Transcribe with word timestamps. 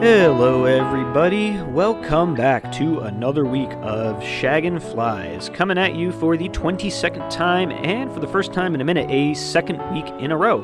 Hello, 0.00 0.64
everybody. 0.64 1.60
Welcome 1.60 2.36
back 2.36 2.70
to 2.74 3.00
another 3.00 3.44
week 3.44 3.72
of 3.82 4.22
Shaggin' 4.22 4.80
Flies, 4.80 5.48
coming 5.48 5.76
at 5.76 5.96
you 5.96 6.12
for 6.12 6.36
the 6.36 6.48
22nd 6.50 7.28
time 7.28 7.72
and 7.72 8.08
for 8.12 8.20
the 8.20 8.28
first 8.28 8.52
time 8.52 8.76
in 8.76 8.80
a 8.80 8.84
minute, 8.84 9.10
a 9.10 9.34
second 9.34 9.78
week 9.92 10.06
in 10.20 10.30
a 10.30 10.36
row. 10.36 10.60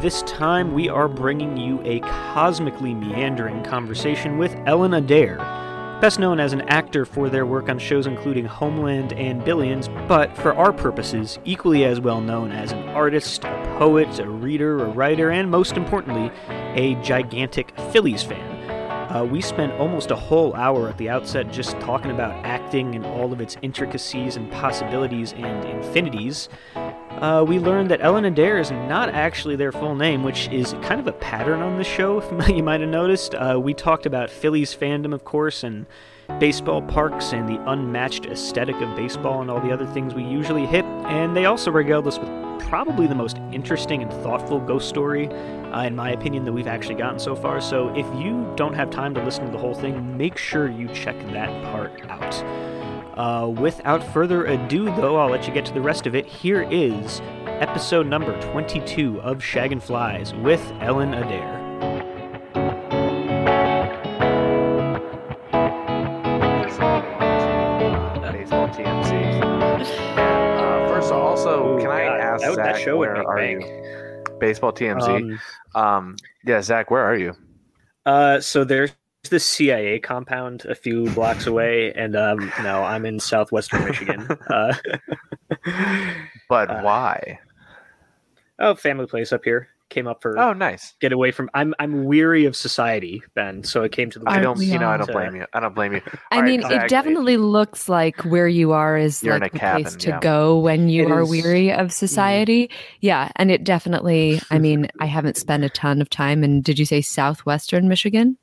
This 0.00 0.22
time, 0.22 0.72
we 0.72 0.88
are 0.88 1.08
bringing 1.08 1.58
you 1.58 1.82
a 1.84 2.00
cosmically 2.00 2.94
meandering 2.94 3.62
conversation 3.64 4.38
with 4.38 4.56
Ellen 4.64 4.94
Adair, 4.94 5.36
best 6.00 6.18
known 6.18 6.40
as 6.40 6.54
an 6.54 6.62
actor 6.62 7.04
for 7.04 7.28
their 7.28 7.44
work 7.44 7.68
on 7.68 7.78
shows 7.78 8.06
including 8.06 8.46
Homeland 8.46 9.12
and 9.12 9.44
Billions, 9.44 9.88
but 10.08 10.34
for 10.38 10.54
our 10.54 10.72
purposes, 10.72 11.38
equally 11.44 11.84
as 11.84 12.00
well 12.00 12.22
known 12.22 12.50
as 12.50 12.72
an 12.72 12.88
artist, 12.88 13.44
poet, 13.78 14.18
a 14.18 14.28
reader, 14.28 14.84
a 14.84 14.88
writer, 14.88 15.30
and 15.30 15.50
most 15.50 15.76
importantly, 15.76 16.30
a 16.74 16.94
gigantic 17.02 17.72
Phillies 17.92 18.22
fan. 18.22 18.52
Uh, 19.12 19.24
we 19.24 19.42
spent 19.42 19.70
almost 19.74 20.10
a 20.10 20.16
whole 20.16 20.54
hour 20.54 20.88
at 20.88 20.96
the 20.96 21.10
outset 21.10 21.52
just 21.52 21.78
talking 21.80 22.10
about 22.10 22.32
acting 22.46 22.94
and 22.94 23.04
all 23.04 23.30
of 23.30 23.42
its 23.42 23.58
intricacies 23.60 24.36
and 24.36 24.50
possibilities 24.50 25.34
and 25.34 25.64
infinities. 25.66 26.48
Uh, 26.74 27.44
we 27.46 27.58
learned 27.58 27.90
that 27.90 28.00
Ellen 28.00 28.24
Adair 28.24 28.58
is 28.58 28.70
not 28.70 29.10
actually 29.10 29.54
their 29.54 29.70
full 29.70 29.94
name, 29.94 30.22
which 30.22 30.48
is 30.48 30.72
kind 30.82 30.98
of 30.98 31.06
a 31.06 31.12
pattern 31.12 31.60
on 31.60 31.76
the 31.76 31.84
show, 31.84 32.22
if 32.22 32.48
you 32.56 32.62
might 32.62 32.80
have 32.80 32.88
noticed. 32.88 33.34
Uh, 33.34 33.60
we 33.62 33.74
talked 33.74 34.06
about 34.06 34.30
Phillies 34.30 34.74
fandom, 34.74 35.12
of 35.12 35.24
course, 35.24 35.62
and 35.62 35.84
baseball 36.38 36.82
parks 36.82 37.32
and 37.32 37.48
the 37.48 37.62
unmatched 37.70 38.26
aesthetic 38.26 38.76
of 38.76 38.94
baseball 38.96 39.42
and 39.42 39.50
all 39.50 39.60
the 39.60 39.72
other 39.72 39.86
things 39.86 40.14
we 40.14 40.24
usually 40.24 40.66
hit, 40.66 40.84
and 41.06 41.36
they 41.36 41.44
also 41.44 41.70
regaled 41.70 42.06
us 42.06 42.18
with 42.18 42.28
probably 42.68 43.06
the 43.06 43.14
most 43.14 43.38
interesting 43.52 44.02
and 44.02 44.12
thoughtful 44.22 44.60
ghost 44.60 44.88
story, 44.88 45.28
uh, 45.28 45.82
in 45.82 45.94
my 45.94 46.10
opinion, 46.10 46.44
that 46.44 46.52
we've 46.52 46.66
actually 46.66 46.94
gotten 46.94 47.18
so 47.18 47.34
far. 47.34 47.60
So 47.60 47.88
if 47.94 48.06
you 48.18 48.50
don't 48.56 48.74
have 48.74 48.90
time 48.90 49.14
to 49.14 49.22
listen 49.22 49.44
to 49.44 49.52
the 49.52 49.58
whole 49.58 49.74
thing, 49.74 50.16
make 50.16 50.38
sure 50.38 50.70
you 50.70 50.88
check 50.88 51.18
that 51.32 51.50
part 51.64 51.92
out. 52.08 52.34
Uh, 53.18 53.48
without 53.48 54.02
further 54.12 54.46
ado, 54.46 54.86
though, 54.96 55.16
I'll 55.16 55.30
let 55.30 55.46
you 55.46 55.52
get 55.52 55.66
to 55.66 55.74
the 55.74 55.82
rest 55.82 56.06
of 56.06 56.14
it. 56.14 56.26
Here 56.26 56.66
is 56.70 57.20
episode 57.46 58.06
number 58.06 58.40
22 58.40 59.20
of 59.20 59.38
Shaggin' 59.38 59.82
Flies 59.82 60.32
with 60.34 60.72
Ellen 60.80 61.12
Adair. 61.12 61.61
That- 72.72 72.78
that 72.78 72.78
Zach 72.78 72.84
show 72.84 72.96
would 72.98 73.08
where 73.08 73.16
make 73.18 73.26
are 73.28 73.36
bank. 73.36 73.64
you? 73.64 74.38
Baseball 74.40 74.72
TMZ. 74.72 75.08
Um, 75.08 75.40
Um, 75.74 76.16
yeah, 76.44 76.60
Zach, 76.62 76.90
where 76.90 77.02
are 77.02 77.16
you? 77.16 77.34
Uh, 78.04 78.40
so 78.40 78.64
there's 78.64 78.90
the 79.30 79.38
CIA 79.38 80.00
compound 80.00 80.64
a 80.64 80.74
few 80.74 81.08
blocks 81.10 81.46
away, 81.46 81.92
and 81.94 82.16
um, 82.16 82.52
no, 82.62 82.82
I'm 82.82 83.06
in 83.06 83.20
southwestern 83.20 83.84
Michigan. 83.84 84.28
Uh, 84.50 84.74
But 86.48 86.70
Uh, 86.70 86.80
why? 86.82 87.38
oh, 88.58 88.74
family 88.74 89.06
place 89.06 89.32
up 89.32 89.44
here. 89.44 89.68
Came 89.92 90.06
up 90.06 90.22
for 90.22 90.38
Oh, 90.38 90.54
nice. 90.54 90.94
get 91.00 91.12
away 91.12 91.32
from. 91.32 91.50
I'm 91.52 91.74
I'm 91.78 92.04
weary 92.06 92.46
of 92.46 92.56
society, 92.56 93.22
Ben. 93.34 93.62
So 93.62 93.82
it 93.82 93.92
came 93.92 94.08
to 94.10 94.18
the. 94.18 94.24
I 94.26 94.40
don't, 94.40 94.58
you 94.58 94.78
know, 94.78 94.88
I 94.88 94.96
don't 94.96 95.12
blame 95.12 95.36
you. 95.36 95.44
I 95.52 95.60
don't 95.60 95.74
blame 95.74 95.92
you. 95.92 96.00
I 96.30 96.36
All 96.36 96.40
right, 96.42 96.48
mean, 96.50 96.62
Zach, 96.62 96.84
it 96.84 96.88
definitely 96.88 97.36
looks 97.36 97.90
like 97.90 98.22
where 98.22 98.48
you 98.48 98.72
are 98.72 98.96
is 98.96 99.22
You're 99.22 99.38
like 99.38 99.50
a 99.50 99.52
the 99.52 99.58
place 99.58 99.96
to 99.96 100.08
yeah. 100.08 100.20
go 100.20 100.58
when 100.58 100.88
you 100.88 101.04
It 101.04 101.10
are 101.12 101.22
is- 101.22 101.28
weary 101.28 101.70
of 101.72 101.92
society. 101.92 102.70
Yeah, 103.00 103.30
and 103.36 103.50
it 103.50 103.64
definitely. 103.64 104.40
I 104.50 104.58
mean, 104.58 104.88
I 105.00 105.04
haven't 105.04 105.36
spent 105.36 105.62
a 105.62 105.68
ton 105.68 106.00
of 106.00 106.08
time 106.08 106.42
in. 106.42 106.62
Did 106.62 106.78
you 106.78 106.86
say 106.86 107.02
southwestern 107.02 107.86
Michigan? 107.88 108.38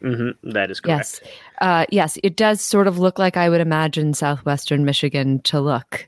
hmm 0.00 0.30
that 0.42 0.70
is 0.70 0.80
correct. 0.80 1.20
Yes. 1.22 1.32
Uh, 1.60 1.86
yes, 1.90 2.18
it 2.22 2.36
does 2.36 2.60
sort 2.60 2.86
of 2.86 2.98
look 2.98 3.18
like 3.18 3.36
I 3.36 3.48
would 3.48 3.60
imagine 3.60 4.12
southwestern 4.14 4.84
Michigan 4.84 5.40
to 5.42 5.60
look 5.60 6.06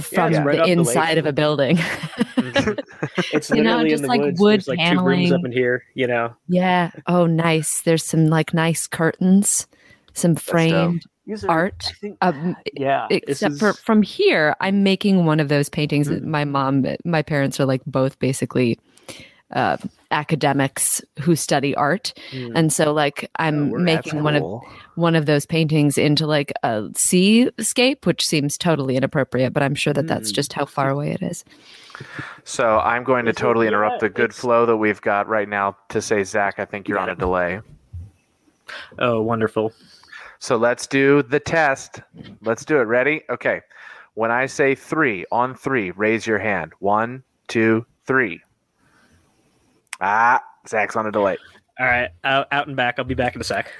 from 0.00 0.32
it's 0.34 0.44
right 0.44 0.56
the 0.56 0.60
off 0.62 0.66
the 0.66 0.72
inside 0.72 1.18
of 1.18 1.26
a 1.26 1.32
building. 1.32 1.76
Mhm. 1.76 2.78
It's 3.32 3.50
You 3.50 3.62
know, 3.62 3.82
just 3.82 3.96
in 3.96 4.02
the 4.02 4.08
like 4.08 4.20
woods. 4.20 4.40
wood 4.40 4.52
There's 4.60 4.68
like 4.68 4.78
two 4.78 5.00
rooms 5.04 5.28
paneling. 5.28 5.32
up 5.32 5.44
in 5.44 5.52
here. 5.52 5.84
You 5.94 6.06
know. 6.06 6.34
yeah. 6.48 6.90
Oh, 7.06 7.26
nice. 7.26 7.82
There's 7.82 8.04
some 8.04 8.26
like 8.26 8.54
nice 8.54 8.86
curtains, 8.86 9.66
some 10.14 10.34
dope. 10.34 10.42
framed 10.42 11.04
These 11.26 11.44
art. 11.44 11.92
Um, 12.22 12.56
yeah. 12.74 13.06
this 13.10 13.22
except 13.42 13.58
for 13.58 13.72
from 13.72 14.02
here 14.02 14.54
i'm 14.60 14.82
making 14.82 15.24
one 15.26 15.40
of 15.40 15.48
those 15.48 15.68
paintings 15.70 16.08
Mm. 16.08 16.22
my 16.24 16.44
mom 16.44 16.84
my 17.04 17.22
parents 17.22 17.58
are 17.60 17.64
like 17.64 17.82
both 17.86 18.18
basically 18.18 18.78
uh, 19.52 19.76
academics 20.10 21.02
who 21.20 21.36
study 21.36 21.74
art 21.76 22.12
Mm. 22.32 22.52
and 22.54 22.72
so 22.72 22.92
like 22.92 23.30
i'm 23.38 23.70
That's 23.70 23.82
making 23.82 24.22
one 24.22 24.36
of 24.36 24.42
one 24.94 25.14
of 25.14 25.26
those 25.26 25.44
paintings 25.46 25.98
into 25.98 26.26
like 26.26 26.52
a 26.62 26.88
seascape 26.94 28.06
which 28.06 28.26
seems 28.26 28.56
totally 28.56 28.96
inappropriate 28.96 29.52
but 29.52 29.62
i'm 29.62 29.74
sure 29.74 29.92
that 29.92 30.06
that's 30.06 30.30
Mm. 30.32 30.34
just 30.34 30.52
how 30.54 30.64
far 30.64 30.88
away 30.90 31.10
it 31.12 31.22
is 31.22 31.44
So 32.42 32.80
I'm 32.80 33.04
going 33.04 33.24
to 33.26 33.30
Is 33.30 33.36
it- 33.36 33.40
totally 33.40 33.66
yeah, 33.66 33.72
interrupt 33.72 34.00
the 34.00 34.08
good 34.08 34.34
flow 34.34 34.66
that 34.66 34.76
we've 34.76 35.00
got 35.00 35.28
right 35.28 35.48
now 35.48 35.76
to 35.90 36.02
say, 36.02 36.24
Zach, 36.24 36.58
I 36.58 36.64
think 36.64 36.88
you're 36.88 36.98
on 36.98 37.08
a 37.08 37.14
delay. 37.14 37.60
oh, 38.98 39.22
wonderful. 39.22 39.72
So 40.40 40.56
let's 40.56 40.86
do 40.88 41.22
the 41.22 41.38
test. 41.40 42.00
Let's 42.42 42.64
do 42.64 42.78
it. 42.78 42.82
Ready? 42.84 43.22
Okay. 43.30 43.60
When 44.14 44.30
I 44.32 44.46
say 44.46 44.74
three, 44.74 45.24
on 45.30 45.54
three, 45.54 45.92
raise 45.92 46.26
your 46.26 46.38
hand. 46.38 46.72
One, 46.80 47.22
two, 47.48 47.86
three. 48.06 48.40
Ah, 50.00 50.40
Zach's 50.68 50.96
on 50.96 51.06
a 51.06 51.12
delay. 51.12 51.36
All 51.78 51.86
right, 51.86 52.10
out, 52.22 52.46
out 52.52 52.66
and 52.68 52.76
back. 52.76 52.98
I'll 52.98 53.04
be 53.04 53.14
back 53.14 53.34
in 53.34 53.40
a 53.40 53.44
sec. 53.44 53.70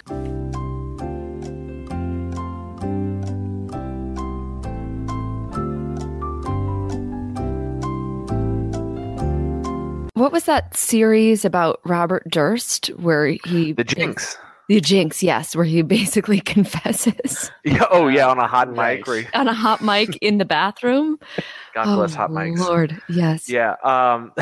what 10.15 10.31
was 10.33 10.45
that 10.45 10.77
series 10.77 11.45
about 11.45 11.81
robert 11.85 12.23
durst 12.31 12.87
where 12.99 13.27
he 13.27 13.73
The 13.73 13.85
Jinx. 13.85 14.37
the 14.69 14.81
jinx 14.81 15.23
yes 15.23 15.55
where 15.57 15.65
he 15.65 15.83
basically 15.99 16.41
confesses 16.41 17.51
Yeah, 17.65 17.85
oh, 17.91 18.09
yeah, 18.09 18.29
on 18.29 18.39
a 18.39 18.47
hot 18.47 18.75
Right. 18.77 18.99
mic. 18.99 19.07
Where 19.07 19.21
he- 19.23 19.27
on 19.35 19.49
a 19.49 19.55
hot 19.55 19.83
mic 19.83 20.17
in 20.21 20.39
the 20.39 20.45
bathroom 20.45 21.19
God 21.75 21.89
oh, 21.89 21.97
bless 21.97 22.15
hot 22.15 22.31
mics. 22.31 22.59
Lord, 22.59 23.01
yes. 23.09 23.51
Yeah. 23.51 23.75
Um. 23.83 24.33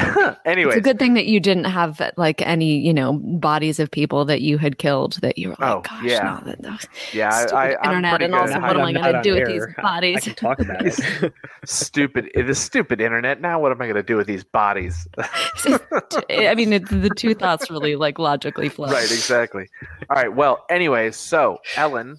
anyways. 0.45 0.77
It's 0.77 0.87
a 0.87 0.91
good 0.91 0.99
thing 0.99 1.15
that 1.15 1.27
you 1.27 1.41
didn't 1.41 1.65
have 1.65 2.01
like 2.17 2.43
any, 2.43 2.79
you 2.79 2.93
know, 2.93 3.15
bodies 3.15 3.81
of 3.81 3.91
people 3.91 4.25
that 4.27 4.43
you 4.43 4.59
had 4.59 4.79
killed 4.79 5.15
that 5.23 5.39
you 5.39 5.49
were 5.49 5.57
like, 5.59 5.71
Oh, 5.71 5.81
gosh, 5.81 6.05
yeah. 6.05 6.41
no, 6.45 6.51
that, 6.51 6.63
that 6.63 6.87
yeah. 7.13 7.31
stupid 7.31 7.57
I, 7.57 7.73
I, 7.73 7.89
internet 7.89 8.23
and 8.23 8.35
good 8.35 8.41
also 8.41 8.61
what 8.61 8.77
am 8.77 8.83
I 8.83 8.93
gonna 8.93 9.23
do 9.23 9.35
on 9.35 9.39
with 9.39 9.47
these 9.47 9.67
bodies? 9.81 10.17
I 10.17 10.21
can 10.21 10.35
talk 10.35 10.61
about 10.61 10.87
it. 10.87 11.33
stupid. 11.65 12.31
The 12.35 12.55
stupid 12.55 13.01
internet. 13.01 13.41
Now, 13.41 13.61
what 13.61 13.73
am 13.73 13.81
I 13.81 13.87
going 13.87 13.97
to 13.97 14.03
do 14.03 14.17
with 14.17 14.27
these 14.27 14.45
bodies? 14.45 15.07
I 15.19 16.55
mean, 16.55 16.73
it, 16.73 16.89
the 16.89 17.11
two 17.17 17.35
thoughts 17.35 17.71
really 17.71 17.97
like 17.97 18.19
logically 18.19 18.69
flow. 18.69 18.89
right. 18.89 19.05
Exactly. 19.05 19.69
All 20.11 20.17
right. 20.17 20.33
Well. 20.33 20.65
Anyways. 20.69 21.17
So, 21.17 21.61
Ellen, 21.77 22.19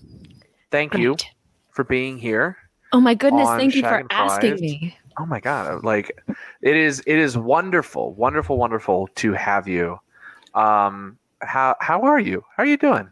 thank 0.71 0.95
you 0.95 1.15
for 1.71 1.83
being 1.83 2.17
here. 2.17 2.57
Oh 2.91 3.01
my 3.01 3.15
goodness! 3.15 3.49
Thank 3.49 3.73
you 3.73 3.81
for 3.81 4.05
asking 4.11 4.55
me. 4.55 4.95
Oh 5.17 5.25
my 5.25 5.39
god! 5.39 5.83
Like, 5.83 6.19
it 6.61 6.75
is. 6.75 7.01
It 7.05 7.17
is 7.17 7.37
wonderful, 7.37 8.13
wonderful, 8.13 8.57
wonderful 8.57 9.07
to 9.15 9.33
have 9.33 9.67
you. 9.67 9.99
Um. 10.53 11.17
How 11.41 11.75
How 11.81 12.01
are 12.03 12.19
you? 12.19 12.43
How 12.55 12.63
are 12.63 12.65
you 12.65 12.77
doing? 12.77 13.09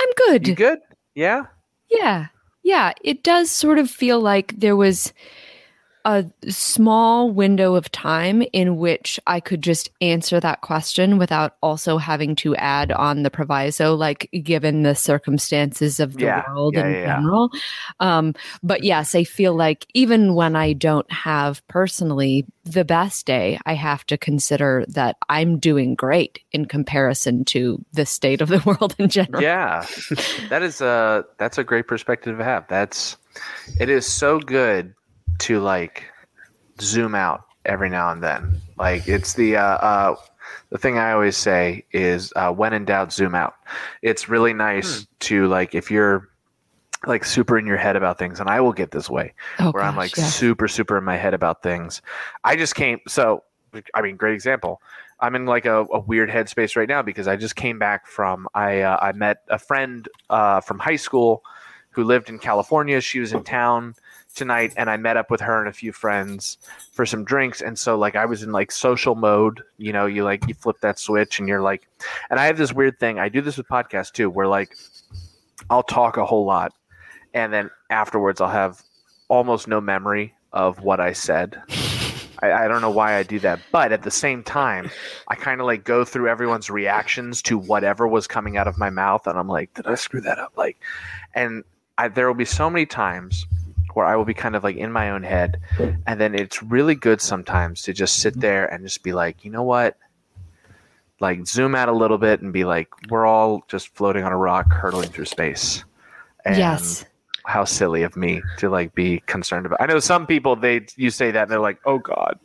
I'm 0.00 0.12
good. 0.28 0.46
You 0.46 0.54
good? 0.54 0.78
Yeah. 1.14 1.46
Yeah. 1.90 2.26
Yeah. 2.62 2.92
It 3.02 3.22
does 3.24 3.50
sort 3.50 3.78
of 3.78 3.90
feel 3.90 4.20
like 4.20 4.54
there 4.56 4.76
was 4.76 5.12
a 6.06 6.24
small 6.48 7.32
window 7.32 7.74
of 7.74 7.90
time 7.90 8.40
in 8.52 8.76
which 8.76 9.18
I 9.26 9.40
could 9.40 9.60
just 9.60 9.90
answer 10.00 10.38
that 10.38 10.60
question 10.60 11.18
without 11.18 11.56
also 11.64 11.98
having 11.98 12.36
to 12.36 12.54
add 12.54 12.92
on 12.92 13.24
the 13.24 13.30
proviso, 13.30 13.92
like 13.96 14.30
given 14.44 14.84
the 14.84 14.94
circumstances 14.94 15.98
of 15.98 16.14
the 16.14 16.26
Yeah. 16.26 16.44
world 16.48 16.74
Yeah, 16.74 16.86
in 16.86 16.92
yeah, 16.94 17.06
general. 17.16 17.50
Um, 17.98 18.34
but 18.62 18.84
yes, 18.84 19.16
I 19.16 19.24
feel 19.24 19.56
like 19.56 19.84
even 19.94 20.34
when 20.36 20.54
I 20.54 20.74
don't 20.74 21.10
have 21.10 21.66
personally 21.66 22.46
the 22.64 22.84
best 22.84 23.26
day, 23.26 23.58
I 23.66 23.74
have 23.74 24.06
to 24.06 24.16
consider 24.16 24.84
that 24.88 25.16
I'm 25.28 25.58
doing 25.58 25.96
great 25.96 26.38
in 26.52 26.66
comparison 26.66 27.44
to 27.46 27.84
the 27.94 28.06
state 28.06 28.40
of 28.40 28.48
the 28.48 28.62
world 28.64 28.94
in 29.00 29.08
general. 29.08 29.42
Yeah. 29.42 29.84
that 30.50 30.62
is 30.62 30.80
a 30.80 31.24
that's 31.38 31.58
a 31.58 31.64
great 31.64 31.88
perspective 31.88 32.38
to 32.38 32.44
have. 32.44 32.64
That's 32.68 33.16
it 33.80 33.88
is 33.88 34.06
so 34.06 34.38
good 34.38 34.94
to 35.40 35.60
like 35.60 36.04
zoom 36.80 37.14
out 37.14 37.44
every 37.64 37.88
now 37.88 38.10
and 38.10 38.22
then. 38.22 38.60
Like 38.78 39.08
it's 39.08 39.34
the 39.34 39.56
uh, 39.56 39.62
uh 39.62 40.16
the 40.70 40.78
thing 40.78 40.98
I 40.98 41.12
always 41.12 41.36
say 41.36 41.84
is 41.92 42.32
uh, 42.36 42.52
when 42.52 42.72
in 42.72 42.84
doubt, 42.84 43.12
zoom 43.12 43.34
out. 43.34 43.54
It's 44.02 44.28
really 44.28 44.52
nice 44.52 45.06
to 45.20 45.46
like 45.48 45.74
if 45.74 45.90
you're 45.90 46.28
like 47.06 47.24
super 47.24 47.58
in 47.58 47.66
your 47.66 47.76
head 47.76 47.96
about 47.96 48.18
things, 48.18 48.40
and 48.40 48.48
I 48.48 48.60
will 48.60 48.72
get 48.72 48.90
this 48.90 49.08
way 49.08 49.32
Oh, 49.58 49.70
where 49.70 49.82
I'm 49.82 49.96
like 49.96 50.16
yes. 50.16 50.34
super 50.34 50.68
super 50.68 50.98
in 50.98 51.04
my 51.04 51.16
head 51.16 51.34
about 51.34 51.62
things. 51.62 52.02
I 52.44 52.56
just 52.56 52.74
came 52.74 53.00
so 53.06 53.44
I 53.94 54.02
mean, 54.02 54.16
great 54.16 54.34
example. 54.34 54.80
I'm 55.20 55.34
in 55.34 55.46
like 55.46 55.64
a, 55.64 55.84
a 55.86 56.00
weird 56.00 56.28
headspace 56.28 56.76
right 56.76 56.88
now 56.88 57.02
because 57.02 57.26
I 57.26 57.36
just 57.36 57.56
came 57.56 57.78
back 57.78 58.06
from 58.06 58.46
I 58.54 58.80
uh, 58.80 58.98
I 59.00 59.12
met 59.12 59.42
a 59.48 59.58
friend 59.58 60.08
uh, 60.30 60.60
from 60.60 60.78
high 60.78 60.96
school 60.96 61.42
who 61.90 62.04
lived 62.04 62.28
in 62.28 62.38
California. 62.38 63.00
She 63.00 63.20
was 63.20 63.32
in 63.32 63.42
town 63.42 63.94
tonight, 64.36 64.72
and 64.76 64.88
I 64.88 64.96
met 64.96 65.16
up 65.16 65.30
with 65.30 65.40
her 65.40 65.58
and 65.58 65.68
a 65.68 65.72
few 65.72 65.92
friends 65.92 66.58
for 66.92 67.04
some 67.04 67.24
drinks. 67.24 67.60
And 67.60 67.76
so 67.76 67.98
like 67.98 68.14
I 68.14 68.26
was 68.26 68.42
in 68.42 68.52
like 68.52 68.70
social 68.70 69.16
mode. 69.16 69.62
You 69.78 69.92
know, 69.92 70.06
you 70.06 70.22
like 70.22 70.46
you 70.46 70.54
flip 70.54 70.76
that 70.82 70.98
switch, 70.98 71.40
and 71.40 71.48
you're 71.48 71.62
like, 71.62 71.88
and 72.30 72.38
I 72.38 72.46
have 72.46 72.58
this 72.58 72.72
weird 72.72 73.00
thing. 73.00 73.18
I 73.18 73.28
do 73.28 73.40
this 73.40 73.56
with 73.56 73.66
podcasts 73.66 74.12
too, 74.12 74.30
where 74.30 74.46
like 74.46 74.76
I'll 75.70 75.82
talk 75.82 76.16
a 76.16 76.26
whole 76.26 76.44
lot, 76.44 76.72
and 77.34 77.52
then 77.52 77.70
afterwards 77.90 78.40
I'll 78.40 78.48
have 78.48 78.80
almost 79.28 79.66
no 79.66 79.80
memory 79.80 80.34
of 80.52 80.80
what 80.80 81.00
I 81.00 81.12
said. 81.12 81.60
I, 82.42 82.52
I 82.52 82.68
don't 82.68 82.82
know 82.82 82.90
why 82.90 83.16
I 83.16 83.22
do 83.22 83.38
that, 83.40 83.60
but 83.72 83.92
at 83.92 84.02
the 84.02 84.10
same 84.10 84.42
time, 84.42 84.90
I 85.28 85.34
kind 85.34 85.60
of 85.60 85.66
like 85.66 85.84
go 85.84 86.04
through 86.04 86.28
everyone's 86.28 86.68
reactions 86.68 87.40
to 87.42 87.56
whatever 87.56 88.06
was 88.06 88.26
coming 88.26 88.56
out 88.56 88.68
of 88.68 88.78
my 88.78 88.90
mouth, 88.90 89.26
and 89.26 89.38
I'm 89.38 89.48
like, 89.48 89.72
did 89.74 89.86
I 89.86 89.94
screw 89.94 90.20
that 90.20 90.38
up? 90.38 90.52
Like, 90.56 90.76
and 91.34 91.64
I, 91.98 92.08
there 92.08 92.26
will 92.26 92.34
be 92.34 92.44
so 92.44 92.68
many 92.68 92.84
times 92.84 93.46
where 93.96 94.04
I 94.04 94.14
will 94.14 94.26
be 94.26 94.34
kind 94.34 94.54
of 94.54 94.62
like 94.62 94.76
in 94.76 94.92
my 94.92 95.08
own 95.08 95.22
head, 95.22 95.58
and 96.06 96.20
then 96.20 96.34
it's 96.34 96.62
really 96.62 96.94
good 96.94 97.22
sometimes 97.22 97.80
to 97.82 97.94
just 97.94 98.18
sit 98.18 98.38
there 98.38 98.66
and 98.66 98.84
just 98.84 99.02
be 99.02 99.14
like, 99.14 99.42
you 99.42 99.50
know 99.50 99.62
what? 99.62 99.96
Like 101.18 101.46
zoom 101.46 101.74
out 101.74 101.88
a 101.88 101.92
little 101.92 102.18
bit 102.18 102.42
and 102.42 102.52
be 102.52 102.64
like, 102.64 102.88
we're 103.08 103.24
all 103.24 103.64
just 103.68 103.88
floating 103.96 104.22
on 104.22 104.32
a 104.32 104.36
rock, 104.36 104.70
hurtling 104.70 105.08
through 105.08 105.24
space. 105.24 105.82
And 106.44 106.58
yes. 106.58 107.06
how 107.46 107.64
silly 107.64 108.02
of 108.02 108.18
me 108.18 108.42
to 108.58 108.68
like 108.68 108.94
be 108.94 109.20
concerned 109.20 109.64
about. 109.64 109.80
I 109.80 109.86
know 109.86 109.98
some 109.98 110.26
people 110.26 110.56
they 110.56 110.84
you 110.96 111.08
say 111.08 111.30
that 111.30 111.44
and 111.44 111.50
they're 111.50 111.58
like, 111.58 111.78
"Oh 111.86 111.98
God, 111.98 112.38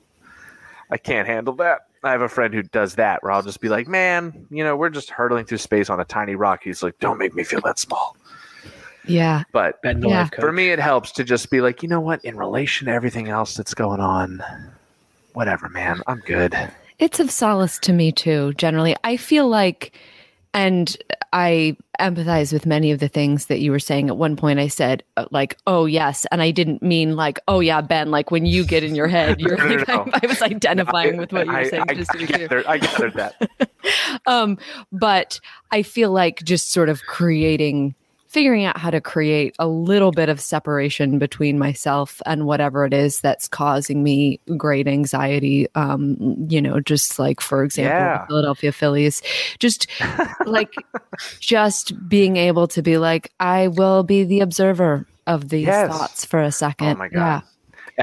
I 0.90 0.98
can't 0.98 1.28
handle 1.28 1.56
that." 1.56 1.82
I 2.02 2.12
have 2.12 2.22
a 2.22 2.30
friend 2.30 2.54
who 2.54 2.64
does 2.64 2.96
that 2.96 3.22
where 3.22 3.34
I'll 3.34 3.44
just 3.44 3.60
be 3.60 3.68
like, 3.68 3.90
"Man, 3.90 4.48
you 4.50 4.64
know, 4.64 4.78
we're 4.78 4.90
just 4.90 5.10
hurtling 5.10 5.46
through 5.46 5.58
space 5.58 5.90
on 5.90 6.00
a 6.00 6.06
tiny 6.06 6.36
rock." 6.36 6.62
He's 6.64 6.82
like, 6.82 6.98
"Don't 7.00 7.20
make 7.20 7.36
me 7.36 7.44
feel 7.44 7.62
that 7.66 7.78
small." 7.78 8.16
Yeah. 9.12 9.44
But 9.52 9.82
Ben, 9.82 10.02
Yeah. 10.02 10.30
for 10.40 10.52
me, 10.52 10.70
it 10.70 10.80
helps 10.80 11.12
to 11.14 11.24
just 11.24 11.50
be 11.50 11.62
like, 11.62 11.84
you 11.84 11.90
know 11.90 12.00
what? 12.02 12.24
In 12.26 12.36
relation 12.38 12.88
to 12.88 12.94
everything 12.94 13.28
else 13.30 13.56
that's 13.56 13.74
going 13.74 14.00
on, 14.00 14.44
whatever, 15.34 15.70
man, 15.70 16.02
I'm 16.08 16.20
good. 16.26 16.56
It's 17.00 17.20
of 17.20 17.32
solace 17.32 17.80
to 17.80 17.94
me 17.94 18.12
too, 18.12 18.54
generally. 18.54 18.96
I 19.04 19.18
feel 19.18 19.48
like, 19.48 19.92
and 20.54 20.96
I 21.34 21.78
empathize 22.00 22.52
with 22.52 22.66
many 22.66 22.92
of 22.92 23.00
the 23.00 23.08
things 23.08 23.46
that 23.46 23.60
you 23.60 23.72
were 23.72 23.80
saying. 23.80 24.10
At 24.10 24.18
one 24.18 24.36
point, 24.36 24.60
I 24.60 24.68
said, 24.68 25.02
uh, 25.18 25.26
like, 25.32 25.58
oh, 25.66 25.86
yes. 25.86 26.26
And 26.32 26.42
I 26.42 26.52
didn't 26.52 26.82
mean 26.84 27.16
like, 27.16 27.40
oh, 27.48 27.60
yeah, 27.60 27.80
Ben, 27.82 28.12
like 28.12 28.32
when 28.32 28.46
you 28.46 28.66
get 28.66 28.84
in 28.84 28.94
your 28.96 29.08
head, 29.08 29.40
you're 29.40 29.56
No, 29.58 29.66
no, 29.68 29.76
like, 29.76 29.88
no. 29.88 30.06
I, 30.14 30.20
I 30.24 30.28
was 30.28 30.42
identifying 30.42 31.18
with 31.18 31.32
what 31.32 31.46
you 31.46 31.52
were 31.54 31.58
I, 31.60 31.70
saying. 31.70 31.84
I, 31.88 31.94
just 31.94 32.12
to 32.12 32.18
I, 32.18 32.22
be 32.22 32.28
clear. 32.28 32.48
gathered, 32.48 32.66
I 32.66 32.78
gathered 32.80 33.14
that. 33.14 33.72
um, 34.28 34.58
but 34.92 35.40
I 35.72 35.84
feel 35.84 36.12
like 36.12 36.44
just 36.44 36.72
sort 36.72 36.90
of 36.90 37.02
creating, 37.04 37.96
figuring 38.32 38.64
out 38.64 38.78
how 38.78 38.90
to 38.90 39.02
create 39.02 39.54
a 39.60 39.68
little 39.68 40.12
bit 40.12 40.30
of 40.30 40.40
separation 40.40 41.20
between 41.20 41.60
myself 41.60 42.22
and 42.26 42.46
whatever 42.46 42.86
it 42.86 42.94
is 42.94 43.20
that's 43.20 43.50
causing 43.50 44.04
me 44.04 44.40
great 44.56 44.88
anxiety. 44.88 45.68
Um, 45.76 46.16
you 46.50 46.62
know, 46.62 46.80
just 46.80 47.20
like 47.20 47.42
for 47.42 47.62
example, 47.64 48.06
Yeah. 48.06 48.26
Philadelphia 48.28 48.72
Phillies, 48.72 49.22
just 49.60 49.88
like 50.46 50.74
just 51.42 52.08
being 52.08 52.38
able 52.38 52.68
to 52.70 52.82
be 52.82 52.98
like, 52.98 53.34
I 53.42 53.68
will 53.68 54.04
be 54.04 54.24
the 54.24 54.40
observer 54.40 55.06
of 55.28 55.50
these 55.50 55.68
Yes. 55.68 55.90
thoughts 55.90 56.24
for 56.26 56.40
a 56.40 56.52
second. 56.54 56.96
Oh 56.96 56.96
my 56.96 57.10
god, 57.10 57.44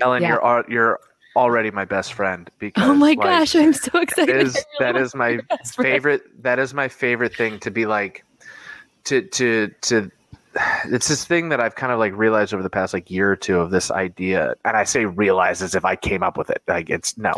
Ellen, 0.03 0.23
Yeah. 0.23 0.29
you're 0.29 0.65
you're 0.69 1.01
already 1.37 1.71
my 1.71 1.85
best 1.87 2.13
friend 2.13 2.51
because 2.59 2.85
Oh 2.85 2.95
my 2.95 3.15
like, 3.15 3.23
gosh, 3.23 3.57
I'm 3.57 3.73
so 3.73 3.99
excited. 3.99 4.37
is 4.37 4.57
I 4.81 4.85
that 4.85 4.97
is 4.97 5.15
my 5.15 5.39
best 5.49 5.75
friend. 5.75 5.89
favorite 5.91 6.43
that 6.43 6.59
is 6.59 6.75
my 6.75 6.89
favorite 6.89 7.35
thing 7.35 7.59
to 7.61 7.71
be 7.71 7.87
like 7.87 8.25
to 9.05 9.23
to 9.23 9.69
to 9.83 10.11
it's 10.87 11.09
this 11.09 11.25
thing 11.25 11.50
that 11.50 11.61
I've 11.61 11.75
kind 11.75 11.93
of 11.93 11.99
like 11.99 12.17
realized 12.17 12.53
over 12.55 12.62
the 12.62 12.71
past 12.71 12.93
like 12.95 13.11
year 13.11 13.31
or 13.31 13.37
two 13.37 13.59
of 13.61 13.71
this 13.71 13.91
idea 13.91 14.55
and 14.65 14.77
I 14.77 14.85
say 14.85 15.05
realize 15.05 15.62
as 15.62 15.75
if 15.75 15.85
I 15.85 15.95
came 15.97 16.23
up 16.23 16.37
with 16.37 16.50
it 16.50 16.62
like 16.67 16.91
it's 16.91 17.17
no. 17.19 17.35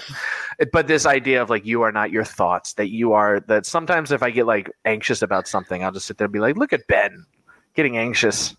It- 0.59 0.71
but 0.73 0.87
this 0.87 1.07
idea 1.07 1.43
of 1.43 1.51
like 1.51 1.67
you 1.67 1.83
are 1.83 1.93
not 1.93 2.11
your 2.11 2.25
thoughts 2.25 2.75
that 2.75 2.89
you 2.91 3.13
are 3.13 3.41
that 3.41 3.67
sometimes 3.67 4.13
if 4.13 4.23
I 4.23 4.31
get 4.31 4.47
like 4.47 4.71
anxious 4.85 5.23
about 5.23 5.47
something 5.49 5.83
I'll 5.85 5.93
just 5.93 6.07
sit 6.07 6.19
there 6.19 6.27
and 6.27 6.33
be 6.33 6.39
like 6.41 6.57
look 6.57 6.73
at 6.73 6.87
Ben 6.87 7.25
getting 7.75 7.97
anxious. 7.97 8.57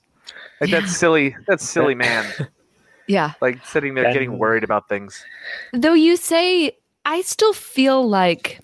Like 0.60 0.70
Yeah. 0.70 0.82
that's 0.82 0.96
silly 0.96 1.36
that's 1.48 1.68
silly 1.68 1.96
man. 1.96 2.26
Yeah. 3.08 3.34
like 3.42 3.66
sitting 3.66 3.94
there 3.96 4.06
Ben- 4.06 4.14
getting 4.14 4.38
worried 4.38 4.64
about 4.64 4.88
things. 4.88 5.26
Though 5.74 5.94
you 5.96 6.16
say, 6.16 6.78
I 7.04 7.22
still 7.22 7.52
feel 7.52 8.08
like 8.08 8.62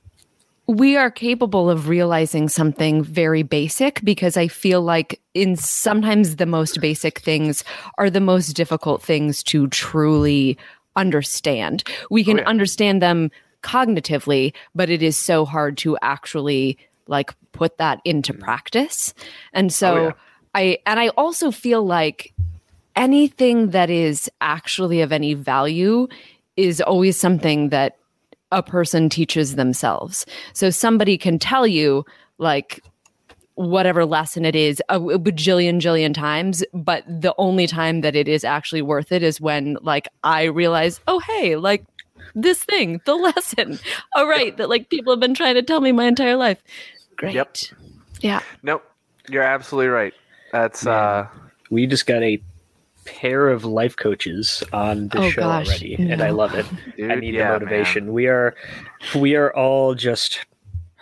we 0.68 0.98
are 0.98 1.10
capable 1.10 1.70
of 1.70 1.88
realizing 1.88 2.50
something 2.50 3.02
very 3.02 3.42
basic 3.42 4.04
because 4.04 4.36
I 4.36 4.50
feel 4.50 4.82
like 4.82 5.20
in 5.34 5.56
sometimes 5.56 6.36
the 6.36 6.46
most 6.46 6.82
basic 6.82 7.20
things 7.20 7.64
are 7.98 8.10
the 8.10 8.20
most 8.20 8.50
difficult 8.54 9.02
things 9.02 9.42
to 9.44 9.68
truly 9.68 10.58
understand. 10.98 11.84
We 12.12 12.24
can 12.26 12.40
Oh, 12.40 12.42
yeah. 12.42 12.50
understand 12.50 13.02
them 13.02 13.32
cognitively, 13.64 14.54
but 14.76 14.90
it 14.90 15.02
is 15.02 15.18
so 15.18 15.46
hard 15.46 15.78
to 15.80 15.98
actually 16.02 16.78
like 17.08 17.34
put 17.54 17.78
that 17.78 18.02
into 18.04 18.34
practice. 18.34 19.14
And 19.54 19.72
so 19.74 19.96
Oh, 19.96 20.04
yeah. 20.04 20.12
I 20.54 20.78
and 20.86 21.00
I 21.00 21.10
also 21.10 21.52
feel 21.52 21.86
like 21.86 22.34
anything 22.96 23.70
that 23.70 23.90
is 23.90 24.30
actually 24.42 25.02
of 25.02 25.14
any 25.14 25.34
value 25.34 26.08
is 26.58 26.82
always 26.82 27.18
something 27.18 27.70
that 27.70 27.98
a 28.52 28.64
person 28.64 29.10
teaches 29.10 29.56
themselves. 29.56 30.26
So 30.54 30.70
somebody 30.70 31.18
can 31.18 31.40
tell 31.40 31.68
you, 31.68 32.06
like, 32.38 32.84
whatever 33.56 34.06
lesson 34.06 34.46
it 34.46 34.56
is 34.56 34.82
a, 34.90 35.02
a 35.02 35.20
bajillion 35.20 35.80
jillion 35.80 36.14
times, 36.14 36.64
but 36.74 37.04
the 37.08 37.34
only 37.38 37.66
time 37.66 38.02
that 38.02 38.16
it 38.16 38.28
is 38.28 38.44
actually 38.44 38.82
worth 38.82 39.12
it 39.12 39.24
is 39.24 39.42
when, 39.42 39.78
like, 39.82 40.08
I 40.24 40.44
realize, 40.44 41.00
oh, 41.08 41.20
hey, 41.20 41.56
like, 41.56 41.86
this 42.36 42.64
thing, 42.64 43.02
the 43.06 43.16
lesson. 43.16 43.80
All 44.16 44.28
right, 44.28 44.56
that 44.58 44.70
like 44.70 44.90
people 44.90 45.14
have 45.14 45.20
been 45.20 45.34
trying 45.34 45.56
to 45.56 45.64
tell 45.64 45.82
me 45.82 45.92
my 45.92 46.06
entire 46.06 46.36
life. 46.36 46.62
Great. 47.16 47.36
Yep. 47.36 47.58
Yeah. 48.22 48.42
Nope, 48.64 48.84
you're 49.30 49.44
absolutely 49.44 49.90
right. 49.90 50.14
That's 50.52 50.86
Man. 50.86 50.94
uh, 50.94 51.28
we 51.70 51.88
just 51.88 52.06
got 52.06 52.24
a 52.24 52.42
pair 53.08 53.50
of 53.50 53.64
life 53.66 53.96
coaches 53.96 54.64
on 54.74 55.08
the 55.08 55.20
Oh, 55.20 55.30
show 55.30 55.42
gosh, 55.42 55.68
already, 55.68 55.96
and 55.96 56.22
I 56.22 56.30
love 56.30 56.54
it. 56.54 56.66
dude, 56.98 57.12
I 57.12 57.16
need 57.16 57.34
yeah, 57.34 57.48
the 57.48 57.54
motivation. 57.54 58.14
We 58.14 58.28
are, 58.28 58.56
we 59.16 59.36
are 59.36 59.52
all 59.56 59.96
just. 59.96 60.46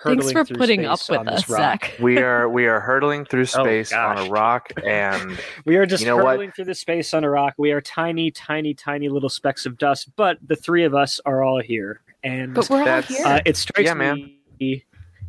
Thanks 0.04 0.24
hurtling 0.24 0.34
for 0.36 0.46
through 0.46 0.58
putting 0.58 0.86
up 0.86 1.00
space 1.00 1.10
with 1.10 1.20
on 1.22 1.28
us. 1.30 1.46
Zach. 1.48 1.96
We 2.00 2.20
are 2.20 2.48
we 2.48 2.68
are 2.68 2.80
hurtling 2.80 3.26
through 3.26 3.42
Oh, 3.56 3.64
space 3.64 3.92
on 3.92 4.20
a 4.20 4.30
rock, 4.30 4.72
and 4.86 5.40
We 5.66 5.78
are 5.78 5.88
just 5.88 6.02
You 6.04 6.10
know 6.10 6.18
what? 6.18 6.34
hurtling 6.34 6.52
through 6.52 6.66
the 6.66 6.76
space 6.76 7.12
on 7.16 7.24
a 7.24 7.30
rock. 7.30 7.56
We 7.58 7.72
are 7.72 7.82
tiny, 7.82 8.30
tiny, 8.30 8.76
tiny 8.76 9.10
little 9.10 9.30
specks 9.30 9.66
of 9.66 9.80
dust, 9.80 10.10
but 10.16 10.38
the 10.46 10.56
three 10.56 10.84
of 10.84 10.94
us 10.94 11.20
are 11.26 11.42
all 11.44 11.60
here, 11.60 12.02
and 12.24 12.54
But 12.54 12.70
we're 12.70 12.88
all 12.88 13.02
here. 13.02 13.26
uh, 13.26 13.40
it 13.46 13.58
strikes 13.58 13.88
Yeah, 13.88 13.96
man. 13.96 14.32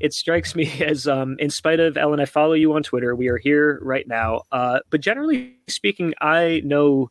Me. 0.01 0.07
It 0.07 0.13
strikes 0.15 0.55
me 0.55 0.71
as, 0.85 1.07
um, 1.07 1.37
in 1.39 1.51
spite 1.51 1.81
of 1.81 1.97
Ellen, 1.97 2.21
I 2.21 2.25
follow 2.25 2.53
you 2.55 2.73
on 2.75 2.83
Twitter. 2.83 3.15
We 3.15 3.29
are 3.29 3.39
here 3.39 3.79
right 3.83 4.07
now, 4.07 4.43
uh, 4.53 4.81
but 4.91 5.01
generally 5.01 5.57
speaking, 5.69 6.15
I 6.21 6.63
know 6.65 7.11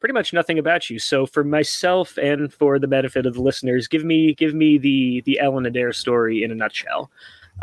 pretty 0.00 0.12
much 0.12 0.32
nothing 0.32 0.58
about 0.58 0.90
you. 0.90 0.98
So, 0.98 1.24
for 1.26 1.44
myself 1.44 2.18
and 2.18 2.52
for 2.52 2.78
the 2.78 2.86
benefit 2.88 3.24
of 3.26 3.34
the 3.34 3.40
listeners, 3.42 3.88
give 3.88 4.04
me 4.04 4.34
give 4.34 4.54
me 4.54 4.78
the 4.78 5.22
the 5.24 5.40
Ellen 5.40 5.64
Adair 5.66 5.92
story 5.92 6.42
in 6.44 6.50
a 6.50 6.54
nutshell. 6.54 7.10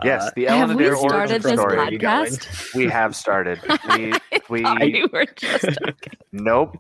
yes, 0.04 0.28
Uh, 0.28 0.32
the 0.36 0.46
Have 0.46 0.70
Ellen 0.72 0.78
we 0.78 0.86
Adair 0.86 0.96
origin 0.98 1.42
this 1.42 1.52
story. 1.54 1.78
Are 1.78 1.92
you 1.92 2.00
going? 2.00 2.26
podcast? 2.32 2.74
We 2.76 2.88
have 2.88 3.16
started. 3.16 3.60
We 4.50 4.64
we 4.64 4.64
we 4.80 5.06
were 5.12 5.26
just 5.36 5.66
okay. 5.88 6.12
nope, 6.32 6.78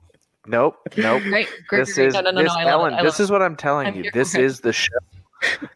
nope, 0.47 0.77
nope. 0.97 1.21
great. 1.23 1.47
Great. 1.67 1.79
This 1.85 1.93
great. 1.95 2.07
is 2.07 2.13
no, 2.15 2.21
no, 2.21 2.31
no, 2.31 2.41
this 2.43 2.53
no. 2.53 2.59
I 2.59 2.63
love 2.63 2.91
Ellen. 2.93 3.05
This 3.05 3.19
is 3.19 3.29
what 3.29 3.41
I'm 3.43 3.55
telling 3.55 3.87
I'm 3.87 3.95
you. 3.95 4.03
here 4.03 4.11
This 4.13 4.31
for 4.33 4.39
it. 4.39 4.45
is 4.45 4.61
the 4.61 4.73
show. 4.73 4.97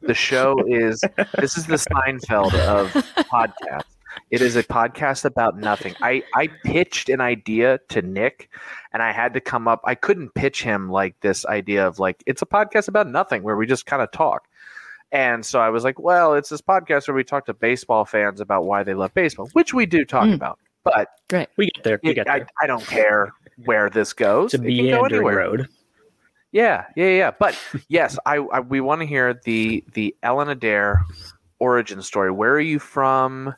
The 0.01 0.13
show 0.13 0.55
is 0.67 1.01
this 1.39 1.57
is 1.57 1.65
the 1.67 1.75
Seinfeld 1.75 2.53
of 2.55 2.91
podcasts. 3.29 3.83
It 4.31 4.41
is 4.41 4.55
a 4.55 4.63
podcast 4.63 5.25
about 5.25 5.57
nothing. 5.57 5.93
I 6.01 6.23
I 6.33 6.47
pitched 6.63 7.09
an 7.09 7.19
idea 7.21 7.79
to 7.89 8.01
Nick, 8.01 8.49
and 8.93 9.03
I 9.03 9.11
had 9.11 9.33
to 9.33 9.41
come 9.41 9.67
up. 9.67 9.81
I 9.83 9.95
couldn't 9.95 10.33
pitch 10.33 10.63
him 10.63 10.89
like 10.89 11.19
this 11.21 11.45
idea 11.45 11.85
of 11.87 11.99
like 11.99 12.23
it's 12.25 12.41
a 12.41 12.45
podcast 12.45 12.87
about 12.87 13.07
nothing 13.07 13.43
where 13.43 13.55
we 13.55 13.65
just 13.65 13.85
kind 13.85 14.01
of 14.01 14.11
talk. 14.11 14.47
And 15.11 15.45
so 15.45 15.59
I 15.59 15.69
was 15.69 15.83
like, 15.83 15.99
well, 15.99 16.33
it's 16.33 16.49
this 16.49 16.61
podcast 16.61 17.07
where 17.07 17.15
we 17.15 17.23
talk 17.23 17.45
to 17.45 17.53
baseball 17.53 18.05
fans 18.05 18.41
about 18.41 18.65
why 18.65 18.83
they 18.83 18.93
love 18.93 19.13
baseball, 19.13 19.49
which 19.53 19.73
we 19.73 19.85
do 19.85 20.03
talk 20.05 20.25
Mm. 20.25 20.35
about. 20.35 20.59
But 20.83 21.09
Great. 21.29 21.47
We 21.57 21.69
get 21.71 21.83
there. 21.83 21.99
We 22.03 22.11
it- 22.11 22.15
get 22.15 22.29
I, 22.29 22.39
there. 22.39 22.47
I 22.61 22.67
don't 22.67 22.85
care 22.85 23.33
where 23.65 23.89
this 23.89 24.13
goes. 24.13 24.53
It's 24.53 24.63
a 24.63 24.67
It 24.67 24.75
can 24.75 24.77
go 24.77 24.91
meandering 25.01 25.13
anywhere. 25.15 25.35
road. 25.37 25.69
Yeah, 26.55 26.85
yeah, 26.95 27.09
yeah. 27.09 27.31
But 27.37 27.59
yes, 27.89 28.17
I, 28.25 28.37
I 28.37 28.61
we 28.61 28.79
want 28.79 29.01
to 29.01 29.05
hear 29.05 29.41
the 29.43 29.83
the 29.91 30.15
Ellen 30.23 30.47
Adair 30.47 31.03
origin 31.59 32.01
story. 32.01 32.31
Where 32.31 32.53
are 32.53 32.61
you 32.61 32.79
from? 32.79 33.53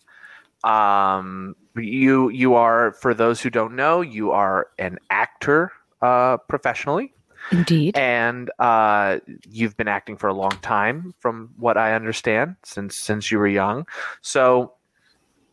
Um, 0.63 1.55
you 1.75 2.29
you 2.29 2.55
are 2.55 2.93
for 2.93 3.13
those 3.13 3.39
who 3.39 3.51
don't 3.51 3.75
know, 3.75 4.01
you 4.01 4.31
are 4.31 4.69
an 4.79 4.97
actor 5.11 5.71
uh, 6.01 6.37
professionally. 6.37 7.13
Indeed. 7.51 7.95
and 7.95 8.49
uh, 8.59 9.19
you've 9.47 9.77
been 9.77 9.87
acting 9.87 10.17
for 10.17 10.27
a 10.27 10.33
long 10.33 10.57
time, 10.61 11.13
from 11.19 11.51
what 11.55 11.77
I 11.77 11.93
understand, 11.93 12.55
since 12.63 12.97
since 12.97 13.31
you 13.31 13.37
were 13.37 13.47
young. 13.47 13.85
So, 14.21 14.73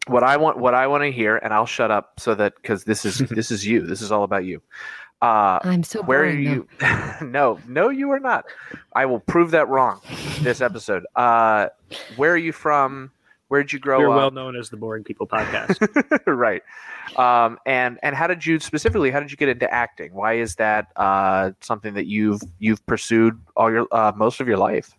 what 0.07 0.25
I 0.25 0.39
want, 0.39 0.59
what 0.59 0.75
I 0.75 0.87
want 0.87 1.05
to 1.05 1.13
hear, 1.13 1.37
and 1.37 1.53
I'll 1.53 1.67
shut 1.67 1.91
up 1.91 2.19
so 2.19 2.35
that 2.37 2.55
because 2.57 2.85
this 2.85 3.05
is 3.05 3.19
this 3.29 3.51
is 3.51 3.67
you. 3.67 3.83
This 3.83 4.01
is 4.01 4.11
all 4.11 4.23
about 4.23 4.47
you. 4.47 4.63
Uh, 5.25 5.59
I'm 5.63 5.83
so 5.83 6.03
where 6.03 6.25
are 6.25 6.31
boring, 6.31 6.45
though. 6.45 7.21
you? 7.23 7.27
no, 7.27 7.59
no, 7.67 7.89
you 7.89 8.11
are 8.11 8.21
not. 8.21 8.45
I 8.93 9.07
will 9.07 9.21
prove 9.21 9.53
that 9.53 9.69
wrong 9.69 10.03
this 10.43 10.61
episode. 10.69 11.07
Uh, 11.17 11.69
where 12.17 12.33
are 12.33 12.37
you 12.37 12.53
from? 12.53 13.11
Where 13.49 13.63
did 13.63 13.73
you 13.73 13.79
grow 13.79 14.01
We're 14.01 14.11
up? 14.11 14.17
well 14.17 14.31
known 14.33 14.55
as 14.55 14.69
the 14.69 14.77
Boring 14.77 15.03
People 15.03 15.27
podcast. 15.27 16.21
right. 16.27 16.63
Um, 17.17 17.59
and 17.65 17.99
and 18.03 18.15
how 18.15 18.27
did 18.27 18.45
you 18.45 18.61
specifically? 18.61 19.11
How 19.11 19.21
did 19.21 19.31
you 19.31 19.39
get 19.39 19.49
into 19.49 19.73
acting? 19.73 20.13
Why 20.13 20.35
is 20.35 20.57
that 20.57 20.89
uh, 20.97 21.53
something 21.61 21.95
that 21.95 22.07
you've 22.07 22.43
you've 22.59 22.85
pursued 22.85 23.41
all 23.57 23.71
your 23.71 23.87
uh, 23.93 24.13
most 24.15 24.43
of 24.43 24.49
your 24.49 24.59
life? 24.59 24.95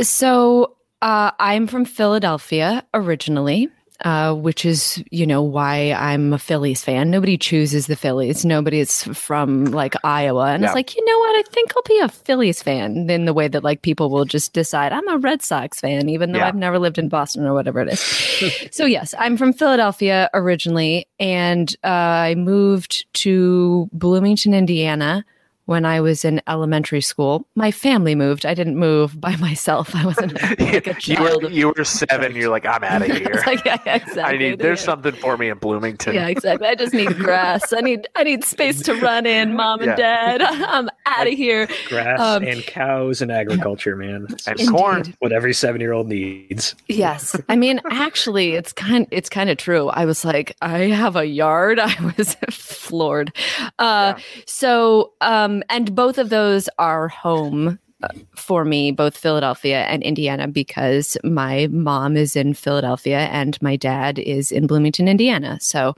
So 0.00 0.76
uh, 1.02 1.32
I'm 1.38 1.66
from 1.66 1.84
Philadelphia 1.84 2.86
originally, 2.94 3.68
uh, 4.00 4.34
which 4.34 4.64
is, 4.64 5.02
you 5.10 5.26
know, 5.26 5.42
why 5.42 5.92
I'm 5.92 6.32
a 6.32 6.38
Phillies 6.38 6.82
fan. 6.82 7.10
Nobody 7.10 7.36
chooses 7.38 7.86
the 7.86 7.96
Phillies. 7.96 8.44
Nobody 8.44 8.62
Nobody's 8.62 9.02
from 9.18 9.66
like 9.66 9.94
Iowa. 10.04 10.52
And 10.52 10.62
Yeah. 10.62 10.68
it's 10.68 10.74
like, 10.74 10.94
you 10.96 11.04
know 11.04 11.18
what? 11.18 11.36
I 11.36 11.42
think 11.50 11.72
I'll 11.76 11.82
be 11.82 11.98
a 11.98 12.08
Phillies 12.08 12.62
fan 12.62 13.10
in 13.10 13.24
the 13.24 13.34
way 13.34 13.48
that 13.48 13.62
like 13.64 13.82
people 13.82 14.08
will 14.08 14.24
just 14.24 14.52
decide 14.52 14.92
I'm 14.92 15.06
a 15.08 15.18
Red 15.18 15.42
Sox 15.42 15.80
fan, 15.80 16.08
even 16.08 16.32
though 16.32 16.38
Yeah. 16.38 16.46
I've 16.48 16.54
never 16.54 16.78
lived 16.78 16.98
in 16.98 17.08
Boston 17.08 17.44
or 17.44 17.54
whatever 17.54 17.80
it 17.80 17.88
is. 17.92 18.00
so, 18.70 18.84
yes, 18.86 19.14
I'm 19.18 19.36
from 19.36 19.52
Philadelphia 19.52 20.30
originally. 20.32 21.06
And 21.20 21.74
uh, 21.84 21.88
I 21.88 22.34
moved 22.36 23.04
to 23.14 23.88
Bloomington, 23.92 24.54
Indiana 24.54 25.24
when 25.66 25.84
I 25.84 26.00
was 26.00 26.24
in 26.24 26.40
elementary 26.48 27.00
school. 27.00 27.46
My 27.54 27.70
family 27.70 28.14
moved. 28.14 28.44
I 28.44 28.54
didn't 28.54 28.76
move 28.76 29.20
by 29.20 29.36
myself. 29.48 29.94
I 29.94 30.04
wasn't 30.04 30.34
like 30.60 30.86
a 30.86 30.96
you 31.02 31.22
were 31.22 31.48
you 31.50 31.72
were 31.76 31.84
seven. 31.84 32.34
You're 32.34 32.50
like 32.50 32.66
I'm 32.66 32.82
out 32.84 33.02
of 33.02 33.08
here. 33.08 33.30
It's 33.32 33.46
like, 33.46 33.64
yeah, 33.64 33.78
yeah, 33.86 33.94
exactly. 33.96 34.22
I 34.22 34.36
need. 34.36 34.58
There's 34.58 34.80
something 34.80 35.12
for 35.14 35.36
me 35.36 35.48
in 35.50 35.58
Bloomington. 35.58 36.14
Yeah, 36.14 36.28
exactly. 36.28 36.66
I 36.68 36.74
just 36.74 36.92
need 36.94 37.16
grass. 37.16 37.72
I 37.72 37.80
need 37.80 38.08
I 38.16 38.24
need 38.24 38.44
space 38.44 38.82
to 38.82 38.94
run 38.94 39.26
in, 39.26 39.54
mom 39.54 39.80
and 39.80 39.90
Yeah. 39.90 40.36
dad. 40.38 40.42
I'm 40.42 40.88
out 41.06 41.26
of 41.26 41.32
here. 41.34 41.68
Grass 41.88 42.20
Um, 42.20 42.42
and 42.42 42.62
cows 42.66 43.22
and 43.22 43.30
agriculture, 43.30 43.96
man. 43.96 44.26
And 44.46 44.58
just 44.58 44.70
corn. 44.70 45.14
What 45.20 45.32
every 45.32 45.54
seven 45.54 45.80
year 45.80 45.92
old 45.92 46.08
needs. 46.08 46.74
Yes. 46.88 47.36
I 47.48 47.56
mean, 47.56 47.80
actually, 47.90 48.52
it's 48.54 48.72
kind 48.72 49.06
it's 49.10 49.28
kind 49.28 49.48
of 49.50 49.58
true. 49.58 49.88
I 49.88 50.04
was 50.06 50.24
like, 50.24 50.56
I 50.60 50.78
have 50.88 51.16
a 51.16 51.24
yard. 51.26 51.78
I 51.78 52.12
was 52.16 52.36
floored. 52.50 53.32
Uh 53.78 54.14
so 54.46 55.12
um 55.20 55.51
and 55.68 55.94
both 55.94 56.18
of 56.18 56.30
those 56.30 56.68
are 56.78 57.08
home 57.08 57.78
uh, 58.02 58.08
for 58.34 58.64
me, 58.64 58.90
both 58.90 59.16
Philadelphia 59.16 59.82
and 59.82 60.02
Indiana, 60.02 60.48
because 60.48 61.16
my 61.22 61.68
mom 61.70 62.16
is 62.16 62.34
in 62.34 62.52
Philadelphia 62.52 63.28
and 63.30 63.60
my 63.62 63.76
dad 63.76 64.18
is 64.18 64.50
in 64.50 64.66
Bloomington, 64.66 65.06
Indiana. 65.06 65.58
So 65.60 65.94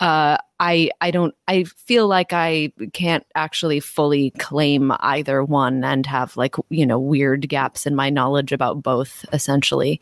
uh, 0.00 0.38
I 0.58 0.90
I 1.00 1.10
don't 1.10 1.34
I 1.46 1.64
feel 1.64 2.08
like 2.08 2.32
I 2.32 2.72
can't 2.92 3.24
actually 3.36 3.78
fully 3.78 4.30
claim 4.38 4.92
either 5.00 5.44
one 5.44 5.84
and 5.84 6.04
have 6.06 6.36
like 6.36 6.56
you 6.68 6.86
know 6.86 6.98
weird 6.98 7.48
gaps 7.48 7.86
in 7.86 7.94
my 7.94 8.10
knowledge 8.10 8.50
about 8.52 8.82
both 8.82 9.24
essentially. 9.32 10.00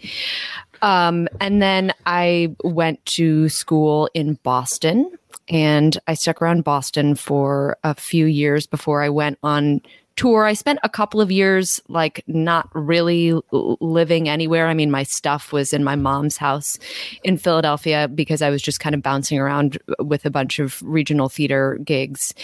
Um, 0.80 1.28
and 1.40 1.60
then 1.60 1.92
I 2.06 2.54
went 2.62 3.04
to 3.06 3.48
school 3.48 4.08
in 4.14 4.34
Boston 4.42 5.10
and 5.48 5.98
I 6.06 6.14
stuck 6.14 6.40
around 6.40 6.64
Boston 6.64 7.14
for 7.14 7.76
a 7.84 7.94
few 7.94 8.26
years 8.26 8.66
before 8.66 9.02
I 9.02 9.08
went 9.08 9.38
on 9.42 9.82
tour. 10.16 10.44
I 10.44 10.54
spent 10.54 10.78
a 10.82 10.88
couple 10.88 11.20
of 11.20 11.32
years 11.32 11.80
like 11.88 12.22
not 12.26 12.68
really 12.72 13.34
living 13.50 14.28
anywhere. 14.28 14.68
I 14.68 14.74
mean, 14.74 14.90
my 14.90 15.02
stuff 15.02 15.52
was 15.52 15.72
in 15.72 15.84
my 15.84 15.96
mom's 15.96 16.36
house 16.36 16.78
in 17.22 17.36
Philadelphia 17.36 18.08
because 18.08 18.42
I 18.42 18.50
was 18.50 18.62
just 18.62 18.80
kind 18.80 18.94
of 18.94 19.02
bouncing 19.02 19.38
around 19.38 19.78
with 19.98 20.24
a 20.24 20.30
bunch 20.30 20.58
of 20.58 20.80
regional 20.82 21.28
theater 21.28 21.78
gigs. 21.84 22.34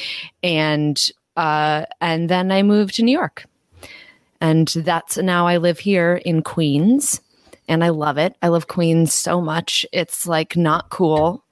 And 0.43 1.01
uh, 1.37 1.87
and 2.01 2.29
then 2.29 2.51
I 2.51 2.63
moved 2.63 2.97
to 2.97 3.03
New 3.03 3.17
York. 3.17 3.47
And 4.41 4.69
that's 4.69 5.17
now 5.19 5.47
I 5.47 5.59
live 5.59 5.79
here 5.79 6.17
in 6.17 6.43
Queens 6.43 7.21
and 7.69 7.85
I 7.85 7.91
love 7.91 8.19
it. 8.19 8.35
I 8.43 8.49
love 8.49 8.67
Queens 8.67 9.13
so 9.13 9.41
much. 9.41 9.87
It's 9.93 10.27
like 10.27 10.57
not 10.57 10.91
cool 10.91 11.45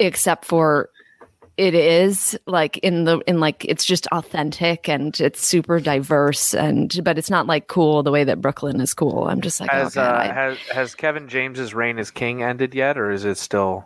except 0.00 0.44
for 0.44 0.90
it 1.56 1.74
is 1.74 2.38
like 2.46 2.78
in 2.78 3.04
the 3.04 3.18
in 3.26 3.38
like 3.38 3.66
it's 3.66 3.84
just 3.84 4.06
authentic 4.08 4.88
and 4.88 5.20
it's 5.20 5.46
super 5.46 5.78
diverse 5.78 6.54
and 6.54 7.04
but 7.04 7.18
it's 7.18 7.28
not 7.28 7.46
like 7.46 7.66
cool 7.66 8.02
the 8.02 8.10
way 8.10 8.24
that 8.24 8.40
Brooklyn 8.40 8.80
is 8.80 8.94
cool. 8.94 9.28
I'm 9.28 9.42
just 9.42 9.60
like 9.60 9.70
Has 9.70 9.94
oh, 9.94 10.00
God, 10.00 10.14
uh, 10.14 10.18
I, 10.18 10.32
has 10.32 10.58
has 10.72 10.94
Kevin 10.94 11.28
James's 11.28 11.74
reign 11.74 11.98
as 11.98 12.10
king 12.10 12.42
ended 12.42 12.74
yet, 12.74 12.96
or 12.96 13.10
is 13.10 13.26
it 13.26 13.36
still? 13.36 13.84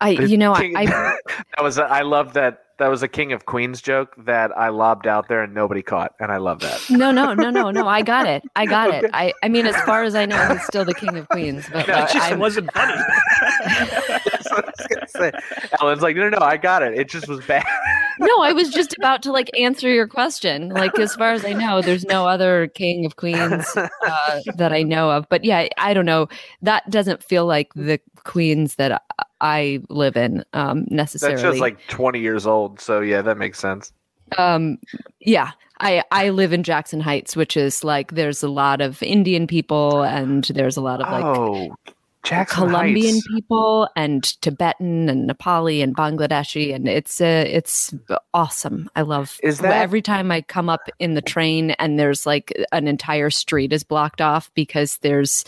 I 0.00 0.10
you 0.10 0.36
know 0.36 0.52
I, 0.52 0.72
I 0.74 0.84
that 1.56 1.62
was 1.62 1.78
I 1.78 2.02
love 2.02 2.32
that 2.32 2.64
that 2.80 2.88
was 2.88 3.02
a 3.04 3.08
King 3.08 3.32
of 3.32 3.46
Queens 3.46 3.80
joke 3.80 4.14
that 4.24 4.50
I 4.58 4.70
lobbed 4.70 5.06
out 5.06 5.28
there 5.28 5.42
and 5.42 5.54
nobody 5.54 5.82
caught, 5.82 6.14
and 6.18 6.32
I 6.32 6.38
love 6.38 6.58
that. 6.60 6.80
no 6.90 7.12
no 7.12 7.32
no 7.34 7.50
no 7.50 7.70
no 7.70 7.86
I 7.86 8.02
got 8.02 8.26
it 8.26 8.42
I 8.56 8.66
got 8.66 8.92
it 8.92 9.08
I 9.12 9.32
I 9.44 9.48
mean 9.48 9.66
as 9.66 9.76
far 9.82 10.02
as 10.02 10.14
I 10.16 10.26
know 10.26 10.36
he's 10.52 10.64
still 10.64 10.84
the 10.84 10.94
king 10.94 11.16
of 11.16 11.28
Queens 11.28 11.68
but 11.72 11.86
No, 11.86 11.94
like, 11.94 12.10
It 12.10 12.12
just 12.14 12.30
I'm- 12.30 12.38
wasn't 12.40 12.72
funny. 12.72 12.94
That's 13.64 14.50
what 14.50 14.64
I 14.64 14.72
was 14.76 14.86
gonna 14.88 15.08
say. 15.08 15.32
Ellen's 15.80 16.02
like, 16.02 16.16
no, 16.16 16.28
no, 16.28 16.38
no, 16.38 16.44
I 16.44 16.56
got 16.56 16.82
it. 16.82 16.98
It 16.98 17.08
just 17.08 17.28
was 17.28 17.44
bad. 17.46 17.64
no 18.18 18.42
I 18.42 18.52
was 18.52 18.70
just 18.70 18.94
about 18.98 19.22
to 19.22 19.32
like 19.32 19.50
answer 19.58 19.88
your 19.88 20.06
question 20.08 20.70
like 20.70 20.98
as 20.98 21.14
far 21.14 21.32
as 21.32 21.44
I 21.44 21.52
know 21.52 21.80
there's 21.82 22.04
no 22.04 22.26
other 22.26 22.66
king 22.68 23.04
of 23.06 23.16
Queens 23.16 23.66
uh, 23.76 24.40
that 24.56 24.72
I 24.72 24.82
know 24.82 25.10
of. 25.10 25.28
But 25.28 25.44
yeah, 25.44 25.68
I 25.78 25.94
don't 25.94 26.06
know. 26.06 26.28
That 26.62 26.88
doesn't 26.90 27.22
feel 27.22 27.46
like 27.46 27.72
the 27.74 28.00
Queens 28.24 28.74
that 28.76 28.92
I- 28.92 29.24
I 29.42 29.80
live 29.88 30.18
in 30.18 30.44
um, 30.52 30.84
necessarily. 30.90 31.36
That's 31.40 31.52
just 31.54 31.60
like 31.62 31.78
20 31.88 32.18
years 32.20 32.46
old. 32.46 32.69
So 32.78 33.00
yeah, 33.00 33.22
that 33.22 33.38
makes 33.38 33.58
sense. 33.58 33.92
um, 34.38 34.78
yeah. 35.20 35.52
I, 35.82 36.04
I 36.10 36.28
live 36.28 36.52
in 36.52 36.62
Jackson 36.62 37.00
Heights, 37.00 37.34
which 37.34 37.56
is 37.56 37.82
like 37.82 38.12
there's 38.12 38.42
a 38.42 38.50
lot 38.50 38.82
of 38.82 39.02
Indian 39.02 39.46
people 39.46 40.02
and 40.02 40.44
there's 40.44 40.76
a 40.76 40.82
lot 40.82 41.00
of 41.00 41.10
like 41.10 41.24
oh, 41.24 41.74
Jackson 42.22 42.68
Colombian 42.68 43.14
Heights. 43.14 43.28
people 43.34 43.88
and 43.96 44.22
Tibetan 44.42 45.08
and 45.08 45.28
Nepali 45.28 45.82
and 45.82 45.96
Bangladeshi, 45.96 46.74
and 46.74 46.86
it's 46.86 47.20
uh, 47.22 47.44
it's 47.46 47.94
awesome. 48.34 48.90
I 48.94 49.02
love. 49.02 49.40
Is 49.42 49.58
that- 49.60 49.72
every 49.72 50.02
time 50.02 50.30
I 50.30 50.42
come 50.42 50.68
up 50.68 50.82
in 50.98 51.14
the 51.14 51.22
train 51.22 51.70
and 51.72 51.98
there's 51.98 52.26
like 52.26 52.52
an 52.72 52.86
entire 52.86 53.30
street 53.30 53.72
is 53.72 53.82
blocked 53.82 54.20
off 54.20 54.50
because 54.52 54.98
there's 54.98 55.46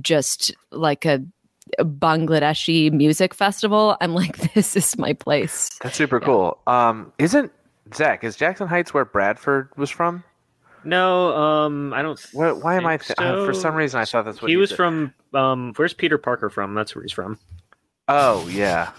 just 0.00 0.54
like 0.70 1.04
a 1.04 1.24
Bangladeshi 1.80 2.92
music 2.92 3.34
festival? 3.34 3.96
I'm 4.00 4.14
like, 4.14 4.36
this 4.54 4.76
is 4.76 4.96
my 4.98 5.12
place. 5.12 5.70
That's 5.82 5.96
super 5.96 6.18
Yeah. 6.20 6.26
cool. 6.26 6.58
Um, 6.66 7.12
isn't 7.18 7.50
Zach? 7.94 8.24
Is 8.24 8.36
Jackson 8.36 8.68
Heights 8.68 8.92
where 8.94 9.04
Bradford 9.04 9.68
was 9.76 9.90
from? 9.90 10.24
No, 10.84 11.36
um, 11.36 11.92
I 11.94 12.02
don't. 12.02 12.18
What, 12.32 12.62
why 12.62 12.76
am 12.76 12.86
I? 12.86 12.96
think 12.98 13.16
Th- 13.16 13.28
uh, 13.28 13.44
for 13.46 13.54
some 13.54 13.74
reason, 13.74 14.00
I 14.00 14.04
thought 14.04 14.24
that's 14.24 14.42
what 14.42 14.50
he 14.50 14.56
was 14.56 14.70
said. 14.70 14.76
from. 14.76 15.14
Um, 15.32 15.72
where's 15.76 15.94
Peter 15.94 16.18
Parker 16.18 16.50
from? 16.50 16.74
That's 16.74 16.94
where 16.94 17.02
he's 17.02 17.12
from. 17.12 17.38
Oh 18.08 18.48
yeah, 18.48 18.90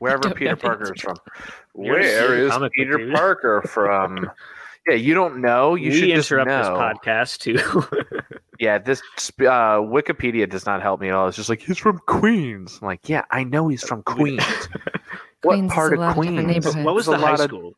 wherever 0.00 0.30
Peter 0.34 0.56
Parker 0.56 0.92
is 0.92 1.00
from. 1.00 1.16
Where 1.74 2.00
is 2.34 2.52
Peter. 2.74 3.12
Parker 3.12 3.62
from? 3.62 4.28
yeah, 4.88 4.94
you 4.94 5.14
don't 5.14 5.40
know. 5.40 5.74
You 5.74 5.90
we 5.90 5.98
should 6.00 6.08
just 6.10 6.30
interrupt 6.30 6.48
know. 6.48 6.58
this 6.58 6.68
podcast 6.68 7.38
too. 7.38 7.84
Yeah, 8.60 8.78
this 8.78 9.00
uh, 9.40 9.78
Wikipedia 9.78 10.50
does 10.50 10.66
not 10.66 10.82
help 10.82 11.00
me 11.00 11.06
at 11.06 11.14
all. 11.14 11.28
It's 11.28 11.36
just 11.36 11.48
like 11.48 11.62
he's 11.62 11.78
from 11.78 12.00
Queens. 12.06 12.80
I'm 12.82 12.88
like, 12.88 13.08
yeah, 13.08 13.22
I 13.30 13.44
know 13.44 13.68
he's 13.68 13.84
from 13.84 14.02
Queens. 14.02 14.42
what 15.42 15.52
Queens 15.54 15.72
part 15.72 15.92
of 15.92 16.00
lot 16.00 16.08
of 16.08 16.14
Queens? 16.16 16.66
what 16.74 16.92
was 16.92 17.06
There's 17.06 17.20
the 17.20 17.24
high 17.24 17.30
lot 17.30 17.40
of- 17.40 17.46
school? 17.50 17.74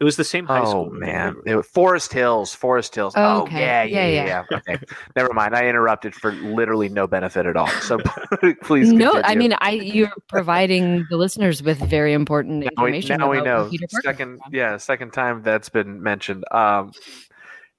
It 0.00 0.04
was 0.04 0.16
the 0.16 0.24
same 0.24 0.46
high 0.46 0.60
Oh 0.60 0.70
school. 0.70 0.90
man, 0.90 1.36
It 1.44 1.54
was 1.54 1.66
Forest 1.66 2.14
Hills, 2.14 2.54
Forest 2.54 2.94
Hills. 2.94 3.12
Oh, 3.16 3.42
Oh, 3.42 3.48
yeah, 3.50 3.82
yeah, 3.82 4.06
Yeah, 4.06 4.06
yeah, 4.24 4.44
yeah. 4.50 4.56
Okay, 4.58 4.78
never 5.16 5.34
mind. 5.34 5.54
I 5.54 5.66
interrupted 5.68 6.14
for 6.14 6.32
literally 6.32 6.88
no 6.88 7.06
benefit 7.06 7.44
at 7.44 7.54
all. 7.54 7.68
So 7.82 7.98
please. 8.62 8.90
No, 8.90 9.12
continue. 9.12 9.22
I 9.30 9.34
mean, 9.34 9.54
I 9.60 9.70
you're 9.72 10.12
providing 10.26 11.06
the 11.10 11.18
listeners 11.18 11.62
with 11.62 11.78
very 11.80 12.14
important 12.14 12.60
now 12.60 12.82
we, 12.82 12.88
information. 12.88 13.18
now 13.20 13.30
we 13.30 13.42
know. 13.42 13.62
where 13.62 13.70
Peter 13.70 13.86
Parker 13.90 14.02
Second, 14.08 14.40
yeah, 14.50 14.78
second 14.78 15.12
time 15.12 15.42
that's 15.42 15.68
been 15.68 16.02
mentioned. 16.02 16.44
Um, 16.50 16.92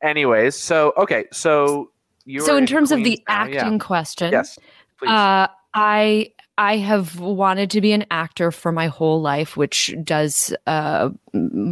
anyways, 0.04 0.56
so 0.56 0.94
okay, 0.98 1.25
so 1.32 1.90
you. 2.25 2.42
So 2.42 2.56
in 2.56 2.68
terms 2.68 2.92
of 2.92 3.00
the 3.00 3.18
Queens 3.18 3.22
now, 3.28 3.46
yeah. 3.46 3.62
acting 3.62 3.80
question, 3.80 4.32
yes, 4.32 4.60
please. 5.00 5.10
Uh, 5.10 5.48
I 5.74 6.32
I 6.62 6.77
have 6.77 7.20
wanted 7.20 7.72
to 7.72 7.82
be 7.82 7.91
an 7.91 8.06
actor 8.12 8.51
for 8.51 8.72
my 8.72 8.86
whole 8.86 9.20
life, 9.20 9.58
which 9.58 9.96
does 10.03 10.53
uh, 10.68 11.10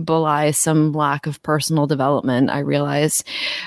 belie 0.03 0.49
some 0.49 0.93
lack 0.93 1.27
of 1.27 1.43
personal 1.43 1.85
development. 1.85 2.49
I 2.49 2.59
realize, 2.59 3.23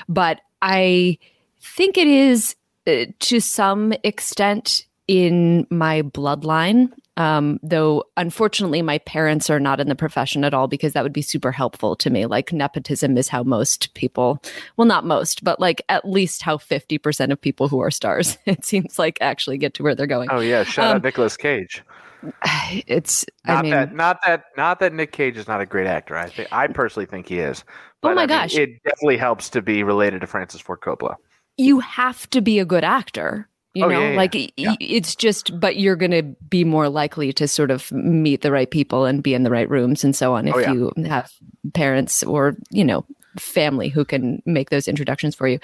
but 0.09 0.41
I 0.61 1.17
think 1.61 1.97
it 1.97 2.07
is 2.07 2.57
uh, 2.87 3.05
to 3.19 3.39
some 3.39 3.93
extent 4.03 4.85
in 5.07 5.67
my 5.69 6.01
bloodline. 6.01 6.91
Um, 7.15 7.59
though 7.61 8.05
unfortunately, 8.17 8.81
my 8.81 8.97
parents 8.97 9.47
are 9.49 9.59
not 9.59 9.79
in 9.79 9.87
the 9.87 9.93
profession 9.95 10.43
at 10.43 10.53
all 10.55 10.67
because 10.67 10.93
that 10.93 11.03
would 11.03 11.13
be 11.13 11.21
super 11.21 11.51
helpful 11.51 11.95
to 11.97 12.09
me. 12.09 12.25
Like 12.25 12.51
nepotism 12.51 13.17
is 13.17 13.27
how 13.27 13.43
most 13.43 13.93
people, 13.93 14.41
well, 14.77 14.87
not 14.87 15.05
most, 15.05 15.43
but 15.43 15.59
like 15.59 15.83
at 15.89 16.09
least 16.09 16.41
how 16.41 16.57
50% 16.57 17.31
of 17.31 17.39
people 17.39 17.67
who 17.67 17.79
are 17.81 17.91
stars, 17.91 18.39
it 18.47 18.65
seems 18.65 18.97
like 18.97 19.19
actually 19.21 19.59
get 19.59 19.75
to 19.75 19.83
where 19.83 19.93
they're 19.93 20.07
going. 20.07 20.29
Oh 20.31 20.39
yeah, 20.39 20.63
shout 20.63 20.87
Um, 20.87 20.95
out 20.97 21.03
Nicolas 21.03 21.37
Cage. 21.37 21.83
It's, 22.87 23.25
Not 23.45 23.57
I 23.59 23.61
mean, 23.61 23.71
that, 23.71 23.93
not 23.93 24.19
that, 24.25 24.45
not 24.57 24.79
that 24.79 24.93
Nick 24.93 25.11
Cage 25.11 25.37
is 25.37 25.47
not 25.47 25.61
a 25.61 25.65
great 25.65 25.87
actor. 25.87 26.15
I 26.17 26.29
think, 26.29 26.47
I 26.51 26.67
personally 26.67 27.05
think 27.05 27.27
he 27.27 27.39
is. 27.39 27.63
Oh 28.01 28.13
my 28.13 28.23
I 28.23 28.27
mean, 28.27 28.27
gosh. 28.27 28.55
it 28.55 28.81
definitely 28.83 29.17
helps 29.17 29.49
to 29.51 29.61
be 29.61 29.83
related 29.83 30.21
to 30.21 30.27
Francis 30.27 30.61
Ford 30.61 30.79
Coppola. 30.81 31.15
you 31.57 31.79
have 31.81 32.29
to 32.31 32.41
be 32.41 32.59
a 32.59 32.65
good 32.65 32.83
actor. 32.83 33.47
You 33.73 33.85
Oh, 33.85 33.89
know, 33.89 34.01
yeah, 34.01 34.09
yeah, 34.11 34.15
like 34.17 34.53
yeah. 34.57 34.75
it's 34.79 35.15
just, 35.15 35.59
but 35.59 35.77
you're 35.77 35.95
going 35.95 36.11
to 36.11 36.21
be 36.47 36.63
more 36.63 36.89
likely 36.89 37.33
to 37.33 37.47
sort 37.47 37.71
of 37.71 37.91
meet 37.91 38.41
the 38.41 38.51
right 38.51 38.69
people 38.69 39.05
and 39.05 39.23
be 39.23 39.33
in 39.33 39.41
the 39.43 39.49
right 39.49 39.67
rooms 39.69 40.03
and 40.03 40.15
so 40.15 40.35
on 40.35 40.47
if 40.47 40.55
Oh, 40.55 40.59
you 40.71 40.91
have 41.07 41.31
parents 41.73 42.21
or, 42.23 42.55
you 42.69 42.83
know, 42.85 43.03
family 43.39 43.89
who 43.89 44.05
can 44.05 44.43
make 44.45 44.69
those 44.69 44.87
introductions 44.87 45.33
for 45.33 45.47
you. 45.47 45.57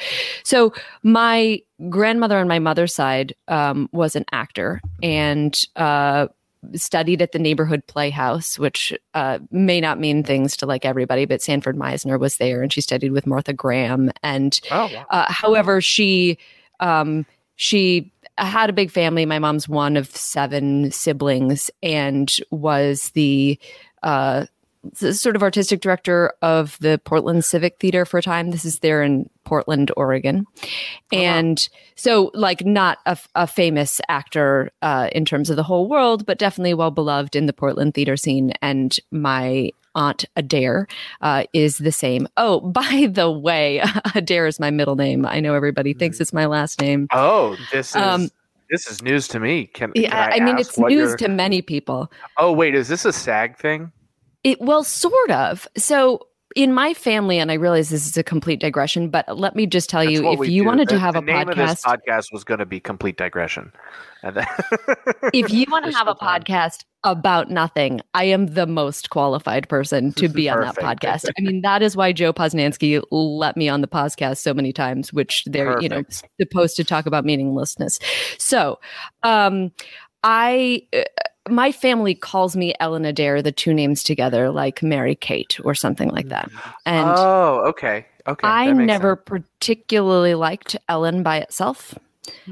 So 0.43 0.73
my 1.03 1.61
grandmother 1.89 2.39
on 2.39 2.47
my 2.47 2.57
mother's 2.57 2.95
side 2.95 3.35
um, 3.47 3.87
was 3.91 4.15
an 4.15 4.25
actor 4.31 4.81
and 5.03 5.55
uh, 5.75 6.29
studied 6.73 7.21
at 7.21 7.31
the 7.31 7.37
neighborhood 7.37 7.85
playhouse, 7.85 8.57
which 8.57 8.91
uh, 9.13 9.37
may 9.51 9.79
not 9.79 9.99
mean 9.99 10.23
things 10.23 10.57
to 10.57 10.65
like 10.65 10.83
everybody, 10.83 11.25
but 11.25 11.43
Sanford 11.43 11.77
Meisner 11.77 12.19
was 12.19 12.37
there 12.37 12.63
and 12.63 12.73
she 12.73 12.81
studied 12.81 13.11
with 13.11 13.27
Martha 13.27 13.53
Graham 13.53 14.09
and 14.23 14.59
Oh, 14.71 14.89
wow. 14.91 15.05
uh, 15.11 15.31
however, 15.31 15.79
she 15.79 16.39
um, 16.79 17.23
she 17.59 18.09
had 18.37 18.69
a 18.69 18.73
big 18.73 18.89
family. 18.89 19.25
My 19.25 19.37
mom's 19.37 19.67
one 19.67 19.97
of 19.97 20.15
seven 20.15 20.91
siblings 20.91 21.69
and 21.83 22.33
was 22.51 23.09
the 23.09 23.59
uh, 24.01 24.45
sort 24.93 25.35
of 25.35 25.43
artistic 25.43 25.81
director 25.81 26.31
of 26.41 26.77
the 26.79 27.01
Portland 27.03 27.43
Civic 27.43 27.77
Theater 27.77 28.05
for 28.05 28.17
a 28.17 28.21
time. 28.21 28.51
This 28.51 28.63
is 28.63 28.79
there 28.79 29.03
in 29.03 29.29
Portland, 29.43 29.91
Oregon. 29.97 30.47
And 31.11 31.67
so, 31.95 32.31
like, 32.33 32.65
not 32.65 32.99
a, 33.05 33.17
a 33.35 33.45
famous 33.45 33.99
actor 34.07 34.71
uh, 34.81 35.09
in 35.11 35.25
terms 35.25 35.49
of 35.49 35.57
the 35.57 35.63
whole 35.63 35.89
world, 35.89 36.25
but 36.25 36.39
definitely 36.39 36.75
well 36.75 36.91
beloved 36.91 37.35
in 37.35 37.45
the 37.45 37.51
Portland 37.51 37.93
theater 37.93 38.15
scene. 38.15 38.53
And 38.61 38.97
my 39.11 39.71
aunt 39.99 40.25
Adair 40.35 40.87
uh, 41.21 41.43
is 41.53 41.77
the 41.77 41.91
same. 41.91 42.27
Oh, 42.37 42.59
by 42.71 43.07
the 43.11 43.29
way, 43.29 43.83
Adair 44.15 44.47
is 44.47 44.59
my 44.59 44.71
middle 44.71 44.95
name. 44.95 45.25
I 45.25 45.39
know 45.39 45.53
everybody 45.53 45.93
thinks 45.93 46.19
it's 46.19 46.33
my 46.33 46.45
last 46.45 46.81
name. 46.81 47.07
Oh, 47.13 47.55
this 47.71 47.89
is 47.89 47.95
Um, 47.95 48.29
this 48.69 48.87
is 48.87 49.01
news 49.01 49.27
to 49.29 49.39
me. 49.39 49.65
Can, 49.65 49.91
Yeah, 49.95 50.09
can 50.09 50.33
I, 50.33 50.35
I, 50.35 50.39
mean, 50.45 50.57
it's 50.57 50.77
news 50.77 51.15
to 51.17 51.27
many 51.27 51.61
people. 51.61 52.11
Oh 52.37 52.51
wait, 52.51 52.73
is 52.75 52.87
this 52.87 53.03
a 53.05 53.13
SAG 53.13 53.57
thing? 53.57 53.91
It 54.43 54.61
well, 54.61 54.83
sort 54.83 55.31
of. 55.31 55.67
So 55.75 56.27
in 56.55 56.73
my 56.73 56.93
family, 56.93 57.39
and 57.39 57.51
I 57.51 57.55
realize 57.55 57.89
this 57.89 58.07
is 58.07 58.17
a 58.17 58.23
complete 58.23 58.59
digression, 58.59 59.09
but 59.09 59.37
let 59.37 59.55
me 59.55 59.67
just 59.67 59.89
tell 59.89 60.03
you, 60.03 60.31
if 60.31 60.49
you 60.49 60.63
do. 60.63 60.67
wanted 60.67 60.87
The- 60.87 60.95
to 60.95 60.99
have 60.99 61.15
a 61.15 61.21
name 61.21 61.49
of 61.49 61.55
this 61.55 61.83
podcast, 61.83 62.01
podcast 62.07 62.33
was 62.33 62.43
going 62.43 62.59
to 62.59 62.65
be 62.65 62.79
complete 62.79 63.17
digression. 63.17 63.71
If 65.33 65.51
you 65.51 65.65
want 65.69 65.85
to 65.91 65.91
have 65.91 66.07
a 66.07 66.15
podcast 66.15 66.85
about 67.03 67.49
nothing, 67.49 68.01
I 68.13 68.25
am 68.25 68.47
the 68.47 68.65
most 68.65 69.09
qualified 69.09 69.69
person 69.69 70.11
to 70.13 70.27
be 70.27 70.49
on 70.49 70.61
that 70.61 70.75
podcast. 70.75 71.29
I 71.37 71.41
mean, 71.41 71.61
that 71.61 71.81
is 71.81 71.95
why 71.95 72.11
Joe 72.11 72.33
Posnanski 72.33 73.01
let 73.11 73.55
me 73.55 73.69
on 73.69 73.81
the 73.81 73.87
podcast 73.87 74.37
so 74.37 74.53
many 74.53 74.73
times, 74.73 75.13
which 75.13 75.43
they're, 75.45 75.81
you 75.81 75.89
know, 75.89 76.03
supposed 76.39 76.75
to 76.77 76.83
talk 76.83 77.05
about 77.05 77.25
meaninglessness. 77.25 77.99
So, 78.37 78.79
um, 79.23 79.71
I, 80.23 80.85
uh, 80.93 81.03
my 81.47 81.71
family 81.71 82.13
calls 82.13 82.57
me 82.57 82.75
Ellen 82.79 83.05
Adair, 83.05 83.41
the 83.41 83.51
two 83.51 83.73
names 83.73 84.03
together, 84.03 84.49
like 84.51 84.83
Mary 84.83 85.15
Kate 85.15 85.57
or 85.63 85.73
something 85.73 86.09
like 86.09 86.27
that. 86.27 86.51
And 86.85 87.09
oh, 87.09 87.63
okay, 87.69 88.05
okay. 88.27 88.47
I 88.47 88.71
never 88.71 89.15
sense. 89.15 89.43
particularly 89.59 90.35
liked 90.35 90.75
Ellen 90.89 91.23
by 91.23 91.37
itself. 91.37 91.95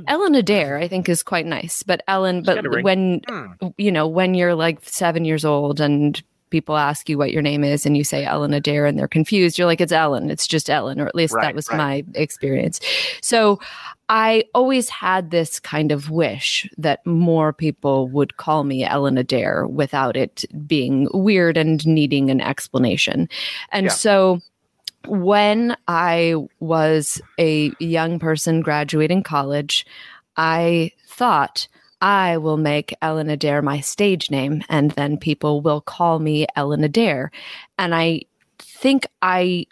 Ellen 0.07 0.35
Adair, 0.35 0.77
I 0.77 0.87
think, 0.87 1.09
is 1.09 1.23
quite 1.23 1.45
nice, 1.45 1.83
but 1.83 2.01
Ellen, 2.07 2.43
but 2.43 2.55
got 2.55 2.65
a 2.65 2.69
ring. 2.69 2.83
when 2.83 3.21
Hmm. 3.27 3.67
you 3.77 3.91
know 3.91 4.07
when 4.07 4.33
you're 4.33 4.55
like 4.55 4.79
seven 4.83 5.25
years 5.25 5.43
old 5.45 5.79
and 5.79 6.21
people 6.49 6.77
ask 6.77 7.09
you 7.09 7.17
what 7.17 7.31
your 7.33 7.41
name 7.41 7.61
is 7.61 7.85
and 7.85 7.97
you 7.97 8.05
say 8.05 8.23
Ellen 8.23 8.53
Adair 8.53 8.85
and 8.85 8.97
they're 8.97 9.05
confused, 9.07 9.57
you're 9.57 9.67
like, 9.67 9.81
it's 9.81 9.91
Ellen, 9.91 10.29
it's 10.29 10.47
just 10.47 10.69
Ellen, 10.69 11.01
or 11.01 11.05
at 11.05 11.13
least 11.13 11.33
Right, 11.33 11.41
that 11.43 11.55
was 11.55 11.67
right. 11.69 11.77
my 11.77 12.03
experience. 12.15 12.79
So 13.21 13.59
I 14.07 14.45
always 14.55 14.87
had 14.87 15.29
this 15.31 15.59
kind 15.59 15.91
of 15.91 16.09
wish 16.09 16.65
that 16.77 17.05
more 17.05 17.51
people 17.51 18.07
would 18.07 18.37
call 18.37 18.63
me 18.63 18.85
Ellen 18.85 19.17
Adair 19.17 19.67
without 19.67 20.15
it 20.15 20.45
being 20.65 21.09
weird 21.13 21.57
and 21.57 21.85
needing 21.85 22.29
an 22.31 22.39
explanation. 22.39 23.27
And 23.73 23.87
Yeah. 23.87 23.91
so 23.91 24.39
when 25.08 25.76
I 25.88 26.36
was 26.60 27.22
a 27.39 27.72
young 27.80 28.20
person 28.20 28.62
graduating 28.62 29.24
college, 29.24 29.86
I 30.36 30.91
thought 31.08 31.67
I 32.02 32.38
will 32.38 32.58
make 32.58 32.96
Ellen 33.02 33.30
Adair 33.30 33.62
my 33.62 33.80
stage 33.80 34.30
name, 34.30 34.63
and 34.70 34.91
then 34.91 35.17
people 35.17 35.62
will 35.62 35.82
call 35.82 36.20
me 36.20 36.46
Ellen 36.56 36.84
Adair. 36.84 37.32
And 37.80 37.96
I 37.96 38.22
think 38.60 39.08
I 39.22 39.65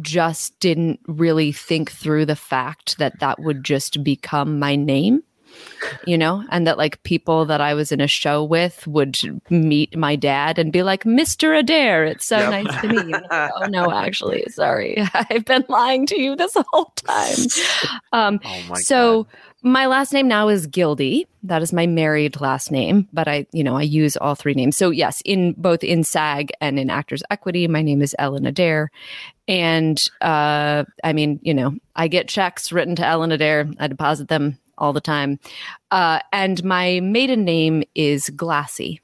just 0.00 0.58
didn't 0.58 1.00
really 1.06 1.52
think 1.52 1.90
through 1.90 2.26
the 2.26 2.36
fact 2.36 2.98
that 2.98 3.20
that 3.20 3.40
would 3.40 3.62
just 3.64 4.02
become 4.02 4.58
my 4.58 4.74
name. 4.74 5.22
You 6.06 6.18
know, 6.18 6.44
and 6.50 6.66
that 6.66 6.76
like 6.78 7.02
people 7.02 7.44
that 7.46 7.60
I 7.60 7.74
was 7.74 7.92
in 7.92 8.00
a 8.00 8.06
show 8.06 8.42
with 8.42 8.86
would 8.86 9.16
meet 9.50 9.96
my 9.96 10.16
dad 10.16 10.58
and 10.58 10.72
be 10.72 10.82
like, 10.82 11.04
Mr. 11.04 11.58
Adair, 11.58 12.04
it's 12.04 12.26
so 12.26 12.38
Yep. 12.38 12.50
nice 12.64 12.80
to 12.82 12.88
meet 12.88 13.06
you. 13.06 13.12
Like, 13.12 13.50
oh, 13.56 13.66
no, 13.68 13.90
actually, 13.92 14.44
sorry. 14.48 14.96
I've 15.14 15.44
been 15.44 15.64
lying 15.68 16.06
to 16.06 16.20
you 16.20 16.34
this 16.36 16.56
whole 16.70 16.92
time. 16.96 17.36
Um, 18.12 18.40
Oh 18.44 18.62
my 18.68 18.76
so 18.76 19.24
God. 19.24 19.32
my 19.62 19.86
last 19.86 20.12
name 20.12 20.28
now 20.28 20.48
is 20.48 20.66
Gildy. 20.66 21.26
That 21.42 21.62
is 21.62 21.72
my 21.72 21.86
married 21.86 22.40
last 22.40 22.70
name, 22.72 23.08
but 23.12 23.28
I, 23.28 23.46
you 23.52 23.62
know, 23.62 23.76
I 23.76 23.82
use 23.82 24.16
all 24.16 24.34
three 24.34 24.54
names. 24.54 24.76
So 24.76 24.90
yes, 24.90 25.22
in 25.24 25.52
both 25.56 25.84
in 25.84 26.02
SAG 26.04 26.50
and 26.60 26.78
in 26.78 26.90
Actors 26.90 27.22
Equity, 27.30 27.68
my 27.68 27.82
name 27.82 28.02
is 28.02 28.14
Ellen 28.18 28.46
Adair. 28.46 28.90
And 29.46 29.98
uh, 30.20 30.84
I 31.04 31.12
mean, 31.12 31.38
you 31.42 31.54
know, 31.54 31.74
I 31.96 32.08
get 32.08 32.28
checks 32.28 32.72
written 32.72 32.96
to 32.96 33.06
Ellen 33.06 33.32
Adair. 33.32 33.68
I 33.78 33.86
deposit 33.86 34.28
them 34.28 34.58
all 34.78 34.92
the 34.92 35.00
time. 35.00 35.38
Uh, 35.90 36.20
and 36.32 36.64
my 36.64 37.00
maiden 37.00 37.44
name 37.44 37.82
is 37.94 38.30
Glassie, 38.30 39.00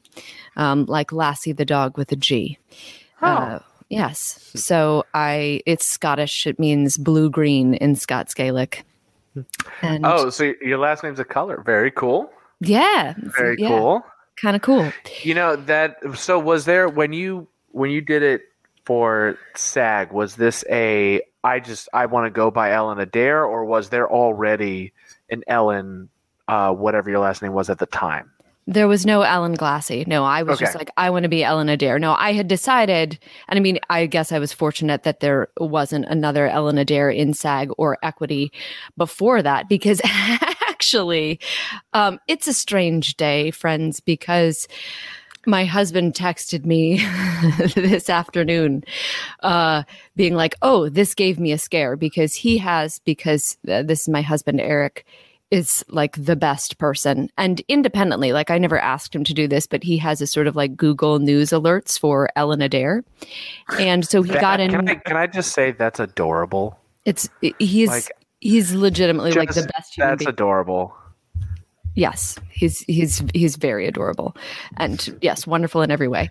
um, 0.56 0.87
like 0.87 1.12
Lassie 1.12 1.52
the 1.52 1.64
dog 1.64 1.98
with 1.98 2.10
a 2.12 2.16
G. 2.16 2.58
Uh, 3.20 3.58
yes. 3.88 4.50
So 4.54 5.04
I, 5.14 5.60
it's 5.66 5.87
Scottish. 5.87 6.46
It 6.46 6.58
means 6.58 6.96
blue 6.96 7.30
green 7.30 7.74
in 7.74 7.96
Scots 7.96 8.34
Gaelic. 8.34 8.84
And 9.82 10.06
Oh, 10.06 10.30
so 10.30 10.52
your 10.62 10.78
last 10.78 11.02
name's 11.02 11.18
a 11.20 11.24
color. 11.24 11.62
Very 11.64 11.90
cool. 11.90 12.30
yeah, 12.60 13.14
Very 13.16 13.56
yeah, 13.58 13.68
cool. 13.68 14.04
Kind 14.37 14.56
of 14.56 14.62
cool. 14.62 14.92
You 15.22 15.34
know 15.34 15.56
that. 15.56 15.96
So 16.16 16.38
was 16.38 16.64
there 16.66 16.88
when 16.88 17.12
you 17.12 17.48
when 17.72 17.90
you 17.90 18.00
did 18.00 18.22
it 18.22 18.42
for 18.84 19.38
SAG? 19.56 20.12
Was 20.12 20.37
this 20.37 20.64
a 20.70 21.20
I 21.42 21.60
just 21.60 21.88
I 21.94 22.06
want 22.06 22.26
to 22.26 22.30
go 22.30 22.50
by 22.50 22.72
Ellen 22.72 22.98
Adair, 23.00 23.44
or 23.44 23.64
was 23.64 23.88
there 23.88 24.08
already 24.10 24.92
an 25.30 25.42
Ellen, 25.46 26.08
uh, 26.48 26.72
whatever 26.72 27.10
your 27.10 27.20
last 27.20 27.42
name 27.42 27.52
was 27.52 27.70
at 27.70 27.78
the 27.78 27.87
time? 27.87 28.30
There 28.66 28.88
was 28.88 29.04
no 29.04 29.20
Ellen 29.20 29.54
Glassie. 29.54 30.04
No, 30.06 30.24
I 30.24 30.42
was 30.42 30.58
just 30.58 30.74
like, 30.74 30.90
I 30.96 31.10
want 31.10 31.24
to 31.24 31.28
be 31.28 31.44
Ellen 31.44 31.68
Adair. 31.68 31.98
No, 31.98 32.14
I 32.14 32.32
had 32.32 32.48
decided, 32.48 33.18
and 33.46 33.58
I 33.58 33.60
mean, 33.60 33.78
I 33.90 34.06
guess 34.06 34.32
I 34.32 34.38
was 34.38 34.54
fortunate 34.54 35.02
that 35.02 35.20
there 35.20 35.48
wasn't 35.58 36.06
another 36.06 36.48
Ellen 36.48 36.78
Adair 36.78 37.10
in 37.10 37.34
SAG 37.34 37.68
or 37.76 37.98
Equity 38.02 38.50
before 38.96 39.42
that, 39.42 39.68
because 39.68 40.00
actually, 40.04 41.40
um, 41.92 42.18
it's 42.26 42.48
a 42.48 42.54
strange 42.54 43.18
day, 43.18 43.50
friends, 43.50 44.00
because 44.00 44.66
my 45.46 45.64
husband 45.64 46.14
texted 46.14 46.64
me 46.64 46.98
this 47.74 48.09
afternoon, 48.11 48.85
uh, 49.40 49.83
being 50.16 50.35
like, 50.35 50.57
"Oh, 50.62 50.88
this 50.88 51.14
gave 51.14 51.38
me 51.38 51.52
a 51.52 51.59
scare 51.59 51.96
because 51.96 52.35
he 52.35 52.59
has 52.59 52.98
because 53.00 53.57
uh, 53.68 53.83
this 53.83 54.02
is 54.02 54.09
my 54.09 54.22
husband 54.22 54.61
Eric." 54.61 55.07
is 55.50 55.85
like 55.88 56.16
the 56.16 56.35
best 56.35 56.78
person 56.78 57.28
and 57.37 57.61
independently 57.68 58.33
like 58.33 58.50
i 58.50 58.57
never 58.57 58.78
asked 58.78 59.14
him 59.14 59.22
to 59.22 59.35
do 59.35 59.46
this 59.46 59.66
but 59.66 59.85
he 59.85 59.98
has 59.98 60.22
a 60.22 60.26
sort 60.26 60.46
of 60.46 60.57
like 60.57 60.74
google 60.74 61.18
news 61.18 61.50
alerts 61.50 61.98
for 62.00 62.30
ellen 62.35 62.62
adair 62.62 63.04
and 63.78 64.07
so 64.09 64.22
he 64.22 64.33
That- 64.33 64.40
got 64.40 64.59
in 64.59 64.70
Can 64.70 64.88
I, 64.88 64.94
can 64.94 65.16
I 65.18 65.26
just 65.26 65.52
say 65.52 65.70
that's 65.72 66.00
adorable? 66.00 66.78
it's 67.04 67.28
he's 67.59 67.90
Like, 67.90 68.11
he's 68.40 68.72
legitimately 68.74 69.33
like 69.33 69.50
the 69.52 69.70
best 69.76 69.94
human 69.94 70.12
That's 70.12 70.20
being 70.20 70.30
adorable. 70.30 70.96
Yes, 71.94 72.38
he's 72.50 72.80
he's 72.80 73.22
he's 73.35 73.57
very 73.57 73.87
adorable, 73.87 74.37
and 74.78 75.16
yes, 75.22 75.46
wonderful 75.46 75.83
in 75.83 75.90
every 75.90 76.09
way, 76.09 76.28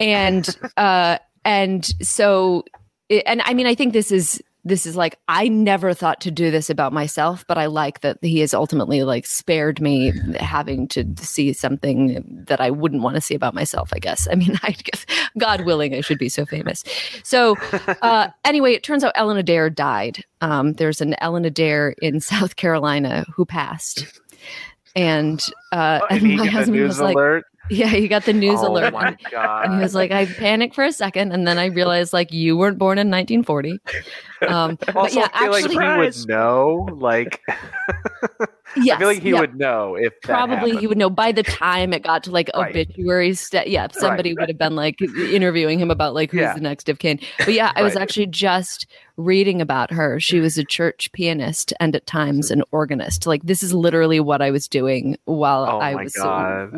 and 0.00 0.56
uh, 0.76 1.18
and 1.44 1.84
so, 2.00 2.64
and 3.10 3.42
I 3.44 3.54
mean, 3.54 3.66
I 3.66 3.74
think 3.74 3.92
this 3.92 4.10
is 4.10 4.42
this 4.64 4.86
is 4.86 4.96
like 4.96 5.18
I 5.28 5.48
never 5.48 5.92
thought 5.92 6.20
to 6.22 6.30
do 6.30 6.50
this 6.50 6.70
about 6.70 6.92
myself, 6.92 7.44
but 7.48 7.58
I 7.58 7.66
like 7.66 8.00
that 8.00 8.18
he 8.22 8.38
has 8.40 8.54
ultimately 8.54 9.02
like 9.02 9.26
spared 9.26 9.80
me 9.80 10.12
having 10.38 10.86
to 10.88 11.04
see 11.16 11.52
something 11.52 12.22
that 12.46 12.60
I 12.60 12.70
wouldn't 12.70 13.02
want 13.02 13.16
to 13.16 13.20
see 13.20 13.34
about 13.34 13.54
myself. 13.54 13.92
I 13.94 13.98
guess. 13.98 14.28
I 14.30 14.36
mean, 14.36 14.58
I 14.62 14.70
guess 14.70 15.04
God 15.38 15.62
willing, 15.62 15.94
I 15.94 16.00
should 16.00 16.18
be 16.18 16.28
so 16.28 16.46
famous. 16.46 16.84
So 17.24 17.56
uh, 18.02 18.28
anyway, 18.44 18.72
it 18.72 18.82
turns 18.82 19.02
out 19.02 19.12
Ellen 19.16 19.36
Adair 19.36 19.68
died. 19.68 20.24
Um, 20.40 20.74
there's 20.74 21.00
an 21.00 21.14
Ellen 21.20 21.44
Adair 21.44 21.94
in 22.00 22.20
South 22.20 22.56
Carolina 22.56 23.24
who 23.34 23.44
passed, 23.44 24.06
and 24.96 25.44
uh, 25.72 26.00
Oh, 26.02 26.06
and 26.10 26.22
and 26.22 26.36
my 26.38 26.46
husband 26.46 26.82
was 26.82 27.00
like, 27.00 27.14
alert. 27.16 27.44
yeah, 27.70 27.86
he 27.86 28.08
got 28.08 28.24
the 28.24 28.32
news 28.32 28.60
oh 28.62 28.72
alert. 28.72 28.92
my 28.92 29.08
And, 29.08 29.18
god! 29.30 29.64
and 29.66 29.74
he 29.74 29.80
was 29.80 29.94
like, 29.94 30.10
I 30.10 30.26
panicked 30.26 30.74
for 30.74 30.84
a 30.84 30.92
second, 30.92 31.32
and 31.32 31.46
then 31.46 31.58
I 31.58 31.66
realized 31.66 32.12
like 32.12 32.32
you 32.32 32.56
weren't 32.56 32.78
born 32.78 32.98
in 32.98 33.10
1940. 33.10 33.78
Um, 34.48 34.76
but 34.86 34.96
also, 34.96 35.20
yeah, 35.20 35.28
I 35.32 35.44
feel 35.44 35.54
actually, 35.54 35.74
like 35.76 35.92
he 35.92 35.98
would 35.98 36.28
know. 36.28 36.88
Like, 36.92 37.40
yes, 38.76 38.96
I 38.96 38.98
feel 38.98 39.08
like 39.08 39.22
he 39.22 39.30
yeah, 39.30 39.40
would 39.40 39.56
know 39.56 39.94
if 39.94 40.12
that 40.22 40.28
probably 40.32 40.76
he 40.76 40.86
would 40.86 40.98
know 40.98 41.10
by 41.10 41.32
the 41.32 41.42
time 41.42 41.92
it 41.92 42.02
got 42.02 42.24
to 42.24 42.30
like 42.30 42.50
Right. 42.54 42.70
obituary 42.70 43.34
st- 43.34 43.68
yeah 43.68 43.88
somebody 43.92 44.34
would 44.34 44.48
have 44.48 44.58
been 44.58 44.74
like 44.76 45.00
interviewing 45.00 45.78
him 45.78 45.90
about 45.90 46.14
like 46.14 46.30
who's 46.30 46.40
Yeah. 46.40 46.54
the 46.54 46.60
next 46.60 46.88
of 46.88 46.98
kin 46.98 47.18
but 47.38 47.52
yeah 47.54 47.72
i 47.76 47.82
was 47.82 47.94
Right. 47.94 48.02
actually 48.02 48.26
just 48.26 48.86
reading 49.16 49.60
about 49.60 49.90
her 49.90 50.18
she 50.18 50.40
was 50.40 50.56
a 50.56 50.64
church 50.64 51.10
pianist 51.12 51.72
and 51.80 51.94
at 51.94 52.06
times 52.06 52.50
an 52.50 52.62
organist 52.72 53.26
like 53.26 53.42
this 53.42 53.62
is 53.62 53.74
literally 53.74 54.20
what 54.20 54.40
i 54.40 54.50
was 54.50 54.66
doing 54.66 55.16
while 55.24 55.64
Oh 55.64 55.78
i 55.78 55.94
was 55.94 56.14
God. 56.14 56.72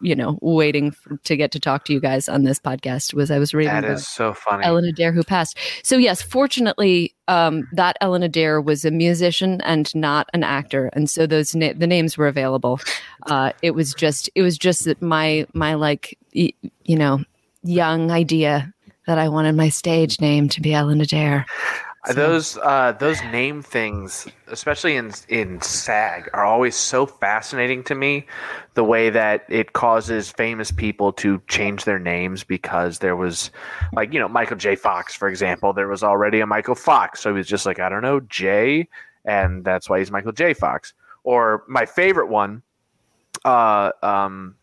you 0.00 0.14
know 0.14 0.38
waiting 0.42 0.90
for, 0.90 1.16
to 1.24 1.36
get 1.36 1.50
to 1.52 1.60
talk 1.60 1.84
to 1.86 1.92
you 1.92 2.00
guys 2.00 2.28
on 2.28 2.44
this 2.44 2.58
podcast 2.58 3.14
was 3.14 3.30
i 3.30 3.38
was 3.38 3.54
reading 3.54 3.72
That 3.72 3.84
about 3.84 4.00
so 4.00 4.34
funny. 4.34 4.64
Ellen 4.64 4.84
Adair 4.84 5.12
who 5.12 5.22
passed. 5.22 5.56
So 5.82 5.96
yes, 5.96 6.20
fortunately, 6.22 7.14
um, 7.28 7.68
that 7.72 7.96
Ellen 8.00 8.22
Adair 8.22 8.60
was 8.60 8.84
a 8.84 8.90
musician 8.90 9.60
and 9.62 9.94
not 9.94 10.28
an 10.34 10.42
actor, 10.42 10.90
and 10.92 11.08
so 11.08 11.26
those 11.26 11.54
na- 11.54 11.72
the 11.76 11.86
names 11.86 12.16
were 12.16 12.26
available. 12.26 12.80
Uh, 13.26 13.52
it 13.62 13.72
was 13.72 13.94
just 13.94 14.30
it 14.34 14.42
was 14.42 14.56
just 14.58 14.84
that 14.84 15.00
my 15.02 15.46
my 15.54 15.74
like 15.74 16.18
you 16.32 16.52
know 16.86 17.20
young 17.62 18.10
idea 18.10 18.72
that 19.08 19.18
I 19.18 19.28
wanted 19.28 19.56
my 19.56 19.70
stage 19.70 20.20
name 20.20 20.48
to 20.50 20.60
be 20.60 20.74
Ellen 20.74 21.00
Adair. 21.00 21.46
Uh, 22.08 22.12
Those 22.12 22.56
uh, 22.58 22.92
those 22.92 23.20
name 23.32 23.60
things, 23.62 24.28
especially 24.46 24.94
in 24.96 25.12
in 25.28 25.60
SAG, 25.62 26.30
are 26.32 26.44
always 26.44 26.76
so 26.76 27.06
fascinating 27.06 27.82
to 27.84 27.94
me. 27.94 28.26
The 28.74 28.84
way 28.84 29.10
that 29.10 29.44
it 29.48 29.72
causes 29.72 30.30
famous 30.30 30.70
people 30.70 31.12
to 31.14 31.42
change 31.48 31.84
their 31.84 31.98
names 31.98 32.44
because 32.44 33.00
there 33.00 33.16
was, 33.16 33.50
like 33.94 34.12
you 34.12 34.20
know, 34.20 34.28
Michael 34.28 34.56
J. 34.58 34.76
Fox, 34.76 35.16
for 35.16 35.26
example. 35.28 35.72
There 35.72 35.88
was 35.88 36.04
already 36.04 36.40
a 36.40 36.46
Michael 36.46 36.76
Fox, 36.76 37.20
so 37.20 37.30
he 37.30 37.36
was 37.36 37.48
just 37.48 37.66
like 37.66 37.80
I 37.80 37.88
don't 37.88 38.02
know 38.02 38.20
J, 38.20 38.86
and 39.24 39.64
that's 39.64 39.88
why 39.90 39.98
he's 39.98 40.10
Michael 40.12 40.32
J. 40.32 40.54
Fox. 40.54 40.92
Or 41.24 41.64
my 41.66 41.84
favorite 41.84 42.28
one, 42.28 42.62
uh, 43.44 43.90
um, 44.02 44.54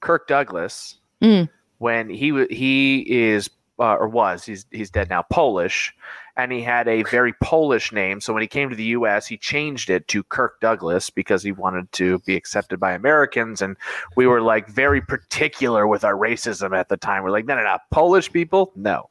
Kirk 0.00 0.26
Douglas, 0.26 0.96
Mm. 1.22 1.48
when 1.78 2.10
he 2.10 2.46
he 2.50 3.00
is 3.00 3.48
uh, 3.78 3.94
or 3.96 4.08
was 4.08 4.44
he's 4.44 4.66
he's 4.70 4.90
dead 4.90 5.10
now 5.10 5.22
Polish, 5.30 5.92
and 6.36 6.52
he 6.52 6.62
had 6.62 6.86
a 6.88 7.02
very 7.04 7.32
Polish 7.42 7.90
name. 7.92 8.20
So 8.20 8.32
when 8.32 8.40
he 8.42 8.46
came 8.46 8.70
to 8.70 8.76
the 8.76 8.84
U.S., 8.84 9.26
he 9.26 9.36
changed 9.36 9.90
it 9.90 10.06
to 10.08 10.22
Kirk 10.22 10.60
Douglas 10.60 11.10
because 11.10 11.42
he 11.42 11.52
wanted 11.52 11.90
to 11.92 12.18
be 12.20 12.36
accepted 12.36 12.78
by 12.78 12.92
Americans, 12.92 13.60
and 13.62 13.76
we 14.16 14.26
were 14.26 14.40
like 14.40 14.68
very 14.68 15.00
particular 15.00 15.86
with 15.86 16.04
our 16.04 16.14
racism 16.14 16.76
at 16.76 16.88
the 16.88 16.96
time. 16.96 17.22
We're 17.24 17.30
like, 17.30 17.46
no, 17.46 17.56
no, 17.56 17.62
no, 17.64 17.78
Polish 17.90 18.32
people, 18.32 18.72
no. 18.76 19.08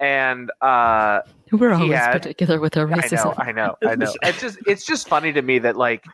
And 0.00 0.50
uh, 0.62 1.20
We're 1.52 1.72
always 1.74 1.92
had- 1.92 2.12
particular 2.22 2.58
with 2.58 2.76
our 2.76 2.86
I 2.86 2.90
know, 2.90 2.96
racism. 3.02 3.34
I 3.38 3.52
know, 3.52 3.76
I 3.86 3.94
know. 3.96 4.12
It's 4.22 4.40
just 4.40 4.58
it's 4.66 4.84
just 4.86 5.08
funny 5.08 5.32
to 5.34 5.42
me 5.42 5.58
that 5.60 5.76
like 5.76 6.04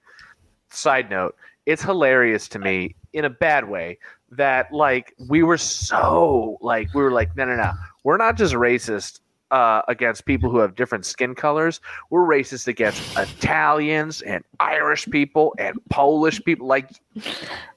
side 0.70 1.08
note, 1.08 1.36
it's 1.66 1.82
hilarious 1.82 2.48
to 2.48 2.58
me 2.58 2.96
in 3.12 3.24
a 3.24 3.30
bad 3.30 3.68
way 3.68 3.98
that 4.30 4.72
like 4.72 5.14
we 5.28 5.42
were 5.42 5.58
so 5.58 6.58
like 6.60 6.92
we 6.94 7.02
were 7.02 7.12
like 7.12 7.34
no 7.36 7.44
no 7.44 7.54
no 7.56 7.72
we're 8.04 8.16
not 8.16 8.36
just 8.36 8.54
racist 8.54 9.20
uh, 9.52 9.80
against 9.86 10.24
people 10.26 10.50
who 10.50 10.58
have 10.58 10.74
different 10.74 11.06
skin 11.06 11.32
colors. 11.32 11.80
We're 12.10 12.26
racist 12.26 12.66
against 12.66 13.00
Italians 13.16 14.20
and 14.22 14.42
Irish 14.58 15.06
people 15.08 15.54
and 15.56 15.78
Polish 15.88 16.42
people. 16.44 16.66
Like, 16.66 16.90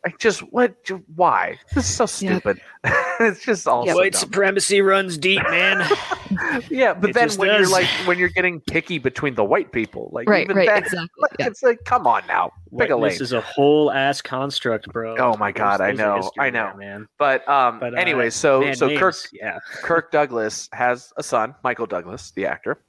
like 0.03 0.17
just 0.17 0.39
what? 0.51 0.73
Why? 1.15 1.59
This 1.75 1.87
is 1.87 1.95
so 1.95 2.03
Yeah. 2.25 2.31
stupid. 2.39 2.59
it's 3.19 3.45
just 3.45 3.67
all 3.67 3.85
Yeah. 3.85 3.93
White 3.93 4.13
dumb. 4.13 4.19
supremacy 4.21 4.81
runs 4.81 5.15
deep, 5.15 5.43
man. 5.43 5.87
Yeah, 6.71 6.93
but 6.95 7.11
It 7.11 7.13
then 7.13 7.29
when 7.37 7.49
does. 7.49 7.59
you're 7.59 7.69
like 7.69 7.87
when 8.07 8.17
you're 8.17 8.29
getting 8.29 8.61
picky 8.61 8.97
between 8.97 9.35
the 9.35 9.43
white 9.43 9.71
people, 9.71 10.09
like 10.11 10.27
right, 10.27 10.43
even 10.45 10.57
right, 10.57 10.67
then, 10.67 10.77
exactly. 10.79 11.07
like, 11.19 11.31
Yeah. 11.39 11.47
it's 11.47 11.61
like 11.63 11.83
come 11.85 12.07
on 12.07 12.23
now, 12.27 12.51
pick 12.77 12.89
a 12.89 12.97
is 13.03 13.33
a 13.33 13.41
whole 13.41 13.91
ass 13.91 14.21
construct, 14.21 14.87
bro. 14.87 15.15
Oh 15.17 15.37
my 15.37 15.51
God, 15.51 15.81
I 15.81 15.87
There's 15.87 15.99
a 15.99 16.01
know, 16.01 16.15
history 16.17 16.31
I 16.39 16.49
know. 16.49 16.71
there, 16.77 16.77
man. 16.77 17.07
But 17.17 17.47
um, 17.47 17.79
But, 17.79 17.93
uh, 17.93 17.97
anyway, 17.97 18.29
so 18.29 18.61
Man, 18.61 18.75
so 18.75 18.87
names, 18.87 18.99
Kirk 18.99 19.15
yeah. 19.33 19.59
Kirk 19.81 20.11
Douglas 20.11 20.69
has 20.73 21.11
a 21.17 21.23
son, 21.23 21.55
Michael 21.63 21.85
Douglas, 21.85 22.31
the 22.31 22.45
actor, 22.45 22.81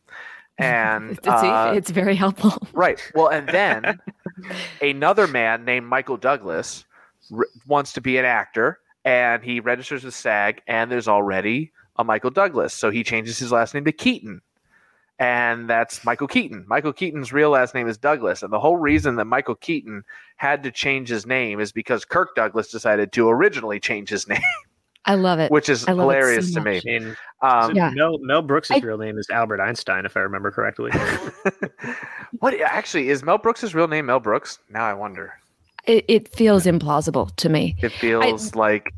and 0.59 1.11
It's, 1.19 1.27
uh, 1.27 1.73
it's 1.77 1.91
very 1.91 2.15
helpful. 2.15 2.57
right. 2.73 3.01
Well, 3.15 3.29
and 3.29 3.49
then 3.49 3.99
another 4.83 5.27
man 5.27 5.65
named 5.65 5.87
Michael 5.87 6.17
Douglas 6.17 6.85
r- 7.35 7.47
wants 7.67 7.93
to 7.95 8.01
be 8.01 8.19
an 8.19 8.25
actor, 8.25 8.81
and 9.05 9.43
he 9.43 9.61
registers 9.61 10.05
with 10.05 10.15
SAG, 10.15 10.63
and 10.67 10.91
there's 10.91 11.09
already 11.09 11.73
a 11.97 12.05
Michael 12.05 12.31
Douglas, 12.31 12.75
so 12.75 12.91
he 12.91 13.03
changes 13.05 13.39
his 13.39 13.53
last 13.53 13.75
name 13.75 13.85
to 13.85 13.93
Keaton. 13.93 14.41
And 15.21 15.69
that's 15.69 16.03
Michael 16.03 16.27
Keaton. 16.27 16.65
Michael 16.67 16.95
Keaton's 16.95 17.31
real 17.31 17.51
last 17.51 17.75
name 17.75 17.87
is 17.87 17.99
Douglas. 17.99 18.43
And 18.43 18.51
the 18.51 18.59
whole 18.59 18.79
reason 18.79 19.17
that 19.17 19.27
Michael 19.27 19.55
Keaton 19.55 20.03
had 20.37 20.63
to 20.63 20.71
change 20.71 21.11
his 21.11 21.27
name 21.27 21.61
is 21.61 21.73
because 21.73 22.07
Kirk 22.07 22.35
Douglas 22.35 22.71
decided 22.73 23.13
to 23.13 23.29
originally 23.29 23.79
change 23.79 24.09
his 24.09 24.27
name, 24.29 24.41
I 25.05 25.17
love 25.17 25.39
it. 25.39 25.51
which 25.51 25.69
is 25.69 25.87
I 25.87 25.93
love 25.93 25.99
it 26.11 26.15
hilarious 26.17 26.55
so 26.55 26.61
to 26.61 26.65
me. 26.65 26.79
I 26.79 26.83
mean, 26.99 27.17
Um, 27.43 27.75
Yeah. 27.77 27.91
Mel, 27.91 28.17
Mel 28.21 28.41
Brooks' 28.41 28.71
I- 28.71 28.79
real 28.79 28.97
name 28.97 29.19
is 29.19 29.29
Albert 29.31 29.61
Einstein, 29.61 30.07
if 30.07 30.17
I 30.17 30.21
remember 30.21 30.51
correctly. 30.51 30.91
what 32.39 32.59
actually 32.61 33.11
is 33.11 33.23
Mel 33.23 33.37
Brooks' 33.39 33.75
real 33.75 33.89
name? 33.89 34.07
Mel 34.07 34.21
Brooks? 34.21 34.59
Now 34.71 34.87
I 34.87 34.95
wonder. 34.95 35.35
It, 35.85 36.05
it 36.09 36.29
feels 36.29 36.65
implausible 36.65 37.35
to 37.37 37.49
me. 37.51 37.77
It 37.83 37.93
feels 37.93 38.55
like 38.55 38.93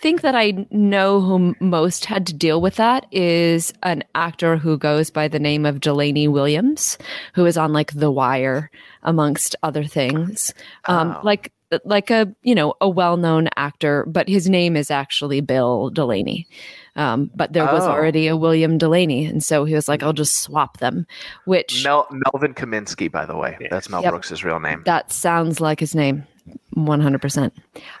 think 0.00 0.22
that 0.22 0.34
I 0.34 0.66
know 0.70 1.20
who 1.20 1.54
most 1.60 2.04
had 2.06 2.26
to 2.28 2.34
deal 2.34 2.60
with 2.60 2.76
that 2.76 3.06
is 3.12 3.72
an 3.82 4.02
actor 4.14 4.56
who 4.56 4.78
goes 4.78 5.10
by 5.10 5.28
the 5.28 5.38
name 5.38 5.66
of 5.66 5.80
Delaney 5.80 6.26
Williams, 6.28 6.96
who 7.34 7.44
is 7.46 7.56
on 7.58 7.72
like 7.72 7.92
The 7.92 8.10
Wire, 8.10 8.70
amongst 9.02 9.56
other 9.62 9.84
things. 9.84 10.54
Um, 10.86 11.16
Oh. 11.16 11.20
Like 11.22 11.52
like 11.84 12.10
a 12.10 12.26
you 12.42 12.52
know 12.54 12.74
a 12.80 12.88
well 12.88 13.16
known 13.16 13.48
actor, 13.56 14.04
but 14.08 14.28
his 14.28 14.48
name 14.48 14.76
is 14.76 14.90
actually 14.90 15.40
Bill 15.40 15.90
Delaney. 15.90 16.48
Um, 16.96 17.30
but 17.36 17.52
there 17.52 17.64
was 17.66 17.84
Oh. 17.84 17.90
already 17.90 18.26
a 18.26 18.36
William 18.36 18.76
Delaney, 18.76 19.24
and 19.26 19.40
so 19.44 19.64
he 19.64 19.74
was 19.74 19.86
like, 19.88 20.02
"I'll 20.02 20.12
just 20.12 20.40
swap 20.40 20.78
them," 20.78 21.06
which 21.44 21.84
Mel, 21.84 22.08
Melvin 22.10 22.54
Kaminsky, 22.54 23.10
by 23.10 23.24
the 23.24 23.36
way. 23.36 23.56
Yeah. 23.60 23.68
That's 23.70 23.88
Mel 23.88 24.02
Yep. 24.02 24.10
Brooks' 24.10 24.42
real 24.42 24.58
name. 24.58 24.82
that 24.86 25.12
sounds 25.12 25.60
like 25.60 25.78
his 25.78 25.94
name 25.94 26.26
100% 26.76 27.50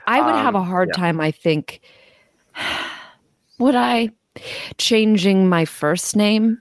i 0.06 0.20
would 0.20 0.34
have 0.34 0.54
a 0.54 0.58
Um, 0.58 0.66
hard 0.66 0.88
yeah. 0.92 1.00
time 1.00 1.20
i 1.20 1.30
think 1.30 1.80
would 3.58 3.74
i 3.74 4.10
changing 4.78 5.48
my 5.48 5.64
first 5.64 6.14
name? 6.16 6.60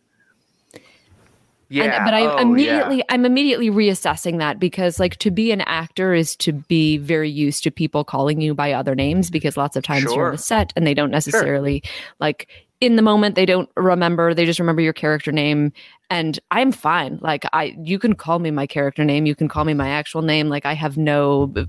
Yeah, 1.72 1.84
And- 1.84 2.06
but 2.06 2.14
i 2.16 2.22
oh, 2.26 2.38
immediately 2.38 2.98
yeah. 2.98 3.04
i'm 3.10 3.26
immediately 3.26 3.70
reassessing 3.70 4.40
that 4.40 4.60
because 4.60 5.00
like 5.00 5.18
to 5.18 5.30
be 5.30 5.52
an 5.52 5.62
actor 5.62 6.14
is 6.16 6.36
to 6.38 6.52
be 6.52 6.98
very 6.98 7.30
used 7.30 7.64
to 7.64 7.72
people 7.72 8.04
calling 8.04 8.42
you 8.42 8.56
by 8.56 8.74
other 8.74 8.96
names 8.96 9.30
because 9.30 9.56
lots 9.56 9.76
of 9.76 9.84
times 9.84 10.06
you're 10.06 10.30
on 10.30 10.34
a 10.34 10.38
set 10.38 10.74
and 10.76 10.88
they 10.88 10.96
don't 10.96 11.12
necessarily 11.12 11.84
like 12.20 12.48
in 12.82 12.96
the 12.96 13.02
moment 13.02 13.36
they 13.36 13.46
don't 13.46 13.70
remember 13.76 14.34
they 14.34 14.46
just 14.46 14.60
remember 14.60 14.82
your 14.82 14.94
character 14.94 15.32
name. 15.32 15.72
And 16.12 16.40
i'm 16.52 16.72
fine. 16.72 17.20
Like 17.22 17.46
i 17.54 17.76
you 17.84 18.00
can 18.00 18.16
call 18.16 18.40
me 18.40 18.52
my 18.52 18.66
character 18.66 19.04
name 19.04 19.26
you 19.26 19.36
can 19.36 19.48
call 19.48 19.66
me 19.66 19.74
my 19.74 19.90
actual 19.90 20.22
name. 20.22 20.50
Like 20.50 20.66
i 20.66 20.74
have 20.74 20.98
no 20.98 21.48
b- 21.48 21.68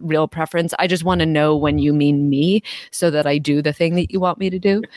real 0.00 0.26
preference. 0.26 0.72
I 0.78 0.86
just 0.86 1.04
want 1.04 1.18
to 1.20 1.26
know 1.26 1.56
when 1.56 1.78
you 1.78 1.92
mean 1.92 2.30
me 2.30 2.62
so 2.90 3.10
that 3.10 3.26
i 3.26 3.38
do 3.38 3.60
the 3.60 3.72
thing 3.72 3.94
that 3.96 4.10
you 4.10 4.20
want 4.20 4.38
me 4.38 4.50
to 4.50 4.58
do. 4.58 4.82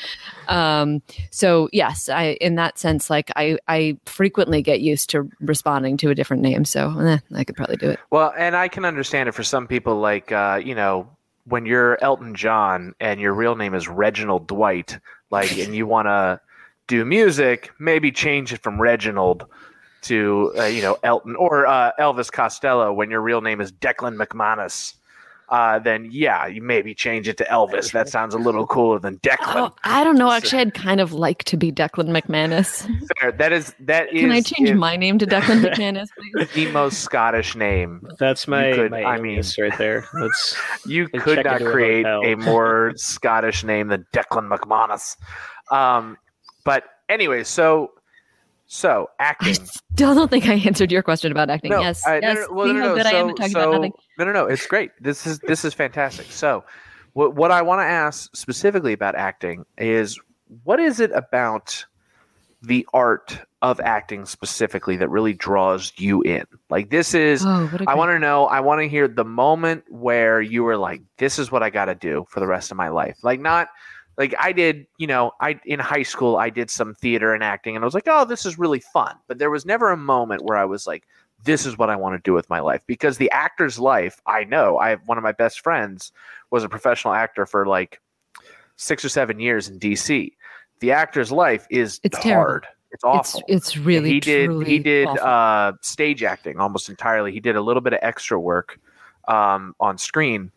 Um 0.47 1.01
so 1.29 1.69
yes 1.71 2.09
i 2.09 2.37
in 2.41 2.55
that 2.55 2.79
sense 2.79 3.09
like 3.09 3.29
i 3.35 3.57
i 3.67 3.97
frequently 4.05 4.61
get 4.61 4.81
used 4.81 5.09
to 5.11 5.29
responding 5.39 5.97
to 5.97 6.09
a 6.09 6.15
different 6.15 6.41
name. 6.41 6.65
So 6.65 6.97
eh, 6.99 7.19
i 7.35 7.43
could 7.43 7.55
probably 7.55 7.77
do 7.77 7.89
it. 7.89 7.99
Well, 8.09 8.33
and 8.37 8.55
I 8.55 8.67
can 8.67 8.85
understand 8.85 9.29
it 9.29 9.33
for 9.33 9.43
some 9.43 9.67
people, 9.67 9.99
like, 9.99 10.31
uh, 10.31 10.59
you 10.63 10.73
know, 10.73 11.07
when 11.45 11.65
you're 11.65 11.97
Elton 12.03 12.35
John 12.35 12.93
and 12.99 13.19
your 13.19 13.33
real 13.33 13.55
name 13.55 13.73
is 13.73 13.87
Reginald 13.87 14.47
Dwight, 14.47 14.99
like, 15.29 15.57
and 15.57 15.75
you 15.75 15.85
want 15.85 16.07
to 16.07 16.39
do 16.87 17.05
music, 17.05 17.71
maybe 17.79 18.11
change 18.11 18.51
it 18.51 18.61
from 18.61 18.81
Reginald 18.81 19.45
to, 20.01 20.53
uh, 20.57 20.65
you 20.65 20.81
know, 20.81 20.97
Elton 21.03 21.35
or 21.35 21.67
uh, 21.67 21.91
Elvis 21.99 22.31
Costello 22.31 22.91
when 22.93 23.09
your 23.09 23.21
real 23.21 23.41
name 23.41 23.61
is 23.61 23.71
Declan 23.71 24.15
McManus. 24.21 24.95
Uh, 25.49 25.79
then 25.79 26.07
yeah, 26.11 26.45
you 26.47 26.61
maybe 26.61 26.93
change 26.93 27.27
it 27.27 27.37
to 27.37 27.43
Elvis. 27.45 27.91
That 27.91 28.07
sounds 28.15 28.33
a 28.33 28.37
little 28.37 28.67
cooler 28.67 28.99
than 28.99 29.17
Declan. 29.19 29.69
Oh, 29.71 29.75
I 29.83 30.03
don't 30.03 30.17
know. 30.17 30.31
Actually, 30.31 30.61
I'd 30.61 30.73
kind 30.73 31.01
of 31.01 31.11
like 31.13 31.43
to 31.45 31.57
be 31.57 31.71
Declan 31.71 32.09
McManus. 32.09 32.87
Fair. 33.19 33.31
That 33.31 33.51
is 33.51 33.73
that 33.81 34.13
is. 34.13 34.21
Can 34.21 34.31
I 34.31 34.41
change 34.41 34.69
if- 34.69 34.77
my 34.77 34.95
name 34.95 35.17
to 35.19 35.25
Declan 35.25 35.63
McManus, 35.65 36.07
please? 36.35 36.49
the 36.53 36.71
most 36.71 36.99
Scottish 37.01 37.55
name. 37.55 38.07
That's 38.19 38.47
my, 38.47 38.71
could- 38.73 38.91
my 38.91 39.03
I 39.03 39.19
mean- 39.19 39.41
right 39.59 39.77
there. 39.77 40.05
That's 40.13 40.55
You 40.85 41.07
could 41.09 41.43
not 41.43 41.61
into 41.61 41.69
a 41.69 41.71
create 41.71 42.05
a 42.05 42.35
more 42.35 42.93
Scottish 42.95 43.63
name 43.63 43.87
than 43.87 44.05
Declan 44.13 44.49
McManus. 44.55 45.15
Um, 45.75 46.17
but 46.65 46.83
anyway, 47.09 47.43
so 47.43 47.91
so 48.71 49.09
acting. 49.17 49.49
I 49.49 49.53
still 49.53 50.13
don't 50.13 50.29
think 50.29 50.47
I 50.47 50.53
answered 50.53 50.91
your 50.91 51.01
question 51.01 51.31
about 51.31 51.49
acting. 51.49 51.71
No, 51.71 51.81
yes, 51.81 52.05
I- 52.05 52.19
no, 52.19 52.27
yes. 52.27 52.37
no, 52.47 52.55
well, 52.55 52.67
See 52.67 52.73
no, 52.73 52.95
no, 52.95 53.01
I 53.03 53.09
am 53.13 53.35
so- 53.37 53.49
so-. 53.49 53.81
No, 54.19 54.25
no, 54.25 54.31
no. 54.31 54.45
It's 54.45 54.65
great. 54.67 54.91
This 55.01 55.25
is 55.25 55.39
this 55.39 55.65
is 55.65 55.73
fantastic. 55.73 56.27
So, 56.31 56.63
what 57.13 57.33
what 57.35 57.49
I 57.51 57.63
want 57.63 57.79
to 57.81 57.85
ask 57.85 58.33
specifically 58.35 58.93
about 58.93 59.15
acting 59.15 59.65
is 59.79 60.19
what 60.63 60.79
is 60.79 60.99
it 60.99 61.11
about 61.11 61.83
the 62.61 62.85
art 62.93 63.39
of 63.61 63.79
acting 63.79 64.25
specifically 64.25 64.97
that 64.97 65.09
really 65.09 65.33
draws 65.33 65.91
you 65.97 66.21
in? 66.21 66.43
Like 66.69 66.91
this 66.91 67.15
is 67.15 67.43
Oh, 67.43 67.69
I 67.87 67.95
want 67.95 68.11
to 68.11 68.19
know. 68.19 68.45
I 68.45 68.59
want 68.59 68.81
to 68.81 68.87
hear 68.87 69.07
the 69.07 69.25
moment 69.25 69.83
where 69.89 70.41
you 70.41 70.63
were 70.63 70.77
like, 70.77 71.01
"This 71.17 71.39
is 71.39 71.51
what 71.51 71.63
I 71.63 71.71
got 71.71 71.85
to 71.85 71.95
do 71.95 72.27
for 72.29 72.39
the 72.39 72.47
rest 72.47 72.69
of 72.69 72.77
my 72.77 72.89
life." 72.89 73.17
Like 73.23 73.39
not 73.39 73.69
like 74.19 74.35
I 74.37 74.51
did. 74.51 74.85
You 74.97 75.07
know, 75.07 75.31
I 75.39 75.59
in 75.65 75.79
high 75.79 76.03
school 76.03 76.35
I 76.37 76.49
did 76.51 76.69
some 76.69 76.93
theater 76.93 77.33
and 77.33 77.43
acting, 77.43 77.75
and 77.75 77.83
I 77.83 77.87
was 77.87 77.95
like, 77.95 78.07
"Oh, 78.07 78.25
this 78.25 78.45
is 78.45 78.59
really 78.59 78.81
fun." 78.81 79.15
But 79.27 79.39
there 79.39 79.49
was 79.49 79.65
never 79.65 79.89
a 79.89 79.97
moment 79.97 80.43
where 80.43 80.57
I 80.57 80.65
was 80.65 80.85
like, 80.85 81.07
"This 81.45 81.65
is 81.65 81.77
what 81.77 81.89
I 81.89 81.95
want 81.95 82.15
to 82.21 82.29
do 82.29 82.33
with 82.33 82.49
my 82.49 82.59
life." 82.59 82.81
Because 82.85 83.17
the 83.17 83.31
actor's 83.31 83.79
life, 83.79 84.21
I 84.27 84.43
know. 84.43 84.77
I 84.77 84.89
have 84.89 85.01
one 85.07 85.17
of 85.17 85.23
my 85.23 85.31
best 85.31 85.61
friends 85.61 86.11
was 86.51 86.63
a 86.65 86.69
professional 86.69 87.13
actor 87.13 87.45
for 87.45 87.65
like 87.65 88.01
six 88.75 89.03
or 89.03 89.09
seven 89.09 89.39
years 89.39 89.69
in 89.69 89.79
DC. 89.79 90.33
The 90.81 90.91
actor's 90.91 91.31
life 91.31 91.65
is 91.69 91.99
It's 92.03 92.19
terrible. 92.19 92.43
hard. 92.43 92.67
It's 92.91 93.03
awful 93.03 93.41
It's 93.47 93.67
it's 93.67 93.77
really 93.77 94.13
he 94.13 94.19
did 94.19 94.67
he 94.67 94.79
did 94.79 95.07
uh 95.07 95.73
stage 95.81 96.23
acting 96.23 96.59
almost 96.59 96.89
entirely 96.89 97.31
he 97.31 97.39
did 97.39 97.55
a 97.55 97.61
little 97.61 97.81
bit 97.81 97.93
of 97.93 97.99
extra 98.01 98.39
work 98.39 98.79
um 99.27 99.75
on 99.79 99.99
screen 99.99 100.51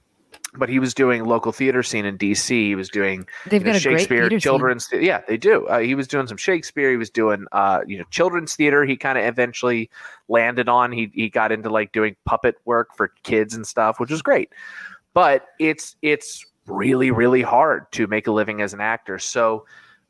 but 0.55 0.69
he 0.69 0.79
was 0.79 0.93
doing 0.93 1.25
local 1.25 1.51
theater 1.53 1.83
scene 1.83 2.05
in 2.05 2.19
dc 2.19 2.49
he 2.49 2.75
was 2.75 2.89
doing 2.89 3.27
They've 3.47 3.63
know, 3.63 3.73
got 3.73 3.77
a 3.77 3.81
shakespeare 3.81 4.29
children's 4.39 4.89
the- 4.89 5.03
yeah 5.03 5.23
they 5.27 5.37
do. 5.37 5.67
Uh, 5.67 5.79
he 5.79 5.95
was 5.95 6.07
doing 6.07 6.27
some 6.27 6.37
shakespeare. 6.37 6.91
He 6.91 6.97
was 6.97 7.11
doing 7.11 7.47
uh 7.53 7.81
you 7.87 7.99
know 7.99 8.05
children's 8.11 8.55
theater. 8.55 8.85
He 8.85 8.97
kind 8.97 9.19
of 9.19 9.25
eventually 9.25 9.91
landed 10.29 10.69
on 10.69 10.93
he 10.93 11.11
he 11.15 11.29
got 11.29 11.53
into 11.53 11.71
like 11.71 11.93
doing 11.93 12.17
puppet 12.25 12.57
work 12.65 12.95
for 12.97 13.09
kids 13.23 13.55
and 13.55 13.67
stuff 13.67 13.99
which 13.99 14.11
was 14.11 14.23
great. 14.23 14.51
But 15.15 15.47
it's 15.59 15.97
it's 16.03 16.45
really 16.67 17.11
really 17.11 17.43
hard 17.43 17.91
to 17.93 18.07
make 18.07 18.27
a 18.27 18.33
living 18.33 18.61
as 18.61 18.75
an 18.75 18.81
actor. 18.81 19.19
So 19.19 19.65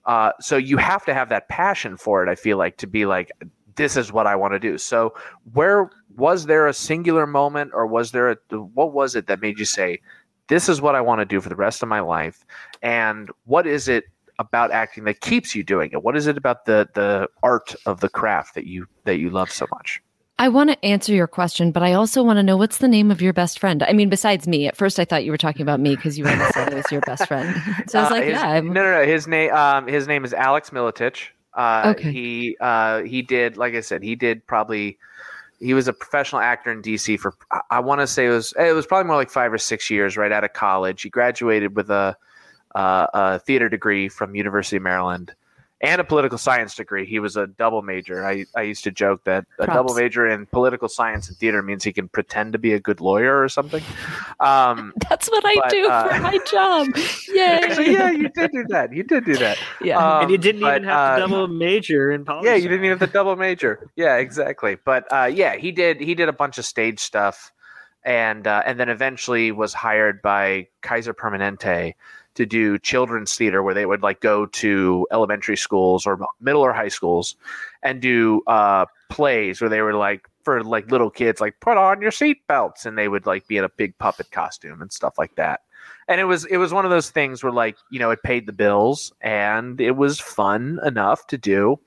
uh, 0.04 0.32
so 0.40 0.56
you 0.56 0.76
have 0.78 1.04
to 1.04 1.14
have 1.14 1.28
that 1.28 1.48
passion 1.48 1.96
for 1.96 2.22
it. 2.22 2.28
I 2.28 2.34
feel 2.34 2.58
like 2.58 2.76
to 2.78 2.86
be 2.86 3.06
like, 3.06 3.30
this 3.76 3.96
is 3.96 4.12
what 4.12 4.26
I 4.26 4.36
want 4.36 4.52
to 4.52 4.58
do. 4.58 4.76
So 4.78 5.14
where 5.52 5.90
was 6.16 6.46
there 6.46 6.66
a 6.66 6.74
singular 6.74 7.26
moment, 7.26 7.70
or 7.72 7.86
was 7.86 8.10
there 8.12 8.30
a 8.30 8.36
what 8.58 8.92
was 8.92 9.14
it 9.14 9.26
that 9.28 9.40
made 9.40 9.58
you 9.58 9.64
say, 9.64 10.00
this 10.48 10.68
is 10.68 10.80
what 10.80 10.94
I 10.94 11.00
want 11.00 11.20
to 11.20 11.24
do 11.24 11.40
for 11.40 11.48
the 11.48 11.56
rest 11.56 11.82
of 11.82 11.88
my 11.88 12.00
life? 12.00 12.44
And 12.82 13.30
what 13.44 13.66
is 13.66 13.88
it 13.88 14.04
about 14.38 14.70
acting 14.72 15.04
that 15.04 15.20
keeps 15.20 15.54
you 15.54 15.62
doing 15.62 15.90
it? 15.92 16.02
What 16.02 16.16
is 16.16 16.26
it 16.26 16.36
about 16.36 16.64
the 16.64 16.88
the 16.94 17.28
art 17.42 17.74
of 17.86 18.00
the 18.00 18.08
craft 18.08 18.54
that 18.54 18.66
you 18.66 18.86
that 19.04 19.18
you 19.18 19.30
love 19.30 19.50
so 19.50 19.66
much? 19.70 20.02
I 20.38 20.48
want 20.48 20.70
to 20.70 20.84
answer 20.84 21.12
your 21.12 21.28
question, 21.28 21.70
but 21.70 21.84
I 21.84 21.92
also 21.92 22.22
want 22.24 22.38
to 22.38 22.42
know 22.42 22.56
what's 22.56 22.78
the 22.78 22.88
name 22.88 23.10
of 23.12 23.22
your 23.22 23.32
best 23.32 23.60
friend. 23.60 23.82
I 23.84 23.92
mean, 23.92 24.08
besides 24.08 24.48
me. 24.48 24.66
At 24.66 24.76
first, 24.76 24.98
I 24.98 25.04
thought 25.04 25.24
you 25.24 25.30
were 25.30 25.36
talking 25.38 25.62
about 25.62 25.78
me 25.78 25.94
because 25.94 26.18
you 26.18 26.24
already 26.24 26.50
said 26.52 26.72
it 26.72 26.74
was 26.74 26.90
your 26.90 27.02
best 27.02 27.28
friend. 27.28 27.54
So 27.86 27.98
I 28.00 28.02
was 28.02 28.10
Uh, 28.10 28.14
like, 28.14 28.24
his- 28.24 28.32
yeah, 28.32 28.48
I'm, 28.48 28.66
no, 28.72 28.82
no, 28.82 28.92
no. 29.00 29.06
His 29.06 29.28
name, 29.28 29.52
um, 29.52 29.86
his 29.86 30.08
name 30.08 30.24
is 30.24 30.32
Alex 30.34 30.70
Militich. 30.70 31.28
Uh, 31.54 31.92
Okay. 31.94 32.10
He, 32.10 32.56
uh, 32.60 33.02
he 33.02 33.22
did, 33.22 33.56
like 33.56 33.74
I 33.74 33.82
said, 33.82 34.02
he 34.02 34.16
did 34.16 34.44
probably. 34.46 34.98
He 35.62 35.74
was 35.74 35.86
a 35.86 35.92
professional 35.92 36.40
actor 36.40 36.72
in 36.72 36.82
DC 36.82 37.18
for. 37.20 37.34
I, 37.70 37.80
want 37.80 38.00
to 38.00 38.06
say 38.06 38.26
it 38.26 38.30
was. 38.30 38.52
It 38.58 38.74
was 38.74 38.86
probably 38.86 39.06
more 39.06 39.16
like 39.16 39.30
five 39.30 39.52
or 39.52 39.58
six 39.58 39.88
years 39.90 40.16
right 40.16 40.32
out 40.32 40.44
of 40.44 40.52
college. 40.52 41.02
He 41.02 41.08
graduated 41.08 41.76
with 41.76 41.88
a, 41.90 42.16
uh, 42.74 43.06
a 43.14 43.38
theater 43.38 43.68
degree 43.68 44.08
from 44.08 44.34
University 44.34 44.76
of 44.76 44.82
Maryland. 44.82 45.34
And 45.82 46.00
a 46.00 46.04
political 46.04 46.38
science 46.38 46.76
degree. 46.76 47.04
He 47.04 47.18
was 47.18 47.36
a 47.36 47.48
double 47.48 47.82
major. 47.82 48.24
I, 48.24 48.44
I 48.54 48.62
used 48.62 48.84
to 48.84 48.92
joke 48.92 49.24
that 49.24 49.44
a 49.58 49.64
Props. 49.64 49.76
double 49.76 49.94
major 49.94 50.28
in 50.28 50.46
political 50.46 50.88
science 50.88 51.28
and 51.28 51.36
theater 51.36 51.60
means 51.60 51.82
he 51.82 51.92
can 51.92 52.08
pretend 52.08 52.52
to 52.52 52.58
be 52.60 52.72
a 52.72 52.78
good 52.78 53.00
lawyer 53.00 53.42
or 53.42 53.48
something. 53.48 53.82
Um, 54.38 54.92
that's 55.10 55.28
what 55.28 55.42
I 55.44 55.56
but, 55.56 55.70
do 55.70 55.88
uh, 55.88 56.08
for 56.08 56.20
my 56.20 56.38
job. 56.48 56.86
Yay! 57.28 57.60
actually, 57.64 57.92
yeah, 57.92 58.10
you 58.12 58.28
did 58.28 58.52
do 58.52 58.64
that. 58.68 58.92
You 58.92 59.02
did 59.02 59.24
do 59.24 59.36
that. 59.38 59.58
yeah. 59.80 59.98
Um, 59.98 60.22
and 60.22 60.30
you 60.30 60.38
didn't 60.38 60.60
but, 60.60 60.76
even 60.76 60.84
have 60.84 61.18
to 61.18 61.24
uh, 61.24 61.26
double 61.26 61.48
major 61.48 62.12
in 62.12 62.24
politics. 62.24 62.46
Yeah, 62.46 62.54
you 62.54 62.68
didn't 62.68 62.84
even 62.84 62.98
have 62.98 63.08
to 63.08 63.12
double 63.12 63.34
major. 63.34 63.90
Yeah, 63.96 64.18
exactly. 64.18 64.76
But 64.84 65.12
uh, 65.12 65.24
yeah, 65.24 65.56
he 65.56 65.72
did. 65.72 66.00
He 66.00 66.14
did 66.14 66.28
a 66.28 66.32
bunch 66.32 66.58
of 66.58 66.64
stage 66.64 67.00
stuff, 67.00 67.52
and 68.04 68.46
uh, 68.46 68.62
and 68.64 68.78
then 68.78 68.88
eventually 68.88 69.50
was 69.50 69.74
hired 69.74 70.22
by 70.22 70.68
Kaiser 70.80 71.12
Permanente 71.12 71.94
to 72.34 72.46
do 72.46 72.78
children's 72.78 73.36
theater, 73.36 73.62
where 73.62 73.74
they 73.74 73.86
would 73.86 74.02
like 74.02 74.20
go 74.20 74.46
to 74.46 75.06
elementary 75.12 75.56
schools 75.56 76.06
or 76.06 76.18
middle 76.40 76.62
or 76.62 76.72
high 76.72 76.88
schools, 76.88 77.36
and 77.82 78.00
do 78.00 78.42
uh, 78.46 78.86
plays 79.10 79.60
where 79.60 79.70
they 79.70 79.82
were 79.82 79.94
like 79.94 80.28
for 80.44 80.62
like 80.62 80.90
little 80.90 81.10
kids, 81.10 81.40
like 81.40 81.58
put 81.60 81.76
on 81.76 82.02
your 82.02 82.10
seatbelts, 82.10 82.86
and 82.86 82.96
they 82.96 83.08
would 83.08 83.26
like 83.26 83.46
be 83.46 83.56
in 83.56 83.64
a 83.64 83.68
big 83.68 83.96
puppet 83.98 84.30
costume 84.30 84.82
and 84.82 84.92
stuff 84.92 85.18
like 85.18 85.34
that. 85.36 85.60
And 86.08 86.20
it 86.20 86.24
was 86.24 86.44
it 86.46 86.56
was 86.56 86.72
one 86.72 86.84
of 86.84 86.90
those 86.90 87.10
things 87.10 87.42
where 87.42 87.52
like 87.52 87.76
you 87.90 87.98
know 87.98 88.10
it 88.10 88.22
paid 88.22 88.46
the 88.46 88.52
bills 88.52 89.12
and 89.20 89.80
it 89.80 89.96
was 89.96 90.20
fun 90.20 90.80
enough 90.84 91.26
to 91.28 91.38
do 91.38 91.78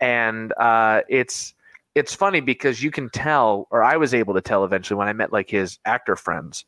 and 0.00 0.52
uh, 0.58 1.02
it's 1.08 1.54
it's 1.94 2.14
funny 2.14 2.40
because 2.40 2.82
you 2.82 2.90
can 2.90 3.08
tell, 3.10 3.66
or 3.70 3.82
I 3.82 3.96
was 3.96 4.14
able 4.14 4.34
to 4.34 4.40
tell 4.40 4.64
eventually 4.64 4.96
when 4.96 5.08
I 5.08 5.12
met 5.12 5.32
like 5.32 5.50
his 5.50 5.78
actor 5.84 6.16
friends, 6.16 6.64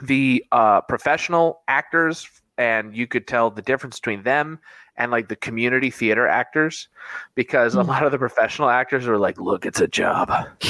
the 0.00 0.44
uh, 0.52 0.80
professional 0.82 1.60
actors, 1.68 2.28
and 2.58 2.96
you 2.96 3.06
could 3.06 3.26
tell 3.26 3.50
the 3.50 3.62
difference 3.62 3.98
between 3.98 4.22
them 4.22 4.58
and 4.96 5.10
like 5.10 5.28
the 5.28 5.36
community 5.36 5.90
theater 5.90 6.26
actors, 6.28 6.88
because 7.34 7.74
a 7.74 7.78
Mhm. 7.78 7.88
lot 7.88 8.04
of 8.04 8.12
the 8.12 8.18
professional 8.18 8.68
actors 8.68 9.06
are 9.08 9.18
like, 9.18 9.40
"Look, 9.40 9.66
it's 9.66 9.80
a 9.80 9.88
job." 9.88 10.30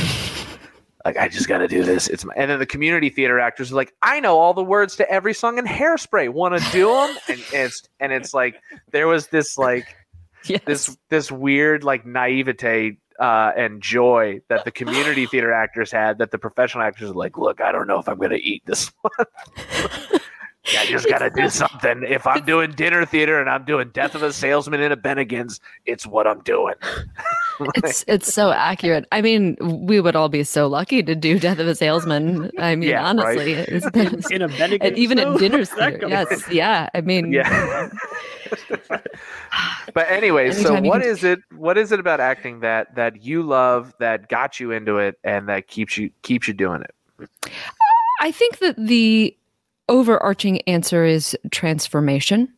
Like 1.05 1.17
I 1.17 1.27
just 1.27 1.49
got 1.49 1.59
to 1.59 1.67
do 1.67 1.83
this. 1.83 2.07
It's 2.07 2.25
my, 2.25 2.33
and 2.37 2.49
then 2.49 2.61
the 2.61 2.67
community 2.67 3.11
theater 3.11 3.41
actors 3.41 3.73
are 3.73 3.75
like, 3.75 3.93
I 4.03 4.21
know 4.21 4.39
all 4.39 4.55
the 4.55 4.63
words 4.63 4.95
to 4.99 5.11
every 5.11 5.35
song 5.35 5.59
in 5.59 5.65
Hairspray. 5.65 6.29
Want 6.29 6.57
to 6.57 6.71
do 6.71 6.87
them? 6.87 7.17
And 7.29 7.41
it's 7.53 7.83
and 7.99 8.13
it's 8.13 8.33
like 8.33 8.63
there 8.93 9.09
was 9.09 9.27
this 9.27 9.59
like 9.59 9.97
yes. 10.45 10.61
this 10.65 10.97
this 11.09 11.33
weird 11.33 11.83
like 11.83 12.07
naivete 12.07 12.99
uh, 13.19 13.53
and 13.57 13.83
joy 13.83 14.41
that 14.49 14.65
the 14.65 14.71
community 14.71 15.27
theater 15.27 15.53
actors 15.53 15.91
had 15.91 16.19
that 16.19 16.31
the 16.31 16.39
professional 16.39 16.83
actors 16.85 17.11
are 17.11 17.15
like, 17.15 17.39
look, 17.39 17.61
I 17.61 17.73
don't 17.73 17.87
know 17.87 17.99
if 17.99 18.09
I'm 18.09 18.19
going 18.19 18.31
to 18.31 18.43
eat 18.43 18.63
this 18.67 18.93
one. 19.01 19.13
I 20.79 20.87
just 20.87 21.09
got 21.09 21.19
to 21.19 21.31
do 21.31 21.49
something. 21.49 22.05
If 22.07 22.27
I'm 22.27 22.45
doing 22.45 22.71
dinner 22.73 23.05
theater 23.05 23.41
and 23.41 23.51
I'm 23.51 23.65
doing 23.65 23.91
Death 23.91 24.15
of 24.15 24.23
a 24.23 24.33
Salesman 24.33 24.81
in 24.81 24.93
a 24.93 24.97
Bennigan's, 24.97 25.61
it's 25.87 26.07
what 26.07 26.27
I'm 26.27 26.41
doing. 26.43 26.75
it's 27.77 28.05
it's 28.09 28.33
so 28.33 28.51
accurate. 28.53 29.07
I 29.13 29.21
mean, 29.23 29.57
we 29.61 30.01
would 30.01 30.17
all 30.17 30.29
be 30.29 30.43
so 30.45 30.67
lucky 30.67 31.03
to 31.03 31.15
do 31.15 31.39
Death 31.39 31.59
of 31.59 31.67
a 31.69 31.75
Salesman. 31.75 32.51
I 32.59 32.75
mean, 32.77 32.89
Yeah, 32.91 33.05
honestly, 33.05 33.53
it's 33.53 33.89
been, 33.91 34.21
in 34.31 34.43
a 34.43 34.49
Bennigan. 34.49 34.79
and 34.87 34.99
even 34.99 35.19
at 35.19 35.39
dinner 35.39 35.59
Where's 35.59 35.71
theater. 35.71 35.99
coming 35.99 36.11
Yes, 36.11 36.49
yeah. 36.51 36.89
I 36.95 37.01
mean, 37.01 37.33
yeah. 37.33 37.89
but 39.95 40.09
anyway, 40.11 40.53
so 40.53 40.69
Anytime 40.75 40.85
you 40.85 40.91
what 40.91 41.03
can- 41.03 41.11
is 41.11 41.25
it? 41.25 41.41
What 41.57 41.79
is 41.79 41.93
it 41.93 42.01
about 42.01 42.21
acting 42.21 42.61
that 42.61 42.95
that 42.95 43.23
you 43.23 43.43
love 43.43 43.95
that 43.99 44.29
got 44.29 44.61
you 44.61 44.71
into 44.71 44.99
it 44.99 45.19
and 45.25 45.49
that 45.49 45.69
keeps 45.69 45.97
you 45.97 46.11
keeps 46.23 46.49
you 46.49 46.55
doing 46.55 46.83
it? 46.83 47.31
I 48.21 48.31
think 48.33 48.59
that 48.59 48.77
the 48.77 49.37
overarching 49.89 50.61
answer 50.63 51.05
is 51.05 51.37
transformation. 51.51 52.49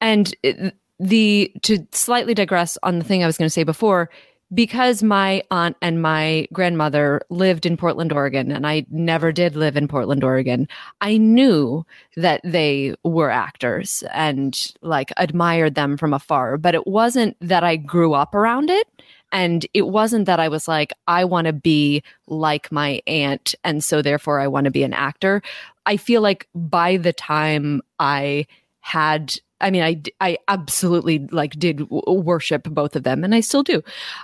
And 0.00 0.34
it- 0.42 0.74
the 1.02 1.52
to 1.62 1.86
slightly 1.92 2.32
digress 2.32 2.78
on 2.82 2.98
the 2.98 3.04
thing 3.04 3.22
I 3.22 3.26
was 3.26 3.36
going 3.36 3.46
to 3.46 3.50
say 3.50 3.64
before, 3.64 4.08
because 4.54 5.02
my 5.02 5.42
aunt 5.50 5.76
and 5.82 6.00
my 6.00 6.46
grandmother 6.52 7.22
lived 7.30 7.66
in 7.66 7.76
Portland, 7.76 8.12
Oregon, 8.12 8.52
and 8.52 8.66
I 8.66 8.86
never 8.90 9.32
did 9.32 9.56
live 9.56 9.76
in 9.76 9.88
Portland, 9.88 10.22
Oregon, 10.22 10.68
I 11.00 11.16
knew 11.16 11.84
that 12.16 12.40
they 12.44 12.94
were 13.02 13.30
actors 13.30 14.04
and 14.12 14.56
like 14.82 15.10
admired 15.16 15.74
them 15.74 15.96
from 15.96 16.12
afar. 16.12 16.58
But 16.58 16.74
it 16.74 16.86
wasn't 16.86 17.36
that 17.40 17.64
I 17.64 17.76
grew 17.76 18.12
up 18.12 18.34
around 18.34 18.70
it. 18.70 18.86
And 19.34 19.64
it 19.72 19.88
wasn't 19.88 20.26
that 20.26 20.40
I 20.40 20.48
was 20.48 20.68
like, 20.68 20.92
I 21.06 21.24
want 21.24 21.46
to 21.46 21.54
be 21.54 22.02
like 22.26 22.70
my 22.70 23.00
aunt. 23.06 23.54
And 23.64 23.82
so 23.82 24.02
therefore 24.02 24.38
I 24.38 24.46
want 24.48 24.66
to 24.66 24.70
be 24.70 24.82
an 24.82 24.92
actor. 24.92 25.42
I 25.86 25.96
feel 25.96 26.20
like 26.20 26.46
by 26.54 26.98
the 26.98 27.14
time 27.14 27.80
I 27.98 28.46
had, 28.80 29.34
I 29.62 29.70
mean, 29.70 29.82
I, 29.82 30.02
I 30.20 30.38
absolutely 30.48 31.20
like 31.30 31.52
did 31.58 31.88
worship 31.90 32.64
both 32.64 32.96
of 32.96 33.04
them 33.04 33.24
and 33.24 33.34
I 33.34 33.40
still 33.40 33.62
do. 33.62 33.82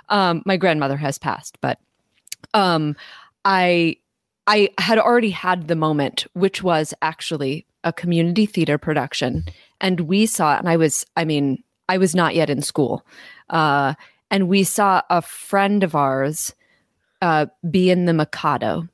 Um, 0.09 0.43
my 0.45 0.57
grandmother 0.57 0.97
has 0.97 1.17
passed, 1.17 1.57
but, 1.61 1.79
um, 2.53 2.95
I, 3.45 3.97
I 4.47 4.69
had 4.77 4.99
already 4.99 5.29
had 5.29 5.67
the 5.67 5.75
moment, 5.75 6.27
which 6.33 6.61
was 6.61 6.93
actually 7.01 7.65
a 7.83 7.93
community 7.93 8.45
theater 8.45 8.77
production. 8.77 9.45
And 9.79 10.01
we 10.01 10.25
saw, 10.25 10.57
and 10.57 10.67
I 10.67 10.75
was, 10.75 11.05
I 11.15 11.23
mean, 11.23 11.63
I 11.87 11.97
was 11.97 12.13
not 12.13 12.35
yet 12.35 12.49
in 12.49 12.61
school. 12.61 13.05
Uh, 13.49 13.93
and 14.29 14.47
we 14.49 14.63
saw 14.63 15.01
a 15.09 15.21
friend 15.21 15.83
of 15.83 15.95
ours 15.95 16.53
uh, 17.21 17.47
be 17.69 17.89
in 17.89 18.05
the 18.05 18.13
Mikado, 18.13 18.87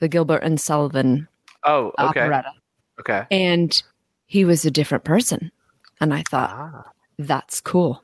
the 0.00 0.08
Gilbert 0.08 0.42
and 0.42 0.60
Sullivan 0.60 1.28
Oh, 1.64 1.92
okay. 1.98 2.20
operetta. 2.20 2.52
Okay. 3.00 3.24
And 3.30 3.82
he 4.26 4.44
was 4.44 4.64
a 4.64 4.70
different 4.70 5.04
person. 5.04 5.50
And 6.04 6.12
I 6.12 6.22
thought, 6.28 6.50
Ah. 6.52 6.90
that's 7.18 7.60
cool. 7.62 8.02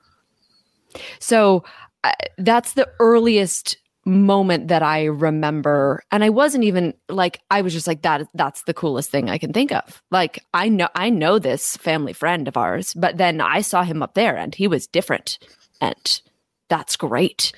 So 1.19 1.65
uh, 2.03 2.13
that's 2.39 2.73
the 2.73 2.89
earliest 2.99 3.77
moment 4.07 4.69
that 4.69 4.83
I 4.83 5.05
remember 5.05 6.03
and 6.11 6.25
I 6.25 6.31
wasn't 6.31 6.65
even 6.65 6.95
like 7.11 7.39
I 7.51 7.61
was 7.61 7.75
just 7.75 7.87
like 7.87 8.01
that 8.03 8.27
that's 8.33 8.63
the 8.63 8.73
coolest 8.73 9.11
thing 9.11 9.29
I 9.29 9.37
can 9.37 9.53
think 9.53 9.71
of. 9.73 10.03
Like 10.11 10.43
I 10.55 10.71
know 10.71 10.89
I 10.95 11.11
know 11.11 11.39
this 11.39 11.77
family 11.77 12.15
friend 12.15 12.49
of 12.49 12.57
ours, 12.57 12.95
but 12.95 13.19
then 13.19 13.43
I 13.43 13.61
saw 13.61 13.83
him 13.83 14.03
up 14.03 14.15
there 14.15 14.39
and 14.39 14.55
he 14.55 14.67
was 14.67 14.87
different 14.87 15.39
and 15.83 16.23
that's 16.71 16.97
great. 16.97 17.53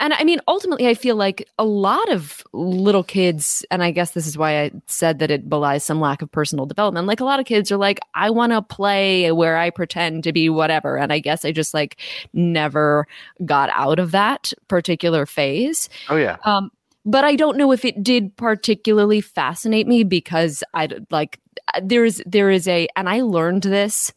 And 0.00 0.14
I 0.14 0.24
mean, 0.24 0.40
ultimately, 0.48 0.88
I 0.88 0.94
feel 0.94 1.14
like 1.14 1.46
a 1.58 1.64
lot 1.64 2.10
of 2.10 2.42
little 2.54 3.04
kids, 3.04 3.64
and 3.70 3.82
I 3.84 3.90
guess 3.90 4.12
this 4.12 4.26
is 4.26 4.36
why 4.36 4.62
I 4.62 4.70
said 4.86 5.18
that 5.18 5.30
it 5.30 5.48
belies 5.48 5.84
some 5.84 6.00
lack 6.00 6.22
of 6.22 6.32
personal 6.32 6.64
development. 6.64 7.06
Like 7.06 7.20
a 7.20 7.24
lot 7.24 7.38
of 7.38 7.44
kids 7.44 7.70
are 7.70 7.76
like, 7.76 8.00
I 8.14 8.30
want 8.30 8.52
to 8.52 8.62
play 8.62 9.30
where 9.30 9.58
I 9.58 9.68
pretend 9.68 10.24
to 10.24 10.32
be 10.32 10.48
whatever. 10.48 10.96
And 10.96 11.12
I 11.12 11.18
guess 11.18 11.44
I 11.44 11.52
just 11.52 11.74
like 11.74 11.98
never 12.32 13.06
got 13.44 13.68
out 13.74 13.98
of 13.98 14.12
that 14.12 14.54
particular 14.68 15.26
phase. 15.26 15.90
Oh 16.08 16.16
yeah. 16.16 16.38
Um, 16.44 16.70
but 17.04 17.24
I 17.24 17.36
don't 17.36 17.58
know 17.58 17.70
if 17.70 17.84
it 17.84 18.02
did 18.02 18.34
particularly 18.36 19.20
fascinate 19.20 19.86
me 19.86 20.02
because 20.02 20.64
I 20.72 20.88
like 21.10 21.38
there's 21.82 22.22
there 22.24 22.50
is 22.50 22.66
a 22.68 22.88
and 22.96 23.08
I 23.08 23.20
learned 23.20 23.62
this 23.62 24.12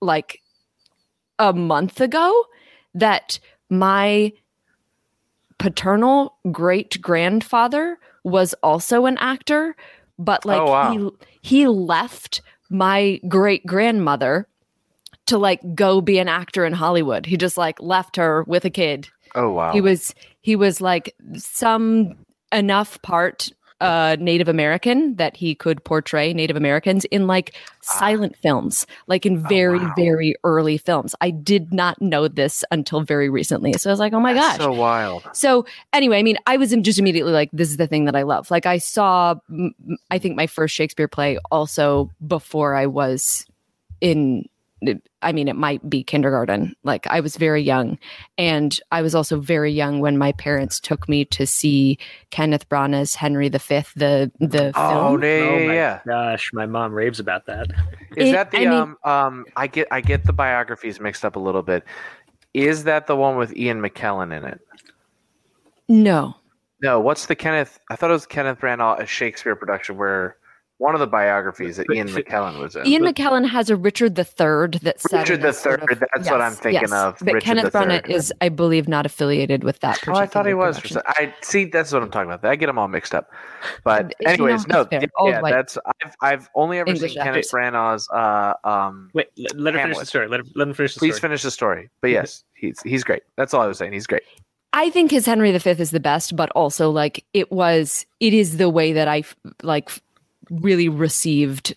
like 0.00 0.40
a 1.38 1.52
month 1.52 2.00
ago 2.00 2.44
that 2.94 3.38
my 3.70 4.32
paternal 5.58 6.36
great 6.52 7.00
grandfather 7.00 7.98
was 8.24 8.54
also 8.62 9.06
an 9.06 9.16
actor, 9.18 9.76
but 10.18 10.44
like 10.44 10.60
Oh, 10.60 10.66
wow. 10.70 10.92
he 10.92 11.10
he 11.42 11.66
left 11.68 12.40
my 12.70 13.20
great 13.28 13.64
grandmother 13.66 14.46
to 15.26 15.38
like 15.38 15.60
go 15.74 16.00
be 16.00 16.18
an 16.18 16.28
actor 16.28 16.64
in 16.64 16.72
Hollywood. 16.72 17.26
He 17.26 17.36
just 17.36 17.56
like 17.56 17.80
left 17.80 18.16
her 18.16 18.44
with 18.46 18.64
a 18.64 18.70
kid 18.70 19.08
Oh 19.34 19.50
wow. 19.50 19.72
he 19.72 19.80
was 19.80 20.14
he 20.40 20.56
was 20.56 20.80
like 20.80 21.14
some 21.36 22.16
enough 22.52 23.00
part 23.02 23.50
uh 23.80 24.16
native 24.18 24.48
american 24.48 25.14
that 25.16 25.36
he 25.36 25.54
could 25.54 25.82
portray 25.84 26.32
native 26.34 26.56
americans 26.56 27.04
in 27.06 27.26
like 27.26 27.54
silent 27.82 28.34
films 28.36 28.86
like 29.06 29.24
in 29.24 29.38
very 29.48 29.78
Ah. 29.78 29.82
Oh, 29.82 29.86
wow. 29.88 29.94
very 29.96 30.34
early 30.44 30.78
films 30.78 31.14
i 31.20 31.30
did 31.30 31.72
not 31.72 32.00
know 32.02 32.26
this 32.28 32.64
until 32.70 33.02
very 33.02 33.28
recently 33.30 33.72
so 33.74 33.88
i 33.88 33.92
was 33.92 34.00
like 34.00 34.12
oh 34.12 34.20
my 34.20 34.32
That's 34.34 34.58
gosh 34.58 34.64
So 34.66 34.72
wild. 34.72 35.28
so 35.32 35.64
anyway, 35.92 36.18
I 36.18 36.22
mean, 36.22 36.38
I 36.46 36.56
was 36.56 36.74
just 36.74 36.98
immediately 36.98 37.32
like, 37.32 37.50
this 37.52 37.70
is 37.70 37.76
the 37.76 37.86
thing 37.86 38.04
that 38.06 38.16
I 38.16 38.22
love. 38.22 38.50
Like 38.50 38.66
I 38.66 38.78
saw, 38.78 39.34
I 40.10 40.18
think 40.18 40.36
my 40.36 40.46
first 40.46 40.74
Shakespeare 40.74 41.08
play 41.08 41.38
also 41.50 42.10
before 42.26 42.74
I 42.74 42.86
was 42.86 43.46
in. 44.00 44.44
I 45.22 45.32
mean, 45.32 45.48
it 45.48 45.56
might 45.56 45.88
be 45.90 46.04
kindergarten. 46.04 46.76
Like 46.84 47.06
I 47.08 47.18
was 47.20 47.36
very 47.36 47.62
young, 47.62 47.98
and 48.36 48.78
I 48.92 49.02
was 49.02 49.14
also 49.14 49.40
very 49.40 49.72
young 49.72 49.98
when 50.00 50.16
my 50.18 50.32
parents 50.32 50.78
took 50.78 51.08
me 51.08 51.24
to 51.26 51.46
see 51.46 51.98
Kenneth 52.30 52.68
Branagh's 52.68 53.14
Henry 53.16 53.48
V, 53.48 53.58
the 53.96 54.30
the 54.38 54.72
Oh 54.76 54.88
film. 55.18 55.22
yeah, 55.24 55.28
oh 55.28 55.58
yeah, 55.58 55.66
my 55.66 55.74
yeah. 55.74 56.00
gosh, 56.06 56.50
my 56.52 56.66
mom 56.66 56.92
raves 56.92 57.18
about 57.18 57.46
that. 57.46 57.66
Is 58.16 58.28
It- 58.28 58.32
that 58.32 58.50
the 58.52 58.58
I 58.58 58.60
mean- 58.60 58.72
um 58.72 58.96
um? 59.04 59.44
I 59.56 59.66
get 59.66 59.88
I 59.90 60.00
get 60.00 60.24
the 60.24 60.32
biographies 60.32 61.00
mixed 61.00 61.24
up 61.24 61.34
a 61.34 61.40
little 61.40 61.62
bit. 61.62 61.82
Is 62.54 62.84
that 62.84 63.06
the 63.08 63.16
one 63.16 63.36
with 63.36 63.56
Ian 63.56 63.80
McKellen 63.82 64.36
in 64.36 64.44
it? 64.44 64.60
No, 65.88 66.36
No. 66.80 67.00
What's 67.00 67.26
the 67.26 67.34
Kenneth? 67.34 67.78
I 67.90 67.96
thought 67.96 68.10
it 68.10 68.12
was 68.12 68.26
Kenneth 68.26 68.58
Branagh, 68.60 69.00
a 69.00 69.06
Shakespeare 69.06 69.56
production 69.56 69.96
where 69.96 70.36
one 70.78 70.94
of 70.94 71.00
the 71.00 71.06
biographies 71.06 71.76
that 71.76 71.86
Ian 71.92 72.08
McKellen 72.08 72.60
was 72.60 72.76
in. 72.76 72.86
Ian 72.86 73.02
McKellen 73.02 73.46
has 73.48 73.68
a 73.68 73.76
Richard 73.76 74.14
the 74.14 74.24
Third 74.24 74.74
that 74.82 75.00
set 75.00 75.18
Richard 75.20 75.34
in 75.40 75.40
a 75.40 75.48
the 75.48 75.52
sort 75.52 75.80
Third, 75.80 75.92
of- 75.92 75.98
that's 76.14 76.30
what 76.30 76.40
I'm 76.40 76.52
thinking 76.52 76.92
of, 76.92 77.16
But 77.20 77.34
Richard 77.34 77.44
Kenneth 77.44 77.72
the 77.72 77.78
Branagh 77.78 78.08
is, 78.08 78.32
I 78.40 78.48
believe, 78.48 78.88
not 78.88 79.04
affiliated 79.04 79.64
with 79.64 79.80
that. 79.80 80.00
Oh, 80.08 80.14
I 80.14 80.26
thought 80.26 80.46
he 80.46 80.54
was. 80.54 80.76
For 80.78 80.88
production. 80.88 81.02
I 81.06 81.34
see. 81.42 81.64
That's 81.66 81.92
what 81.92 82.02
I'm 82.02 82.10
talking 82.10 82.30
about. 82.30 82.48
I 82.48 82.56
get 82.56 82.66
them 82.66 82.78
all 82.78 82.88
mixed 82.88 83.14
up. 83.14 83.30
But 83.84 84.14
You 84.20 84.26
know, 84.26 84.32
anyways, 84.32 84.66
no, 84.68 84.86
yeah, 84.92 85.04
Old 85.16 85.30
yeah, 85.30 85.40
white 85.40 85.50
that's 85.52 85.76
I've 86.04 86.14
I've 86.20 86.48
only 86.54 86.78
ever 86.78 86.90
English 86.90 87.14
seen 87.14 87.22
Kenneth 87.22 87.38
actors. 87.38 87.52
Branagh's. 87.52 88.08
Uh, 88.10 88.54
um, 88.64 89.10
Wait, 89.14 89.28
let, 89.36 89.58
let 89.58 89.74
her 89.74 89.80
finish 89.80 89.98
the 89.98 90.06
story. 90.06 90.28
Let, 90.28 90.40
her, 90.40 90.46
let 90.54 90.68
him 90.68 90.74
finish 90.74 90.94
the 90.94 91.00
please 91.00 91.16
story. 91.16 91.20
finish 91.28 91.42
the 91.42 91.50
story. 91.50 91.90
But 92.00 92.10
yes, 92.10 92.44
he's 92.54 92.80
he's 92.82 93.02
great. 93.04 93.22
That's 93.36 93.52
all 93.52 93.62
I 93.62 93.66
was 93.66 93.78
saying. 93.78 93.92
He's 93.92 94.06
great. 94.06 94.22
I 94.74 94.90
think 94.90 95.10
his 95.10 95.24
Henry 95.24 95.56
V 95.56 95.70
is 95.70 95.90
the 95.92 95.98
best, 95.98 96.36
but 96.36 96.50
also 96.50 96.90
like 96.90 97.24
it 97.32 97.50
was, 97.50 98.04
it 98.20 98.34
is 98.34 98.58
the 98.58 98.68
way 98.68 98.92
that 98.92 99.08
I 99.08 99.24
like 99.62 99.88
f- 99.88 100.00
really 100.50 100.88
received 100.88 101.74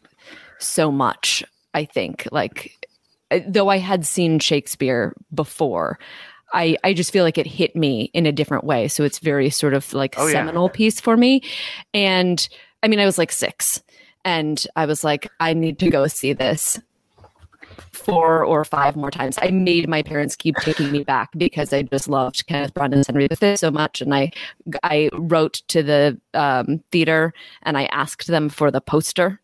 so 0.59 0.91
much. 0.91 1.43
I 1.73 1.85
think 1.85 2.27
like 2.31 2.87
though 3.47 3.69
I 3.69 3.77
had 3.77 4.05
seen 4.05 4.39
Shakespeare 4.39 5.15
before, 5.33 5.97
I 6.53 6.77
I 6.83 6.93
just 6.93 7.11
feel 7.13 7.23
like 7.23 7.37
it 7.37 7.47
hit 7.47 7.75
me 7.75 8.11
in 8.13 8.25
a 8.25 8.31
different 8.31 8.63
way. 8.65 8.87
So 8.87 9.03
it's 9.03 9.19
very 9.19 9.49
sort 9.49 9.73
of 9.73 9.93
like 9.93 10.15
Oh, 10.17 10.27
yeah. 10.27 10.33
seminal 10.33 10.69
piece 10.69 10.99
for 10.99 11.15
me. 11.15 11.41
And 11.93 12.47
I 12.83 12.87
mean, 12.87 12.99
I 12.99 13.05
was 13.05 13.17
like 13.17 13.31
six, 13.31 13.81
and 14.25 14.65
I 14.75 14.85
was 14.85 15.03
like, 15.03 15.29
I 15.39 15.53
need 15.53 15.79
to 15.79 15.89
go 15.89 16.07
see 16.07 16.33
this 16.33 16.79
four 17.91 18.43
or 18.43 18.63
five 18.65 18.95
more 18.95 19.11
times. 19.11 19.37
I 19.41 19.51
made 19.51 19.87
my 19.87 20.01
parents 20.01 20.35
keep 20.35 20.55
taking 20.57 20.91
me 20.91 21.03
back 21.03 21.29
because 21.37 21.73
I 21.73 21.83
just 21.83 22.07
loved 22.07 22.45
Kenneth 22.47 22.73
Branagh's 22.73 23.07
Henry 23.07 23.27
V 23.27 23.55
so 23.55 23.71
much, 23.71 24.01
and 24.01 24.13
I 24.13 24.31
I 24.83 25.09
wrote 25.13 25.61
to 25.69 25.83
the 25.83 26.19
um, 26.33 26.83
theater 26.91 27.33
and 27.63 27.77
I 27.77 27.85
asked 27.85 28.27
them 28.27 28.49
for 28.49 28.71
the 28.71 28.81
poster, 28.81 29.39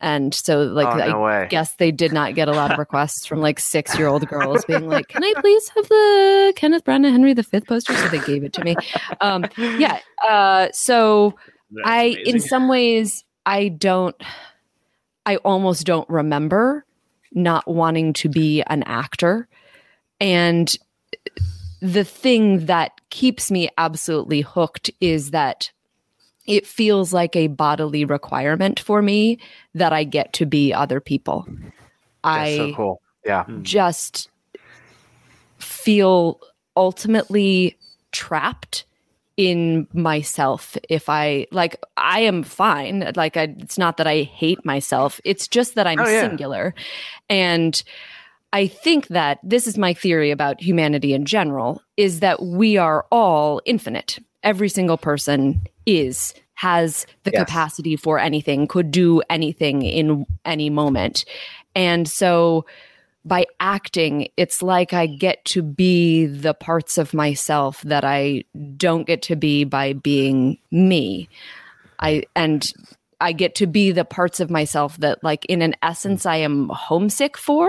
and 0.00 0.34
so 0.34 0.62
like 0.62 0.86
oh 0.86 0.98
I 0.98 1.16
way. 1.16 1.46
guess 1.50 1.74
they 1.74 1.90
did 1.90 2.12
not 2.12 2.34
get 2.34 2.48
a 2.48 2.52
lot 2.52 2.72
of 2.72 2.78
requests 2.86 3.26
from 3.26 3.40
like 3.40 3.58
six 3.58 3.98
year 3.98 4.08
old 4.08 4.26
girls 4.28 4.64
being 4.64 4.88
like, 4.88 5.08
"Can 5.08 5.24
I 5.24 5.32
please 5.40 5.68
have 5.70 5.88
the 5.88 6.52
Kenneth 6.56 6.84
Branagh 6.84 7.10
Henry 7.10 7.34
V 7.34 7.60
poster?" 7.60 7.94
So 7.94 8.08
they 8.08 8.20
gave 8.20 8.44
it 8.44 8.52
to 8.54 8.64
me. 8.64 8.76
Um, 9.20 9.44
yeah. 9.56 10.00
Uh, 10.26 10.68
so 10.72 11.34
That's 11.70 11.88
I, 11.88 12.16
in 12.24 12.40
some 12.40 12.68
ways, 12.68 13.24
I 13.46 13.68
don't, 13.68 14.16
I 15.26 15.36
almost 15.36 15.86
don't 15.86 16.08
remember 16.08 16.84
not 17.32 17.66
wanting 17.68 18.12
to 18.14 18.28
be 18.28 18.62
an 18.62 18.82
actor. 18.84 19.48
And 20.20 20.74
the 21.80 22.04
thing 22.04 22.66
that 22.66 22.92
keeps 23.10 23.50
me 23.50 23.68
absolutely 23.78 24.42
hooked 24.42 24.90
is 25.00 25.30
that 25.30 25.70
it 26.46 26.66
feels 26.66 27.12
like 27.12 27.36
a 27.36 27.46
bodily 27.46 28.04
requirement 28.04 28.80
for 28.80 29.02
me 29.02 29.38
that 29.74 29.92
I 29.92 30.04
get 30.04 30.32
to 30.34 30.46
be 30.46 30.74
other 30.74 31.00
people. 31.00 31.46
That's 31.48 31.72
I 32.24 32.56
so 32.56 32.74
cool. 32.74 33.02
Yeah. 33.24 33.44
Hmm. 33.44 33.62
just 33.62 34.30
feel 35.58 36.40
ultimately 36.76 37.76
trapped 38.12 38.84
in 39.40 39.86
myself 39.94 40.76
if 40.90 41.08
i 41.08 41.46
like 41.50 41.74
i 41.96 42.20
am 42.20 42.42
fine. 42.42 43.10
Like 43.16 43.38
I, 43.38 43.54
it's 43.58 43.78
not 43.78 43.96
that 43.96 44.06
i 44.06 44.22
hate 44.22 44.62
myself. 44.66 45.18
It's 45.24 45.48
just 45.48 45.76
that 45.76 45.86
i'm 45.86 45.98
Oh, 46.00 46.06
yeah. 46.08 46.28
singular. 46.28 46.74
And 47.30 47.82
i 48.52 48.66
think 48.66 49.06
that 49.08 49.38
this 49.42 49.66
is 49.66 49.78
my 49.78 49.94
theory 49.94 50.30
about 50.30 50.60
humanity 50.60 51.14
in 51.14 51.24
general 51.24 51.80
is 51.96 52.20
that 52.20 52.42
we 52.42 52.76
are 52.76 53.06
all 53.10 53.62
infinite. 53.64 54.18
Every 54.42 54.68
single 54.68 54.98
person 54.98 55.62
is 55.86 56.34
has 56.54 57.06
the 57.24 57.30
Yes. 57.32 57.46
capacity 57.46 57.96
for 57.96 58.18
anything 58.18 58.66
could 58.66 58.90
do 58.90 59.22
anything 59.30 59.80
in 59.82 60.26
any 60.44 60.68
moment. 60.68 61.24
And 61.74 62.06
so 62.06 62.66
by 63.24 63.46
acting, 63.58 64.28
it's 64.36 64.62
like 64.62 64.92
I 64.92 65.06
get 65.06 65.44
to 65.46 65.62
be 65.62 66.26
the 66.26 66.54
parts 66.54 66.98
of 66.98 67.12
myself 67.12 67.82
that 67.82 68.04
I 68.04 68.44
don't 68.76 69.06
get 69.06 69.22
to 69.22 69.36
be 69.36 69.64
by 69.64 69.92
being 69.92 70.58
me. 70.70 71.28
I 71.98 72.24
and 72.34 72.66
I 73.20 73.32
get 73.32 73.54
to 73.56 73.66
be 73.66 73.92
the 73.92 74.04
parts 74.04 74.40
of 74.40 74.50
myself 74.50 74.96
that 74.98 75.22
like 75.22 75.44
in 75.46 75.60
an 75.60 75.74
essence 75.82 76.24
I 76.24 76.36
am 76.36 76.70
homesick 76.70 77.36
for, 77.36 77.68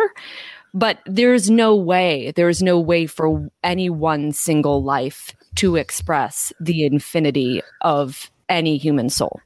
but 0.74 1.00
there's 1.06 1.50
no 1.50 1.76
way, 1.76 2.32
there's 2.36 2.62
no 2.62 2.80
way 2.80 3.06
for 3.06 3.50
any 3.64 3.90
one 3.90 4.32
single 4.32 4.82
life 4.84 5.34
to 5.56 5.76
express 5.76 6.54
the 6.62 6.86
infinity 6.86 7.62
of 7.82 8.32
any 8.48 8.78
human 8.78 9.10
soul. 9.10 9.42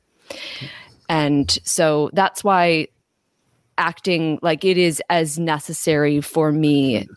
And 1.10 1.49
so 1.64 2.12
that's 2.14 2.43
why 2.43 2.88
acting 3.78 4.39
like 4.41 4.63
it 4.63 4.78
is 4.78 5.01
as 5.09 5.38
necessary 5.38 6.21
for 6.21 6.51
me 6.51 7.07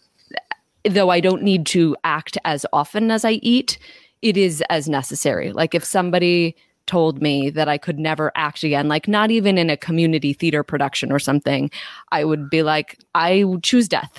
though 0.85 1.11
I 1.11 1.21
don't 1.21 1.43
need 1.43 1.67
to 1.67 1.97
act 2.05 2.39
as 2.45 2.65
often 2.73 3.11
as 3.11 3.25
I 3.25 3.33
eat, 3.33 3.79
it 4.23 4.37
is 4.37 4.63
as 4.71 4.89
necessary. 4.89 5.53
Like 5.53 5.75
if 5.75 5.85
somebody 5.85 6.57
told 6.87 7.21
me 7.21 7.51
that 7.51 7.69
I 7.69 7.79
could 7.79 7.99
never 7.99 8.33
act 8.35 8.63
again, 8.65 8.89
like 8.89 9.07
not 9.07 9.31
even 9.31 9.59
in 9.59 9.71
a 9.71 9.77
community 9.77 10.33
theater 10.33 10.63
production 10.63 11.13
or 11.13 11.19
something, 11.19 11.71
I 12.11 12.25
would 12.25 12.49
be 12.49 12.63
like, 12.63 12.99
I 13.15 13.45
choose 13.63 13.89
death. 13.89 14.11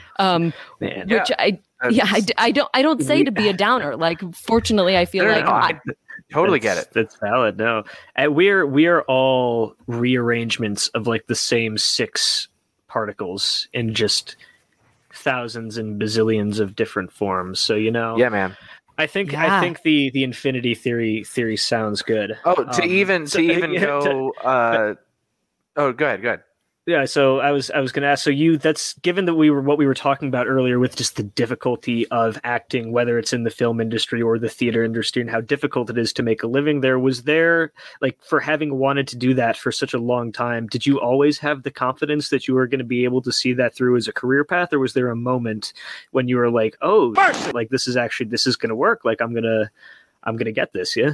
um, 0.18 0.52
Man. 0.80 1.08
which 1.08 1.32
I, 1.38 1.58
yeah, 1.90 2.06
I, 2.06 2.22
I 2.36 2.50
don't, 2.50 2.68
I 2.74 2.82
don't 2.82 3.02
say 3.02 3.24
to 3.24 3.32
be 3.32 3.48
a 3.48 3.52
downer. 3.56 3.96
Like, 3.96 4.20
fortunately, 4.34 4.96
I 4.96 5.06
feel 5.06 5.24
like 5.24 5.46
I, 5.46 5.80
I 6.30 6.34
totally 6.34 6.58
get 6.60 6.76
it. 6.78 6.88
That's 6.92 7.16
valid. 7.16 7.56
No, 7.56 7.84
and 8.14 8.34
we're 8.34 8.66
we 8.66 8.86
are 8.86 9.02
all 9.02 9.74
rearrangements 9.86 10.88
of 10.88 11.06
like 11.06 11.26
the 11.26 11.34
same 11.34 11.78
six 11.78 12.48
particles 12.86 13.68
in 13.72 13.94
just 13.94 14.36
thousands 15.12 15.78
and 15.78 16.00
bazillions 16.00 16.60
of 16.60 16.76
different 16.76 17.12
forms. 17.12 17.60
So 17.60 17.74
you 17.74 17.90
know, 17.90 18.16
Yeah, 18.18 18.28
man. 18.28 18.56
I 18.98 19.06
think 19.06 19.32
Yeah. 19.32 19.56
I 19.56 19.60
think 19.60 19.82
the 19.82 20.10
the 20.10 20.24
infinity 20.24 20.74
theory 20.74 21.24
theory 21.24 21.56
sounds 21.56 22.02
good. 22.02 22.36
Oh, 22.44 22.56
to 22.64 22.82
Um, 22.82 22.88
even 22.88 23.26
so- 23.26 23.38
to 23.40 23.44
even 23.44 23.72
yeah, 23.72 23.80
to- 23.80 23.86
go. 23.86 24.32
Uh, 24.42 24.94
oh, 25.76 25.92
go 25.92 26.06
ahead. 26.06 26.22
Go 26.22 26.28
ahead. 26.28 26.42
Yeah, 26.88 27.04
so 27.04 27.38
I 27.40 27.50
was 27.50 27.70
I 27.70 27.80
was 27.80 27.92
going 27.92 28.04
to 28.04 28.08
ask. 28.08 28.24
So 28.24 28.30
you, 28.30 28.56
that's 28.56 28.94
given 29.00 29.26
that 29.26 29.34
we 29.34 29.50
were 29.50 29.60
what 29.60 29.76
we 29.76 29.84
were 29.86 29.92
talking 29.92 30.26
about 30.26 30.46
earlier 30.46 30.78
with 30.78 30.96
just 30.96 31.16
the 31.16 31.22
difficulty 31.22 32.08
of 32.08 32.40
acting, 32.44 32.92
whether 32.92 33.18
it's 33.18 33.34
in 33.34 33.42
the 33.42 33.50
film 33.50 33.78
industry 33.78 34.22
or 34.22 34.38
the 34.38 34.48
theater 34.48 34.82
industry, 34.82 35.20
and 35.20 35.30
how 35.30 35.42
difficult 35.42 35.90
it 35.90 35.98
is 35.98 36.14
to 36.14 36.22
make 36.22 36.42
a 36.42 36.46
living 36.46 36.80
there. 36.80 36.98
Was 36.98 37.24
there 37.24 37.74
like 38.00 38.18
for 38.24 38.40
having 38.40 38.78
wanted 38.78 39.06
to 39.08 39.16
do 39.16 39.34
that 39.34 39.58
for 39.58 39.70
such 39.70 39.92
a 39.92 39.98
long 39.98 40.32
time? 40.32 40.66
Did 40.66 40.86
you 40.86 40.98
always 40.98 41.36
have 41.40 41.62
the 41.62 41.70
confidence 41.70 42.30
that 42.30 42.48
you 42.48 42.54
were 42.54 42.66
going 42.66 42.78
to 42.78 42.86
be 42.86 43.04
able 43.04 43.20
to 43.20 43.32
see 43.32 43.52
that 43.52 43.74
through 43.74 43.98
as 43.98 44.08
a 44.08 44.12
career 44.12 44.42
path, 44.42 44.72
or 44.72 44.78
was 44.78 44.94
there 44.94 45.10
a 45.10 45.14
moment 45.14 45.74
when 46.12 46.26
you 46.26 46.38
were 46.38 46.50
like, 46.50 46.74
oh, 46.80 47.12
like 47.52 47.68
this 47.68 47.86
is 47.86 47.98
actually 47.98 48.30
this 48.30 48.46
is 48.46 48.56
going 48.56 48.70
to 48.70 48.74
work? 48.74 49.04
Like 49.04 49.20
I'm 49.20 49.34
gonna 49.34 49.70
I'm 50.24 50.38
gonna 50.38 50.52
get 50.52 50.72
this, 50.72 50.96
yeah. 50.96 51.10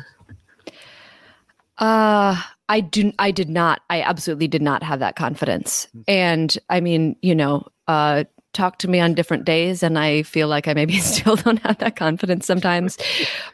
Uh 1.79 2.41
I 2.69 2.81
do 2.81 3.13
I 3.19 3.31
did 3.31 3.49
not 3.49 3.83
I 3.91 4.03
absolutely 4.03 4.49
did 4.49 4.63
not 4.63 4.83
have 4.83 5.01
that 5.01 5.17
confidence. 5.17 5.89
And 6.09 6.57
I 6.71 6.81
mean, 6.81 7.17
you 7.23 7.35
know, 7.35 7.67
uh 7.89 8.25
talk 8.53 8.79
to 8.79 8.89
me 8.89 9.01
on 9.01 9.15
different 9.15 9.45
days 9.45 9.83
and 9.83 9.99
I 9.99 10.23
feel 10.23 10.49
like 10.49 10.69
I 10.69 10.75
maybe 10.75 10.99
still 11.01 11.37
don't 11.37 11.63
have 11.63 11.79
that 11.79 11.97
confidence 11.97 12.47
sometimes. 12.47 12.97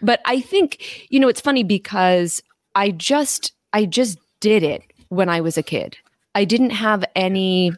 But 0.03 0.21
I 0.27 0.41
think, 0.41 1.07
you 1.11 1.19
know, 1.19 1.29
it's 1.29 1.41
funny 1.41 1.65
because 1.65 2.43
I 2.75 2.91
just 2.91 3.53
I 3.73 3.87
just 3.87 4.19
did 4.41 4.63
it 4.63 4.83
when 5.09 5.29
I 5.29 5.41
was 5.41 5.59
a 5.59 5.63
kid. 5.63 5.97
I 6.35 6.45
didn't 6.45 6.71
have 6.71 7.05
any 7.17 7.73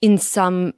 in 0.00 0.18
some 0.18 0.74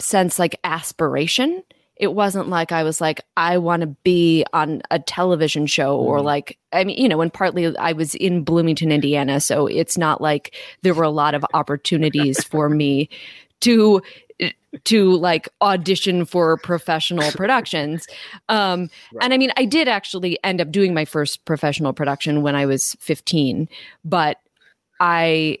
sense 0.00 0.38
like 0.38 0.58
aspiration 0.64 1.62
it 1.98 2.14
wasn't 2.14 2.48
like 2.48 2.70
I 2.70 2.84
was 2.84 3.00
like, 3.00 3.20
I 3.36 3.58
want 3.58 3.80
to 3.80 3.88
be 3.88 4.44
on 4.52 4.82
a 4.90 5.00
television 5.00 5.66
show 5.66 5.96
or 5.96 6.20
like, 6.22 6.56
I 6.72 6.84
mean, 6.84 6.96
you 6.96 7.08
know, 7.08 7.20
and 7.20 7.32
partly 7.32 7.76
I 7.76 7.92
was 7.92 8.14
in 8.14 8.44
Bloomington, 8.44 8.92
Indiana. 8.92 9.40
So 9.40 9.66
it's 9.66 9.98
not 9.98 10.20
like 10.20 10.54
there 10.82 10.94
were 10.94 11.02
a 11.02 11.10
lot 11.10 11.34
of 11.34 11.44
opportunities 11.54 12.42
for 12.44 12.68
me 12.68 13.08
to 13.60 14.00
to 14.84 15.16
like 15.16 15.48
audition 15.62 16.24
for 16.24 16.56
professional 16.58 17.32
productions. 17.32 18.06
Um 18.48 18.88
and 19.20 19.32
i 19.34 19.38
mean 19.38 19.50
i 19.56 19.64
did 19.64 19.88
actually 19.88 20.38
end 20.44 20.60
up 20.60 20.70
doing 20.70 20.94
my 20.94 21.04
first 21.04 21.44
professional 21.44 21.92
production 21.92 22.42
when 22.42 22.54
i 22.54 22.66
was 22.66 22.94
15 23.00 23.68
but 24.04 24.38
i 25.00 25.58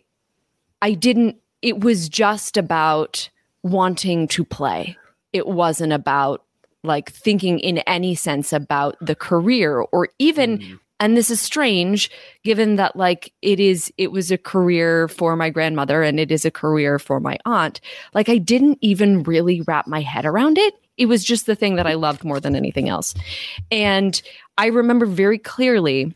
i 0.82 0.92
didn't 0.92 1.36
it 1.62 1.80
was 1.80 2.08
just 2.08 2.56
about 2.56 3.28
wanting 3.62 4.28
to 4.28 4.44
play 4.44 4.96
it 5.32 5.46
wasn't 5.46 5.92
about 5.92 6.44
like 6.84 7.10
thinking 7.10 7.58
in 7.60 7.78
any 7.78 8.14
sense 8.14 8.52
about 8.52 8.96
the 9.00 9.14
career 9.14 9.80
or 9.80 10.08
even 10.18 10.58
mm. 10.58 10.78
and 11.00 11.16
this 11.16 11.30
is 11.30 11.40
strange 11.40 12.10
given 12.44 12.76
that 12.76 12.94
like 12.96 13.32
it 13.42 13.58
is 13.58 13.92
it 13.98 14.12
was 14.12 14.30
a 14.30 14.38
career 14.38 15.08
for 15.08 15.34
my 15.36 15.50
grandmother 15.50 16.02
and 16.02 16.20
it 16.20 16.30
is 16.30 16.44
a 16.44 16.50
career 16.50 16.98
for 16.98 17.18
my 17.18 17.36
aunt 17.44 17.80
like 18.14 18.28
i 18.28 18.38
didn't 18.38 18.78
even 18.80 19.22
really 19.24 19.60
wrap 19.62 19.86
my 19.86 20.00
head 20.00 20.24
around 20.24 20.58
it. 20.58 20.74
It 20.96 21.06
was 21.06 21.24
just 21.24 21.46
the 21.46 21.56
thing 21.56 21.76
that 21.76 21.86
i 21.86 21.94
loved 21.94 22.24
more 22.24 22.40
than 22.40 22.56
anything 22.56 22.88
else. 22.88 23.14
And 23.70 24.20
i 24.56 24.66
remember 24.66 25.06
very 25.06 25.38
clearly 25.38 26.12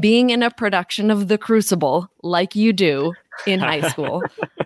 being 0.00 0.30
in 0.30 0.42
a 0.42 0.50
production 0.50 1.10
of 1.10 1.28
the 1.28 1.38
crucible 1.38 2.10
like 2.22 2.54
you 2.54 2.72
do 2.72 3.12
in 3.46 3.60
high 3.60 3.80
school 3.90 4.22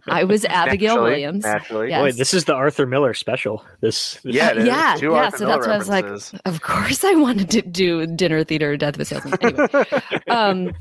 i 0.09 0.24
was 0.24 0.45
abigail 0.47 0.95
Naturally, 0.97 1.11
williams 1.11 1.45
Naturally. 1.45 1.91
Yeah. 1.91 2.01
Boy, 2.01 2.12
this 2.12 2.35
is 2.35 2.45
the 2.45 2.55
Arthur 2.55 2.87
Miller 2.87 3.14
special. 3.14 3.64
This, 3.80 4.14
this 4.24 4.35
Yeah, 4.35 4.51
it 4.51 4.59
is. 4.59 4.66
yeah, 4.66 4.97
Two 4.99 5.12
yeah. 5.12 5.24
Arthur 5.24 5.39
So 5.39 5.47
that's 5.47 5.66
Miller 5.66 5.68
why 5.68 5.74
I 5.74 6.11
was 6.11 6.33
like, 6.33 6.43
of 6.47 6.62
course 6.62 7.05
I 7.05 7.14
wanted 7.14 7.51
to 7.51 7.62
do 7.62 8.07
dinner 8.07 8.45
theater, 8.45 8.76
Death 8.76 8.95
of 8.95 9.01
a 9.01 9.05
Salesman. 9.05 9.39
Anyway, 9.41 9.85
um, 10.28 10.72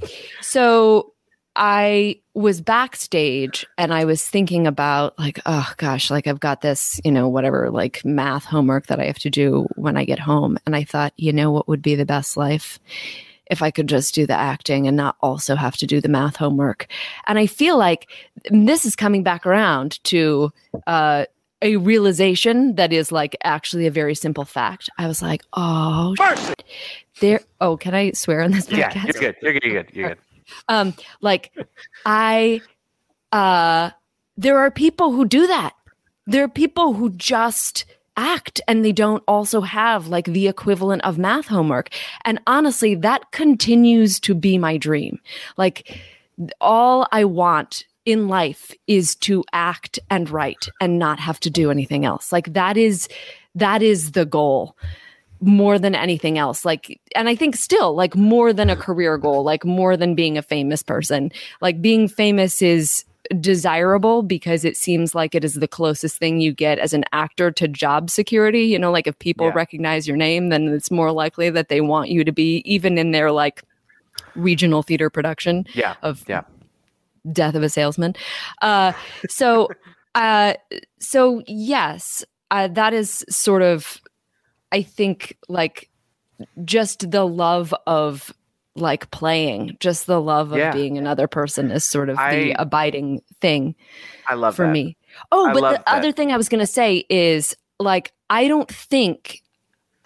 so 0.41 1.13
I 1.55 2.19
was 2.33 2.61
backstage 2.61 3.65
and 3.77 3.93
I 3.93 4.05
was 4.05 4.25
thinking 4.25 4.67
about 4.67 5.19
like, 5.19 5.39
oh 5.45 5.69
gosh, 5.77 6.09
like 6.09 6.25
I've 6.27 6.39
got 6.39 6.61
this, 6.61 6.99
you 7.03 7.11
know, 7.11 7.27
whatever, 7.27 7.69
like 7.69 8.03
math 8.05 8.45
homework 8.45 8.87
that 8.87 8.99
I 8.99 9.05
have 9.05 9.19
to 9.19 9.29
do 9.29 9.67
when 9.75 9.97
I 9.97 10.05
get 10.05 10.19
home, 10.19 10.57
and 10.65 10.75
I 10.75 10.83
thought, 10.85 11.13
you 11.17 11.33
know, 11.33 11.51
what 11.51 11.67
would 11.67 11.81
be 11.81 11.95
the 11.95 12.05
best 12.05 12.37
life? 12.37 12.79
If 13.51 13.61
I 13.61 13.69
could 13.69 13.87
just 13.87 14.15
do 14.15 14.25
the 14.25 14.33
acting 14.33 14.87
and 14.87 14.97
not 14.97 15.17
also 15.21 15.55
have 15.55 15.77
to 15.77 15.85
do 15.85 16.01
the 16.01 16.09
math 16.09 16.37
homework. 16.37 16.87
And 17.27 17.37
I 17.37 17.45
feel 17.45 17.77
like 17.77 18.09
this 18.49 18.85
is 18.85 18.95
coming 18.95 19.21
back 19.21 19.45
around 19.45 20.03
to 20.05 20.51
uh, 20.87 21.25
a 21.61 21.75
realization 21.75 22.75
that 22.75 22.91
is 22.91 23.11
like 23.11 23.35
actually 23.43 23.85
a 23.85 23.91
very 23.91 24.15
simple 24.15 24.45
fact. 24.45 24.89
I 24.97 25.07
was 25.07 25.21
like, 25.21 25.43
oh, 25.53 26.15
shit. 26.15 26.63
there. 27.19 27.41
Oh, 27.59 27.77
can 27.77 27.93
I 27.93 28.11
swear 28.11 28.41
on 28.41 28.51
this 28.51 28.67
podcast? 28.67 28.95
Yeah, 28.95 29.03
you're 29.03 29.13
good. 29.13 29.35
You're 29.41 29.53
good. 29.53 29.63
You're 29.63 29.83
good. 29.83 29.93
You're 29.93 30.09
good. 30.09 30.17
Um, 30.67 30.93
like 31.21 31.51
I, 32.05 32.61
uh, 33.31 33.91
there 34.37 34.57
are 34.57 34.71
people 34.71 35.11
who 35.11 35.25
do 35.25 35.47
that. 35.47 35.73
There 36.25 36.43
are 36.43 36.49
people 36.49 36.93
who 36.93 37.09
just 37.11 37.85
act 38.17 38.61
and 38.67 38.83
they 38.83 38.91
don't 38.91 39.23
also 39.27 39.61
have 39.61 40.07
like 40.07 40.25
the 40.25 40.47
equivalent 40.47 41.03
of 41.03 41.17
math 41.17 41.47
homework. 41.47 41.89
And 42.25 42.39
honestly, 42.47 42.95
that 42.95 43.31
continues 43.31 44.19
to 44.21 44.35
be 44.35 44.57
my 44.57 44.77
dream. 44.77 45.19
Like 45.57 45.99
all 46.59 47.07
I 47.11 47.25
want 47.25 47.85
in 48.05 48.27
life 48.27 48.71
is 48.87 49.15
to 49.15 49.43
act 49.53 49.99
and 50.09 50.29
write 50.29 50.69
and 50.79 50.97
not 50.97 51.19
have 51.19 51.39
to 51.41 51.49
do 51.49 51.69
anything 51.71 52.05
else. 52.05 52.31
Like 52.31 52.53
that 52.53 52.77
is 52.77 53.07
that 53.55 53.81
is 53.81 54.13
the 54.13 54.25
goal 54.25 54.75
more 55.39 55.79
than 55.79 55.95
anything 55.95 56.37
else. 56.37 56.65
Like 56.65 56.99
and 57.15 57.29
I 57.29 57.35
think 57.35 57.55
still 57.55 57.95
like 57.95 58.15
more 58.15 58.53
than 58.53 58.69
a 58.69 58.75
career 58.75 59.17
goal, 59.17 59.43
like 59.43 59.65
more 59.65 59.97
than 59.97 60.15
being 60.15 60.37
a 60.37 60.41
famous 60.41 60.83
person. 60.83 61.31
Like 61.61 61.81
being 61.81 62.07
famous 62.07 62.61
is 62.61 63.05
desirable 63.39 64.23
because 64.23 64.65
it 64.65 64.75
seems 64.75 65.15
like 65.15 65.33
it 65.35 65.43
is 65.43 65.55
the 65.55 65.67
closest 65.67 66.17
thing 66.17 66.41
you 66.41 66.51
get 66.53 66.79
as 66.79 66.93
an 66.93 67.05
actor 67.13 67.51
to 67.51 67.67
job 67.67 68.09
security. 68.09 68.63
You 68.63 68.77
know, 68.79 68.91
like 68.91 69.07
if 69.07 69.17
people 69.19 69.47
Yeah. 69.47 69.53
recognize 69.55 70.07
your 70.07 70.17
name, 70.17 70.49
then 70.49 70.67
it's 70.67 70.91
more 70.91 71.11
likely 71.11 71.49
that 71.49 71.69
they 71.69 71.81
want 71.81 72.09
you 72.09 72.23
to 72.23 72.31
be 72.31 72.61
even 72.65 72.97
in 72.97 73.11
their 73.11 73.31
like 73.31 73.63
regional 74.35 74.83
theater 74.83 75.09
production 75.09 75.65
Yeah. 75.73 75.95
of 76.01 76.23
Yeah. 76.27 76.41
death 77.31 77.55
of 77.55 77.63
a 77.63 77.69
salesman. 77.69 78.15
Uh, 78.61 78.93
so, 79.29 79.69
uh, 80.15 80.53
so 80.99 81.41
yes, 81.47 82.25
uh, 82.49 82.67
that 82.69 82.93
is 82.93 83.23
sort 83.29 83.61
of, 83.61 84.01
I 84.71 84.81
think, 84.81 85.37
like 85.47 85.89
just 86.65 87.11
the 87.11 87.25
love 87.25 87.73
of 87.87 88.33
like 88.75 89.11
playing, 89.11 89.75
just 89.79 90.07
the 90.07 90.21
love 90.21 90.51
of 90.51 90.57
Yeah. 90.57 90.71
being 90.71 90.97
another 90.97 91.27
person 91.27 91.71
is 91.71 91.83
sort 91.85 92.09
of 92.09 92.17
I- 92.17 92.35
the 92.35 92.51
abiding 92.53 93.21
thing 93.41 93.75
I 94.27 94.35
love 94.35 94.55
for 94.55 94.65
that. 94.65 94.71
me. 94.71 94.95
Oh, 95.31 95.49
I 95.49 95.53
but 95.53 95.61
the 95.61 95.77
that. 95.77 95.83
other 95.87 96.11
thing 96.11 96.31
I 96.31 96.37
was 96.37 96.47
going 96.49 96.59
to 96.61 96.65
say 96.67 97.05
is 97.09 97.55
like 97.79 98.13
I 98.29 98.47
don't 98.47 98.69
think 98.69 99.41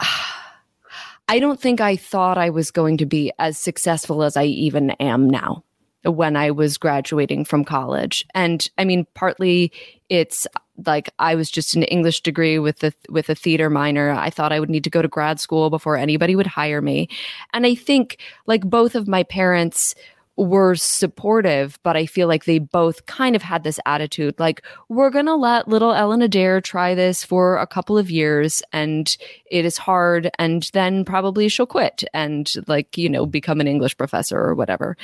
I 1.28 1.38
don't 1.40 1.60
think 1.60 1.80
I 1.80 1.96
thought 1.96 2.38
I 2.38 2.50
was 2.50 2.70
going 2.70 2.98
to 2.98 3.06
be 3.06 3.32
as 3.38 3.58
successful 3.58 4.22
as 4.22 4.36
I 4.36 4.44
even 4.44 4.90
am 4.92 5.28
now 5.28 5.64
when 6.04 6.36
I 6.36 6.52
was 6.52 6.78
graduating 6.78 7.44
from 7.44 7.64
college. 7.64 8.24
And 8.34 8.68
I 8.78 8.84
mean 8.84 9.06
partly 9.14 9.72
it's 10.08 10.46
like 10.84 11.10
I 11.18 11.34
was 11.34 11.50
just 11.50 11.74
an 11.74 11.84
English 11.84 12.20
degree 12.22 12.58
with 12.58 12.82
a 12.84 12.92
with 13.08 13.28
a 13.28 13.34
theater 13.34 13.70
minor. 13.70 14.10
I 14.10 14.30
thought 14.30 14.52
I 14.52 14.60
would 14.60 14.70
need 14.70 14.84
to 14.84 14.90
go 14.90 15.02
to 15.02 15.08
grad 15.08 15.40
school 15.40 15.70
before 15.70 15.96
anybody 15.96 16.36
would 16.36 16.46
hire 16.46 16.82
me. 16.82 17.08
And 17.52 17.66
I 17.66 17.74
think 17.74 18.18
like 18.46 18.68
both 18.68 18.94
of 18.94 19.08
my 19.08 19.22
parents 19.22 19.94
were 20.36 20.74
supportive, 20.74 21.78
but 21.82 21.96
I 21.96 22.04
feel 22.06 22.28
like 22.28 22.44
they 22.44 22.58
both 22.58 23.06
kind 23.06 23.34
of 23.34 23.42
had 23.42 23.64
this 23.64 23.80
attitude 23.86 24.38
like, 24.38 24.62
we're 24.88 25.10
going 25.10 25.26
to 25.26 25.34
let 25.34 25.66
little 25.66 25.94
Ellen 25.94 26.20
Adair 26.20 26.60
try 26.60 26.94
this 26.94 27.24
for 27.24 27.56
a 27.56 27.66
couple 27.66 27.96
of 27.96 28.10
years 28.10 28.62
and 28.72 29.16
it 29.50 29.64
is 29.64 29.78
hard. 29.78 30.30
And 30.38 30.68
then 30.74 31.04
probably 31.04 31.48
she'll 31.48 31.66
quit 31.66 32.04
and, 32.12 32.52
like, 32.66 32.98
you 32.98 33.08
know, 33.08 33.24
become 33.24 33.60
an 33.60 33.68
English 33.68 33.96
professor 33.96 34.38
or 34.38 34.54
whatever. 34.54 34.96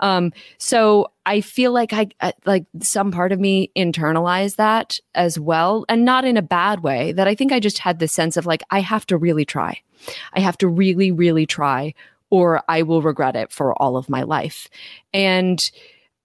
Um, 0.00 0.32
so 0.58 1.12
I 1.24 1.40
feel 1.40 1.70
like 1.70 1.92
I, 1.92 2.08
I 2.20 2.32
like 2.44 2.64
some 2.82 3.12
part 3.12 3.30
of 3.30 3.38
me 3.38 3.70
internalized 3.76 4.56
that 4.56 4.98
as 5.14 5.38
well, 5.38 5.84
and 5.88 6.04
not 6.04 6.24
in 6.24 6.36
a 6.36 6.42
bad 6.42 6.82
way. 6.82 7.12
That 7.12 7.28
I 7.28 7.34
think 7.34 7.52
I 7.52 7.60
just 7.60 7.78
had 7.78 7.98
this 7.98 8.12
sense 8.12 8.36
of 8.36 8.46
like, 8.46 8.62
I 8.70 8.80
have 8.80 9.06
to 9.06 9.16
really 9.16 9.44
try. 9.44 9.80
I 10.32 10.40
have 10.40 10.58
to 10.58 10.68
really, 10.68 11.12
really 11.12 11.46
try 11.46 11.94
or 12.30 12.62
I 12.68 12.82
will 12.82 13.02
regret 13.02 13.36
it 13.36 13.52
for 13.52 13.74
all 13.80 13.96
of 13.96 14.08
my 14.08 14.22
life. 14.22 14.68
And 15.12 15.70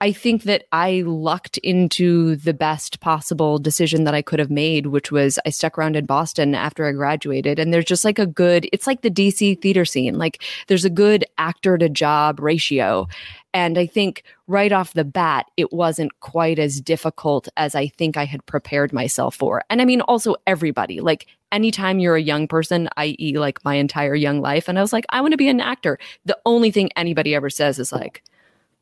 I 0.01 0.11
think 0.11 0.43
that 0.43 0.65
I 0.73 1.03
lucked 1.05 1.57
into 1.59 2.35
the 2.35 2.53
best 2.53 2.99
possible 2.99 3.57
decision 3.57 4.03
that 4.03 4.13
I 4.13 4.21
could 4.21 4.39
have 4.39 4.51
made, 4.51 4.87
which 4.87 5.11
was 5.11 5.39
I 5.45 5.49
stuck 5.49 5.77
around 5.77 5.95
in 5.95 6.05
Boston 6.05 6.53
after 6.53 6.85
I 6.85 6.91
graduated. 6.91 7.59
And 7.59 7.73
there's 7.73 7.85
just 7.85 8.03
like 8.03 8.19
a 8.19 8.25
good, 8.25 8.67
it's 8.73 8.87
like 8.87 9.01
the 9.01 9.09
DC 9.09 9.61
theater 9.61 9.85
scene. 9.85 10.17
Like 10.17 10.43
there's 10.67 10.85
a 10.85 10.89
good 10.89 11.25
actor 11.37 11.77
to 11.77 11.87
job 11.87 12.41
ratio. 12.41 13.07
And 13.53 13.77
I 13.77 13.85
think 13.85 14.23
right 14.47 14.71
off 14.71 14.93
the 14.93 15.03
bat, 15.03 15.47
it 15.57 15.73
wasn't 15.73 16.19
quite 16.19 16.59
as 16.59 16.79
difficult 16.79 17.47
as 17.57 17.73
I 17.75 17.87
think 17.87 18.15
I 18.17 18.25
had 18.25 18.45
prepared 18.45 18.93
myself 18.93 19.35
for. 19.35 19.63
And 19.69 19.81
I 19.81 19.85
mean, 19.85 20.01
also 20.01 20.35
everybody, 20.45 21.01
like 21.01 21.27
anytime 21.51 21.99
you're 21.99 22.15
a 22.15 22.21
young 22.21 22.47
person, 22.47 22.87
i.e., 22.97 23.37
like 23.37 23.63
my 23.65 23.75
entire 23.75 24.15
young 24.15 24.41
life, 24.41 24.67
and 24.67 24.77
I 24.77 24.81
was 24.81 24.93
like, 24.93 25.05
I 25.09 25.21
want 25.21 25.31
to 25.31 25.37
be 25.37 25.47
an 25.49 25.61
actor. 25.61 25.97
The 26.25 26.37
only 26.45 26.69
thing 26.71 26.91
anybody 26.95 27.33
ever 27.33 27.49
says 27.49 27.79
is 27.79 27.91
like, 27.91 28.23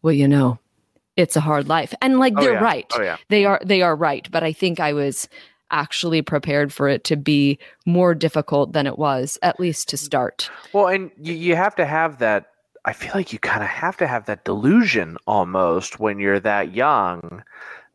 well, 0.02 0.14
you 0.14 0.28
know, 0.28 0.60
it's 1.16 1.36
a 1.36 1.42
hard 1.42 1.70
life. 1.70 1.94
And 2.02 2.20
like 2.20 2.34
Oh, 2.36 2.42
they're 2.42 2.54
yeah. 2.54 2.64
right. 2.64 2.92
Oh, 2.96 3.02
yeah. 3.02 3.18
They 3.30 3.46
are 3.46 3.62
they 3.64 3.82
are 3.82 3.96
right, 3.96 4.28
but 4.32 4.44
I 4.44 4.52
think 4.52 4.80
I 4.80 4.94
was 4.94 5.30
actually 5.72 6.22
prepared 6.22 6.72
for 6.74 6.88
it 6.88 7.04
to 7.06 7.16
be 7.16 7.58
more 7.86 8.14
difficult 8.14 8.74
than 8.74 8.86
it 8.86 9.00
was 9.00 9.40
at 9.42 9.60
least 9.60 9.90
to 9.90 9.98
start. 9.98 10.50
Well, 10.74 10.88
and 10.88 11.10
you, 11.20 11.34
you 11.34 11.56
have 11.56 11.76
to 11.78 11.86
have 11.86 12.20
that. 12.20 12.48
I 12.86 12.94
feel 12.94 13.12
like 13.14 13.32
you 13.32 13.40
kind 13.40 13.64
of 13.64 13.70
have 13.70 13.98
to 13.98 14.08
have 14.08 14.26
that 14.26 14.44
delusion 14.44 15.18
almost 15.26 16.00
when 16.00 16.20
you're 16.20 16.40
that 16.40 16.74
young 16.74 17.44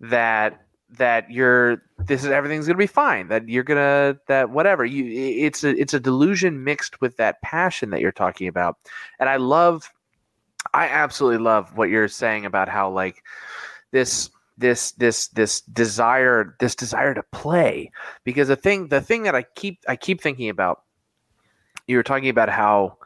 that 0.01 0.63
that 0.91 1.31
you're 1.31 1.83
this 1.99 2.25
is 2.25 2.31
everything's 2.31 2.67
gonna 2.67 2.79
be 2.79 2.87
fine 2.87 3.29
that 3.29 3.47
you're 3.47 3.63
gonna 3.63 4.17
that 4.27 4.49
whatever 4.49 4.87
you 4.87 5.05
it's 5.45 5.63
a 5.63 5.79
it's 5.79 5.93
a 5.93 6.01
delusion 6.01 6.65
mixed 6.65 7.01
with 7.03 7.17
that 7.19 7.43
passion 7.43 7.91
that 7.91 8.01
you're 8.01 8.13
talking 8.13 8.49
about. 8.49 8.77
And 9.19 9.29
i 9.29 9.37
love 9.37 9.93
i 10.73 10.89
absolutely 10.89 11.43
love 11.43 11.77
what 11.77 11.91
you're 11.91 12.09
saying 12.09 12.47
about 12.47 12.69
how 12.69 12.91
like 12.91 13.23
this 13.91 14.31
this 14.57 14.93
this 14.93 15.29
this 15.29 15.61
desire 15.61 16.57
this 16.61 16.75
desire 16.75 17.15
to 17.15 17.23
play. 17.33 17.93
Because 18.25 18.49
the 18.49 18.57
thing 18.57 18.89
the 18.89 19.01
thing 19.01 19.25
that 19.25 19.35
i 19.35 19.43
keep 19.55 19.81
i 19.87 19.97
keep 19.97 20.23
thinking 20.23 20.49
about 20.49 20.83
you 21.87 21.97
were 21.97 22.03
talking 22.03 22.29
about 22.29 22.49
how 22.49 22.99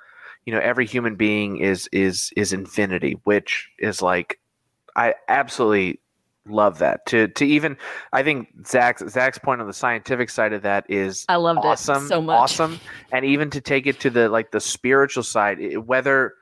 you 0.47 0.53
know 0.53 0.61
every 0.61 0.87
human 0.87 1.17
being 1.17 1.59
is 1.59 1.89
is 1.93 2.33
is 2.37 2.53
infinity 2.53 3.19
which 3.25 3.71
is 3.79 4.03
like 4.03 4.39
i 4.97 5.15
absolutely 5.29 6.01
love 6.47 6.79
that 6.79 7.07
to 7.07 7.29
to 7.29 7.45
even 7.45 7.77
i 8.13 8.23
think 8.23 8.49
zach's 8.67 9.03
zach's 9.09 9.39
point 9.39 9.61
on 9.61 9.67
the 9.69 9.73
scientific 9.73 10.29
side 10.29 10.53
of 10.53 10.63
that 10.63 10.85
is 10.89 11.25
I 11.29 11.37
loved 11.37 11.61
awesome 11.63 12.09
so 12.09 12.21
much. 12.21 12.37
awesome 12.37 12.81
and 13.13 13.25
even 13.25 13.51
to 13.51 13.61
take 13.61 13.87
it 13.87 14.01
to 14.01 14.11
the 14.11 14.29
like 14.29 14.51
the 14.51 14.61
spiritual 14.61 15.23
side 15.23 15.79
whether 15.79 16.35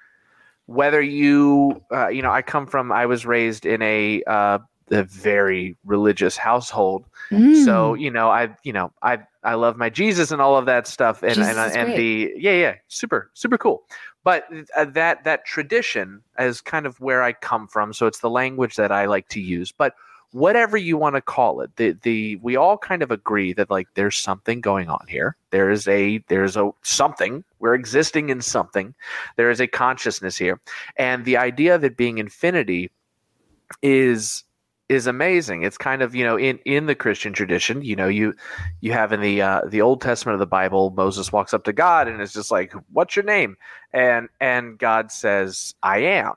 whether 0.65 1.03
you 1.03 1.83
uh, 1.93 2.09
you 2.09 2.23
know 2.23 2.31
i 2.31 2.41
come 2.41 2.67
from 2.67 2.91
i 2.93 3.05
was 3.05 3.27
raised 3.27 3.67
in 3.67 3.83
a 3.83 4.23
uh, 4.27 4.59
a 4.91 5.05
very 5.05 5.77
religious 5.85 6.37
household. 6.37 7.05
So 7.33 7.37
Mm. 7.37 8.01
you 8.01 8.11
know 8.11 8.29
i 8.31 8.49
you 8.65 8.73
know 8.73 8.93
i 9.03 9.19
i 9.45 9.55
love 9.55 9.77
my 9.77 9.89
jesus 9.89 10.33
and 10.33 10.43
all 10.43 10.57
of 10.57 10.67
that 10.67 10.87
stuff 10.87 11.23
and 11.23 11.35
Jesus 11.35 11.57
and, 11.57 11.77
and 11.77 11.97
the 11.97 12.33
yeah 12.37 12.53
yeah 12.53 12.75
super 12.89 13.31
super 13.35 13.57
cool. 13.59 13.85
But 14.25 14.49
uh, 14.77 14.85
that 14.87 15.25
that 15.25 15.45
tradition 15.47 16.23
is 16.39 16.61
kind 16.61 16.87
of 16.87 17.01
where 17.01 17.23
i 17.23 17.33
come 17.33 17.69
from 17.69 17.93
so 17.93 18.07
it's 18.07 18.21
the 18.21 18.31
language 18.31 18.77
that 18.77 18.91
i 18.93 19.07
like 19.07 19.29
to 19.29 19.41
use. 19.41 19.73
But 19.73 19.95
whatever 20.33 20.77
you 20.77 20.97
want 20.97 21.17
to 21.17 21.21
call 21.21 21.61
it 21.61 21.75
the 21.77 21.93
the 22.03 22.37
we 22.37 22.57
all 22.57 22.79
kind 22.79 23.03
of 23.03 23.11
agree 23.11 23.53
that 23.53 23.71
like 23.71 23.89
there's 23.95 24.17
something 24.17 24.61
going 24.61 24.89
on 24.89 25.05
here. 25.09 25.37
There 25.51 25.71
is 25.71 25.87
a 25.89 26.19
there's 26.29 26.57
a 26.57 26.71
something. 26.83 27.45
We're 27.59 27.75
existing 27.75 28.29
in 28.31 28.41
something. 28.41 28.95
There 29.37 29.51
is 29.51 29.61
a 29.61 29.67
consciousness 29.67 30.37
here. 30.37 30.61
And 30.97 31.25
the 31.25 31.37
idea 31.37 31.75
of 31.75 31.85
it 31.85 31.97
being 31.97 32.19
infinity 32.19 32.91
is 33.83 34.45
is 34.91 35.07
amazing 35.07 35.63
it's 35.63 35.79
kind 35.79 36.03
of 36.03 36.15
you 36.15 36.25
know 36.25 36.37
in 36.37 36.59
in 36.65 36.87
the 36.87 36.95
christian 36.95 37.33
tradition 37.33 37.81
you 37.81 37.95
know 37.95 38.09
you 38.09 38.35
you 38.81 38.93
have 38.93 39.13
in 39.13 39.21
the 39.21 39.41
uh, 39.41 39.61
the 39.69 39.81
old 39.81 40.01
testament 40.01 40.35
of 40.35 40.41
the 40.41 40.47
bible 40.47 40.91
moses 40.91 41.33
walks 41.33 41.55
up 41.55 41.63
to 41.63 41.73
god 41.73 42.09
and 42.09 42.21
is 42.21 42.33
just 42.33 42.51
like 42.51 42.73
what's 42.93 43.15
your 43.15 43.25
name 43.25 43.57
and 43.93 44.29
and 44.41 44.79
god 44.79 45.13
says 45.13 45.75
i 45.83 45.99
am 45.99 46.35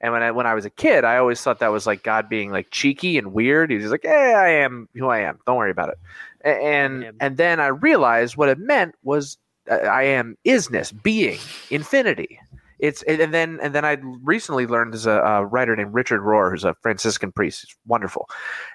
and 0.00 0.12
when 0.12 0.22
I 0.22 0.30
when 0.30 0.46
I 0.46 0.54
was 0.54 0.64
a 0.64 0.70
kid, 0.70 1.04
I 1.04 1.16
always 1.16 1.40
thought 1.40 1.58
that 1.58 1.68
was 1.68 1.86
like 1.86 2.02
God 2.02 2.28
being 2.28 2.50
like 2.50 2.70
cheeky 2.70 3.18
and 3.18 3.32
weird. 3.32 3.70
He's 3.70 3.90
like, 3.90 4.04
"Yeah, 4.04 4.34
I 4.36 4.48
am 4.48 4.88
who 4.94 5.08
I 5.08 5.20
am. 5.20 5.38
Don't 5.46 5.56
worry 5.56 5.70
about 5.70 5.90
it." 5.90 5.98
And 6.42 7.12
and 7.20 7.36
then 7.36 7.60
I 7.60 7.68
realized 7.68 8.36
what 8.36 8.48
it 8.48 8.58
meant 8.58 8.94
was 9.02 9.36
uh, 9.70 9.74
I 9.74 10.04
am 10.04 10.36
isness, 10.46 10.90
being, 11.02 11.38
infinity. 11.70 12.40
It's 12.80 13.02
and 13.04 13.32
then 13.34 13.58
and 13.62 13.74
then 13.74 13.84
I 13.84 13.98
recently 14.22 14.66
learned 14.66 14.92
there's 14.94 15.06
a, 15.06 15.20
a 15.20 15.46
writer 15.46 15.76
named 15.76 15.94
Richard 15.94 16.22
Rohr, 16.22 16.50
who's 16.50 16.64
a 16.64 16.74
Franciscan 16.82 17.32
priest. 17.32 17.66
He's 17.66 17.76
wonderful, 17.86 18.28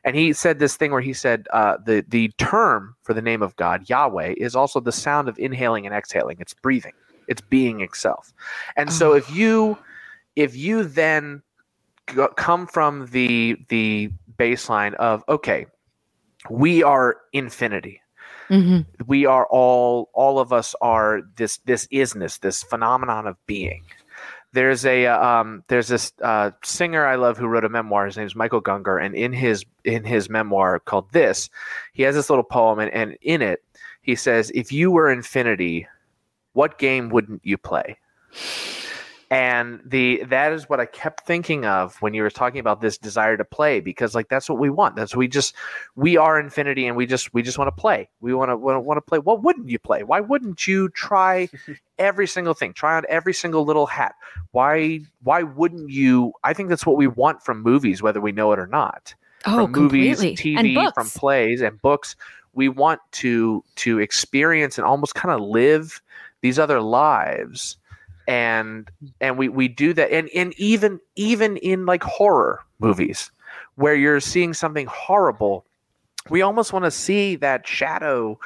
and 0.03 0.15
he 0.15 0.33
said 0.33 0.59
this 0.59 0.77
thing 0.77 0.91
where 0.91 1.01
he 1.01 1.13
said 1.13 1.47
uh, 1.53 1.77
the 1.85 2.05
the 2.07 2.31
term 2.37 2.95
for 3.03 3.13
the 3.13 3.21
name 3.21 3.41
of 3.41 3.55
God, 3.55 3.89
Yahweh, 3.89 4.35
is 4.37 4.55
also 4.55 4.79
the 4.79 4.91
sound 4.91 5.27
of 5.27 5.37
inhaling 5.39 5.85
and 5.85 5.95
exhaling. 5.95 6.37
It's 6.39 6.53
breathing. 6.53 6.93
It's 7.27 7.41
being 7.41 7.81
itself. 7.81 8.33
And 8.77 8.91
so 8.93 9.13
if 9.13 9.33
you 9.33 9.77
if 10.35 10.55
you 10.55 10.83
then 10.83 11.41
go, 12.07 12.27
come 12.29 12.67
from 12.67 13.07
the 13.07 13.57
the 13.69 14.11
baseline 14.37 14.93
of 14.95 15.23
okay, 15.29 15.65
we 16.49 16.83
are 16.83 17.17
infinity 17.33 18.01
Mhm. 18.49 18.85
we 19.07 19.25
are 19.25 19.45
all 19.47 20.09
all 20.13 20.39
of 20.39 20.53
us 20.53 20.75
are 20.81 21.21
this 21.37 21.57
this 21.65 21.87
isness 21.87 22.39
this 22.39 22.63
phenomenon 22.63 23.27
of 23.27 23.37
being. 23.47 23.83
There's 24.53 24.85
a 24.85 25.07
uh, 25.07 25.25
um 25.27 25.63
there's 25.67 25.87
this 25.89 26.13
uh 26.21 26.51
singer 26.63 27.05
i 27.05 27.15
love 27.15 27.37
who 27.37 27.47
wrote 27.47 27.65
a 27.65 27.69
memoir. 27.69 28.05
His 28.05 28.17
name's 28.17 28.35
michael 28.35 28.61
gungor. 28.61 29.03
And 29.03 29.15
in 29.15 29.33
his 29.33 29.65
in 29.83 30.03
his 30.03 30.29
memoir 30.29 30.79
called 30.79 31.11
this 31.11 31.49
he 31.93 32.03
has 32.03 32.15
this 32.15 32.29
little 32.29 32.43
poem. 32.43 32.79
And, 32.79 32.91
and 32.93 33.17
in 33.21 33.41
it 33.41 33.63
he 34.01 34.15
says 34.15 34.51
if 34.55 34.71
you 34.71 34.91
were 34.91 35.11
infinity 35.11 35.87
what 36.53 36.77
game 36.77 37.09
wouldn't 37.09 37.41
you 37.43 37.57
play 37.57 37.97
and 39.31 39.81
the 39.85 40.23
that 40.25 40.51
is 40.51 40.69
what 40.69 40.79
i 40.79 40.85
kept 40.85 41.25
thinking 41.25 41.65
of 41.65 41.95
when 42.01 42.13
you 42.13 42.21
were 42.21 42.29
talking 42.29 42.59
about 42.59 42.81
this 42.81 42.97
desire 42.97 43.37
to 43.37 43.45
play 43.45 43.79
because 43.79 44.13
like 44.15 44.27
that's 44.29 44.49
what 44.49 44.59
we 44.59 44.69
want. 44.69 44.95
That's 44.95 45.15
we 45.15 45.27
just 45.27 45.55
we 45.95 46.17
are 46.17 46.39
infinity 46.39 46.87
and 46.87 46.97
we 46.97 47.05
just 47.05 47.33
we 47.33 47.41
just 47.41 47.57
want 47.57 47.67
to 47.67 47.81
play. 47.81 48.09
We 48.19 48.33
want 48.33 48.49
to 48.49 48.57
want 48.57 48.97
to 48.97 49.01
play. 49.01 49.19
What 49.19 49.43
wouldn't 49.43 49.69
you 49.69 49.79
play? 49.79 50.03
Why 50.03 50.19
wouldn't 50.19 50.67
you 50.67 50.89
try 50.89 51.49
every 51.97 52.27
single 52.27 52.53
thing? 52.53 52.73
Try 52.73 52.97
on 52.97 53.03
every 53.09 53.33
single 53.33 53.63
little 53.65 53.85
hat. 53.85 54.15
Why 54.51 55.01
why 55.23 55.43
wouldn't 55.43 55.89
you? 55.89 56.33
I 56.43 56.53
think 56.53 56.69
that's 56.69 56.85
what 56.85 56.97
we 56.97 57.07
want 57.07 57.43
from 57.43 57.61
movies 57.61 58.01
whether 58.01 58.19
we 58.21 58.31
know 58.31 58.51
it 58.51 58.59
or 58.59 58.67
not. 58.67 59.15
Oh, 59.45 59.63
from 59.63 59.71
movies 59.71 60.19
completely. 60.19 60.55
and 60.55 60.67
tv 60.67 60.93
from 60.93 61.09
plays 61.09 61.61
and 61.61 61.81
books. 61.81 62.15
We 62.53 62.69
want 62.69 63.01
to 63.13 63.63
to 63.77 63.99
experience 63.99 64.77
and 64.77 64.85
almost 64.85 65.15
kind 65.15 65.33
of 65.33 65.41
live 65.41 66.01
these 66.41 66.59
other 66.59 66.81
lives 66.81 67.77
and 68.27 68.89
and 69.21 69.37
we 69.37 69.49
we 69.49 69.67
do 69.67 69.93
that 69.93 70.11
and 70.11 70.29
and 70.35 70.53
even 70.57 70.99
even 71.15 71.57
in 71.57 71.85
like 71.85 72.03
horror 72.03 72.61
movies 72.79 73.31
where 73.75 73.95
you're 73.95 74.19
seeing 74.19 74.53
something 74.53 74.87
horrible 74.87 75.65
we 76.29 76.41
almost 76.41 76.73
want 76.73 76.85
to 76.85 76.91
see 76.91 77.35
that 77.35 77.67
shadow 77.67 78.37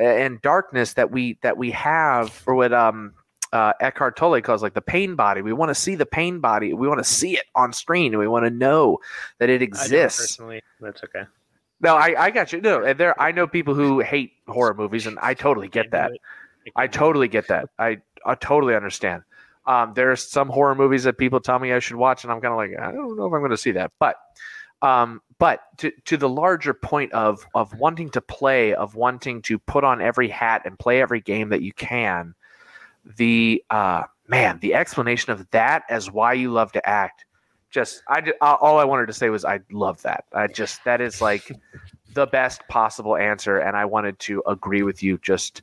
uh, 0.00 0.04
and 0.04 0.40
darkness 0.42 0.94
that 0.94 1.10
we 1.10 1.38
that 1.42 1.56
we 1.56 1.70
have 1.70 2.42
or 2.46 2.54
what 2.54 2.72
um 2.72 3.12
uh, 3.52 3.72
Eckhart 3.80 4.16
Tolle 4.16 4.42
calls 4.42 4.62
like 4.62 4.74
the 4.74 4.82
pain 4.82 5.14
body. 5.14 5.40
We 5.40 5.52
want 5.52 5.70
to 5.70 5.74
see 5.74 5.94
the 5.94 6.04
pain 6.04 6.40
body. 6.40 6.74
We 6.74 6.88
want 6.88 6.98
to 6.98 7.04
see 7.04 7.36
it 7.36 7.44
on 7.54 7.72
screen, 7.72 8.18
we 8.18 8.28
want 8.28 8.44
to 8.44 8.50
know 8.50 8.98
that 9.38 9.48
it 9.48 9.62
exists. 9.62 10.36
personally. 10.36 10.62
That's 10.80 11.02
okay. 11.04 11.22
No, 11.80 11.94
I, 11.94 12.24
I 12.24 12.30
got 12.30 12.52
you. 12.52 12.60
No, 12.60 12.92
there 12.94 13.18
I 13.20 13.32
know 13.32 13.46
people 13.46 13.74
who 13.74 14.00
hate 14.00 14.32
horror 14.48 14.74
movies, 14.74 15.06
and 15.06 15.18
I 15.20 15.34
totally 15.34 15.68
get 15.68 15.90
that. 15.90 16.12
I 16.74 16.86
totally 16.86 17.28
get 17.28 17.48
that. 17.48 17.68
I 17.78 17.98
I 18.26 18.34
totally 18.34 18.74
understand. 18.74 19.22
Um, 19.66 19.92
there's 19.94 20.22
some 20.22 20.48
horror 20.48 20.74
movies 20.74 21.04
that 21.04 21.18
people 21.18 21.40
tell 21.40 21.58
me 21.58 21.72
I 21.72 21.80
should 21.80 21.96
watch, 21.96 22.22
and 22.22 22.32
I'm 22.32 22.40
kind 22.40 22.52
of 22.52 22.58
like, 22.58 22.78
I 22.78 22.92
don't 22.92 23.16
know 23.16 23.26
if 23.26 23.32
I'm 23.32 23.40
going 23.40 23.50
to 23.50 23.56
see 23.56 23.72
that. 23.72 23.92
But, 23.98 24.16
um, 24.82 25.20
but 25.38 25.60
to 25.78 25.90
to 26.04 26.16
the 26.16 26.28
larger 26.28 26.72
point 26.72 27.12
of 27.12 27.44
of 27.54 27.74
wanting 27.78 28.10
to 28.10 28.20
play, 28.20 28.74
of 28.74 28.94
wanting 28.94 29.42
to 29.42 29.58
put 29.58 29.84
on 29.84 30.00
every 30.00 30.28
hat 30.28 30.62
and 30.64 30.78
play 30.78 31.02
every 31.02 31.20
game 31.20 31.48
that 31.48 31.62
you 31.62 31.72
can, 31.72 32.34
the 33.16 33.62
uh, 33.70 34.04
man, 34.28 34.58
the 34.60 34.74
explanation 34.74 35.32
of 35.32 35.48
that 35.50 35.82
as 35.88 36.10
why 36.10 36.32
you 36.32 36.52
love 36.52 36.72
to 36.72 36.88
act, 36.88 37.24
just 37.70 38.02
I 38.08 38.32
all 38.40 38.78
I 38.78 38.84
wanted 38.84 39.06
to 39.06 39.12
say 39.12 39.30
was 39.30 39.44
I 39.44 39.60
love 39.70 40.00
that. 40.02 40.24
I 40.32 40.46
just 40.46 40.84
that 40.84 41.00
is 41.00 41.20
like 41.20 41.50
the 42.14 42.26
best 42.26 42.62
possible 42.68 43.16
answer, 43.16 43.58
and 43.58 43.76
I 43.76 43.84
wanted 43.84 44.18
to 44.20 44.42
agree 44.46 44.82
with 44.82 45.02
you 45.02 45.18
just 45.18 45.62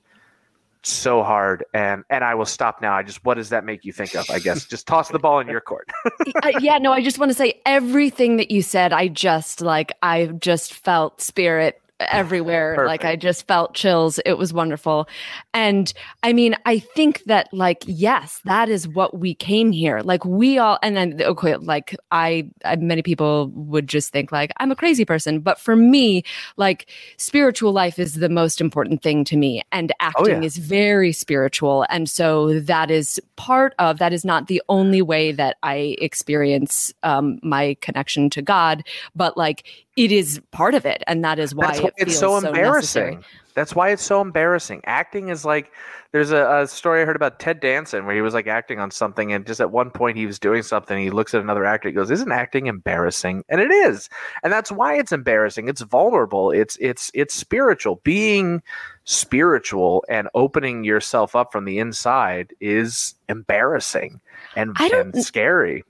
so 0.86 1.24
hard 1.24 1.64
and 1.74 2.04
and 2.10 2.24
I 2.24 2.36
will 2.36 2.46
stop 2.46 2.82
now. 2.82 2.94
I 2.94 3.04
just 3.04 3.24
what 3.26 3.36
does 3.36 3.50
that 3.50 3.64
make 3.66 3.86
you 3.86 3.94
think 3.94 4.16
of? 4.16 4.30
I 4.30 4.40
guess 4.40 4.66
just 4.70 4.88
toss 4.88 5.10
the 5.10 5.20
ball 5.20 5.40
in 5.40 5.48
your 5.48 5.62
court. 5.62 5.90
Uh, 6.42 6.52
yeah, 6.60 6.78
no, 6.78 6.92
I 6.92 7.02
just 7.02 7.20
want 7.20 7.30
to 7.30 7.38
say 7.38 7.62
everything 7.66 8.38
that 8.38 8.52
you 8.52 8.62
said. 8.62 8.92
I 8.92 9.08
just 9.08 9.62
like 9.62 9.94
I 10.02 10.26
just 10.28 10.74
felt 10.74 11.22
spirit 11.22 11.82
everywhere. 12.00 12.86
Like 12.86 13.06
I 13.06 13.16
just 13.16 13.48
felt 13.48 13.74
chills. 13.74 14.20
It 14.26 14.38
was 14.38 14.54
wonderful. 14.54 15.08
And 15.54 15.94
I 16.24 16.34
mean, 16.34 16.56
I 16.66 16.80
think 16.80 17.24
that 17.26 17.54
like 17.54 17.84
yes, 17.86 18.42
that 18.46 18.70
is 18.70 18.88
what 18.88 19.18
we 19.18 19.34
came 19.36 19.72
here. 19.72 20.02
Like 20.02 20.26
we 20.26 20.58
all 20.58 20.80
and 20.82 20.96
then 20.96 21.22
okay, 21.22 21.56
like 21.58 21.96
I, 22.12 22.50
I 22.66 22.76
many 22.78 23.02
people 23.02 23.50
would 23.50 23.88
just 23.88 24.12
think 24.12 24.32
like 24.32 24.52
I'm 24.58 24.72
a 24.72 24.76
crazy 24.76 25.06
person, 25.06 25.40
but 25.40 25.60
for 25.60 25.76
me, 25.76 26.24
like 26.58 26.90
spiritual 27.18 27.72
life 27.72 28.00
is 28.00 28.16
the 28.16 28.30
most 28.30 28.60
important 28.60 29.02
thing 29.02 29.24
to 29.26 29.38
me 29.38 29.62
and 29.72 29.92
acting 30.00 30.42
yeah. 30.42 30.48
is 30.48 30.58
very 30.58 31.12
spiritual 31.12 31.86
and 31.90 32.10
so 32.10 32.60
that 32.60 32.92
is 32.92 33.20
part 33.36 33.74
of 33.80 34.00
that 34.00 34.14
is 34.14 34.26
not 34.26 34.48
the 34.48 34.62
only 34.70 35.02
way 35.02 35.32
that 35.32 35.58
I 35.64 35.96
experience 36.00 36.94
um, 37.04 37.40
my 37.44 37.78
connection 37.82 38.30
to 38.32 38.42
God, 38.42 38.84
but 39.16 39.38
like 39.38 39.64
it 39.96 40.12
is 40.12 40.42
part 40.52 40.74
of 40.74 40.86
it 40.86 41.04
and 41.08 41.24
that 41.24 41.40
is 41.40 41.54
why, 41.54 41.68
why 41.68 41.74
it 41.74 41.94
it's 41.98 42.20
feels 42.20 42.20
so 42.20 42.38
embarrassing. 42.38 43.24
That's 43.54 43.76
why 43.76 43.90
it's 43.90 44.02
so 44.04 44.22
embarrassing. 44.22 44.82
Acting 44.86 45.30
is 45.30 45.46
like 45.46 45.72
there's 46.12 46.32
a, 46.32 46.62
a 46.62 46.68
story 46.68 47.02
I 47.02 47.06
heard 47.06 47.16
about 47.16 47.40
Ted 47.40 47.60
Danson 47.60 48.06
where 48.06 48.16
he 48.16 48.22
was 48.22 48.34
like 48.34 48.48
acting 48.48 48.80
on 48.80 48.92
something, 48.92 49.34
and 49.34 49.46
just 49.46 49.60
at 49.60 49.72
one 49.72 49.90
point 49.90 50.16
he 50.18 50.26
was 50.26 50.40
doing 50.40 50.62
something. 50.64 50.98
He 51.00 51.10
looks 51.10 51.34
at 51.34 51.42
another 51.42 51.66
actor, 51.66 51.90
he 51.90 51.94
goes, 51.94 52.10
"Isn't 52.12 52.32
acting 52.32 52.68
embarrassing?" 52.68 53.44
And 53.50 53.60
it 53.62 53.72
is, 53.72 54.10
and 54.44 54.54
that's 54.54 54.72
why 54.72 54.96
it's 54.98 55.12
embarrassing. 55.12 55.68
It's 55.68 55.82
vulnerable. 55.82 56.52
It's 56.52 56.78
it's 56.80 57.12
it's 57.14 57.34
spiritual. 57.36 58.00
Being 58.04 58.62
spiritual 59.06 60.04
and 60.10 60.30
opening 60.34 60.84
yourself 60.84 61.36
up 61.36 61.52
from 61.52 61.66
the 61.66 61.78
inside 61.80 62.54
is 62.60 63.16
embarrassing 63.28 64.22
and, 64.56 64.76
scary. 64.76 64.86
I 64.88 64.90
don't- 64.90 65.16
and 65.16 65.24
scary. 65.26 65.84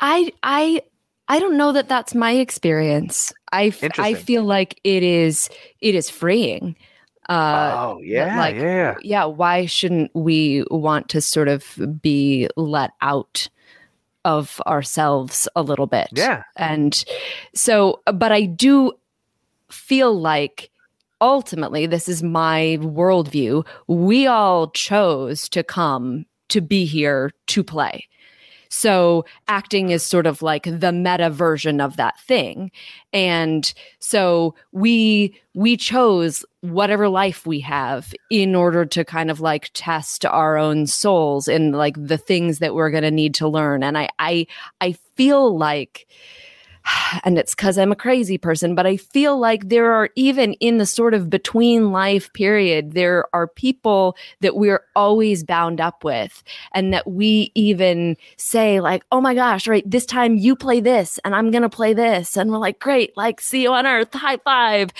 I 0.00 0.32
I 0.42 0.82
I 1.28 1.38
don't 1.38 1.56
know 1.56 1.72
that 1.72 1.88
that's 1.88 2.14
my 2.14 2.32
experience. 2.32 3.32
I 3.52 3.66
f- 3.66 3.82
I 3.98 4.14
feel 4.14 4.44
like 4.44 4.80
it 4.84 5.02
is 5.02 5.48
it 5.80 5.94
is 5.94 6.08
freeing. 6.10 6.76
Uh, 7.28 7.72
oh 7.76 8.00
yeah, 8.02 8.38
like- 8.38 8.54
yeah. 8.56 8.94
yeah, 9.02 9.24
why 9.24 9.66
shouldn't 9.66 10.10
we 10.14 10.64
want 10.70 11.08
to 11.08 11.20
sort 11.20 11.48
of 11.48 11.76
be 12.00 12.48
let 12.56 12.92
out 13.02 13.48
of 14.24 14.60
ourselves 14.66 15.48
a 15.56 15.62
little 15.62 15.86
bit? 15.88 16.08
Yeah. 16.12 16.44
And 16.56 17.04
so, 17.54 18.00
but 18.12 18.30
I 18.30 18.42
do 18.42 18.92
feel 19.70 20.18
like 20.18 20.70
ultimately, 21.20 21.86
this 21.86 22.08
is 22.08 22.22
my 22.22 22.78
worldview. 22.80 23.66
We 23.88 24.28
all 24.28 24.70
chose 24.70 25.48
to 25.48 25.64
come 25.64 26.26
to 26.48 26.60
be 26.60 26.84
here 26.84 27.32
to 27.48 27.64
play. 27.64 28.06
So 28.68 29.24
acting 29.48 29.90
is 29.90 30.02
sort 30.02 30.26
of 30.26 30.42
like 30.42 30.64
the 30.64 30.92
meta 30.92 31.30
version 31.30 31.80
of 31.80 31.96
that 31.96 32.18
thing. 32.20 32.70
And 33.12 33.72
so 33.98 34.54
we 34.72 35.38
we 35.54 35.76
chose 35.76 36.44
whatever 36.60 37.08
life 37.08 37.46
we 37.46 37.60
have 37.60 38.12
in 38.30 38.54
order 38.54 38.84
to 38.84 39.04
kind 39.04 39.30
of 39.30 39.40
like 39.40 39.70
test 39.72 40.26
our 40.26 40.58
own 40.58 40.86
souls 40.86 41.48
and 41.48 41.74
like 41.74 41.96
the 41.98 42.18
things 42.18 42.58
that 42.58 42.74
we're 42.74 42.90
going 42.90 43.02
to 43.02 43.10
need 43.10 43.34
to 43.36 43.48
learn. 43.48 43.82
And 43.82 43.96
I 43.96 44.08
I 44.18 44.46
I 44.80 44.92
feel 45.16 45.56
like 45.56 46.06
and 47.24 47.38
it's 47.38 47.54
because 47.54 47.78
I'm 47.78 47.92
a 47.92 47.96
crazy 47.96 48.38
person, 48.38 48.74
but 48.74 48.86
I 48.86 48.96
feel 48.96 49.38
like 49.38 49.68
there 49.68 49.92
are 49.92 50.10
even 50.14 50.54
in 50.54 50.78
the 50.78 50.86
sort 50.86 51.14
of 51.14 51.30
between 51.30 51.92
life 51.92 52.32
period, 52.32 52.92
there 52.92 53.24
are 53.32 53.46
people 53.46 54.16
that 54.40 54.56
we're 54.56 54.84
always 54.94 55.44
bound 55.44 55.80
up 55.80 56.04
with, 56.04 56.42
and 56.72 56.92
that 56.92 57.06
we 57.10 57.52
even 57.54 58.16
say, 58.36 58.80
like, 58.80 59.04
oh 59.12 59.20
my 59.20 59.34
gosh, 59.34 59.66
right, 59.66 59.88
this 59.88 60.06
time 60.06 60.36
you 60.36 60.56
play 60.56 60.80
this, 60.80 61.18
and 61.24 61.34
I'm 61.34 61.50
gonna 61.50 61.68
play 61.68 61.94
this. 61.94 62.36
And 62.36 62.50
we're 62.50 62.58
like, 62.58 62.78
great, 62.78 63.16
like, 63.16 63.40
see 63.40 63.62
you 63.62 63.72
on 63.72 63.86
earth, 63.86 64.12
high 64.12 64.38
five. 64.38 64.90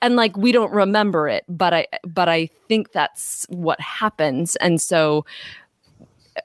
And 0.00 0.16
like 0.16 0.36
we 0.36 0.52
don't 0.52 0.72
remember 0.72 1.28
it, 1.28 1.44
but 1.48 1.72
I 1.74 1.86
but 2.06 2.28
I 2.28 2.48
think 2.68 2.92
that's 2.92 3.46
what 3.48 3.80
happens. 3.80 4.56
And 4.56 4.80
so 4.80 5.24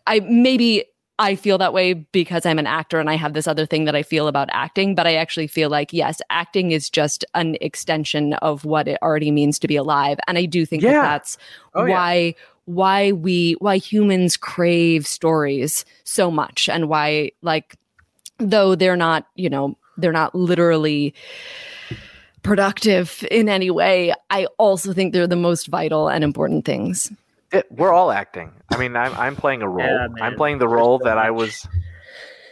I 0.06 0.20
maybe 0.22 0.86
I 1.20 1.36
feel 1.36 1.58
that 1.58 1.74
way 1.74 1.94
because 1.94 2.46
I'm 2.46 2.60
an 2.60 2.68
actor 2.68 3.00
and 3.00 3.10
I 3.10 3.16
have 3.16 3.34
this 3.34 3.48
other 3.48 3.66
thing 3.66 3.86
that 3.86 3.96
I 3.96 4.04
feel 4.04 4.28
about 4.28 4.50
acting, 4.52 4.94
but 4.94 5.08
I 5.08 5.16
actually 5.16 5.48
feel 5.48 5.70
like 5.70 5.92
yes, 5.92 6.22
acting 6.30 6.72
is 6.72 6.90
just 6.90 7.26
an 7.34 7.58
extension 7.60 8.34
of 8.36 8.66
what 8.66 8.88
it 8.88 9.00
already 9.02 9.32
means 9.32 9.58
to 9.60 9.68
be 9.68 9.76
alive, 9.76 10.20
and 10.28 10.38
I 10.38 10.46
do 10.46 10.66
think 10.66 10.84
Yeah. 10.84 10.94
that 10.94 11.02
that's 11.02 11.38
Oh, 11.74 11.86
yeah. 11.86 11.96
why 11.96 12.36
why 12.66 13.12
we 13.14 13.54
why 13.60 13.78
humans 13.78 14.36
crave 14.38 15.08
stories 15.08 15.86
so 16.04 16.30
much 16.30 16.68
and 16.68 16.90
why 16.90 17.32
like 17.42 17.76
though 18.40 18.76
they're 18.76 18.98
not, 18.98 19.26
you 19.36 19.50
know, 19.50 19.76
they're 19.98 20.12
not 20.12 20.36
literally 20.36 21.14
productive 22.44 23.26
in 23.32 23.50
any 23.50 23.70
way, 23.72 24.14
I 24.30 24.46
also 24.58 24.94
think 24.94 25.14
they're 25.14 25.28
the 25.28 25.36
most 25.36 25.68
vital 25.68 26.08
and 26.08 26.24
important 26.24 26.66
things. 26.66 27.12
It, 27.52 27.66
we're 27.72 27.94
all 27.94 28.12
acting. 28.12 28.52
I 28.72 28.78
mean, 28.78 28.96
I'm, 28.96 29.14
I'm 29.16 29.36
playing 29.36 29.62
a 29.62 29.70
role. 29.70 29.86
Yeah, 29.88 30.08
I'm 30.22 30.36
playing 30.36 30.58
the 30.60 30.68
role 30.68 31.00
so 31.00 31.06
that 31.06 31.18
I 31.18 31.32
was. 31.32 31.66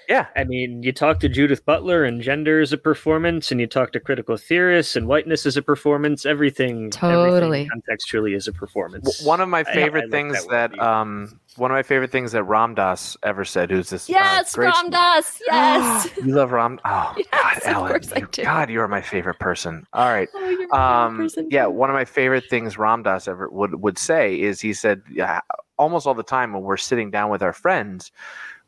Yeah, 0.08 0.28
I 0.36 0.44
mean, 0.44 0.84
you 0.84 0.92
talk 0.92 1.20
to 1.22 1.30
Judith 1.30 1.66
Butler, 1.66 2.04
and 2.04 2.22
gender 2.22 2.62
is 2.62 2.72
a 2.72 2.78
performance, 2.78 3.52
and 3.52 3.60
you 3.60 3.66
talk 3.66 3.92
to 3.94 4.00
critical 4.00 4.38
theorists, 4.38 4.96
and 4.96 5.08
whiteness 5.08 5.46
is 5.48 5.58
a 5.58 5.64
performance. 5.64 6.26
Everything, 6.28 6.92
Totally. 6.92 7.62
everything 7.62 7.70
contextually 7.82 8.36
is 8.36 8.48
a 8.48 8.54
performance. 8.54 9.18
W- 9.18 9.28
one 9.28 9.42
of 9.42 9.50
my 9.50 9.60
I- 9.60 9.62
I 9.62 9.74
favorite 9.74 10.04
like 10.06 10.12
things 10.12 10.46
that 10.46 10.72
that, 10.72 10.80
um, 10.80 11.40
one 11.58 11.72
of 11.72 11.76
my 11.76 11.84
favorite 11.84 12.12
things 12.12 12.32
that 12.34 12.44
Ram 12.44 12.76
Dass 12.76 13.16
ever 13.24 13.46
said. 13.46 13.72
Who's 13.72 13.90
this? 13.90 14.10
uh, 14.10 14.14
Yes, 14.14 14.54
great- 14.56 14.74
Ram 14.74 14.90
Dass. 14.90 15.42
Yes. 15.48 16.10
you 16.18 16.34
love 16.34 16.52
Ram? 16.52 16.80
Oh 16.86 17.14
Yes, 17.18 17.64
God, 17.66 17.92
Ellen, 17.92 18.02
you- 18.18 18.44
God, 18.44 18.70
you 18.70 18.82
are 18.82 18.88
my 18.88 19.02
favorite 19.02 19.40
person. 19.40 19.86
All 19.94 20.08
right. 20.12 20.28
Oh, 20.34 20.40
you're 20.40 20.50
my 20.50 20.56
favorite 20.66 20.74
Um, 20.78 21.18
person 21.18 21.48
yeah, 21.52 21.66
one 21.68 21.90
of 21.90 21.94
my 21.94 22.06
favorite 22.06 22.46
things 22.50 22.78
Ram 22.78 23.04
Dass 23.04 23.28
ever 23.28 23.50
would 23.50 23.76
would 23.82 23.98
say 23.98 24.40
is 24.40 24.60
he 24.62 24.74
said, 24.74 25.02
yeah, 25.12 25.42
almost 25.78 26.08
all 26.08 26.14
the 26.14 26.24
time 26.24 26.54
when 26.54 26.64
we're 26.64 26.78
sitting 26.78 27.12
down 27.12 27.30
with 27.30 27.42
our 27.42 27.54
friends, 27.54 28.12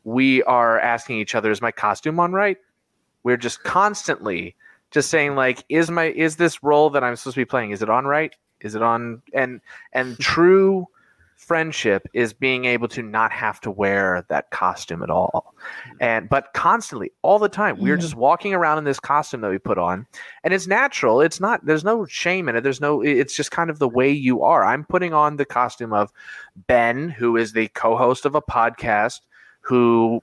we 0.04 0.42
are 0.44 0.78
asking 0.80 1.16
each 1.18 1.34
other, 1.34 1.50
"Is 1.50 1.60
my 1.60 1.72
costume 1.72 2.18
on 2.20 2.32
right?" 2.32 2.56
We're 3.24 3.36
just 3.36 3.62
constantly 3.64 4.54
just 4.90 5.10
saying 5.10 5.34
like, 5.34 5.64
"Is 5.68 5.90
my 5.90 6.04
is 6.04 6.36
this 6.36 6.62
role 6.62 6.88
that 6.90 7.02
I'm 7.04 7.16
supposed 7.16 7.34
to 7.34 7.40
be 7.40 7.44
playing? 7.44 7.72
Is 7.72 7.82
it 7.82 7.90
on 7.90 8.06
right? 8.06 8.34
Is 8.60 8.74
it 8.74 8.82
on?" 8.82 9.20
And 9.34 9.60
and 9.92 10.18
true 10.20 10.86
friendship 11.38 12.06
is 12.12 12.32
being 12.34 12.64
able 12.66 12.88
to 12.88 13.00
not 13.02 13.30
have 13.32 13.60
to 13.60 13.70
wear 13.70 14.26
that 14.28 14.50
costume 14.50 15.02
at 15.02 15.08
all. 15.08 15.54
And 16.00 16.28
but 16.28 16.48
constantly 16.52 17.12
all 17.22 17.38
the 17.38 17.48
time 17.48 17.78
we're 17.78 17.96
Mm. 17.96 18.00
just 18.00 18.16
walking 18.16 18.52
around 18.52 18.78
in 18.78 18.84
this 18.84 19.00
costume 19.00 19.40
that 19.42 19.50
we 19.50 19.58
put 19.58 19.78
on 19.78 20.06
and 20.44 20.52
it's 20.52 20.66
natural 20.66 21.20
it's 21.20 21.40
not 21.40 21.64
there's 21.64 21.84
no 21.84 22.04
shame 22.06 22.48
in 22.48 22.56
it 22.56 22.62
there's 22.62 22.80
no 22.80 23.00
it's 23.02 23.34
just 23.36 23.50
kind 23.52 23.70
of 23.70 23.78
the 23.78 23.88
way 23.88 24.10
you 24.10 24.42
are. 24.42 24.64
I'm 24.64 24.84
putting 24.84 25.14
on 25.14 25.36
the 25.36 25.44
costume 25.46 25.92
of 25.92 26.12
ben 26.66 27.08
who 27.08 27.36
is 27.36 27.52
the 27.52 27.68
co-host 27.68 28.26
of 28.26 28.34
a 28.34 28.42
podcast 28.42 29.20
who 29.60 30.20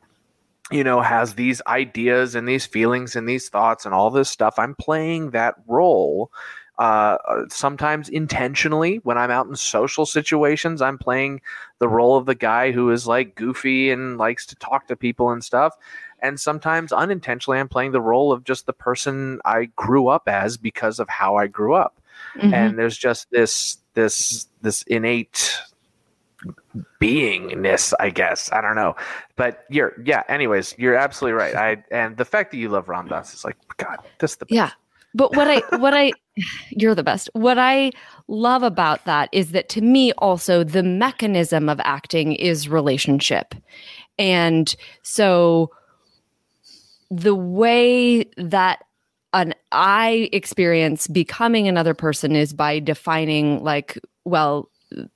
you 0.70 0.84
know 0.84 1.00
has 1.02 1.36
these 1.36 1.62
ideas 1.68 2.36
and 2.36 2.48
these 2.48 2.66
feelings 2.66 3.16
and 3.16 3.28
these 3.28 3.48
thoughts 3.50 3.86
and 3.86 3.96
all 3.96 4.10
this 4.12 4.30
stuff. 4.30 4.60
I'm 4.60 4.76
playing 4.76 5.32
that 5.32 5.56
role 5.66 6.30
uh, 6.78 7.18
sometimes 7.50 8.10
intentionally 8.10 8.98
when 9.04 9.18
i'm 9.18 9.32
out 9.32 9.48
in 9.48 9.56
social 9.56 10.06
situations 10.06 10.82
i'm 10.82 10.98
playing 10.98 11.40
the 11.80 11.88
role 11.88 12.18
of 12.18 12.26
the 12.26 12.36
guy 12.36 12.72
who 12.72 12.92
is 12.92 13.08
like 13.08 13.36
goofy 13.36 13.92
and 13.92 14.18
likes 14.18 14.46
to 14.46 14.56
talk 14.56 14.88
to 14.88 14.96
people 14.96 15.30
and 15.32 15.44
stuff 15.44 15.78
and 16.20 16.40
sometimes 16.40 16.92
unintentionally 16.92 17.60
i'm 17.60 17.70
playing 17.70 17.92
the 17.92 18.02
role 18.02 18.32
of 18.32 18.44
just 18.44 18.66
the 18.66 18.74
person 18.74 19.40
i 19.46 19.66
grew 19.76 20.08
up 20.08 20.28
as 20.28 20.58
because 20.58 21.00
of 21.00 21.08
how 21.10 21.36
i 21.36 21.48
grew 21.48 21.74
up 21.74 22.00
Mhm. 22.36 22.54
and 22.54 22.80
there's 22.80 22.98
just 22.98 23.30
this 23.32 23.78
this 23.94 24.48
this 24.62 24.84
innate 24.84 25.60
beingness 27.02 27.94
i 28.00 28.10
guess 28.10 28.52
i 28.52 28.62
don't 28.62 28.76
know 28.76 28.96
but 29.36 29.66
you're 29.70 29.94
yeah 30.04 30.24
anyways 30.28 30.76
you're 30.78 30.96
absolutely 30.96 31.34
right 31.38 31.56
i 31.56 31.84
and 31.92 32.18
the 32.18 32.26
fact 32.26 32.52
that 32.52 32.58
you 32.58 32.70
love 32.70 32.90
ram 32.90 33.08
dass 33.08 33.34
is 33.34 33.44
like 33.46 33.58
god 33.78 33.98
this 34.20 34.32
is 34.32 34.38
the 34.38 34.46
best. 34.46 34.54
Yeah. 34.56 34.70
But 35.16 35.36
what 35.36 35.48
I 35.48 35.78
what 35.78 35.94
I 35.94 36.12
you're 36.70 36.96
the 36.96 37.04
best. 37.04 37.30
What 37.34 37.58
I 37.58 37.92
love 38.28 38.64
about 38.64 39.06
that 39.06 39.30
is 39.32 39.52
that 39.52 39.70
to 39.70 39.82
me 39.82 40.12
also 40.14 40.64
the 40.64 40.84
mechanism 40.84 41.70
of 41.70 41.80
acting 41.84 42.34
is 42.34 42.70
relationship. 42.70 43.56
And 44.20 44.74
so 45.02 45.72
the 47.10 47.36
way 47.36 48.26
that 48.38 48.84
an 49.34 49.54
I 49.72 50.30
experience 50.32 51.08
becoming 51.08 51.68
another 51.68 51.94
person 51.94 52.36
is 52.36 52.54
by 52.54 52.80
defining 52.80 53.64
like 53.64 53.98
well 54.24 54.70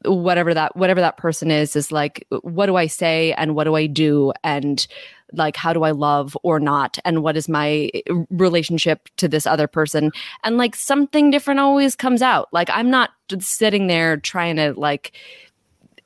whatever 0.03 0.53
that 0.53 0.75
whatever 0.75 0.99
that 0.99 1.17
person 1.17 1.51
is 1.51 1.75
is 1.75 1.91
like 1.91 2.25
what 2.41 2.65
do 2.65 2.75
I 2.75 2.87
say 2.87 3.33
and 3.33 3.55
what 3.55 3.63
do 3.63 3.75
I 3.75 3.87
do 3.87 4.33
and 4.43 4.85
like 5.33 5.55
how 5.55 5.73
do 5.73 5.83
I 5.83 5.91
love 5.91 6.37
or 6.43 6.59
not? 6.59 6.97
And 7.05 7.23
what 7.23 7.37
is 7.37 7.49
my 7.49 7.89
eh, 7.93 8.01
relationship 8.29 9.09
to 9.17 9.27
this 9.27 9.45
other 9.45 9.67
person? 9.67 10.11
And 10.43 10.57
like 10.57 10.75
something 10.75 11.31
different 11.31 11.59
always 11.59 11.95
comes 11.95 12.21
out. 12.21 12.49
Like 12.51 12.69
I'm 12.71 12.89
not 12.89 13.11
sitting 13.39 13.87
there 13.87 14.17
trying 14.17 14.55
to 14.57 14.73
like 14.73 15.13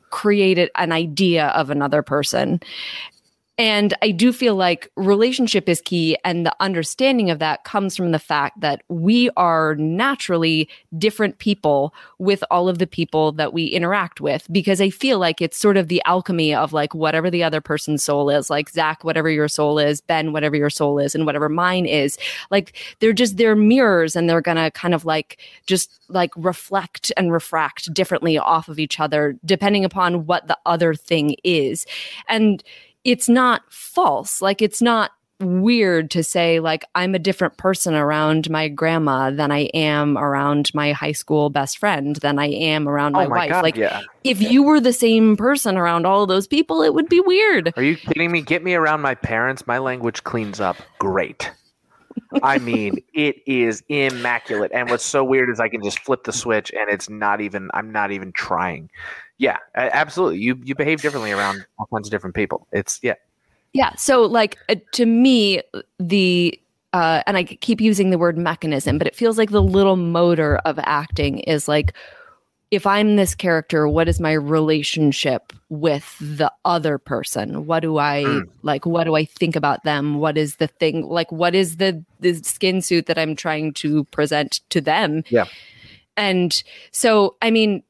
create 0.10 0.70
an 0.76 0.92
idea 0.92 1.48
of 1.48 1.70
another 1.70 2.04
person 2.04 2.60
And 3.60 3.94
I 4.02 4.10
do 4.10 4.34
feel 4.34 4.56
like 4.56 4.90
relationship 4.96 5.70
is 5.70 5.80
key. 5.80 6.18
And 6.26 6.44
the 6.44 6.56
understanding 6.60 7.30
of 7.30 7.38
that 7.38 7.66
comes 7.66 7.96
from 7.96 8.12
the 8.12 8.18
fact 8.18 8.60
that 8.62 8.82
we 8.90 9.30
are 9.38 9.76
naturally 9.76 10.68
different 10.98 11.38
people 11.38 11.94
with 12.18 12.44
all 12.50 12.68
of 12.68 12.80
the 12.80 12.88
people 12.88 13.32
that 13.34 13.54
we 13.54 13.66
interact 13.66 14.20
with. 14.20 14.48
Because 14.52 14.82
I 14.82 14.90
feel 14.90 15.20
like 15.20 15.40
it's 15.40 15.58
sort 15.58 15.78
of 15.78 15.88
the 15.88 16.02
alchemy 16.06 16.56
of 16.56 16.74
like 16.74 16.96
whatever 16.96 17.30
the 17.30 17.44
other 17.44 17.62
person's 17.62 18.04
soul 18.04 18.32
is, 18.32 18.50
like 18.50 18.72
Zach, 18.72 19.04
whatever 19.04 19.30
your 19.30 19.48
soul 19.48 19.78
is, 19.78 20.02
Ben, 20.02 20.34
whatever 20.34 20.56
your 20.56 20.72
soul 20.72 20.98
is, 20.98 21.14
and 21.14 21.28
whatever 21.28 21.48
mine 21.48 21.86
is. 21.86 22.18
Like 22.50 22.76
they're 23.02 23.14
just, 23.14 23.38
they're 23.38 23.56
mirrors 23.56 24.16
and 24.16 24.28
they're 24.28 24.42
going 24.42 24.58
to 24.58 24.72
kind 24.72 24.96
of 24.96 25.06
like 25.06 25.38
just 25.68 25.92
like 26.10 26.32
reflect 26.36 27.12
and 27.18 27.32
refract 27.32 27.94
differently 27.94 28.36
off 28.36 28.68
of 28.68 28.80
each 28.80 29.00
other, 29.00 29.38
depending 29.46 29.86
upon 29.86 30.26
what 30.26 30.48
the 30.48 30.58
other 30.66 30.96
thing 30.96 31.36
is. 31.44 31.86
And, 32.28 32.64
it's 33.04 33.30
not 33.30 33.62
false. 33.70 34.42
Like 34.42 34.62
it's 34.62 34.82
not 34.82 35.12
weird 35.40 36.10
to 36.12 36.24
say 36.24 36.60
like 36.60 36.86
I'm 36.96 37.16
a 37.16 37.20
different 37.20 37.58
person 37.58 37.94
around 37.96 38.50
my 38.50 38.68
grandma 38.70 39.30
than 39.32 39.52
I 39.52 39.66
am 39.74 40.18
around 40.18 40.72
my 40.74 40.94
high 40.94 41.12
school 41.12 41.50
best 41.50 41.78
friend 41.78 42.16
than 42.18 42.40
I 42.40 42.48
am 42.48 42.88
around 42.88 43.16
oh 43.16 43.20
my, 43.20 43.26
oh 43.26 43.30
my 43.30 43.36
wife. 43.38 43.50
God, 43.50 43.64
like 43.64 43.76
yeah. 43.76 44.02
if 44.24 44.42
you 44.42 44.64
were 44.64 44.80
the 44.80 44.94
same 44.94 45.36
person 45.36 45.78
around 45.78 46.06
all 46.06 46.24
of 46.24 46.30
those 46.30 46.48
people, 46.48 46.82
it 46.82 46.94
would 46.94 47.10
be 47.10 47.20
weird. 47.20 47.74
Are 47.76 47.84
you 47.84 47.98
kidding 47.98 48.32
me? 48.32 48.42
Get 48.42 48.64
me 48.64 48.74
around 48.74 49.02
my 49.02 49.16
parents. 49.16 49.68
My 49.68 49.80
language 49.80 50.24
cleans 50.24 50.60
up 50.60 50.78
great. 51.00 51.52
I 52.42 52.60
mean, 52.60 53.04
it 53.14 53.38
is 53.46 53.84
immaculate. 53.90 54.72
And 54.74 54.90
what's 54.90 55.06
so 55.06 55.24
weird 55.24 55.50
is 55.50 55.60
I 55.60 55.70
can 55.70 55.84
just 55.84 56.00
flip 56.00 56.24
the 56.24 56.34
switch 56.34 56.72
and 56.72 56.90
it's 56.90 57.10
not 57.10 57.42
even 57.42 57.70
I'm 57.74 57.92
not 57.92 58.12
even 58.12 58.32
trying. 58.32 58.90
Yeah, 59.44 59.58
absolutely. 59.76 60.40
You 60.40 60.58
you 60.64 60.74
behave 60.74 61.02
differently 61.02 61.34
around 61.34 61.66
all 61.78 61.88
kinds 61.94 62.08
of 62.08 62.12
different 62.12 62.34
people. 62.34 62.66
It's 62.72 63.00
yeah. 63.04 63.16
Yeah. 63.74 63.94
So, 63.96 64.22
like, 64.22 64.58
uh, 64.70 64.76
to 64.94 65.06
me, 65.06 65.62
the, 66.00 66.58
uh, 66.94 67.24
and 67.26 67.36
I 67.36 67.44
keep 67.44 67.82
using 67.82 68.12
the 68.12 68.18
word 68.20 68.38
mechanism, 68.38 68.98
but 69.00 69.08
it 69.08 69.16
feels 69.16 69.38
like 69.38 69.50
the 69.50 69.64
little 69.64 69.96
motor 69.96 70.58
of 70.58 70.80
acting 70.84 71.40
is 71.40 71.68
like, 71.68 71.94
if 72.70 72.86
I'm 72.88 73.18
this 73.18 73.36
character, 73.36 73.88
what 73.88 74.08
is 74.08 74.20
my 74.20 74.32
relationship 74.32 75.52
with 75.70 76.16
the 76.22 76.52
other 76.66 76.98
person? 76.98 77.66
What 77.66 77.82
do 77.82 77.98
I 77.98 78.24
Mm. 78.24 78.44
like? 78.62 78.86
What 78.86 79.04
do 79.04 79.16
I 79.16 79.26
think 79.26 79.56
about 79.56 79.84
them? 79.84 80.20
What 80.20 80.38
is 80.38 80.56
the 80.56 80.68
thing? 80.68 81.08
Like, 81.08 81.32
what 81.32 81.54
is 81.54 81.78
the 81.78 82.02
the 82.22 82.34
skin 82.36 82.82
suit 82.82 83.08
that 83.08 83.18
I'm 83.18 83.36
trying 83.36 83.74
to 83.74 84.06
present 84.06 84.62
to 84.70 84.80
them? 84.80 85.24
Yeah. 85.30 85.46
And 86.16 86.64
so, 86.92 87.36
I 87.42 87.50
mean, 87.52 87.84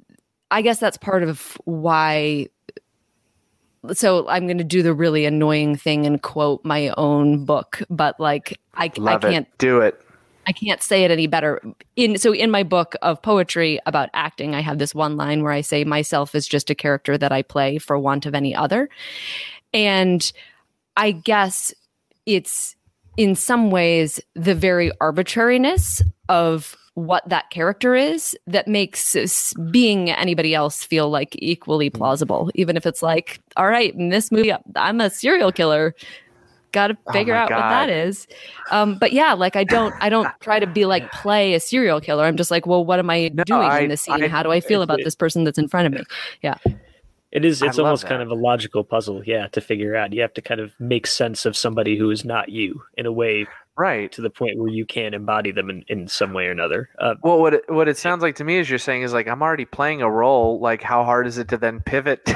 I 0.54 0.62
guess 0.62 0.80
that's 0.80 0.98
part 0.98 1.24
of 1.24 1.58
why 1.66 2.48
so 3.92 4.28
I'm 4.30 4.46
going 4.46 4.60
to 4.60 4.64
do 4.64 4.84
the 4.84 4.94
really 4.94 5.26
annoying 5.26 5.76
thing 5.76 6.06
and 6.06 6.22
quote 6.22 6.64
my 6.64 6.90
own 6.96 7.44
book, 7.44 7.82
but 7.90 8.20
like 8.20 8.60
I, 8.76 8.92
Love 8.98 9.26
I 9.26 9.32
can't 9.32 9.48
it. 9.48 9.58
Do 9.58 9.82
it. 9.82 10.00
I 10.46 10.52
can't 10.52 10.82
say 10.82 11.04
it 11.04 11.12
any 11.12 11.26
better. 11.26 11.60
In 11.96 12.20
so 12.20 12.34
in 12.34 12.52
my 12.52 12.62
book 12.62 12.96
of 13.02 13.20
poetry 13.22 13.80
about 13.88 14.10
acting, 14.14 14.54
I 14.54 14.62
have 14.62 14.78
this 14.78 14.94
one 14.94 15.18
line 15.18 15.42
where 15.42 15.52
I 15.52 15.62
say 15.62 15.84
myself 15.86 16.36
is 16.36 16.48
just 16.48 16.70
a 16.70 16.76
character 16.76 17.18
that 17.18 17.32
I 17.32 17.42
play 17.42 17.80
for 17.80 17.98
want 17.98 18.28
of 18.28 18.36
any 18.36 18.56
other. 18.56 18.90
And 19.74 20.32
I 20.96 21.12
guess 21.12 21.74
it's 22.28 22.76
in 23.18 23.36
some 23.36 23.72
ways 23.72 24.22
the 24.36 24.54
very 24.54 24.92
arbitrariness 25.02 26.04
of 26.30 26.78
what 26.96 27.28
that 27.28 27.50
character 27.50 27.96
is 27.96 28.38
that 28.48 28.68
makes 28.68 29.16
being 29.72 30.12
anybody 30.12 30.54
else 30.54 30.84
feel 30.84 31.10
like 31.10 31.36
equally 31.40 31.90
plausible 31.90 32.52
even 32.54 32.78
if 32.78 32.86
it's 32.86 33.02
like 33.02 33.40
all 33.58 33.68
right 33.68 33.96
in 33.96 34.10
this 34.10 34.32
movie 34.32 34.54
i'm 34.76 35.02
a 35.02 35.10
serial 35.10 35.52
killer 35.52 35.96
gotta 36.72 36.96
Oh 37.08 37.12
figure 37.14 37.34
my 37.34 37.40
out 37.42 37.52
what 37.52 37.58
that 37.60 37.90
is. 37.90 38.28
Um 38.72 38.98
but 39.00 39.12
yeah 39.14 39.34
like 39.34 39.56
i 39.56 39.64
don't 39.64 39.94
i 40.02 40.10
don't 40.10 40.28
try 40.40 40.60
to 40.60 40.68
be 40.68 40.86
like 40.86 41.12
play 41.12 41.54
a 41.56 41.60
serial 41.60 42.00
killer 42.00 42.24
i'm 42.26 42.38
just 42.38 42.52
like 42.52 42.66
well 42.68 42.84
what 42.86 43.00
am 43.00 43.10
i 43.10 43.30
No, 43.34 43.44
doing 43.44 43.62
I- 43.62 43.80
in 43.82 43.90
this 43.90 44.02
scene 44.04 44.24
I- 44.24 44.28
how 44.28 44.44
do 44.44 44.52
i 44.52 44.60
feel 44.60 44.82
about 44.84 45.00
it- 45.00 45.04
this 45.04 45.16
person 45.16 45.44
that's 45.46 45.58
in 45.58 45.68
front 45.68 45.88
of 45.88 45.94
me 45.94 46.04
Yeah. 46.42 46.56
It 47.32 47.44
is. 47.44 47.64
It's 47.64 47.80
almost 47.80 48.04
that. 48.04 48.10
kind 48.10 48.22
of 48.22 48.30
a 48.30 48.36
logical 48.36 48.84
puzzle, 48.84 49.24
yeah, 49.26 49.48
to 49.48 49.60
figure 49.60 49.96
out. 49.96 50.14
You 50.14 50.22
have 50.22 50.36
to 50.36 50.42
kind 50.44 50.62
of 50.62 50.72
make 50.80 51.08
sense 51.08 51.48
of 51.48 51.58
somebody 51.58 51.98
who 51.98 52.12
is 52.12 52.24
not 52.24 52.50
you 52.50 52.84
in 52.96 53.08
a 53.08 53.12
way 53.12 53.48
Right. 53.78 54.12
to 54.12 54.22
the 54.22 54.30
point 54.30 54.58
where 54.58 54.70
you 54.70 54.86
can 54.86 55.14
embody 55.14 55.52
them 55.52 55.70
in, 55.70 55.84
in 55.88 56.08
some 56.08 56.34
way 56.34 56.48
or 56.48 56.52
another. 56.52 56.90
Uh, 57.00 57.16
Well, 57.24 57.40
what 57.40 57.54
it, 57.56 57.64
what 57.68 57.88
it 57.88 57.98
sounds 57.98 58.22
like 58.22 58.36
to 58.36 58.44
me 58.44 58.58
is 58.60 58.70
you're 58.70 58.78
saying 58.80 59.02
is 59.02 59.14
like 59.14 59.28
I'm 59.28 59.42
already 59.42 59.66
playing 59.66 60.02
a 60.02 60.10
role. 60.12 60.60
Like, 60.60 60.84
how 60.84 61.04
hard 61.04 61.26
is 61.28 61.38
it 61.38 61.48
to 61.50 61.58
then 61.58 61.80
pivot 61.82 62.24
to 62.26 62.36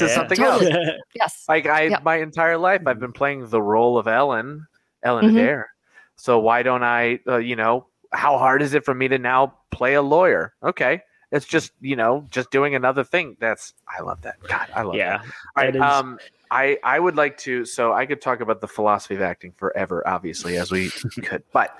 Yeah. 0.00 0.06
something 0.08 0.38
Totally. 0.38 0.72
else? 0.72 0.86
yes 1.14 1.44
Like 1.48 1.66
I, 1.66 1.82
Yep. 1.84 2.02
my 2.02 2.16
entire 2.16 2.58
life, 2.58 2.82
I've 2.86 2.98
been 3.00 3.12
playing 3.12 3.48
the 3.48 3.62
role 3.62 3.96
of 3.98 4.08
Ellen, 4.08 4.66
Ellen 5.04 5.26
Mhm. 5.26 5.32
Adair. 5.34 5.70
So 6.16 6.38
why 6.40 6.62
don't 6.62 6.82
I? 6.82 7.20
Uh, 7.26 7.38
you 7.38 7.56
know, 7.56 7.86
how 8.12 8.38
hard 8.38 8.60
is 8.62 8.74
it 8.74 8.84
for 8.84 8.94
me 8.94 9.08
to 9.08 9.18
now 9.18 9.54
play 9.70 9.94
a 9.94 10.02
lawyer? 10.02 10.52
Okay, 10.62 11.00
it's 11.32 11.46
just 11.46 11.72
you 11.80 11.96
know, 11.96 12.26
just 12.30 12.50
doing 12.50 12.74
another 12.74 13.02
thing. 13.02 13.36
That's 13.40 13.74
I 13.88 14.02
love 14.02 14.22
that. 14.22 14.36
God, 14.46 14.68
I 14.74 14.82
love 14.82 14.94
yeah. 14.94 15.18
that. 15.18 15.26
All 15.26 15.64
right, 15.64 15.72
that 15.72 15.78
is- 15.78 15.82
um, 15.82 16.18
I 16.50 16.78
I 16.84 17.00
would 17.00 17.16
like 17.16 17.38
to. 17.38 17.64
So 17.64 17.92
I 17.92 18.06
could 18.06 18.20
talk 18.20 18.40
about 18.40 18.60
the 18.60 18.68
philosophy 18.68 19.14
of 19.14 19.22
acting 19.22 19.52
forever, 19.56 20.06
obviously, 20.06 20.58
as 20.58 20.70
we 20.70 20.90
could, 21.22 21.42
but 21.52 21.76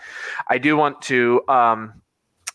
I 0.49 0.59
do 0.59 0.77
want 0.77 1.03
to 1.03 1.47
um 1.49 2.03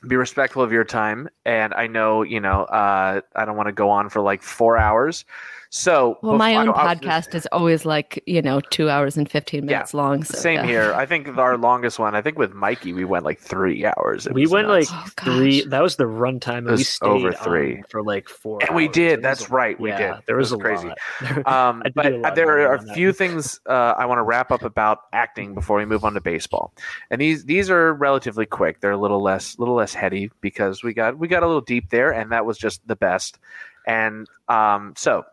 be 0.07 0.15
respectful 0.15 0.61
of 0.63 0.71
your 0.71 0.83
time, 0.83 1.29
and 1.45 1.73
I 1.73 1.87
know 1.87 2.23
you 2.23 2.39
know 2.39 2.63
uh 2.63 3.21
I 3.35 3.45
don't 3.45 3.55
want 3.55 3.67
to 3.67 3.73
go 3.73 3.89
on 3.91 4.09
for 4.09 4.21
like 4.21 4.41
four 4.41 4.77
hours. 4.77 5.23
So 5.69 6.17
well 6.21 6.37
my 6.37 6.55
own 6.55 6.69
I'll- 6.69 6.75
I'll- 6.75 6.95
podcast 6.95 7.35
is 7.35 7.45
always 7.51 7.85
like 7.85 8.23
you 8.25 8.41
know 8.41 8.61
two 8.61 8.89
hours 8.89 9.17
and 9.17 9.29
15 9.29 9.63
Yeah, 9.63 9.65
minutes 9.65 9.93
long 9.93 10.23
so 10.23 10.37
Same 10.37 10.55
yeah. 10.57 10.65
here. 10.65 10.93
I 10.93 11.05
think 11.05 11.27
our 11.37 11.57
longest 11.57 11.99
one. 11.99 12.15
I 12.15 12.21
think 12.21 12.37
with 12.37 12.53
Mikey, 12.53 12.93
we 12.93 13.03
went 13.05 13.25
like 13.25 13.39
three 13.39 13.85
hours. 13.85 14.27
It 14.27 14.33
we 14.33 14.47
went 14.47 14.67
nuts. 14.69 14.91
like 14.91 15.03
Oh, 15.27 15.35
three. 15.37 15.61
That 15.65 15.81
was 15.83 15.97
the 15.97 16.05
runtime, 16.05 16.65
we 16.65 16.71
was 16.71 16.87
stayed 16.87 17.05
over 17.07 17.27
on 17.27 17.33
three. 17.43 17.83
for 17.89 18.01
like 18.01 18.29
four. 18.29 18.59
And 18.65 18.75
we 18.75 18.87
did. 18.87 19.21
That's 19.21 19.47
a- 19.49 19.53
right, 19.53 19.79
we 19.79 19.89
yeah, 19.89 20.15
did. 20.15 20.23
There 20.25 20.37
It 20.37 20.39
was, 20.39 20.51
was 20.51 20.59
a 20.59 20.63
crazy. 20.63 20.87
lot. 20.87 20.97
Um, 21.47 21.81
I 21.85 21.89
a 21.89 21.91
but 21.91 22.13
lot 22.13 22.35
there 22.35 22.49
are 22.69 22.75
a 22.75 22.83
that. 22.85 22.93
few 22.95 23.11
things 23.11 23.59
uh, 23.67 23.93
I 23.97 24.05
want 24.05 24.19
to 24.19 24.23
wrap 24.23 24.51
up 24.51 24.63
about 24.63 24.99
acting 25.13 25.53
before 25.53 25.77
we 25.77 25.85
move 25.85 26.05
on 26.05 26.13
to 26.13 26.21
baseball, 26.21 26.73
and 27.11 27.19
these 27.19 27.45
these 27.45 27.69
are 27.69 27.93
relatively 27.93 28.45
quick. 28.45 28.79
They're 28.79 28.91
a 28.91 28.97
little 28.97 29.21
less 29.21 29.57
little 29.59 29.75
less 29.75 29.93
heady 29.93 30.31
because 30.41 30.83
we 30.83 30.93
got 30.93 31.17
we 31.17 31.27
got 31.27 31.43
a 31.43 31.47
little 31.47 31.61
deep 31.61 31.89
there, 31.89 32.11
and 32.11 32.31
that 32.31 32.45
was 32.45 32.57
just 32.57 32.85
the 32.87 32.95
best. 32.95 33.37
And 33.85 34.27
um, 34.49 34.93
so 34.97 35.25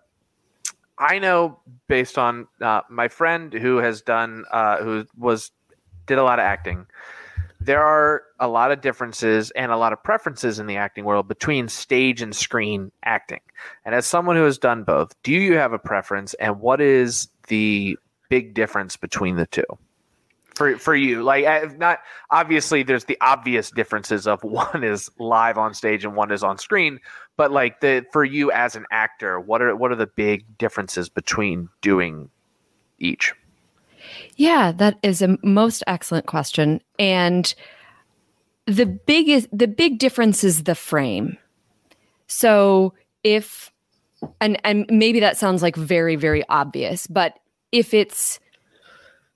I 0.99 1.19
know 1.19 1.59
based 1.89 2.19
on 2.19 2.47
uh, 2.61 2.83
my 2.89 3.09
friend 3.09 3.53
who 3.53 3.79
has 3.79 4.03
done 4.03 4.45
uh, 4.51 4.79
who 4.79 5.07
was 5.17 5.51
did 6.07 6.19
a 6.19 6.23
lot 6.23 6.39
of 6.39 6.45
acting. 6.45 6.87
There 7.61 7.83
are 7.83 8.23
a 8.39 8.47
lot 8.47 8.73
of 8.73 8.83
differences 8.83 9.51
and 9.53 9.73
a 9.73 9.77
lot 9.77 9.95
of 9.95 10.03
preferences 10.03 10.59
in 10.59 10.67
the 10.67 10.77
acting 10.77 11.05
world 11.05 11.29
between 11.29 11.69
stage 11.69 12.21
and 12.21 12.37
screen 12.37 12.93
acting. 13.05 13.41
And 13.87 13.95
as 13.95 14.07
someone 14.07 14.37
who 14.37 14.45
has 14.45 14.59
done 14.59 14.85
both, 14.85 15.15
do 15.23 15.33
you 15.33 15.57
have 15.57 15.73
a 15.73 15.79
preference 15.79 16.35
and 16.35 16.61
what 16.61 16.83
is 16.83 17.29
the 17.49 17.99
big 18.29 18.53
difference 18.53 18.97
between 18.97 19.37
the 19.37 19.47
two? 19.47 19.65
For 20.55 20.79
for 20.79 20.95
you, 20.95 21.23
like 21.23 21.45
uh, 21.45 21.69
not 21.77 22.01
obviously 22.31 22.83
there's 22.83 23.05
the 23.05 23.19
obvious 23.21 23.71
differences 23.71 24.27
of 24.27 24.43
one 24.45 24.85
is 24.85 25.11
live 25.19 25.59
on 25.59 25.75
stage 25.75 26.05
and 26.05 26.15
one 26.15 26.31
is 26.31 26.43
on 26.43 26.59
screen, 26.59 27.01
but 27.37 27.51
like 27.51 27.81
the 27.81 28.05
for 28.13 28.25
you 28.25 28.51
as 28.53 28.77
an 28.77 28.85
actor, 28.91 29.41
what 29.41 29.61
are 29.63 29.75
what 29.75 29.91
are 29.91 29.97
the 29.97 30.07
big 30.07 30.45
differences 30.59 31.09
between 31.09 31.69
doing 31.81 32.31
each? 32.99 33.35
Yeah, 34.37 34.73
that 34.73 34.99
is 35.03 35.23
a 35.23 35.39
most 35.43 35.83
excellent 35.87 36.27
question. 36.27 36.81
And 36.99 37.55
the 38.67 38.87
biggest 38.87 39.49
the 39.53 39.69
big 39.69 39.99
difference 39.99 40.45
is 40.45 40.65
the 40.65 40.75
frame. 40.75 41.37
So 42.27 42.95
if 43.23 43.73
and 44.41 44.59
and 44.65 44.87
maybe 44.89 45.21
that 45.21 45.37
sounds 45.37 45.63
like 45.63 45.77
very 45.77 46.17
very 46.17 46.47
obvious, 46.49 47.07
but 47.07 47.39
if 47.73 47.93
it's 47.93 48.41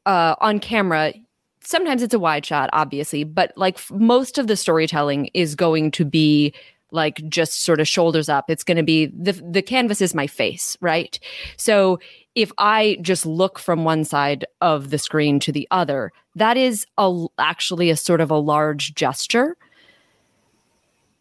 uh, 0.08 0.34
on 0.40 0.58
camera, 0.58 1.12
sometimes 1.60 2.02
it's 2.02 2.14
a 2.14 2.18
wide 2.18 2.44
shot, 2.44 2.70
obviously, 2.72 3.24
but 3.24 3.52
like 3.56 3.76
f- 3.76 3.90
most 3.92 4.38
of 4.38 4.46
the 4.46 4.56
storytelling 4.56 5.26
is 5.34 5.54
going 5.54 5.90
to 5.92 6.04
be 6.04 6.54
like 6.90 7.22
just 7.28 7.62
sort 7.62 7.78
of 7.78 7.86
shoulders 7.86 8.30
up. 8.30 8.48
It's 8.48 8.64
going 8.64 8.78
to 8.78 8.82
be 8.82 9.06
the 9.06 9.32
the 9.32 9.60
canvas 9.60 10.00
is 10.00 10.14
my 10.14 10.26
face, 10.26 10.78
right? 10.80 11.20
So 11.58 12.00
if 12.34 12.50
I 12.56 12.96
just 13.02 13.26
look 13.26 13.58
from 13.58 13.84
one 13.84 14.02
side 14.04 14.46
of 14.62 14.88
the 14.88 14.96
screen 14.96 15.38
to 15.40 15.52
the 15.52 15.68
other, 15.70 16.10
that 16.36 16.56
is 16.56 16.86
a, 16.96 17.26
actually 17.38 17.90
a 17.90 17.96
sort 17.96 18.22
of 18.22 18.30
a 18.30 18.38
large 18.38 18.94
gesture, 18.94 19.58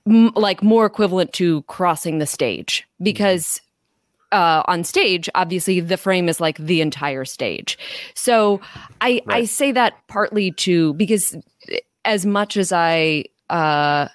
M- 0.06 0.32
like 0.34 0.64
more 0.64 0.86
equivalent 0.86 1.34
to 1.34 1.64
crossing 1.64 2.20
the 2.20 2.26
stage 2.26 2.88
because 3.02 3.60
uh, 4.32 4.64
on 4.68 4.84
stage, 4.84 5.30
obviously 5.36 5.80
the 5.80 5.98
frame 5.98 6.30
is 6.30 6.40
like 6.40 6.58
the 6.58 6.82
entire 6.82 7.26
stage. 7.26 7.78
So 8.14 8.62
I 9.02 9.22
I 9.28 9.46
say 9.46 9.72
that 9.72 9.94
partly 10.08 10.52
to 10.52 10.94
because 10.94 11.36
as 12.06 12.26
much 12.26 12.58
as 12.58 12.72
I 12.72 13.26
uh, 13.50 14.08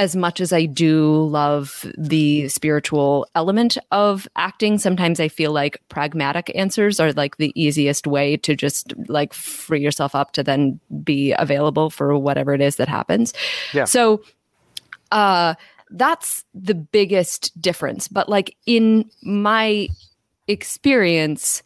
as 0.00 0.16
much 0.16 0.40
as 0.40 0.50
I 0.50 0.64
do 0.64 1.26
love 1.26 1.84
the 1.98 2.48
spiritual 2.48 3.26
element 3.34 3.76
of 3.90 4.26
acting, 4.34 4.78
sometimes 4.78 5.20
I 5.20 5.28
feel 5.28 5.52
like 5.52 5.78
pragmatic 5.90 6.50
answers 6.54 6.98
are 6.98 7.12
like 7.12 7.36
the 7.36 7.52
easiest 7.54 8.06
way 8.06 8.38
to 8.38 8.56
just 8.56 8.94
like 9.08 9.34
free 9.34 9.80
yourself 9.80 10.14
up 10.14 10.32
to 10.32 10.42
then 10.42 10.80
be 11.04 11.34
available 11.38 11.90
for 11.90 12.16
whatever 12.16 12.54
it 12.54 12.62
is 12.62 12.76
that 12.76 12.88
happens. 12.88 13.34
Yeah. 13.74 13.84
So, 13.84 14.22
uh, 15.12 15.54
that's 15.90 16.44
the 16.54 16.74
biggest 16.74 17.60
difference. 17.60 18.08
But 18.08 18.28
like 18.28 18.56
in 18.66 19.10
my 19.22 19.88
experience, 20.48 21.62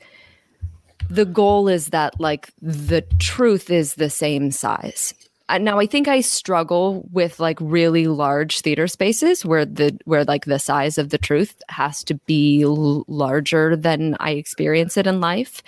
the 1.10 1.24
goal 1.24 1.68
is 1.68 1.88
that 1.88 2.18
like 2.18 2.50
the 2.60 3.02
truth 3.18 3.70
is 3.70 3.94
the 3.94 4.10
same 4.10 4.50
size. 4.50 5.14
Uh, 5.50 5.58
now 5.58 5.78
I 5.78 5.86
think 5.86 6.08
I 6.08 6.22
struggle 6.22 7.06
with 7.12 7.38
like 7.38 7.58
really 7.60 8.06
large 8.06 8.62
theater 8.62 8.88
spaces 8.88 9.44
where 9.44 9.66
the 9.66 9.98
where 10.06 10.24
like 10.24 10.46
the 10.46 10.58
size 10.58 10.96
of 10.96 11.10
the 11.10 11.18
truth 11.18 11.60
has 11.68 12.02
to 12.04 12.14
be 12.26 12.62
l- 12.62 13.04
larger 13.08 13.76
than 13.76 14.16
I 14.20 14.30
experience 14.30 14.96
it 14.96 15.06
in 15.06 15.20
life. 15.20 15.62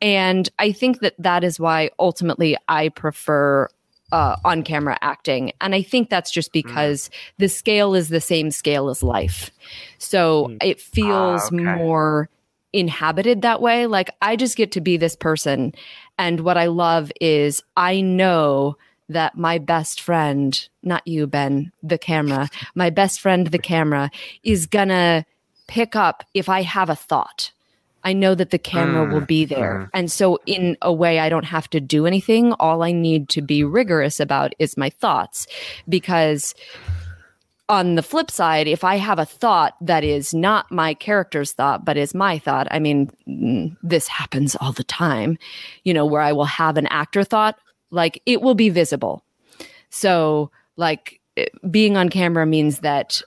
And 0.00 0.48
I 0.58 0.72
think 0.72 1.00
that 1.00 1.14
that 1.18 1.44
is 1.44 1.60
why 1.60 1.90
ultimately 2.00 2.56
I 2.66 2.88
prefer 2.88 3.68
uh, 4.12 4.36
on 4.44 4.62
camera 4.62 4.98
acting. 5.00 5.52
And 5.60 5.74
I 5.74 5.82
think 5.82 6.10
that's 6.10 6.30
just 6.30 6.52
because 6.52 7.10
the 7.38 7.48
scale 7.48 7.94
is 7.94 8.08
the 8.08 8.20
same 8.20 8.50
scale 8.50 8.88
as 8.90 9.02
life. 9.02 9.50
So 9.98 10.48
Mm. 10.48 10.58
it 10.62 10.80
feels 10.80 11.42
Ah, 11.42 11.46
okay. 11.46 11.64
more 11.78 12.28
inhabited 12.72 13.42
that 13.42 13.60
way. 13.60 13.86
Like 13.86 14.10
I 14.22 14.36
just 14.36 14.56
get 14.56 14.72
to 14.72 14.80
be 14.80 14.96
this 14.96 15.16
person. 15.16 15.74
And 16.18 16.40
what 16.40 16.56
I 16.56 16.66
love 16.66 17.10
is 17.20 17.62
I 17.76 18.00
know 18.00 18.76
that 19.08 19.36
my 19.36 19.58
best 19.58 20.00
friend, 20.00 20.68
not 20.82 21.06
you, 21.06 21.26
Ben, 21.26 21.72
the 21.82 21.98
camera, 21.98 22.48
my 22.74 22.88
best 22.90 23.20
friend, 23.20 23.46
the 23.48 23.58
camera, 23.58 24.10
is 24.42 24.66
gonna 24.66 25.26
pick 25.68 25.96
up 25.96 26.24
if 26.34 26.48
I 26.48 26.62
have 26.62 26.88
a 26.88 26.96
thought. 26.96 27.52
I 28.04 28.12
know 28.12 28.34
that 28.34 28.50
the 28.50 28.58
camera 28.58 29.06
Mm, 29.06 29.10
will 29.10 29.20
be 29.26 29.44
there. 29.44 29.88
And 29.94 30.10
so, 30.10 30.38
in 30.46 30.76
a 30.82 30.92
way, 30.92 31.20
I 31.20 31.28
don't 31.28 31.44
have 31.44 31.68
to 31.70 31.80
do 31.80 32.06
anything. 32.06 32.52
All 32.54 32.82
I 32.82 32.92
need 32.92 33.28
to 33.30 33.42
be 33.42 33.64
rigorous 33.64 34.20
about 34.20 34.54
is 34.58 34.76
my 34.76 34.90
thoughts. 34.90 35.46
Because 35.88 36.54
on 37.68 37.94
the 37.94 38.02
flip 38.02 38.30
side, 38.30 38.66
if 38.68 38.84
I 38.84 38.96
have 38.96 39.18
a 39.18 39.24
thought 39.24 39.74
that 39.80 40.04
is 40.04 40.34
not 40.34 40.70
my 40.70 40.94
character's 40.94 41.52
thought, 41.52 41.84
but 41.84 41.96
is 41.96 42.14
my 42.14 42.38
thought, 42.38 42.66
I 42.70 42.78
mean, 42.78 43.10
mm, 43.26 43.76
this 43.82 44.08
happens 44.08 44.56
all 44.56 44.72
the 44.72 44.84
time, 44.84 45.38
you 45.84 45.94
know, 45.94 46.04
where 46.04 46.20
I 46.20 46.32
will 46.32 46.44
have 46.44 46.76
an 46.76 46.86
actor 46.88 47.24
thought, 47.24 47.58
like 47.90 48.20
it 48.26 48.42
will 48.42 48.54
be 48.54 48.68
visible. 48.68 49.24
So, 49.90 50.50
like, 50.76 51.20
being 51.70 51.96
on 51.96 52.08
camera 52.08 52.46
means 52.46 52.80
that 52.80 53.22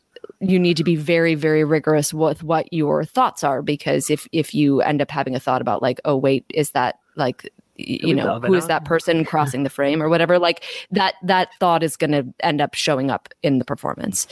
you 0.50 0.60
need 0.60 0.78
to 0.78 0.84
be 0.84 0.96
very 0.96 1.36
very 1.36 1.64
rigorous 1.64 2.14
with 2.14 2.44
what 2.44 2.72
your 2.72 3.04
thoughts 3.04 3.44
are 3.44 3.62
because 3.62 4.10
if 4.10 4.28
if 4.32 4.54
you 4.54 4.82
end 4.82 5.02
up 5.02 5.12
having 5.12 5.36
a 5.36 5.40
thought 5.40 5.62
about 5.62 5.82
like 5.82 6.00
oh 6.06 6.16
wait 6.16 6.46
is 6.54 6.72
that 6.72 7.00
like 7.16 7.50
you 7.78 8.16
know 8.16 8.40
who 8.40 8.54
is 8.54 8.68
that 8.68 8.86
person 8.86 9.26
crossing 9.26 9.64
the 9.64 9.70
frame 9.70 10.02
or 10.02 10.08
whatever 10.08 10.40
like 10.40 10.64
that 10.92 11.16
that 11.24 11.50
thought 11.60 11.84
is 11.84 11.98
going 11.98 12.12
to 12.12 12.26
end 12.40 12.62
up 12.62 12.74
showing 12.74 13.12
up 13.12 13.30
in 13.44 13.60
the 13.60 13.66
performance 13.66 14.28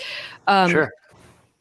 um 0.48 0.72
sure. 0.72 0.92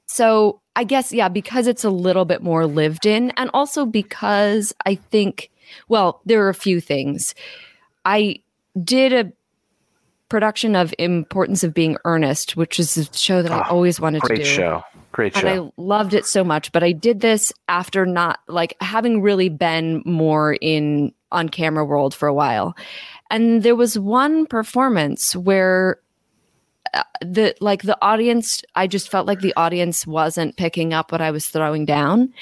so 0.07 0.63
I 0.75 0.85
guess, 0.85 1.13
yeah, 1.13 1.29
because 1.29 1.67
it's 1.67 1.85
a 1.85 1.91
little 1.91 2.25
bit 2.25 2.43
more 2.43 2.67
lived 2.67 3.05
in, 3.05 3.31
and 3.33 3.51
also 3.53 3.85
because 3.85 4.73
I 4.87 4.95
think, 4.95 5.51
well, 5.89 6.23
there 6.25 6.45
are 6.45 6.49
a 6.49 6.55
few 6.55 6.81
things. 6.81 7.35
I 8.05 8.37
did 8.83 9.13
a 9.13 9.33
production 10.33 10.75
of 10.75 10.95
Importance 10.99 11.63
of 11.63 11.75
Being 11.75 11.99
Earnest, 12.07 12.57
which 12.57 12.81
is 12.81 12.97
a 12.97 13.05
show 13.15 13.43
that 13.43 13.53
I 13.53 13.59
Oh, 13.69 13.75
always 13.75 14.01
wanted 14.01 14.23
to 14.23 14.29
do. 14.29 14.35
Great 14.37 14.47
show. 14.47 14.83
Great 15.13 15.37
show. 15.37 15.47
And. 15.47 15.61
I 15.61 15.73
loved 15.77 16.15
it 16.15 16.25
so 16.25 16.43
much, 16.43 16.73
but 16.73 16.83
I 16.83 16.93
did 16.93 17.21
this 17.21 17.53
after 17.69 18.07
not 18.07 18.41
like 18.49 18.75
having 18.81 19.21
really 19.21 19.51
been 19.51 20.03
more 20.07 20.55
in 20.55 21.13
on 21.31 21.51
camera 21.51 21.85
world 21.85 22.15
for 22.15 22.27
a 22.27 22.33
while. 22.33 22.75
And 23.31 23.63
there 23.63 23.77
was 23.77 23.99
one 23.99 24.47
performance 24.47 25.37
where 25.37 25.99
uh, 26.95 27.03
the 27.21 27.55
like 27.61 27.83
the 27.83 27.99
audience 28.01 28.63
I 28.75 28.87
just 28.87 29.11
felt 29.11 29.27
like 29.27 29.41
the 29.41 29.55
audience 29.55 30.07
wasn't 30.07 30.57
picking 30.57 30.95
up 30.95 31.13
what 31.13 31.21
I 31.21 31.31
was 31.31 31.47
throwing 31.47 31.85
down. 31.85 32.33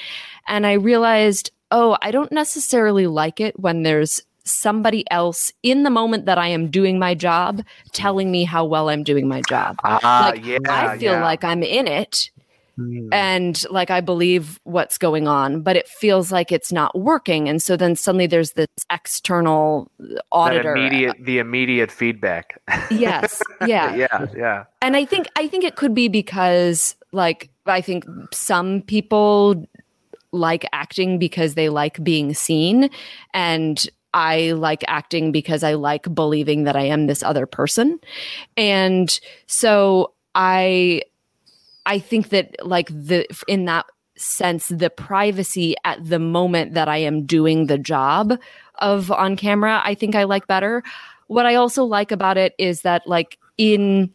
And 0.47 0.65
I 0.65 0.73
realized, 0.73 1.51
oh, 1.71 1.97
I 2.01 2.11
don't 2.11 2.31
necessarily 2.31 3.07
like 3.07 3.41
it 3.41 3.59
when 3.59 3.83
there's 3.83 4.23
somebody 4.43 5.09
else 5.11 5.51
in 5.63 5.83
the 5.83 5.89
moment 5.89 6.25
that 6.25 6.37
I 6.37 6.47
am 6.47 6.69
doing 6.69 6.99
my 6.99 7.13
job 7.13 7.63
telling 7.93 8.31
me 8.31 8.43
how 8.43 8.65
well 8.65 8.89
I'm 8.89 9.03
doing 9.03 9.27
my 9.27 9.41
job. 9.47 9.77
Ah, 9.83 10.31
like 10.33 10.45
yeah. 10.45 10.57
I 10.69 10.97
feel 10.97 11.13
yeah. 11.13 11.23
like 11.23 11.43
I'm 11.43 11.63
in 11.63 11.87
it 11.87 12.29
Mm. 12.79 13.09
and 13.11 13.65
like 13.69 13.91
I 13.91 13.99
believe 13.99 14.59
what's 14.63 14.97
going 14.97 15.27
on, 15.27 15.61
but 15.61 15.75
it 15.75 15.87
feels 15.87 16.31
like 16.31 16.51
it's 16.51 16.71
not 16.71 16.97
working. 16.97 17.49
And 17.49 17.61
so 17.61 17.75
then 17.75 17.95
suddenly 17.95 18.27
there's 18.27 18.53
this 18.53 18.67
external 18.89 19.91
that 19.99 20.23
auditor. 20.31 20.75
immediate, 20.75 21.17
the 21.19 21.39
immediate 21.39 21.91
feedback. 21.91 22.61
Yes. 22.89 23.41
Yeah. 23.67 23.93
yeah, 23.93 24.25
yeah. 24.35 24.63
And 24.81 24.97
I 24.97 25.05
think 25.05 25.27
I 25.35 25.47
think 25.47 25.63
it 25.63 25.75
could 25.75 25.93
be 25.93 26.07
because 26.07 26.95
like 27.11 27.49
I 27.67 27.79
think 27.79 28.05
some 28.33 28.81
people 28.81 29.67
like 30.31 30.65
acting 30.73 31.19
because 31.19 31.53
they 31.53 31.69
like 31.69 32.03
being 32.03 32.33
seen 32.33 32.89
and 33.35 33.87
I 34.13 34.51
like 34.51 34.83
acting 34.87 35.31
because 35.31 35.63
I 35.63 35.75
like 35.75 36.13
believing 36.13 36.63
that 36.65 36.75
I 36.75 36.83
am 36.83 37.07
this 37.07 37.23
other 37.23 37.45
person. 37.45 37.99
And 38.57 39.19
so 39.47 40.13
I 40.35 41.03
I 41.85 41.99
think 41.99 42.29
that 42.29 42.55
like 42.65 42.89
the 42.89 43.25
in 43.47 43.65
that 43.65 43.85
sense 44.17 44.67
the 44.67 44.89
privacy 44.89 45.75
at 45.83 46.03
the 46.05 46.19
moment 46.19 46.73
that 46.75 46.87
I 46.87 46.97
am 46.97 47.25
doing 47.25 47.65
the 47.65 47.77
job 47.77 48.37
of 48.75 49.11
on 49.11 49.35
camera 49.35 49.81
I 49.83 49.95
think 49.95 50.15
I 50.15 50.25
like 50.25 50.47
better. 50.47 50.83
What 51.27 51.45
I 51.45 51.55
also 51.55 51.85
like 51.85 52.11
about 52.11 52.37
it 52.37 52.53
is 52.57 52.81
that 52.81 53.07
like 53.07 53.37
in 53.57 54.11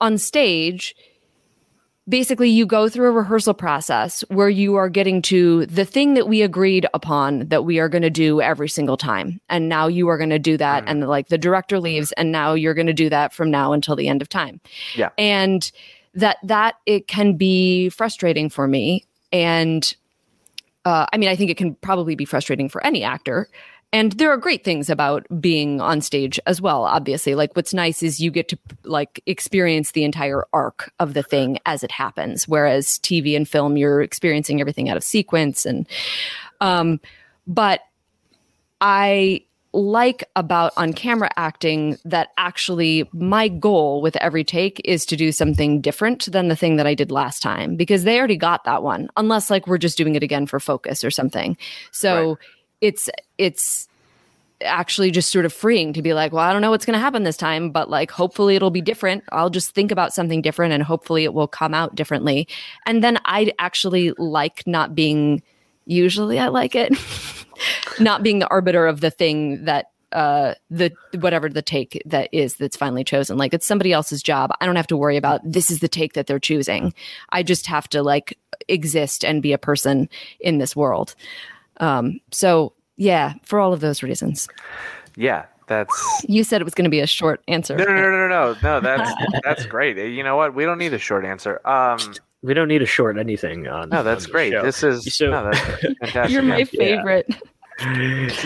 on 0.00 0.18
stage 0.18 0.94
basically 2.08 2.48
you 2.50 2.66
go 2.66 2.88
through 2.88 3.08
a 3.08 3.12
rehearsal 3.12 3.54
process 3.54 4.22
where 4.28 4.48
you 4.48 4.74
are 4.74 4.88
getting 4.88 5.22
to 5.22 5.66
the 5.66 5.84
thing 5.84 6.14
that 6.14 6.26
we 6.28 6.42
agreed 6.42 6.86
upon 6.94 7.46
that 7.48 7.64
we 7.64 7.78
are 7.78 7.88
going 7.88 8.02
to 8.02 8.10
do 8.10 8.40
every 8.40 8.68
single 8.68 8.96
time 8.96 9.40
and 9.48 9.68
now 9.68 9.86
you 9.86 10.08
are 10.08 10.18
going 10.18 10.30
to 10.30 10.38
do 10.38 10.56
that 10.56 10.84
Mm. 10.84 10.90
and 10.90 11.08
like 11.08 11.28
the 11.28 11.38
director 11.38 11.78
leaves 11.78 12.10
and 12.12 12.32
now 12.32 12.54
you're 12.54 12.74
going 12.74 12.88
to 12.88 12.92
do 12.92 13.08
that 13.08 13.32
from 13.32 13.50
now 13.52 13.72
until 13.72 13.94
the 13.94 14.08
end 14.08 14.20
of 14.20 14.28
time 14.28 14.60
Yeah. 14.96 15.10
and 15.16 15.70
that 16.14 16.38
that 16.42 16.74
it 16.86 17.06
can 17.06 17.36
be 17.36 17.88
frustrating 17.88 18.50
for 18.50 18.66
me 18.66 19.04
and 19.32 19.94
uh, 20.84 21.06
i 21.12 21.16
mean 21.16 21.28
i 21.28 21.36
think 21.36 21.50
it 21.50 21.56
can 21.56 21.74
probably 21.76 22.16
be 22.16 22.24
frustrating 22.24 22.68
for 22.68 22.84
any 22.84 23.04
actor 23.04 23.48
and 23.92 24.12
there 24.12 24.30
are 24.30 24.36
great 24.36 24.64
things 24.64 24.88
about 24.88 25.26
being 25.40 25.80
on 25.80 26.00
stage 26.00 26.40
as 26.46 26.60
well 26.60 26.84
obviously 26.84 27.34
like 27.34 27.54
what's 27.54 27.74
nice 27.74 28.02
is 28.02 28.20
you 28.20 28.30
get 28.30 28.48
to 28.48 28.58
like 28.84 29.22
experience 29.26 29.92
the 29.92 30.04
entire 30.04 30.44
arc 30.52 30.92
of 30.98 31.14
the 31.14 31.22
thing 31.22 31.58
as 31.66 31.82
it 31.82 31.90
happens 31.90 32.48
whereas 32.48 32.98
tv 32.98 33.36
and 33.36 33.48
film 33.48 33.76
you're 33.76 34.02
experiencing 34.02 34.60
everything 34.60 34.88
out 34.88 34.96
of 34.96 35.04
sequence 35.04 35.64
and 35.66 35.86
um 36.60 37.00
but 37.46 37.80
i 38.80 39.42
like 39.74 40.24
about 40.36 40.72
on 40.76 40.92
camera 40.92 41.30
acting 41.36 41.96
that 42.04 42.28
actually 42.36 43.08
my 43.12 43.48
goal 43.48 44.02
with 44.02 44.16
every 44.16 44.44
take 44.44 44.80
is 44.84 45.06
to 45.06 45.16
do 45.16 45.32
something 45.32 45.80
different 45.80 46.30
than 46.30 46.48
the 46.48 46.56
thing 46.56 46.76
that 46.76 46.86
I 46.86 46.94
did 46.94 47.10
last 47.10 47.42
time 47.42 47.76
because 47.76 48.04
they 48.04 48.18
already 48.18 48.36
got 48.36 48.64
that 48.64 48.82
one 48.82 49.08
unless 49.16 49.50
like 49.50 49.66
we're 49.66 49.78
just 49.78 49.96
doing 49.96 50.14
it 50.14 50.22
again 50.22 50.46
for 50.46 50.60
focus 50.60 51.02
or 51.02 51.10
something. 51.10 51.56
So 51.90 52.28
Right. 52.28 52.38
It's 52.82 53.08
it's 53.38 53.88
actually 54.64 55.10
just 55.10 55.32
sort 55.32 55.44
of 55.44 55.52
freeing 55.52 55.92
to 55.92 56.02
be 56.02 56.14
like, 56.14 56.32
well, 56.32 56.44
I 56.44 56.52
don't 56.52 56.62
know 56.62 56.70
what's 56.70 56.84
going 56.84 56.94
to 56.94 57.00
happen 57.00 57.22
this 57.24 57.36
time, 57.36 57.70
but 57.70 57.90
like 57.90 58.10
hopefully 58.10 58.54
it'll 58.54 58.70
be 58.70 58.80
different. 58.80 59.24
I'll 59.32 59.50
just 59.50 59.74
think 59.74 59.90
about 59.90 60.12
something 60.12 60.42
different 60.42 60.72
and 60.72 60.82
hopefully 60.82 61.24
it 61.24 61.34
will 61.34 61.48
come 61.48 61.74
out 61.74 61.94
differently. 61.94 62.46
And 62.86 63.02
then 63.02 63.18
I 63.24 63.52
actually 63.58 64.12
like 64.18 64.62
not 64.66 64.94
being 64.94 65.42
usually 65.86 66.38
I 66.38 66.48
like 66.48 66.76
it 66.76 66.92
not 68.00 68.22
being 68.22 68.38
the 68.38 68.48
arbiter 68.48 68.86
of 68.86 69.00
the 69.00 69.10
thing 69.10 69.64
that 69.64 69.86
uh 70.12 70.54
the 70.70 70.92
whatever 71.20 71.48
the 71.48 71.62
take 71.62 72.00
that 72.04 72.28
is 72.32 72.56
that's 72.56 72.76
finally 72.76 73.02
chosen 73.02 73.38
like 73.38 73.54
it's 73.54 73.66
somebody 73.66 73.92
else's 73.92 74.22
job 74.22 74.50
i 74.60 74.66
don't 74.66 74.76
have 74.76 74.86
to 74.86 74.96
worry 74.96 75.16
about 75.16 75.40
this 75.42 75.70
is 75.70 75.80
the 75.80 75.88
take 75.88 76.12
that 76.12 76.26
they're 76.26 76.38
choosing 76.38 76.92
i 77.30 77.42
just 77.42 77.66
have 77.66 77.88
to 77.88 78.02
like 78.02 78.38
exist 78.68 79.24
and 79.24 79.42
be 79.42 79.54
a 79.54 79.58
person 79.58 80.08
in 80.38 80.58
this 80.58 80.76
world 80.76 81.14
um 81.82 82.18
so 82.30 82.72
yeah 82.96 83.34
for 83.44 83.60
all 83.60 83.72
of 83.74 83.80
those 83.80 84.02
reasons 84.02 84.48
Yeah, 85.16 85.44
that's 85.66 86.24
you 86.26 86.42
said 86.44 86.60
it 86.62 86.64
was 86.64 86.72
going 86.74 86.84
to 86.84 86.90
be 86.90 87.00
a 87.00 87.06
short 87.06 87.42
answer 87.48 87.76
no, 87.76 87.84
no, 87.84 87.92
no, 87.94 88.10
no, 88.10 88.28
no, 88.28 88.56
no. 88.62 88.80
That's 88.80 89.12
that's 89.44 89.66
great. 89.66 89.96
You 89.98 90.22
know 90.22 90.36
what? 90.36 90.54
We 90.54 90.64
don't 90.64 90.78
need 90.78 90.94
a 90.94 90.98
short 90.98 91.24
answer. 91.26 91.60
Um, 91.66 91.98
We 92.42 92.54
don't 92.54 92.68
need 92.68 92.82
a 92.82 92.86
short 92.86 93.18
anything 93.18 93.68
on. 93.68 93.90
no, 93.90 94.02
that's 94.02 94.24
on 94.24 94.28
the 94.28 94.32
great. 94.32 94.52
show. 94.52 94.62
This 94.62 94.82
is 94.82 95.14
So- 95.14 95.30
no, 95.30 95.44
that's 95.50 95.60
fantastic. 96.00 96.30
you're 96.32 96.42
my 96.42 96.58
yeah. 96.58 96.64
favorite 96.64 97.26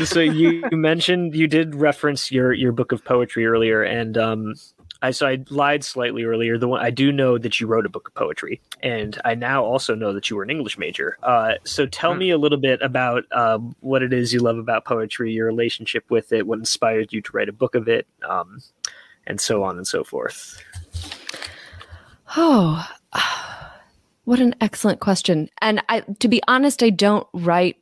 so 0.07 0.21
you 0.21 0.63
mentioned 0.73 1.35
you 1.35 1.47
did 1.47 1.75
reference 1.75 2.31
your 2.33 2.53
your 2.53 2.73
book 2.73 2.93
of 2.93 3.05
poetry 3.05 3.45
earlier, 3.47 3.83
and 3.83 4.17
um, 4.17 4.55
I 5.03 5.11
so 5.11 5.27
I 5.27 5.39
lied 5.51 5.85
slightly 5.85 6.25
earlier. 6.25 6.57
The 6.59 6.69
one 6.69 6.81
I 6.85 6.91
do 6.91 7.13
know 7.13 7.37
that 7.39 7.61
you 7.61 7.67
wrote 7.67 7.85
a 7.87 7.89
book 7.89 8.09
of 8.09 8.15
poetry, 8.15 8.61
and 8.83 9.21
I 9.25 9.35
now 9.35 9.63
also 9.65 9.95
know 9.95 10.13
that 10.15 10.31
you 10.31 10.37
were 10.37 10.43
an 10.43 10.51
English 10.51 10.79
major. 10.79 11.19
Uh, 11.23 11.55
so 11.65 11.87
tell 11.87 12.13
Hmm. 12.15 12.19
me 12.21 12.31
a 12.31 12.39
little 12.39 12.59
bit 12.59 12.81
about 12.83 13.25
um, 13.33 13.77
what 13.81 14.03
it 14.03 14.13
is 14.13 14.33
you 14.33 14.41
love 14.41 14.59
about 14.59 14.85
poetry, 14.85 15.33
your 15.33 15.47
relationship 15.47 16.11
with 16.11 16.33
it, 16.33 16.47
what 16.47 16.59
inspired 16.59 17.13
you 17.13 17.21
to 17.21 17.31
write 17.33 17.49
a 17.49 17.53
book 17.53 17.75
of 17.75 17.89
it, 17.89 18.07
um, 18.29 18.61
and 19.27 19.41
so 19.41 19.63
on 19.63 19.77
and 19.77 19.87
so 19.87 20.03
forth. 20.03 20.63
Oh, 22.37 22.89
what 24.25 24.41
an 24.41 24.55
excellent 24.61 25.01
question. 25.01 25.49
And 25.61 25.83
I, 25.89 26.01
to 26.01 26.29
be 26.29 26.43
honest, 26.49 26.83
I 26.83 26.91
don't 26.91 27.27
write 27.33 27.77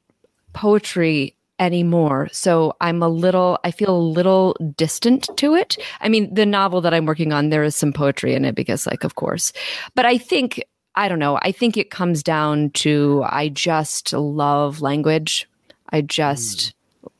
poetry 0.52 1.36
anymore. 1.58 2.28
So 2.32 2.76
I'm 2.80 3.02
a 3.02 3.08
little, 3.08 3.58
I 3.64 3.70
feel 3.70 3.96
a 3.96 3.98
little 3.98 4.56
distant 4.76 5.28
to 5.36 5.54
it. 5.54 5.76
I 6.00 6.08
mean, 6.08 6.32
the 6.34 6.46
novel 6.46 6.80
that 6.80 6.94
I'm 6.94 7.06
working 7.06 7.32
on, 7.32 7.50
there 7.50 7.62
is 7.62 7.76
some 7.76 7.92
poetry 7.92 8.34
in 8.34 8.44
it 8.44 8.54
because, 8.54 8.86
like, 8.86 9.04
of 9.04 9.14
course. 9.14 9.52
But 9.94 10.04
I 10.06 10.18
think, 10.18 10.62
I 10.96 11.08
don't 11.08 11.18
know, 11.18 11.38
I 11.42 11.52
think 11.52 11.76
it 11.76 11.90
comes 11.90 12.22
down 12.22 12.70
to 12.70 13.24
I 13.26 13.48
just 13.48 14.12
love 14.12 14.80
language. 14.80 15.48
I 15.90 16.00
just 16.00 16.74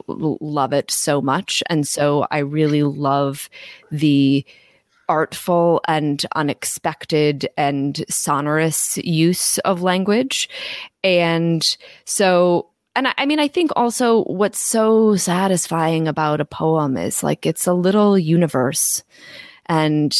hmm. 0.07 0.25
l- 0.25 0.39
love 0.41 0.73
it 0.73 0.91
so 0.91 1.21
much. 1.21 1.63
And 1.69 1.87
so 1.87 2.27
I 2.31 2.39
really 2.39 2.83
love 2.83 3.49
the 3.91 4.45
artful 5.09 5.83
and 5.87 6.25
unexpected 6.35 7.49
and 7.57 8.05
sonorous 8.09 8.97
use 8.99 9.59
of 9.59 9.83
language. 9.83 10.49
And 11.03 11.77
so, 12.05 12.71
and 12.97 13.09
I, 13.09 13.15
I 13.19 13.27
mean, 13.27 13.41
I 13.41 13.49
think 13.49 13.71
also 13.77 14.25
what's 14.25 14.59
so 14.59 15.17
satisfying 15.17 16.09
about 16.09 16.41
a 16.41 16.45
poem 16.45 16.97
is 16.97 17.23
like 17.23 17.47
it's 17.47 17.67
a 17.67 17.75
little 17.75 18.19
universe 18.19 19.03
and 19.67 20.15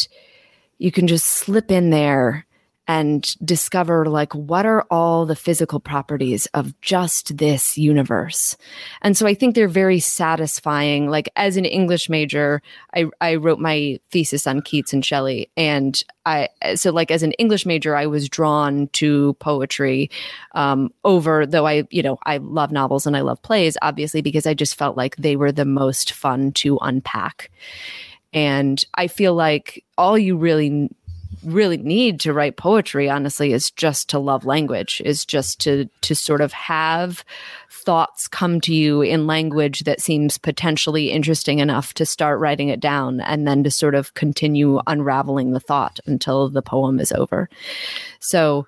you 0.77 0.91
can 0.91 1.07
just 1.07 1.25
slip 1.25 1.71
in 1.71 1.89
there 1.89 2.45
and 2.87 3.35
discover 3.43 4.05
like 4.05 4.33
what 4.33 4.65
are 4.65 4.85
all 4.91 5.25
the 5.25 5.35
physical 5.35 5.79
properties 5.79 6.45
of 6.47 6.79
just 6.81 7.37
this 7.37 7.77
universe. 7.77 8.57
And 9.01 9.17
so 9.17 9.27
i 9.27 9.33
think 9.33 9.55
they're 9.55 9.67
very 9.67 9.99
satisfying. 9.99 11.09
Like 11.09 11.29
as 11.35 11.57
an 11.57 11.65
english 11.65 12.09
major 12.09 12.61
i 12.95 13.05
i 13.21 13.35
wrote 13.35 13.59
my 13.59 13.99
thesis 14.11 14.47
on 14.47 14.61
keats 14.61 14.93
and 14.93 15.03
shelley 15.03 15.49
and 15.57 16.03
i 16.25 16.47
so 16.75 16.91
like 16.91 17.11
as 17.11 17.23
an 17.23 17.31
english 17.33 17.65
major 17.65 17.95
i 17.95 18.05
was 18.05 18.29
drawn 18.29 18.87
to 18.89 19.33
poetry 19.39 20.09
um 20.53 20.91
over 21.03 21.45
though 21.45 21.65
i 21.65 21.83
you 21.91 22.03
know 22.03 22.17
i 22.25 22.37
love 22.37 22.71
novels 22.71 23.05
and 23.05 23.15
i 23.17 23.21
love 23.21 23.41
plays 23.41 23.77
obviously 23.81 24.21
because 24.21 24.45
i 24.45 24.53
just 24.53 24.75
felt 24.75 24.97
like 24.97 25.15
they 25.17 25.35
were 25.35 25.51
the 25.51 25.65
most 25.65 26.11
fun 26.11 26.51
to 26.51 26.77
unpack. 26.81 27.51
And 28.33 28.83
i 28.95 29.07
feel 29.07 29.33
like 29.33 29.83
all 29.97 30.17
you 30.17 30.37
really 30.37 30.89
really 31.43 31.77
need 31.77 32.19
to 32.21 32.33
write 32.33 32.57
poetry 32.57 33.09
honestly 33.09 33.53
is 33.53 33.71
just 33.71 34.09
to 34.09 34.19
love 34.19 34.45
language 34.45 35.01
is 35.05 35.25
just 35.25 35.59
to 35.61 35.89
to 36.01 36.15
sort 36.15 36.41
of 36.41 36.53
have 36.53 37.23
thoughts 37.69 38.27
come 38.27 38.59
to 38.61 38.73
you 38.73 39.01
in 39.01 39.27
language 39.27 39.81
that 39.81 40.01
seems 40.01 40.37
potentially 40.37 41.11
interesting 41.11 41.59
enough 41.59 41.93
to 41.93 42.05
start 42.05 42.39
writing 42.39 42.69
it 42.69 42.79
down 42.79 43.21
and 43.21 43.47
then 43.47 43.63
to 43.63 43.69
sort 43.69 43.93
of 43.93 44.13
continue 44.15 44.79
unraveling 44.87 45.51
the 45.51 45.59
thought 45.59 45.99
until 46.07 46.49
the 46.49 46.63
poem 46.63 46.99
is 46.99 47.11
over. 47.11 47.47
So 48.19 48.67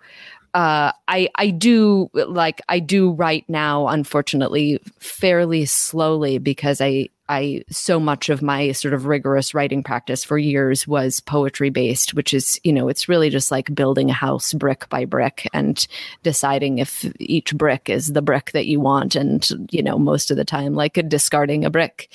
uh, 0.54 0.92
I 1.08 1.30
I 1.36 1.50
do 1.50 2.10
like 2.14 2.62
I 2.70 2.80
do 2.80 3.12
write 3.12 3.46
now, 3.48 3.88
unfortunately, 3.88 4.80
fairly 5.00 5.66
slowly 5.66 6.38
because 6.38 6.82
I 6.82 7.10
I 7.30 7.64
so 7.70 8.00
much 8.00 8.30
of 8.30 8.42
my 8.42 8.72
sort 8.72 8.94
of 8.94 9.06
rigorous 9.06 9.54
writing 9.54 9.84
practice 9.84 10.24
for 10.24 10.38
years 10.38 10.88
was 10.88 11.20
poetry 11.20 11.70
based, 11.70 12.14
which 12.14 12.34
is 12.34 12.60
you 12.64 12.72
know 12.72 12.88
it's 12.88 13.10
really 13.10 13.30
just 13.30 13.52
like 13.52 13.76
building 13.76 14.10
a 14.10 14.14
house 14.14 14.54
brick 14.54 14.88
by 14.90 15.06
brick 15.06 15.48
and 15.54 15.86
deciding 16.24 16.78
if 16.78 17.06
each 17.20 17.54
brick 17.56 17.90
is 17.90 18.14
the 18.14 18.22
brick 18.22 18.52
that 18.54 18.66
you 18.68 18.80
want, 18.80 19.16
and 19.16 19.68
you 19.72 19.84
know 19.84 20.00
most 20.00 20.32
of 20.32 20.38
the 20.38 20.46
time 20.46 20.74
like 20.74 20.94
discarding 21.10 21.66
a 21.66 21.70
brick, 21.70 22.12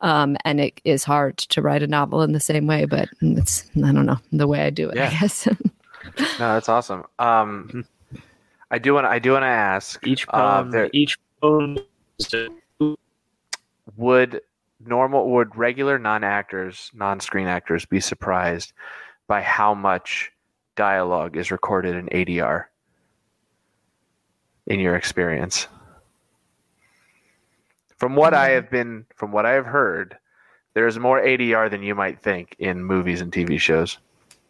um, 0.00 0.36
and 0.44 0.60
it 0.60 0.80
is 0.84 1.04
hard 1.04 1.38
to 1.38 1.62
write 1.62 1.82
a 1.82 1.86
novel 1.86 2.22
in 2.22 2.32
the 2.32 2.40
same 2.40 2.66
way, 2.66 2.84
but 2.84 3.08
it's 3.20 3.64
I 3.76 3.92
don't 3.92 4.06
know 4.06 4.18
the 4.32 4.48
way 4.48 4.62
I 4.62 4.70
do 4.70 4.90
it, 4.90 4.96
Yeah. 4.96 5.06
I 5.06 5.10
guess. 5.10 5.48
No, 6.18 6.54
that's 6.54 6.68
awesome. 6.68 7.04
Um, 7.18 7.84
I 8.70 8.78
do 8.78 8.94
want 8.94 9.06
I 9.06 9.18
do 9.18 9.32
want 9.32 9.42
to 9.42 9.46
ask 9.48 10.04
Each 10.06 10.26
uh, 10.30 10.62
there- 10.64 10.90
each 10.92 11.18
poem. 11.40 11.78
would 13.96 14.40
normal 14.84 15.30
would 15.30 15.56
regular 15.56 15.98
non-actors 15.98 16.90
non-screen 16.94 17.46
actors 17.46 17.84
be 17.86 18.00
surprised 18.00 18.72
by 19.26 19.40
how 19.40 19.74
much 19.74 20.30
dialogue 20.76 21.36
is 21.36 21.50
recorded 21.50 21.94
in 21.94 22.06
adr 22.08 22.64
in 24.66 24.78
your 24.80 24.94
experience 24.96 25.68
from 27.96 28.14
what 28.14 28.34
i 28.34 28.50
have 28.50 28.70
been 28.70 29.06
from 29.14 29.32
what 29.32 29.46
i 29.46 29.52
have 29.52 29.66
heard 29.66 30.16
there's 30.74 30.98
more 30.98 31.20
adr 31.22 31.70
than 31.70 31.82
you 31.82 31.94
might 31.94 32.20
think 32.20 32.54
in 32.58 32.82
movies 32.84 33.20
and 33.22 33.32
tv 33.32 33.58
shows 33.58 33.98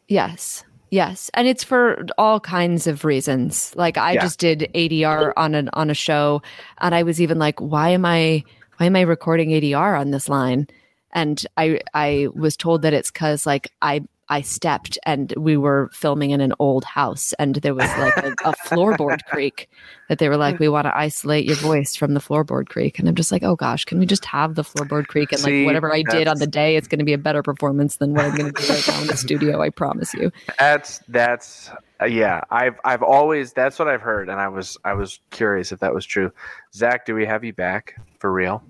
Yes. 0.09 0.65
Yes. 0.91 1.30
And 1.34 1.49
it's 1.49 1.64
for 1.64 2.05
all 2.16 2.39
kinds 2.41 2.87
of 2.87 3.05
reasons. 3.05 3.72
Like 3.76 3.99
I 3.99 4.12
Yeah. 4.12 4.22
just 4.22 4.39
did 4.39 4.70
ADR 4.74 5.32
on 5.37 5.55
an 5.55 5.68
on 5.72 5.91
a 5.91 5.95
show 5.95 6.43
and 6.78 6.95
I 6.95 7.03
was 7.03 7.20
even 7.20 7.39
like, 7.39 7.61
why 7.61 7.91
am 7.91 8.05
I 8.05 8.45
why 8.76 8.87
am 8.87 8.97
I 8.97 9.01
recording 9.03 9.51
ADR 9.51 9.99
on 9.99 10.11
this 10.11 10.28
line? 10.28 10.66
And 11.12 11.45
I 11.57 11.80
I 11.95 12.28
was 12.34 12.57
told 12.57 12.82
that 12.82 12.93
it's 12.95 13.11
cuz 13.11 13.47
like 13.47 13.72
I 13.82 14.03
I 14.29 14.41
stepped 14.41 14.99
and 15.05 15.33
we 15.37 15.57
were 15.57 15.89
filming 15.93 16.31
in 16.31 16.41
an 16.41 16.53
old 16.59 16.85
house 16.85 17.33
and 17.39 17.57
there 17.57 17.74
was 17.74 17.89
like 17.99 18.16
a, 18.18 18.33
a 18.45 18.55
floorboard 18.66 19.24
creak 19.29 19.68
that 20.09 20.18
they 20.18 20.29
were 20.29 20.37
like, 20.37 20.59
we 20.59 20.68
want 20.68 20.87
to 20.87 20.97
isolate 20.97 21.45
your 21.45 21.57
voice 21.57 21.97
from 21.97 22.14
the 22.14 22.20
floorboard 22.20 22.68
creak. 22.68 22.99
And 22.99 23.09
I'm 23.09 23.14
just 23.14 23.31
like, 23.33 23.43
oh 23.43 23.57
gosh, 23.57 23.85
can 23.85 23.99
we 23.99 24.07
just 24.07 24.24
have 24.24 24.55
the 24.55 24.62
floorboard 24.62 25.07
creak 25.07 25.33
and 25.33 25.41
See, 25.41 25.61
like 25.61 25.66
whatever 25.66 25.93
I 25.93 26.03
did 26.03 26.29
on 26.29 26.39
the 26.39 26.47
day, 26.47 26.77
it's 26.77 26.89
going 26.89 26.99
to 26.99 27.05
be 27.05 27.12
a 27.12 27.18
better 27.18 27.43
performance 27.43 27.97
than 27.97 28.14
what 28.14 28.24
I'm 28.24 28.37
going 28.37 28.53
to 28.53 28.62
do 28.62 28.68
right 28.72 28.89
now 28.89 29.01
in 29.01 29.07
the 29.07 29.16
studio. 29.16 29.61
I 29.61 29.70
promise 29.70 30.12
you. 30.14 30.31
that's 30.59 30.99
that's 31.09 31.70
uh, 32.01 32.05
yeah 32.05 32.43
i've 32.51 32.79
i've 32.85 33.03
always 33.03 33.53
that's 33.53 33.79
what 33.79 33.89
i've 33.89 34.03
heard 34.03 34.29
and 34.29 34.39
i 34.39 34.49
was 34.49 34.77
i 34.85 34.93
was 34.93 35.20
curious 35.31 35.72
if 35.72 35.81
that 35.81 35.95
was 35.95 36.05
true 36.05 36.31
zach 36.74 37.07
do 37.07 37.14
we 37.14 37.24
have 37.24 37.43
you 37.43 37.55
back 37.55 37.95
for 38.18 38.31
real 38.33 38.62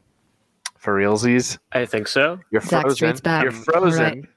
for 0.79 0.97
realsies 0.97 1.59
I 1.73 1.85
think 1.85 2.07
so. 2.07 2.39
You're 2.53 2.63
Zach 2.63 2.83
frozen. 2.83 2.97
Street's 2.97 3.21
back. 3.21 3.43
You're 3.43 3.53
frozen. 3.53 4.29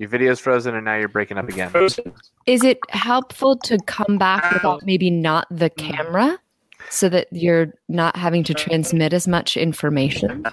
Your 0.00 0.08
video's 0.08 0.40
frozen, 0.40 0.74
and 0.74 0.86
now 0.86 0.96
you're 0.96 1.08
breaking 1.08 1.36
up 1.36 1.46
again. 1.46 1.68
Frozen. 1.68 2.14
Is 2.46 2.64
it 2.64 2.78
helpful 2.88 3.54
to 3.58 3.76
come 3.86 4.16
back 4.16 4.50
without 4.50 4.82
uh, 4.82 4.86
maybe 4.86 5.10
not 5.10 5.46
the 5.50 5.66
uh, 5.66 5.68
camera 5.76 6.38
so 6.88 7.10
that 7.10 7.28
you're 7.32 7.74
not 7.90 8.16
having 8.16 8.42
to 8.44 8.54
uh, 8.54 8.58
transmit 8.58 9.12
as 9.12 9.28
much 9.28 9.58
information? 9.58 10.46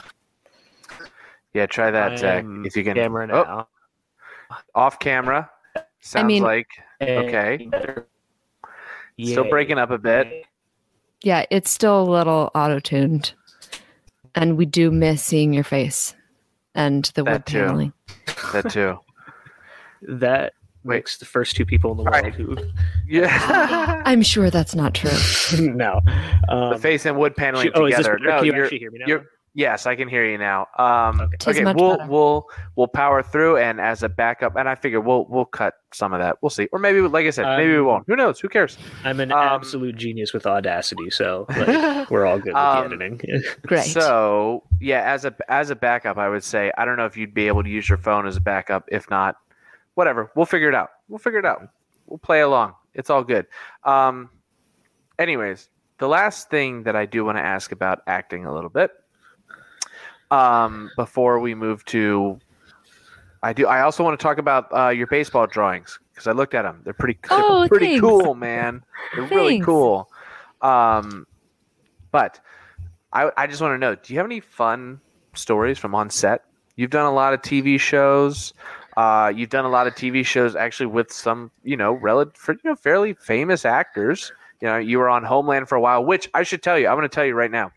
Yeah, 1.54 1.66
try 1.66 1.92
that, 1.92 2.12
I 2.12 2.16
Zach. 2.18 2.46
If 2.66 2.76
you 2.76 2.84
can. 2.84 2.96
camera 2.96 3.24
Oh, 3.32 3.44
now. 3.44 3.68
off 4.76 5.00
camera. 5.00 5.50
Sounds 6.02 6.28
mean- 6.28 6.44
like 6.44 6.68
okay. 7.02 7.70
still 9.24 9.48
breaking 9.50 9.78
up 9.78 9.92
a 9.92 9.98
bit. 9.98 10.44
Yeah, 11.24 11.46
it's 11.50 11.72
still 11.72 12.02
a 12.02 12.04
little 12.04 12.52
auto 12.54 12.80
tuned. 12.82 13.34
And 14.36 14.58
we 14.58 14.66
do 14.66 14.92
miss 14.92 15.24
seeing 15.24 15.54
your 15.54 15.64
face 15.64 16.14
and 16.76 17.06
the 17.16 17.24
That 17.24 17.32
web 17.32 17.46
too. 17.46 17.60
paneling. 17.62 17.94
That 18.52 18.70
too. 18.72 19.00
That 20.02 20.54
Wait. 20.84 20.96
makes 20.98 21.18
the 21.18 21.26
first 21.26 21.56
two 21.56 21.66
people 21.66 21.92
in 21.92 21.98
the 21.98 22.04
world 22.04 22.16
Alright. 22.16 22.34
who 22.34 22.56
Yeah. 23.08 24.02
I'm 24.06 24.22
sure 24.22 24.50
that's 24.50 24.76
not 24.76 24.94
true. 24.94 25.12
no. 25.74 26.02
Um, 26.50 26.72
the 26.74 26.80
face 26.80 27.06
and 27.06 27.18
wood 27.18 27.36
paneling 27.36 27.72
oh, 27.76 27.86
is 27.86 27.98
this 27.98 28.06
together. 28.06 28.20
No, 28.24 28.38
Can 28.38 28.46
you 28.46 28.54
you're, 28.54 28.64
actually 28.66 28.80
hear 28.80 28.92
me 28.92 29.00
now? 29.00 29.06
you're 29.08 29.26
yes, 29.54 29.88
I 29.88 29.96
can 29.96 30.08
hear 30.08 30.24
you 30.24 30.38
now. 30.38 30.68
Um, 30.78 31.20
Okay. 31.20 31.62
Okay, 31.62 31.74
we'll 31.74 31.98
better. 31.98 32.10
we'll 32.12 32.46
we'll 32.76 32.88
power 32.88 33.24
through, 33.24 33.58
and 33.58 33.82
as 33.82 34.04
a 34.04 34.10
backup, 34.10 34.56
and 34.56 34.70
I 34.70 34.76
figure 34.76 35.02
we'll 35.02 35.26
we'll 35.30 35.46
cut 35.46 35.74
some 35.94 36.14
of 36.14 36.20
that. 36.20 36.38
We'll 36.44 36.52
see, 36.52 36.68
or 36.72 36.78
maybe, 36.78 37.02
like 37.02 37.26
I 37.26 37.32
said, 37.32 37.58
maybe 37.58 37.72
we 37.74 37.80
Um, 37.80 37.86
won't. 37.86 38.04
Who 38.08 38.16
knows? 38.16 38.40
Who 38.40 38.50
cares? 38.50 38.78
I'm 39.04 39.20
an 39.20 39.32
Um, 39.32 39.40
absolute 39.40 39.96
genius 39.96 40.32
with 40.32 40.46
Audacity, 40.46 41.10
so 41.10 41.48
like, 41.50 42.10
we're 42.12 42.28
all 42.28 42.38
good 42.38 42.54
with 42.54 42.56
Um, 42.56 42.90
the 42.90 42.96
editing. 43.04 43.44
Great. 43.66 43.86
So 43.86 44.64
yeah, 44.80 45.02
as 45.12 45.26
a 45.26 45.34
as 45.50 45.72
a 45.72 45.76
backup, 45.76 46.18
I 46.18 46.30
would 46.30 46.44
say 46.44 46.72
I 46.78 46.86
don't 46.86 46.98
know 46.98 47.06
if 47.08 47.18
you'd 47.18 47.34
be 47.34 47.48
able 47.48 47.64
to 47.64 47.70
use 47.70 47.90
your 47.90 47.98
phone 47.98 48.28
as 48.28 48.38
a 48.38 48.42
backup. 48.42 48.84
If 48.92 49.10
not, 49.10 49.38
whatever. 49.98 50.32
We'll 50.36 50.46
figure 50.46 50.70
it 50.70 50.76
out. 50.76 50.92
We'll 51.10 51.18
figure 51.18 51.40
it 51.40 51.46
out. 51.46 51.68
We'll 52.06 52.20
play 52.20 52.42
along. 52.42 52.76
It's 52.94 53.10
all 53.10 53.24
good. 53.24 53.48
Um, 53.84 54.30
anyways, 55.18 55.70
the 55.98 56.08
last 56.08 56.52
thing 56.52 56.84
that 56.84 56.96
I 56.96 57.08
do 57.08 57.26
want 57.26 57.40
to 57.40 57.44
ask 57.44 57.72
about 57.72 58.02
acting 58.06 58.46
a 58.46 58.54
little 58.54 58.70
bit. 58.70 58.92
Um, 60.30 60.92
before 60.96 61.40
we 61.40 61.56
move 61.56 61.84
to, 61.86 62.38
I 63.42 63.54
do. 63.54 63.66
I 63.66 63.82
also 63.82 64.04
want 64.04 64.20
to 64.20 64.24
talk 64.24 64.38
about 64.38 64.68
uh, 64.72 64.90
your 64.90 65.08
baseball 65.08 65.48
drawings 65.48 65.98
because 66.14 66.28
I 66.28 66.32
looked 66.32 66.54
at 66.54 66.62
them. 66.62 66.82
They're 66.84 66.94
pretty. 66.94 67.18
They're 67.28 67.40
Oh, 67.40 67.66
pretty 67.68 67.86
thanks. 67.88 68.02
cool, 68.02 68.36
man. 68.36 68.84
They're 69.16 69.26
really 69.26 69.60
cool. 69.62 70.10
Um, 70.62 71.26
but 72.12 72.40
I, 73.14 73.32
I 73.36 73.48
just 73.48 73.62
want 73.62 73.74
to 73.74 73.78
know: 73.80 73.96
Do 73.96 74.14
you 74.14 74.20
have 74.20 74.26
any 74.28 74.42
fun 74.42 75.00
stories 75.34 75.80
from 75.80 75.96
on 75.96 76.10
set 76.12 76.44
You've 76.78 76.92
done 76.92 77.06
a 77.08 77.14
lot 77.14 77.34
of 77.34 77.42
TV 77.42 77.80
shows. 77.80 78.54
Uh, 78.98 79.32
you've 79.34 79.52
done 79.52 79.64
a 79.64 79.70
lot 79.70 79.86
of 79.86 79.94
TV 79.94 80.26
shows 80.26 80.56
actually 80.56 80.88
with 80.88 81.12
some, 81.12 81.52
you 81.64 81.78
know, 81.78 81.94
relative, 81.94 82.36
you 82.48 82.72
know, 82.72 82.76
fairly 82.76 83.14
famous 83.14 83.64
actors. 83.64 84.32
You 84.60 84.68
know, 84.68 84.78
you 84.78 84.98
were 84.98 85.08
on 85.08 85.24
Homeland 85.24 85.70
for 85.70 85.76
a 85.76 85.80
while, 85.80 86.04
which 86.04 86.28
I 86.34 86.42
should 86.42 86.64
tell 86.64 86.80
you, 86.80 86.88
I'm 86.88 86.96
going 86.98 87.08
to 87.08 87.14
tell 87.14 87.24
you 87.24 87.36
right 87.36 87.52
now. 87.52 87.72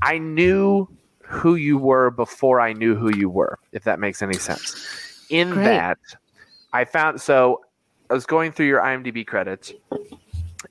I 0.00 0.18
knew 0.18 0.86
who 1.22 1.56
you 1.56 1.76
were 1.76 2.12
before 2.12 2.60
I 2.60 2.72
knew 2.72 2.94
who 2.94 3.14
you 3.16 3.28
were, 3.28 3.58
if 3.72 3.82
that 3.82 3.98
makes 3.98 4.22
any 4.22 4.38
sense. 4.38 5.26
In 5.28 5.50
Great. 5.50 5.64
that, 5.64 5.98
I 6.72 6.84
found 6.84 7.20
so 7.20 7.64
I 8.08 8.14
was 8.14 8.24
going 8.24 8.52
through 8.52 8.66
your 8.66 8.80
IMDb 8.80 9.26
credits 9.26 9.72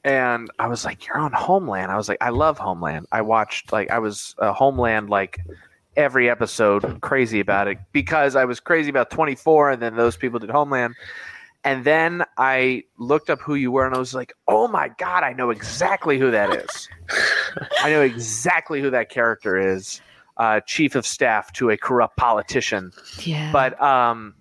and 0.05 0.49
I 0.59 0.67
was 0.67 0.85
like, 0.85 1.05
You're 1.05 1.17
on 1.17 1.33
Homeland. 1.33 1.91
I 1.91 1.97
was 1.97 2.07
like, 2.07 2.19
I 2.21 2.29
love 2.29 2.57
Homeland. 2.57 3.05
I 3.11 3.21
watched 3.21 3.73
like 3.73 3.91
I 3.91 3.99
was 3.99 4.33
uh, 4.39 4.53
Homeland 4.53 5.09
like 5.09 5.39
every 5.97 6.29
episode 6.29 7.01
crazy 7.01 7.39
about 7.39 7.67
it 7.67 7.79
because 7.91 8.35
I 8.35 8.45
was 8.45 8.59
crazy 8.59 8.89
about 8.89 9.09
24 9.09 9.71
and 9.71 9.81
then 9.81 9.95
those 9.95 10.15
people 10.15 10.39
did 10.39 10.51
Homeland. 10.51 10.95
And 11.63 11.83
then 11.83 12.23
I 12.37 12.83
looked 12.97 13.29
up 13.29 13.41
who 13.41 13.55
you 13.55 13.71
were 13.71 13.85
and 13.85 13.93
I 13.93 13.97
was 13.97 14.13
like, 14.13 14.31
oh 14.47 14.67
my 14.67 14.89
God, 14.99 15.23
I 15.23 15.33
know 15.33 15.49
exactly 15.49 16.17
who 16.17 16.31
that 16.31 16.53
is. 16.53 16.87
I 17.81 17.89
know 17.89 18.01
exactly 18.01 18.79
who 18.79 18.91
that 18.91 19.09
character 19.09 19.57
is. 19.57 19.99
Uh, 20.37 20.59
chief 20.61 20.93
of 20.93 21.03
staff 21.03 21.51
to 21.53 21.71
a 21.71 21.77
corrupt 21.77 22.15
politician. 22.15 22.91
Yeah. 23.23 23.51
But 23.51 23.81
um, 23.81 24.35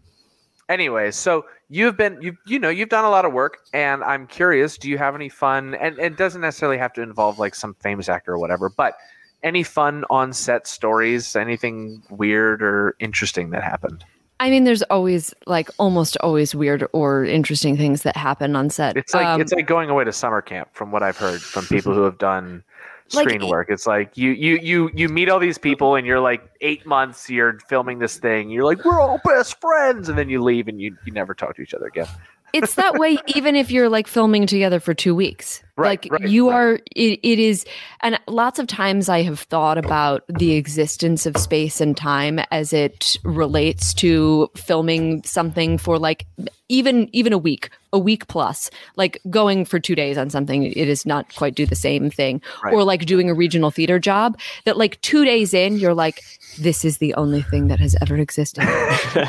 anyway, 0.68 1.10
so 1.10 1.46
you've 1.70 1.96
been 1.96 2.20
you 2.20 2.36
you 2.46 2.58
know 2.58 2.68
you've 2.68 2.90
done 2.90 3.06
a 3.06 3.08
lot 3.08 3.24
of 3.24 3.32
work, 3.32 3.60
and 3.72 4.04
I'm 4.04 4.26
curious. 4.26 4.76
Do 4.76 4.90
you 4.90 4.98
have 4.98 5.14
any 5.14 5.30
fun? 5.30 5.74
And, 5.74 5.96
and 5.98 6.12
it 6.12 6.18
doesn't 6.18 6.42
necessarily 6.42 6.76
have 6.76 6.92
to 6.92 7.02
involve 7.02 7.38
like 7.38 7.54
some 7.54 7.74
famous 7.80 8.10
actor 8.10 8.34
or 8.34 8.38
whatever, 8.38 8.68
but 8.68 8.98
any 9.42 9.62
fun 9.62 10.04
on 10.10 10.32
set 10.32 10.66
stories? 10.66 11.36
Anything 11.36 12.02
weird 12.10 12.62
or 12.62 12.96
interesting 13.00 13.50
that 13.50 13.62
happened? 13.62 14.04
I 14.38 14.50
mean, 14.50 14.64
there's 14.64 14.82
always 14.82 15.32
like 15.46 15.70
almost 15.78 16.16
always 16.20 16.54
weird 16.54 16.86
or 16.92 17.24
interesting 17.24 17.76
things 17.76 18.02
that 18.02 18.16
happen 18.16 18.54
on 18.54 18.68
set. 18.68 18.96
It's 18.96 19.14
like 19.14 19.26
Um, 19.26 19.40
it's 19.40 19.52
like 19.52 19.66
going 19.66 19.88
away 19.88 20.04
to 20.04 20.12
summer 20.12 20.42
camp, 20.42 20.68
from 20.72 20.90
what 20.92 21.02
I've 21.02 21.16
heard 21.16 21.40
from 21.40 21.64
people 21.66 21.94
who 21.94 22.02
have 22.02 22.18
done 22.18 22.62
screen 23.08 23.40
it- 23.42 23.48
work. 23.48 23.68
It's 23.70 23.86
like 23.86 24.14
you 24.18 24.32
you 24.32 24.58
you 24.60 24.90
you 24.94 25.08
meet 25.08 25.30
all 25.30 25.38
these 25.38 25.56
people, 25.56 25.94
and 25.94 26.06
you're 26.06 26.20
like 26.20 26.42
eight 26.60 26.84
months. 26.84 27.30
You're 27.30 27.58
filming 27.68 27.98
this 27.98 28.18
thing. 28.18 28.50
You're 28.50 28.64
like 28.64 28.84
we're 28.84 29.00
all 29.00 29.20
best 29.24 29.58
friends, 29.58 30.10
and 30.10 30.18
then 30.18 30.28
you 30.28 30.42
leave, 30.42 30.68
and 30.68 30.80
you 30.82 30.94
you 31.06 31.12
never 31.14 31.32
talk 31.32 31.56
to 31.56 31.62
each 31.62 31.72
other 31.72 31.86
again. 31.86 32.08
it's 32.52 32.74
that 32.74 32.94
way 32.98 33.16
even 33.28 33.56
if 33.56 33.70
you're 33.70 33.88
like 33.88 34.06
filming 34.06 34.46
together 34.46 34.80
for 34.80 34.92
two 34.92 35.14
weeks 35.14 35.62
Right, 35.76 36.02
like 36.04 36.20
right, 36.20 36.30
you 36.30 36.50
right. 36.50 36.56
are 36.56 36.74
it, 36.94 37.20
it 37.22 37.38
is 37.38 37.64
and 38.00 38.18
lots 38.26 38.58
of 38.58 38.66
times 38.66 39.08
i 39.08 39.22
have 39.22 39.40
thought 39.40 39.76
about 39.76 40.24
the 40.28 40.52
existence 40.52 41.26
of 41.26 41.36
space 41.36 41.80
and 41.80 41.96
time 41.96 42.40
as 42.50 42.72
it 42.72 43.16
relates 43.24 43.92
to 43.94 44.50
filming 44.54 45.22
something 45.24 45.76
for 45.76 45.98
like 45.98 46.26
even 46.68 47.08
even 47.12 47.32
a 47.32 47.38
week 47.38 47.70
a 47.92 47.98
week 47.98 48.26
plus 48.28 48.70
like 48.96 49.20
going 49.30 49.64
for 49.64 49.78
two 49.78 49.94
days 49.94 50.18
on 50.18 50.30
something 50.30 50.64
it 50.64 50.88
is 50.88 51.06
not 51.06 51.34
quite 51.36 51.54
do 51.54 51.66
the 51.66 51.76
same 51.76 52.10
thing 52.10 52.40
or 52.72 52.82
like 52.82 53.06
doing 53.06 53.30
a 53.30 53.34
regional 53.34 53.70
theater 53.70 53.98
job 53.98 54.38
that 54.64 54.76
like 54.76 55.00
two 55.02 55.24
days 55.24 55.54
in 55.54 55.76
you're 55.76 55.94
like 55.94 56.22
this 56.58 56.84
is 56.84 56.98
the 56.98 57.14
only 57.14 57.42
thing 57.42 57.68
that 57.68 57.78
has 57.78 57.94
ever 58.00 58.16
existed 58.16 58.64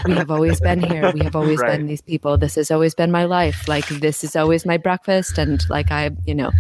we 0.05 0.13
have 0.13 0.31
always 0.31 0.59
been 0.59 0.81
here. 0.81 1.11
We 1.11 1.21
have 1.21 1.35
always 1.41 1.61
been 1.61 1.87
these 1.87 2.01
people. 2.01 2.37
This 2.37 2.55
has 2.55 2.71
always 2.71 2.93
been 2.93 3.11
my 3.11 3.25
life. 3.25 3.67
Like 3.67 3.87
this 3.87 4.23
is 4.23 4.35
always 4.35 4.65
my 4.65 4.77
breakfast, 4.77 5.37
and 5.37 5.67
like 5.69 5.91
I, 5.91 6.11
you 6.25 6.35
know, 6.37 6.51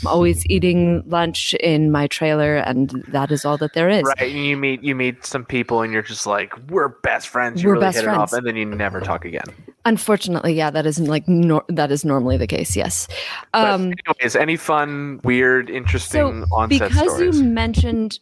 I'm 0.00 0.06
always 0.06 0.46
eating 0.48 1.02
lunch 1.06 1.52
in 1.54 1.90
my 1.90 2.06
trailer, 2.06 2.56
and 2.56 2.90
that 3.08 3.30
is 3.30 3.44
all 3.44 3.58
that 3.58 3.74
there 3.74 3.88
is. 3.90 4.02
Right, 4.04 4.32
and 4.32 4.44
you 4.46 4.56
meet 4.56 4.82
you 4.82 4.94
meet 4.94 5.26
some 5.26 5.44
people, 5.44 5.82
and 5.82 5.92
you're 5.92 6.02
just 6.02 6.26
like 6.26 6.54
we're 6.70 6.88
best 6.88 7.28
friends. 7.28 7.62
You 7.62 7.68
We're 7.68 7.74
really 7.74 7.86
best 7.86 7.96
hit 7.96 8.04
it 8.04 8.08
off, 8.08 8.30
friends. 8.30 8.32
and 8.34 8.46
then 8.46 8.56
you 8.56 8.64
never 8.64 9.00
talk 9.00 9.24
again. 9.24 9.44
Unfortunately, 9.84 10.54
yeah, 10.54 10.70
that 10.70 10.86
isn't 10.86 11.06
like 11.06 11.28
nor- 11.28 11.64
that 11.68 11.90
is 11.90 12.04
normally 12.06 12.38
the 12.38 12.46
case. 12.46 12.74
Yes. 12.74 13.06
But 13.52 13.68
Um, 13.70 13.92
anyways, 14.06 14.34
any 14.36 14.56
fun, 14.56 15.20
weird, 15.24 15.68
interesting 15.68 16.46
so 16.46 16.54
on-set 16.56 16.88
because 16.88 17.10
stories? 17.14 17.38
you 17.40 17.44
mentioned 17.44 18.18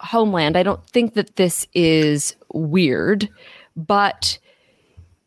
Homeland, 0.00 0.58
I 0.58 0.62
don't 0.62 0.84
think 0.90 1.14
that 1.14 1.36
this 1.36 1.66
is 1.72 2.36
weird, 2.52 3.30
but 3.76 4.38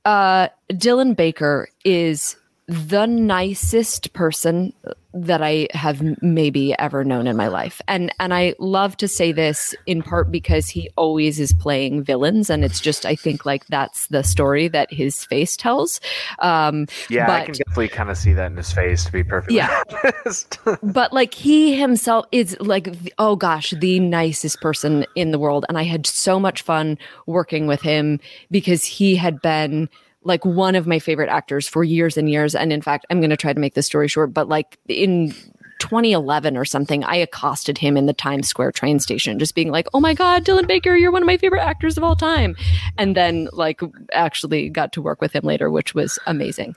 uh, 0.06 0.50
Dylan 0.72 1.16
Baker 1.16 1.70
is 1.84 2.36
the 2.70 3.08
nicest 3.08 4.14
person 4.14 4.74
that 5.12 5.42
I 5.42 5.68
have 5.72 6.04
maybe 6.22 6.78
ever 6.78 7.04
known 7.04 7.26
in 7.26 7.36
my 7.36 7.48
life. 7.48 7.82
And 7.88 8.14
and 8.20 8.32
I 8.32 8.54
love 8.60 8.96
to 8.98 9.08
say 9.08 9.32
this 9.32 9.74
in 9.88 10.04
part 10.04 10.32
because 10.32 10.70
he 10.70 10.88
always 10.96 11.40
is 11.40 11.52
playing 11.52 12.04
villains 12.04 12.48
and 12.48 12.64
it's 12.64 12.80
just 12.80 13.08
I 13.08 13.16
think 13.16 13.44
like 13.44 13.66
that's 13.68 14.06
the 14.08 14.22
story 14.22 14.68
that 14.68 14.94
his 14.94 15.26
face 15.26 15.58
tells. 15.58 16.00
Um 16.38 16.86
yeah, 17.10 17.32
I 17.32 17.46
can 17.46 17.56
definitely 17.56 17.88
kind 17.88 18.12
of 18.12 18.18
see 18.20 18.34
that 18.34 18.52
in 18.52 18.58
his 18.58 18.72
face. 18.72 19.04
To 19.06 19.12
be 19.12 19.24
perfectly 19.24 19.58
Yeah. 19.58 19.82
honest. 20.04 20.60
but 20.84 21.12
like 21.12 21.34
he 21.34 21.74
himself 21.76 22.28
is 22.32 22.56
like 22.60 22.96
oh 23.18 23.36
gosh 23.36 23.74
the 23.80 24.00
nicest 24.00 24.62
person 24.62 25.08
in 25.16 25.32
the 25.32 25.40
world 25.40 25.66
and 25.70 25.78
i 25.78 25.84
had 25.84 26.06
so 26.06 26.40
much 26.40 26.62
fun 26.62 26.98
working 27.26 27.66
with 27.66 27.82
him 27.82 28.20
because 28.52 28.86
he 28.86 29.16
had 29.16 29.42
been 29.42 29.90
like 30.24 30.44
one 30.46 30.76
of 30.76 30.86
my 30.86 31.00
favorite 31.00 31.30
actors 31.30 31.68
for 31.68 31.84
years 31.84 32.18
and 32.18 32.30
years. 32.30 32.56
And 32.56 32.74
in 32.74 32.82
fact 32.82 33.06
i'm 33.10 33.20
going 33.20 33.30
to 33.30 33.38
try 33.38 33.54
to 33.54 33.60
make 33.60 33.74
this 33.74 33.86
story 33.86 34.08
short 34.08 34.34
but 34.34 34.48
like 34.48 34.78
in 34.88 35.34
2011 35.80 36.56
or 36.58 36.64
something 36.66 37.04
i 37.06 37.16
accosted 37.16 37.78
him 37.78 37.98
in 37.98 38.06
the 38.06 38.14
times 38.14 38.48
square 38.48 38.72
train 38.72 39.00
station 39.00 39.40
just 39.40 39.56
being 39.56 39.72
like 39.72 39.88
oh 39.94 40.00
my 40.00 40.14
god 40.14 40.46
dylan 40.46 40.68
baker 40.68 40.96
you're 40.96 41.12
one 41.12 41.22
of 41.24 41.28
my 41.28 41.38
favorite 41.38 41.62
actors 41.62 41.98
of 41.98 42.04
all 42.04 42.16
time 42.16 42.56
and 42.98 43.16
then 43.16 43.48
like 43.54 43.82
actually 44.12 44.70
got 44.70 44.92
to 44.94 45.02
work 45.02 45.22
with 45.22 45.34
him 45.34 45.44
later 45.44 45.70
which 45.72 45.96
was 45.96 46.20
amazing 46.28 46.76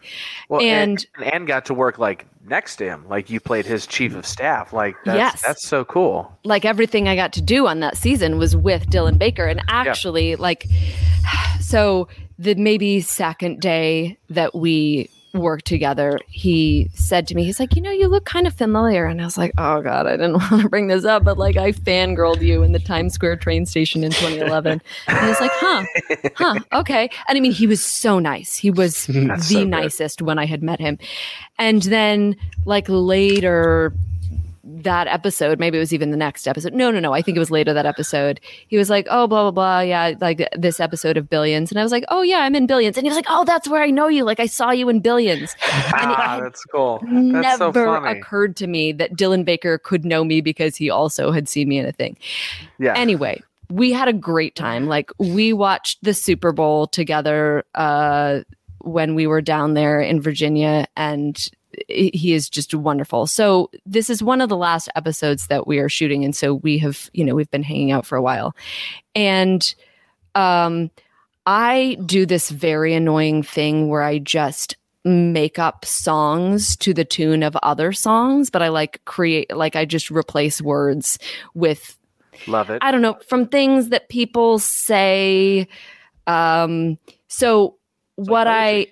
well, 0.49 0.61
and, 0.61 1.07
and- 1.19 1.33
and 1.33 1.47
got 1.47 1.65
to 1.67 1.75
work 1.75 1.99
like 1.99 2.27
next 2.49 2.77
to 2.77 2.85
him, 2.85 3.09
like 3.09 3.31
you 3.31 3.39
played 3.39 3.65
his 3.65 3.87
chief 3.87 4.15
of 4.17 4.27
staff. 4.27 4.73
Like 4.73 4.97
that's, 5.05 5.17
Yes. 5.17 5.43
that's 5.47 5.65
so 5.67 5.85
cool. 5.85 6.37
like 6.45 6.65
everything 6.65 7.07
I 7.09 7.15
got 7.15 7.33
to 7.35 7.41
do 7.41 7.69
on 7.69 7.79
that 7.81 7.97
season 7.97 8.37
was 8.37 8.57
with 8.57 8.89
Dylan 8.91 9.17
Baker. 9.17 9.47
And 9.47 9.63
actually, 9.69 10.35
like, 10.35 10.67
so 11.61 12.09
the 12.39 12.55
maybe 12.57 13.01
second 13.01 13.61
day 13.61 14.19
that 14.31 14.55
we 14.57 15.09
worked 15.33 15.65
together, 15.65 16.19
he 16.29 16.91
said 16.95 17.27
to 17.29 17.35
me, 17.35 17.45
he's 17.45 17.59
like, 17.59 17.75
you 17.77 17.83
know, 17.83 17.91
you 17.91 18.09
look 18.09 18.25
kind 18.25 18.47
of 18.47 18.55
familiar. 18.55 19.07
And 19.07 19.21
I 19.21 19.25
was 19.25 19.39
like, 19.39 19.53
oh 19.59 19.83
God, 19.83 20.07
I 20.07 20.13
didn't 20.13 20.33
want 20.51 20.63
to 20.63 20.69
bring 20.69 20.89
this 20.89 21.05
up, 21.05 21.25
but 21.25 21.39
like 21.39 21.57
I 21.57 21.73
fangirled 21.73 22.43
you 22.43 22.63
in 22.63 22.73
the 22.73 22.79
Times 22.79 23.15
Square 23.15 23.37
train 23.37 23.67
station 23.67 24.05
in 24.05 24.13
2011. 24.13 24.81
and 25.07 25.19
he 25.19 25.27
was 25.27 25.41
like, 25.41 25.51
huh, 25.55 25.85
huh, 26.35 26.61
okay. 26.73 27.11
And 27.29 27.37
I 27.37 27.41
mean, 27.41 27.53
he 27.53 27.67
was 27.67 27.85
so 27.85 28.19
nice. 28.19 28.57
He 28.57 28.71
was 28.71 29.07
the 29.07 29.39
so 29.39 29.65
nicest 29.65 30.23
when 30.23 30.39
I 30.39 30.47
had 30.47 30.63
met 30.63 30.81
him. 30.81 30.99
And 31.59 31.83
then 31.83 32.37
like 32.65 32.87
later 32.89 33.93
that 34.65 35.09
episode, 35.09 35.59
maybe 35.59 35.77
it 35.77 35.81
was 35.81 35.93
even 35.93 36.11
the 36.13 36.17
next 36.17 36.47
episode. 36.47 36.73
No, 36.73 36.91
no, 36.91 37.01
no. 37.01 37.13
I 37.13 37.21
think 37.21 37.37
it 37.37 37.41
was 37.41 37.51
later 37.51 37.73
that 37.75 37.85
episode. 37.87 38.41
He 38.69 38.77
was 38.77 38.89
like, 38.89 39.07
"Oh, 39.11 39.27
blah 39.27 39.43
blah 39.43 39.51
blah." 39.51 39.81
Yeah, 39.81 40.15
like 40.21 40.49
this 40.57 40.79
episode 40.79 41.17
of 41.17 41.29
Billions, 41.29 41.71
and 41.73 41.81
I 41.81 41.83
was 41.83 41.91
like, 41.91 42.05
"Oh 42.09 42.23
yeah, 42.23 42.39
I'm 42.39 42.55
in 42.55 42.67
Billions." 42.67 42.97
And 42.97 43.05
he 43.05 43.11
was 43.11 43.17
like, 43.17 43.27
"Oh, 43.29 43.45
that's 43.45 43.69
where 43.69 43.83
I 43.83 43.91
know 43.91 44.07
you. 44.09 44.25
Like 44.25 44.39
I 44.41 44.47
saw 44.47 44.71
you 44.71 44.89
in 44.89 45.01
Billions." 45.01 45.57
Ah, 45.95 46.39
that's 46.43 46.65
cool. 46.67 47.01
That's 47.03 47.13
Never 47.13 47.57
so 47.59 47.73
funny. 47.73 48.19
occurred 48.19 48.57
to 48.57 48.67
me 48.67 48.93
that 48.93 49.15
Dylan 49.15 49.45
Baker 49.45 49.79
could 49.79 50.05
know 50.05 50.23
me 50.25 50.41
because 50.41 50.77
he 50.77 50.91
also 50.91 51.33
had 51.33 51.49
seen 51.49 51.69
me 51.69 51.79
in 51.79 51.87
a 51.87 51.93
thing. 51.93 52.17
yeah. 52.79 52.95
Anyway, 52.97 53.43
we 53.71 53.93
had 53.93 54.07
a 54.09 54.13
great 54.13 54.55
time. 54.55 54.87
Like 54.87 55.11
we 55.19 55.53
watched 55.53 56.03
the 56.05 56.15
Super 56.15 56.53
Bowl 56.53 56.87
together 56.87 57.65
uh, 57.75 58.41
when 58.79 59.15
we 59.17 59.27
were 59.27 59.41
down 59.43 59.75
there 59.75 60.01
in 60.01 60.21
Virginia, 60.21 60.87
and 60.97 61.37
he 61.89 62.33
is 62.33 62.49
just 62.49 62.75
wonderful. 62.75 63.27
So 63.27 63.71
this 63.87 64.11
is 64.11 64.23
one 64.23 64.41
of 64.41 64.49
the 64.49 64.57
last 64.57 64.89
episodes 64.97 65.47
that 65.49 65.67
we 65.67 65.79
are 65.79 65.89
shooting, 65.89 66.25
and 66.25 66.35
so 66.35 66.55
we 66.55 66.79
have, 66.79 67.11
you 67.13 67.25
know, 67.25 67.35
we've 67.35 67.51
been 67.51 67.63
hanging 67.63 67.93
out 67.93 68.07
for 68.07 68.17
a 68.17 68.23
while, 68.23 68.55
and 69.15 69.75
um, 70.35 70.91
I 71.47 71.97
do 72.07 72.27
this 72.27 72.51
very 72.51 72.95
annoying 72.95 73.43
thing 73.43 73.89
where 73.89 74.03
I 74.03 74.19
just 74.19 74.77
make 75.05 75.59
up 75.59 75.85
songs 75.85 76.77
to 76.77 76.95
the 76.95 77.05
tune 77.05 77.43
of 77.43 77.57
other 77.57 77.93
songs 77.93 78.51
but 78.51 78.63
i 78.63 78.69
like 78.69 79.05
create 79.05 79.53
like 79.53 79.75
i 79.75 79.85
just 79.85 80.13
replace 80.13 80.63
words 80.63 81.19
with 81.55 81.99
Love 82.47 82.71
it. 82.71 82.79
I 82.83 82.91
don't 82.91 83.03
know, 83.03 83.19
from 83.29 83.47
things 83.47 83.91
that 83.91 84.09
people 84.09 84.59
say. 84.59 85.69
Um, 86.27 86.99
so 87.29 87.77
what 88.17 88.47
I 88.47 88.87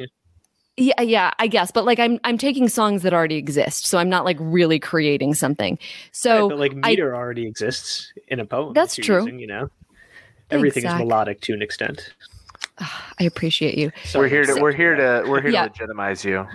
yeah, 0.80 1.00
yeah, 1.02 1.30
I 1.38 1.46
guess, 1.46 1.70
but 1.70 1.84
like 1.84 1.98
I'm 1.98 2.18
I'm 2.24 2.38
taking 2.38 2.68
songs 2.68 3.02
that 3.02 3.12
already 3.12 3.36
exist, 3.36 3.86
so 3.86 3.98
I'm 3.98 4.08
not 4.08 4.24
like 4.24 4.38
really 4.40 4.78
creating 4.78 5.34
something. 5.34 5.78
So 6.12 6.48
but 6.48 6.58
like 6.58 6.72
I- 6.82 6.90
meter 6.90 7.14
already 7.14 7.46
exists 7.46 8.12
in 8.28 8.40
a 8.40 8.46
poem. 8.46 8.72
That's 8.72 8.96
that 8.96 9.02
true. 9.02 9.18
using, 9.18 9.38
you 9.38 9.46
know, 9.46 9.70
everything 10.50 10.82
Zach. 10.82 10.94
is 10.94 10.98
melodic 11.00 11.40
to 11.42 11.52
an 11.52 11.62
extent. 11.62 12.14
Ah, 12.80 13.12
I 13.20 13.24
appreciate 13.24 13.76
you. 13.76 13.92
we're 14.14 14.28
here 14.28 14.44
to 14.44 14.54
So- 14.54 14.60
we're 14.62 14.72
here 14.72 14.96
to 14.96 15.28
we're 15.28 15.42
here 15.42 15.50
Yeah. 15.50 15.64
to 15.68 15.72
legitimize 15.72 16.24
you, 16.24 16.46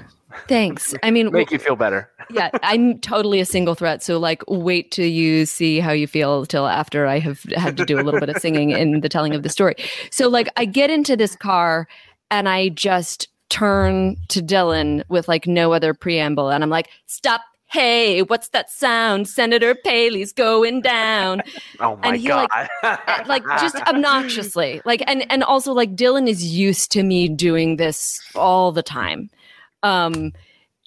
Thanks. 0.48 0.94
I 1.04 1.12
mean, 1.12 1.32
make 1.32 1.52
you 1.52 1.60
feel 1.60 1.76
better. 1.76 2.10
yeah, 2.32 2.50
I'm 2.64 3.00
totally 3.00 3.40
a 3.40 3.46
single 3.46 3.76
threat. 3.76 4.02
So 4.04 4.18
like, 4.18 4.44
wait 4.48 4.92
till 4.92 5.06
you 5.08 5.46
see 5.46 5.80
how 5.80 5.92
you 5.92 6.08
feel 6.08 6.46
till 6.46 6.68
after 6.68 7.06
I 7.06 7.20
have 7.20 7.44
had 7.56 7.78
to 7.78 7.86
do 7.86 8.00
a 8.00 8.02
little 8.04 8.20
bit 8.20 8.30
of 8.30 8.38
singing 8.38 8.72
in 8.72 9.02
the 9.02 9.08
telling 9.10 9.36
of 9.36 9.44
the 9.44 9.50
story. 9.50 9.76
So 10.10 10.28
like, 10.28 10.50
I 10.58 10.66
get 10.66 10.90
into 10.90 11.16
this 11.16 11.36
car 11.36 11.88
and 12.32 12.50
I 12.50 12.70
just 12.70 13.28
turn 13.50 14.18
to 14.30 14.42
Dylan 14.42 15.04
with 15.10 15.28
like 15.28 15.48
no 15.48 15.74
other 15.74 15.94
preamble, 15.94 16.50
and 16.50 16.64
I'm 16.64 16.70
like, 16.70 16.90
stop. 17.06 17.42
Hey, 17.68 18.22
what's 18.22 18.50
that 18.50 18.70
sound? 18.70 19.28
Senator 19.28 19.76
Paley's 19.76 20.32
going 20.32 20.82
down. 20.82 21.42
Oh 21.80 21.98
my 21.98 22.10
And 22.10 22.18
he, 22.18 22.28
god! 22.28 22.48
like, 22.84 23.28
like 23.28 23.44
just 23.60 23.76
obnoxiously 23.88 24.82
like 24.86 25.04
and 25.08 25.30
and 25.30 25.44
also 25.44 25.74
like 25.74 25.94
dylan 25.94 26.30
is 26.30 26.46
used 26.46 26.90
to 26.94 27.04
me 27.04 27.28
doing 27.28 27.76
this 27.76 28.22
all 28.34 28.72
the 28.72 28.82
time 28.82 29.30
um 29.84 30.32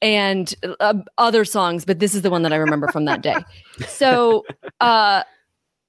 and 0.00 0.54
uh, 0.80 0.94
other 1.18 1.44
songs 1.44 1.84
but 1.84 1.98
this 1.98 2.14
is 2.14 2.22
the 2.22 2.30
one 2.30 2.40
that 2.42 2.54
i 2.54 2.56
remember 2.56 2.88
from 2.88 3.04
that 3.04 3.20
day 3.20 3.36
so 3.86 4.46
uh 4.80 5.22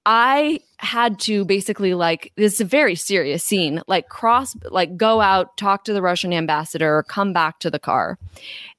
i 0.10 0.60
had 0.80 1.20
to 1.20 1.46
basically 1.46 1.94
like 1.94 2.34
this 2.36 2.56
is 2.56 2.62
a 2.62 2.66
very 2.66 2.96
serious 2.96 3.44
scene 3.44 3.80
like 3.88 4.10
cross 4.10 4.56
like 4.72 4.98
go 4.98 5.22
out 5.22 5.56
talk 5.56 5.84
to 5.84 5.94
the 5.94 6.02
russian 6.02 6.34
ambassador 6.34 7.04
come 7.08 7.32
back 7.32 7.60
to 7.60 7.70
the 7.70 7.80
car. 7.80 8.18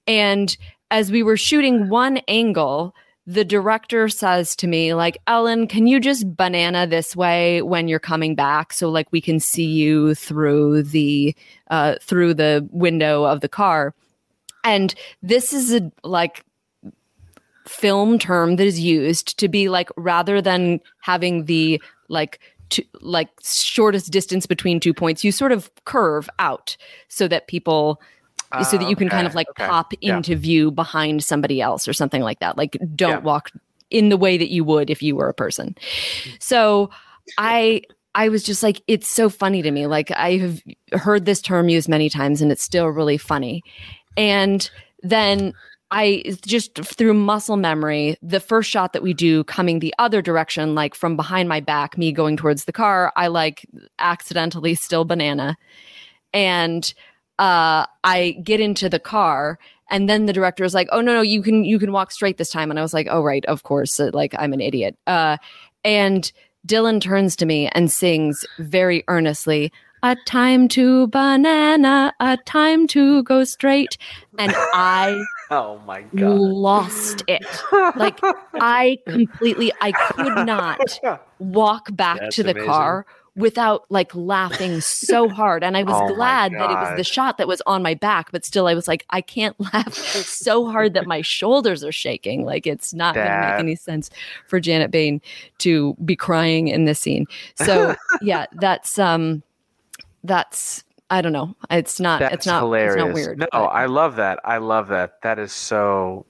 And 0.09 0.57
as 0.90 1.12
we 1.12 1.23
were 1.23 1.36
shooting 1.36 1.89
one 1.89 2.16
angle 2.27 2.97
the 3.27 3.44
director 3.44 4.09
says 4.09 4.57
to 4.57 4.66
me 4.66 4.93
like 4.93 5.19
ellen 5.28 5.69
can 5.69 5.86
you 5.86 6.01
just 6.01 6.36
banana 6.36 6.85
this 6.85 7.15
way 7.15 7.62
when 7.62 7.86
you're 7.86 8.01
coming 8.01 8.35
back 8.35 8.73
so 8.73 8.90
like 8.90 9.07
we 9.12 9.20
can 9.20 9.39
see 9.39 9.66
you 9.66 10.16
through 10.16 10.82
the 10.82 11.32
uh 11.70 11.94
through 12.02 12.35
the 12.35 12.69
window 12.73 13.23
of 13.23 13.40
the 13.40 13.48
car? 13.48 13.94
And 14.65 14.94
this 15.23 15.52
is 15.52 15.73
a 15.73 15.93
like 16.02 16.44
film 17.70 18.18
term 18.18 18.56
that 18.56 18.66
is 18.66 18.80
used 18.80 19.38
to 19.38 19.48
be 19.48 19.68
like 19.68 19.88
rather 19.97 20.42
than 20.42 20.80
having 21.01 21.44
the 21.44 21.80
like 22.09 22.40
to, 22.70 22.84
like 23.01 23.28
shortest 23.42 24.10
distance 24.10 24.44
between 24.44 24.80
two 24.80 24.92
points 24.92 25.22
you 25.22 25.30
sort 25.30 25.52
of 25.52 25.70
curve 25.84 26.28
out 26.38 26.76
so 27.09 27.28
that 27.28 27.47
people 27.47 28.01
so 28.64 28.76
that 28.76 28.88
you 28.88 28.97
can 28.97 29.09
kind 29.09 29.28
of 29.28 29.34
ah, 29.34 29.36
like 29.36 29.48
okay, 29.51 29.66
pop 29.68 29.92
yeah. 30.01 30.16
into 30.16 30.34
view 30.34 30.72
behind 30.72 31.22
somebody 31.22 31.60
else 31.60 31.86
or 31.86 31.92
something 31.92 32.20
like 32.20 32.40
that. 32.40 32.59
Like 32.59 32.76
don't 32.97 33.10
Yeah. 33.10 33.18
walk 33.18 33.52
in 33.90 34.09
the 34.09 34.16
way 34.16 34.36
that 34.36 34.51
you 34.51 34.64
would 34.64 34.90
if 34.90 35.02
you 35.02 35.14
were 35.14 35.28
a 35.28 35.34
person. 35.34 35.76
So 36.40 36.90
I 37.38 37.82
I 38.16 38.28
was 38.28 38.42
just 38.42 38.64
like 38.64 38.82
it's 38.88 39.06
so 39.06 39.28
funny 39.28 39.62
to 39.62 39.70
me. 39.70 39.86
Like 39.86 40.10
I 40.10 40.38
have 40.38 40.62
heard 40.92 41.26
this 41.26 41.40
term 41.40 41.68
used 41.68 41.88
many 41.88 42.10
times 42.10 42.42
and 42.42 42.51
it's 42.51 42.62
still 42.62 42.88
really 42.88 43.18
funny. 43.18 43.62
And 44.16 44.68
then 45.05 45.52
I 45.91 46.23
just 46.43 46.77
through 46.77 47.15
muscle 47.15 47.57
memory, 47.57 48.17
the 48.23 48.41
first 48.41 48.71
shot 48.71 48.93
that 48.93 49.03
we 49.03 49.12
do 49.12 49.43
coming 49.45 49.81
the 49.81 49.95
other 49.99 50.23
direction, 50.23 50.75
like 50.75 50.95
from 50.95 51.17
behind 51.17 51.49
my 51.49 51.61
back, 51.61 51.99
me 51.99 52.12
going 52.12 52.37
towards 52.37 52.65
the 52.65 52.73
car, 52.73 53.12
I 53.17 53.27
like 53.27 53.67
accidentally 53.99 54.75
still 54.75 55.05
banana. 55.05 55.57
And 56.33 56.93
uh, 57.41 57.87
I 58.05 58.37
get 58.45 58.61
into 58.61 58.89
the 58.89 59.01
car, 59.01 59.59
and 59.91 60.09
then 60.09 60.27
the 60.27 60.33
director 60.33 60.62
is 60.62 60.75
like, 60.75 60.89
"Oh 60.93 61.01
no, 61.01 61.15
no, 61.15 61.23
you 61.23 61.43
can 61.43 61.65
you 61.65 61.79
can 61.79 61.91
walk 61.91 62.12
straight 62.12 62.37
this 62.37 62.51
time." 62.51 62.71
And 62.71 62.79
I 62.79 62.83
was 62.83 62.95
like, 62.95 63.09
"Oh 63.11 63.23
right, 63.23 63.45
of 63.47 63.65
course." 63.65 63.99
Uh, 63.99 64.11
like 64.12 64.35
I'm 64.39 64.53
an 64.53 64.61
idiot. 64.61 64.97
Uh, 65.07 65.39
and 65.83 66.31
Dylan 66.67 67.01
turns 67.01 67.35
to 67.37 67.47
me 67.47 67.69
and 67.69 67.91
sings 67.91 68.45
very 68.59 69.03
earnestly, 69.09 69.73
"A 70.03 70.17
time 70.27 70.69
to 70.69 71.09
banana, 71.09 72.12
a 72.21 72.37
time 72.45 72.87
to 72.89 73.23
go 73.25 73.43
straight," 73.43 73.97
and 74.39 74.53
I 74.57 75.19
oh 75.51 75.81
my 75.86 76.02
god! 76.14 76.39
lost 76.39 77.22
it. 77.27 77.43
Like 77.97 78.18
I 78.55 78.98
completely, 79.06 79.72
I 79.81 79.93
could 79.93 80.47
not 80.47 81.01
walk 81.39 81.94
back 81.94 82.20
That's 82.20 82.36
to 82.36 82.43
the 82.43 82.51
amazing. 82.52 82.68
car 82.68 83.06
without 83.36 83.85
like 83.90 84.14
laughing 84.14 84.81
so 84.81 85.28
hard. 85.28 85.62
And 85.62 85.77
I 85.77 85.82
was 85.82 85.94
Oh 85.98 86.14
glad 86.14 86.52
that 86.52 86.70
it 86.70 86.74
was 86.74 86.97
the 86.97 87.05
shot 87.05 87.39
that 87.39 87.48
was 87.48 87.62
on 87.66 87.82
my 87.82 87.94
back, 87.94 88.31
but 88.32 88.44
still 88.44 88.66
I 88.66 88.74
was 88.74 88.89
like, 88.89 89.05
I 89.10 89.20
can't 89.20 89.59
laugh 89.72 89.94
so 89.94 90.70
hard 90.70 90.94
that 90.94 91.06
my 91.06 91.22
shoulders 91.22 91.85
are 91.85 91.93
shaking. 91.93 92.44
Like 92.44 92.66
it's 92.66 92.93
not 92.93 93.14
going 93.14 93.27
to 93.27 93.40
make 93.40 93.60
any 93.60 93.77
sense 93.77 94.10
for 94.47 94.60
Janet 94.60 94.90
Bayne 94.90 95.20
to 95.59 95.94
be 96.05 96.16
crying 96.16 96.68
in 96.68 96.85
this 96.85 97.01
scene. 97.01 97.27
So 97.56 97.94
yeah, 98.22 98.47
that's, 98.52 98.98
um, 98.98 99.43
that's, 100.24 100.85
I 101.11 101.20
don't 101.23 101.32
know. 101.32 101.55
It's 101.70 101.99
not, 102.01 102.20
That's 102.20 102.35
it's 102.35 102.47
not, 102.47 102.61
hilarious. 102.62 102.95
it's 102.95 102.99
not 103.05 103.15
weird. 103.15 103.39
No, 103.41 103.47
but- 103.51 103.59
I 103.66 103.87
love 103.87 104.16
that. 104.16 104.39
I 104.45 104.59
love 104.59 104.89
that. 104.89 105.20
That 105.23 105.39
is 105.39 105.53
so. 105.53 106.24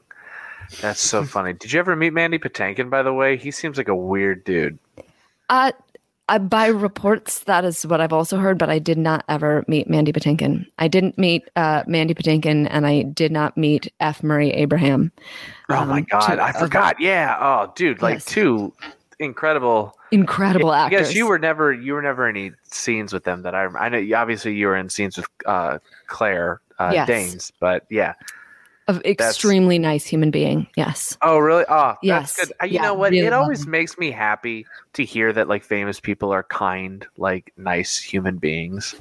That's 0.81 1.01
so 1.01 1.25
funny. 1.37 1.53
Did 1.53 1.73
you 1.73 1.81
ever 1.81 1.95
meet 1.97 2.13
Mandy 2.13 2.39
Patinkin? 2.39 2.91
By 2.91 3.03
the 3.03 3.13
way, 3.13 3.37
he 3.37 3.51
seems 3.51 3.77
like 3.77 3.89
a 3.89 3.95
weird 3.97 4.45
dude. 4.45 4.79
Uh, 5.49 5.73
uh, 6.29 6.39
by 6.39 6.69
reports, 6.69 7.41
that 7.41 7.65
is 7.65 7.85
what 7.85 8.01
I've 8.01 8.13
also 8.13 8.39
heard, 8.39 8.57
but 8.57 8.71
I 8.71 8.79
did 8.79 8.97
not 8.99 9.25
ever 9.29 9.65
meet 9.67 9.91
Mandy 9.91 10.13
Patinkin. 10.13 10.65
I 10.79 10.87
didn't 10.87 11.19
meet 11.19 11.51
uh, 11.57 11.83
Mandy 11.89 12.15
Patinkin, 12.15 12.69
and 12.71 12.87
I 12.87 13.03
did 13.03 13.33
not 13.33 13.57
meet 13.57 13.93
F. 13.99 14.23
Murray 14.23 14.51
Abraham. 14.53 15.11
Oh 15.69 15.85
my 15.85 15.99
Um, 15.99 16.07
god, 16.09 16.39
I 16.39 16.53
forgot. 16.53 17.01
Yeah. 17.01 17.37
Oh, 17.41 17.73
dude, 17.75 18.01
like 18.01 18.15
Yes. 18.15 18.25
two 18.27 18.73
incredible. 19.21 19.97
Incredible 20.11 20.73
actors. 20.73 21.09
guess 21.09 21.15
you 21.15 21.27
were 21.29 21.39
never 21.39 21.73
you 21.73 21.93
were 21.93 22.03
never 22.03 22.29
in 22.29 22.37
any 22.37 22.53
scenes 22.65 23.13
with 23.13 23.23
them 23.25 23.43
that 23.43 23.55
I 23.55 23.65
I 23.67 23.89
know. 23.89 24.17
Obviously, 24.17 24.55
you 24.55 24.67
were 24.67 24.77
in 24.77 24.89
scenes 24.89 25.17
with 25.17 25.27
uh, 25.47 25.79
Claire 26.09 26.61
uh, 26.81 26.91
Yes. 26.93 27.07
Danes, 27.07 27.53
but 27.61 27.85
yeah. 27.91 28.15
an 28.89 29.01
extremely 29.05 29.79
nice 29.79 30.05
human 30.05 30.33
being. 30.33 30.67
Yes. 30.77 31.17
Oh, 31.23 31.39
really? 31.39 31.65
Oh, 31.69 31.95
Yes. 32.03 32.35
that's 32.35 32.49
good. 32.49 32.57
Uh, 32.61 32.65
You 32.67 32.75
Yeah, 32.75 32.83
know 32.83 32.95
what? 32.95 33.13
really 33.13 33.25
it 33.27 33.33
always 33.33 33.61
lovely. 33.61 33.71
makes 33.71 33.97
me 33.99 34.11
happy 34.11 34.67
to 34.95 35.05
hear 35.05 35.33
that 35.33 35.47
like 35.47 35.63
famous 35.63 36.01
people 36.01 36.33
are 36.33 36.43
kind, 36.43 37.07
like 37.17 37.53
nice 37.57 37.99
human 38.01 38.39
beings. 38.39 38.97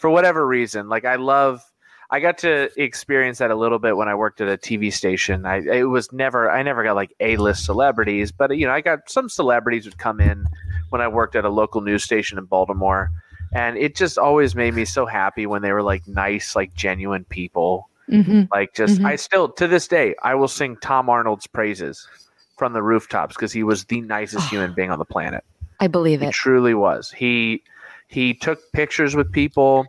For 0.00 0.10
whatever 0.10 0.44
reason, 0.44 0.88
like 0.88 1.04
I 1.04 1.14
love. 1.16 1.62
I 2.10 2.20
got 2.20 2.38
to 2.38 2.70
experience 2.82 3.38
that 3.38 3.50
a 3.50 3.54
little 3.54 3.78
bit 3.78 3.96
when 3.96 4.08
I 4.08 4.14
worked 4.14 4.40
at 4.40 4.48
a 4.48 4.56
TV 4.56 4.90
station. 4.92 5.44
I 5.44 5.56
it 5.58 5.82
was 5.88 6.10
never 6.12 6.50
I 6.50 6.62
never 6.62 6.82
got 6.82 6.96
like 6.96 7.12
A 7.20 7.36
list 7.36 7.64
celebrities, 7.64 8.32
but 8.32 8.56
you 8.56 8.66
know 8.66 8.72
I 8.72 8.80
got 8.80 9.10
some 9.10 9.28
celebrities 9.28 9.84
would 9.84 9.98
come 9.98 10.20
in 10.20 10.46
when 10.88 11.02
I 11.02 11.08
worked 11.08 11.36
at 11.36 11.44
a 11.44 11.50
local 11.50 11.82
news 11.82 12.02
station 12.02 12.38
in 12.38 12.46
Baltimore, 12.46 13.10
and 13.52 13.76
it 13.76 13.94
just 13.94 14.16
always 14.16 14.54
made 14.54 14.74
me 14.74 14.86
so 14.86 15.04
happy 15.04 15.44
when 15.46 15.60
they 15.60 15.72
were 15.72 15.82
like 15.82 16.06
nice, 16.08 16.56
like 16.56 16.74
genuine 16.74 17.24
people. 17.24 17.88
hmm 18.08 18.44
Like 18.50 18.74
just 18.74 19.00
Mhm. 19.00 19.06
I 19.06 19.16
still 19.16 19.50
to 19.50 19.68
this 19.68 19.86
day 19.86 20.14
I 20.22 20.34
will 20.34 20.48
sing 20.48 20.78
Tom 20.80 21.10
Arnold's 21.10 21.46
praises 21.46 22.08
from 22.56 22.72
the 22.72 22.82
rooftops 22.82 23.36
because 23.36 23.52
he 23.52 23.62
was 23.62 23.84
the 23.84 24.00
nicest 24.00 24.50
human 24.50 24.72
being 24.72 24.90
on 24.90 24.98
the 24.98 25.04
planet. 25.04 25.44
I 25.78 25.88
believe 25.88 26.20
He 26.20 26.28
it. 26.28 26.32
truly 26.32 26.72
was. 26.72 27.10
He 27.10 27.62
he 28.06 28.32
took 28.32 28.72
pictures 28.72 29.14
with 29.14 29.30
people 29.30 29.86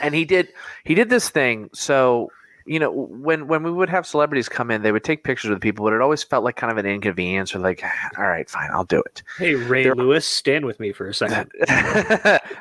and 0.00 0.14
he 0.14 0.24
did 0.24 0.48
he 0.84 0.94
did 0.94 1.08
this 1.10 1.28
thing 1.30 1.70
so 1.72 2.30
you 2.66 2.78
know 2.78 2.90
when 2.92 3.48
when 3.48 3.62
we 3.62 3.70
would 3.70 3.88
have 3.88 4.06
celebrities 4.06 4.48
come 4.48 4.70
in 4.70 4.82
they 4.82 4.92
would 4.92 5.02
take 5.02 5.24
pictures 5.24 5.50
with 5.50 5.60
people 5.60 5.84
but 5.84 5.92
it 5.94 6.00
always 6.02 6.22
felt 6.22 6.44
like 6.44 6.56
kind 6.56 6.70
of 6.70 6.76
an 6.76 6.84
inconvenience 6.86 7.54
or 7.54 7.58
like 7.58 7.82
all 8.18 8.26
right 8.28 8.48
fine 8.50 8.68
I'll 8.72 8.84
do 8.84 9.00
it. 9.00 9.22
Hey, 9.38 9.54
Ray 9.54 9.82
There- 9.84 9.94
Lewis, 9.94 10.26
stand 10.26 10.66
with 10.66 10.78
me 10.78 10.92
for 10.92 11.08
a 11.08 11.14
second. 11.14 11.50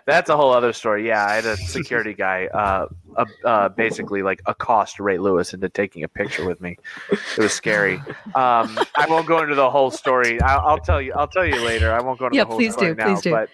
That's 0.06 0.30
a 0.30 0.38
whole 0.38 0.52
other 0.52 0.74
story. 0.74 1.06
Yeah, 1.08 1.26
I 1.26 1.36
had 1.36 1.46
a 1.46 1.58
security 1.58 2.14
guy 2.14 2.48
uh, 2.48 2.88
uh, 3.18 3.26
uh, 3.46 3.70
basically 3.70 4.24
like 4.24 4.42
accost 4.46 5.00
Ray 5.00 5.18
Lewis 5.18 5.54
into 5.54 5.70
taking 5.70 6.04
a 6.04 6.08
picture 6.08 6.46
with 6.48 6.62
me. 6.62 6.78
It 7.12 7.38
was 7.38 7.54
scary. 7.54 7.96
Um, 8.36 8.80
I 8.96 9.06
won't 9.08 9.28
go 9.28 9.42
into 9.44 9.56
the 9.56 9.70
whole 9.70 9.92
story. 9.92 10.42
I'll, 10.42 10.62
I'll 10.68 10.80
tell 10.80 11.02
you. 11.02 11.14
I'll 11.16 11.28
tell 11.28 11.46
you 11.46 11.62
later. 11.64 11.92
I 11.92 12.02
won't 12.02 12.20
go 12.20 12.26
into 12.28 12.38
Yeah, 12.38 12.44
the 12.46 12.48
whole 12.50 12.58
please 12.58 12.74
story 12.74 12.92
do, 12.92 12.96
now. 12.96 13.06
please 13.14 13.22
do. 13.22 13.32
But 13.32 13.50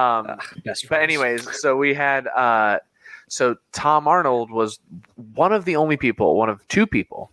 um, 0.00 0.26
Uh, 0.30 0.36
but 0.88 1.00
anyways, 1.02 1.60
so 1.60 1.76
we 1.76 1.94
had 1.94 2.26
uh, 2.28 2.78
so 3.30 3.54
Tom 3.72 4.08
Arnold 4.08 4.50
was 4.50 4.80
one 5.34 5.52
of 5.52 5.64
the 5.64 5.76
only 5.76 5.96
people, 5.96 6.36
one 6.36 6.48
of 6.50 6.66
two 6.68 6.86
people 6.86 7.30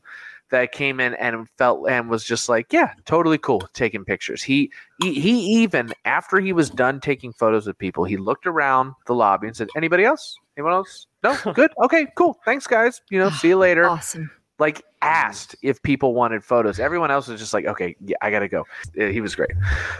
that 0.52 0.72
came 0.72 1.00
in 1.00 1.14
and 1.16 1.50
felt 1.58 1.90
and 1.90 2.08
was 2.10 2.24
just 2.24 2.48
like, 2.48 2.72
yeah, 2.72 2.94
totally 3.06 3.38
cool 3.40 3.68
taking 3.74 4.06
pictures. 4.06 4.42
He 4.42 4.72
he, 5.02 5.20
he 5.20 5.40
even 5.64 5.92
after 6.06 6.40
he 6.40 6.54
was 6.54 6.70
done 6.70 7.00
taking 7.02 7.34
photos 7.34 7.66
with 7.68 7.78
people, 7.80 8.04
he 8.06 8.16
looked 8.16 8.46
around 8.46 8.94
the 9.08 9.14
lobby 9.14 9.48
and 9.48 9.58
said, 9.58 9.68
"Anybody 9.76 10.06
else? 10.06 10.38
Anyone 10.56 10.74
else? 10.74 11.08
No, 11.24 11.36
good, 11.54 11.72
okay, 11.84 12.08
cool, 12.16 12.38
thanks, 12.46 12.68
guys. 12.68 13.02
You 13.10 13.20
know, 13.20 13.30
see 13.30 13.50
you 13.50 13.58
later." 13.58 13.90
Awesome. 13.90 14.30
Like 14.60 14.84
asked 15.02 15.56
if 15.62 15.82
people 15.84 16.14
wanted 16.16 16.44
photos. 16.44 16.80
Everyone 16.80 17.12
else 17.12 17.28
was 17.28 17.40
just 17.42 17.54
like, 17.54 17.66
"Okay, 17.66 17.96
yeah, 18.06 18.16
I 18.22 18.30
gotta 18.32 18.48
go." 18.48 18.66
Uh, 19.00 19.06
He 19.08 19.20
was 19.20 19.36
great, 19.36 19.52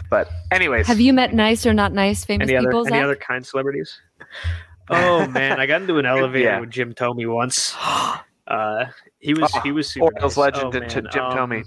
but 0.08 0.28
anyways, 0.50 0.86
Have 0.86 1.00
you 1.00 1.12
met 1.12 1.34
nice 1.34 1.66
or 1.66 1.74
not 1.74 1.92
nice 1.92 2.24
famous 2.24 2.48
any 2.48 2.56
other 2.56 2.68
people? 2.68 2.86
any 2.86 2.96
Zach? 2.96 3.04
other 3.04 3.16
kind 3.16 3.44
celebrities? 3.44 4.00
Oh 4.90 5.26
man, 5.28 5.60
I 5.60 5.66
got 5.66 5.82
into 5.82 5.98
an 5.98 6.06
elevator 6.14 6.44
Yeah. 6.44 6.60
with 6.60 6.70
Jim 6.70 6.94
Thome 6.94 7.26
once. 7.32 7.74
Uh, 8.46 8.86
he 9.18 9.34
was 9.34 9.50
Oh, 9.54 9.60
he 9.60 9.72
was 9.72 9.90
super 9.90 10.06
Orioles 10.06 10.38
nice. 10.38 10.54
legend 10.54 10.74
oh, 10.74 10.78
and 10.78 10.90
T- 10.90 11.00
man, 11.02 11.10
Jim 11.12 11.22
um, 11.22 11.36
Thome. 11.50 11.64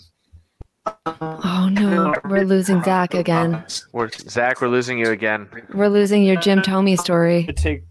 Oh 1.21 1.69
no, 1.71 2.15
we're 2.25 2.43
losing 2.43 2.81
Zach 2.81 3.13
again. 3.13 3.63
We're, 3.91 4.09
Zach, 4.09 4.61
we're 4.61 4.67
losing 4.67 4.97
you 4.97 5.11
again. 5.11 5.47
We're 5.75 5.89
losing 5.89 6.23
your 6.23 6.37
Jim 6.37 6.63
Thome 6.63 6.97
story. 6.97 7.43
To 7.43 7.53
take 7.53 7.83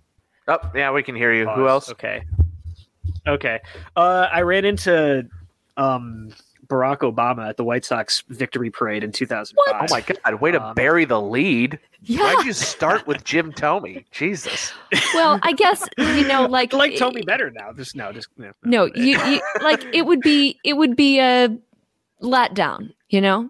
Oh, 0.49 0.59
yeah, 0.75 0.91
we 0.91 1.05
can 1.05 1.15
hear 1.15 1.33
you. 1.33 1.49
Who 1.51 1.69
else? 1.69 1.89
Okay. 1.93 2.25
Okay. 3.29 3.61
Uh, 3.95 4.27
I 4.33 4.41
ran 4.43 4.65
into 4.65 5.29
um, 5.77 6.31
Barack 6.71 6.99
Obama 6.99 7.49
at 7.49 7.57
the 7.59 7.65
White 7.65 7.85
Sox 7.85 8.23
victory 8.29 8.71
parade 8.71 9.05
in 9.05 9.13
2005. 9.13 9.75
Oh 9.75 9.87
my 9.91 10.01
god! 10.01 10.41
Way 10.41 10.53
to 10.53 10.63
Um, 10.63 10.75
bury 10.75 11.05
the 11.05 11.21
lead. 11.21 11.79
Yeah. 12.03 12.21
Why'd 12.35 12.47
you 12.47 12.53
start 12.55 13.07
with 13.07 13.25
Jim 13.25 13.53
Thome? 13.53 14.05
Jesus. 14.13 14.73
Well, 15.15 15.39
I 15.43 15.53
guess 15.53 15.87
you 15.99 16.27
know, 16.27 16.47
like 16.51 16.73
I 16.73 16.79
like 16.79 16.97
Tommy 16.97 17.23
better 17.23 17.51
now. 17.51 17.73
Just 17.73 17.95
no, 17.97 18.13
just 18.13 18.29
no. 18.39 18.53
No, 18.65 18.87
you, 18.95 19.19
you 19.27 19.41
like 19.63 19.85
it 19.93 20.07
would 20.07 20.21
be 20.21 20.59
it 20.65 20.75
would 20.79 20.97
be 20.97 21.19
a 21.21 21.55
letdown, 22.23 22.93
you 23.09 23.21
know. 23.21 23.49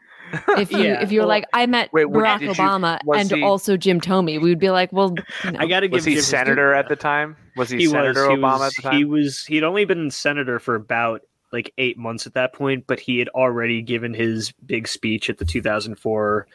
If 0.56 0.70
you 0.70 0.78
Yeah, 0.78 1.02
if 1.02 1.10
you're 1.10 1.22
well- 1.22 1.28
like 1.28 1.44
I 1.52 1.66
met 1.66 1.92
Wait, 1.92 2.06
Barack 2.06 2.38
did 2.38 2.48
you- 2.48 2.54
Obama 2.54 2.98
and 3.14 3.28
he- 3.30 3.42
also 3.42 3.76
Jim 3.76 4.00
Thome, 4.00 4.26
we 4.26 4.38
would 4.38 4.60
be 4.60 4.70
like, 4.70 4.92
well, 4.92 5.12
you 5.44 5.50
know, 5.52 5.58
I 5.58 5.66
got 5.66 5.80
to 5.80 5.88
give 5.88 5.94
Was 5.94 6.04
he 6.04 6.14
Jim 6.14 6.22
senator 6.22 6.72
at 6.72 6.88
the 6.88 6.94
time? 6.96 7.36
Was 7.56 7.68
he, 7.68 7.78
He 7.78 7.86
Senator 7.88 8.28
was. 8.28 8.36
He 8.38 8.42
Obama 8.42 8.58
was. 8.60 8.78
at 8.78 8.84
the 8.84 8.90
He 8.96 9.04
was. 9.04 9.44
He'd 9.44 9.64
only 9.64 9.84
been 9.84 10.08
senator 10.10 10.60
for 10.60 10.76
about 10.76 11.22
like 11.52 11.72
eight 11.78 11.98
months 11.98 12.26
at 12.26 12.34
that 12.34 12.52
point, 12.52 12.86
but 12.86 13.00
he 13.00 13.18
had 13.18 13.28
already 13.28 13.82
given 13.82 14.14
his 14.14 14.52
big 14.64 14.86
speech 14.86 15.28
at 15.30 15.38
the 15.38 15.44
2004 15.44 16.46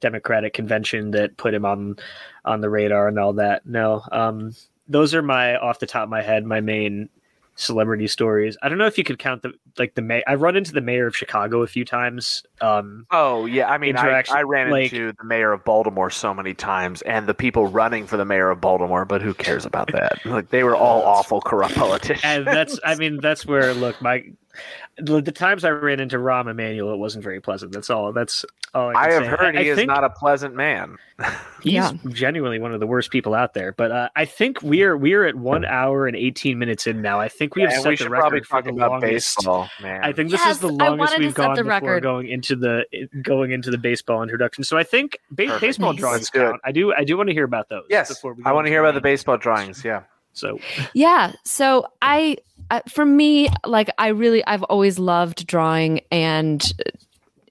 Democratic 0.00 0.52
convention 0.52 1.12
that 1.12 1.36
put 1.36 1.54
him 1.54 1.64
on 1.64 1.96
on 2.44 2.60
the 2.60 2.70
radar 2.70 3.08
and 3.08 3.18
all 3.18 3.32
that. 3.34 3.66
No, 3.66 4.02
um, 4.12 4.54
those 4.88 5.14
are 5.14 5.22
my 5.22 5.56
off 5.56 5.78
the 5.78 5.86
top 5.86 6.04
of 6.04 6.10
my 6.10 6.22
head 6.22 6.44
my 6.44 6.60
main 6.60 7.08
celebrity 7.56 8.06
stories. 8.06 8.56
I 8.62 8.68
don't 8.68 8.78
know 8.78 8.86
if 8.86 8.96
you 8.98 9.04
could 9.04 9.18
count 9.18 9.42
the 9.42 9.52
like 9.78 9.94
the 9.94 10.02
may. 10.02 10.22
I've 10.26 10.42
run 10.42 10.56
into 10.56 10.72
the 10.72 10.80
mayor 10.80 11.06
of 11.06 11.16
Chicago 11.16 11.62
a 11.62 11.66
few 11.66 11.84
times. 11.84 12.42
Um, 12.60 13.06
Oh 13.10 13.46
yeah, 13.46 13.68
I 13.70 13.78
mean, 13.78 13.96
I, 13.96 14.22
I 14.30 14.42
ran 14.42 14.70
like- 14.70 14.92
into 14.92 15.12
the 15.12 15.24
mayor 15.24 15.52
of 15.52 15.64
Baltimore 15.64 16.10
so 16.10 16.32
many 16.34 16.54
times, 16.54 17.02
and 17.02 17.26
the 17.26 17.34
people 17.34 17.66
running 17.66 18.06
for 18.06 18.16
the 18.16 18.24
mayor 18.24 18.50
of 18.50 18.60
Baltimore. 18.60 19.04
But 19.04 19.22
who 19.22 19.34
cares 19.34 19.64
about 19.66 19.90
that? 19.92 20.24
Like 20.24 20.50
they 20.50 20.62
were 20.62 20.76
all 20.76 21.02
awful, 21.04 21.40
corrupt 21.40 21.74
politicians. 21.74 22.22
and 22.24 22.46
that's 22.46 22.78
I 22.84 22.94
mean 22.94 23.20
that's 23.20 23.44
where 23.46 23.74
look 23.74 24.00
my 24.00 24.24
the, 24.98 25.20
the 25.20 25.32
times 25.32 25.64
I 25.64 25.70
ran 25.70 26.00
into 26.00 26.16
Rahm 26.16 26.50
Emanuel 26.50 26.92
it 26.92 26.96
wasn't 26.96 27.22
very 27.22 27.40
pleasant. 27.40 27.72
That's 27.72 27.90
all. 27.90 28.12
That's 28.12 28.44
all 28.74 28.96
I, 28.96 29.08
I 29.08 29.12
have 29.12 29.22
say. 29.24 29.28
heard 29.28 29.56
I, 29.56 29.62
he 29.62 29.70
I 29.70 29.74
is 29.74 29.86
not 29.86 30.04
a 30.04 30.10
pleasant 30.10 30.54
man. 30.54 30.96
He's 31.62 31.74
Yeah. 31.74 31.92
genuinely 32.08 32.58
one 32.58 32.72
of 32.72 32.80
the 32.80 32.86
worst 32.86 33.10
people 33.10 33.34
out 33.34 33.52
there. 33.54 33.72
But 33.72 33.90
uh, 33.92 34.08
I 34.16 34.24
think 34.24 34.62
we're 34.62 34.96
we're 34.96 35.24
at 35.26 35.34
one 35.34 35.64
hour 35.64 36.06
and 36.06 36.16
eighteen 36.16 36.58
minutes 36.58 36.86
in 36.86 37.02
now. 37.02 37.20
I 37.20 37.28
think 37.28 37.54
we 37.56 37.62
have 37.62 37.72
and 37.72 37.82
set 37.82 37.88
we 37.90 37.94
the 37.96 38.04
should 38.04 38.08
probably 38.10 38.40
record 38.40 38.48
for 38.48 38.62
the 38.62 38.70
about 38.70 38.90
longest. 38.92 39.36
baseball, 39.36 39.68
man. 39.82 40.02
I 40.04 40.12
think 40.12 40.30
this 40.30 40.40
Yes, 40.40 40.54
is 40.56 40.60
the 40.60 40.68
longest 40.68 41.18
we've 41.18 41.34
gone 41.34 41.56
before 41.56 41.68
record. 41.70 42.02
going 42.02 42.28
into 42.28 42.56
the 42.56 42.84
going 43.22 43.52
into 43.52 43.70
the 43.70 43.78
baseball 43.78 44.22
introduction. 44.22 44.64
So 44.64 44.78
I 44.78 44.82
think 44.84 45.18
ba- 45.30 45.58
baseball 45.60 45.92
Nice. 45.92 46.00
drawings 46.00 46.20
Let's 46.20 46.30
do 46.30 46.40
it. 46.42 46.50
count. 46.52 46.60
I 46.64 46.72
do 46.72 46.92
I 46.94 47.04
do 47.04 47.16
want 47.16 47.28
to 47.28 47.32
hear 47.34 47.44
about 47.44 47.68
those. 47.68 47.84
yes, 47.90 48.08
before 48.08 48.32
we 48.34 48.44
I 48.44 48.52
want 48.52 48.66
to 48.66 48.70
hear 48.70 48.80
about 48.80 48.94
the 48.94 49.00
baseball 49.00 49.36
drawings. 49.36 49.84
Yeah. 49.84 50.04
So 50.32 50.58
Yeah. 50.94 51.32
So 51.44 51.86
I, 52.02 52.36
uh, 52.70 52.80
for 52.88 53.04
me, 53.04 53.48
like 53.64 53.90
I 53.98 54.08
really, 54.08 54.44
I've 54.46 54.62
always 54.64 54.98
loved 54.98 55.46
drawing, 55.46 56.00
and 56.10 56.62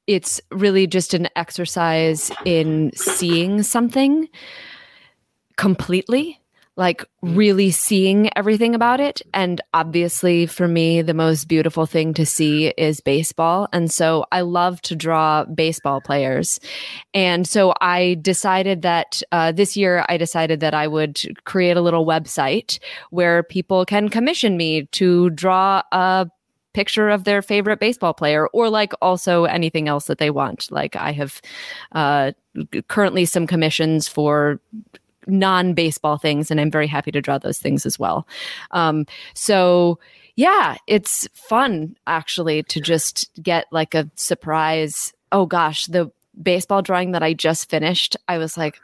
it's 0.08 0.42
really 0.52 0.88
just 0.88 1.14
an 1.14 1.28
exercise 1.36 2.32
in 2.46 2.92
seeing 2.96 3.64
something 3.64 4.28
completely, 5.58 6.40
like 6.78 7.06
really 7.22 7.72
seeing 7.72 8.30
everything 8.38 8.76
about 8.76 9.00
it. 9.00 9.22
And 9.34 9.62
obviously, 9.74 10.46
for 10.46 10.68
me, 10.68 11.02
the 11.02 11.14
most 11.14 11.48
beautiful 11.48 11.86
thing 11.86 12.14
to 12.16 12.26
see 12.26 12.68
is 12.68 13.00
baseball. 13.00 13.68
And 13.72 13.92
so 13.92 14.26
I 14.32 14.42
love 14.42 14.82
to 14.84 14.96
draw 14.96 15.46
baseball 15.46 16.02
players. 16.02 16.60
And 17.14 17.48
so 17.48 17.74
I 17.80 18.18
decided 18.22 18.82
that 18.82 19.22
uh, 19.32 19.52
this 19.54 19.78
year, 19.78 20.06
I 20.10 20.18
decided 20.18 20.60
that 20.60 20.74
I 20.74 20.88
would 20.88 21.22
create 21.46 21.78
a 21.78 21.82
little 21.82 22.06
website 22.06 22.80
where 23.10 23.44
people 23.44 23.86
can 23.86 24.10
commission 24.10 24.58
me 24.58 24.86
to 24.94 25.30
draw 25.30 25.82
a 25.92 26.28
picture 26.74 27.08
of 27.08 27.24
their 27.24 27.42
favorite 27.42 27.80
baseball 27.80 28.14
player 28.14 28.48
or 28.48 28.70
like 28.70 28.92
also 29.02 29.46
anything 29.46 29.88
else 29.88 30.08
that 30.08 30.18
they 30.18 30.30
want. 30.30 30.70
Like 30.70 30.98
I 30.98 31.14
have 31.14 31.42
uh, 31.94 32.34
currently 32.90 33.24
some 33.24 33.48
commissions 33.48 34.10
for 34.10 34.60
non 35.28 35.74
baseball 35.74 36.18
things, 36.18 36.52
and 36.52 36.60
I'm 36.60 36.72
very 36.72 36.88
happy 36.88 37.12
to 37.12 37.22
draw 37.22 37.38
those 37.38 37.60
things 37.60 37.86
as 37.86 38.00
well. 38.00 38.28
Um, 38.72 39.06
so, 39.34 40.00
yeah, 40.36 40.76
it's 40.88 41.28
fun 41.34 41.96
actually 42.08 42.64
to 42.64 42.82
just 42.82 43.30
get 43.42 43.66
like 43.72 43.94
a 43.94 44.10
surprise. 44.16 45.14
Oh 45.32 45.46
gosh, 45.46 45.86
the 45.88 46.12
baseball 46.42 46.82
drawing 46.82 47.12
that 47.12 47.24
I 47.24 47.34
just 47.34 47.70
finished, 47.70 48.18
I 48.28 48.38
was 48.38 48.58
like, 48.58 48.80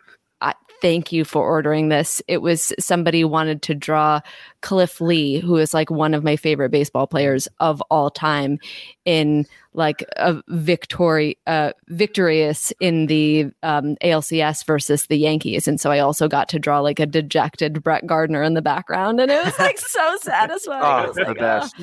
thank 0.81 1.11
you 1.11 1.23
for 1.23 1.43
ordering 1.43 1.89
this. 1.89 2.21
It 2.27 2.41
was 2.41 2.73
somebody 2.79 3.23
wanted 3.23 3.61
to 3.63 3.75
draw 3.75 4.21
Cliff 4.61 4.99
Lee, 4.99 5.39
who 5.39 5.57
is 5.57 5.73
like 5.73 5.89
one 5.89 6.13
of 6.13 6.23
my 6.23 6.35
favorite 6.35 6.71
baseball 6.71 7.07
players 7.07 7.47
of 7.59 7.81
all 7.89 8.09
time, 8.09 8.59
in 9.05 9.45
like 9.73 10.03
a 10.17 10.41
victory, 10.49 11.37
uh, 11.47 11.71
victorious 11.87 12.73
in 12.81 13.05
the 13.05 13.51
um, 13.63 13.95
ALCS 14.03 14.65
versus 14.65 15.05
the 15.07 15.17
Yankees, 15.17 15.67
and 15.67 15.79
so 15.79 15.91
I 15.91 15.99
also 15.99 16.27
got 16.27 16.49
to 16.49 16.59
draw 16.59 16.79
like 16.81 16.99
a 16.99 17.05
dejected 17.05 17.81
Brett 17.81 18.05
Gardner 18.05 18.43
in 18.43 18.53
the 18.53 18.61
background, 18.61 19.19
and 19.19 19.31
it 19.31 19.45
was 19.45 19.57
like 19.59 19.79
so 19.79 20.17
satisfying. 20.21 21.05
Oh, 21.05 21.07
was 21.07 21.15
the 21.15 21.23
like, 21.23 21.37
best. 21.37 21.75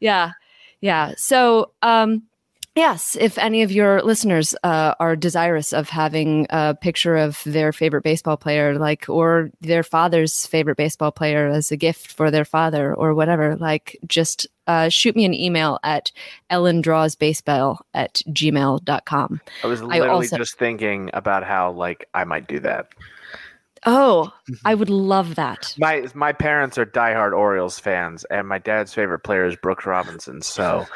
yeah 0.00 0.32
yeah 0.80 1.14
so 1.16 1.72
um 1.82 2.22
yes 2.74 3.16
if 3.20 3.38
any 3.38 3.62
of 3.62 3.70
your 3.72 4.02
listeners 4.02 4.54
uh, 4.64 4.94
are 4.98 5.16
desirous 5.16 5.72
of 5.72 5.88
having 5.88 6.46
a 6.50 6.74
picture 6.74 7.16
of 7.16 7.42
their 7.44 7.72
favorite 7.72 8.02
baseball 8.02 8.36
player 8.36 8.78
like 8.78 9.08
or 9.08 9.50
their 9.60 9.82
father's 9.82 10.46
favorite 10.46 10.76
baseball 10.76 11.12
player 11.12 11.48
as 11.48 11.70
a 11.70 11.76
gift 11.76 12.12
for 12.12 12.30
their 12.30 12.44
father 12.44 12.94
or 12.94 13.14
whatever 13.14 13.56
like 13.56 13.96
just 14.06 14.46
uh, 14.66 14.88
shoot 14.88 15.14
me 15.14 15.24
an 15.26 15.34
email 15.34 15.78
at 15.84 16.10
ellendrawsbaseball 16.50 17.78
at 17.92 18.22
gmail.com 18.28 19.40
I 19.62 19.66
was 19.66 19.82
I 19.82 19.84
literally 19.84 20.08
also- 20.26 20.36
just 20.38 20.58
thinking 20.58 21.10
about 21.12 21.44
how 21.44 21.72
like 21.72 22.08
I 22.14 22.24
might 22.24 22.46
do 22.48 22.60
that. 22.60 22.88
Oh 23.86 24.32
i 24.64 24.74
would 24.74 24.90
love 24.90 25.34
that 25.34 25.74
My 25.78 26.06
my 26.14 26.32
parents 26.32 26.78
are 26.78 26.86
diehard 26.86 27.36
Orioles 27.36 27.78
fans, 27.78 28.24
and 28.30 28.48
my 28.48 28.58
dad's 28.58 28.94
favorite 28.94 29.20
player 29.20 29.44
is 29.46 29.56
Brooks 29.56 29.86
Robinson. 29.86 30.40
So 30.42 30.86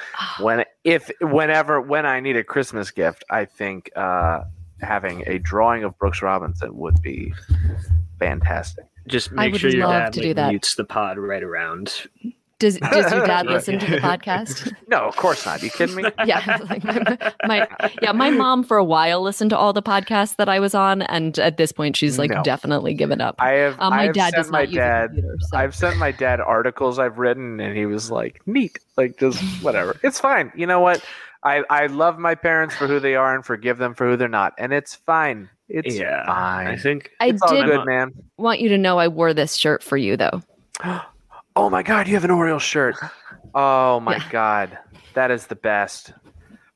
when 0.40 0.64
if 0.84 1.10
whenever 1.20 1.80
when 1.80 2.06
I 2.06 2.20
need 2.20 2.36
a 2.36 2.44
Christmas 2.44 2.90
gift, 2.90 3.24
I 3.30 3.44
think 3.44 3.90
uh, 3.96 4.44
having 4.80 5.24
a 5.26 5.38
drawing 5.38 5.84
of 5.84 5.98
Brooks 5.98 6.22
Robinson 6.22 6.76
would 6.76 7.02
be 7.02 7.34
fantastic. 8.18 8.84
just 9.06 9.32
make 9.32 9.52
would 9.52 9.60
sure 9.60 9.70
your 9.70 9.86
love 9.86 10.04
dad 10.04 10.12
to 10.14 10.20
like, 10.20 10.28
do 10.28 10.34
that. 10.34 10.50
mutes 10.50 10.74
the 10.74 10.84
pod 10.84 11.18
right 11.18 11.42
around. 11.42 12.06
Does, 12.58 12.76
does 12.92 13.12
your 13.12 13.26
dad 13.26 13.46
Right. 13.46 13.54
listen 13.54 13.78
to 13.78 13.86
the 13.86 13.96
podcast 14.10 14.72
No, 14.88 14.98
of 15.06 15.16
course 15.16 15.44
not. 15.46 15.62
You 15.62 15.70
kidding 15.70 15.94
me? 15.96 16.04
yeah 16.26 16.58
like 16.68 16.82
my, 16.84 17.32
my 17.46 17.68
yeah 18.02 18.12
my 18.12 18.30
mom 18.30 18.62
for 18.64 18.76
a 18.76 18.84
while 18.84 19.22
listened 19.22 19.50
to 19.50 19.56
all 19.56 19.72
the 19.72 19.82
podcasts 19.82 20.36
that 20.36 20.48
i 20.48 20.58
was 20.60 20.74
on 20.74 21.02
and 21.02 21.38
at 21.38 21.56
this 21.56 21.72
point 21.72 21.96
she's 21.96 22.18
like 22.18 22.30
No. 22.30 22.42
definitely 22.42 22.94
given 22.94 23.20
up 23.20 23.36
I 23.38 23.50
have. 23.52 23.74
um, 23.80 23.92
I 23.92 23.96
my 23.96 24.04
have 24.06 24.14
dad 24.14 24.30
sent 24.32 24.36
does 24.36 24.50
my 24.50 24.58
not 24.60 24.68
use 24.68 24.76
dad. 24.76 25.04
a 25.04 25.08
computer 25.08 25.36
so. 25.40 25.56
I've 25.58 25.74
sent 25.74 25.96
my 25.98 26.10
dad 26.12 26.40
articles 26.40 26.98
I've 26.98 27.18
written, 27.18 27.60
and 27.60 27.76
he 27.76 27.86
was 27.86 28.10
like, 28.10 28.40
"Neat, 28.46 28.78
like 28.96 29.18
just 29.18 29.40
whatever. 29.62 29.96
It's 30.02 30.18
fine. 30.20 30.52
You 30.56 30.66
know 30.66 30.80
what? 30.80 31.04
I 31.44 31.62
I 31.70 31.86
love 31.86 32.18
my 32.18 32.34
parents 32.34 32.74
for 32.74 32.86
who 32.86 32.98
they 33.00 33.14
are 33.14 33.34
and 33.34 33.44
forgive 33.44 33.78
them 33.78 33.94
for 33.94 34.06
who 34.08 34.16
they're 34.16 34.28
not, 34.28 34.54
and 34.58 34.72
it's 34.72 34.94
fine. 34.96 35.48
It's 35.68 35.96
yeah, 35.96 36.26
fine. 36.26 36.66
I 36.66 36.76
think 36.76 37.10
I 37.20 37.34
all 37.42 37.54
did 37.54 37.66
good, 37.66 37.84
man. 37.86 38.12
want 38.38 38.60
you 38.60 38.68
to 38.70 38.78
know 38.78 38.98
i 38.98 39.06
wore 39.06 39.32
this 39.34 39.54
shirt 39.54 39.82
for 39.82 39.96
you 39.96 40.16
though 40.16 40.42
Oh 41.56 41.70
my 41.70 41.82
god, 41.82 42.06
you 42.08 42.14
have 42.14 42.24
an 42.24 42.30
Orioles 42.30 42.62
shirt. 42.62 42.96
Oh 43.54 44.00
my 44.00 44.16
Yeah. 44.16 44.28
god, 44.30 44.78
that 45.14 45.30
is 45.30 45.46
the 45.46 45.56
best. 45.56 46.12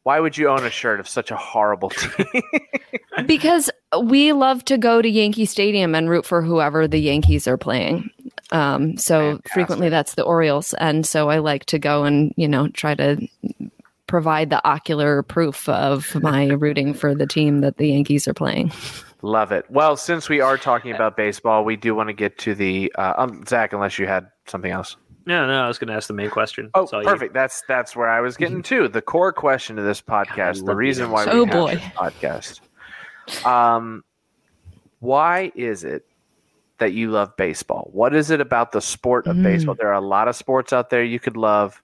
Why 0.05 0.19
would 0.19 0.37
you 0.37 0.49
own 0.49 0.65
a 0.65 0.71
shirt 0.71 0.99
of 0.99 1.09
such 1.09 1.31
a 1.31 1.37
horrible 1.37 1.91
team? 1.91 2.43
because 3.27 3.71
we 4.03 4.33
love 4.33 4.65
to 4.65 4.77
go 4.79 5.01
to 5.03 5.09
yankee 5.09 5.45
stadium 5.45 5.95
and 5.95 6.09
root 6.11 6.25
for 6.27 6.43
whoever 6.43 6.89
the 6.89 6.99
yankees 6.99 7.47
are 7.47 7.59
playing 7.59 8.11
um, 8.51 8.97
so 8.97 9.21
Fantastic. 9.33 9.53
frequently 9.53 9.89
that's 9.91 10.15
the 10.15 10.23
orioles 10.23 10.73
and 10.75 11.07
so 11.07 11.29
i 11.29 11.37
like 11.39 11.67
to 11.67 11.79
go 11.79 12.05
and 12.05 12.33
you 12.37 12.49
know 12.49 12.69
try 12.69 12.95
to 12.95 13.19
provide 14.07 14.49
the 14.51 14.67
ocular 14.67 15.23
proof 15.23 15.69
of 15.69 16.15
my 16.23 16.47
rooting 16.53 16.95
for 16.95 17.15
the 17.15 17.27
team 17.27 17.61
that 17.61 17.77
the 17.77 17.89
yankees 17.89 18.27
are 18.27 18.35
playing 18.35 18.73
Love 19.25 19.53
it. 19.53 19.65
Well, 19.71 19.97
since 19.97 20.29
we 20.29 20.41
are 20.41 20.59
talking 20.59 20.91
about 20.91 21.17
baseball, 21.17 21.65
we 21.65 21.77
do 21.77 21.95
want 21.95 22.09
to 22.09 22.13
get 22.13 22.39
to 22.39 22.57
the 22.57 22.93
uh, 22.99 23.13
um, 23.19 23.45
Zach. 23.47 23.73
Unless 23.73 23.97
you 24.01 24.09
had 24.09 24.27
something 24.47 24.71
else. 24.71 24.97
no, 25.27 25.47
no. 25.47 25.63
I 25.65 25.69
was 25.69 25.79
going 25.79 25.89
to 25.89 25.95
ask 25.95 26.09
the 26.09 26.15
main 26.15 26.31
question. 26.31 26.71
Oh, 26.75 26.81
That's 26.83 26.93
all 26.93 27.03
you- 27.03 27.09
perfect. 27.09 27.33
That's 27.35 27.63
that's 27.69 27.95
where 27.97 28.09
I 28.09 28.21
was 28.21 28.37
getting 28.37 28.63
to. 28.73 28.89
The 28.89 29.03
core 29.03 29.33
question 29.33 29.79
of 29.79 29.85
this 29.85 30.01
podcast, 30.03 30.65
the 30.67 30.75
reason 30.75 31.07
these 31.07 31.13
why 31.13 31.25
we 31.27 31.31
Oh, 31.33 31.45
have 31.45 31.53
boy. 31.55 31.75
this 31.75 31.85
podcast. 33.31 33.47
Um, 33.47 34.05
why 35.01 35.53
is 35.55 35.85
it 35.85 36.05
that 36.79 36.93
you 36.93 37.11
love 37.11 37.37
baseball? 37.37 37.89
What 37.93 38.15
is 38.15 38.31
it 38.31 38.41
about 38.41 38.73
the 38.73 38.81
sport 38.81 39.27
of 39.27 39.37
Mm. 39.37 39.43
baseball? 39.45 39.75
There 39.77 39.89
are 39.89 39.93
a 39.95 40.01
lot 40.01 40.29
of 40.29 40.37
sports 40.37 40.73
out 40.73 40.91
there 40.91 41.05
you 41.05 41.21
could 41.21 41.37
love, 41.37 41.81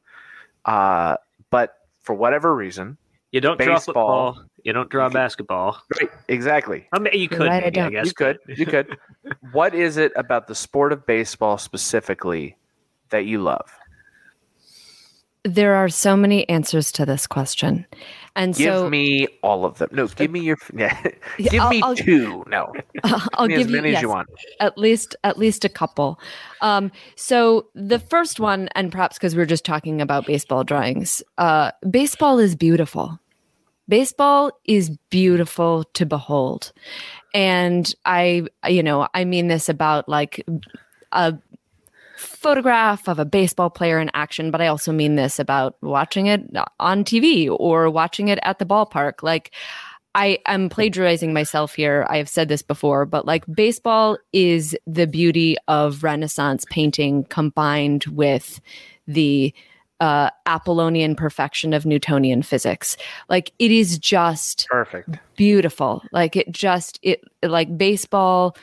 uh, 0.64 1.16
but 1.50 1.74
for 2.02 2.14
whatever 2.14 2.54
reason, 2.54 2.96
You 3.30 3.40
don't 3.40 3.60
draw 3.60 3.74
Baseball. 3.74 4.32
football. 4.34 4.47
You 4.68 4.74
don't 4.74 4.90
draw 4.90 5.08
basketball. 5.08 5.80
right? 5.98 6.10
Exactly. 6.28 6.86
I 6.92 6.98
mean, 6.98 7.14
you 7.18 7.26
could, 7.26 7.40
right, 7.48 7.62
I 7.62 7.70
maybe, 7.70 7.80
I, 7.80 7.82
don't. 7.84 7.92
guess. 7.92 8.06
You 8.08 8.12
could. 8.12 8.38
You 8.48 8.66
could. 8.66 8.98
what 9.52 9.74
is 9.74 9.96
it 9.96 10.12
about 10.14 10.46
the 10.46 10.54
sport 10.54 10.92
of 10.92 11.06
baseball 11.06 11.56
specifically 11.56 12.54
that 13.08 13.24
you 13.24 13.40
love? 13.40 13.66
There 15.44 15.74
are 15.74 15.88
so 15.88 16.18
many 16.18 16.46
answers 16.50 16.92
to 16.92 17.06
this 17.06 17.26
question. 17.26 17.86
And 18.36 18.54
Give 18.54 18.74
so 18.74 18.90
me 18.90 19.26
all 19.42 19.64
of 19.64 19.78
them. 19.78 19.88
No, 19.90 20.06
give 20.06 20.30
me 20.30 20.40
your. 20.40 20.58
Yeah, 20.76 21.00
give 21.38 21.60
I'll- 21.62 21.70
me 21.70 21.80
I'll- 21.82 21.94
2 21.96 22.44
No, 22.48 22.70
I'll 23.32 23.48
give 23.48 23.48
me 23.48 23.54
as 23.54 23.58
give 23.58 23.70
you 23.70 23.76
many 23.76 23.96
as 23.96 24.02
you 24.02 24.10
want. 24.10 24.28
at 24.60 24.76
least 24.76 25.16
at 25.24 25.38
least 25.38 25.64
a 25.64 25.70
couple. 25.70 26.20
Um, 26.60 26.92
so 27.16 27.68
the 27.74 27.98
first 27.98 28.38
one, 28.38 28.68
and 28.74 28.92
perhaps 28.92 29.16
because 29.16 29.34
we 29.34 29.40
are 29.40 29.46
just 29.46 29.64
talking 29.64 30.02
about 30.02 30.26
baseball 30.26 30.62
drawings, 30.62 31.22
uh, 31.38 31.70
baseball 31.88 32.38
is 32.38 32.54
beautiful. 32.54 33.18
Baseball 33.88 34.52
is 34.64 34.90
beautiful 35.10 35.84
to 35.94 36.04
behold, 36.04 36.72
and 37.32 37.92
I, 38.04 38.44
you 38.66 38.82
know, 38.82 39.08
I 39.14 39.24
mean 39.24 39.48
this 39.48 39.68
about 39.68 40.08
like 40.08 40.44
a 41.12 41.38
photograph 42.18 43.08
of 43.08 43.18
a 43.18 43.24
baseball 43.24 43.70
player 43.70 43.98
in 44.00 44.10
action, 44.12 44.50
but 44.50 44.60
I 44.60 44.66
also 44.66 44.92
mean 44.92 45.14
this 45.16 45.38
about 45.38 45.76
watching 45.82 46.26
it 46.26 46.42
on 46.80 47.04
TV 47.04 47.48
or 47.50 47.88
watching 47.88 48.28
it 48.28 48.38
at 48.42 48.58
the 48.58 48.66
ballpark. 48.66 49.22
Like, 49.22 49.52
I 50.14 50.38
am 50.46 50.68
plagiarizing 50.68 51.32
myself 51.32 51.74
here. 51.74 52.06
I 52.10 52.16
have 52.16 52.28
said 52.28 52.48
this 52.48 52.62
before, 52.62 53.06
but 53.06 53.24
like 53.24 53.44
baseball 53.46 54.18
is 54.32 54.76
the 54.86 55.06
beauty 55.06 55.56
of 55.68 56.02
Renaissance 56.02 56.64
painting 56.70 57.24
combined 57.24 58.04
with 58.06 58.60
the 59.06 59.54
uh, 60.00 60.30
Apollonian 60.46 61.14
perfection 61.14 61.72
of 61.72 61.84
Newtonian 61.84 62.42
physics. 62.42 62.96
Like 63.28 63.52
it 63.58 63.70
is 63.70 63.98
just 63.98 64.66
Perfect. 64.70 65.18
beautiful. 65.36 66.02
Like 66.12 66.36
it 66.36 66.50
just 66.50 66.98
it 67.02 67.22
like 67.42 67.76
baseball, 67.76 68.56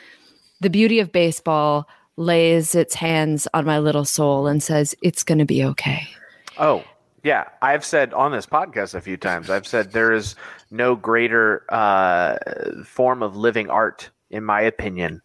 the 0.60 0.70
beauty 0.70 0.98
of 0.98 1.12
baseball 1.12 1.88
lays 2.16 2.74
its 2.74 2.94
hands 2.94 3.46
on 3.52 3.64
my 3.64 3.78
little 3.78 4.04
soul 4.04 4.46
and 4.46 4.62
says 4.62 4.94
it's 5.02 5.22
going 5.22 5.38
to 5.38 5.44
be 5.44 5.64
okay. 5.64 6.06
Oh, 6.58 6.82
yeah. 7.22 7.44
I've 7.60 7.84
said 7.84 8.14
on 8.14 8.32
this 8.32 8.46
podcast 8.46 8.94
a 8.94 9.00
few 9.00 9.18
times, 9.18 9.50
I've 9.50 9.66
said 9.66 9.92
there 9.92 10.12
is 10.12 10.34
no 10.70 10.96
greater 10.96 11.64
uh, 11.68 12.38
form 12.84 13.22
of 13.22 13.36
living 13.36 13.68
art, 13.68 14.08
in 14.30 14.44
my 14.44 14.62
opinion, 14.62 15.20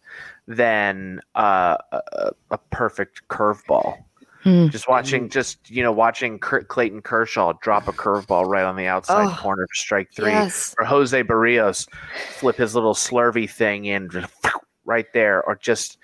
than 0.46 1.20
uh, 1.34 1.78
a, 1.92 2.32
a 2.50 2.58
perfect 2.70 3.26
curveball. 3.28 3.96
Hmm. 4.42 4.68
Just 4.68 4.88
watching, 4.88 5.28
just 5.28 5.70
you 5.70 5.82
know, 5.82 5.92
watching 5.92 6.38
Cur- 6.38 6.64
Clayton 6.64 7.02
Kershaw 7.02 7.52
drop 7.62 7.86
a 7.88 7.92
curveball 7.92 8.46
right 8.46 8.64
on 8.64 8.76
the 8.76 8.86
outside 8.86 9.26
Oh, 9.32 9.36
corner 9.40 9.66
for 9.68 9.74
strike 9.74 10.12
three, 10.14 10.30
Yes. 10.30 10.74
or 10.78 10.84
Jose 10.84 11.22
Berrios 11.22 11.86
flip 12.38 12.56
his 12.56 12.74
little 12.74 12.94
slurvy 12.94 13.48
thing 13.48 13.84
in 13.84 14.08
right 14.84 15.06
there, 15.14 15.42
or 15.44 15.54
just 15.56 15.98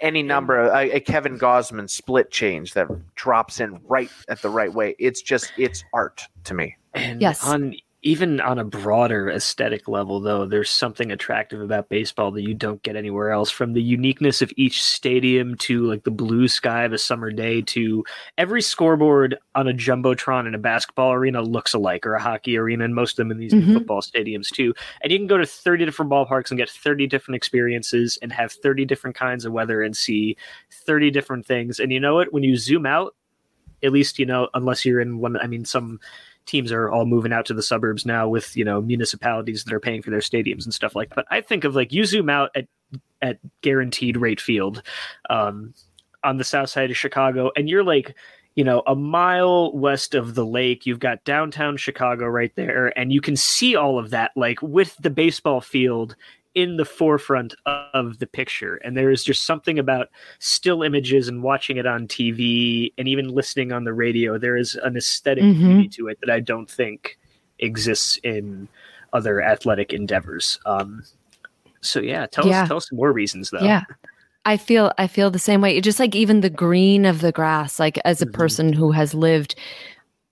any 0.00 0.22
number 0.22 0.58
of 0.58 0.74
a, 0.74 0.96
a 0.96 1.00
Kevin 1.00 1.38
Gausman 1.38 1.88
split 1.90 2.30
change 2.30 2.72
that 2.74 2.88
drops 3.14 3.60
in 3.60 3.78
right 3.84 4.10
at 4.28 4.40
the 4.42 4.48
right 4.48 4.72
way. 4.72 4.96
It's 4.98 5.22
just 5.22 5.52
it's 5.58 5.84
art 5.92 6.22
to 6.44 6.54
me. 6.54 6.76
And 6.94 7.20
Yes. 7.20 7.44
on 7.46 7.74
even 8.04 8.38
on 8.38 8.58
a 8.58 8.64
broader 8.64 9.30
aesthetic 9.30 9.88
level, 9.88 10.20
though, 10.20 10.44
there's 10.44 10.68
something 10.68 11.10
attractive 11.10 11.62
about 11.62 11.88
baseball 11.88 12.30
that 12.32 12.42
you 12.42 12.52
don't 12.52 12.82
get 12.82 12.96
anywhere 12.96 13.30
else. 13.30 13.50
From 13.50 13.72
the 13.72 13.82
uniqueness 13.82 14.42
of 14.42 14.52
each 14.58 14.82
stadium 14.84 15.56
to 15.56 15.86
like 15.86 16.04
the 16.04 16.10
blue 16.10 16.46
sky 16.46 16.84
of 16.84 16.92
a 16.92 16.98
summer 16.98 17.30
day 17.30 17.62
to 17.62 18.04
every 18.36 18.60
scoreboard 18.60 19.38
on 19.54 19.68
a 19.68 19.72
jumbotron 19.72 20.46
in 20.46 20.54
a 20.54 20.58
basketball 20.58 21.12
arena 21.14 21.40
looks 21.40 21.72
alike, 21.72 22.06
or 22.06 22.12
a 22.14 22.20
hockey 22.22 22.58
arena, 22.58 22.84
and 22.84 22.94
most 22.94 23.12
of 23.12 23.16
them 23.16 23.30
in 23.30 23.38
these 23.38 23.54
Mhm. 23.54 23.72
football 23.72 24.02
stadiums 24.02 24.50
too. 24.50 24.74
And 25.02 25.10
you 25.10 25.18
can 25.18 25.26
go 25.26 25.38
to 25.38 25.46
30 25.46 25.86
different 25.86 26.12
ballparks 26.12 26.50
and 26.50 26.58
get 26.58 26.68
30 26.68 27.06
different 27.06 27.36
experiences 27.36 28.18
and 28.20 28.30
have 28.32 28.52
30 28.52 28.84
different 28.84 29.16
kinds 29.16 29.46
of 29.46 29.52
weather 29.54 29.82
and 29.82 29.96
see 29.96 30.36
30 30.70 31.10
different 31.10 31.46
things. 31.46 31.80
And 31.80 31.90
you 31.90 32.00
know 32.00 32.16
what? 32.16 32.34
When 32.34 32.42
you 32.42 32.58
zoom 32.58 32.84
out, 32.84 33.14
at 33.82 33.92
least 33.92 34.18
you 34.18 34.26
know, 34.26 34.48
unless 34.52 34.84
you're 34.84 35.00
in 35.00 35.18
one, 35.18 35.38
I 35.38 35.46
mean, 35.46 35.64
some 35.64 36.00
teams 36.46 36.72
are 36.72 36.90
all 36.90 37.06
moving 37.06 37.32
out 37.32 37.46
to 37.46 37.54
the 37.54 37.62
suburbs 37.62 38.04
now 38.04 38.28
with 38.28 38.56
you 38.56 38.64
know 38.64 38.80
municipalities 38.80 39.64
that 39.64 39.72
are 39.72 39.80
paying 39.80 40.02
for 40.02 40.10
their 40.10 40.20
stadiums 40.20 40.64
and 40.64 40.74
stuff 40.74 40.94
like 40.94 41.10
that. 41.10 41.16
But 41.16 41.26
I 41.30 41.40
think 41.40 41.64
of 41.64 41.74
like 41.74 41.92
you 41.92 42.04
zoom 42.04 42.28
out 42.28 42.50
at 42.54 42.66
at 43.22 43.38
guaranteed 43.62 44.16
rate 44.16 44.40
field 44.40 44.82
um, 45.30 45.74
on 46.22 46.36
the 46.36 46.44
south 46.44 46.70
side 46.70 46.90
of 46.90 46.96
Chicago, 46.96 47.50
and 47.56 47.68
you're 47.68 47.84
like 47.84 48.14
you 48.54 48.64
know 48.64 48.82
a 48.86 48.94
mile 48.94 49.72
west 49.72 50.14
of 50.14 50.34
the 50.34 50.46
lake. 50.46 50.86
You've 50.86 51.00
got 51.00 51.24
downtown 51.24 51.76
Chicago 51.76 52.26
right 52.26 52.52
there, 52.54 52.96
and 52.98 53.12
you 53.12 53.20
can 53.20 53.36
see 53.36 53.76
all 53.76 53.98
of 53.98 54.10
that 54.10 54.32
like 54.36 54.60
with 54.62 54.96
the 54.98 55.10
baseball 55.10 55.60
field 55.60 56.16
in 56.54 56.76
the 56.76 56.84
forefront 56.84 57.54
of 57.66 58.18
the 58.20 58.26
picture 58.26 58.76
and 58.84 58.96
there 58.96 59.10
is 59.10 59.24
just 59.24 59.44
something 59.44 59.78
about 59.78 60.08
still 60.38 60.82
images 60.82 61.26
and 61.28 61.42
watching 61.42 61.76
it 61.78 61.86
on 61.86 62.06
TV 62.06 62.92
and 62.96 63.08
even 63.08 63.28
listening 63.28 63.72
on 63.72 63.84
the 63.84 63.92
radio 63.92 64.38
there 64.38 64.56
is 64.56 64.76
an 64.76 64.96
esthetic 64.96 65.44
Mhm. 65.44 65.58
beauty 65.76 65.88
to 65.88 66.08
it 66.08 66.18
that 66.20 66.30
I 66.30 66.40
don't 66.40 66.70
think 66.70 67.18
exists 67.58 68.18
in 68.22 68.68
other 69.12 69.42
athletic 69.42 69.92
endeavors 69.92 70.58
um 70.66 71.02
so 71.80 72.00
yeah 72.00 72.26
tell 72.26 72.46
Yeah. 72.46 72.62
us 72.62 72.68
tell 72.68 72.76
us 72.76 72.88
some 72.88 72.96
more 72.98 73.12
reasons 73.12 73.50
though 73.50 73.64
Yeah. 73.64 73.82
I 74.46 74.58
feel 74.58 74.92
I 74.98 75.06
feel 75.06 75.30
the 75.30 75.38
same 75.38 75.62
way. 75.62 75.80
Just 75.80 75.98
like 75.98 76.14
even 76.14 76.42
the 76.42 76.50
green 76.50 77.06
of 77.06 77.22
the 77.22 77.32
grass, 77.32 77.80
like 77.80 77.98
as 78.04 78.20
a 78.20 78.26
Mhm. 78.26 78.32
person 78.34 78.72
who 78.74 78.92
has 78.92 79.14
lived 79.14 79.54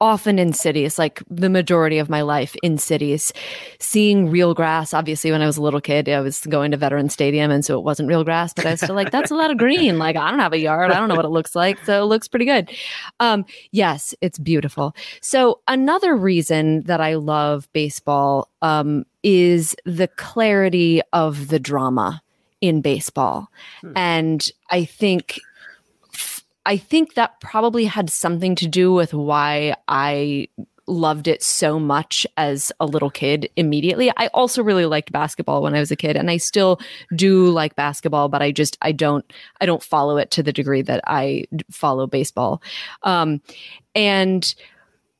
often 0.02 0.36
in 0.36 0.52
cities, 0.52 0.98
like 0.98 1.22
the 1.30 1.48
majority 1.48 1.98
of 1.98 2.10
my 2.10 2.22
life 2.22 2.56
in 2.60 2.76
cities, 2.76 3.32
seeing 3.78 4.28
real 4.28 4.52
grass. 4.52 4.92
Obviously, 4.92 5.30
when 5.30 5.40
I 5.40 5.46
was 5.46 5.56
a 5.56 5.62
little 5.62 5.80
kid, 5.80 6.08
I 6.08 6.18
was 6.20 6.40
going 6.46 6.72
to 6.72 6.76
Veteran 6.76 7.08
Stadium, 7.08 7.52
and 7.52 7.64
so 7.64 7.78
it 7.78 7.84
wasn't 7.84 8.08
real 8.08 8.24
grass, 8.24 8.52
but 8.52 8.66
I 8.66 8.72
was 8.72 8.80
still 8.80 8.96
like, 8.96 9.12
that's 9.12 9.30
a 9.30 9.36
lot 9.36 9.52
of 9.52 9.58
green. 9.58 9.98
Like 9.98 10.16
I 10.16 10.28
don't 10.28 10.40
have 10.40 10.52
a 10.52 10.58
yard, 10.58 10.90
I 10.90 10.98
don't 10.98 11.08
know 11.08 11.14
what 11.14 11.24
it 11.24 11.28
looks 11.28 11.54
like, 11.54 11.78
so 11.86 12.02
it 12.02 12.06
looks 12.06 12.26
pretty 12.26 12.46
good. 12.46 12.68
Um, 13.20 13.44
yes, 13.70 14.12
it's 14.20 14.40
beautiful. 14.40 14.96
So 15.20 15.60
another 15.68 16.16
reason 16.16 16.82
that 16.82 17.00
I 17.00 17.14
love 17.14 17.72
baseball 17.72 18.48
um, 18.60 19.06
is 19.22 19.76
the 19.86 20.08
clarity 20.08 21.00
of 21.12 21.46
the 21.46 21.60
drama 21.60 22.22
in 22.60 22.80
baseball. 22.80 23.52
Hmm. 23.82 23.92
And 23.94 24.50
I 24.68 24.84
think 24.84 25.38
I 26.64 26.76
think 26.76 27.14
that 27.14 27.40
probably 27.40 27.84
had 27.84 28.10
something 28.10 28.54
to 28.56 28.68
do 28.68 28.92
with 28.92 29.12
why 29.12 29.74
I 29.88 30.48
loved 30.86 31.28
it 31.28 31.42
so 31.42 31.78
much 31.78 32.26
as 32.36 32.72
a 32.80 32.86
little 32.86 33.10
kid 33.10 33.48
immediately. 33.56 34.10
I 34.16 34.28
also 34.28 34.62
really 34.62 34.86
liked 34.86 35.12
basketball 35.12 35.62
when 35.62 35.74
I 35.74 35.80
was 35.80 35.90
a 35.90 35.96
kid 35.96 36.16
and 36.16 36.30
I 36.30 36.36
still 36.38 36.80
do 37.14 37.48
like 37.50 37.76
basketball, 37.76 38.28
but 38.28 38.42
I 38.42 38.50
just 38.50 38.76
I 38.82 38.92
don't 38.92 39.24
I 39.60 39.66
don't 39.66 39.82
follow 39.82 40.16
it 40.16 40.30
to 40.32 40.42
the 40.42 40.52
degree 40.52 40.82
that 40.82 41.02
I 41.06 41.44
follow 41.70 42.06
baseball. 42.06 42.62
Um 43.02 43.40
and 43.94 44.54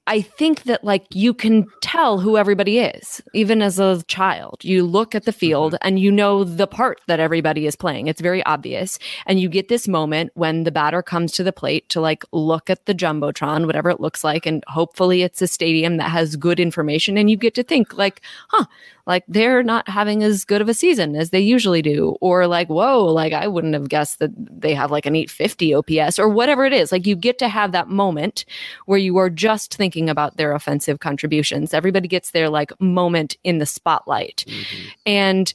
I 0.09 0.21
think 0.21 0.65
that 0.65 0.83
like 0.83 1.07
you 1.13 1.33
can 1.33 1.67
tell 1.81 2.19
who 2.19 2.37
everybody 2.37 2.81
is, 2.81 3.23
even 3.35 3.63
as 3.63 3.79
a 3.79 4.03
child. 4.09 4.65
You 4.65 4.85
look 4.85 5.15
at 5.15 5.27
the 5.27 5.33
field 5.33 5.75
mm-hmm. 5.75 5.87
and 5.87 6.01
you 6.01 6.11
know 6.11 6.43
the 6.43 6.67
part 6.67 7.01
that 7.07 7.21
everybody 7.21 7.67
is 7.67 7.77
playing. 7.77 8.09
It's 8.09 8.21
very 8.21 8.43
obvious. 8.45 8.99
And 9.27 9.39
you 9.39 9.49
get 9.49 9.69
this 9.69 9.87
moment 9.87 10.33
when 10.35 10.65
the 10.65 10.73
batter 10.73 11.03
comes 11.03 11.31
to 11.33 11.45
the 11.45 11.53
plate 11.53 11.89
to 11.91 12.01
like 12.01 12.25
look 12.33 12.69
at 12.69 12.87
the 12.87 12.95
Jumbotron, 12.95 13.67
whatever 13.67 13.91
it 13.91 14.01
looks 14.01 14.25
like. 14.25 14.45
And 14.45 14.65
hopefully 14.67 15.23
it's 15.23 15.41
a 15.41 15.47
stadium 15.47 15.99
that 15.99 16.11
has 16.11 16.35
good 16.35 16.59
information. 16.59 17.17
And 17.17 17.31
you 17.31 17.37
get 17.37 17.55
to 17.55 17.63
think 17.63 17.97
like, 17.97 18.23
huh, 18.49 18.65
like 19.07 19.25
they're 19.29 19.63
not 19.63 19.89
having 19.89 20.25
as 20.25 20.45
good 20.45 20.61
of 20.61 20.69
a 20.69 20.75
season 20.75 21.15
as 21.15 21.31
they 21.31 21.41
usually 21.41 21.83
do. 21.83 22.17
Or 22.21 22.49
like, 22.49 22.69
whoa, 22.69 23.05
like 23.05 23.33
I 23.33 23.47
wouldn't 23.47 23.75
have 23.75 23.89
guessed 23.89 24.19
that 24.19 24.33
they 24.37 24.75
have 24.75 24.91
like 24.91 25.07
an 25.07 25.15
850 25.15 25.75
OPS 25.75 26.19
or 26.19 26.29
whatever 26.29 26.65
it 26.65 26.73
is. 26.73 26.91
Like 26.91 27.07
you 27.07 27.15
get 27.15 27.39
to 27.39 27.49
have 27.49 27.71
that 27.71 27.89
moment 27.89 28.45
where 28.87 28.99
you 28.99 29.17
are 29.19 29.31
just 29.31 29.75
thinking 29.75 29.92
about 30.09 30.37
their 30.37 30.53
offensive 30.53 31.01
contributions. 31.01 31.75
Everybody 31.75 32.09
gets 32.09 32.31
their 32.31 32.49
like 32.49 32.73
moment 32.81 33.37
in 33.45 33.59
the 33.59 33.67
spotlight. 33.67 34.45
Mm-hmm. 34.47 34.89
And 35.07 35.55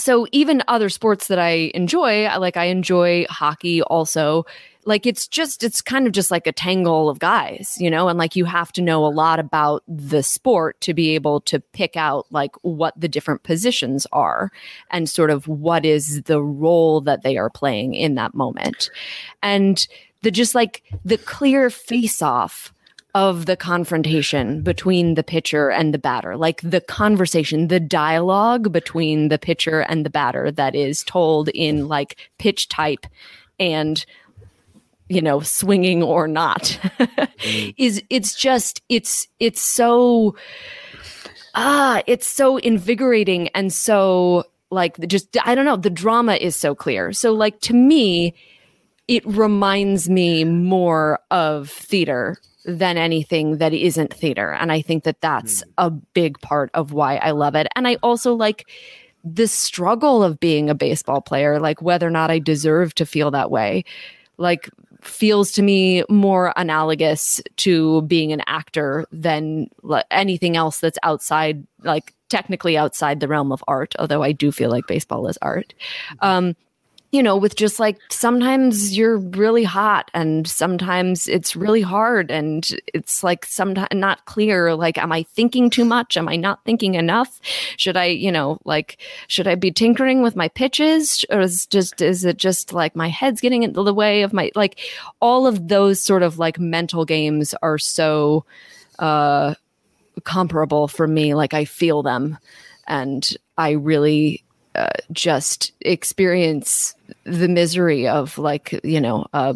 so 0.00 0.26
even 0.32 0.62
other 0.66 0.88
sports 0.88 1.28
that 1.28 1.38
I 1.38 1.70
enjoy, 1.74 2.26
like 2.38 2.56
I 2.56 2.66
enjoy 2.66 3.26
hockey 3.28 3.82
also. 3.82 4.46
Like 4.86 5.04
it's 5.04 5.28
just 5.28 5.62
it's 5.62 5.82
kind 5.82 6.06
of 6.06 6.12
just 6.12 6.30
like 6.30 6.46
a 6.46 6.52
tangle 6.52 7.10
of 7.10 7.18
guys, 7.18 7.76
you 7.78 7.90
know, 7.90 8.08
and 8.08 8.18
like 8.18 8.34
you 8.34 8.46
have 8.46 8.72
to 8.72 8.82
know 8.82 9.04
a 9.04 9.08
lot 9.08 9.38
about 9.38 9.82
the 9.86 10.22
sport 10.22 10.80
to 10.80 10.94
be 10.94 11.14
able 11.14 11.42
to 11.42 11.60
pick 11.60 11.96
out 11.96 12.26
like 12.30 12.56
what 12.62 12.98
the 12.98 13.08
different 13.08 13.42
positions 13.42 14.06
are 14.10 14.50
and 14.90 15.08
sort 15.08 15.30
of 15.30 15.46
what 15.46 15.84
is 15.84 16.22
the 16.22 16.42
role 16.42 17.02
that 17.02 17.22
they 17.22 17.36
are 17.36 17.50
playing 17.50 17.92
in 17.92 18.14
that 18.14 18.34
moment. 18.34 18.90
And 19.42 19.86
the 20.22 20.30
just 20.30 20.54
like 20.54 20.82
the 21.04 21.18
clear 21.18 21.68
face 21.68 22.22
off 22.22 22.72
of 23.14 23.46
the 23.46 23.56
confrontation 23.56 24.62
between 24.62 25.14
the 25.14 25.22
pitcher 25.22 25.70
and 25.70 25.92
the 25.92 25.98
batter, 25.98 26.36
like 26.36 26.60
the 26.62 26.80
conversation, 26.80 27.68
the 27.68 27.80
dialogue 27.80 28.72
between 28.72 29.28
the 29.28 29.38
pitcher 29.38 29.80
and 29.80 30.06
the 30.06 30.10
batter 30.10 30.50
that 30.52 30.74
is 30.74 31.02
told 31.04 31.48
in 31.48 31.88
like 31.88 32.30
pitch 32.38 32.68
type 32.68 33.06
and 33.58 34.04
you 35.08 35.20
know 35.20 35.40
swinging 35.40 36.02
or 36.02 36.28
not. 36.28 36.78
Is 37.76 38.02
it's 38.10 38.34
just 38.34 38.82
it's 38.88 39.26
it's 39.40 39.60
so 39.60 40.36
ah 41.54 42.02
it's 42.06 42.28
so 42.28 42.58
invigorating 42.58 43.48
and 43.48 43.72
so 43.72 44.44
like 44.70 44.96
just 45.08 45.36
i 45.44 45.56
don't 45.56 45.64
know 45.64 45.76
the 45.76 45.90
drama 45.90 46.34
is 46.34 46.54
so 46.54 46.74
clear. 46.76 47.12
So 47.12 47.32
like 47.32 47.60
to 47.62 47.74
me 47.74 48.34
it 49.08 49.26
reminds 49.26 50.08
me 50.08 50.44
more 50.44 51.18
of 51.32 51.68
theater 51.68 52.36
than 52.64 52.98
anything 52.98 53.58
that 53.58 53.72
isn't 53.72 54.12
theater. 54.12 54.52
And 54.52 54.70
I 54.70 54.82
think 54.82 55.04
that 55.04 55.20
that's 55.20 55.62
Mm. 55.62 55.68
a 55.78 55.90
big 55.90 56.40
part 56.40 56.70
of 56.74 56.92
why 56.92 57.16
I 57.16 57.30
love 57.30 57.54
it. 57.54 57.66
And 57.74 57.88
I 57.88 57.96
also 58.02 58.34
like 58.34 58.68
the 59.24 59.46
struggle 59.48 60.22
of 60.22 60.40
being 60.40 60.70
a 60.70 60.74
baseball 60.74 61.20
player, 61.20 61.58
like 61.58 61.82
whether 61.82 62.06
or 62.06 62.10
not 62.10 62.30
I 62.30 62.38
deserve 62.38 62.94
to 62.96 63.06
feel 63.06 63.30
that 63.30 63.50
way, 63.50 63.84
like 64.38 64.68
feels 65.02 65.52
to 65.52 65.62
me 65.62 66.04
more 66.08 66.52
analogous 66.56 67.40
to 67.56 68.02
being 68.02 68.32
an 68.32 68.42
actor 68.46 69.06
than 69.10 69.68
anything 70.10 70.56
else 70.56 70.80
that's 70.80 70.98
outside, 71.02 71.66
like 71.82 72.14
technically 72.28 72.76
outside 72.76 73.20
the 73.20 73.28
realm 73.28 73.52
of 73.52 73.64
art, 73.68 73.94
although 73.98 74.22
I 74.22 74.32
do 74.32 74.52
feel 74.52 74.70
like 74.70 74.86
baseball 74.86 75.26
is 75.28 75.38
art. 75.42 75.72
Um, 76.20 76.54
you 77.12 77.24
know, 77.24 77.36
with 77.36 77.56
just 77.56 77.80
like 77.80 77.98
sometimes 78.08 78.96
you're 78.96 79.18
really 79.18 79.64
hot 79.64 80.10
and 80.14 80.46
sometimes 80.46 81.26
it's 81.26 81.56
really 81.56 81.80
hard 81.80 82.30
and 82.30 82.68
it's 82.94 83.24
like 83.24 83.44
sometimes 83.44 83.88
not 83.92 84.24
clear. 84.26 84.76
Like, 84.76 84.96
am 84.96 85.10
I 85.10 85.24
thinking 85.24 85.70
too 85.70 85.84
much? 85.84 86.16
Am 86.16 86.28
I 86.28 86.36
not 86.36 86.64
thinking 86.64 86.94
enough? 86.94 87.40
Should 87.76 87.96
I, 87.96 88.06
you 88.06 88.30
know, 88.30 88.58
like, 88.64 88.98
should 89.26 89.48
I 89.48 89.56
be 89.56 89.72
tinkering 89.72 90.22
with 90.22 90.36
my 90.36 90.46
pitches 90.46 91.24
or 91.30 91.40
is 91.40 91.66
just, 91.66 92.00
is 92.00 92.24
it 92.24 92.36
just 92.36 92.72
like 92.72 92.94
my 92.94 93.08
head's 93.08 93.40
getting 93.40 93.64
in 93.64 93.72
the 93.72 93.94
way 93.94 94.22
of 94.22 94.32
my, 94.32 94.52
like, 94.54 94.78
all 95.20 95.48
of 95.48 95.66
those 95.66 96.00
sort 96.00 96.22
of 96.22 96.38
like 96.38 96.60
mental 96.60 97.04
games 97.04 97.54
are 97.60 97.78
so, 97.78 98.44
uh, 99.00 99.54
comparable 100.22 100.86
for 100.86 101.08
me. 101.08 101.34
Like, 101.34 101.54
I 101.54 101.64
feel 101.64 102.04
them 102.04 102.38
and 102.86 103.28
I 103.58 103.70
really, 103.70 104.44
uh, 104.76 104.90
just 105.10 105.72
experience 105.80 106.94
the 107.30 107.48
misery 107.48 108.06
of 108.08 108.36
like 108.38 108.78
you 108.84 109.00
know 109.00 109.26
a, 109.32 109.54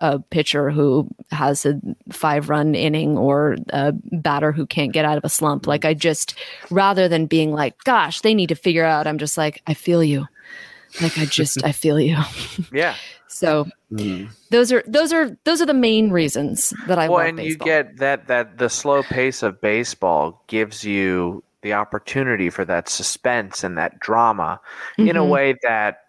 a 0.00 0.18
pitcher 0.18 0.70
who 0.70 1.08
has 1.30 1.64
a 1.66 1.80
five 2.10 2.48
run 2.48 2.74
inning 2.74 3.16
or 3.16 3.56
a 3.70 3.92
batter 4.12 4.52
who 4.52 4.66
can't 4.66 4.92
get 4.92 5.04
out 5.04 5.18
of 5.18 5.24
a 5.24 5.28
slump 5.28 5.66
like 5.66 5.84
i 5.84 5.94
just 5.94 6.34
rather 6.70 7.08
than 7.08 7.26
being 7.26 7.52
like 7.52 7.76
gosh 7.84 8.20
they 8.22 8.34
need 8.34 8.48
to 8.48 8.54
figure 8.54 8.84
out 8.84 9.06
i'm 9.06 9.18
just 9.18 9.36
like 9.38 9.62
i 9.66 9.74
feel 9.74 10.02
you 10.02 10.26
like 11.00 11.16
i 11.18 11.24
just 11.24 11.64
i 11.64 11.72
feel 11.72 12.00
you 12.00 12.16
Yeah. 12.72 12.94
so 13.28 13.66
Mm. 13.90 14.28
those 14.50 14.70
are 14.70 14.82
those 14.86 15.14
are 15.14 15.34
those 15.44 15.62
are 15.62 15.66
the 15.66 15.72
main 15.72 16.10
reasons 16.10 16.74
that 16.88 16.98
i 16.98 17.08
well, 17.08 17.20
and 17.26 17.38
you 17.40 17.56
get 17.56 17.96
that 17.96 18.26
that 18.26 18.58
the 18.58 18.68
slow 18.68 19.02
pace 19.02 19.42
of 19.42 19.62
baseball 19.62 20.44
gives 20.46 20.84
you 20.84 21.42
the 21.62 21.72
opportunity 21.72 22.50
for 22.50 22.66
that 22.66 22.86
suspense 22.90 23.64
and 23.64 23.78
that 23.78 23.98
drama 23.98 24.60
in 24.98 25.16
a 25.16 25.22
Mhm. 25.22 25.28
way 25.30 25.54
that 25.62 26.00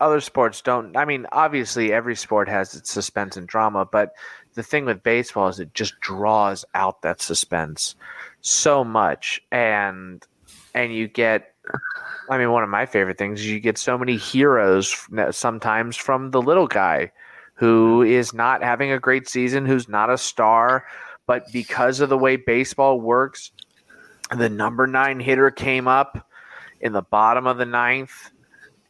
other 0.00 0.20
sports 0.20 0.60
don't. 0.60 0.96
I 0.96 1.04
mean, 1.04 1.26
obviously, 1.32 1.92
every 1.92 2.16
sport 2.16 2.48
has 2.48 2.74
its 2.74 2.90
suspense 2.90 3.36
and 3.36 3.46
drama, 3.46 3.86
but 3.90 4.12
the 4.54 4.62
thing 4.62 4.84
with 4.84 5.02
baseball 5.02 5.48
is 5.48 5.60
it 5.60 5.74
just 5.74 5.98
draws 6.00 6.64
out 6.74 7.02
that 7.02 7.20
suspense 7.20 7.94
so 8.40 8.84
much, 8.84 9.40
and 9.50 10.24
and 10.74 10.94
you 10.94 11.08
get. 11.08 11.52
I 12.28 12.38
mean, 12.38 12.50
one 12.50 12.62
of 12.62 12.68
my 12.68 12.86
favorite 12.86 13.18
things 13.18 13.40
is 13.40 13.46
you 13.46 13.60
get 13.60 13.78
so 13.78 13.96
many 13.96 14.16
heroes 14.16 14.94
sometimes 15.30 15.96
from 15.96 16.30
the 16.30 16.42
little 16.42 16.66
guy 16.66 17.12
who 17.54 18.02
is 18.02 18.34
not 18.34 18.62
having 18.62 18.92
a 18.92 18.98
great 18.98 19.28
season, 19.28 19.64
who's 19.64 19.88
not 19.88 20.10
a 20.10 20.18
star, 20.18 20.84
but 21.26 21.50
because 21.52 22.00
of 22.00 22.08
the 22.08 22.18
way 22.18 22.36
baseball 22.36 23.00
works, 23.00 23.50
the 24.36 24.48
number 24.48 24.86
nine 24.86 25.20
hitter 25.20 25.50
came 25.50 25.88
up 25.88 26.28
in 26.80 26.92
the 26.92 27.02
bottom 27.02 27.46
of 27.46 27.58
the 27.58 27.64
ninth 27.64 28.30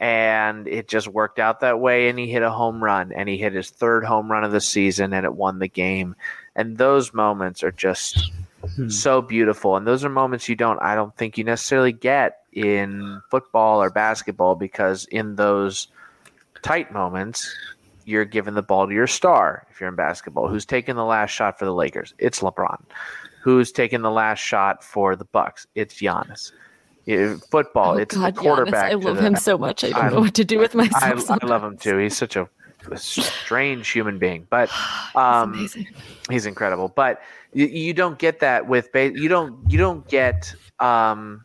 and 0.00 0.66
it 0.68 0.88
just 0.88 1.08
worked 1.08 1.38
out 1.38 1.60
that 1.60 1.80
way 1.80 2.08
and 2.08 2.18
he 2.18 2.26
hit 2.30 2.42
a 2.42 2.50
home 2.50 2.82
run 2.82 3.12
and 3.12 3.28
he 3.28 3.36
hit 3.36 3.52
his 3.52 3.70
third 3.70 4.04
home 4.04 4.30
run 4.30 4.44
of 4.44 4.52
the 4.52 4.60
season 4.60 5.12
and 5.12 5.24
it 5.24 5.34
won 5.34 5.58
the 5.58 5.68
game. 5.68 6.14
And 6.54 6.78
those 6.78 7.12
moments 7.14 7.62
are 7.62 7.72
just 7.72 8.30
Hmm. 8.74 8.88
so 8.88 9.22
beautiful 9.22 9.76
and 9.76 9.86
those 9.86 10.04
are 10.04 10.08
moments 10.08 10.48
you 10.48 10.56
don't 10.56 10.80
i 10.82 10.96
don't 10.96 11.14
think 11.16 11.38
you 11.38 11.44
necessarily 11.44 11.92
get 11.92 12.40
in 12.52 13.20
football 13.30 13.80
or 13.80 13.90
basketball 13.90 14.56
because 14.56 15.04
in 15.04 15.36
those 15.36 15.86
tight 16.62 16.90
moments 16.90 17.54
you're 18.06 18.24
giving 18.24 18.54
the 18.54 18.62
ball 18.62 18.88
to 18.88 18.94
your 18.94 19.06
star 19.06 19.66
if 19.70 19.80
you're 19.80 19.88
in 19.88 19.94
basketball. 19.96 20.48
Who's 20.48 20.64
taking 20.64 20.94
the 20.94 21.04
last 21.04 21.30
shot 21.30 21.58
for 21.58 21.64
the 21.64 21.74
lakers? 21.74 22.14
It's 22.18 22.40
lebron. 22.40 22.80
Who's 23.42 23.72
taking 23.72 24.00
the 24.02 24.10
last 24.10 24.38
shot 24.38 24.82
for 24.82 25.16
the 25.16 25.24
bucks? 25.26 25.66
It's 25.74 25.94
Giannis. 25.94 26.52
Football 27.50 27.94
Oh, 27.94 27.98
it's 27.98 28.16
God, 28.16 28.34
the 28.34 28.40
quarterback 28.40 28.90
Giannis, 28.92 29.02
I 29.02 29.06
love 29.06 29.16
the- 29.16 29.22
him 29.22 29.36
so 29.36 29.56
much. 29.58 29.84
I 29.84 29.90
don't 29.90 30.04
I- 30.04 30.08
know 30.10 30.20
what 30.20 30.34
to 30.34 30.44
do 30.44 30.58
with 30.58 30.74
myself. 30.74 31.30
I, 31.30 31.38
I 31.40 31.46
love 31.46 31.62
him 31.62 31.76
too. 31.76 31.98
He's 31.98 32.16
such 32.16 32.34
a, 32.36 32.48
a 32.90 32.96
strange 32.96 33.88
human 33.88 34.18
being, 34.18 34.46
but 34.50 34.70
um, 35.14 35.52
amazing. 35.54 35.86
he's 36.30 36.46
incredible. 36.46 36.88
But 36.88 37.22
you, 37.52 37.66
you 37.66 37.94
don't 37.94 38.18
get 38.18 38.40
that 38.40 38.66
with 38.66 38.90
ba- 38.92 39.12
you 39.14 39.28
don't 39.28 39.70
you 39.70 39.78
don't 39.78 40.06
get 40.08 40.52
um, 40.80 41.44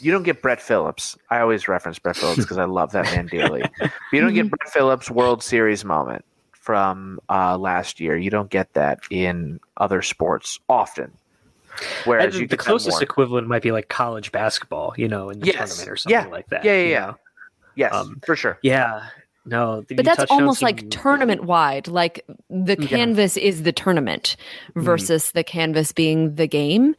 you 0.00 0.10
don't 0.12 0.24
get 0.24 0.42
Brett 0.42 0.60
Phillips. 0.60 1.16
I 1.30 1.40
always 1.40 1.68
reference 1.68 1.98
Brett 1.98 2.16
Phillips 2.16 2.40
because 2.40 2.58
I 2.58 2.64
love 2.64 2.92
that 2.92 3.04
man 3.06 3.26
dearly. 3.26 3.62
But 3.78 3.90
you 4.12 4.20
don't 4.20 4.34
get 4.34 4.50
Brett 4.50 4.68
Phillips 4.72 5.10
World 5.10 5.42
Series 5.42 5.84
moment 5.84 6.24
from 6.52 7.18
uh, 7.28 7.56
last 7.58 7.98
year. 8.00 8.16
You 8.16 8.30
don't 8.30 8.50
get 8.50 8.72
that 8.74 9.00
in 9.10 9.58
other 9.76 10.02
sports 10.02 10.58
often. 10.68 11.12
Whereas 12.04 12.36
I- 12.36 12.40
you 12.40 12.46
the 12.48 12.56
closest 12.56 13.00
equivalent 13.02 13.48
might 13.48 13.62
be 13.62 13.72
like 13.72 13.88
college 13.88 14.30
basketball, 14.32 14.94
you 14.96 15.08
know, 15.08 15.30
in 15.30 15.40
the 15.40 15.46
Yes. 15.46 15.56
tournament 15.76 15.88
or 15.90 15.96
something 15.96 16.20
Yeah. 16.20 16.26
like 16.26 16.48
that. 16.48 16.64
Yeah, 16.64 16.74
yeah, 16.74 16.88
yeah. 16.88 17.06
know? 17.06 17.16
yes, 17.76 17.94
um, 17.94 18.20
for 18.26 18.36
sure. 18.36 18.58
Yeah. 18.62 19.02
No, 19.44 19.84
but 19.96 20.04
that's 20.04 20.30
almost 20.30 20.60
some- 20.60 20.66
like 20.66 20.88
tournament 20.90 21.42
wide 21.44 21.88
like 21.88 22.24
the 22.48 22.76
Yeah. 22.78 22.86
canvas 22.86 23.36
is 23.36 23.64
the 23.64 23.72
tournament 23.72 24.36
Mm-hmm. 24.70 24.82
versus 24.82 25.32
the 25.32 25.42
canvas 25.42 25.90
being 25.92 26.36
the 26.36 26.46
game 26.46 26.94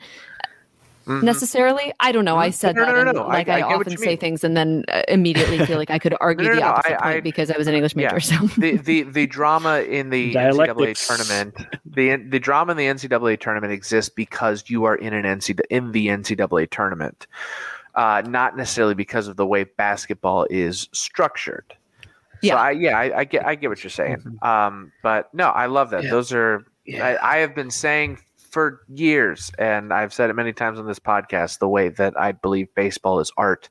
Mhm. 1.06 1.24
necessarily 1.24 1.92
i 2.00 2.12
don't 2.12 2.24
know 2.26 2.38
i 2.38 2.50
Mhm. 2.50 2.54
said 2.54 2.76
No, 2.76 2.82
no, 2.82 2.88
that 2.88 2.94
no, 3.04 3.10
and, 3.10 3.18
no. 3.20 3.28
Like 3.28 3.50
I 3.50 3.56
i, 3.56 3.60
get 3.60 3.68
what 3.78 3.88
often 3.88 3.98
say 3.98 4.16
things 4.16 4.44
and 4.44 4.56
then 4.56 4.86
uh, 4.88 5.02
immediately 5.08 5.60
feel 5.66 5.78
like 5.78 5.92
i 5.92 6.00
could 6.00 6.16
argue 6.22 6.46
No, 6.46 6.52
no, 6.54 6.56
the 6.58 6.64
opposite 6.64 6.94
I- 7.00 7.04
point 7.04 7.18
I- 7.18 7.22
because 7.22 7.52
i 7.52 7.58
was 7.58 7.68
an 7.68 7.74
english 7.76 7.96
major 7.96 8.16
yeah. 8.16 8.20
so 8.20 8.48
the, 8.58 8.78
the 8.78 9.04
the 9.04 9.28
drama 9.28 9.80
in 9.82 10.10
the 10.10 10.32
Dialectics. 10.34 11.02
NCAA 11.10 11.18
tournament, 11.18 11.68
the 11.86 12.16
the 12.16 12.40
drama 12.40 12.72
in 12.72 12.78
the 12.78 12.86
NCAA 12.86 13.40
tournament 13.40 13.74
exists 13.74 14.10
because 14.16 14.64
you 14.70 14.86
are 14.86 14.96
in 14.96 15.14
an 15.14 15.24
NCAA 15.26 15.62
in 15.70 15.92
the 15.92 16.08
NCAA 16.08 16.70
tournament, 16.70 17.28
uh, 17.96 18.22
not 18.26 18.56
necessarily 18.58 18.94
because 18.96 19.28
of 19.28 19.36
the 19.36 19.46
way 19.46 19.64
basketball 19.66 20.48
is 20.50 20.88
structured. 20.94 21.74
Yeah. 22.42 22.54
So 22.54 22.58
I, 22.58 22.72
yeah, 22.72 22.98
I, 23.00 23.20
I 23.20 23.24
get 23.26 23.46
I 23.46 23.56
get 23.56 23.70
what 23.70 23.84
you're 23.84 23.92
saying. 23.92 24.40
Um, 24.42 24.92
but 25.02 25.34
no, 25.34 25.50
I 25.50 25.66
love 25.68 25.90
that. 25.92 26.04
Yeah. 26.06 26.12
Those 26.12 26.34
are 26.34 26.66
Yeah. 26.86 27.06
I, 27.22 27.36
I 27.36 27.38
have 27.40 27.56
been 27.56 27.72
saying 27.72 28.20
for 28.54 28.82
years, 28.88 29.52
and 29.58 29.92
I've 29.92 30.14
said 30.14 30.30
it 30.30 30.34
many 30.34 30.54
times 30.54 30.78
on 30.78 30.86
this 30.86 31.00
podcast, 31.00 31.58
the 31.58 31.68
way 31.68 31.90
that 31.90 32.14
I 32.18 32.34
believe 32.34 32.68
baseball 32.76 33.20
is 33.20 33.32
art 33.36 33.68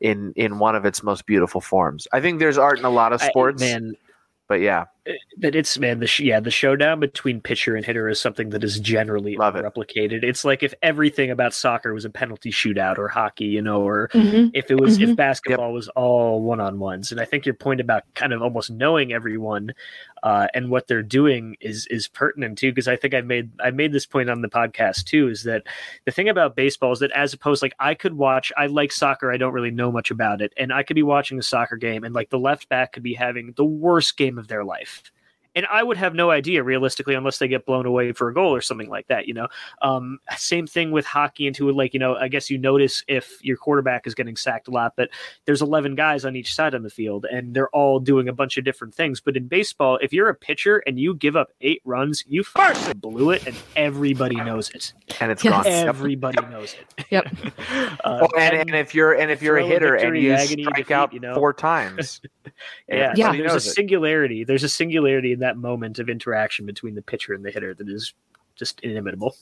in 0.00 0.34
in 0.36 0.58
one 0.58 0.76
of 0.76 0.84
its 0.84 1.02
most 1.02 1.24
beautiful 1.24 1.62
forms. 1.62 2.06
I 2.12 2.20
think 2.20 2.38
there's 2.38 2.58
art 2.58 2.78
in 2.78 2.84
a 2.84 2.90
lot 2.90 3.14
of 3.14 3.22
I- 3.22 3.28
sports, 3.28 3.60
man, 3.60 3.96
but 4.46 4.60
yeah, 4.60 4.84
that 5.38 5.54
it's 5.54 5.78
man 5.78 6.00
the 6.00 6.06
sh- 6.06 6.20
yeah 6.20 6.40
the 6.40 6.50
showdown 6.50 6.98
between 7.00 7.40
pitcher 7.40 7.76
and 7.76 7.84
hitter 7.84 8.08
is 8.08 8.20
something 8.20 8.50
that 8.50 8.64
is 8.64 8.80
generally 8.80 9.36
Love 9.36 9.56
it. 9.56 9.64
replicated. 9.64 10.22
It's 10.24 10.44
like 10.44 10.62
if 10.62 10.74
everything 10.82 11.30
about 11.30 11.54
soccer 11.54 11.92
was 11.94 12.04
a 12.04 12.10
penalty 12.10 12.50
shootout 12.50 12.98
or 12.98 13.08
hockey, 13.08 13.44
you 13.46 13.62
know, 13.62 13.82
or 13.82 14.08
Mhm. 14.08 14.50
if 14.54 14.70
it 14.70 14.80
was 14.80 14.98
Mhm. 14.98 15.10
if 15.10 15.16
basketball 15.16 15.72
was 15.72 15.88
all 15.90 16.42
one 16.42 16.60
on 16.60 16.78
ones. 16.78 17.12
And 17.12 17.20
I 17.20 17.24
think 17.24 17.46
your 17.46 17.54
point 17.54 17.80
about 17.80 18.02
kind 18.14 18.32
of 18.32 18.42
almost 18.42 18.70
knowing 18.70 19.12
everyone 19.12 19.72
uh, 20.22 20.48
and 20.54 20.70
what 20.70 20.88
they're 20.88 21.02
doing 21.02 21.56
is 21.60 21.86
is 21.88 22.08
pertinent 22.08 22.58
too. 22.58 22.72
Because 22.72 22.88
I 22.88 22.96
think 22.96 23.14
I've 23.14 23.26
made 23.26 23.50
I 23.60 23.70
made 23.70 23.92
this 23.92 24.06
point 24.06 24.28
on 24.30 24.40
the 24.42 24.48
podcast 24.48 25.04
too. 25.04 25.28
Is 25.28 25.44
that 25.44 25.62
the 26.04 26.10
thing 26.10 26.28
about 26.28 26.56
baseball 26.56 26.92
is 26.92 26.98
that 27.00 27.12
as 27.12 27.32
opposed 27.32 27.62
like 27.62 27.74
I 27.78 27.94
could 27.94 28.14
watch 28.14 28.50
I 28.56 28.66
like 28.66 28.90
soccer 28.92 29.30
I 29.30 29.36
don't 29.36 29.52
really 29.52 29.70
know 29.70 29.92
much 29.92 30.10
about 30.10 30.40
it 30.40 30.52
and 30.56 30.72
I 30.72 30.82
could 30.82 30.94
be 30.96 31.02
watching 31.02 31.38
a 31.38 31.42
soccer 31.42 31.76
game 31.76 32.02
and 32.02 32.14
like 32.14 32.30
the 32.30 32.38
left 32.38 32.68
back 32.68 32.92
could 32.92 33.02
be 33.02 33.14
having 33.14 33.52
the 33.56 33.64
worst 33.64 34.16
game 34.16 34.38
of 34.38 34.48
their 34.48 34.64
life 34.64 34.95
and 35.56 35.66
I 35.66 35.82
would 35.82 35.96
have 35.96 36.14
no 36.14 36.30
idea 36.30 36.62
realistically 36.62 37.14
unless 37.16 37.38
they 37.38 37.48
get 37.48 37.66
blown 37.66 37.86
away 37.86 38.12
for 38.12 38.28
a 38.28 38.34
goal 38.34 38.54
or 38.54 38.60
something 38.60 38.88
like 38.88 39.08
that. 39.08 39.26
You 39.26 39.34
know, 39.34 39.48
um, 39.82 40.20
same 40.36 40.68
thing 40.68 40.92
with 40.92 41.04
hockey. 41.06 41.48
Into 41.48 41.68
like 41.72 41.92
you 41.94 41.98
know, 42.00 42.14
I 42.14 42.28
guess 42.28 42.48
you 42.50 42.58
notice 42.58 43.02
if 43.08 43.42
your 43.44 43.56
quarterback 43.56 44.06
is 44.06 44.14
getting 44.14 44.36
sacked 44.36 44.68
a 44.68 44.70
lot, 44.70 44.92
but 44.96 45.08
there's 45.46 45.62
11 45.62 45.96
guys 45.96 46.24
on 46.24 46.36
each 46.36 46.54
side 46.54 46.74
on 46.74 46.82
the 46.84 46.90
field, 46.90 47.26
and 47.30 47.54
they're 47.54 47.70
all 47.70 47.98
doing 47.98 48.28
a 48.28 48.32
bunch 48.32 48.56
of 48.58 48.64
different 48.64 48.94
things. 48.94 49.20
But 49.20 49.36
in 49.36 49.48
baseball, 49.48 49.98
if 50.02 50.12
you're 50.12 50.28
a 50.28 50.34
pitcher 50.34 50.82
and 50.86 51.00
you 51.00 51.14
give 51.14 51.34
up 51.34 51.50
eight 51.62 51.80
runs, 51.84 52.22
you 52.28 52.42
first 52.44 53.00
blew 53.00 53.30
it, 53.30 53.46
and 53.46 53.56
everybody 53.74 54.36
knows 54.36 54.70
it. 54.70 54.92
and 55.20 55.32
it's 55.32 55.42
Yes. 55.42 55.52
gone. 55.64 55.64
Yep. 55.64 55.86
Everybody 55.88 56.46
knows 56.48 56.74
it. 56.74 57.04
Yep. 57.10 57.26
Uh, 58.04 58.18
Well, 58.20 58.30
and, 58.38 58.54
and 58.56 58.74
if 58.74 58.94
you're 58.94 59.12
and 59.14 59.30
if 59.30 59.40
you're 59.42 59.56
a 59.58 59.60
throw 59.62 59.66
a 59.68 59.72
hitter 59.72 59.94
and 59.94 60.16
you 60.18 60.32
agony, 60.32 60.64
strike 60.64 60.76
defeat, 60.76 60.94
out 60.94 61.12
you 61.12 61.20
know? 61.20 61.34
four 61.34 61.52
times, 61.52 62.20
yeah, 62.88 63.12
everybody 63.16 63.22
so 63.22 63.32
there's 63.32 63.40
a 63.40 63.54
knows 63.54 63.66
it. 63.66 63.70
singularity. 63.70 64.44
There's 64.44 64.64
a 64.64 64.68
singularity 64.68 65.32
in 65.32 65.40
that 65.40 65.45
moment 65.54 65.98
of 65.98 66.08
interaction 66.08 66.66
between 66.66 66.94
the 66.96 67.02
pitcher 67.02 67.34
and 67.34 67.44
the 67.44 67.50
hitter 67.50 67.74
that 67.74 67.88
is 67.88 68.14
just 68.56 68.80
inimitable. 68.80 69.36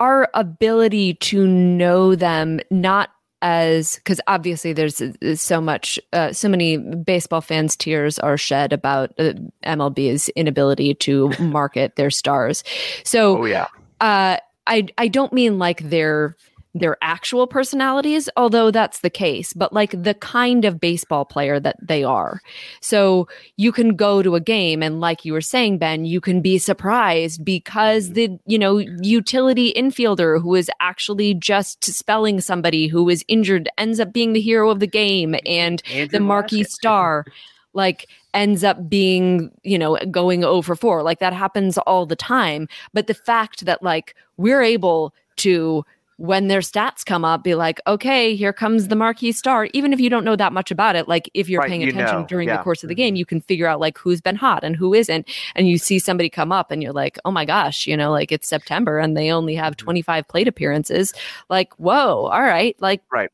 our 0.00 0.28
ability 0.34 1.14
to 1.14 1.46
know 1.46 2.14
them 2.14 2.58
not 2.70 3.10
as 3.42 3.96
because 3.96 4.20
obviously 4.26 4.72
there's, 4.72 5.00
there's 5.20 5.40
so 5.40 5.60
much, 5.60 5.98
uh, 6.12 6.32
so 6.32 6.48
many 6.48 6.76
baseball 6.78 7.40
fans' 7.40 7.76
tears 7.76 8.18
are 8.18 8.36
shed 8.36 8.72
about 8.72 9.12
uh, 9.18 9.32
MLB's 9.64 10.28
inability 10.30 10.94
to 10.94 11.30
market 11.40 11.96
their 11.96 12.10
stars. 12.10 12.64
So, 13.04 13.38
Oh 13.38 13.44
yeah. 13.46 13.66
uh, 14.00 14.36
I 14.66 14.88
I 14.98 15.08
don't 15.08 15.32
mean 15.32 15.58
like 15.58 15.88
their 15.88 16.36
their 16.74 16.96
actual 17.02 17.46
personalities, 17.46 18.28
although 18.36 18.70
that's 18.70 19.00
the 19.00 19.10
case, 19.10 19.52
but 19.52 19.72
like 19.72 19.90
the 20.02 20.14
kind 20.14 20.64
of 20.64 20.78
baseball 20.80 21.24
player 21.24 21.58
that 21.58 21.76
they 21.82 22.04
are. 22.04 22.40
So 22.80 23.28
you 23.56 23.72
can 23.72 23.96
go 23.96 24.22
to 24.22 24.36
a 24.36 24.40
game 24.40 24.82
and 24.82 25.00
like 25.00 25.24
you 25.24 25.32
were 25.32 25.40
saying, 25.40 25.78
Ben, 25.78 26.04
you 26.04 26.20
can 26.20 26.40
be 26.40 26.58
surprised 26.58 27.44
because 27.44 28.06
mm-hmm. 28.06 28.14
the, 28.14 28.38
you 28.46 28.58
know, 28.58 28.78
utility 28.78 29.72
infielder 29.72 30.40
who 30.40 30.54
is 30.54 30.70
actually 30.80 31.34
just 31.34 31.82
spelling 31.84 32.40
somebody 32.40 32.86
who 32.86 33.08
is 33.08 33.24
injured 33.26 33.68
ends 33.76 33.98
up 33.98 34.12
being 34.12 34.32
the 34.32 34.40
hero 34.40 34.70
of 34.70 34.78
the 34.78 34.86
game 34.86 35.32
mm-hmm. 35.32 35.46
and 35.46 35.82
Andrew 35.90 36.18
the 36.18 36.20
marquee 36.20 36.64
star 36.64 37.24
like 37.72 38.08
ends 38.34 38.64
up 38.64 38.88
being 38.88 39.50
you 39.62 39.78
know 39.78 39.96
going 40.10 40.44
over 40.44 40.74
four. 40.74 41.02
Like 41.02 41.20
that 41.20 41.32
happens 41.32 41.78
all 41.78 42.06
the 42.06 42.16
time. 42.16 42.68
But 42.92 43.06
the 43.06 43.14
fact 43.14 43.64
that 43.64 43.82
like 43.82 44.14
we're 44.36 44.62
able 44.62 45.14
to 45.36 45.84
when 46.20 46.48
their 46.48 46.60
stats 46.60 47.02
come 47.04 47.24
up 47.24 47.42
be 47.42 47.54
like 47.54 47.80
okay 47.86 48.36
here 48.36 48.52
comes 48.52 48.88
the 48.88 48.94
marquee 48.96 49.32
star 49.32 49.68
even 49.72 49.90
if 49.94 49.98
you 50.00 50.10
don't 50.10 50.22
know 50.24 50.36
that 50.36 50.52
much 50.52 50.70
about 50.70 50.94
it 50.94 51.08
like 51.08 51.30
if 51.32 51.48
you're 51.48 51.62
Right, 51.62 51.70
paying 51.70 51.80
you 51.80 51.92
attention 51.92 51.94
know, 51.94 52.26
during 52.26 52.46
yeah. 52.46 52.56
the 52.56 52.58
course 52.58 52.82
of 52.84 52.88
the 52.90 52.94
game 52.94 53.16
you 53.16 53.24
can 53.24 53.40
figure 53.40 53.66
out 53.66 53.80
like 53.80 53.96
who's 53.96 54.20
been 54.20 54.36
hot 54.36 54.62
and 54.62 54.76
who 54.76 54.92
isn't 54.92 55.26
and 55.54 55.66
you 55.66 55.78
see 55.78 55.98
somebody 55.98 56.28
come 56.28 56.52
up 56.52 56.70
and 56.70 56.82
you're 56.82 56.92
like 56.92 57.18
oh 57.24 57.30
my 57.30 57.46
gosh 57.46 57.86
you 57.86 57.96
know 57.96 58.10
like 58.10 58.30
it's 58.32 58.46
september 58.48 58.98
and 58.98 59.16
they 59.16 59.30
only 59.32 59.54
have 59.54 59.76
Mm-hmm. 59.76 59.78
25 59.78 60.28
plate 60.28 60.46
appearances 60.48 61.14
like 61.48 61.72
whoa 61.78 62.26
all 62.26 62.42
right 62.42 62.76
like 62.80 63.02
Right. 63.10 63.30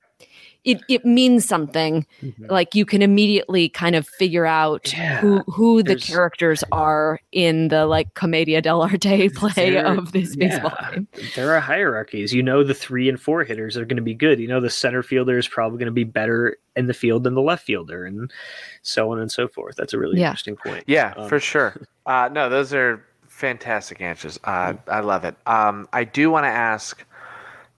It, 0.66 0.82
it 0.88 1.04
means 1.06 1.46
something 1.46 2.04
Mhm. 2.22 2.50
like 2.50 2.74
you 2.74 2.84
can 2.84 3.00
immediately 3.00 3.68
kind 3.70 3.96
of 3.96 4.06
figure 4.06 4.44
out 4.44 4.92
Yeah, 4.92 5.20
who 5.20 5.38
who 5.46 5.82
the 5.82 5.94
there's- 5.94 6.04
characters 6.10 6.62
are 6.72 7.18
in 7.32 7.68
the 7.68 7.86
like 7.86 8.12
commedia 8.14 8.60
dell'arte 8.60 9.32
play 9.34 9.70
There- 9.70 9.86
of 9.86 10.12
this 10.12 10.36
baseball 10.36 10.72
yeah. 10.80 10.90
game. 10.92 11.08
There 11.34 11.54
are 11.54 11.60
hierarchies. 11.60 12.34
You 12.34 12.42
know, 12.42 12.62
the 12.62 12.74
three 12.74 13.08
and 13.08 13.18
four 13.20 13.44
hitters 13.44 13.76
are 13.76 13.84
going 13.86 13.96
to 13.96 14.02
be 14.02 14.14
good. 14.14 14.38
You 14.40 14.48
know, 14.48 14.60
the 14.60 14.68
center 14.70 15.02
fielder 15.02 15.38
is 15.38 15.48
probably 15.48 15.78
going 15.78 15.86
to 15.86 15.92
be 15.92 16.04
better 16.04 16.56
in 16.74 16.86
the 16.88 16.94
field 16.94 17.24
than 17.24 17.34
the 17.34 17.40
left 17.42 17.64
fielder, 17.64 18.04
and 18.04 18.30
so 18.82 19.10
on 19.12 19.18
and 19.18 19.30
so 19.32 19.48
forth. 19.48 19.76
That's 19.76 19.94
a 19.94 19.98
really 19.98 20.18
Yeah. 20.20 20.26
interesting 20.30 20.56
point. 20.56 20.84
Yeah, 20.86 21.14
Um, 21.16 21.28
for 21.28 21.40
sure. 21.40 21.74
Uh, 22.06 22.28
no, 22.32 22.48
those 22.48 22.72
are 22.72 23.02
fantastic 23.26 24.00
answers. 24.00 24.38
Uh, 24.44 24.74
I 24.86 25.00
love 25.00 25.24
it. 25.24 25.34
Um, 25.46 25.88
I 25.92 26.04
do 26.04 26.30
want 26.30 26.44
to 26.44 26.48
ask 26.50 27.04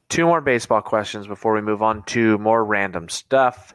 two 0.09 0.24
more 0.26 0.40
baseball 0.40 0.80
questions 0.80 1.26
before 1.26 1.55
we 1.55 1.60
move 1.60 1.82
on 1.82 2.02
to 2.05 2.39
more 2.39 2.64
random 2.64 3.09
stuff. 3.09 3.74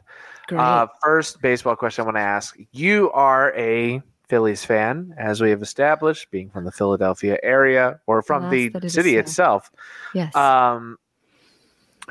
Uh, 0.52 0.86
first 1.02 1.40
baseball 1.40 1.74
question 1.76 2.02
I 2.02 2.04
want 2.04 2.16
to 2.16 2.22
ask: 2.22 2.56
You 2.72 3.10
are 3.12 3.54
a 3.56 4.02
Phillies 4.28 4.64
fan, 4.64 5.14
as 5.18 5.40
we 5.40 5.50
have 5.50 5.62
established, 5.62 6.30
being 6.30 6.50
from 6.50 6.64
the 6.64 6.72
Philadelphia 6.72 7.38
area 7.42 8.00
or 8.06 8.22
from 8.22 8.50
the 8.50 8.68
that 8.70 8.84
it 8.84 8.86
is 8.86 8.92
city 8.92 9.16
itself. 9.16 9.70
yes. 10.14 10.34
Um, 10.36 10.98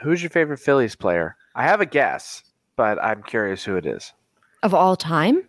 who's 0.01 0.23
your 0.23 0.29
favorite 0.31 0.59
Phillies 0.59 0.95
player? 0.95 1.35
I 1.55 1.63
have 1.63 1.81
a 1.81 1.85
guess, 1.85 2.43
but 2.75 3.01
I'm 3.03 3.21
curious 3.21 3.63
who 3.63 3.75
it 3.75 3.85
is. 3.85 4.13
of 4.63 4.73
all 4.73 4.95
time? 4.95 5.43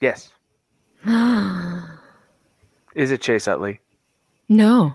Yes, 0.00 0.32
is 2.94 3.10
it 3.10 3.20
Chase 3.20 3.46
Utley? 3.46 3.80
no. 4.48 4.94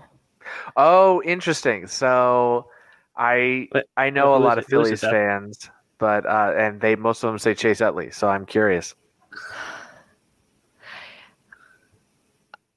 Oh, 0.76 1.22
interesting. 1.24 1.86
So 1.86 2.68
I 3.18 3.68
But- 3.72 3.86
I 3.96 4.10
know 4.10 4.34
a 4.34 4.38
lot 4.38 4.58
it? 4.58 4.64
of 4.64 4.66
Phillies 4.70 5.00
fans, 5.00 5.70
but 5.98 6.24
uh, 6.24 6.54
and 6.56 6.80
they 6.80 6.94
most 6.96 7.22
of 7.24 7.28
them 7.30 7.38
say 7.38 7.52
Chase 7.54 7.80
Utley. 7.80 8.10
So 8.10 8.28
I'm 8.28 8.46
curious. 8.46 8.94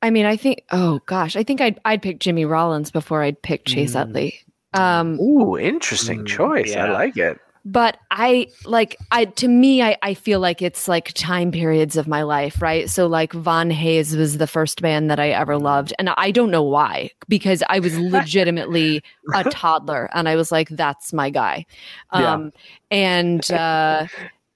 I 0.02 0.10
mean, 0.10 0.26
I 0.26 0.36
think 0.36 0.64
oh 0.72 1.00
gosh, 1.06 1.36
I 1.36 1.44
think 1.44 1.62
I'd 1.62 1.80
I'd 1.86 2.02
pick 2.02 2.20
Jimmy 2.20 2.46
Rollins 2.46 2.92
before 2.92 3.22
I'd 3.22 3.42
pick 3.42 3.66
Chase 3.66 3.94
Mm. 3.94 4.02
Utley. 4.02 4.40
Um 4.74 5.20
Ooh, 5.20 5.58
interesting 5.58 6.22
Mm, 6.22 6.28
choice. 6.28 6.76
I 6.76 6.90
like 6.90 7.18
it. 7.18 7.40
But 7.64 7.98
i 8.10 8.48
like 8.66 8.98
i 9.12 9.26
to 9.26 9.48
me 9.48 9.82
I, 9.84 9.98
I 10.02 10.14
feel 10.14 10.40
like 10.40 10.62
it's 10.62 10.88
like 10.88 11.14
time 11.14 11.52
periods 11.52 11.96
of 11.96 12.08
my 12.08 12.24
life 12.24 12.62
right? 12.62 12.90
So 12.90 13.08
like 13.08 13.34
von 13.34 13.70
hayes 13.70 14.16
was 14.16 14.38
the 14.38 14.48
first 14.48 14.82
man 14.82 15.08
that 15.08 15.20
i 15.20 15.30
ever 15.30 15.58
loved. 15.58 15.94
And 16.00 16.10
i 16.10 16.32
don't 16.32 16.52
know 16.52 16.64
why 16.64 17.12
because 17.28 17.64
i 17.70 17.80
was 17.80 17.98
legitimately 18.18 19.04
a 19.36 19.44
toddler 19.52 20.10
and 20.14 20.28
i 20.28 20.36
was 20.36 20.52
like 20.52 20.70
that's 20.70 21.14
my 21.14 21.30
guy. 21.30 21.66
Yeah. 22.14 22.34
um 22.34 22.52
and 22.90 23.50
uh 23.52 24.08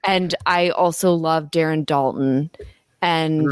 and 0.04 0.34
i 0.46 0.70
also 0.70 1.14
love 1.14 1.52
darren 1.52 1.86
daulton. 1.86 2.50
And 3.02 3.52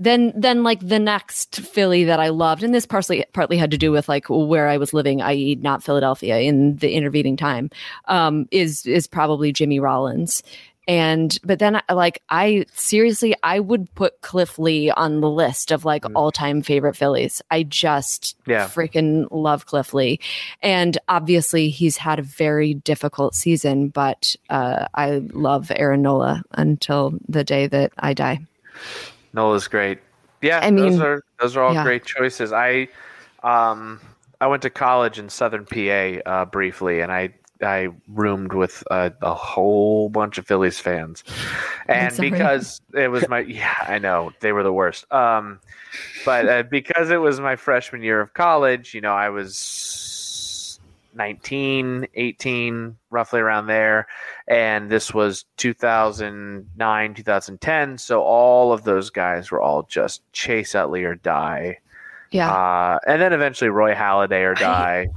then 0.00 0.32
then 0.34 0.62
like 0.64 0.80
the 0.80 0.98
next 0.98 1.60
Philly 1.60 2.04
that 2.04 2.18
I 2.18 2.30
loved, 2.30 2.62
and 2.64 2.74
this 2.74 2.86
partly 2.86 3.24
partly 3.32 3.56
had 3.58 3.70
to 3.70 3.78
do 3.78 3.92
with 3.92 4.08
like 4.08 4.24
where 4.28 4.66
I 4.68 4.78
was 4.78 4.92
living, 4.92 5.22
i.e., 5.22 5.56
not 5.60 5.82
Philadelphia 5.84 6.38
in 6.38 6.76
the 6.76 6.92
intervening 6.92 7.36
time, 7.36 7.70
um, 8.06 8.48
is 8.50 8.86
is 8.86 9.06
probably 9.06 9.52
Jimmy 9.52 9.78
Rollins. 9.78 10.42
And 10.88 11.38
but 11.44 11.58
then 11.60 11.80
like 11.92 12.20
I 12.30 12.64
seriously 12.74 13.36
I 13.44 13.60
would 13.60 13.94
put 13.94 14.22
Cliff 14.22 14.58
Lee 14.58 14.90
on 14.90 15.20
the 15.20 15.30
list 15.30 15.70
of 15.70 15.84
like 15.84 16.02
Mm. 16.02 16.12
all 16.16 16.32
time 16.32 16.62
favorite 16.62 16.96
Phillies. 16.96 17.42
I 17.50 17.62
just 17.62 18.34
Yeah. 18.46 18.66
freaking 18.66 19.28
love 19.30 19.66
Cliff 19.66 19.92
Lee. 19.94 20.18
And 20.62 20.96
obviously 21.06 21.68
he's 21.68 21.98
had 21.98 22.18
a 22.18 22.22
very 22.22 22.74
difficult 22.74 23.34
season, 23.34 23.88
but 23.88 24.34
uh, 24.48 24.86
I 24.94 25.22
love 25.32 25.70
Aaron 25.76 26.02
Nola 26.02 26.42
until 26.52 27.12
the 27.28 27.44
day 27.44 27.68
that 27.68 27.92
I 27.98 28.14
die. 28.14 28.40
Nola's 29.32 29.68
great. 29.68 29.98
Yeah, 30.42 30.60
I 30.62 30.70
those 30.70 31.00
are 31.00 31.22
those 31.38 31.56
are 31.56 31.62
all 31.62 31.74
yeah. 31.74 31.84
great 31.84 32.04
choices. 32.04 32.52
I 32.52 32.88
um 33.42 34.00
I 34.40 34.46
went 34.46 34.62
to 34.62 34.70
college 34.70 35.18
in 35.18 35.28
Southern 35.28 35.66
PA 35.66 36.30
uh, 36.30 36.44
briefly, 36.46 37.00
and 37.00 37.12
I 37.12 37.34
I 37.62 37.88
roomed 38.08 38.54
with 38.54 38.82
a, 38.90 39.12
a 39.20 39.34
whole 39.34 40.08
bunch 40.08 40.38
of 40.38 40.46
Phillies 40.46 40.80
fans, 40.80 41.24
and 41.88 42.16
because 42.16 42.80
it 42.94 43.08
was 43.08 43.28
my 43.28 43.40
yeah 43.48 43.76
I 43.82 43.98
know 43.98 44.32
they 44.40 44.52
were 44.52 44.62
the 44.62 44.72
worst. 44.72 45.10
Um, 45.12 45.60
but 46.24 46.48
uh, 46.48 46.62
because 46.62 47.10
it 47.10 47.18
was 47.18 47.38
my 47.38 47.56
freshman 47.56 48.02
year 48.02 48.20
of 48.20 48.32
college, 48.32 48.94
you 48.94 49.00
know 49.00 49.12
I 49.12 49.28
was 49.28 50.09
19, 51.14 52.06
18, 52.14 52.96
roughly 53.10 53.40
around 53.40 53.66
there, 53.66 54.06
and 54.48 54.90
this 54.90 55.12
was 55.12 55.44
2009, 55.56 57.14
2010. 57.14 57.98
So 57.98 58.22
all 58.22 58.72
of 58.72 58.84
those 58.84 59.10
guys 59.10 59.50
were 59.50 59.60
all 59.60 59.82
just 59.84 60.22
Chase 60.32 60.74
Utley 60.74 61.04
or 61.04 61.14
die. 61.14 61.78
Yeah. 62.30 62.50
Uh, 62.52 62.98
and 63.06 63.20
then 63.20 63.32
eventually 63.32 63.70
Roy 63.70 63.94
Halladay 63.94 64.44
or 64.44 64.54
die. 64.54 65.08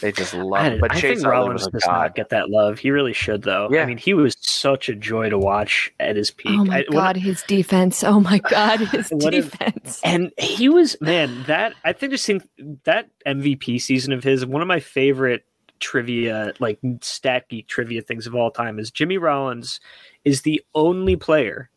They 0.00 0.12
just 0.12 0.34
love 0.34 0.64
I, 0.64 0.70
him. 0.70 0.80
But 0.80 0.92
I 0.92 0.94
Chase 0.94 1.02
think 1.02 1.18
Utley 1.20 1.30
Rollins 1.30 1.66
does 1.68 1.82
god. 1.84 1.92
not 1.92 2.14
get 2.14 2.28
that 2.30 2.50
love. 2.50 2.78
He 2.78 2.90
really 2.90 3.12
should, 3.12 3.42
though. 3.42 3.68
Yeah. 3.70 3.82
I 3.82 3.86
mean, 3.86 3.98
he 3.98 4.14
was 4.14 4.36
such 4.40 4.88
a 4.88 4.94
joy 4.94 5.28
to 5.30 5.38
watch 5.38 5.92
at 6.00 6.16
his 6.16 6.30
peak. 6.30 6.52
Oh 6.52 6.64
my 6.64 6.78
I- 6.78 6.84
when- 6.88 6.98
god, 6.98 7.16
his 7.16 7.42
defense! 7.42 8.02
Oh 8.04 8.20
my 8.20 8.38
god, 8.50 8.80
his 8.80 9.10
What 9.10 9.34
if- 9.34 9.50
defense! 9.50 10.00
and 10.04 10.32
he 10.38 10.68
was 10.68 10.96
man. 11.00 11.44
That 11.46 11.74
I 11.84 11.92
think 11.92 12.12
just 12.12 12.26
think 12.26 12.42
that 12.84 13.08
MVP 13.26 13.80
season 13.80 14.12
of 14.12 14.22
his 14.24 14.44
one 14.46 14.62
of 14.62 14.68
my 14.68 14.80
favorite 14.80 15.44
trivia, 15.78 16.52
like 16.58 16.78
stat 17.02 17.48
geek 17.48 17.68
trivia 17.68 18.00
things 18.02 18.26
of 18.26 18.34
all 18.34 18.50
time 18.50 18.78
is 18.78 18.90
Jimmy 18.90 19.18
Rollins 19.18 19.78
is 20.24 20.42
the 20.42 20.62
only 20.74 21.16
player 21.16 21.68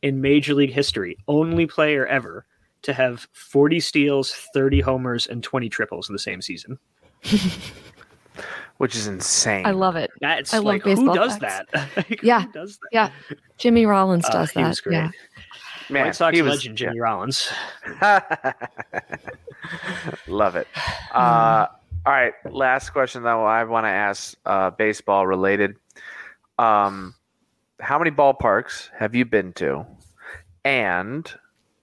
in 0.00 0.20
Major 0.20 0.54
League 0.54 0.72
history, 0.72 1.16
only 1.28 1.66
player 1.66 2.06
ever 2.06 2.46
to 2.82 2.92
have 2.92 3.28
40 3.32 3.78
steals, 3.80 4.32
30 4.54 4.80
homers, 4.80 5.26
and 5.26 5.42
20 5.42 5.68
triples 5.68 6.08
in 6.08 6.12
the 6.12 6.18
same 6.18 6.40
season. 6.42 6.78
which 8.78 8.94
is 8.96 9.06
insane. 9.06 9.66
I 9.66 9.70
love 9.72 9.96
it. 9.96 10.10
That's 10.20 10.52
I 10.52 10.58
love 10.58 10.64
like 10.66 10.82
who 10.82 10.90
baseball 10.96 11.14
does 11.14 11.36
facts. 11.38 11.70
that? 11.72 11.88
Like, 11.96 12.20
who 12.20 12.26
Yeah. 12.26 12.44
does 12.52 12.78
that? 12.78 12.88
Yeah, 12.92 13.10
Jimmy 13.58 13.86
Rollins 13.86 14.24
Uh, 14.26 14.32
does 14.32 14.50
he 14.50 14.60
that. 14.62 14.68
was 14.68 14.80
great. 14.80 14.94
Yeah. 14.96 15.10
Man, 15.90 16.06
White 16.06 16.16
Sox 16.16 16.36
he 16.36 16.42
was- 16.42 16.54
legend 16.56 16.78
Jimmy 16.78 17.00
Rollins. 17.00 17.50
Love 20.26 20.56
it. 20.56 20.66
Uh, 21.12 21.66
all 22.06 22.12
right, 22.14 22.32
last 22.50 22.88
question 22.90 23.22
though. 23.22 23.44
I 23.44 23.64
want 23.64 23.84
to 23.84 23.90
ask, 23.90 24.34
uh, 24.46 24.70
baseball 24.70 25.26
related. 25.26 25.76
Um, 26.58 27.14
how 27.80 27.98
many 27.98 28.10
ballparks 28.10 28.88
have 28.98 29.14
you 29.14 29.26
been 29.26 29.52
to? 29.54 29.84
And 30.64 31.30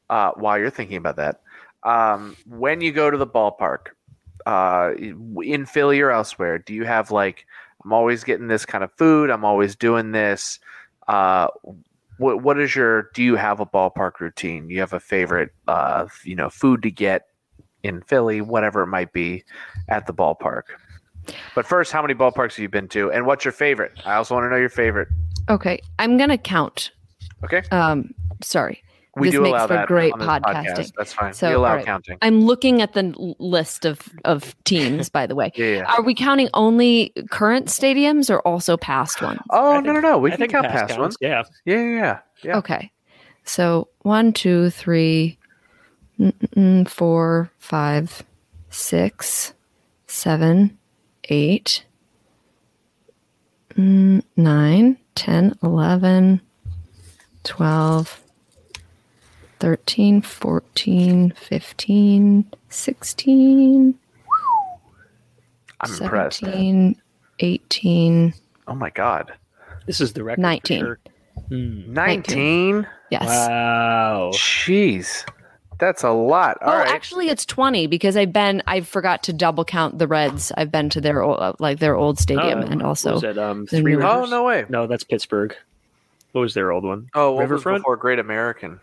uh, 0.10 0.32
while 0.32 0.58
you're 0.58 0.72
thinking 0.72 0.98
about 0.98 1.18
that, 1.18 1.42
um, 1.84 2.36
when 2.48 2.82
you 2.82 2.92
go 2.92 3.12
to 3.12 3.18
the 3.20 3.28
ballpark, 3.28 3.90
uh, 4.46 4.92
in 5.44 5.66
Philly 5.66 6.02
or 6.02 6.12
elsewhere, 6.12 6.60
do 6.60 6.74
you 6.74 6.86
have 6.86 7.12
like, 7.12 7.46
I'm 7.84 7.94
always 7.94 8.24
getting 8.24 8.48
this 8.48 8.66
kind 8.66 8.84
of 8.84 8.92
food. 8.94 9.30
I'm 9.30 9.46
always 9.46 9.76
doing 9.76 10.12
this. 10.12 10.60
Uh, 11.08 11.48
what 12.18 12.44
what 12.44 12.60
is 12.60 12.76
your? 12.76 13.10
Do 13.14 13.24
you 13.24 13.36
have 13.38 13.60
a 13.62 13.66
ballpark 13.66 14.20
routine? 14.20 14.68
Do 14.68 14.74
you 14.74 14.82
have 14.82 14.92
a 14.94 15.00
favorite, 15.00 15.52
uh, 15.68 16.08
you 16.24 16.36
know, 16.36 16.50
food 16.50 16.82
to 16.84 16.92
get 16.92 17.28
in 17.84 18.02
Philly, 18.02 18.42
whatever 18.42 18.84
it 18.84 18.88
might 18.88 19.14
be, 19.14 19.46
at 19.88 20.06
the 20.06 20.14
ballpark? 20.14 20.64
But 21.56 21.66
first, 21.66 21.92
how 21.94 22.02
many 22.02 22.14
ballparks 22.14 22.52
have 22.52 22.60
you 22.60 22.70
been 22.70 22.90
to, 22.90 23.12
and 23.12 23.26
what's 23.26 23.46
your 23.46 23.54
favorite? 23.54 23.94
I 24.06 24.16
also 24.16 24.36
want 24.36 24.46
to 24.46 24.50
know 24.50 24.58
your 24.58 24.70
favorite. 24.70 25.08
Okay, 25.50 25.80
I'm 25.98 26.18
gonna 26.18 26.38
count. 26.38 26.92
Okay, 27.46 27.64
Um, 27.72 28.14
sorry. 28.44 28.84
We 29.20 29.28
This 29.28 29.36
do 29.36 29.42
makes 29.42 29.54
allow 29.54 29.68
for 29.68 29.74
that 29.74 29.88
great 29.88 30.14
on 30.14 30.20
this 30.20 30.28
podcasting. 30.28 30.66
podcast. 30.66 30.94
That's 30.98 31.14
fine. 31.14 31.34
So, 31.34 31.50
we 31.50 31.54
allow 31.56 31.70
all 31.70 31.76
right. 31.78 31.86
counting. 31.86 32.18
I'm 32.22 32.42
looking 32.42 32.82
at 32.82 32.94
the 32.94 33.14
list 33.40 33.86
of 33.86 34.02
of 34.26 34.56
teams. 34.64 35.10
by 35.10 35.26
the 35.28 35.36
way, 35.36 35.52
Yeah, 35.56 35.66
yeah. 35.66 35.86
are 35.86 36.02
we 36.02 36.14
counting 36.16 36.50
only 36.54 37.14
current 37.30 37.68
stadiums 37.68 38.30
or 38.30 38.40
also 38.42 38.78
past 38.78 39.22
ones? 39.22 39.40
Oh 39.52 39.74
I 39.74 39.82
no, 39.82 39.92
no, 39.94 40.00
no. 40.00 40.18
We 40.18 40.30
I 40.30 40.32
can 40.36 40.40
think 40.42 40.52
count 40.52 40.68
past 40.68 40.88
past 40.90 41.00
ones. 41.00 41.18
Yeah. 41.22 41.44
Yeah, 41.66 41.76
yeah, 41.78 41.90
yeah. 41.96 42.20
yeah. 42.44 42.58
Okay. 42.58 42.92
So 43.44 43.88
one, 44.04 44.32
two, 44.34 44.70
three, 44.70 45.38
four, 46.88 47.52
five, 47.60 48.24
six, 48.70 49.54
seven, 50.08 50.78
eight, 51.30 51.84
mm, 53.76 54.22
nine, 54.36 54.98
10, 55.16 55.58
11, 55.64 56.42
12, 57.44 58.19
13, 59.60 60.22
14, 60.22 61.34
15, 61.36 62.46
16, 62.70 63.96
I'm 65.82 65.94
impressed. 66.02 66.44
18. 67.42 68.34
Oh 68.68 68.76
my 68.76 68.90
god, 68.90 69.34
This 69.86 70.02
is 70.02 70.14
the 70.14 70.24
record. 70.24 70.38
for 70.38 70.42
19. 70.42 70.80
sure. 70.80 71.00
Hmm. 71.48 71.94
nineteen. 71.94 72.88
Yes. 73.10 73.26
Wow. 73.26 74.30
Jeez, 74.34 75.26
that's 75.80 76.04
a 76.04 76.12
lot. 76.12 76.62
All 76.62 76.74
oh, 76.74 76.78
right. 76.78 76.88
actually, 76.90 77.30
it's 77.30 77.46
twenty 77.46 77.88
because 77.88 78.16
I've 78.18 78.34
been. 78.34 78.62
I 78.68 78.82
forgot 78.82 79.24
to 79.24 79.34
double 79.34 79.64
count 79.66 79.98
the 79.98 80.08
Reds. 80.08 80.52
I've 80.58 80.72
been 80.72 80.90
to 80.92 81.02
their 81.02 81.24
old, 81.24 81.56
like 81.60 81.80
their 81.80 81.96
old 81.96 82.20
stadium, 82.20 82.60
Oh, 82.60 82.68
and 82.68 82.84
also 82.84 83.14
was 83.14 83.24
it 83.24 83.38
um 83.38 83.66
Three 83.66 83.96
oh 83.96 84.26
no 84.26 84.44
way. 84.44 84.66
No, 84.70 84.86
that's 84.86 85.04
Pittsburgh. 85.04 85.56
What 86.34 86.42
was 86.42 86.54
their 86.54 86.72
old 86.72 86.84
one? 86.84 87.10
Oh, 87.16 87.32
what 87.32 87.44
was 87.44 87.50
Riverfront? 87.52 87.80
before 87.84 87.98
Great 87.98 88.20
American? 88.20 88.80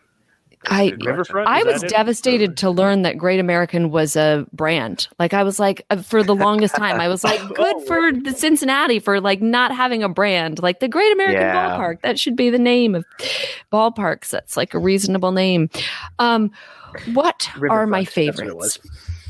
I. 0.66 0.94
Riverfront. 1.04 1.48
I 1.48 1.62
was 1.62 1.82
it? 1.82 1.90
devastated 1.90 2.56
to 2.58 2.70
learn 2.70 3.02
that 3.02 3.18
Great 3.18 3.38
American 3.40 3.90
was 3.90 4.16
a 4.16 4.46
brand. 4.52 5.08
Like 5.18 5.34
I 5.34 5.42
was 5.42 5.58
like, 5.60 5.84
uh, 5.90 5.96
for 6.02 6.22
the 6.22 6.34
longest 6.34 6.74
time, 6.74 7.00
I 7.00 7.08
was 7.08 7.22
like, 7.22 7.40
good 7.54 7.76
for 7.86 8.12
the 8.12 8.32
Cincinnati 8.32 8.98
for 8.98 9.20
like 9.20 9.40
not 9.40 9.74
having 9.74 10.02
a 10.02 10.08
brand. 10.08 10.62
Like 10.62 10.80
the 10.80 10.88
Great 10.88 11.12
American 11.12 11.40
Yeah. 11.42 11.76
Ballpark, 11.76 12.00
that 12.02 12.18
should 12.18 12.36
be 12.36 12.50
the 12.50 12.58
name 12.58 12.94
of 12.94 13.04
ballparks. 13.72 14.30
That's 14.30 14.56
like 14.56 14.74
a 14.74 14.78
reasonable 14.78 15.32
name. 15.32 15.70
Um, 16.18 16.50
what 17.14 17.48
are 17.70 17.86
my 17.86 18.00
Riverfront, 18.00 18.00
what 18.00 18.00
it 18.02 18.10
favorites? 18.10 18.78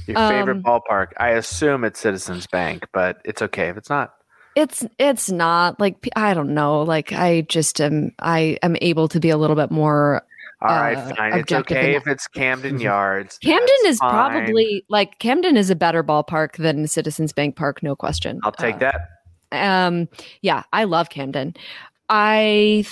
Your 0.06 0.16
favorite 0.28 0.56
Um, 0.58 0.62
ballpark? 0.62 1.08
I 1.16 1.30
assume 1.30 1.84
it's 1.84 1.98
Citizens 2.00 2.46
Bank, 2.46 2.86
but 2.92 3.20
it's 3.24 3.42
okay 3.42 3.68
if 3.68 3.76
it's 3.76 3.90
not. 3.90 4.14
it's 4.54 4.86
it's 4.98 5.30
not 5.30 5.78
like 5.78 6.08
i 6.16 6.32
don't 6.32 6.54
know 6.54 6.80
like 6.80 7.12
i 7.12 7.42
just 7.42 7.78
am 7.78 8.10
i 8.20 8.56
am 8.62 8.74
able 8.80 9.06
to 9.06 9.20
be 9.20 9.28
a 9.28 9.36
little 9.36 9.56
bit 9.56 9.70
more 9.70 10.22
All 10.62 10.68
right, 10.68 10.96
uh, 10.96 11.14
fine. 11.14 11.38
It's 11.38 11.52
okay 11.52 11.94
if 11.96 12.06
it's 12.06 12.26
Camden 12.28 12.80
Yards. 12.80 13.36
camden 13.38 13.68
is 13.84 13.98
fine. 13.98 14.10
probably 14.10 14.84
like 14.88 15.18
camden 15.18 15.56
is 15.56 15.68
a 15.70 15.76
better 15.76 16.02
ballpark 16.02 16.56
than 16.56 16.86
citizens 16.86 17.32
bank 17.32 17.56
park 17.56 17.82
no 17.82 17.94
question 17.94 18.40
I'll 18.42 18.52
take 18.52 18.76
Uh, 18.76 18.90
that. 19.52 19.86
um 19.86 20.08
yeah 20.40 20.62
i 20.72 20.84
love 20.84 21.10
camden 21.10 21.54
i 22.08 22.84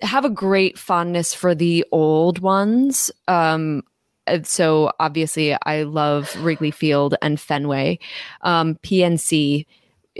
have 0.00 0.24
a 0.24 0.30
great 0.30 0.78
fondness 0.78 1.34
for 1.34 1.54
the 1.54 1.84
old 1.92 2.38
ones 2.38 3.10
um 3.28 3.82
so 4.44 4.92
obviously 5.00 5.56
i 5.66 5.82
love 5.82 6.34
wrigley 6.42 6.70
field 6.70 7.14
and 7.20 7.40
fenway 7.40 7.98
um 8.42 8.76
pnc 8.84 9.66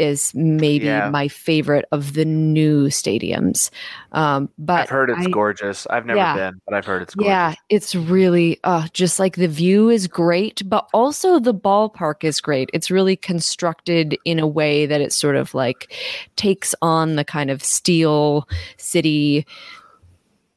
is 0.00 0.32
maybe 0.34 0.86
Yeah. 0.86 1.10
my 1.10 1.28
favorite 1.28 1.84
of 1.92 2.14
the 2.14 2.24
new 2.24 2.86
stadiums 2.86 3.70
um 4.12 4.48
but 4.58 4.80
I've 4.82 4.88
heard 4.88 5.10
it's 5.10 5.26
I- 5.26 5.30
gorgeous. 5.30 5.86
I've 5.90 6.06
never 6.06 6.16
Yeah. 6.18 6.34
been, 6.36 6.60
but 6.66 6.74
I've 6.74 6.86
heard 6.86 7.02
it's 7.02 7.14
gorgeous. 7.14 7.28
yeah, 7.28 7.54
it's 7.68 7.94
really 7.94 8.58
uh 8.64 8.88
just 8.92 9.18
like 9.20 9.36
the 9.36 9.46
view 9.48 9.90
is 9.90 10.06
great, 10.08 10.62
but 10.68 10.88
also 10.94 11.38
the 11.38 11.54
ballpark 11.54 12.24
is 12.24 12.40
great. 12.40 12.70
It's 12.72 12.90
really 12.90 13.14
constructed 13.16 14.16
in 14.24 14.38
a 14.40 14.46
way 14.46 14.86
that 14.86 15.00
it 15.00 15.12
sort 15.12 15.36
of 15.36 15.54
like 15.54 15.92
takes 16.36 16.74
on 16.82 17.16
the 17.16 17.24
kind 17.24 17.50
of 17.50 17.62
steel 17.62 18.48
city 18.78 19.46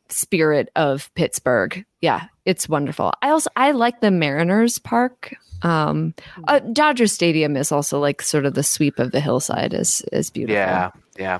spirit 0.09 0.69
of 0.75 1.13
Pittsburgh. 1.15 1.83
Yeah, 2.01 2.25
it's 2.45 2.67
wonderful. 2.67 3.13
I 3.21 3.29
also 3.29 3.49
I 3.55 3.71
like 3.71 4.01
the 4.01 4.11
Mariners 4.11 4.79
Park. 4.79 5.35
Um 5.61 6.13
uh, 6.47 6.59
Dodger 6.59 7.07
Stadium 7.07 7.55
is 7.55 7.71
also 7.71 7.99
like 7.99 8.21
sort 8.21 8.45
of 8.45 8.53
the 8.53 8.63
sweep 8.63 8.99
of 8.99 9.11
the 9.11 9.19
hillside 9.19 9.73
is 9.73 10.01
is 10.11 10.29
beautiful. 10.29 10.55
Yeah, 10.55 10.91
yeah. 11.17 11.39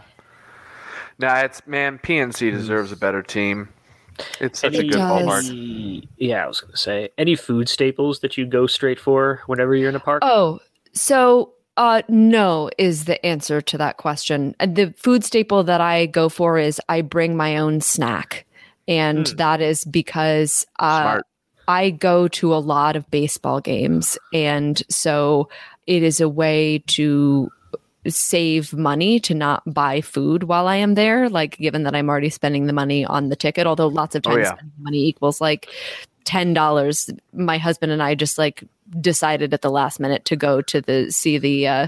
No, 1.20 1.34
it's 1.36 1.66
man. 1.68 2.00
PNC 2.00 2.52
deserves 2.52 2.92
a 2.92 2.96
better 2.96 3.22
team. 3.22 3.70
It's 4.40 4.60
such 4.60 4.76
a 4.76 4.84
good 4.84 4.94
ballpark. 4.94 6.08
Yeah, 6.18 6.46
I 6.46 6.48
was 6.48 6.62
gonna 6.62 6.78
say 6.78 7.10
any 7.18 7.36
food 7.36 7.68
staples 7.70 8.20
that 8.20 8.38
you 8.38 8.46
go 8.46 8.68
straight 8.68 9.00
for 9.00 9.42
whenever 9.48 9.76
you're 9.76 9.90
in 9.90 9.96
a 9.96 10.00
park. 10.00 10.22
Oh, 10.26 10.60
so 10.94 11.54
uh 11.78 12.04
no 12.08 12.70
is 12.78 13.06
the 13.06 13.24
answer 13.26 13.62
to 13.62 13.78
that 13.78 13.98
question. 13.98 14.56
The 14.60 14.94
food 14.98 15.24
staple 15.24 15.64
that 15.64 15.82
I 15.82 16.06
go 16.06 16.30
for 16.30 16.58
is 16.58 16.80
I 16.88 17.02
bring 17.02 17.36
my 17.36 17.58
own 17.58 17.82
snack. 17.82 18.46
And 18.88 19.28
Hmm. 19.28 19.36
that 19.38 19.62
is 19.62 19.86
because 19.86 20.66
uh 20.80 21.22
I 21.68 21.92
go 21.92 22.28
to 22.28 22.54
a 22.54 22.58
lot 22.60 22.96
of 22.98 23.10
baseball 23.10 23.62
games 23.62 24.18
and 24.34 24.82
so 24.90 25.48
it 25.88 26.04
is 26.04 26.20
a 26.20 26.28
way 26.28 26.80
to 26.88 27.50
save 28.06 28.74
money 28.74 29.18
to 29.22 29.34
not 29.34 29.64
buy 29.74 30.02
food 30.02 30.44
while 30.44 30.68
I 30.68 30.76
am 30.76 30.96
there 30.96 31.30
like 31.30 31.56
given 31.58 31.84
that 31.84 31.96
I'm 31.96 32.10
already 32.10 32.30
spending 32.30 32.66
the 32.68 32.74
money 32.74 33.06
on 33.06 33.30
the 33.30 33.38
ticket 33.38 33.66
although 33.66 33.88
lots 33.88 34.14
of 34.14 34.24
Oh, 34.26 34.32
times 34.32 34.48
yeah. 34.48 34.56
money 34.80 35.06
equals 35.08 35.40
like 35.40 35.70
$10 36.26 37.18
my 37.34 37.58
husband 37.58 37.94
and 37.94 38.04
I 38.04 38.16
just 38.16 38.38
like 38.38 38.66
decided 39.00 39.54
at 39.54 39.62
the 39.62 39.72
last 39.72 40.00
minute 40.00 40.26
to 40.26 40.36
go 40.36 40.62
to 40.62 40.82
the 40.82 41.12
see 41.12 41.38
the 41.38 41.68
uh, 41.68 41.88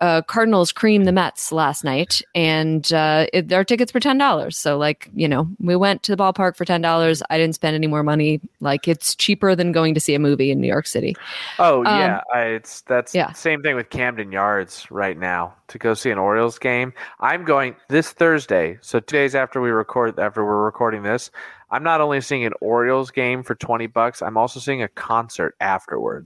uh, 0.00 0.22
Cardinals 0.22 0.72
cream 0.72 1.04
the 1.04 1.12
Mets 1.12 1.52
last 1.52 1.84
night, 1.84 2.22
and 2.34 2.92
uh, 2.92 3.26
it, 3.32 3.52
our 3.52 3.64
tickets 3.64 3.94
were 3.94 4.00
ten 4.00 4.18
dollars. 4.18 4.56
So 4.56 4.78
like 4.78 5.08
you 5.14 5.28
know, 5.28 5.48
we 5.60 5.76
went 5.76 6.02
to 6.04 6.14
the 6.14 6.22
ballpark 6.22 6.56
for 6.56 6.64
ten 6.64 6.80
dollars. 6.80 7.22
I 7.30 7.38
didn't 7.38 7.54
spend 7.54 7.74
any 7.74 7.86
more 7.86 8.02
money. 8.02 8.40
Like 8.60 8.88
it's 8.88 9.14
cheaper 9.14 9.54
than 9.54 9.72
going 9.72 9.94
to 9.94 10.00
see 10.00 10.14
a 10.14 10.18
movie 10.18 10.50
in 10.50 10.60
New 10.60 10.68
York 10.68 10.86
City. 10.86 11.16
Oh 11.58 11.84
Um, 11.84 12.00
yeah, 12.00 12.20
I, 12.32 12.40
it's 12.42 12.80
that's 12.82 13.14
yeah. 13.14 13.32
same 13.32 13.62
thing 13.62 13.76
with 13.76 13.90
Camden 13.90 14.32
Yards 14.32 14.90
right 14.90 15.18
now 15.18 15.54
to 15.68 15.78
go 15.78 15.94
see 15.94 16.10
an 16.10 16.18
Orioles 16.18 16.58
game. 16.58 16.92
I'm 17.20 17.44
going 17.44 17.76
this 17.88 18.12
Thursday, 18.12 18.78
so 18.80 19.00
two 19.00 19.16
days 19.16 19.34
after 19.34 19.60
we 19.60 19.70
record 19.70 20.18
after 20.18 20.44
we're 20.44 20.64
recording 20.64 21.02
this. 21.02 21.30
I'm 21.70 21.82
not 21.82 22.00
only 22.00 22.20
seeing 22.20 22.44
an 22.44 22.52
Orioles 22.60 23.10
game 23.10 23.42
for 23.42 23.54
twenty 23.54 23.86
bucks. 23.86 24.22
I'm 24.22 24.36
also 24.36 24.60
seeing 24.60 24.82
a 24.82 24.88
concert 24.88 25.56
afterwards. 25.60 26.23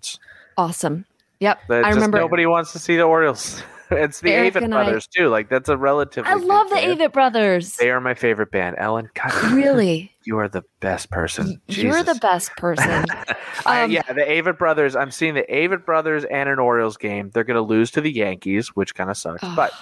Awesome. 0.56 1.04
Yep, 1.40 1.60
That 1.68 1.84
I 1.84 1.90
remember. 1.90 2.18
nobody 2.18 2.46
wants 2.46 2.72
to 2.72 2.78
see 2.80 2.96
the 2.96 3.04
Orioles. 3.04 3.62
it's 3.92 4.20
the 4.20 4.32
Eric 4.32 4.54
Avett 4.54 4.64
and 4.64 4.74
I- 4.74 4.82
Brothers 4.84 5.06
too. 5.06 5.28
Like 5.28 5.48
that's 5.48 5.68
a 5.68 5.76
relatively. 5.76 6.28
I 6.30 6.34
love 6.34 6.68
the 6.68 6.74
band. 6.74 6.98
Avett 7.00 7.12
Brothers. 7.12 7.76
They 7.76 7.90
are 7.90 8.00
my 8.00 8.14
favorite 8.14 8.50
band. 8.50 8.74
Ellen, 8.78 9.08
God, 9.14 9.52
Really, 9.52 10.12
you 10.24 10.36
are 10.38 10.48
the 10.48 10.64
best 10.80 11.10
person. 11.10 11.60
you're 11.68 12.02
the 12.02 12.16
best 12.20 12.50
person. 12.56 13.04
I, 13.66 13.82
Um, 13.82 13.90
yeah, 13.92 14.02
the 14.12 14.22
Avett 14.22 14.58
brothers. 14.58 14.96
I'm 14.96 15.10
seeing 15.12 15.34
the 15.34 15.44
Avett 15.48 15.84
brothers 15.84 16.24
and 16.24 16.48
an 16.48 16.58
Orioles 16.58 16.96
game. 16.96 17.30
They're 17.32 17.44
going 17.44 17.54
to 17.56 17.62
lose 17.62 17.90
to 17.92 18.00
the 18.00 18.10
Yankees, 18.12 18.68
which 18.74 18.94
kind 18.96 19.08
of 19.08 19.16
sucks. 19.16 19.42
Ugh. 19.44 19.54
But 19.54 19.72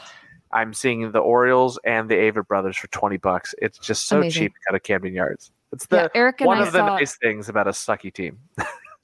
I'm 0.53 0.75
seeing 0.75 1.11
the 1.11 1.19
Orioles 1.21 1.79
and 1.85 2.09
the 2.09 2.15
Avett 2.17 2.47
brothers 2.47 2.77
for 2.77 2.87
20 2.89 3.17
bucks. 3.17 3.55
It's 3.63 3.79
just 3.79 4.07
so 4.09 4.19
Amazing. 4.19 4.43
cheap 4.43 4.53
out 4.69 4.75
of 4.75 4.83
Camden 4.83 5.15
Yards. 5.15 5.51
It's 5.73 5.87
yeah, 5.91 6.03
the 6.05 6.17
Eric 6.17 6.41
and 6.43 6.47
one 6.49 6.59
I 6.59 6.67
of 6.67 6.73
the 6.73 6.79
saw. 6.81 6.87
nice 6.97 7.17
things 7.17 7.49
about 7.49 7.67
a 7.67 7.71
sucky 7.73 8.13
team. 8.13 8.39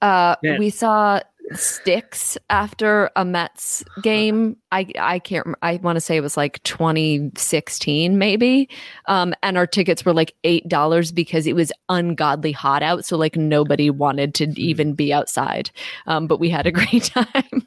Uh, 0.03 0.37
Yeah. 0.43 0.59
we 0.59 0.69
saw 0.69 1.21
Styx 1.53 2.39
after 2.51 3.11
a 3.17 3.25
Mets 3.25 3.85
game. 4.03 4.57
I 4.71 4.87
I 4.99 5.19
can't. 5.19 5.45
rem- 5.47 5.57
I 5.63 5.77
want 5.83 5.97
to 5.97 6.01
say 6.01 6.17
it 6.17 6.21
was 6.23 6.37
like 6.37 6.63
2016, 6.63 8.17
maybe. 8.19 8.69
Um, 9.07 9.35
and 9.43 9.57
our 9.59 9.67
tickets 9.67 10.05
were 10.05 10.13
like 10.15 10.35
eight 10.45 10.69
dollars 10.69 11.13
because 11.13 11.47
it 11.47 11.55
was 11.55 11.73
ungodly 11.89 12.53
hot 12.53 12.83
out. 12.83 13.05
So 13.05 13.17
like 13.17 13.37
nobody 13.37 13.91
wanted 13.91 14.35
to 14.37 14.47
even 14.61 14.95
be 14.95 15.13
outside. 15.13 15.71
Um, 16.07 16.27
but 16.27 16.39
we 16.41 16.49
had 16.49 16.67
a 16.67 16.71
great 16.81 17.05
time. 17.05 17.67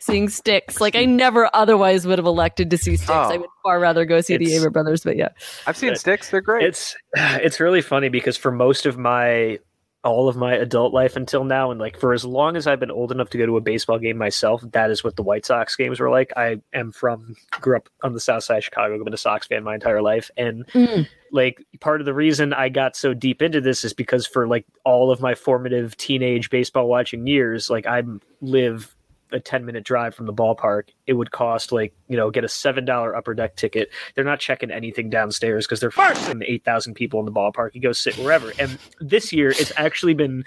Seeing 0.00 0.28
Styx, 0.28 0.80
like 0.80 0.96
I 0.96 1.06
never 1.06 1.48
otherwise 1.54 2.06
would 2.06 2.18
have 2.18 2.26
elected 2.26 2.68
to 2.70 2.78
see 2.78 2.96
Styx. 2.96 3.10
I 3.10 3.36
Oh. 3.36 3.38
would 3.38 3.48
far 3.62 3.80
rather 3.80 4.04
go 4.04 4.20
see 4.20 4.36
the 4.36 4.44
Avett 4.46 4.72
Brothers. 4.72 5.02
But 5.02 5.16
yeah, 5.16 5.28
I've 5.66 5.76
seen 5.78 5.90
Good. 5.90 5.98
Styx. 5.98 6.30
They're 6.30 6.40
great. 6.42 6.66
It's 6.66 6.94
it's 7.16 7.58
really 7.58 7.80
funny 7.80 8.08
because 8.10 8.36
for 8.36 8.50
most 8.52 8.84
of 8.86 8.98
my 8.98 9.58
all 10.06 10.28
of 10.28 10.36
my 10.36 10.54
adult 10.54 10.94
life 10.94 11.16
until 11.16 11.44
now, 11.44 11.70
and 11.70 11.80
like 11.80 11.98
for 11.98 12.14
as 12.14 12.24
long 12.24 12.56
as 12.56 12.66
I've 12.66 12.80
been 12.80 12.90
old 12.90 13.12
enough 13.12 13.28
to 13.30 13.38
go 13.38 13.44
to 13.44 13.56
a 13.56 13.60
baseball 13.60 13.98
game 13.98 14.16
myself, 14.16 14.62
that 14.72 14.90
is 14.90 15.02
what 15.04 15.16
the 15.16 15.22
White 15.22 15.44
Sox 15.44 15.76
games 15.76 16.00
were 16.00 16.08
like. 16.08 16.32
I 16.36 16.62
am 16.72 16.92
from 16.92 17.34
grew 17.60 17.76
up 17.76 17.88
on 18.02 18.12
the 18.14 18.20
south 18.20 18.44
side 18.44 18.58
of 18.58 18.64
Chicago, 18.64 18.94
I've 18.94 19.04
been 19.04 19.12
a 19.12 19.18
Sox 19.18 19.46
fan 19.46 19.64
my 19.64 19.74
entire 19.74 20.00
life. 20.00 20.30
And 20.38 20.66
Mm. 20.68 21.06
like 21.32 21.62
part 21.80 22.00
of 22.00 22.06
the 22.06 22.14
reason 22.14 22.52
I 22.54 22.68
got 22.70 22.96
so 22.96 23.12
deep 23.12 23.42
into 23.42 23.60
this 23.60 23.84
is 23.84 23.92
because 23.92 24.26
for 24.26 24.46
like 24.46 24.64
all 24.84 25.10
of 25.10 25.20
my 25.20 25.34
formative 25.34 25.96
teenage 25.96 26.48
baseball 26.48 26.88
watching 26.88 27.26
years, 27.26 27.68
like 27.68 27.86
I 27.86 28.02
live 28.40 28.95
a 29.32 29.40
10 29.40 29.64
minute 29.64 29.84
drive 29.84 30.14
from 30.14 30.26
the 30.26 30.32
ballpark, 30.32 30.88
it 31.06 31.14
would 31.14 31.30
cost 31.30 31.72
like, 31.72 31.92
you 32.08 32.16
know, 32.16 32.30
get 32.30 32.44
a 32.44 32.48
$7 32.48 33.16
upper 33.16 33.34
deck 33.34 33.56
ticket. 33.56 33.90
They're 34.14 34.24
not 34.24 34.40
checking 34.40 34.70
anything 34.70 35.10
downstairs 35.10 35.66
because 35.66 35.80
they're 35.80 35.90
first 35.90 36.28
in 36.28 36.42
8,000 36.42 36.94
people 36.94 37.20
in 37.20 37.26
the 37.26 37.32
ballpark. 37.32 37.74
You 37.74 37.80
go 37.80 37.92
sit 37.92 38.16
wherever. 38.18 38.52
And 38.58 38.78
this 39.00 39.32
year, 39.32 39.50
it's 39.50 39.72
actually 39.76 40.14
been 40.14 40.44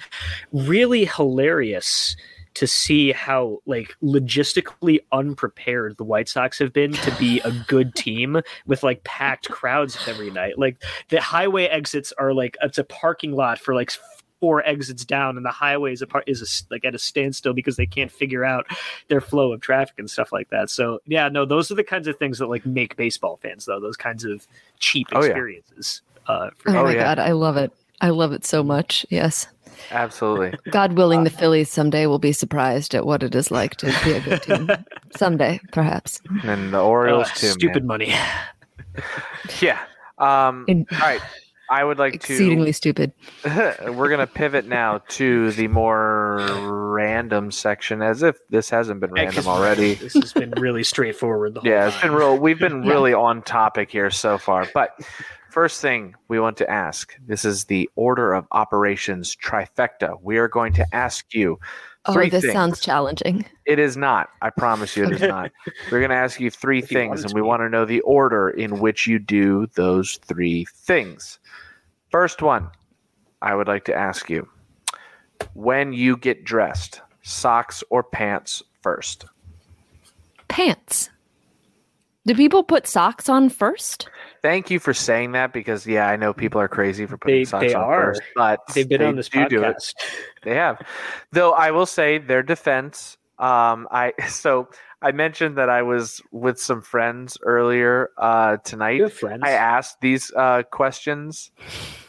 really 0.52 1.06
hilarious 1.06 2.16
to 2.56 2.68
see 2.68 3.12
how 3.12 3.60
like 3.66 3.96
logistically 4.04 5.00
unprepared 5.12 5.96
the 5.98 6.04
White 6.04 6.28
Sox 6.28 6.60
have 6.60 6.74
been 6.74 6.92
to 6.92 7.12
be 7.18 7.40
a 7.42 7.52
good 7.68 7.94
team 7.96 8.42
with 8.66 8.84
like 8.84 9.04
packed 9.04 9.50
crowds 9.50 9.98
every 10.08 10.32
night. 10.32 10.58
Like 10.58 10.82
the 11.10 11.22
highway 11.22 11.66
exits 11.66 12.12
are 12.18 12.34
like 12.34 12.58
it's 12.62 12.78
a 12.78 12.84
parking 12.84 13.34
lot 13.34 13.60
for 13.60 13.76
like 13.76 13.92
four 14.40 14.66
exits 14.66 15.04
down, 15.06 15.38
and 15.38 15.46
the 15.46 15.52
highway 15.52 15.92
is 15.94 16.02
a 16.02 16.08
part 16.08 16.24
is 16.28 16.42
a, 16.42 16.74
like 16.74 16.86
at 16.86 16.96
a 16.96 17.00
standstill 17.00 17.54
because 17.54 17.76
they 17.76 17.86
can't 17.86 18.12
figure 18.12 18.44
out 18.46 18.66
their 19.08 19.22
flow 19.22 19.52
of 19.54 19.62
traffic 19.62 19.96
and 20.00 20.10
stuff 20.10 20.32
like 20.32 20.50
that. 20.50 20.70
So 20.70 21.00
yeah, 21.06 21.28
no, 21.30 21.46
those 21.46 21.70
are 21.72 21.76
the 21.76 21.84
kinds 21.84 22.08
of 22.08 22.18
things 22.18 22.40
that 22.40 22.48
like 22.48 22.66
make 22.66 22.96
baseball 22.96 23.38
fans 23.42 23.66
though. 23.66 23.80
Those 23.80 23.98
kinds 23.98 24.24
of 24.26 24.48
cheap 24.80 25.08
Oh, 25.12 25.22
yeah. 25.22 25.28
experiences. 25.28 26.02
Uh, 26.28 26.50
for 26.58 26.72
Oh, 26.72 26.80
Oh, 26.80 26.84
my 26.84 26.94
yeah. 26.94 27.04
god, 27.16 27.20
I 27.20 27.32
love 27.32 27.58
it. 27.58 27.72
I 28.02 28.10
love 28.10 28.32
it 28.32 28.46
so 28.46 28.64
much. 28.64 29.06
Yes. 29.10 29.48
Absolutely. 29.92 30.58
God 30.72 30.94
willing, 30.94 31.24
the 31.24 31.30
Phillies 31.30 31.70
someday 31.72 32.06
will 32.06 32.20
be 32.20 32.32
surprised 32.32 32.94
at 32.96 33.06
what 33.06 33.24
it 33.24 33.34
is 33.36 33.50
like 33.52 33.76
to 33.78 33.86
be 34.04 34.12
a 34.14 34.20
good 34.22 34.42
team. 34.44 34.70
someday, 35.18 35.60
perhaps. 35.72 36.22
And 36.44 36.74
the 36.74 36.80
Orioles 36.82 37.30
uh, 37.30 37.34
too. 37.36 37.48
stupid 37.48 37.84
man. 37.84 37.88
money. 37.88 38.14
Yeah. 39.62 39.80
Um, 40.18 40.66
In- 40.68 40.86
all 40.94 41.00
right. 41.00 41.22
I 41.70 41.84
would 41.84 42.00
like 42.00 42.14
to. 42.14 42.18
Exceedingly 42.18 42.72
stupid. 42.72 43.12
we're 43.46 44.10
gonna 44.10 44.28
pivot 44.28 44.66
now 44.66 45.02
to 45.10 45.52
the 45.52 45.68
more 45.68 46.92
random 46.94 47.52
section, 47.52 48.02
as 48.02 48.24
if 48.24 48.38
this 48.50 48.70
hasn't 48.70 49.00
been 49.00 49.16
Yeah, 49.16 49.32
already. 49.46 49.94
This 50.02 50.14
has 50.14 50.34
been 50.34 50.52
really 50.52 50.84
straightforward. 50.84 51.54
The 51.54 51.62
whole 51.62 51.70
Yeah, 51.70 51.88
it's 51.88 52.02
been 52.02 52.14
real. 52.14 52.38
We've 52.38 52.60
been 52.60 52.84
Yeah. 52.84 52.90
really 52.92 53.14
on 53.14 53.42
topic 53.44 53.92
here 53.92 54.10
so 54.10 54.38
far. 54.38 54.68
But 54.74 54.92
first 55.50 55.82
thing 55.82 56.16
we 56.28 56.40
want 56.40 56.58
to 56.58 56.70
ask 56.70 57.14
this 57.26 57.46
is 57.46 57.66
the 57.66 57.90
order 57.96 58.34
of 58.34 58.46
operations 58.52 59.36
trifecta. 59.36 60.18
We 60.22 60.38
are 60.38 60.48
going 60.48 60.74
to 60.74 60.96
ask 60.96 61.34
you 61.34 61.60
Oh, 62.10 62.14
three 62.14 62.30
this 62.30 62.44
things. 62.44 62.54
sounds 62.54 62.80
challenging. 62.80 63.46
It 63.66 63.80
is 63.80 63.96
not. 63.98 64.30
I 64.42 64.50
promise 64.50 64.96
you, 64.98 65.06
it 65.06 65.14
is 65.14 65.22
not. 65.22 65.52
We're 65.92 66.00
going 66.00 66.10
to 66.10 66.16
ask 66.16 66.40
you 66.40 66.50
three 66.50 66.80
If 66.84 66.90
things, 66.90 67.22
it 67.22 67.26
and 67.26 67.34
we 67.34 67.42
want 67.42 67.62
to 67.62 67.70
know 67.70 67.86
the 67.86 68.02
order 68.02 68.50
in 68.50 68.80
which 68.80 69.08
you 69.08 69.20
do 69.20 69.68
those 69.76 70.20
three 70.26 70.66
things. 70.74 71.40
First 72.12 72.42
one, 72.42 72.70
I 73.42 73.56
would 73.56 73.68
like 73.68 73.86
to 73.86 73.96
ask 73.96 74.30
you 74.30 74.48
when 75.54 75.94
you 75.94 76.18
get 76.18 76.44
dressed, 76.44 77.02
socks 77.22 77.84
or 77.90 78.04
pants 78.04 78.64
first? 78.82 79.26
Pants. 80.48 81.10
Do 82.26 82.36
people 82.36 82.64
put 82.64 82.88
socks 82.88 83.30
on 83.30 83.50
first? 83.50 84.10
Thank 84.42 84.70
you 84.70 84.80
for 84.80 84.94
saying 84.94 85.34
that 85.34 85.52
because, 85.54 85.86
yeah, 85.86 86.08
I 86.08 86.16
know 86.16 86.34
people 86.34 86.62
are 86.62 86.68
crazy 86.68 87.06
for 87.06 87.18
putting 87.18 87.42
They- 87.42 87.46
socks 87.46 87.68
they 87.68 87.74
on 87.74 87.84
are. 87.84 88.04
first, 88.14 88.22
but 88.36 88.60
They've 88.74 88.88
been 88.88 89.02
they 89.02 89.08
on 89.08 89.16
this 89.16 89.30
do 89.30 89.48
do 89.50 89.64
it. 89.64 89.76
podcast. 89.78 89.94
They 90.44 90.56
have. 90.56 90.80
Though 91.34 91.52
I 91.52 91.72
will 91.72 91.86
say 91.86 92.18
their 92.18 92.42
defense, 92.44 93.18
um, 93.38 93.88
I 93.92 94.14
so 94.30 94.70
I 95.02 95.12
mentioned 95.12 95.58
that 95.58 95.70
I 95.70 95.82
was 95.82 96.22
with 96.32 96.60
some 96.60 96.82
friends 96.82 97.38
earlier 97.44 98.10
uh, 98.18 98.58
tonight. 98.58 99.12
Friends. 99.14 99.42
I 99.46 99.52
asked 99.52 100.00
these 100.02 100.32
uh, 100.36 100.64
questions. 100.72 101.52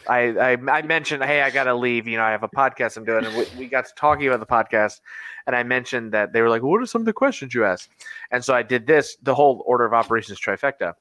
I, 0.08 0.18
I 0.52 0.52
I 0.78 0.82
mentioned, 0.82 1.24
hey, 1.24 1.42
I 1.42 1.50
gotta 1.50 1.74
leave. 1.74 2.06
You 2.08 2.16
know, 2.18 2.24
I 2.24 2.30
have 2.30 2.42
a 2.44 2.48
podcast 2.48 2.96
I'm 2.96 3.04
doing, 3.04 3.24
and 3.24 3.36
we, 3.36 3.46
we 3.58 3.66
got 3.66 3.86
to 3.86 3.92
talking 3.96 4.26
about 4.28 4.40
the 4.40 4.46
podcast, 4.46 5.00
and 5.46 5.54
I 5.54 5.62
mentioned 5.62 6.12
that 6.12 6.32
they 6.32 6.42
were 6.42 6.48
like, 6.48 6.62
"What 6.62 6.80
are 6.82 6.86
some 6.86 7.02
of 7.02 7.06
the 7.06 7.12
questions 7.12 7.54
you 7.54 7.64
asked?" 7.64 7.90
And 8.30 8.44
so 8.44 8.54
I 8.54 8.62
did 8.62 8.86
this, 8.86 9.16
the 9.22 9.34
whole 9.34 9.62
order 9.66 9.84
of 9.84 9.92
operations 9.92 10.40
trifecta, 10.40 10.94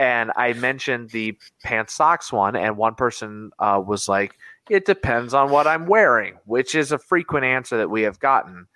and 0.00 0.32
I 0.34 0.54
mentioned 0.54 1.10
the 1.10 1.36
pants 1.62 1.92
socks 1.92 2.32
one, 2.32 2.56
and 2.56 2.78
one 2.78 2.94
person 2.94 3.50
uh, 3.58 3.82
was 3.86 4.08
like, 4.08 4.38
"It 4.70 4.86
depends 4.86 5.34
on 5.34 5.50
what 5.50 5.66
I'm 5.66 5.86
wearing," 5.86 6.38
which 6.46 6.74
is 6.74 6.90
a 6.90 6.98
frequent 6.98 7.44
answer 7.44 7.76
that 7.76 7.90
we 7.90 8.00
have 8.02 8.18
gotten. 8.18 8.66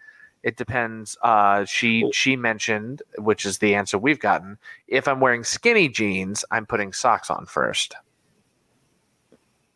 It 0.42 0.58
depends. 0.58 1.16
Uh, 1.22 1.64
she 1.64 2.04
she 2.12 2.36
mentioned, 2.36 3.02
which 3.16 3.46
is 3.46 3.56
the 3.58 3.74
answer 3.74 3.96
we've 3.96 4.20
gotten. 4.20 4.58
If 4.86 5.08
I'm 5.08 5.18
wearing 5.18 5.44
skinny 5.44 5.88
jeans, 5.88 6.44
I'm 6.50 6.66
putting 6.66 6.92
socks 6.92 7.30
on 7.30 7.46
first 7.46 7.94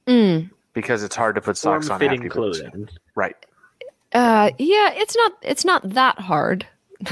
Mm. 0.07 0.51
because 0.75 1.03
it's 1.03 1.17
hard 1.17 1.35
to 1.37 1.41
put 1.41 1.57
socks 1.57 1.89
on. 1.89 1.99
Form-fitting 1.99 2.25
after 2.27 2.41
you 2.41 2.51
put 2.51 2.57
the- 2.57 2.71
clothing. 2.71 2.89
Right. 3.15 3.37
Uh, 4.13 4.51
yeah, 4.59 4.93
it's 4.93 5.17
not. 5.17 5.33
It's 5.41 5.65
not 5.65 5.83
that 5.95 6.19
hard. 6.19 6.67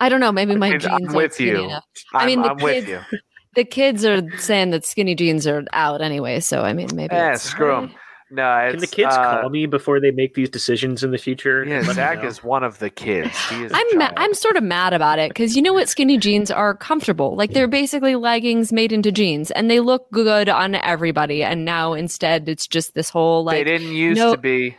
I 0.00 0.08
don't 0.08 0.20
know. 0.20 0.32
Maybe 0.32 0.54
my 0.56 0.68
I'm 0.72 0.78
jeans 0.80 0.92
aren't 0.92 1.14
with 1.14 1.34
skinny 1.34 1.50
you. 1.50 1.64
enough. 1.64 1.84
I'm, 2.12 2.26
mean, 2.26 2.42
the 2.42 2.50
I'm 2.50 2.56
with 2.58 2.86
kids- 2.86 2.88
you. 3.12 3.18
The 3.54 3.64
kids 3.64 4.04
are 4.04 4.22
saying 4.38 4.70
that 4.70 4.84
skinny 4.84 5.14
jeans 5.14 5.46
are 5.46 5.64
out 5.72 6.00
anyway. 6.02 6.40
So 6.40 6.62
I 6.62 6.72
mean, 6.72 6.88
maybe. 6.94 7.14
It's- 7.14 7.42
screw 7.42 7.74
'em. 7.76 7.94
No, 8.30 8.56
it's, 8.58 8.72
Can 8.72 8.80
the 8.80 8.86
kids 8.88 9.14
uh, 9.14 9.40
call 9.42 9.50
me 9.50 9.66
before 9.66 10.00
they 10.00 10.10
make 10.10 10.34
these 10.34 10.48
decisions 10.48 11.04
in 11.04 11.12
the 11.12 11.18
future? 11.18 11.62
Yeah, 11.64 11.82
Zach 11.82 12.24
is 12.24 12.42
one 12.42 12.64
of 12.64 12.80
the 12.80 12.90
kids. 12.90 13.30
He 13.48 13.62
is 13.62 13.70
a 13.70 13.76
I'm 13.76 13.98
ma- 13.98 14.10
I'm 14.16 14.34
sort 14.34 14.56
of 14.56 14.64
mad 14.64 14.92
about 14.92 15.20
it 15.20 15.28
because 15.28 15.54
you 15.54 15.62
know 15.62 15.72
what 15.74 15.88
skinny 15.88 16.18
jeans 16.18 16.50
are 16.50 16.74
comfortable. 16.74 17.36
Like 17.36 17.52
they're 17.52 17.68
basically 17.68 18.16
leggings 18.16 18.72
made 18.72 18.90
into 18.92 19.12
jeans, 19.12 19.52
and 19.52 19.70
they 19.70 19.78
look 19.78 20.10
good 20.10 20.48
on 20.48 20.74
everybody. 20.74 21.44
And 21.44 21.64
now 21.64 21.92
instead, 21.92 22.48
it's 22.48 22.66
just 22.66 22.94
this 22.94 23.08
whole 23.08 23.44
like 23.44 23.58
they 23.58 23.64
didn't 23.78 23.92
used 23.94 24.18
no- 24.18 24.34
to 24.34 24.40
be. 24.40 24.76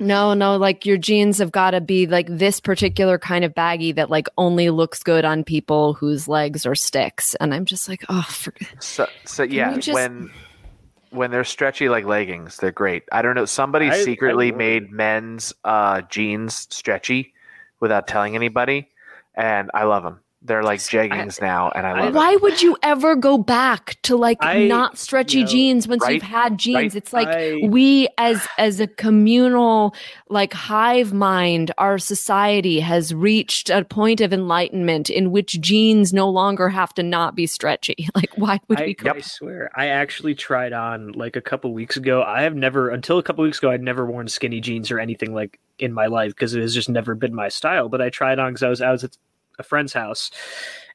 No, 0.00 0.34
no, 0.34 0.56
like 0.56 0.84
your 0.84 0.96
jeans 0.96 1.38
have 1.38 1.52
got 1.52 1.70
to 1.72 1.80
be 1.80 2.06
like 2.06 2.26
this 2.28 2.58
particular 2.58 3.18
kind 3.18 3.44
of 3.44 3.54
baggy 3.54 3.92
that 3.92 4.10
like 4.10 4.26
only 4.36 4.70
looks 4.70 5.02
good 5.02 5.24
on 5.24 5.44
people 5.44 5.94
whose 5.94 6.26
legs 6.26 6.66
are 6.66 6.74
sticks. 6.74 7.34
And 7.36 7.54
I'm 7.54 7.64
just 7.64 7.88
like, 7.88 8.04
oh, 8.08 8.22
for- 8.22 8.54
So, 8.80 9.06
so 9.24 9.42
yeah, 9.44 9.76
just- 9.76 9.94
when 9.94 10.30
when 11.10 11.30
they're 11.32 11.44
stretchy 11.44 11.88
like 11.88 12.04
leggings, 12.04 12.56
they're 12.58 12.70
great. 12.72 13.02
I 13.12 13.20
don't 13.22 13.34
know. 13.34 13.44
Somebody 13.44 13.86
I- 13.90 13.94
I 13.94 14.02
secretly 14.04 14.50
would. 14.50 14.58
made 14.58 14.90
men's 14.90 15.52
uh, 15.64 16.02
jeans 16.02 16.66
stretchy 16.70 17.34
without 17.80 18.06
telling 18.06 18.34
anybody, 18.34 18.88
and 19.34 19.70
I 19.74 19.84
love 19.84 20.02
them. 20.04 20.20
They're 20.42 20.62
like 20.62 20.80
jeggings 20.80 21.38
now, 21.40 21.70
and 21.74 21.86
I 21.86 21.90
I- 21.90 22.00
love 22.00 22.08
it. 22.08 22.14
why 22.14 22.36
would 22.36 22.62
you 22.62 22.76
ever 22.82 23.14
go 23.14 23.36
back 23.36 23.96
to 24.04 24.16
like 24.16 24.38
I- 24.40 24.66
not 24.68 24.96
stretchy 24.96 25.38
you 25.38 25.44
know, 25.44 25.50
jeans 25.50 25.86
once 25.86 26.02
right, 26.02 26.14
you've 26.14 26.22
had 26.22 26.56
jeans? 26.56 26.74
right. 26.76 26.94
It's 26.94 27.12
like 27.12 27.28
I- 27.28 27.60
we 27.68 28.08
as 28.16 28.48
as 28.56 28.80
a 28.80 28.86
communal 28.86 29.94
like 30.30 30.54
hive 30.54 31.12
mind 31.12 31.72
our 31.76 31.98
society 31.98 32.80
has 32.80 33.12
reached 33.14 33.68
a 33.68 33.84
point 33.84 34.22
of 34.22 34.32
enlightenment 34.32 35.10
in 35.10 35.30
which 35.30 35.60
jeans 35.60 36.12
no 36.14 36.30
longer 36.30 36.70
have 36.70 36.94
to 36.94 37.02
not 37.02 37.34
be 37.34 37.46
stretchy 37.46 38.08
like 38.14 38.30
why 38.36 38.58
would 38.68 38.80
I, 38.80 38.94
we 39.02 39.10
I 39.10 39.20
swear, 39.20 39.70
I 39.76 39.88
actually 39.88 40.34
tried 40.34 40.72
on 40.72 41.12
like 41.12 41.36
a 41.36 41.42
couple 41.42 41.74
weeks 41.74 41.98
ago. 41.98 42.22
I 42.22 42.42
have 42.42 42.54
never, 42.54 42.88
until 42.88 43.18
a 43.18 43.22
couple 43.22 43.44
weeks 43.44 43.58
ago, 43.58 43.70
I'd 43.70 43.82
never 43.82 44.06
worn 44.06 44.28
skinny 44.28 44.60
jeans 44.60 44.90
or 44.90 44.98
anything 44.98 45.34
like 45.34 45.60
in 45.78 45.92
my 45.92 46.06
life 46.06 46.32
because 46.34 46.54
it 46.54 46.62
has 46.62 46.74
just 46.74 46.88
never 46.88 47.14
been 47.14 47.34
my 47.34 47.48
style. 47.48 47.88
But 47.90 48.00
I 48.00 48.08
tried 48.08 48.38
on 48.38 48.52
because 48.52 48.62
I 48.62 48.68
was 48.70 48.80
I 48.80 48.90
was 48.90 49.04
at 49.04 49.16
a 49.60 49.62
friend's 49.62 49.92
house, 49.92 50.30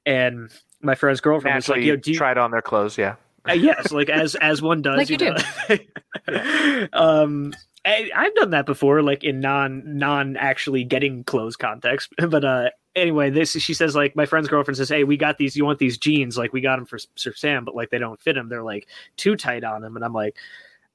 and 0.06 0.50
my 0.82 0.96
friend's 0.96 1.22
girlfriend 1.22 1.56
was 1.56 1.70
like, 1.70 1.84
"Yo, 1.84 1.96
do 1.96 2.12
you, 2.12 2.18
tried 2.18 2.38
on 2.38 2.52
their 2.52 2.62
clothes. 2.62 2.98
Yeah, 2.98 3.16
Uh, 3.48 3.54
yes, 3.54 3.92
like 3.92 4.10
as 4.10 4.36
as 4.36 4.62
one 4.62 4.82
does, 4.82 4.98
Like 4.98 5.10
you 5.10 5.18
do. 5.18 5.34
know. 5.70 6.88
um, 6.94 7.54
I, 7.86 8.10
I've 8.16 8.34
done 8.36 8.50
that 8.52 8.66
before, 8.66 9.02
like 9.02 9.24
in 9.24 9.40
non 9.40 9.84
non 9.98 10.38
actually 10.38 10.84
getting 10.84 11.24
clothes 11.24 11.56
context. 11.56 12.12
But 12.30 12.44
uh, 12.44 12.70
anyway, 12.96 13.30
this 13.30 13.52
she 13.52 13.74
says 13.74 13.96
like 13.96 14.16
my 14.16 14.26
friend's 14.26 14.50
girlfriend 14.50 14.78
says, 14.78 14.90
"Hey, 14.90 15.04
we 15.04 15.18
got 15.18 15.38
these. 15.38 15.56
You 15.56 15.66
want 15.66 15.80
these 15.80 15.98
jeans? 15.98 16.38
Like 16.38 16.52
we 16.54 16.62
got 16.62 16.78
them 16.78 16.86
for 16.86 16.98
Sir 17.16 17.34
Sam, 17.36 17.64
but 17.66 17.76
like 17.76 17.90
they 17.92 18.00
don't 18.00 18.20
fit 18.20 18.38
him. 18.38 18.50
They're 18.50 18.64
like 18.64 18.88
too 19.18 19.36
tight 19.36 19.64
on 19.64 19.84
him." 19.84 19.96
And 19.96 20.04
I'm 20.04 20.14
like. 20.14 20.36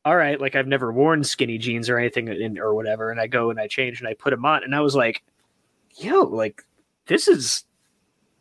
All 0.02 0.16
right, 0.16 0.40
like 0.40 0.56
I've 0.56 0.66
never 0.66 0.90
worn 0.90 1.22
skinny 1.24 1.58
jeans 1.58 1.90
or 1.90 1.98
anything 1.98 2.28
in, 2.28 2.58
or 2.58 2.74
whatever, 2.74 3.10
and 3.10 3.20
I 3.20 3.26
go 3.26 3.50
and 3.50 3.60
I 3.60 3.66
change 3.66 4.00
and 4.00 4.08
I 4.08 4.14
put 4.14 4.30
them 4.30 4.46
on, 4.46 4.64
and 4.64 4.74
I 4.74 4.80
was 4.80 4.94
like, 4.96 5.22
"Yo, 5.96 6.22
like 6.22 6.62
this 7.10 7.28
is 7.28 7.64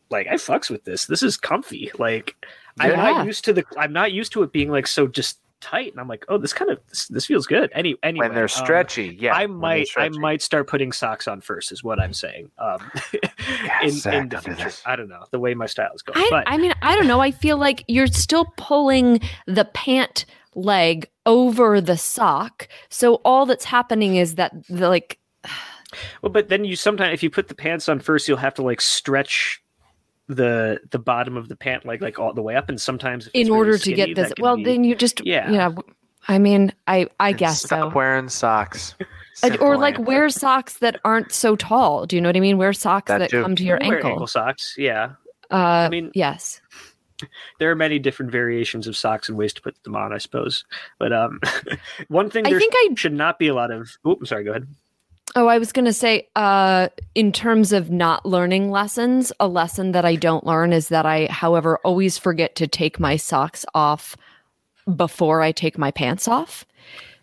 like 0.10 0.28
I 0.28 0.36
fucks 0.36 0.70
with 0.70 0.86
this. 0.86 1.06
This 1.06 1.24
is 1.24 1.36
comfy. 1.36 1.92
Like 2.00 2.36
I'm 2.80 2.96
not 2.96 3.26
used 3.26 3.44
to 3.46 3.54
the 3.54 3.66
I'm 3.78 3.92
not 3.92 4.14
used 4.14 4.32
to 4.34 4.44
it 4.44 4.54
being 4.54 4.70
like 4.70 4.88
so 4.88 5.08
just 5.08 5.40
tight. 5.60 5.92
And 5.92 6.00
I'm 6.00 6.08
like, 6.08 6.24
oh, 6.30 6.38
this 6.38 6.54
kind 6.54 6.72
of 6.72 6.80
this, 6.88 7.08
this 7.08 7.26
feels 7.26 7.48
good. 7.48 7.72
Any 7.74 7.96
anyway, 8.04 8.28
when 8.28 8.36
they're 8.36 8.44
um, 8.44 8.50
stretchy. 8.50 9.18
yeah, 9.20 9.34
I 9.34 9.48
might 9.48 9.90
I 9.98 10.10
might 10.10 10.42
start 10.42 10.68
putting 10.68 10.92
socks 10.92 11.28
on 11.28 11.42
first, 11.42 11.72
is 11.72 11.84
what 11.84 12.00
I'm 12.00 12.14
saying. 12.14 12.52
Um, 12.58 12.92
in, 13.84 13.92
Zach, 13.92 14.14
in 14.14 14.30
the 14.30 14.42
future. 14.42 14.72
I 14.86 14.96
don't 14.96 15.10
know 15.10 15.26
the 15.32 15.40
way 15.40 15.54
my 15.54 15.66
style 15.66 15.92
is 15.94 16.02
going, 16.02 16.20
I, 16.20 16.28
but 16.30 16.44
I 16.48 16.58
mean 16.58 16.74
i 16.82 16.96
don't 16.96 17.08
know 17.08 17.20
i 17.20 17.32
feel 17.32 17.58
like 17.58 17.84
you're 17.88 18.08
still 18.08 18.46
pulling 18.58 19.22
the 19.48 19.66
pant 19.66 20.26
leg 20.56 21.10
over 21.26 21.80
the 21.82 21.98
sock 21.98 22.68
so 22.90 23.16
all 23.26 23.46
that's 23.46 23.66
happening 23.66 24.16
is 24.16 24.36
that 24.36 24.54
the 24.68 24.90
like 24.90 25.20
well, 26.22 26.32
but 26.32 26.50
then 26.50 26.66
you 26.66 26.76
sometimes 26.76 27.14
if 27.14 27.24
you 27.24 27.30
put 27.30 27.48
the 27.48 27.56
pants 27.56 27.90
on 27.90 28.00
first, 28.00 28.28
you'll 28.28 28.38
have 28.38 28.54
to 28.56 28.62
like 28.64 28.82
stretch 28.82 29.62
the 30.28 30.80
the 30.92 31.00
bottom 31.00 31.36
of 31.38 31.48
the 31.50 31.56
pant 31.56 31.86
leg 31.86 32.02
like 32.02 32.20
all 32.20 32.34
the 32.34 32.42
way 32.42 32.56
up, 32.56 32.70
and 32.70 32.80
sometimes 32.80 33.26
if 33.26 33.32
it's 33.34 33.48
in 33.48 33.54
really 33.54 33.58
order 33.72 33.78
to 33.80 33.94
get 33.94 34.16
this 34.16 34.32
well 34.40 34.56
be- 34.58 34.64
then 34.64 34.84
you 34.84 34.96
just 34.96 35.26
Yeah. 35.26 35.50
yeah 35.52 35.72
i 36.28 36.38
mean 36.38 36.72
i 36.88 37.08
i 37.20 37.30
And 37.30 37.38
guess 37.40 37.64
stop 37.64 37.92
so 37.92 37.96
wearing 37.96 38.30
socks. 38.30 38.96
Uh, 39.42 39.56
or 39.62 39.78
like 39.78 39.94
answer. 39.96 40.04
wear 40.06 40.30
socks 40.30 40.80
that 40.80 41.00
aren't 41.06 41.32
so 41.32 41.56
tall. 41.56 42.06
Do 42.06 42.18
you 42.18 42.22
know 42.22 42.28
what 42.28 42.36
I 42.36 42.42
mean? 42.42 42.58
Wear 42.58 42.74
socks 42.74 43.08
That 43.08 43.20
that, 43.20 43.32
come 43.32 43.56
to 43.56 43.64
your 43.64 43.78
Wear 43.82 43.94
ankle. 43.96 44.10
ankle 44.12 44.28
socks. 44.28 44.76
Yeah, 44.78 45.12
Uh, 45.50 45.56
I 45.56 45.90
mean, 45.90 46.12
yes. 46.14 46.60
there 47.60 47.72
are 47.72 47.76
many 47.76 48.00
different 48.00 48.34
variations 48.34 48.86
of 48.86 48.98
socks 48.98 49.30
and 49.30 49.38
ways 49.38 49.54
to 49.54 49.62
put 49.62 49.82
them 49.84 49.96
on, 49.96 50.12
I 50.12 50.18
suppose. 50.18 50.66
But 50.98 51.14
um, 51.14 51.40
one 52.10 52.30
thing 52.30 52.46
I 52.46 52.50
there 52.50 52.60
think 52.60 52.74
I 52.76 52.90
should 52.98 53.14
not 53.14 53.40
be 53.40 53.48
a 53.48 53.54
lot 53.54 53.72
of. 53.72 53.90
Oh, 54.04 54.16
I'm 54.20 54.26
sorry. 54.26 54.44
Go 54.44 54.50
ahead. 54.52 54.68
Oh, 55.36 55.48
I 55.48 55.58
was 55.60 55.72
going 55.72 55.86
to 55.86 55.94
say, 55.94 56.28
uh, 56.36 56.90
in 57.14 57.32
terms 57.32 57.72
of 57.72 57.92
not 57.92 58.26
learning 58.26 58.72
lessons, 58.72 59.32
a 59.40 59.48
lesson 59.48 59.92
that 59.92 60.04
I 60.06 60.16
don't 60.16 60.46
learn 60.46 60.74
is 60.74 60.90
that 60.90 61.06
I, 61.06 61.28
however, 61.28 61.78
always 61.84 62.18
forget 62.18 62.56
to 62.56 62.68
take 62.68 63.00
my 63.00 63.16
socks 63.16 63.66
off 63.76 64.18
before 64.96 65.42
I 65.42 65.52
take 65.52 65.78
my 65.78 65.92
pants 65.92 66.28
off. 66.28 66.66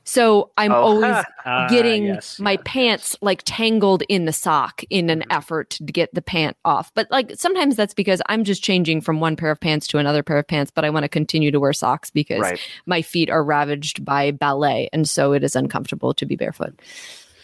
So 0.04 0.52
I'm 0.56 0.72
Oh, 0.72 0.82
always 0.82 1.16
Ah, 1.44 1.66
getting 1.68 2.06
yes, 2.06 2.38
my 2.38 2.52
yes, 2.52 2.60
pants 2.64 3.16
like 3.22 3.42
tangled 3.44 4.02
in 4.08 4.24
the 4.24 4.32
sock 4.32 4.84
in 4.88 5.10
an 5.10 5.22
Mhm. 5.22 5.36
effort 5.36 5.70
to 5.70 5.82
get 5.84 6.14
the 6.14 6.22
pant 6.22 6.56
off. 6.64 6.92
But 6.94 7.10
like 7.10 7.32
sometimes 7.34 7.74
that's 7.74 7.94
because 7.94 8.22
I'm 8.28 8.44
just 8.44 8.62
changing 8.62 9.00
from 9.00 9.18
one 9.18 9.34
pair 9.34 9.50
of 9.50 9.58
pants 9.58 9.88
to 9.88 9.98
another 9.98 10.22
pair 10.22 10.38
of 10.38 10.46
pants, 10.46 10.70
but 10.72 10.84
I 10.84 10.90
want 10.90 11.02
to 11.02 11.08
continue 11.08 11.50
to 11.50 11.58
wear 11.58 11.72
socks 11.72 12.10
because 12.10 12.40
Right. 12.42 12.60
my 12.86 13.02
feet 13.02 13.30
are 13.30 13.42
ravaged 13.42 14.04
by 14.04 14.30
ballet. 14.30 14.88
And 14.92 15.08
so 15.08 15.32
it 15.32 15.42
is 15.42 15.56
uncomfortable 15.56 16.14
to 16.14 16.24
be 16.24 16.36
barefoot. 16.36 16.80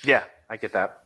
Yeah, 0.05 0.22
I 0.53 0.59
get 0.59 0.74
that. 0.74 1.05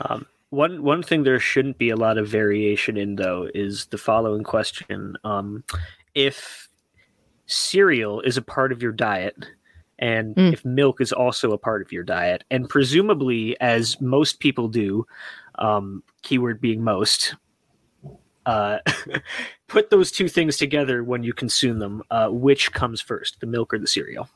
Um, 0.00 0.26
one 0.50 0.82
one 0.82 1.04
thing 1.04 1.22
there 1.22 1.38
shouldn't 1.38 1.78
be 1.78 1.90
a 1.90 1.96
lot 1.96 2.18
of 2.18 2.26
variation 2.26 2.96
in 2.96 3.14
though 3.14 3.48
is 3.54 3.86
the 3.86 3.98
following 3.98 4.42
question: 4.42 5.16
um, 5.22 5.62
If 6.16 6.68
cereal 7.46 8.20
is 8.22 8.36
a 8.36 8.42
part 8.42 8.72
of 8.72 8.82
your 8.82 8.90
diet, 8.90 9.36
and 10.00 10.34
Mm. 10.34 10.52
if 10.52 10.64
milk 10.64 11.00
is 11.00 11.12
also 11.12 11.52
a 11.52 11.58
part 11.58 11.82
of 11.82 11.92
your 11.92 12.02
diet, 12.02 12.42
and 12.50 12.68
presumably, 12.68 13.56
as 13.60 14.00
most 14.00 14.40
people 14.40 14.66
do, 14.66 15.06
um, 15.60 16.02
keyword 16.22 16.60
being 16.60 16.82
most, 16.82 17.36
uh, 18.44 18.78
put 19.68 19.90
those 19.90 20.10
two 20.10 20.26
things 20.26 20.56
together 20.56 21.04
when 21.04 21.22
you 21.22 21.32
consume 21.32 21.78
them. 21.78 22.02
Uh, 22.10 22.28
which 22.28 22.72
comes 22.72 23.00
first, 23.00 23.38
the 23.38 23.46
milk 23.46 23.72
or 23.72 23.78
the 23.78 23.86
cereal? 23.86 24.28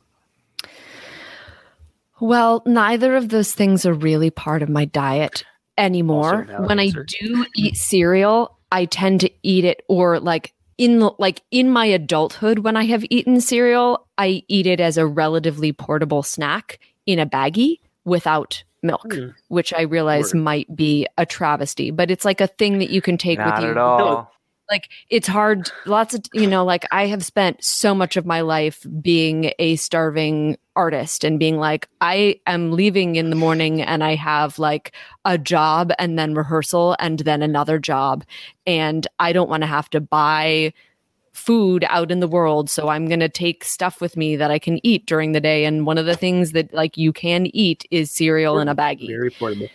Well, 2.21 2.63
neither 2.67 3.17
of 3.17 3.29
those 3.29 3.53
things 3.53 3.87
are 3.87 3.93
really 3.95 4.31
part 4.31 4.63
of 4.63 4.69
my 4.69 4.85
diet 4.85 5.45
anymore. 5.77 6.25
Also 6.31 6.43
a 6.43 6.45
valid 6.45 6.69
When 6.69 6.81
I 6.81 6.91
do 6.91 7.47
eat 7.57 7.77
cereal, 7.77 8.59
I 8.73 8.85
tend 8.87 9.21
to 9.21 9.31
eat 9.43 9.65
it 9.65 9.83
or 9.89 10.21
like 10.21 10.53
in 10.77 11.09
like 11.19 11.43
in 11.51 11.71
my 11.71 11.87
adulthood 11.87 12.61
when 12.61 12.77
I 12.77 12.85
have 12.85 13.05
eaten 13.11 13.41
cereal, 13.41 14.07
I 14.17 14.43
eat 14.49 14.67
it 14.67 14.81
as 14.81 14.97
a 14.97 15.07
relatively 15.07 15.73
portable 15.73 16.23
snack 16.23 16.79
in 17.07 17.19
a 17.19 17.27
baggie 17.27 17.81
without 18.05 18.63
milk, 18.83 19.13
Hmm. 19.13 19.29
which 19.49 19.73
I 19.73 19.83
realize 19.83 20.33
Word. 20.35 20.41
might 20.43 20.77
be 20.77 21.07
a 21.17 21.27
travesty, 21.27 21.91
but 21.91 22.11
it's 22.11 22.25
like 22.25 22.41
a 22.41 22.47
thing 22.47 22.79
that 22.79 22.91
you 22.91 23.01
can 23.03 23.19
take 23.19 23.39
Not 23.39 23.57
with 23.57 23.65
you 23.65 23.71
at 23.73 23.77
all. 23.79 24.31
Like 24.71 24.89
it's 25.09 25.29
hard 25.29 25.71
lots 25.87 26.15
of 26.15 26.23
you 26.33 26.47
know 26.47 26.65
like 26.65 26.85
i 26.93 27.07
have 27.07 27.25
spent 27.25 27.63
so 27.65 27.95
much 27.95 28.17
of 28.17 28.27
my 28.27 28.41
life 28.41 28.87
being 29.01 29.53
a 29.59 29.77
starving 29.77 30.57
artist 30.77 31.25
and 31.25 31.39
being 31.39 31.57
like 31.57 31.89
i 32.01 32.39
am 32.47 32.73
leaving 32.73 33.17
in 33.17 33.31
the 33.31 33.37
morning 33.37 33.81
and 33.81 34.05
i 34.05 34.15
have 34.15 34.59
like 34.59 34.93
a 35.25 35.39
job 35.39 35.91
and 35.99 36.19
then 36.19 36.35
rehearsal 36.35 36.97
and 36.99 37.21
then 37.21 37.43
another 37.43 37.79
job. 37.79 38.25
And 38.67 39.07
i 39.19 39.33
don't 39.33 39.49
want 39.49 39.63
to 39.63 39.67
have 39.67 39.91
to 39.91 40.01
buy 40.01 40.73
food 41.33 41.85
out 41.89 42.11
in 42.11 42.19
the 42.19 42.27
world 42.27 42.69
so 42.69 42.89
i'm 42.89 43.07
going 43.07 43.21
to 43.21 43.29
take 43.29 43.63
stuff 43.63 44.01
with 44.01 44.17
me 44.17 44.35
that 44.35 44.51
i 44.51 44.59
can 44.59 44.85
eat 44.85 45.07
during 45.07 45.33
the 45.33 45.41
day. 45.41 45.65
And 45.65 45.87
one 45.87 45.99
of 45.99 46.07
the 46.07 46.17
things 46.17 46.53
that 46.53 46.73
like 46.75 46.97
you 46.97 47.13
can 47.13 47.47
eat 47.55 47.87
is 47.91 48.11
cereal 48.11 48.59
in 48.59 48.69
a 48.69 48.75
baggie. 48.75 49.09
Very 49.09 49.31
portable. 49.31 49.69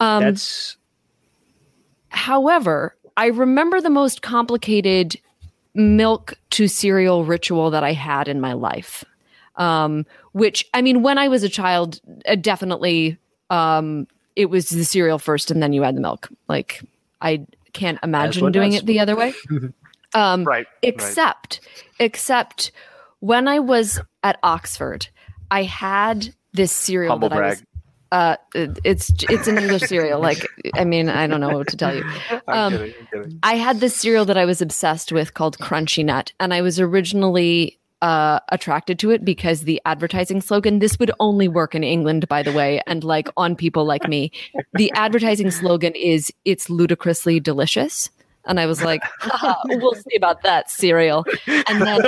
um 0.00 0.22
That's 0.22 0.76
However, 2.14 2.94
I 3.16 3.26
remember 3.26 3.80
the 3.80 3.90
most 3.90 4.22
complicated 4.22 5.16
milk 5.74 6.34
to 6.50 6.68
cereal 6.68 7.24
ritual 7.24 7.70
that 7.70 7.84
I 7.84 7.92
had 7.92 8.28
in 8.28 8.40
my 8.40 8.52
life. 8.52 9.04
Um, 9.56 10.04
which 10.32 10.68
I 10.74 10.82
mean, 10.82 11.02
when 11.02 11.16
I 11.16 11.28
was 11.28 11.44
a 11.44 11.48
child, 11.48 12.00
uh, 12.26 12.34
definitely 12.34 13.18
um, 13.50 14.08
it 14.34 14.46
was 14.46 14.68
the 14.68 14.84
cereal 14.84 15.18
first 15.18 15.50
and 15.50 15.62
then 15.62 15.72
you 15.72 15.84
add 15.84 15.96
the 15.96 16.00
milk. 16.00 16.28
Like 16.48 16.82
I 17.20 17.46
can't 17.72 17.98
imagine 18.02 18.50
doing 18.52 18.72
does. 18.72 18.80
it 18.80 18.86
the 18.86 19.00
other 19.00 19.16
way. 19.16 19.34
Um, 20.16 20.44
Right. 20.44 20.66
except 20.82 21.60
except 21.98 22.70
when 23.18 23.48
I 23.48 23.58
was 23.58 24.00
at 24.22 24.38
Oxford, 24.44 25.08
I 25.50 25.64
had 25.64 26.32
this 26.52 26.70
cereal 26.70 27.10
Humble 27.14 27.30
that 27.30 27.36
I 27.36 27.48
was 27.48 27.58
brag. 27.58 27.66
Uh 28.18 28.36
it- 28.62 28.78
it's 28.90 29.06
it's 29.34 29.48
an 29.52 29.56
English 29.58 29.84
cereal. 29.92 30.20
Like 30.30 30.40
I 30.82 30.84
mean, 30.92 31.06
I 31.08 31.26
don't 31.28 31.42
know 31.44 31.54
what 31.58 31.68
to 31.74 31.76
tell 31.82 31.94
you. 31.98 32.04
Um, 32.48 32.72
kidding. 32.72 32.94
Kidding. 33.12 33.38
I 33.42 33.54
had 33.66 33.76
this 33.80 33.94
cereal 34.02 34.24
that 34.30 34.38
I 34.42 34.46
was 34.52 34.60
obsessed 34.66 35.10
with 35.16 35.28
called 35.38 35.58
Crunchy 35.66 36.04
Nut, 36.04 36.32
and 36.38 36.54
I 36.58 36.60
was 36.62 36.78
originally 36.88 37.78
uh, 38.02 38.38
attracted 38.56 38.98
to 39.02 39.10
it 39.14 39.24
because 39.24 39.62
the 39.62 39.80
advertising 39.86 40.40
slogan. 40.42 40.78
This 40.78 40.98
would 40.98 41.10
only 41.20 41.48
work 41.48 41.74
in 41.74 41.82
England, 41.82 42.28
by 42.28 42.42
the 42.42 42.52
way, 42.52 42.80
and 42.86 43.02
like 43.02 43.28
on 43.36 43.56
people 43.56 43.84
like 43.92 44.06
me. 44.14 44.30
The 44.74 44.92
advertising 44.94 45.50
slogan 45.50 45.94
is 45.94 46.30
"It's 46.44 46.68
ludicrously 46.68 47.40
delicious." 47.40 48.10
And 48.46 48.60
I 48.60 48.66
was 48.66 48.82
like, 48.82 49.02
"Haha, 49.20 49.54
we'll 49.64 49.94
see 49.94 50.16
about 50.16 50.42
that 50.42 50.70
cereal. 50.70 51.24
And 51.46 51.80
then 51.80 52.02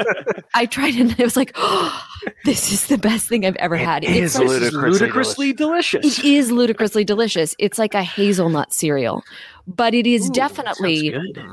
I 0.54 0.66
tried 0.66 0.94
it 0.94 1.00
and 1.00 1.16
I 1.18 1.22
was 1.24 1.36
like, 1.36 1.52
oh, 1.54 2.06
this 2.44 2.70
is 2.72 2.86
the 2.88 2.98
best 2.98 3.28
thing 3.28 3.44
I've 3.46 3.56
ever 3.56 3.76
had. 3.76 4.04
is 4.04 4.38
like- 4.38 4.48
This 4.48 4.62
is 4.62 4.72
ludicrously 4.74 4.90
ludicrously 4.92 5.52
delicious. 5.54 6.18
it 6.18 6.24
is 6.24 6.50
ludicrously 6.52 7.04
delicious. 7.04 7.54
It's 7.58 7.78
like 7.78 7.94
a 7.94 8.02
hazelnut 8.02 8.72
cereal, 8.72 9.22
but 9.66 9.94
it 9.94 10.06
is 10.06 10.28
Ooh, 10.28 10.32
definitely 10.32 11.10
sounds 11.12 11.32
good. 11.32 11.44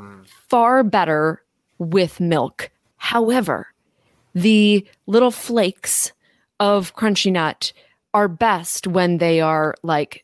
Far 0.50 0.84
better 0.84 1.42
with 1.80 2.20
milk. 2.20 2.70
However, 2.98 3.68
the 4.36 4.86
little 5.08 5.32
flakes 5.32 6.12
of 6.60 6.96
crunchy 6.96 7.32
nut 7.32 7.72
are 8.14 8.28
best 8.28 8.86
when 8.88 9.18
they 9.18 9.42
are 9.42 9.76
like 9.84 10.24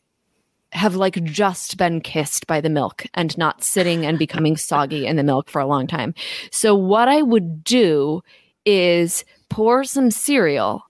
have 0.72 0.94
like 0.94 1.22
just 1.24 1.76
been 1.76 2.00
kissed 2.00 2.46
by 2.46 2.60
the 2.60 2.70
milk 2.70 3.04
and 3.14 3.36
not 3.36 3.62
sitting 3.62 4.06
and 4.06 4.18
becoming 4.18 4.56
soggy 4.56 5.06
in 5.06 5.16
the 5.16 5.24
milk 5.24 5.48
for 5.48 5.60
a 5.60 5.66
long 5.66 5.86
time. 5.86 6.14
So 6.50 6.74
what 6.74 7.08
I 7.08 7.22
would 7.22 7.64
do 7.64 8.22
is 8.64 9.24
pour 9.48 9.84
some 9.84 10.10
cereal 10.10 10.84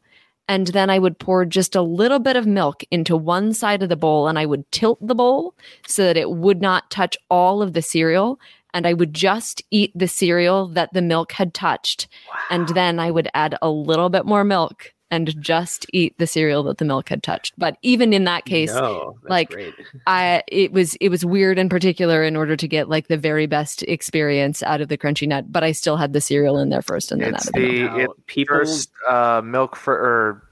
and 0.48 0.66
then 0.68 0.90
I 0.90 0.98
would 0.98 1.18
pour 1.18 1.44
just 1.44 1.76
a 1.76 1.82
little 1.82 2.18
bit 2.18 2.36
of 2.36 2.46
milk 2.46 2.82
into 2.90 3.16
one 3.16 3.54
side 3.54 3.82
of 3.82 3.88
the 3.88 3.96
bowl 3.96 4.26
and 4.26 4.38
I 4.38 4.46
would 4.46 4.70
tilt 4.72 4.98
the 5.00 5.14
bowl 5.14 5.54
so 5.86 6.04
that 6.04 6.16
it 6.16 6.30
would 6.30 6.60
not 6.60 6.90
touch 6.90 7.16
all 7.30 7.62
of 7.62 7.72
the 7.72 7.82
cereal 7.82 8.40
and 8.74 8.86
I 8.86 8.92
would 8.92 9.14
just 9.14 9.62
eat 9.70 9.92
the 9.94 10.08
cereal 10.08 10.66
that 10.68 10.92
the 10.92 11.02
milk 11.02 11.32
had 11.32 11.54
touched. 11.54 12.08
And 12.50 12.68
then 12.70 12.98
I 12.98 13.10
would 13.10 13.28
add 13.34 13.56
a 13.62 13.70
little 13.70 14.10
bit 14.10 14.26
more 14.26 14.44
milk 14.44 14.92
and 15.10 15.34
just 15.42 15.86
eat 15.92 16.16
the 16.18 16.26
cereal 16.26 16.62
that 16.64 16.78
the 16.78 16.84
milk 16.84 17.08
had 17.08 17.22
touched. 17.22 17.54
But 17.58 17.76
even 17.82 18.12
in 18.12 18.24
that 18.24 18.44
case, 18.44 18.72
No, 18.72 19.16
like, 19.28 19.50
great. 19.50 19.74
I 20.06 20.42
it 20.48 20.72
was 20.72 20.94
it 20.96 21.08
was 21.08 21.24
weird 21.24 21.58
in 21.58 21.68
particular 21.68 22.22
in 22.22 22.36
order 22.36 22.56
to 22.56 22.68
get 22.68 22.88
like 22.88 23.08
the 23.08 23.16
very 23.16 23.46
best 23.46 23.82
experience 23.84 24.62
out 24.62 24.80
of 24.80 24.88
the 24.88 24.96
crunchy 24.98 25.26
nut, 25.26 25.50
but 25.50 25.64
I 25.64 25.72
still 25.72 25.96
had 25.96 26.12
the 26.12 26.20
cereal 26.20 26.58
in 26.58 26.68
there 26.68 26.82
first 26.82 27.10
and 27.12 27.20
then 27.20 27.34
It's 27.34 27.48
out 27.48 27.56
of 27.56 27.62
the 27.62 27.70
the 27.70 27.82
Now, 27.84 27.96
it, 27.98 28.26
people 28.26 28.56
first 28.56 28.90
uh, 29.08 29.40
milk 29.44 29.76
for 29.76 29.94
or 29.94 30.42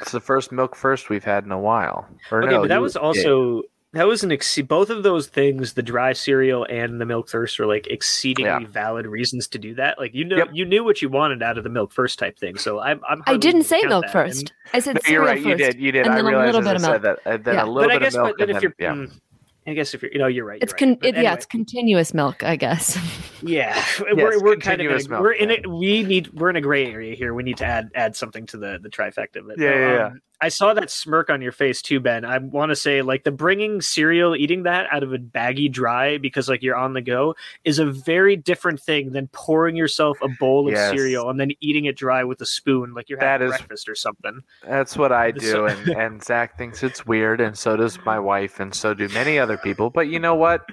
it's 0.00 0.12
the 0.12 0.20
first 0.20 0.52
milk 0.52 0.74
first 0.74 1.10
we've 1.10 1.22
had 1.24 1.44
in 1.44 1.52
a 1.52 1.58
while. 1.60 2.08
Or 2.30 2.42
Okay, 2.42 2.52
no, 2.52 2.60
but 2.62 2.68
that 2.68 2.76
you- 2.76 2.82
was 2.82 2.96
also 2.96 3.62
that 3.92 4.06
was 4.06 4.22
an 4.24 4.32
ex- 4.32 4.58
both 4.62 4.88
of 4.90 5.02
those 5.02 5.26
things, 5.28 5.74
the 5.74 5.82
dry 5.82 6.12
cereal 6.12 6.64
and 6.70 7.00
the 7.00 7.04
milk 7.06 7.28
thirst, 7.28 7.60
are 7.60 7.66
like 7.66 7.86
exceedingly 7.88 8.50
Yeah. 8.64 8.66
valid 8.68 9.06
reasons 9.06 9.46
to 9.48 9.58
do 9.58 9.74
that. 9.74 9.98
Like 9.98 10.14
you 10.14 10.24
know, 10.24 10.36
Yep. 10.38 10.48
you 10.52 10.64
knew 10.64 10.82
what 10.84 11.02
you 11.02 11.08
wanted 11.08 11.42
out 11.42 11.58
of 11.58 11.64
the 11.64 11.70
milk 11.70 11.92
first 11.92 12.18
type 12.18 12.38
thing. 12.38 12.56
So 12.58 12.80
I'm, 12.80 13.00
I'm 13.08 13.22
I 13.26 13.36
didn't 13.36 13.64
say 13.64 13.82
milk 13.82 14.04
that. 14.06 14.12
first. 14.12 14.40
And- 14.40 14.52
I 14.74 14.78
said 14.80 14.94
No, 14.94 15.00
cereal 15.04 15.12
you're 15.14 15.24
right. 15.26 15.42
first. 15.42 15.48
You 15.48 15.56
did. 15.72 15.80
You 15.80 15.92
did. 15.92 16.06
and 16.06 16.12
I 16.12 16.16
then 16.16 16.24
a 16.24 16.28
realized 16.28 16.46
little 16.54 16.62
bit 16.62 16.76
of 16.76 16.82
I 16.82 16.86
said 16.92 17.02
milk. 17.02 17.20
that. 17.24 17.32
And 17.34 17.44
then 17.44 17.54
Yeah. 17.54 17.64
a 17.64 17.66
little 17.66 17.82
but 17.82 17.90
I 17.90 17.98
bit 17.98 18.04
guess, 18.04 18.14
of 18.14 18.22
milk. 18.24 18.36
but 18.38 18.46
then 18.46 18.56
if 18.56 18.62
you're, 18.62 18.74
then, 18.78 19.00
yeah. 19.00 19.06
mm, 19.06 19.20
I 19.64 19.74
guess 19.74 19.94
if 19.94 20.02
you're, 20.02 20.10
you 20.10 20.18
know, 20.18 20.26
you're 20.26 20.44
right. 20.44 20.58
It's 20.62 20.72
you're 20.72 20.78
con- 20.78 20.88
right. 20.90 21.00
But 21.00 21.08
it, 21.18 21.22
yeah, 21.22 21.34
it's 21.34 21.46
continuous 21.46 22.14
milk, 22.14 22.42
I 22.42 22.56
guess. 22.56 22.98
Yeah, 23.44 23.74
Yes, 23.74 24.00
we're 24.00 24.40
we're 24.40 24.54
kind 24.54 24.80
of 24.80 24.86
continuous 24.86 25.06
gonna, 25.08 25.16
milk, 25.16 25.22
we're 25.24 25.32
in 25.32 25.48
yeah. 25.50 25.56
it. 25.56 25.66
We 25.68 26.04
need 26.04 26.32
we're 26.32 26.48
in 26.50 26.54
a 26.54 26.60
gray 26.60 26.86
area 26.86 27.16
here. 27.16 27.34
We 27.34 27.42
need 27.42 27.56
to 27.56 27.64
add 27.64 27.90
add 27.96 28.14
something 28.14 28.46
to 28.46 28.56
the 28.56 28.78
the 28.80 28.88
trifecta. 28.88 29.44
But 29.44 29.58
Yeah, 29.58 29.70
no, 29.70 29.76
yeah, 29.78 29.94
yeah. 29.94 30.10
I 30.42 30.48
saw 30.48 30.74
that 30.74 30.90
smirk 30.90 31.30
on 31.30 31.40
your 31.40 31.52
face 31.52 31.80
too, 31.80 32.00
Ben. 32.00 32.24
I 32.24 32.36
want 32.38 32.70
to 32.70 32.76
say 32.76 33.00
like 33.00 33.22
the 33.22 33.30
bringing 33.30 33.80
cereal, 33.80 34.34
eating 34.34 34.64
that 34.64 34.86
out 34.90 35.04
of 35.04 35.12
a 35.12 35.18
baggy 35.18 35.68
dry 35.68 36.18
because 36.18 36.48
like 36.48 36.62
you're 36.64 36.76
on 36.76 36.94
the 36.94 37.00
go 37.00 37.36
is 37.64 37.78
a 37.78 37.86
very 37.86 38.34
different 38.34 38.80
thing 38.80 39.12
than 39.12 39.28
pouring 39.28 39.76
yourself 39.76 40.18
a 40.20 40.26
bowl 40.40 40.66
of 40.66 40.74
Yes. 40.74 40.90
cereal 40.90 41.30
and 41.30 41.38
then 41.38 41.52
eating 41.60 41.84
it 41.84 41.96
dry 41.96 42.24
with 42.24 42.40
a 42.40 42.46
spoon 42.46 42.92
like 42.92 43.08
you're 43.08 43.20
That 43.20 43.40
having 43.40 43.46
is- 43.54 43.58
breakfast 43.58 43.88
or 43.88 43.94
something. 43.94 44.40
That's 44.66 44.96
what 44.96 45.12
I 45.12 45.32
So- 45.38 45.38
do, 45.38 45.66
and, 45.66 45.88
and 45.90 46.24
Zach 46.24 46.58
thinks 46.58 46.82
it's 46.82 47.06
weird, 47.06 47.40
and 47.40 47.56
so 47.56 47.76
does 47.76 47.98
my 48.04 48.18
wife, 48.18 48.58
and 48.58 48.74
so 48.74 48.94
do 48.94 49.08
many 49.10 49.38
other 49.38 49.56
people. 49.56 49.90
But 49.90 50.08
you 50.08 50.18
know 50.18 50.34
what? 50.34 50.66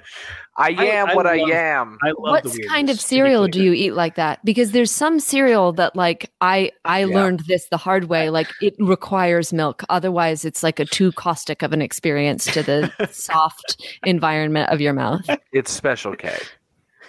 I 0.60 0.76
I- 0.78 0.84
am 0.86 1.10
I 1.10 1.16
what 1.16 1.26
I 1.26 1.38
love- 1.38 1.50
am. 1.52 1.98
I 2.04 2.08
love 2.10 2.16
what 2.18 2.44
weirdness. 2.44 2.68
kind 2.68 2.90
of 2.90 3.00
cereal 3.00 3.48
do 3.48 3.64
you 3.64 3.72
eat 3.74 3.94
like 3.94 4.16
that? 4.16 4.44
Because 4.44 4.72
there's 4.74 4.92
some 4.92 5.20
cereal 5.20 5.72
that 5.74 5.96
like 5.96 6.30
I 6.42 6.72
I 6.86 7.00
Yeah. 7.06 7.16
learned 7.16 7.42
this 7.48 7.68
the 7.70 7.78
hard 7.78 8.06
way. 8.10 8.30
Like 8.30 8.50
it 8.62 8.76
requires 8.80 9.54
milk, 9.54 9.84
otherwise 9.90 10.44
it's 10.46 10.62
like 10.62 10.80
a 10.80 10.86
too 10.86 11.12
caustic 11.14 11.62
of 11.64 11.72
an 11.74 11.82
experience 11.82 12.46
to 12.54 12.62
the 12.62 12.92
soft 13.12 13.82
environment 14.06 14.70
of 14.70 14.82
your 14.82 14.94
mouth. 14.94 15.26
It's 15.54 15.72
Special 15.72 16.16
K. 16.16 16.38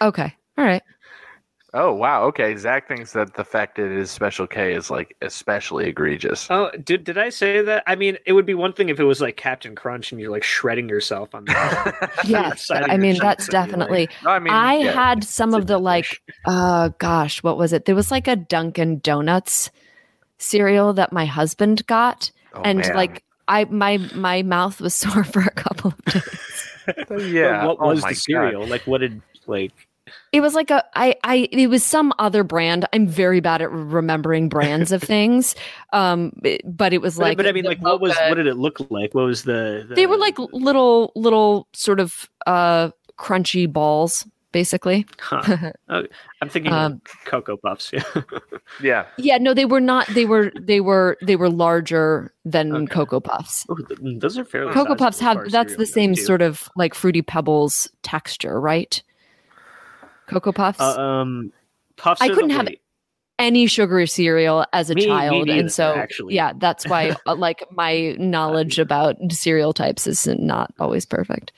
Okay, 0.01 0.35
all 0.57 0.65
right. 0.65 0.83
Oh 1.73 1.93
wow. 1.93 2.25
Okay. 2.25 2.57
Zach 2.57 2.89
thinks 2.89 3.13
that 3.13 3.35
the 3.35 3.45
fact 3.45 3.77
that 3.77 3.85
it 3.87 3.93
is 3.93 4.11
Special 4.11 4.47
K 4.47 4.75
is 4.75 4.91
like 4.91 5.17
especially 5.23 5.87
egregious. 5.87 6.49
Oh, 6.51 6.71
did 6.83 7.05
did 7.05 7.17
I 7.17 7.29
say 7.29 7.63
that? 7.63 7.85
I 7.87 7.95
mean, 7.95 8.19
it 8.27 8.33
would 8.33 8.47
be 8.47 8.55
one 8.55 8.73
thing 8.73 8.89
if 8.89 8.99
it 8.99 9.05
was 9.05 9.21
like 9.21 9.37
Captain 9.37 9.77
Crunch 9.77 10.11
and 10.11 10.21
you're 10.21 10.33
like 10.33 10.43
shredding 10.43 10.89
yourself 10.89 11.35
on 11.35 11.45
the. 11.45 12.11
Yes, 12.25 12.71
I 12.73 12.97
mean 12.97 13.19
that's 13.19 13.47
that'd 13.47 13.69
be 13.69 13.71
definitely. 13.71 14.09
No, 14.25 14.31
I 14.31 14.39
mean, 14.41 14.53
I 14.53 14.79
yeah. 14.79 14.93
had 14.93 15.23
some 15.23 15.55
of 15.55 15.63
a 15.63 15.67
the 15.67 15.79
like, 15.79 16.09
dish. 16.09 16.23
uh, 16.47 16.89
gosh, 16.99 17.43
what 17.43 17.57
was 17.57 17.73
it? 17.73 17.85
There 17.85 17.95
was 17.95 18.11
like 18.11 18.27
a 18.27 18.35
Dunkin' 18.37 18.99
Donuts 18.99 19.71
cereal 20.39 20.93
that 20.95 21.13
my 21.13 21.25
husband 21.27 21.87
got, 21.87 22.33
Oh, 22.53 22.63
and 22.65 22.81
man. 22.81 22.95
like 22.97 23.23
I 23.47 23.65
my 23.67 23.99
my 24.15 24.43
mouth 24.43 24.81
was 24.81 24.95
sore 24.97 25.23
for 25.25 25.41
a 25.41 25.51
couple 25.51 25.95
of 25.97 26.05
days. 26.07 26.69
yeah. 27.33 27.65
But 27.65 27.79
what 27.79 27.87
oh 27.87 27.89
was 27.91 28.03
my 28.03 28.09
the 28.09 28.15
God. 28.15 28.19
cereal? 28.19 28.67
Like, 28.67 28.87
what 28.89 28.99
did 28.99 29.23
like? 29.47 29.73
It 30.33 30.41
was 30.41 30.55
like 30.55 30.71
a 30.71 30.85
I 30.95 31.17
I 31.25 31.49
it 31.53 31.69
was 31.69 31.85
some 31.85 32.13
other 32.19 32.45
brand. 32.45 32.87
I'm 32.93 33.07
very 33.07 33.41
bad 33.41 33.63
at 33.63 33.71
remembering 33.71 34.49
brands 34.49 34.93
of 34.93 35.03
things. 35.15 35.55
Um 35.93 36.33
but 36.65 36.93
it 36.93 37.01
was 37.03 37.17
But, 37.17 37.23
like 37.23 37.37
but 37.37 37.47
I 37.47 37.53
mean, 37.53 37.65
like, 37.65 37.81
what 37.83 38.01
was? 38.01 38.15
What 38.29 38.35
did 38.35 38.47
it 38.47 38.57
look 38.57 38.79
like? 38.91 39.15
What 39.15 39.25
was 39.25 39.45
the? 39.45 39.85
the 39.89 39.95
They 39.95 40.07
were 40.07 40.17
like 40.19 40.39
little 40.39 41.13
little 41.17 41.67
sort 41.73 42.01
of 42.01 42.29
uh 42.47 42.91
crunchy 43.19 43.71
balls 43.71 44.27
basically. 44.53 45.07
Huh. 45.21 45.71
Oh, 45.89 46.03
I'm 46.43 46.49
thinking 46.49 46.73
Um, 46.73 47.01
Cocoa 47.25 47.57
Puffs. 47.57 47.93
Yeah. 47.93 48.03
Yeah. 48.81 49.05
Yeah, 49.19 49.37
no 49.39 49.53
they 49.53 49.65
were 49.65 49.81
not 49.81 50.07
they 50.09 50.25
were 50.25 50.53
they 50.61 50.81
were 50.81 51.17
they 51.23 51.37
were 51.37 51.51
larger 51.51 52.33
than 52.45 52.73
Okay. 52.73 52.87
cocoa 52.95 53.21
puffs. 53.21 53.67
Ooh, 53.71 53.75
mm, 53.75 54.21
those 54.21 54.39
are 54.39 54.45
fairly. 54.45 54.73
Cocoa 54.73 54.95
puffs 54.95 55.19
have 55.21 55.51
that's 55.51 55.77
the 55.77 55.87
same 55.87 56.15
too. 56.15 56.23
sort 56.23 56.41
of 56.41 56.69
like 56.77 56.95
fruity 56.95 57.21
pebbles 57.23 57.91
texture, 58.03 58.61
right? 58.61 59.03
Cocoa 60.31 60.53
puffs. 60.53 60.81
Uh, 60.81 60.99
um, 61.01 61.53
puffs. 61.97 62.21
I 62.23 62.29
couldn't 62.29 62.51
have 62.51 62.69
any 63.39 63.67
sugary 63.67 64.07
cereal 64.07 64.67
as 64.73 64.91
a 64.91 64.95
Me- 64.95 65.03
me 65.03 65.07
child 65.07 65.47
neither, 65.47 65.61
and 65.61 65.73
so 65.73 65.95
actually. 65.97 66.35
yeah 66.35 66.53
that's 66.59 66.85
why 66.87 67.17
uh, 67.27 67.35
like 67.35 67.65
my 67.71 68.15
knowledge 68.19 68.79
about 68.79 69.17
cereal 69.31 69.73
types 69.73 70.07
is 70.07 70.27
not 70.27 70.73
always 70.79 71.07
perfect 71.07 71.53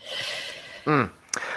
Mm. 0.86 1.10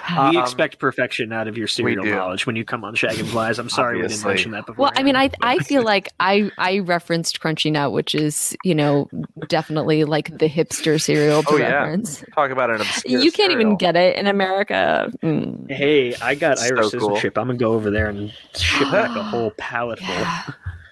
We 0.10 0.16
Um, 0.18 0.38
expect 0.38 0.80
perfection 0.80 1.34
out 1.34 1.48
of 1.48 1.58
your 1.58 1.68
cereal 1.68 2.06
knowledge 2.06 2.46
when 2.46 2.56
you 2.56 2.64
come 2.64 2.84
on 2.86 2.96
Shaggin' 2.96 3.26
Flies. 3.28 3.60
I'm 3.60 3.70
sorry 3.70 4.02
we 4.02 4.08
didn't 4.08 4.24
mention 4.26 4.52
that 4.52 4.66
before. 4.66 4.84
well 4.84 4.92
i 4.96 5.04
mean 5.04 5.16
i 5.18 5.30
i 5.42 5.58
feel 5.60 5.84
like 5.94 6.08
i 6.20 6.50
i 6.58 6.80
referenced 6.80 7.42
crunchy 7.42 7.72
nut 7.72 7.92
which 7.92 8.16
is 8.16 8.56
you 8.64 8.74
know 8.76 9.10
definitely 9.50 10.04
like 10.06 10.38
the 10.38 10.48
hipster 10.48 11.02
cereal 11.02 11.44
to 11.44 11.50
Oh, 11.54 11.58
yeah. 11.58 11.98
Talk 12.34 12.52
about 12.52 12.70
an 12.70 12.82
obscure. 12.82 13.20
you 13.22 13.32
can't 13.32 13.52
even 13.52 13.76
get 13.76 13.96
it 13.96 14.16
in 14.16 14.28
america 14.28 15.12
Mm. 15.24 15.70
Hey, 15.72 16.16
I 16.16 16.36
got 16.36 16.58
So 16.60 16.66
Irish 16.66 16.80
cool. 16.82 16.90
citizenship. 16.92 17.38
I'm 17.38 17.48
gonna 17.48 17.58
go 17.58 17.74
over 17.74 17.90
there 17.92 18.08
and 18.08 18.32
ship 18.56 18.90
back 18.92 19.10
a 19.16 19.24
whole 19.32 19.52
pallet 19.58 20.00
full. 20.00 20.08
Yeah. 20.08 20.44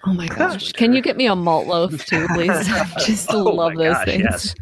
oh 0.06 0.12
my 0.12 0.26
gosh 0.26 0.72
can 0.72 0.92
you 0.92 1.00
get 1.00 1.16
me 1.16 1.26
a 1.26 1.34
malt 1.36 1.66
loaf 1.66 2.04
too 2.04 2.26
please 2.34 2.68
just 3.06 3.32
Oh 3.32 3.42
love 3.44 3.74
my 3.74 3.84
those 3.84 3.94
gosh, 3.94 4.04
things 4.04 4.22
yes. 4.24 4.54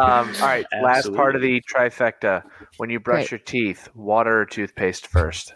Um, 0.00 0.28
all 0.40 0.46
right. 0.46 0.66
Last 0.82 1.12
part 1.14 1.36
of 1.36 1.42
the 1.42 1.62
trifecta. 1.62 2.42
When 2.76 2.90
you 2.90 3.00
brush 3.00 3.22
Right. 3.22 3.30
your 3.32 3.38
teeth, 3.38 3.88
water 3.94 4.40
or 4.40 4.46
toothpaste 4.46 5.06
first? 5.06 5.54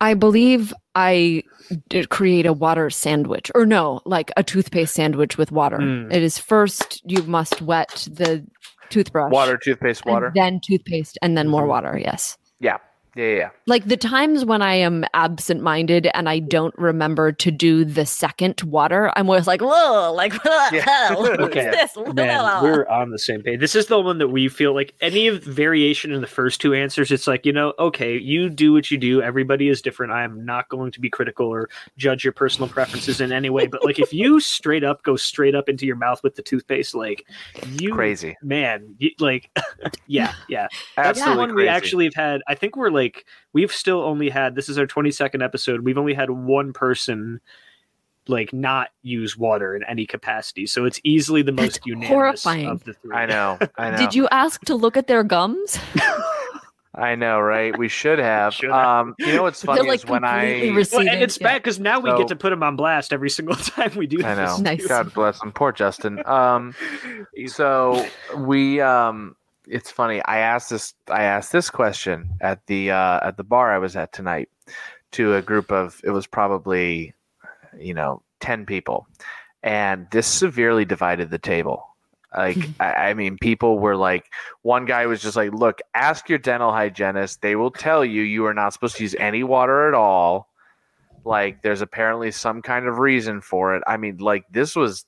I 0.00 0.14
believe 0.14 0.72
I 0.94 1.42
did 1.88 2.08
create 2.08 2.46
a 2.46 2.52
water 2.52 2.88
sandwich, 2.90 3.50
or 3.54 3.66
no, 3.66 4.00
like 4.04 4.30
a 4.36 4.42
toothpaste 4.44 4.94
sandwich 4.94 5.36
with 5.36 5.50
water. 5.50 5.78
Mm. 5.78 6.12
It 6.12 6.22
is 6.22 6.38
first 6.38 7.02
you 7.04 7.22
must 7.24 7.60
wet 7.62 8.06
the 8.10 8.46
toothbrush, 8.90 9.32
Water, 9.32 9.56
toothpaste, 9.56 10.02
and 10.06 10.12
water. 10.12 10.32
then 10.34 10.60
toothpaste, 10.64 11.18
and 11.20 11.36
then 11.36 11.48
more 11.48 11.64
Mhm. 11.64 11.68
water. 11.68 11.98
Yes. 12.02 12.38
Yeah. 12.60 12.78
Yeah. 13.18 13.24
Yeah. 13.26 13.36
yeah. 13.36 13.48
Like 13.66 13.84
the 13.84 13.96
times 13.96 14.44
when 14.44 14.62
I 14.62 14.74
am 14.74 15.04
absent 15.12 15.60
minded 15.62 16.08
and 16.14 16.28
I 16.28 16.38
don't 16.38 16.74
remember 16.78 17.32
to 17.32 17.50
do 17.50 17.84
the 17.84 18.06
second 18.06 18.60
water, 18.62 19.12
I'm 19.16 19.28
always 19.28 19.46
like, 19.46 19.60
whoa, 19.60 20.12
like, 20.14 20.32
what 20.44 20.70
the 20.70 20.76
Yeah. 20.76 20.84
hell? 21.08 21.22
What's 21.22 21.42
Okay. 21.42 21.70
this? 21.70 21.96
Man, 22.14 22.62
we're 22.62 22.86
on 22.88 23.10
the 23.10 23.18
same 23.18 23.42
page. 23.42 23.60
This 23.60 23.74
is 23.74 23.86
the 23.86 24.00
one 24.00 24.18
that 24.18 24.28
we 24.28 24.48
feel 24.48 24.72
like 24.74 24.94
any 25.00 25.28
variation 25.30 26.12
in 26.12 26.20
the 26.20 26.26
first 26.26 26.60
two 26.60 26.74
answers. 26.74 27.10
It's 27.10 27.26
like 27.26 27.44
you 27.44 27.52
know, 27.52 27.74
okay, 27.78 28.16
you 28.16 28.48
do 28.48 28.72
what 28.72 28.90
you 28.90 28.98
do. 28.98 29.20
Everybody 29.22 29.68
is 29.68 29.82
different. 29.82 30.12
I 30.12 30.22
am 30.24 30.44
not 30.44 30.68
going 30.68 30.92
to 30.92 31.00
be 31.00 31.10
critical 31.10 31.46
or 31.48 31.68
judge 31.96 32.22
your 32.24 32.32
personal 32.32 32.68
preferences 32.68 33.20
in 33.20 33.32
any 33.32 33.50
way. 33.50 33.66
But 33.66 33.84
like, 33.84 33.98
if 33.98 34.12
you 34.12 34.38
straight 34.40 34.84
up 34.84 35.02
go 35.02 35.16
straight 35.16 35.54
up 35.54 35.68
into 35.68 35.86
your 35.86 35.96
mouth 35.96 36.22
with 36.22 36.36
the 36.36 36.42
toothpaste, 36.42 36.94
like 36.94 37.26
you, 37.80 37.92
Crazy. 37.94 38.36
man, 38.42 38.94
you, 38.98 39.10
like, 39.18 39.50
yeah, 40.06 40.32
yeah. 40.48 40.68
That's 40.96 41.18
Absolutely 41.18 41.34
the 41.34 41.38
one 41.40 41.50
crazy. 41.50 41.64
we 41.64 41.68
actually 41.68 42.04
have 42.04 42.14
had. 42.14 42.40
I 42.46 42.54
think 42.54 42.76
we're 42.76 42.90
like 42.90 43.07
we've 43.52 43.72
still 43.72 44.00
only 44.02 44.28
had 44.30 44.54
this 44.54 44.68
is 44.68 44.78
our 44.78 44.86
22nd 44.86 45.42
episode. 45.44 45.80
We've 45.82 45.98
only 45.98 46.14
had 46.14 46.30
one 46.30 46.72
person 46.72 47.40
like 48.26 48.52
not 48.52 48.88
use 49.02 49.36
water 49.38 49.74
in 49.74 49.82
any 49.84 50.04
capacity. 50.06 50.66
So 50.66 50.84
it's 50.84 51.00
easily 51.02 51.42
the 51.42 51.52
most 51.52 51.74
That's 51.74 51.86
unanimous 51.86 52.08
horrifying. 52.10 52.66
of 52.66 52.84
the 52.84 52.92
three. 52.92 53.16
I 53.16 53.26
know. 53.26 53.58
I 53.78 53.90
know. 53.92 53.96
Did 53.96 54.14
you 54.14 54.28
ask 54.30 54.60
to 54.66 54.74
look 54.74 54.96
at 54.98 55.06
their 55.06 55.22
gums? 55.24 55.78
I 56.94 57.14
know, 57.14 57.38
right? 57.38 57.78
We 57.78 57.88
should 57.88 58.18
have. 58.18 58.54
Should 58.54 58.70
have. 58.70 58.84
um, 58.86 59.14
you 59.20 59.28
know 59.34 59.42
what's 59.44 59.62
funny 59.64 59.88
like 59.88 60.00
is 60.00 60.06
when 60.06 60.24
I. 60.24 60.72
Well, 60.92 61.06
and 61.08 61.22
it's 61.22 61.40
Yeah. 61.40 61.46
bad 61.46 61.62
because 61.62 61.78
now 61.78 62.00
we 62.00 62.10
So- 62.10 62.18
get 62.18 62.28
to 62.28 62.36
put 62.36 62.52
him 62.52 62.62
on 62.62 62.74
blast 62.76 63.12
every 63.12 63.30
single 63.30 63.54
time 63.54 63.92
we 63.96 64.06
do 64.08 64.18
I 64.24 64.34
know. 64.34 64.46
this. 64.48 64.58
Nice. 64.60 64.86
God 64.86 65.14
bless 65.14 65.40
him. 65.40 65.52
Poor 65.52 65.70
Justin. 65.70 66.20
Um, 66.26 66.74
so 67.46 68.04
we 68.36 68.80
um 68.80 69.36
it's 69.70 69.90
funny 69.90 70.22
i 70.24 70.38
asked 70.38 70.70
this 70.70 70.94
i 71.10 71.22
asked 71.22 71.52
this 71.52 71.70
question 71.70 72.30
at 72.40 72.64
the 72.66 72.90
uh 72.90 73.20
at 73.22 73.36
the 73.36 73.44
bar 73.44 73.72
i 73.72 73.78
was 73.78 73.96
at 73.96 74.12
tonight 74.12 74.48
to 75.12 75.34
a 75.34 75.42
group 75.42 75.70
of 75.70 76.00
it 76.04 76.10
was 76.10 76.26
probably 76.26 77.14
you 77.78 77.94
know 77.94 78.22
10 78.40 78.66
people. 78.66 79.06
And 79.62 80.06
this 80.10 80.26
severely 80.26 80.84
divided 80.84 81.30
the 81.30 81.38
table. 81.38 81.84
Like 82.36 82.58
I, 82.80 82.92
I 83.10 83.14
mean 83.14 83.38
people 83.38 83.78
were 83.78 83.96
like 83.96 84.26
one 84.62 84.84
guy 84.84 85.06
was 85.06 85.22
just 85.22 85.36
like 85.36 85.52
look 85.52 85.80
ask 85.94 86.28
your 86.28 86.38
dental 86.38 86.72
hygienist. 86.72 87.42
They 87.42 87.56
will 87.56 87.70
tell 87.70 88.04
you 88.04 88.22
you 88.22 88.46
are 88.46 88.54
not 88.54 88.72
supposed 88.72 88.96
to 88.96 89.02
use 89.02 89.14
any 89.18 89.42
water 89.42 89.88
at 89.88 89.94
all. 89.94 90.48
Like 91.24 91.62
there's 91.62 91.82
apparently 91.82 92.30
some 92.30 92.62
kind 92.62 92.86
of 92.86 92.98
reason 92.98 93.40
for 93.40 93.74
it. 93.76 93.82
I 93.86 93.96
mean 93.96 94.18
like 94.18 94.44
this 94.50 94.76
was 94.76 95.04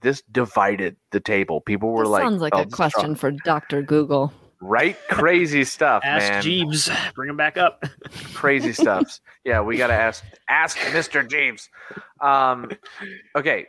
this 0.00 0.22
divided 0.32 0.96
the 1.10 1.20
table 1.20 1.60
people 1.60 1.90
were 1.92 2.04
This 2.04 2.10
like 2.10 2.22
sounds 2.22 2.40
like 2.42 2.54
oh, 2.54 2.62
a 2.62 2.66
question 2.66 3.00
strong. 3.00 3.14
for 3.14 3.30
Dr. 3.44 3.82
Google. 3.82 4.32
right 4.60 4.96
crazy 5.08 5.64
stuff 5.64 6.02
Ask 6.04 6.30
man 6.30 6.42
Jeeves, 6.42 6.90
bring 7.14 7.30
him 7.30 7.36
back 7.36 7.56
up. 7.56 7.84
crazy 8.34 8.72
stuff 8.72 9.20
yeah 9.44 9.60
we 9.60 9.76
gotta 9.76 9.94
ask 9.94 10.24
ask 10.48 10.76
mr 10.78 11.28
jeeves 11.28 11.68
um 12.20 12.70
okay 13.36 13.66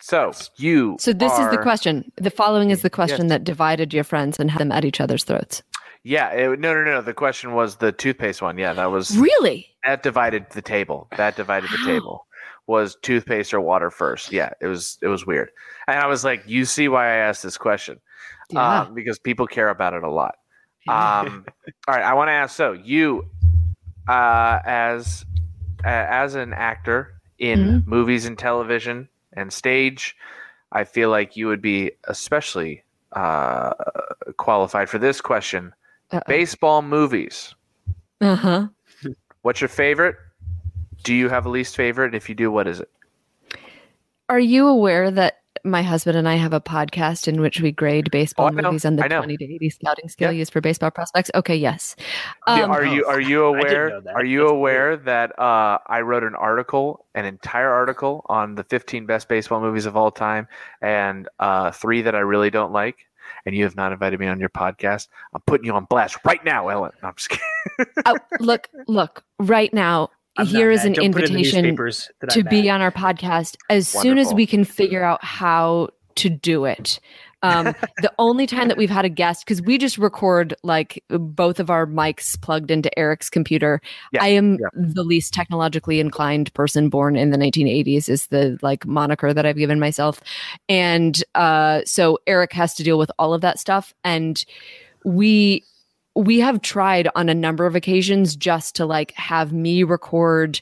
so 0.00 0.30
you 0.56 0.96
So 1.00 1.12
this 1.12 1.32
is 1.40 1.50
the 1.50 1.58
question. 1.58 2.12
The 2.16 2.30
following 2.30 2.70
is 2.70 2.82
the 2.82 2.90
question 2.90 3.22
Yes. 3.26 3.30
that 3.30 3.42
divided 3.44 3.92
your 3.92 4.04
friends 4.04 4.38
and 4.38 4.48
had 4.48 4.60
them 4.60 4.70
at 4.70 4.84
each 4.84 5.00
other's 5.00 5.24
throats. 5.24 5.60
yeah 6.04 6.28
it, 6.30 6.60
no 6.60 6.72
no 6.72 6.84
no 6.84 7.02
the 7.02 7.12
question 7.12 7.52
was 7.52 7.76
the 7.78 7.90
toothpaste 7.90 8.40
one 8.40 8.58
yeah 8.58 8.72
that 8.74 8.92
was 8.92 9.18
Really? 9.18 9.66
that 9.84 10.04
divided 10.04 10.46
the 10.50 10.62
table 10.62 11.08
that 11.16 11.34
divided 11.34 11.68
the 11.70 11.78
table 11.84 12.27
was 12.68 12.96
toothpaste 13.02 13.52
or 13.54 13.60
water 13.60 13.90
first 13.90 14.30
yeah 14.30 14.50
it 14.60 14.66
was 14.66 14.98
it 15.02 15.08
was 15.08 15.26
weird 15.26 15.50
and 15.88 15.98
i 15.98 16.06
was 16.06 16.22
like 16.24 16.42
you 16.46 16.64
see 16.64 16.86
why 16.88 17.06
i 17.06 17.16
asked 17.16 17.42
this 17.42 17.58
question 17.58 17.98
Yeah. 18.50 18.82
um, 18.82 18.94
because 18.94 19.18
people 19.18 19.46
care 19.46 19.68
about 19.70 19.94
it 19.94 20.04
a 20.04 20.10
lot 20.10 20.36
um, 20.88 21.44
all 21.88 21.94
right 21.94 22.04
i 22.04 22.14
want 22.14 22.28
to 22.28 22.32
ask 22.32 22.54
so 22.54 22.72
you 22.72 23.24
uh, 24.08 24.60
as 24.64 25.24
uh, 25.84 25.88
as 25.88 26.34
an 26.34 26.52
actor 26.52 27.14
in 27.38 27.58
Mm-hmm. 27.58 27.90
movies 27.90 28.26
and 28.26 28.38
television 28.38 29.08
and 29.32 29.52
stage 29.52 30.16
i 30.72 30.84
feel 30.84 31.08
like 31.10 31.36
you 31.36 31.46
would 31.46 31.62
be 31.62 31.92
especially 32.08 32.82
uh, 33.12 33.72
qualified 34.36 34.88
for 34.88 34.98
this 34.98 35.20
question 35.20 35.72
Uh-oh. 36.12 36.20
baseball 36.28 36.82
movies 36.82 37.54
uh-huh. 38.20 38.66
What's 39.42 39.60
your 39.60 39.68
favorite? 39.68 40.16
Do 41.02 41.14
you 41.14 41.28
have 41.28 41.46
a 41.46 41.48
least 41.48 41.76
favorite? 41.76 42.14
If 42.14 42.28
you 42.28 42.34
do, 42.34 42.50
what 42.50 42.66
is 42.66 42.80
it? 42.80 42.90
Are 44.28 44.40
you 44.40 44.66
aware 44.68 45.10
that 45.10 45.38
my 45.64 45.82
husband 45.82 46.16
and 46.16 46.28
I 46.28 46.36
have 46.36 46.52
a 46.52 46.60
podcast 46.60 47.26
in 47.28 47.40
which 47.40 47.60
we 47.60 47.72
grade 47.72 48.10
baseball 48.10 48.48
Oh, 48.48 48.62
movies 48.62 48.84
on 48.84 48.96
the 48.96 49.02
20 49.08 49.36
to 49.38 49.44
80 49.44 49.70
scouting 49.70 50.08
scale 50.08 50.30
Yeah. 50.32 50.38
used 50.38 50.52
for 50.52 50.60
baseball 50.60 50.90
prospects? 50.90 51.30
Okay, 51.34 51.56
yes. 51.56 51.96
Um, 52.46 52.70
are 52.70 52.84
you 52.84 53.04
are 53.06 53.20
you 53.20 53.44
aware? 53.44 54.00
Are 54.14 54.24
you 54.24 54.40
That's 54.40 54.50
aware 54.52 54.96
that 54.98 55.38
uh, 55.38 55.78
I 55.86 56.02
wrote 56.02 56.24
an 56.24 56.34
article, 56.34 57.06
an 57.14 57.24
entire 57.24 57.70
article 57.70 58.24
on 58.28 58.54
the 58.54 58.64
15 58.64 59.06
best 59.06 59.28
baseball 59.28 59.60
movies 59.60 59.86
of 59.86 59.96
all 59.96 60.10
time, 60.10 60.46
and 60.82 61.28
uh, 61.38 61.70
three 61.70 62.02
that 62.02 62.14
I 62.14 62.20
really 62.20 62.50
don't 62.50 62.72
like? 62.72 62.96
and 63.46 63.54
you 63.54 63.62
have 63.64 63.76
not 63.76 63.92
invited 63.92 64.18
me 64.18 64.26
on 64.26 64.40
your 64.40 64.48
podcast, 64.48 65.08
I'm 65.34 65.40
putting 65.42 65.64
you 65.66 65.72
on 65.74 65.84
blast 65.84 66.16
right 66.24 66.42
now, 66.44 66.68
Ellen. 66.68 66.90
No, 67.02 67.08
I'm 67.08 67.14
just 67.14 67.28
kidding. 67.28 67.44
Oh, 68.06 68.16
look, 68.40 68.68
look, 68.86 69.22
right 69.38 69.72
now, 69.72 70.10
I'm 70.38 70.46
here 70.46 70.70
is 70.70 70.84
an 70.84 70.92
Don't 70.92 71.04
invitation 71.04 71.76
to 72.30 72.44
be 72.44 72.70
on 72.70 72.80
our 72.80 72.92
podcast 72.92 73.56
as 73.68 73.88
soon 73.88 74.18
as 74.18 74.32
we 74.32 74.46
can 74.46 74.64
figure 74.64 75.02
out 75.04 75.22
how 75.22 75.88
to 76.16 76.30
do 76.30 76.64
it. 76.64 77.00
Um, 77.42 77.66
the 77.98 78.12
only 78.18 78.46
time 78.46 78.68
that 78.68 78.76
we've 78.76 78.90
had 78.90 79.04
a 79.04 79.08
guest, 79.08 79.44
because 79.44 79.62
we 79.62 79.78
just 79.78 79.98
record 79.98 80.54
like 80.62 81.02
both 81.08 81.60
of 81.60 81.70
our 81.70 81.86
mics 81.86 82.40
plugged 82.40 82.70
into 82.70 82.96
Eric's 82.98 83.30
computer. 83.30 83.80
Yeah, 84.12 84.22
I 84.22 84.28
am 84.28 84.54
yeah. 84.54 84.68
the 84.74 85.04
least 85.04 85.32
technologically 85.32 86.00
inclined 86.00 86.52
person 86.54 86.88
born 86.88 87.16
in 87.16 87.30
the 87.30 87.38
1980s, 87.38 88.08
is 88.08 88.26
the 88.28 88.58
like 88.62 88.86
moniker 88.86 89.32
that 89.32 89.46
I've 89.46 89.56
given 89.56 89.80
myself. 89.80 90.20
And 90.68 91.22
uh, 91.34 91.82
so 91.84 92.18
Eric 92.26 92.52
has 92.52 92.74
to 92.74 92.82
deal 92.82 92.98
with 92.98 93.10
all 93.18 93.34
of 93.34 93.40
that 93.42 93.58
stuff. 93.58 93.94
And 94.04 94.44
we 95.04 95.64
we 96.14 96.40
have 96.40 96.62
tried 96.62 97.08
on 97.14 97.28
a 97.28 97.34
number 97.34 97.66
of 97.66 97.74
occasions 97.74 98.36
just 98.36 98.74
to 98.76 98.86
like 98.86 99.12
have 99.12 99.52
me 99.52 99.82
record 99.84 100.60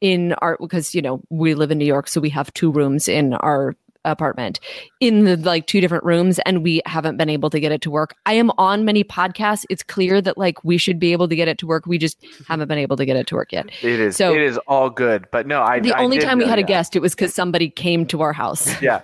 in 0.00 0.34
our 0.34 0.56
because 0.60 0.94
you 0.94 1.02
know 1.02 1.20
we 1.30 1.54
live 1.54 1.70
in 1.70 1.78
New 1.78 1.84
York 1.86 2.08
so 2.08 2.20
we 2.20 2.30
have 2.30 2.52
two 2.54 2.70
rooms 2.70 3.08
in 3.08 3.34
our 3.34 3.74
apartment 4.06 4.60
in 5.00 5.24
the 5.24 5.36
like 5.36 5.66
two 5.66 5.80
different 5.80 6.04
rooms 6.04 6.38
and 6.46 6.62
we 6.62 6.80
haven't 6.86 7.16
been 7.16 7.28
able 7.28 7.50
to 7.50 7.60
get 7.60 7.72
it 7.72 7.80
to 7.82 7.90
work. 7.90 8.14
I 8.24 8.34
am 8.34 8.50
on 8.56 8.84
many 8.84 9.04
podcasts. 9.04 9.64
It's 9.68 9.82
clear 9.82 10.20
that 10.22 10.38
like 10.38 10.62
we 10.64 10.78
should 10.78 10.98
be 10.98 11.12
able 11.12 11.28
to 11.28 11.36
get 11.36 11.48
it 11.48 11.58
to 11.58 11.66
work. 11.66 11.86
We 11.86 11.98
just 11.98 12.24
haven't 12.48 12.68
been 12.68 12.78
able 12.78 12.96
to 12.96 13.04
get 13.04 13.16
it 13.16 13.26
to 13.28 13.34
work 13.34 13.52
yet. 13.52 13.66
It 13.82 14.00
is. 14.00 14.16
So- 14.16 14.32
it 14.32 14.42
is 14.42 14.58
all 14.68 14.90
good. 14.90 15.26
But 15.30 15.46
no, 15.46 15.62
I. 15.62 15.80
The 15.80 15.92
I 15.92 16.02
only 16.02 16.18
time 16.18 16.38
we 16.38 16.46
had 16.46 16.58
a 16.58 16.62
guest 16.62 16.96
it 16.96 17.00
was 17.00 17.14
cuz 17.14 17.34
somebody 17.34 17.68
came 17.68 18.06
to 18.06 18.22
our 18.22 18.32
house. 18.32 18.80
Yeah, 18.80 19.02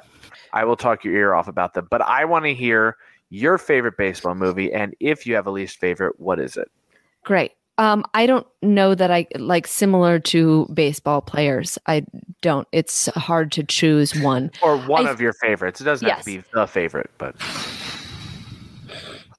I 0.52 0.64
will 0.64 0.77
talk 0.77 1.05
your 1.05 1.14
ear 1.14 1.35
off 1.35 1.48
about 1.48 1.74
them. 1.74 1.89
But 1.90 2.02
I 2.02 2.24
want 2.24 2.44
to 2.44 2.55
hear 2.55 2.97
your 3.32 3.56
favorite 3.56 3.96
baseball 3.96 4.34
movie, 4.34 4.70
and 4.72 4.94
if 5.00 5.26
you 5.26 5.34
have 5.34 5.46
a 5.46 5.50
least 5.50 5.78
favorite, 5.78 6.20
what 6.20 6.38
is 6.38 6.59
it? 6.59 6.70
Great. 7.24 7.52
Um, 7.78 8.04
I 8.12 8.26
don't 8.26 8.46
know 8.60 8.94
that 8.94 9.10
I 9.10 9.26
like 9.36 9.66
similar 9.66 10.18
to 10.20 10.66
baseball 10.74 11.22
players. 11.22 11.78
I 11.86 12.04
don't. 12.42 12.68
It's 12.72 13.06
hard 13.14 13.50
to 13.52 13.64
choose 13.64 14.14
one. 14.20 14.50
Or 14.62 14.76
one 14.76 15.06
I- 15.06 15.10
of 15.10 15.20
your 15.20 15.32
favorites. 15.32 15.80
It 15.80 15.84
doesn't 15.84 16.06
have 16.06 16.18
to 16.18 16.24
be 16.24 16.42
the 16.52 16.66
favorite, 16.66 17.10
but 17.16 17.34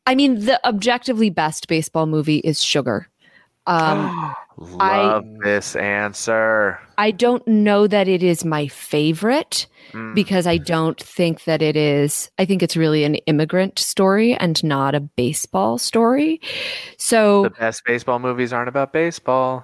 I 0.08 0.16
mean, 0.16 0.44
the 0.46 0.60
objectively 0.68 1.30
best 1.30 1.68
baseball 1.68 2.08
movie 2.08 2.40
is 2.40 2.64
Sugar. 2.64 3.08
Um, 3.68 4.34
love 4.58 5.26
this 5.44 5.76
answer. 5.76 6.80
I 6.98 7.12
don't 7.12 7.46
know 7.48 7.88
that 7.88 8.08
it 8.08 8.24
is 8.24 8.44
my 8.46 8.68
favorite 8.68 9.68
Mm. 9.92 10.16
because 10.16 10.48
I 10.48 10.58
don't 10.58 11.00
think 11.00 11.44
that 11.44 11.62
it 11.62 11.76
is. 11.76 12.32
I 12.40 12.46
think 12.46 12.64
it's 12.64 12.76
really 12.76 13.04
an 13.04 13.16
immigrant 13.28 13.78
story 13.78 14.34
and 14.34 14.64
not 14.64 14.96
a 14.96 15.02
baseball 15.02 15.78
story. 15.78 16.42
So 16.98 17.44
The 17.44 17.50
best 17.52 17.84
baseball 17.86 18.18
movies 18.18 18.54
aren't 18.54 18.70
about 18.70 18.92
baseball. 18.92 19.64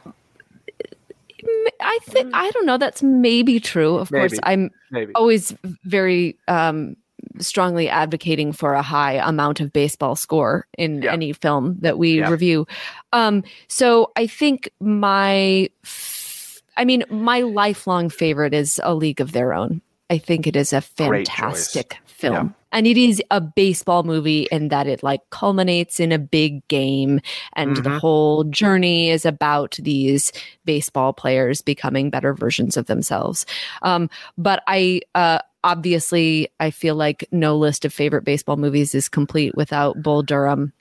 I 1.81 1.99
think 2.03 2.31
I 2.35 2.51
don't 2.51 2.65
know. 2.65 2.77
That's 2.77 3.01
maybe 3.01 3.59
true. 3.59 3.95
Of 3.95 4.09
course, 4.11 4.37
I'm 4.43 4.69
Maybe. 4.91 5.13
always 5.15 5.55
very 5.85 6.37
um, 6.47 6.95
strongly 7.39 7.89
advocating 7.89 8.51
for 8.51 8.73
a 8.73 8.81
high 8.81 9.13
amount 9.13 9.59
of 9.59 9.71
baseball 9.73 10.15
score 10.15 10.67
in 10.77 11.01
Yeah. 11.01 11.13
any 11.13 11.33
film 11.33 11.77
that 11.79 11.97
we 11.97 12.19
Yeah. 12.19 12.29
review. 12.29 12.67
Um, 13.13 13.43
so 13.67 14.11
I 14.15 14.27
think 14.27 14.69
my, 14.79 15.69
f- 15.83 16.61
I 16.77 16.85
mean, 16.85 17.03
my 17.09 17.41
lifelong 17.41 18.09
favorite 18.09 18.53
is 18.53 18.79
A 18.83 18.93
League 18.93 19.21
of 19.21 19.31
Their 19.31 19.53
Own. 19.53 19.81
I 20.09 20.17
think 20.17 20.47
it 20.47 20.55
is 20.55 20.73
a 20.73 20.81
fantastic 20.81 21.97
film. 22.05 22.33
Yeah. 22.33 22.49
And 22.71 22.85
it 22.87 22.97
is 22.97 23.21
a 23.31 23.39
baseball 23.41 24.03
movie 24.03 24.47
in 24.51 24.67
that 24.69 24.85
it 24.87 25.01
like 25.03 25.21
culminates 25.31 25.99
in 25.99 26.11
a 26.11 26.19
big 26.19 26.67
game 26.67 27.19
and 27.53 27.75
the 27.77 27.81
Mhm. 27.89 27.99
whole 27.99 28.43
journey 28.45 29.09
is 29.09 29.25
about 29.25 29.77
these 29.81 30.31
baseball 30.65 31.13
players 31.13 31.61
becoming 31.61 32.09
better 32.09 32.33
versions 32.33 32.77
of 32.77 32.85
themselves. 32.87 33.45
Um, 33.81 34.09
but 34.37 34.61
I 34.67 35.01
uh, 35.15 35.39
obviously 35.63 36.49
I 36.59 36.71
feel 36.71 36.95
like 36.95 37.27
no 37.31 37.57
list 37.57 37.85
of 37.85 37.93
favorite 37.93 38.23
baseball 38.25 38.57
movies 38.57 38.95
is 38.95 39.09
complete 39.09 39.55
without 39.55 40.01
Bull 40.01 40.23
Durham, 40.23 40.73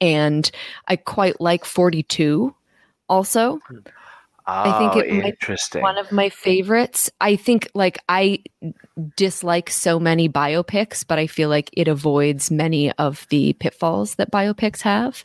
and 0.00 0.50
I 0.88 0.96
quite 0.96 1.40
like 1.40 1.64
Forty 1.64 2.02
Two. 2.02 2.54
Also, 3.08 3.60
I 4.46 4.78
think 4.78 4.96
Oh, 4.96 4.98
it 5.00 5.12
might 5.12 5.24
interesting. 5.34 5.82
one 5.82 5.98
of 5.98 6.10
my 6.12 6.28
favorites. 6.28 7.10
I 7.20 7.36
think 7.36 7.68
like 7.74 7.98
I 8.08 8.42
dislike 9.16 9.70
so 9.70 9.98
many 10.00 10.28
biopics, 10.28 11.04
but 11.06 11.18
I 11.18 11.26
feel 11.26 11.48
like 11.48 11.70
it 11.72 11.88
avoids 11.88 12.50
many 12.50 12.92
of 12.92 13.26
the 13.30 13.52
pitfalls 13.54 14.16
that 14.16 14.30
biopics 14.30 14.80
have. 14.82 15.24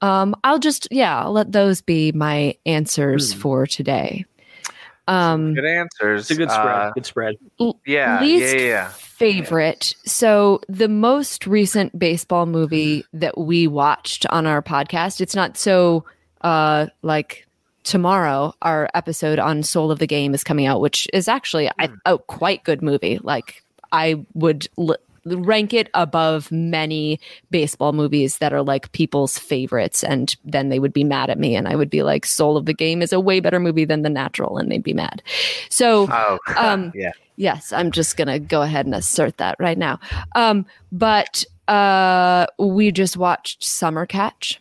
Um, 0.00 0.34
I'll 0.44 0.58
just 0.58 0.88
yeah, 0.90 1.20
I'll 1.22 1.32
let 1.32 1.52
those 1.52 1.80
be 1.80 2.12
my 2.12 2.56
answers 2.66 3.32
Hmm. 3.32 3.40
for 3.40 3.66
today. 3.66 4.24
Um, 5.06 5.54
Good 5.54 5.64
answers. 5.64 6.22
It's 6.22 6.30
a 6.30 6.34
good 6.34 6.50
spread. 6.50 6.66
Uh, 6.66 6.90
good 6.92 7.06
spread. 7.06 7.36
yeah, 7.86 8.20
least 8.20 8.54
yeah, 8.56 8.62
yeah. 8.62 8.88
favorite. 8.88 9.94
So 10.04 10.60
the 10.68 10.88
most 10.88 11.46
recent 11.46 11.98
baseball 11.98 12.46
movie 12.46 13.04
that 13.12 13.36
we 13.36 13.66
watched 13.66 14.26
on 14.30 14.46
our 14.46 14.62
podcast, 14.62 15.20
it's 15.20 15.34
not 15.34 15.56
so 15.56 16.04
uh 16.40 16.86
like 17.02 17.46
tomorrow 17.84 18.54
our 18.62 18.88
episode 18.94 19.38
on 19.38 19.62
Soul 19.62 19.90
of 19.90 19.98
the 19.98 20.06
Game 20.06 20.34
is 20.34 20.42
coming 20.42 20.66
out, 20.66 20.80
which 20.80 21.06
is 21.12 21.28
actually 21.28 21.66
a, 21.78 21.90
a 22.06 22.18
quite 22.18 22.64
good 22.64 22.82
movie. 22.82 23.18
Like 23.22 23.62
I 23.92 24.24
would 24.34 24.68
l- 24.78 24.96
rank 25.24 25.72
it 25.72 25.88
above 25.94 26.50
many 26.52 27.18
baseball 27.50 27.92
movies 27.92 28.38
that 28.38 28.52
are 28.52 28.62
like 28.62 28.92
people's 28.92 29.38
favorites 29.38 30.04
and 30.04 30.36
then 30.44 30.68
they 30.68 30.78
would 30.78 30.92
be 30.92 31.04
mad 31.04 31.30
at 31.30 31.38
me 31.38 31.56
and 31.56 31.66
I 31.66 31.76
would 31.76 31.90
be 31.90 32.02
like 32.02 32.26
Soul 32.26 32.56
of 32.56 32.66
the 32.66 32.74
Game 32.74 33.02
is 33.02 33.12
a 33.12 33.20
way 33.20 33.40
better 33.40 33.60
movie 33.60 33.84
than 33.84 34.02
The 34.02 34.10
Natural 34.10 34.58
and 34.58 34.70
they'd 34.70 34.82
be 34.82 34.94
mad. 34.94 35.22
So 35.70 36.08
Oh, 36.10 36.38
Um, 36.56 36.92
yeah. 36.94 37.12
Yes, 37.36 37.72
I'm 37.72 37.90
just 37.90 38.16
gonna 38.16 38.38
go 38.38 38.62
ahead 38.62 38.86
and 38.86 38.94
assert 38.94 39.38
that 39.38 39.56
right 39.58 39.78
now. 39.78 39.98
Um, 40.36 40.66
but 40.92 41.44
uh, 41.66 42.46
we 42.58 42.92
just 42.92 43.16
watched 43.16 43.64
Summer 43.64 44.06
Catch. 44.06 44.60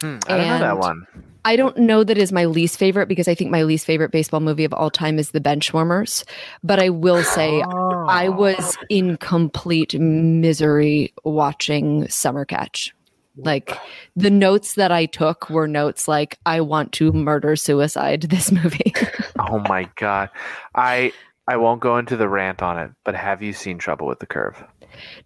Hmm, 0.00 0.18
I 0.26 0.36
don't 0.36 0.46
know 0.46 0.58
that 0.58 0.78
one. 0.78 1.06
I 1.44 1.56
don't 1.56 1.76
know 1.78 2.04
that 2.04 2.18
is 2.18 2.32
my 2.32 2.44
least 2.44 2.78
favorite 2.78 3.08
because 3.08 3.28
I 3.28 3.34
think 3.34 3.50
my 3.50 3.62
least 3.62 3.86
favorite 3.86 4.10
baseball 4.12 4.40
movie 4.40 4.64
of 4.64 4.72
all 4.72 4.90
time 4.90 5.18
is 5.18 5.30
The 5.30 5.40
Benchwarmers. 5.40 6.24
But 6.62 6.78
I 6.80 6.88
will 6.90 7.22
say 7.22 7.62
I 7.62 8.26
Oh. 8.28 8.32
was 8.32 8.76
in 8.88 9.16
complete 9.16 9.98
misery 9.98 11.12
watching 11.24 12.08
Summer 12.08 12.44
Catch. 12.44 12.94
Like 13.36 13.76
the 14.16 14.28
notes 14.30 14.74
that 14.74 14.92
I 14.92 15.06
took 15.06 15.48
were 15.48 15.68
notes 15.68 16.06
like 16.08 16.38
I 16.44 16.60
want 16.60 16.92
to 16.94 17.12
murder 17.12 17.56
suicide 17.56 18.22
this 18.28 18.52
movie. 18.52 18.92
Oh 19.38 19.60
my 19.60 19.88
god. 19.96 20.28
I 20.74 21.12
I 21.48 21.56
won't 21.56 21.80
go 21.80 21.96
into 21.96 22.16
the 22.16 22.28
rant 22.28 22.62
on 22.62 22.78
it, 22.78 22.90
but 23.04 23.14
have 23.14 23.42
you 23.42 23.52
seen 23.52 23.78
Trouble 23.78 24.06
with 24.06 24.18
the 24.18 24.26
Curve? 24.26 24.62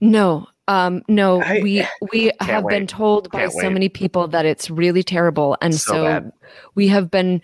No, 0.01 0.47
um, 0.69 1.03
no, 1.09 1.43
I- 1.43 1.61
we 1.63 1.87
we 2.13 2.33
have 2.41 2.67
been 2.69 2.87
told 2.87 3.31
by 3.31 3.41
Can't 3.41 3.53
so 3.53 3.59
wait. 3.65 3.73
many 3.73 3.89
people 3.89 4.29
that 4.29 4.47
it's 4.47 4.71
really 4.71 5.03
terrible, 5.03 5.57
and 5.61 5.75
So 5.75 5.93
so, 5.95 6.33
we 6.75 6.89
have 6.89 7.11
been 7.11 7.43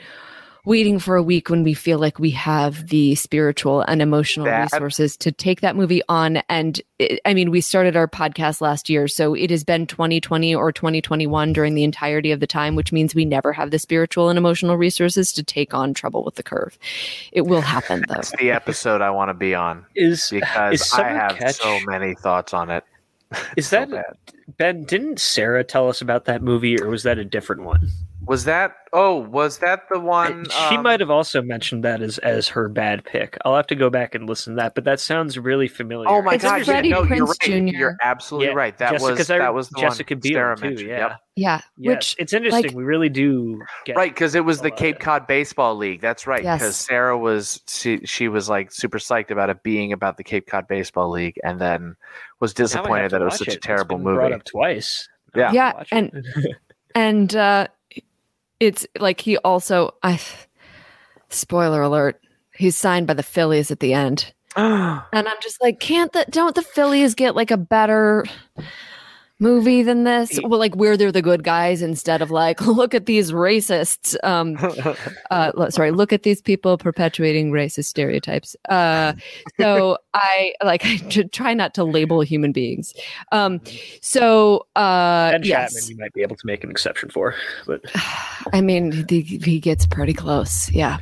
waiting 0.66 0.98
for 0.98 1.16
a 1.16 1.22
week 1.22 1.48
when 1.48 1.62
we 1.64 1.72
feel 1.72 1.98
like 1.98 2.18
we 2.18 2.28
have 2.30 2.88
the 2.88 3.14
spiritual 3.14 3.80
and 3.80 4.02
emotional 4.02 4.44
That- 4.44 4.70
resources 4.70 5.16
to 5.16 5.32
take 5.32 5.62
that 5.62 5.74
movie 5.74 6.02
on. 6.06 6.42
And 6.50 6.78
it, 6.98 7.18
I 7.24 7.32
mean, 7.32 7.50
we 7.50 7.62
started 7.62 7.96
our 7.96 8.06
podcast 8.06 8.60
last 8.60 8.90
year, 8.90 9.08
so 9.08 9.32
it 9.32 9.48
has 9.48 9.64
been 9.64 9.86
2020 9.86 10.54
or 10.54 10.70
2021 10.70 11.54
during 11.54 11.74
the 11.74 11.82
entirety 11.82 12.30
of 12.30 12.40
the 12.40 12.46
time, 12.46 12.74
which 12.74 12.92
means 12.92 13.14
we 13.14 13.24
never 13.24 13.54
have 13.54 13.70
the 13.70 13.78
spiritual 13.78 14.28
and 14.28 14.36
emotional 14.36 14.76
resources 14.76 15.32
to 15.32 15.42
take 15.42 15.72
on 15.72 15.94
Trouble 15.94 16.24
with 16.26 16.34
the 16.34 16.42
Curve. 16.42 16.78
It 17.32 17.46
will 17.46 17.62
happen 17.62 18.00
though. 18.08 18.16
That's 18.16 18.32
the 18.36 18.50
episode 18.50 19.00
I 19.00 19.08
want 19.10 19.30
to 19.30 19.34
be 19.34 19.54
on 19.54 19.86
Is 19.96 20.28
because 20.28 20.82
Is 20.82 20.92
I 20.92 21.08
have 21.08 21.36
Catch- 21.38 21.54
so 21.56 21.80
many 21.86 22.14
thoughts 22.14 22.52
on 22.52 22.68
it. 22.68 22.84
Is 23.56 23.66
So 23.68 23.76
that 23.86 23.90
bad. 23.90 24.16
Ben? 24.56 24.84
Didn't 24.84 25.20
Sarah 25.20 25.64
tell 25.64 25.88
us 25.88 26.00
about 26.00 26.24
that 26.26 26.42
movie, 26.42 26.80
or 26.80 26.88
was 26.88 27.02
that 27.04 27.18
a 27.18 27.24
different 27.24 27.62
one? 27.62 27.88
Was 28.30 28.44
that? 28.44 28.76
Oh, 28.92 29.16
was 29.16 29.58
that 29.58 29.88
the 29.90 29.98
one? 29.98 30.46
she 30.68 30.76
um, 30.76 30.84
might 30.84 31.00
have 31.00 31.10
also 31.10 31.42
mentioned 31.42 31.82
that 31.82 32.00
as 32.00 32.18
as 32.18 32.46
her 32.46 32.68
bad 32.68 33.04
pick. 33.04 33.36
I'll 33.44 33.56
have 33.56 33.66
to 33.66 33.74
go 33.74 33.90
back 33.90 34.14
and 34.14 34.28
listen 34.28 34.54
to 34.54 34.62
that, 34.62 34.76
but 34.76 34.84
that 34.84 35.00
sounds 35.00 35.36
really 35.36 35.66
familiar. 35.66 36.08
Oh 36.08 36.22
my 36.22 36.34
It's 36.34 36.44
god! 36.44 36.64
Freddie 36.64 36.90
yeah, 36.90 36.94
no, 36.94 37.02
you're 37.02 37.26
Prinze 37.26 37.28
right. 37.28 37.72
Jr. 37.72 37.76
You're 37.76 37.96
absolutely 38.00 38.46
Yeah, 38.46 38.52
right. 38.54 38.78
That 38.78 38.92
Jessica- 38.92 39.10
was 39.10 39.18
'cause 39.18 39.30
I- 39.32 39.38
that 39.38 39.52
was 39.52 39.68
the 39.70 39.80
Jessica 39.80 40.14
one 40.14 40.20
Biel 40.20 40.32
Sarah 40.32 40.56
too. 40.56 40.64
mentioned. 40.64 40.88
Yeah, 40.90 40.98
Yep. 40.98 41.20
Yeah, 41.34 41.60
Yes, 41.76 41.90
which 41.96 42.16
it's 42.20 42.32
interesting. 42.32 42.66
like- 42.68 42.76
we 42.76 42.84
really 42.84 43.08
do 43.08 43.60
get 43.84 43.96
Right, 43.96 44.14
because 44.14 44.36
it 44.36 44.44
was 44.44 44.60
the 44.60 44.70
Cape 44.70 45.00
Cod 45.00 45.26
Baseball 45.26 45.74
League. 45.74 46.00
That's 46.00 46.28
right. 46.28 46.44
Yes. 46.44 46.60
Because 46.60 46.76
Sarah 46.76 47.18
was 47.18 47.60
she, 47.68 47.98
she 48.04 48.28
was 48.28 48.48
like 48.48 48.70
super 48.70 48.98
psyched 48.98 49.32
about 49.32 49.50
it 49.50 49.64
being 49.64 49.92
about 49.92 50.16
the 50.18 50.22
Cape 50.24 50.46
Cod 50.46 50.68
Baseball 50.68 51.10
League, 51.10 51.40
and 51.42 51.60
then 51.60 51.96
was 52.38 52.56
Now 52.56 52.62
I 52.62 52.62
have 52.62 52.68
disappointed 52.68 53.10
that 53.10 53.22
it 53.22 53.24
was 53.24 53.32
watch 53.32 53.38
such 53.40 53.48
a 53.48 53.52
It's 53.56 53.66
terrible 53.66 53.96
been 53.96 54.04
Brought 54.04 54.22
movie. 54.22 54.34
up 54.34 54.44
twice. 54.44 55.08
Yeah. 55.34 55.48
I'll 55.48 55.78
have 55.78 55.88
to 55.88 55.94
Yeah, 55.96 55.98
and- 55.98 56.26
and 56.94 57.34
uh 57.36 57.66
it's 58.60 58.86
like 58.98 59.20
he 59.20 59.36
also 59.38 59.94
i 60.02 60.20
spoiler 61.28 61.82
alert 61.82 62.20
he's 62.54 62.76
signed 62.76 63.06
by 63.06 63.14
the 63.14 63.22
phillies 63.22 63.70
at 63.70 63.80
the 63.80 63.94
end. 63.94 64.32
And 64.56 65.28
I'm 65.28 65.40
just 65.40 65.62
like, 65.62 65.80
can't 65.80 66.12
the 66.12 66.26
don't 66.28 66.54
the 66.54 66.62
Phillies 66.62 67.14
get 67.14 67.36
like 67.36 67.50
a 67.50 67.56
better 67.56 68.24
movie 69.40 69.82
than 69.82 70.04
this? 70.04 70.38
Well, 70.44 70.60
like 70.60 70.76
where 70.76 70.96
they're 70.96 71.10
the 71.10 71.22
good 71.22 71.42
guys 71.42 71.82
instead 71.82 72.22
of 72.22 72.30
like, 72.30 72.60
look 72.66 72.94
at 72.94 73.06
these 73.06 73.32
racists. 73.32 74.16
Um, 74.22 74.56
uh, 75.30 75.70
sorry, 75.70 75.90
look 75.90 76.12
at 76.12 76.22
these 76.22 76.40
people 76.40 76.78
perpetuating 76.78 77.50
racist 77.50 77.86
stereotypes. 77.86 78.54
Uh, 78.68 79.14
so 79.58 79.98
I 80.14 80.54
like 80.62 80.84
I 80.84 80.98
tr- 80.98 81.22
try 81.32 81.54
not 81.54 81.74
to 81.74 81.84
label 81.84 82.20
human 82.20 82.52
beings. 82.52 82.94
Um, 83.32 83.60
so 84.00 84.66
uh, 84.76 85.32
Ben 85.32 85.42
yes. 85.44 85.74
Chapman, 85.74 85.90
you 85.90 85.96
might 86.02 86.12
be 86.12 86.22
able 86.22 86.36
to 86.36 86.46
make 86.46 86.62
an 86.62 86.70
exception 86.70 87.10
for, 87.10 87.34
but 87.66 87.80
I 88.52 88.60
mean, 88.60 89.06
the, 89.06 89.22
he 89.22 89.58
gets 89.58 89.86
pretty 89.86 90.14
close. 90.14 90.70
Yeah. 90.70 90.98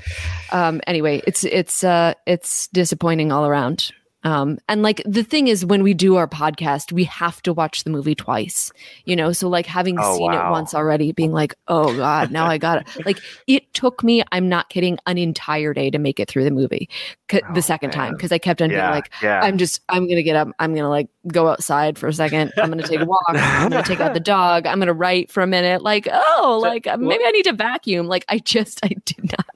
Um, 0.53 0.81
anyway, 0.87 1.23
it's 1.27 1.45
it's 1.45 1.85
uh, 1.85 2.15
it's 2.27 2.69
disappointing 2.69 3.33
all 3.33 3.47
around. 3.47 3.93
Um, 4.25 4.59
and 4.69 4.83
like 4.83 5.01
the 5.07 5.23
thing 5.23 5.47
is, 5.47 5.65
when 5.65 5.85
we 5.85 5.95
do 5.95 6.17
our 6.17 6.27
podcast, 6.27 6.91
we 6.93 7.05
have 7.05 7.41
to 7.43 7.53
watch 7.53 7.85
the 7.85 7.91
movie 7.91 8.17
twice. 8.17 8.73
You 9.05 9.15
know, 9.15 9.31
so 9.33 9.49
like 9.49 9.65
having 9.65 9.97
Oh, 10.01 10.17
seen 10.17 10.33
wow. 10.33 10.49
it 10.49 10.51
once 10.51 10.75
already, 10.75 11.13
being 11.13 11.33
like, 11.33 11.55
oh 11.69 11.97
god, 11.97 12.33
now 12.33 12.47
I 12.47 12.59
got 12.59 12.81
it. 12.83 12.89
Like 13.07 13.21
it 13.47 13.73
took 13.75 14.03
me, 14.03 14.25
I'm 14.33 14.49
not 14.49 14.71
kidding, 14.71 14.99
an 15.07 15.19
entire 15.19 15.73
day 15.73 15.89
to 15.91 15.99
make 15.99 16.19
it 16.19 16.29
through 16.29 16.45
the 16.45 16.51
movie 16.51 16.89
c- 17.31 17.41
Oh, 17.49 17.55
the 17.55 17.63
second 17.63 17.93
time 17.93 18.15
because 18.15 18.33
I 18.33 18.39
kept 18.39 18.61
on 18.61 18.71
being 18.71 18.81
like, 18.81 19.13
yeah. 19.23 19.41
I'm 19.41 19.57
just 19.57 19.83
I'm 19.89 20.09
gonna 20.09 20.23
get 20.25 20.35
up. 20.35 20.49
I'm 20.59 20.75
gonna 20.75 20.91
like 20.91 21.09
go 21.29 21.47
outside 21.49 21.97
for 21.97 22.09
a 22.09 22.13
second. 22.13 22.53
I'm 22.57 22.71
gonna 22.71 22.83
take 22.83 23.01
a 23.01 23.05
walk. 23.05 23.23
I'm 23.29 23.71
gonna 23.71 23.85
take 23.85 24.01
out 24.01 24.15
the 24.15 24.21
dog. 24.37 24.67
I'm 24.67 24.81
gonna 24.81 24.93
write 24.93 25.31
for 25.31 25.45
a 25.45 25.47
minute. 25.47 25.83
Like 25.83 26.09
oh, 26.11 26.61
So, 26.61 26.69
like 26.69 26.89
uh, 26.89 26.97
what- 26.99 27.01
maybe 27.09 27.25
I 27.25 27.31
need 27.31 27.45
to 27.45 27.53
vacuum. 27.53 28.09
Like 28.09 28.25
I 28.29 28.39
just 28.41 28.81
I 28.85 28.89
did 29.05 29.31
not. 29.31 29.47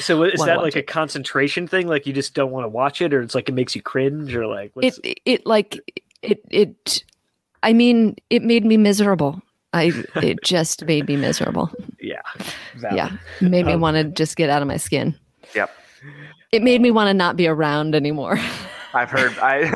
So 0.00 0.22
is 0.24 0.40
that 0.44 0.56
watch 0.58 0.64
like 0.64 0.76
a 0.76 0.80
it. 0.80 0.86
concentration 0.86 1.66
thing? 1.66 1.86
Like 1.88 2.06
you 2.06 2.12
just 2.12 2.34
don't 2.34 2.50
want 2.50 2.64
to 2.64 2.68
watch 2.68 3.00
it, 3.00 3.12
or 3.14 3.20
it's 3.22 3.34
like 3.34 3.48
it 3.48 3.52
makes 3.52 3.74
you 3.74 3.82
cringe, 3.82 4.34
or 4.34 4.46
like 4.46 4.70
what's, 4.74 4.98
It 5.02 5.20
it 5.24 5.46
like 5.46 6.02
it 6.22 6.40
it. 6.50 7.04
I 7.62 7.72
mean, 7.72 8.16
it 8.30 8.42
made 8.42 8.64
me 8.64 8.76
miserable. 8.76 9.40
I 9.72 9.92
it 10.16 10.42
just 10.42 10.84
made 10.84 11.06
me 11.08 11.16
miserable. 11.16 11.70
yeah, 12.00 12.20
valid. 12.76 12.96
Yeah, 12.96 13.10
made 13.40 13.66
me 13.66 13.72
Um, 13.74 13.80
want 13.80 13.96
to 13.96 14.04
just 14.04 14.36
get 14.36 14.50
out 14.50 14.62
of 14.62 14.68
my 14.68 14.76
skin. 14.76 15.14
Yep. 15.54 15.70
It 16.52 16.62
made 16.62 16.80
me 16.80 16.90
want 16.90 17.08
to 17.08 17.14
not 17.14 17.36
be 17.36 17.46
around 17.46 17.94
anymore. 17.94 18.38
I've 18.92 19.10
heard 19.10 19.38
I 19.38 19.72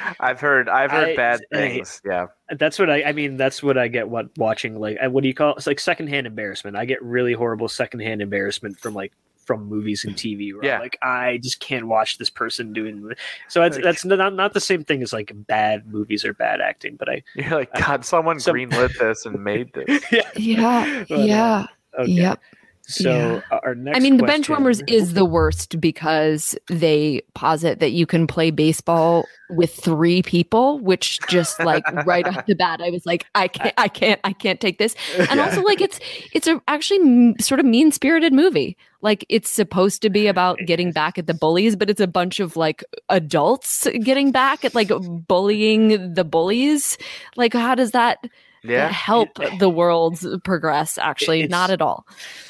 I've 0.20 0.40
heard 0.40 0.68
I've 0.68 0.90
heard 0.90 1.10
I- 1.10 1.16
bad 1.16 1.40
I- 1.52 1.56
things. 1.56 2.02
Yeah. 2.04 2.26
That's 2.50 2.78
what 2.80 2.90
I. 2.90 3.02
I 3.04 3.12
mean, 3.12 3.36
that's 3.36 3.62
what 3.62 3.78
I 3.78 3.86
get. 3.88 4.08
What 4.08 4.26
watching 4.36 4.80
like 4.80 4.98
uh, 5.00 5.08
what 5.08 5.22
do 5.22 5.28
you 5.28 5.34
call 5.34 5.52
it? 5.52 5.58
It's 5.58 5.66
like 5.68 5.78
secondhand 5.78 6.26
embarrassment. 6.26 6.76
I 6.76 6.84
get 6.84 7.00
really 7.02 7.32
horrible 7.32 7.68
secondhand 7.68 8.22
embarrassment 8.22 8.80
from 8.80 8.94
like 8.94 9.12
from 9.46 9.66
movies 9.66 10.04
and 10.04 10.14
TV. 10.16 10.52
Where 10.54 10.64
I'm 10.74 10.80
like 10.82 10.98
I 11.02 11.38
just 11.42 11.60
can't 11.60 11.86
watch 11.86 12.18
this 12.18 12.28
person 12.30 12.72
doing. 12.72 13.12
So 13.48 13.62
it's, 13.62 13.76
Like- 13.76 13.84
that's 13.84 14.04
not 14.04 14.34
not 14.34 14.52
the 14.52 14.60
same 14.60 14.84
thing 14.84 15.02
as 15.02 15.12
like 15.12 15.32
bad 15.34 15.86
movies 15.86 16.24
or 16.24 16.34
bad 16.34 16.60
acting. 16.60 16.96
But 16.96 17.08
I 17.08 17.22
You're 17.34 17.50
like, 17.50 17.70
I- 17.74 17.80
God, 17.80 18.04
someone 18.04 18.40
some- 18.40 18.54
greenlit 18.56 18.98
this 18.98 19.24
and 19.24 19.42
made 19.42 19.72
this. 19.72 20.04
yeah, 20.36 21.04
But, 21.08 21.18
uh, 21.18 21.22
yeah, 21.22 21.66
okay. 21.98 22.10
yep. 22.12 22.40
So 22.88 23.10
Yeah. 23.10 23.40
uh, 23.50 23.60
our 23.64 23.74
next. 23.74 23.96
I 23.96 24.00
mean, 24.00 24.16
the 24.16 24.22
question- 24.24 24.54
Benchwarmers 24.56 24.82
is 24.88 25.14
the 25.14 25.24
worst 25.24 25.80
because 25.80 26.56
they 26.68 27.22
posit 27.34 27.80
that 27.80 27.90
you 27.90 28.06
can 28.06 28.26
play 28.28 28.50
baseball 28.52 29.26
with 29.50 29.72
three 29.74 30.22
people, 30.22 30.78
which 30.80 31.18
just 31.28 31.58
like 31.60 31.84
right 32.06 32.26
off 32.28 32.46
the 32.46 32.54
bat, 32.54 32.80
I 32.80 32.90
was 32.90 33.04
like, 33.04 33.26
I 33.34 33.48
can't, 33.48 33.74
I 33.76 33.88
can't, 33.88 34.20
I 34.24 34.32
can't 34.32 34.60
take 34.60 34.78
this. 34.78 34.94
And 35.18 35.28
Yeah. 35.38 35.46
also, 35.46 35.62
like, 35.62 35.80
it's 35.80 35.98
it's 36.32 36.46
a 36.46 36.60
actually 36.68 37.00
m- 37.00 37.34
sort 37.40 37.58
of 37.60 37.66
mean 37.66 37.90
spirited 37.90 38.32
movie. 38.32 38.76
Like, 39.02 39.24
it's 39.28 39.50
supposed 39.50 40.00
to 40.02 40.10
be 40.10 40.26
about 40.28 40.58
getting 40.66 40.90
back 40.92 41.18
at 41.18 41.26
the 41.26 41.34
bullies, 41.34 41.76
but 41.76 41.90
it's 41.90 42.00
a 42.00 42.06
bunch 42.08 42.38
of 42.40 42.56
like 42.56 42.84
adults 43.08 43.86
getting 44.02 44.30
back 44.32 44.64
at 44.64 44.74
like 44.74 44.90
bullying 45.28 46.14
the 46.14 46.24
bullies. 46.24 46.98
Like, 47.36 47.52
how 47.52 47.74
does 47.74 47.90
that 47.92 48.18
Yeah. 48.62 48.88
help 48.88 49.38
the 49.58 49.68
world 49.70 50.18
progress? 50.44 50.98
Actually, 50.98 51.40
It's- 51.40 51.50
not 51.50 51.70
at 51.70 51.80
all. 51.80 52.06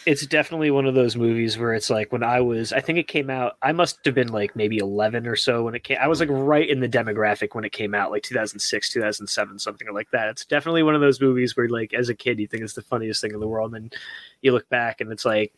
it's 0.06 0.26
definitely 0.26 0.70
one 0.70 0.86
of 0.86 0.94
those 0.94 1.14
movies 1.16 1.58
where 1.58 1.74
it's 1.74 1.90
like 1.90 2.10
when 2.12 2.22
I 2.22 2.40
was, 2.40 2.72
I 2.72 2.80
think 2.80 2.98
it 2.98 3.06
came 3.08 3.28
out, 3.28 3.56
I 3.62 3.72
must 3.72 4.02
have 4.06 4.14
been 4.14 4.28
like 4.28 4.56
maybe 4.56 4.78
11 4.78 5.26
or 5.26 5.36
so 5.36 5.64
when 5.64 5.74
it 5.74 5.84
came. 5.84 5.98
I 6.00 6.08
was 6.08 6.20
like 6.20 6.28
right 6.30 6.66
in 6.68 6.80
the 6.80 6.88
demographic 6.88 7.54
when 7.54 7.64
it 7.64 7.72
came 7.72 7.94
out, 7.94 8.10
like 8.10 8.22
2006, 8.22 8.90
2007, 8.92 9.58
something 9.58 9.92
like 9.92 10.10
that. 10.12 10.28
It's 10.28 10.44
definitely 10.46 10.82
one 10.82 10.94
of 10.94 11.00
those 11.00 11.20
movies 11.20 11.56
where, 11.56 11.68
like, 11.68 11.92
as 11.92 12.08
a 12.08 12.14
kid, 12.14 12.38
you 12.38 12.46
think 12.46 12.62
it's 12.62 12.72
the 12.74 12.82
funniest 12.82 13.20
thing 13.20 13.32
in 13.34 13.40
the 13.40 13.48
world, 13.48 13.74
and 13.74 13.90
then 13.90 13.98
you 14.42 14.52
look 14.52 14.68
back 14.68 15.00
and 15.00 15.12
it's 15.12 15.24
like, 15.24 15.52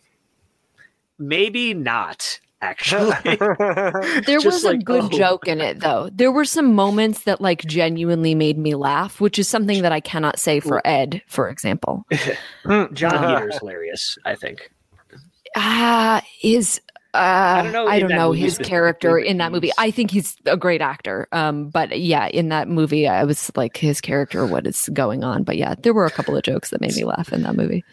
maybe 1.19 1.75
not 1.75 2.41
actually. 2.61 3.15
There 4.27 4.41
Just 4.41 4.45
was 4.45 4.65
a 4.65 4.77
good 4.77 5.05
oh. 5.05 5.09
joke 5.09 5.49
in 5.49 5.61
it 5.61 5.81
though. 5.81 6.11
There 6.13 6.33
were 6.33 6.45
some 6.45 6.75
moments 6.75 7.23
that 7.25 7.41
like 7.41 7.65
genuinely 7.65 8.35
made 8.35 8.59
me 8.59 8.75
laugh, 8.75 9.21
which 9.21 9.39
is 9.39 9.49
something 9.49 9.83
that 9.83 9.93
I 9.93 10.01
cannot 10.01 10.39
say 10.39 10.61
for 10.61 10.87
Ed, 10.87 11.23
for 11.27 11.49
example. 11.49 12.05
Jon 12.67 12.89
Heder's 12.93 13.59
hilarious, 13.59 14.19
I 14.25 14.35
think. 14.35 14.71
Ah, 15.57 16.23
is 16.43 16.81
uh, 17.15 17.17
I 17.19 17.63
don't 17.63 17.73
don't 17.73 17.73
know 17.73 17.87
know, 17.87 17.93
in 17.93 18.09
that 18.09 18.27
movie 18.29 18.41
his 18.41 18.59
character 18.59 19.19
in 19.19 19.39
that 19.39 19.51
movie. 19.51 19.69
he's- 19.69 19.77
I 19.79 19.91
think 19.91 20.11
he's 20.11 20.37
a 20.45 20.57
great 20.57 20.83
actor. 20.83 21.27
Um, 21.33 21.69
but 21.71 21.99
yeah, 21.99 22.27
in 22.27 22.51
that 22.51 22.69
movie, 22.69 23.09
I 23.09 23.25
was 23.25 23.51
like 23.57 23.77
his 23.77 24.01
character, 24.01 24.47
what 24.47 24.67
is 24.67 24.89
going 24.93 25.25
on? 25.25 25.43
But 25.43 25.57
yeah, 25.57 25.75
there 25.83 25.95
were 25.95 26.07
a 26.07 26.11
couple 26.11 26.37
of 26.37 26.43
jokes 26.43 26.71
that 26.71 26.81
made 26.81 26.95
me 26.95 27.05
laugh 27.05 27.33
in 27.33 27.43
that 27.43 27.57
movie. 27.57 27.85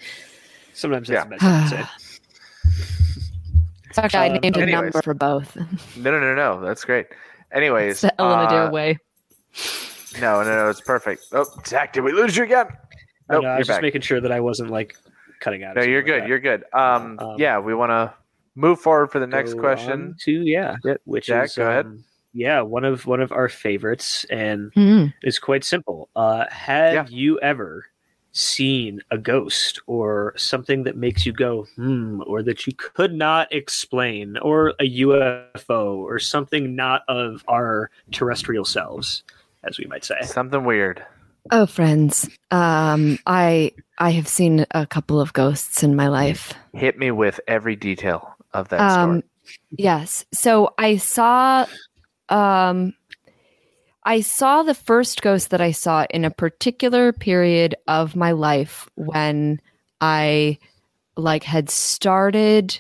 Sometimes 0.74 1.08
that's 1.08 1.32
Yeah. 1.32 1.70
the 1.72 1.76
best 1.76 1.90
I 3.98 4.02
can 4.02 4.10
say. 4.12 4.18
In 4.28 4.32
fact, 4.32 4.34
I 4.34 4.36
Um, 4.36 4.42
named 4.42 4.58
a 4.58 4.62
anyways. 4.62 4.74
number 4.94 5.02
for 5.02 5.14
both. 5.14 5.56
No, 5.98 6.12
no, 6.12 6.20
no, 6.20 6.36
no. 6.36 6.62
That's 6.62 6.84
great. 6.86 7.08
Anyways, 7.52 7.92
It's 7.92 8.02
the 8.02 8.22
Elena 8.22 8.66
uh, 8.68 8.72
way. 8.72 8.98
no, 10.20 10.44
no, 10.44 10.50
no. 10.64 10.70
It's 10.70 10.82
perfect. 10.82 11.26
Oh, 11.32 11.46
Zach, 11.66 11.94
did 11.94 12.04
we 12.04 12.12
lose 12.12 12.36
you 12.38 12.44
again? 12.44 12.68
I, 13.30 13.34
Nope, 13.34 13.44
know, 13.44 13.50
I 13.50 13.52
you're 13.54 13.58
was 13.60 13.68
just 13.68 13.78
back. 13.78 13.82
making 13.82 14.02
sure 14.02 14.22
that 14.22 14.32
I 14.32 14.40
wasn't 14.40 14.70
like 14.72 14.96
cutting 15.40 15.64
out. 15.64 15.78
or 15.78 15.82
No, 15.82 15.86
you're 15.88 16.00
like 16.02 16.06
good. 16.06 16.22
that. 16.24 16.30
You're 16.30 16.40
good. 16.40 16.64
Um, 16.74 17.18
Um, 17.20 17.36
yeah, 17.40 17.60
we 17.60 17.74
want 17.74 17.90
to 17.92 18.14
move 18.56 18.80
forward 18.80 19.12
for 19.12 19.20
the 19.20 19.28
next 19.28 19.54
go 19.54 19.60
question. 19.60 19.92
on 19.92 20.16
to 20.22 20.32
yeah, 20.32 20.76
which 21.06 21.28
Jack, 21.28 21.46
is 21.46 21.56
go 21.56 21.68
ahead. 21.70 21.86
um, 21.86 22.04
yeah, 22.34 22.62
one 22.62 22.86
of 22.86 23.06
one 23.06 23.22
of 23.22 23.32
our 23.32 23.50
favorites, 23.50 24.26
and 24.30 24.72
Mhm. 24.74 25.14
it's 25.24 25.40
quite 25.40 25.64
simple. 25.64 26.10
Uh, 26.16 26.46
have 26.50 26.94
Yeah. 26.94 27.06
you 27.10 27.40
ever 27.40 27.86
seen 28.36 29.00
a 29.12 29.18
ghost 29.18 29.80
or 29.88 30.34
something 30.36 30.84
that 30.84 30.98
makes 30.98 31.26
you 31.26 31.32
go 31.32 31.64
hmm, 31.76 32.22
or 32.28 32.44
that 32.44 32.68
you 32.68 32.74
could 32.74 33.14
not 33.14 33.52
explain, 33.54 34.38
or 34.40 34.70
a 34.80 34.98
UFO 35.00 35.96
or 35.96 36.20
something 36.20 36.76
not 36.76 37.04
of 37.08 37.44
our 37.48 37.90
terrestrial 38.12 38.66
selves, 38.66 39.24
as 39.64 39.80
we 39.80 39.86
might 39.86 40.04
say? 40.04 40.18
Something 40.24 40.66
weird. 40.66 41.02
Oh, 41.52 41.66
friends. 41.66 42.30
Um, 42.52 43.18
I 43.26 43.72
I 44.00 44.12
have 44.12 44.28
seen 44.28 44.66
a 44.72 44.86
couple 44.86 45.22
of 45.22 45.32
ghosts 45.32 45.82
in 45.82 45.96
my 45.96 46.10
life. 46.10 46.54
Hit 46.74 46.98
me 47.00 47.12
with 47.12 47.40
every 47.48 47.78
detail 47.78 48.36
of 48.54 48.68
that 48.70 48.82
Um, 48.82 48.92
story. 49.22 49.24
yes. 49.78 50.26
So 50.34 50.74
I 50.78 50.98
saw, 50.98 51.68
um, 52.30 52.94
I 54.06 54.22
saw 54.22 54.62
the 54.62 54.76
first 54.76 55.22
ghost 55.24 55.50
that 55.50 55.62
I 55.62 55.72
saw 55.72 56.06
in 56.12 56.26
a 56.26 56.30
particular 56.32 57.12
period 57.12 57.76
of 57.88 58.16
my 58.16 58.32
life 58.32 58.88
when 58.96 59.60
I 60.00 60.60
like 61.18 61.44
had 61.44 61.72
started 61.72 62.80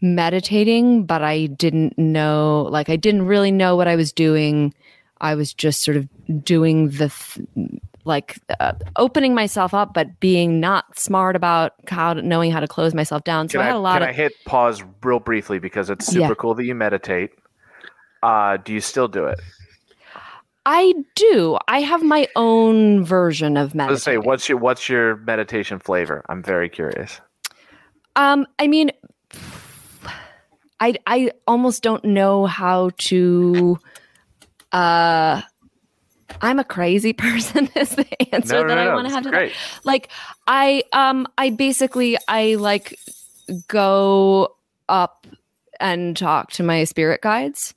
meditating, 0.00 1.04
but 1.04 1.22
I 1.22 1.46
didn't 1.46 1.98
know, 1.98 2.68
like, 2.70 2.88
I 2.88 2.96
didn't 2.96 3.26
really 3.26 3.50
know 3.50 3.74
what 3.74 3.88
I 3.88 3.96
was 3.96 4.12
doing. 4.12 4.72
I 5.20 5.34
was 5.34 5.52
just 5.52 5.82
sort 5.82 5.96
of 5.96 6.08
doing 6.44 6.90
the, 6.90 7.08
th- 7.10 7.46
like, 8.04 8.38
uh, 8.60 8.72
opening 8.96 9.34
myself 9.34 9.74
up, 9.74 9.92
but 9.92 10.20
being 10.20 10.60
not 10.60 10.98
smart 10.98 11.34
about 11.36 11.72
how 11.88 12.14
to, 12.14 12.22
knowing 12.22 12.50
how 12.50 12.60
to 12.60 12.68
close 12.68 12.94
myself 12.94 13.24
down. 13.24 13.48
So 13.48 13.58
Can 13.58 13.62
I 13.62 13.64
had 13.66 13.74
a 13.74 13.78
lot 13.78 13.94
can 14.00 14.02
of. 14.04 14.08
I 14.10 14.12
hit 14.12 14.32
pause 14.46 14.82
real 15.02 15.18
briefly 15.20 15.58
because 15.58 15.90
it's 15.90 16.06
super 16.06 16.20
Yeah. 16.20 16.34
cool 16.34 16.54
that 16.54 16.64
you 16.64 16.74
meditate. 16.74 17.32
Uh, 18.22 18.58
do 18.58 18.72
you 18.72 18.80
still 18.80 19.08
do 19.08 19.24
it? 19.26 19.40
I 20.66 20.94
do. 21.14 21.58
I 21.68 21.80
have 21.80 22.02
my 22.02 22.28
own 22.36 23.04
version 23.04 23.56
of 23.56 23.74
meditation. 23.74 23.92
Let's 23.94 24.04
say 24.04 24.18
what's 24.18 24.48
your 24.48 24.58
what's 24.58 24.88
your 24.88 25.16
meditation 25.16 25.78
flavor? 25.78 26.24
I'm 26.28 26.42
very 26.42 26.68
curious. 26.68 27.20
Um, 28.16 28.46
I 28.58 28.66
mean, 28.66 28.90
I 30.78 30.94
I 31.06 31.32
almost 31.46 31.82
don't 31.82 32.04
know 32.04 32.46
how 32.46 32.90
to. 32.98 33.78
Uh, 34.72 35.40
I'm 36.42 36.58
a 36.58 36.64
crazy 36.64 37.12
person. 37.14 37.68
Is 37.74 37.90
the 37.90 38.34
answer 38.34 38.54
No, 38.54 38.62
no, 38.62 38.68
that 38.68 38.84
no, 38.84 38.90
I 38.90 38.94
want 38.94 39.08
to 39.08 39.14
have 39.14 39.24
to. 39.24 39.50
Like, 39.84 40.08
I 40.46 40.84
um, 40.92 41.26
I 41.38 41.50
basically 41.50 42.18
I 42.28 42.56
like 42.56 42.98
go 43.68 44.56
up 44.88 45.26
and 45.78 46.16
talk 46.16 46.50
to 46.52 46.62
my 46.62 46.84
spirit 46.84 47.22
guides. 47.22 47.74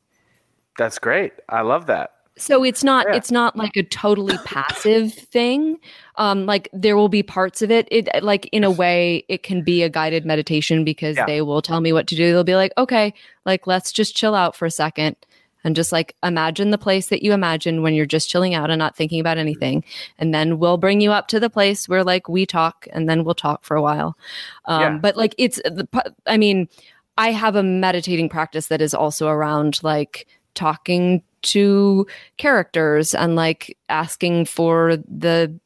That's 0.78 1.00
great. 1.00 1.34
I 1.48 1.62
love 1.62 1.86
that. 1.86 2.13
So 2.38 2.64
it's 2.64 2.84
not 2.84 3.06
Yeah. 3.10 3.16
it's 3.18 3.32
not 3.32 3.56
like 3.56 3.76
a 3.78 3.84
totally 3.84 4.38
passive 4.46 5.14
thing. 5.36 5.78
Um 6.16 6.46
like 6.46 6.68
there 6.74 6.96
will 6.98 7.10
be 7.10 7.24
parts 7.24 7.62
of 7.62 7.70
it 7.72 7.88
it 7.92 8.08
like 8.24 8.48
in 8.52 8.64
a 8.64 8.72
way 8.72 9.24
it 9.28 9.44
can 9.44 9.62
be 9.64 9.84
a 9.84 9.90
guided 9.90 10.26
meditation 10.26 10.84
because 10.84 11.18
Yeah. 11.18 11.26
they 11.26 11.42
will 11.42 11.62
tell 11.62 11.80
me 11.82 11.94
what 11.94 12.08
to 12.08 12.16
do. 12.16 12.32
They'll 12.32 12.44
be 12.44 12.56
like, 12.56 12.74
"Okay, 12.78 13.14
like 13.46 13.68
let's 13.68 13.92
just 13.92 14.16
chill 14.16 14.34
out 14.36 14.56
for 14.56 14.66
a 14.66 14.72
second. 14.72 15.16
and 15.66 15.78
just 15.78 15.94
like 15.94 16.14
imagine 16.22 16.72
the 16.72 16.78
place 16.78 17.08
that 17.08 17.24
you 17.24 17.32
imagine 17.32 17.82
when 17.84 17.94
you're 17.94 18.06
just 18.06 18.30
chilling 18.30 18.54
out 18.54 18.70
and 18.70 18.78
not 18.80 18.98
thinking 18.98 19.22
about 19.22 19.38
anything. 19.38 19.82
And 20.20 20.34
then 20.34 20.60
we'll 20.60 20.76
bring 20.78 21.00
you 21.00 21.14
up 21.14 21.30
to 21.30 21.40
the 21.40 21.50
place 21.50 21.88
where 21.88 22.04
like 22.04 22.28
we 22.28 22.46
talk 22.46 22.86
and 22.92 23.08
then 23.08 23.24
we'll 23.24 23.34
talk 23.34 23.64
for 23.64 23.78
a 23.78 23.82
while. 23.82 24.18
Um, 24.66 24.82
Yeah. 24.82 24.98
But 25.02 25.16
like 25.16 25.34
it's, 25.38 25.62
the, 25.64 25.88
I 26.28 26.36
mean, 26.36 26.68
I 27.18 27.32
have 27.32 27.56
a 27.56 27.64
meditating 27.64 28.28
practice 28.28 28.68
that 28.68 28.82
is 28.82 28.94
also 28.94 29.30
around 29.30 29.82
like 29.84 30.28
talking 30.54 31.24
to 31.44 32.08
characters 32.38 33.14
and 33.14 33.36
like 33.36 33.78
asking 33.90 34.46
for 34.46 34.98
the 34.98 35.58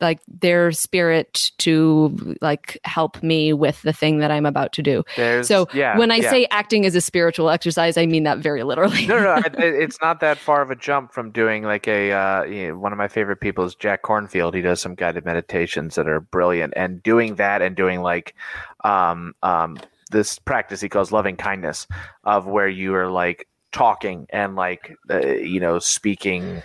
like 0.00 0.18
their 0.26 0.72
spirit 0.72 1.52
to 1.56 2.36
like 2.42 2.78
help 2.84 3.22
me 3.22 3.52
with 3.52 3.80
the 3.82 3.92
thing 3.92 4.18
that 4.18 4.30
I'm 4.30 4.44
about 4.44 4.72
to 4.74 4.82
do. 4.82 5.04
There's 5.16 5.46
So 5.46 5.68
yeah, 5.72 5.96
when 5.96 6.10
I 6.10 6.16
yeah. 6.16 6.30
say 6.30 6.46
acting 6.50 6.82
is 6.84 6.96
a 6.96 7.00
spiritual 7.00 7.48
exercise, 7.48 7.96
I 7.96 8.04
mean 8.04 8.24
that 8.24 8.38
very 8.38 8.64
literally. 8.64 9.06
no, 9.06 9.18
no, 9.22 9.36
no, 9.36 9.42
it- 9.46 9.54
it's 9.56 9.98
not 10.02 10.18
that 10.20 10.36
far 10.36 10.62
of 10.62 10.70
a 10.70 10.76
jump 10.76 11.12
from 11.12 11.30
doing 11.30 11.62
like 11.62 11.86
a 11.86 12.10
uh, 12.12 12.42
you 12.42 12.68
know, 12.68 12.76
one 12.78 12.92
of 12.92 12.98
my 12.98 13.08
favorite 13.08 13.40
people 13.40 13.64
is 13.64 13.76
Jack 13.76 14.02
Kornfield. 14.02 14.52
He 14.54 14.62
does 14.62 14.80
some 14.80 14.96
guided 14.96 15.24
meditations 15.24 15.94
that 15.94 16.08
are 16.08 16.20
brilliant, 16.20 16.74
and 16.76 17.00
doing 17.02 17.36
that 17.36 17.62
and 17.62 17.76
doing 17.76 18.02
like 18.02 18.34
um, 18.82 19.32
um, 19.44 19.78
this 20.10 20.38
practice 20.40 20.80
he 20.80 20.88
calls 20.88 21.12
loving 21.12 21.36
kindness, 21.36 21.86
of 22.24 22.46
where 22.46 22.68
you 22.68 22.94
are 22.96 23.08
like 23.08 23.46
talking 23.74 24.26
and 24.30 24.54
like 24.56 24.96
uh, 25.10 25.18
you 25.26 25.60
know 25.60 25.78
speaking 25.78 26.62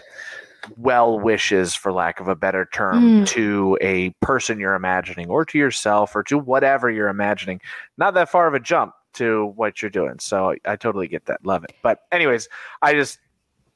well 0.77 1.19
wishes 1.19 1.73
for 1.73 1.91
lack 1.91 2.19
of 2.19 2.27
a 2.27 2.35
better 2.35 2.69
term 2.71 3.01
Mm. 3.23 3.27
to 3.29 3.77
a 3.81 4.11
person 4.21 4.59
you're 4.59 4.75
imagining 4.75 5.27
or 5.29 5.43
to 5.45 5.57
yourself 5.57 6.15
or 6.15 6.21
to 6.23 6.37
whatever 6.37 6.89
you're 6.91 7.07
imagining. 7.09 7.59
Not 7.97 8.13
that 8.13 8.29
far 8.29 8.47
of 8.47 8.53
a 8.53 8.59
jump 8.59 8.93
to 9.13 9.47
what 9.55 9.81
you're 9.81 9.89
doing. 9.89 10.19
So 10.19 10.53
i 10.65 10.75
totally 10.75 11.07
get 11.07 11.25
that. 11.25 11.43
Love 11.45 11.63
it. 11.63 11.73
But 11.81 12.01
anyways 12.11 12.47
i 12.81 12.93
just 12.93 13.17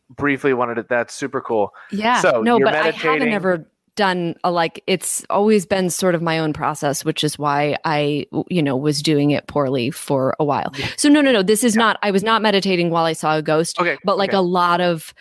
briefly 0.10 0.54
wanted 0.54 0.78
it 0.78 0.88
that's 0.88 1.14
super 1.16 1.42
cool. 1.42 1.74
Yeah. 1.90 2.22
So, 2.22 2.42
no, 2.44 2.58
you're 2.60 2.68
but 2.68 2.76
I 2.76 2.92
haven't 2.92 3.04
meditating- 3.04 3.34
ever 3.34 3.66
done 3.96 4.36
a 4.44 4.52
like 4.52 4.84
it's 4.88 5.26
always 5.30 5.66
been 5.66 5.90
sort 5.90 6.16
of 6.16 6.22
my 6.22 6.40
own 6.40 6.54
process 6.54 7.06
which 7.06 7.24
is 7.24 7.38
why 7.38 7.78
i 7.86 8.26
you 8.50 8.62
know 8.62 8.76
was 8.76 9.02
doing 9.02 9.32
it 9.32 9.46
poorly 9.48 9.92
for 9.92 10.36
a 10.40 10.44
while 10.44 10.74
so 10.98 11.10
no 11.10 11.22
no 11.22 11.32
no 11.32 11.44
this 11.44 11.64
is 11.64 11.76
not 11.76 11.98
i 12.02 12.10
was 12.10 12.24
not 12.24 12.42
meditating 12.42 12.90
while 12.90 13.06
i 13.06 13.14
saw 13.14 13.38
a 13.38 13.42
ghost 13.42 13.80
okay 13.80 13.98
but 14.04 14.18
like 14.18 14.32
okay. 14.32 14.38
a 14.38 14.42
lot 14.42 14.82
of 14.82 15.14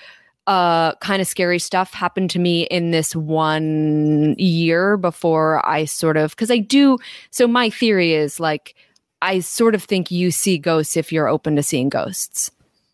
uh 0.47 0.95
kind 0.97 1.21
of 1.21 1.29
scary 1.29 1.59
stuff 1.59 1.93
happened 1.93 2.31
to 2.31 2.39
me 2.39 2.63
in 2.65 2.91
this 2.91 3.15
one 3.15 4.35
year 4.39 4.97
before 4.97 5.65
i 5.69 5.85
sort 5.85 6.17
of 6.17 6.31
because 6.31 6.51
i 6.51 6.59
do 6.59 6.99
so 7.31 7.47
my 7.47 7.69
theory 7.69 8.15
is 8.15 8.41
like 8.41 8.75
i 9.21 9.39
sort 9.39 9.75
of 9.75 9.85
think 9.85 10.11
you 10.11 10.31
see 10.31 10.57
ghosts 10.57 10.97
if 10.97 11.13
you're 11.13 11.29
open 11.29 11.57
to 11.57 11.63
seeing 11.63 11.89
ghosts 11.89 12.51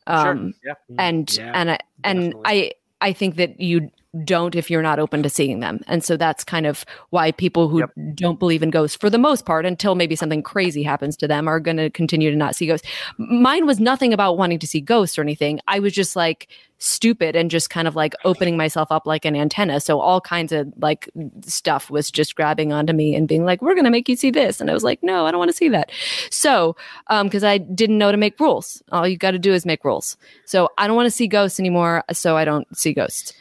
um 0.08 0.54
sure. 0.62 0.74
yeah 0.88 1.04
and 1.04 1.36
Yeah, 1.36 1.52
and 1.54 1.70
I, 1.70 1.78
and 2.04 2.20
definitely. 2.32 2.42
I 2.44 2.72
I 3.00 3.12
think 3.12 3.36
that 3.36 3.60
you 3.60 3.90
don't 4.24 4.54
if 4.54 4.70
you're 4.70 4.82
not 4.82 4.98
open 4.98 5.22
to 5.22 5.28
seeing 5.28 5.60
them. 5.60 5.80
And 5.86 6.02
so 6.02 6.16
that's 6.16 6.42
kind 6.42 6.66
of 6.66 6.84
why 7.10 7.30
people 7.30 7.68
who 7.68 7.80
Yep. 7.80 7.90
don't 8.14 8.38
believe 8.38 8.62
in 8.62 8.70
ghosts 8.70 8.96
for 8.96 9.10
the 9.10 9.18
most 9.18 9.44
part 9.44 9.66
until 9.66 9.94
maybe 9.94 10.16
something 10.16 10.42
crazy 10.42 10.82
happens 10.82 11.16
to 11.18 11.28
them 11.28 11.46
are 11.46 11.60
going 11.60 11.76
to 11.76 11.90
continue 11.90 12.30
to 12.30 12.36
not 12.36 12.56
see 12.56 12.66
ghosts. 12.66 12.88
Mine 13.18 13.66
was 13.66 13.78
nothing 13.80 14.12
about 14.14 14.38
wanting 14.38 14.58
to 14.60 14.66
see 14.66 14.80
ghosts 14.80 15.18
or 15.18 15.22
anything. 15.22 15.60
I 15.68 15.78
was 15.78 15.92
just 15.92 16.16
like 16.16 16.48
stupid 16.80 17.34
and 17.36 17.50
just 17.50 17.70
kind 17.70 17.88
of 17.88 17.96
like 17.96 18.14
opening 18.24 18.56
myself 18.56 18.90
up 18.92 19.04
like 19.04 19.24
an 19.24 19.34
antenna. 19.34 19.80
So 19.80 20.00
all 20.00 20.20
kinds 20.20 20.52
of 20.52 20.72
like 20.78 21.10
stuff 21.44 21.90
was 21.90 22.10
just 22.10 22.34
grabbing 22.36 22.72
onto 22.72 22.92
me 22.92 23.14
and 23.16 23.26
being 23.26 23.44
like, 23.44 23.60
"We're 23.60 23.74
going 23.74 23.84
to 23.84 23.90
make 23.90 24.08
you 24.08 24.14
see 24.16 24.30
this." 24.30 24.60
And 24.60 24.70
I 24.70 24.74
was 24.74 24.84
like, 24.84 25.02
"No, 25.02 25.26
I 25.26 25.32
don't 25.32 25.38
want 25.40 25.50
to 25.50 25.56
see 25.56 25.68
that." 25.70 25.90
So, 26.30 26.76
um 27.08 27.28
cuz 27.28 27.42
I 27.42 27.58
didn't 27.58 27.98
know 27.98 28.12
to 28.12 28.16
make 28.16 28.38
rules. 28.40 28.80
All 28.92 29.06
you 29.08 29.16
got 29.18 29.32
to 29.32 29.38
do 29.40 29.52
is 29.52 29.66
make 29.66 29.84
rules. 29.84 30.16
So 30.46 30.68
I 30.78 30.86
don't 30.86 30.94
want 30.96 31.06
to 31.06 31.10
see 31.10 31.26
ghosts 31.26 31.58
anymore, 31.58 32.04
so 32.12 32.36
I 32.36 32.44
don't 32.44 32.66
see 32.76 32.92
ghosts. 32.92 33.32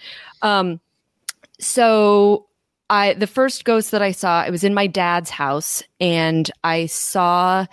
Um, 0.42 0.80
so 1.60 2.48
I 2.90 3.14
the 3.14 3.28
first 3.28 3.66
ghost 3.66 3.92
that 3.92 4.02
I 4.02 4.12
saw, 4.12 4.44
it 4.44 4.52
was 4.52 4.64
in 4.64 4.74
my 4.74 4.88
dad's 4.88 5.30
house, 5.30 5.84
and 6.00 6.50
I 6.64 6.86
saw 6.86 7.66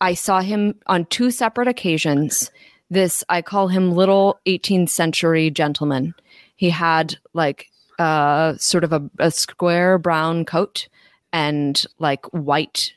I 0.00 0.14
saw 0.14 0.40
him 0.40 0.74
on 0.86 1.06
two 1.06 1.30
separate 1.30 1.68
occasions. 1.68 2.50
This 2.90 3.24
I 3.28 3.42
call 3.42 3.68
him 3.68 3.92
little 3.92 4.38
18th 4.46 4.90
century 4.90 5.50
gentleman. 5.50 6.14
He 6.56 6.70
had 6.70 7.16
like 7.32 7.70
uh 7.98 8.56
sort 8.56 8.84
of 8.84 8.92
a, 8.92 9.10
a 9.18 9.30
square 9.30 9.98
brown 9.98 10.44
coat 10.44 10.88
and 11.32 11.84
like 11.98 12.26
white 12.26 12.92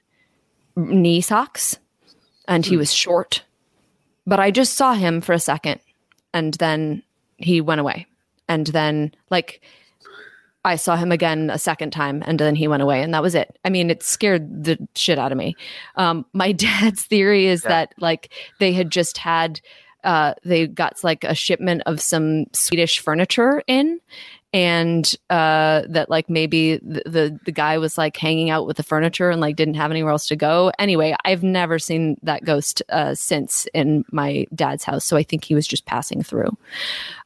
knee 0.75 1.21
socks, 1.21 1.79
and 2.47 2.65
he 2.65 2.77
was 2.77 2.93
short. 2.93 3.43
But 4.27 4.39
I 4.39 4.51
just 4.51 4.73
saw 4.73 4.93
him 4.93 5.21
for 5.21 5.33
a 5.33 5.39
second, 5.39 5.79
and 6.33 6.53
then 6.55 7.01
he 7.37 7.61
went 7.61 7.81
away. 7.81 8.07
And 8.47 8.67
then 8.67 9.11
like 9.29 9.61
I 10.63 10.77
saw 10.77 10.95
him 10.95 11.11
again 11.11 11.49
a 11.51 11.59
second 11.59 11.91
time 11.91 12.23
and 12.25 12.39
then 12.39 12.55
he 12.55 12.67
went 12.67 12.81
away 12.83 13.01
and 13.03 13.13
that 13.13 13.21
was 13.21 13.35
it. 13.35 13.57
I 13.63 13.69
mean, 13.69 13.89
it 13.91 14.01
scared 14.01 14.63
the 14.63 14.77
shit 14.95 15.19
out 15.19 15.31
of 15.31 15.37
me. 15.37 15.55
Um, 15.95 16.25
my 16.33 16.51
dad's 16.53 17.03
theory 17.03 17.45
is 17.47 17.63
Yeah. 17.63 17.69
that 17.69 17.93
like 17.99 18.31
they 18.59 18.73
had 18.73 18.89
just 18.89 19.17
had 19.17 19.61
uh, 20.03 20.35
they 20.43 20.67
got 20.67 21.03
like 21.03 21.23
a 21.23 21.33
shipment 21.33 21.81
of 21.87 21.99
some 21.99 22.45
Swedish 22.53 22.99
furniture 22.99 23.63
in 23.67 23.99
and 24.55 25.15
uh, 25.29 25.81
that 25.89 26.09
like 26.09 26.29
maybe 26.29 26.77
the, 26.77 27.01
the 27.05 27.39
the 27.43 27.51
guy 27.51 27.77
was 27.77 27.97
like 27.97 28.15
hanging 28.15 28.49
out 28.49 28.65
with 28.65 28.77
the 28.77 28.83
furniture 28.83 29.29
and 29.29 29.41
like 29.41 29.57
didn't 29.57 29.73
have 29.73 29.91
anywhere 29.91 30.13
else 30.13 30.27
to 30.27 30.37
go. 30.37 30.71
Anyway, 30.79 31.13
I've 31.25 31.43
never 31.43 31.77
seen 31.77 32.15
that 32.23 32.45
ghost 32.45 32.81
uh, 32.87 33.15
since 33.15 33.67
in 33.73 34.05
my 34.13 34.47
dad's 34.55 34.85
house, 34.85 35.03
so 35.03 35.17
I 35.17 35.23
think 35.23 35.43
he 35.43 35.55
was 35.55 35.67
just 35.67 35.85
passing 35.85 36.23
through. 36.23 36.55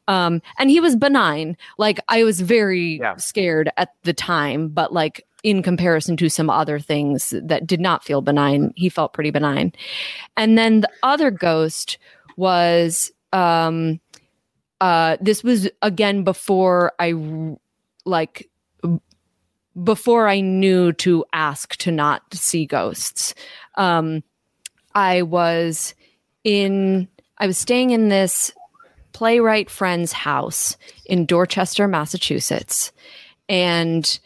Um, 0.07 0.41
and 0.57 0.71
he 0.71 0.79
was 0.79 0.95
benign. 0.95 1.55
Like 1.77 1.99
I 2.07 2.23
was 2.23 2.41
very 2.41 2.97
Yeah. 2.99 3.17
scared 3.17 3.69
at 3.77 3.93
the 4.01 4.13
time, 4.13 4.69
but 4.69 4.91
like 4.91 5.23
in 5.43 5.61
comparison 5.61 6.17
to 6.17 6.29
some 6.29 6.49
other 6.49 6.79
things 6.79 7.31
that 7.43 7.67
did 7.67 7.79
not 7.79 8.03
feel 8.03 8.21
benign, 8.21 8.73
he 8.75 8.89
felt 8.89 9.13
pretty 9.13 9.29
benign. 9.29 9.71
And 10.35 10.57
then 10.57 10.81
the 10.81 10.89
other 11.03 11.29
ghost 11.29 11.99
was 12.37 13.11
um 13.33 13.99
uh 14.81 15.17
this 15.19 15.43
was 15.43 15.69
again 15.81 16.23
before 16.23 16.93
I 16.99 17.13
like 18.05 18.49
before 19.83 20.27
I 20.27 20.41
knew 20.41 20.91
to 20.93 21.25
ask 21.33 21.75
to 21.77 21.91
not 21.91 22.21
see 22.33 22.65
ghosts. 22.65 23.33
Um 23.75 24.23
I 24.95 25.21
was 25.21 25.93
in 26.43 27.07
I 27.37 27.47
was 27.47 27.57
staying 27.57 27.91
in 27.91 28.09
this 28.09 28.51
playwright 29.13 29.69
friend's 29.69 30.13
house 30.13 30.77
in 31.05 31.25
Dorchester, 31.25 31.87
Massachusetts. 31.87 32.91
And 33.47 34.19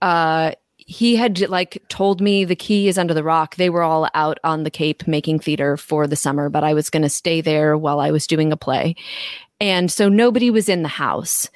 uh 0.00 0.52
he 0.88 1.16
had 1.16 1.50
like 1.50 1.82
told 1.90 2.22
me 2.22 2.46
the 2.46 2.56
key 2.56 2.88
is 2.88 2.96
under 2.96 3.12
the 3.12 3.22
rock. 3.22 3.56
They 3.56 3.68
were 3.68 3.82
all 3.82 4.08
out 4.14 4.38
on 4.42 4.62
the 4.62 4.70
Cape 4.70 5.06
making 5.06 5.40
theater 5.40 5.76
for 5.76 6.06
the 6.06 6.16
summer, 6.16 6.48
but 6.48 6.64
I 6.64 6.72
was 6.72 6.88
going 6.88 7.02
to 7.02 7.10
stay 7.10 7.42
there 7.42 7.76
while 7.76 8.00
I 8.00 8.10
was 8.10 8.26
doing 8.26 8.52
a 8.52 8.56
play. 8.56 8.96
And 9.60 9.90
so 9.90 10.08
nobody 10.08 10.50
was 10.50 10.68
in 10.68 10.82
the 10.82 10.88
house. 10.88 11.50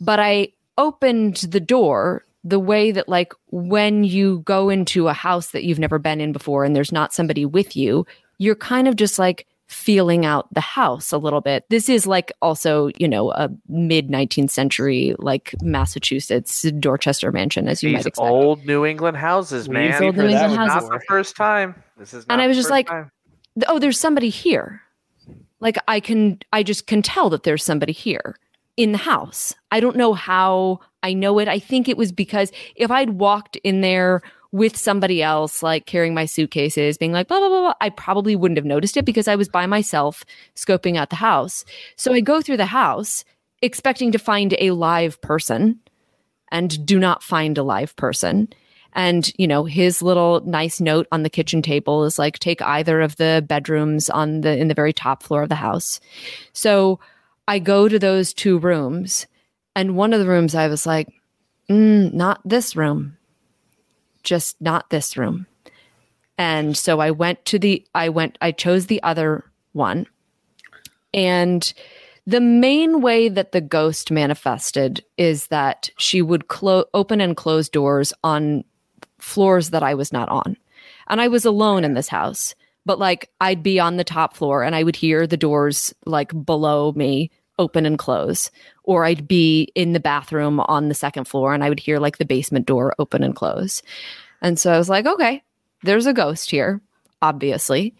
But 0.00 0.20
I 0.20 0.48
opened 0.78 1.36
the 1.36 1.60
door 1.60 2.24
the 2.44 2.58
way 2.58 2.90
that 2.90 3.08
like 3.08 3.32
when 3.50 4.04
you 4.04 4.40
go 4.40 4.68
into 4.68 5.08
a 5.08 5.12
house 5.12 5.50
that 5.50 5.64
you've 5.64 5.78
never 5.78 5.98
been 5.98 6.20
in 6.20 6.32
before 6.32 6.64
and 6.64 6.74
there's 6.74 6.92
not 6.92 7.12
somebody 7.12 7.44
with 7.46 7.76
you, 7.76 8.06
you're 8.38 8.56
kind 8.56 8.88
of 8.88 8.96
just 8.96 9.18
like 9.18 9.46
feeling 9.68 10.26
out 10.26 10.52
the 10.52 10.60
house 10.60 11.12
a 11.12 11.18
little 11.18 11.40
bit. 11.40 11.64
This 11.70 11.88
is 11.88 12.06
like 12.06 12.32
also, 12.42 12.90
you 12.98 13.08
know, 13.08 13.30
a 13.32 13.48
mid 13.68 14.08
19th 14.08 14.50
century 14.50 15.14
like 15.18 15.54
Massachusetts 15.62 16.62
Dorchester 16.78 17.32
mansion 17.32 17.68
as 17.68 17.82
you 17.82 17.90
might 17.90 17.98
these 17.98 18.06
expect. 18.06 18.28
old 18.28 18.66
new 18.66 18.84
england 18.84 19.16
houses 19.16 19.68
We've 19.68 19.74
man 19.78 20.02
old 20.02 20.16
New 20.16 20.26
England 20.26 20.52
is 20.52 20.56
not 20.58 20.90
the 20.90 21.00
first 21.08 21.36
time 21.36 21.74
this 21.96 22.12
is 22.12 22.26
And 22.28 22.42
I 22.42 22.48
was 22.48 22.56
just 22.56 22.70
like, 22.70 22.88
time. 22.88 23.10
oh 23.66 23.78
there's 23.78 23.98
somebody 23.98 24.28
here 24.28 24.82
like 25.62 25.78
i 25.88 25.98
can 25.98 26.38
i 26.52 26.62
just 26.62 26.86
can 26.86 27.00
tell 27.00 27.30
that 27.30 27.44
there's 27.44 27.64
somebody 27.64 27.92
here 27.92 28.36
in 28.78 28.92
the 28.92 28.98
house. 28.98 29.54
I 29.70 29.80
don't 29.80 29.96
know 29.96 30.12
how 30.12 30.80
i 31.02 31.14
know 31.14 31.38
it. 31.38 31.48
I 31.48 31.58
think 31.58 31.88
it 31.88 31.96
was 31.96 32.12
because 32.12 32.52
if 32.76 32.90
i'd 32.90 33.10
walked 33.10 33.56
in 33.56 33.80
there 33.80 34.20
with 34.50 34.76
somebody 34.76 35.22
else 35.22 35.62
like 35.62 35.86
carrying 35.86 36.12
my 36.12 36.26
suitcases 36.26 36.98
being 36.98 37.12
like 37.12 37.28
blah 37.28 37.38
blah 37.38 37.48
blah, 37.48 37.60
blah 37.60 37.74
i 37.80 37.88
probably 37.88 38.36
wouldn't 38.36 38.58
have 38.58 38.66
noticed 38.66 38.98
it 38.98 39.06
because 39.06 39.28
i 39.28 39.36
was 39.36 39.48
by 39.48 39.64
myself 39.64 40.24
scoping 40.56 40.96
out 40.96 41.08
the 41.08 41.16
house. 41.16 41.64
So 41.96 42.12
i 42.12 42.20
go 42.20 42.42
through 42.42 42.58
the 42.58 42.66
house 42.66 43.24
expecting 43.62 44.12
to 44.12 44.18
find 44.18 44.54
a 44.58 44.72
live 44.72 45.20
person 45.22 45.78
and 46.50 46.84
do 46.84 46.98
not 46.98 47.22
find 47.22 47.56
a 47.56 47.62
live 47.62 47.94
person 47.96 48.48
and 48.94 49.32
you 49.38 49.46
know 49.46 49.64
his 49.64 50.02
little 50.02 50.40
nice 50.40 50.80
note 50.80 51.06
on 51.12 51.22
the 51.22 51.30
kitchen 51.30 51.62
table 51.62 52.04
is 52.04 52.18
like 52.18 52.38
take 52.38 52.62
either 52.62 53.00
of 53.00 53.16
the 53.16 53.44
bedrooms 53.46 54.10
on 54.10 54.42
the 54.42 54.56
in 54.56 54.68
the 54.68 54.74
very 54.74 54.92
top 54.92 55.22
floor 55.22 55.42
of 55.42 55.48
the 55.48 55.54
house. 55.54 56.00
So 56.52 57.00
i 57.48 57.58
go 57.58 57.88
to 57.88 57.98
those 57.98 58.32
two 58.32 58.58
rooms 58.58 59.26
and 59.74 59.96
one 59.96 60.12
of 60.12 60.20
the 60.20 60.28
rooms 60.28 60.54
i 60.54 60.68
was 60.68 60.86
like 60.86 61.08
mm, 61.68 62.12
not 62.12 62.40
this 62.44 62.76
room. 62.76 63.16
Just 64.22 64.60
not 64.60 64.90
this 64.90 65.16
room. 65.16 65.46
And 66.38 66.76
so 66.76 67.00
i 67.00 67.10
went 67.10 67.44
to 67.46 67.58
the 67.58 67.84
i 67.94 68.08
went 68.08 68.38
i 68.40 68.52
chose 68.52 68.86
the 68.86 69.02
other 69.02 69.44
one. 69.72 70.06
And 71.14 71.72
the 72.26 72.40
main 72.40 73.00
way 73.00 73.28
that 73.28 73.52
the 73.52 73.60
ghost 73.60 74.10
manifested 74.10 75.04
is 75.18 75.48
that 75.48 75.90
she 75.98 76.22
would 76.22 76.48
clo- 76.48 76.84
open 76.94 77.20
and 77.20 77.36
close 77.36 77.68
doors 77.68 78.12
on 78.22 78.64
floors 79.22 79.70
that 79.70 79.82
I 79.82 79.94
was 79.94 80.12
not 80.12 80.28
on. 80.28 80.56
And 81.08 81.20
I 81.20 81.28
was 81.28 81.44
alone 81.44 81.84
in 81.84 81.94
this 81.94 82.08
house, 82.08 82.54
but 82.84 82.98
like 82.98 83.30
I'd 83.40 83.62
be 83.62 83.78
on 83.78 83.96
the 83.96 84.04
top 84.04 84.36
floor 84.36 84.62
and 84.62 84.74
I 84.74 84.82
would 84.82 84.96
hear 84.96 85.26
the 85.26 85.36
doors 85.36 85.94
like 86.04 86.32
below 86.44 86.92
me 86.92 87.30
open 87.58 87.86
and 87.86 87.98
close 87.98 88.50
or 88.82 89.04
I'd 89.04 89.28
be 89.28 89.70
in 89.74 89.92
the 89.92 90.00
bathroom 90.00 90.58
on 90.60 90.88
the 90.88 90.94
second 90.94 91.28
floor 91.28 91.54
and 91.54 91.62
I 91.62 91.68
would 91.68 91.78
hear 91.78 91.98
like 91.98 92.18
the 92.18 92.24
basement 92.24 92.66
door 92.66 92.94
open 92.98 93.22
and 93.22 93.36
close. 93.36 93.82
And 94.40 94.58
so 94.58 94.72
I 94.72 94.78
was 94.78 94.88
like, 94.88 95.06
okay, 95.06 95.42
there's 95.84 96.06
a 96.06 96.12
ghost 96.12 96.50
here, 96.50 96.80
obviously. 97.20 97.94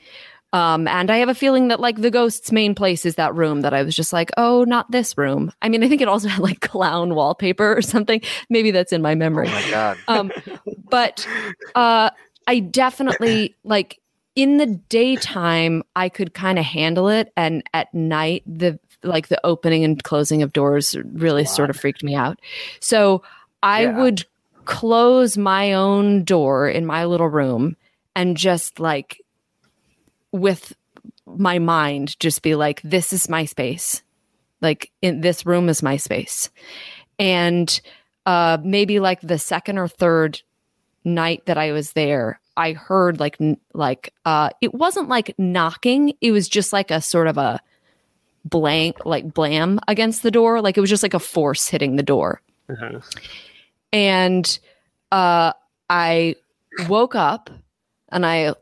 Um, 0.52 0.86
and 0.86 1.10
I 1.10 1.16
have 1.16 1.28
a 1.30 1.34
feeling 1.34 1.68
that 1.68 1.80
like 1.80 2.00
the 2.02 2.10
ghost's 2.10 2.52
main 2.52 2.74
place 2.74 3.06
is 3.06 3.14
that 3.14 3.34
room 3.34 3.62
that 3.62 3.72
I 3.72 3.82
was 3.82 3.96
just 3.96 4.12
like, 4.12 4.30
oh, 4.36 4.64
not 4.64 4.90
this 4.90 5.16
room. 5.16 5.50
I 5.62 5.68
mean, 5.70 5.82
I 5.82 5.88
think 5.88 6.02
it 6.02 6.08
also 6.08 6.28
had 6.28 6.42
like 6.42 6.60
clown 6.60 7.14
wallpaper 7.14 7.74
or 7.76 7.80
something. 7.82 8.20
Maybe 8.50 8.70
that's 8.70 8.92
in 8.92 9.00
my 9.00 9.14
memory. 9.14 9.48
Oh 9.48 9.52
my 9.52 9.70
god. 9.70 9.98
Um, 10.08 10.30
but 10.90 11.26
uh, 11.74 12.10
I 12.46 12.58
definitely 12.58 13.56
like 13.64 13.98
in 14.36 14.58
the 14.58 14.66
daytime 14.66 15.82
I 15.96 16.08
could 16.08 16.34
kind 16.34 16.58
of 16.58 16.64
handle 16.64 17.08
it, 17.08 17.32
and 17.36 17.62
at 17.72 17.92
night 17.94 18.42
the 18.46 18.78
like 19.02 19.28
the 19.28 19.40
opening 19.44 19.84
and 19.84 20.02
closing 20.04 20.42
of 20.42 20.52
doors 20.52 20.94
really 21.14 21.44
sort 21.44 21.70
of 21.70 21.76
freaked 21.76 22.04
me 22.04 22.14
out. 22.14 22.38
So 22.80 23.22
I 23.62 23.82
Yeah. 23.84 23.98
would 23.98 24.24
close 24.64 25.36
my 25.38 25.72
own 25.72 26.24
door 26.24 26.68
in 26.68 26.84
my 26.86 27.04
little 27.06 27.28
room 27.28 27.76
and 28.14 28.36
just 28.36 28.78
like 28.78 29.21
with 30.32 30.74
my 31.26 31.58
mind 31.58 32.18
just 32.18 32.42
be 32.42 32.54
like 32.54 32.82
this 32.82 33.12
is 33.12 33.28
my 33.28 33.44
space. 33.44 34.02
Like 34.60 34.90
in 35.00 35.20
this 35.20 35.46
room 35.46 35.68
is 35.68 35.82
my 35.82 35.96
space. 35.96 36.50
And 37.18 37.80
uh 38.26 38.58
maybe 38.62 39.00
like 39.00 39.20
the 39.20 39.38
second 39.38 39.78
or 39.78 39.88
third 39.88 40.40
night 41.04 41.44
that 41.46 41.58
i 41.58 41.72
was 41.72 41.94
there 41.94 42.38
i 42.56 42.72
heard 42.72 43.18
like 43.18 43.36
like 43.74 44.14
uh 44.24 44.48
it 44.60 44.72
wasn't 44.72 45.08
like 45.08 45.34
knocking. 45.38 46.14
It 46.20 46.30
was 46.30 46.48
just 46.48 46.72
like 46.72 46.92
a 46.92 47.00
sort 47.00 47.26
of 47.26 47.36
a 47.38 47.60
blank 48.44 49.04
like 49.04 49.32
blam 49.34 49.80
against 49.88 50.22
the 50.22 50.30
door. 50.30 50.60
Like 50.60 50.76
it 50.76 50.80
was 50.80 50.90
just 50.90 51.02
like 51.02 51.14
a 51.14 51.18
force 51.18 51.66
hitting 51.68 51.96
the 51.96 52.02
door. 52.02 52.40
Uh-huh. 52.70 53.00
and 53.92 54.58
uh 55.10 55.52
i 55.90 56.36
woke 56.88 57.14
up 57.16 57.50
and 58.10 58.24
i 58.24 58.54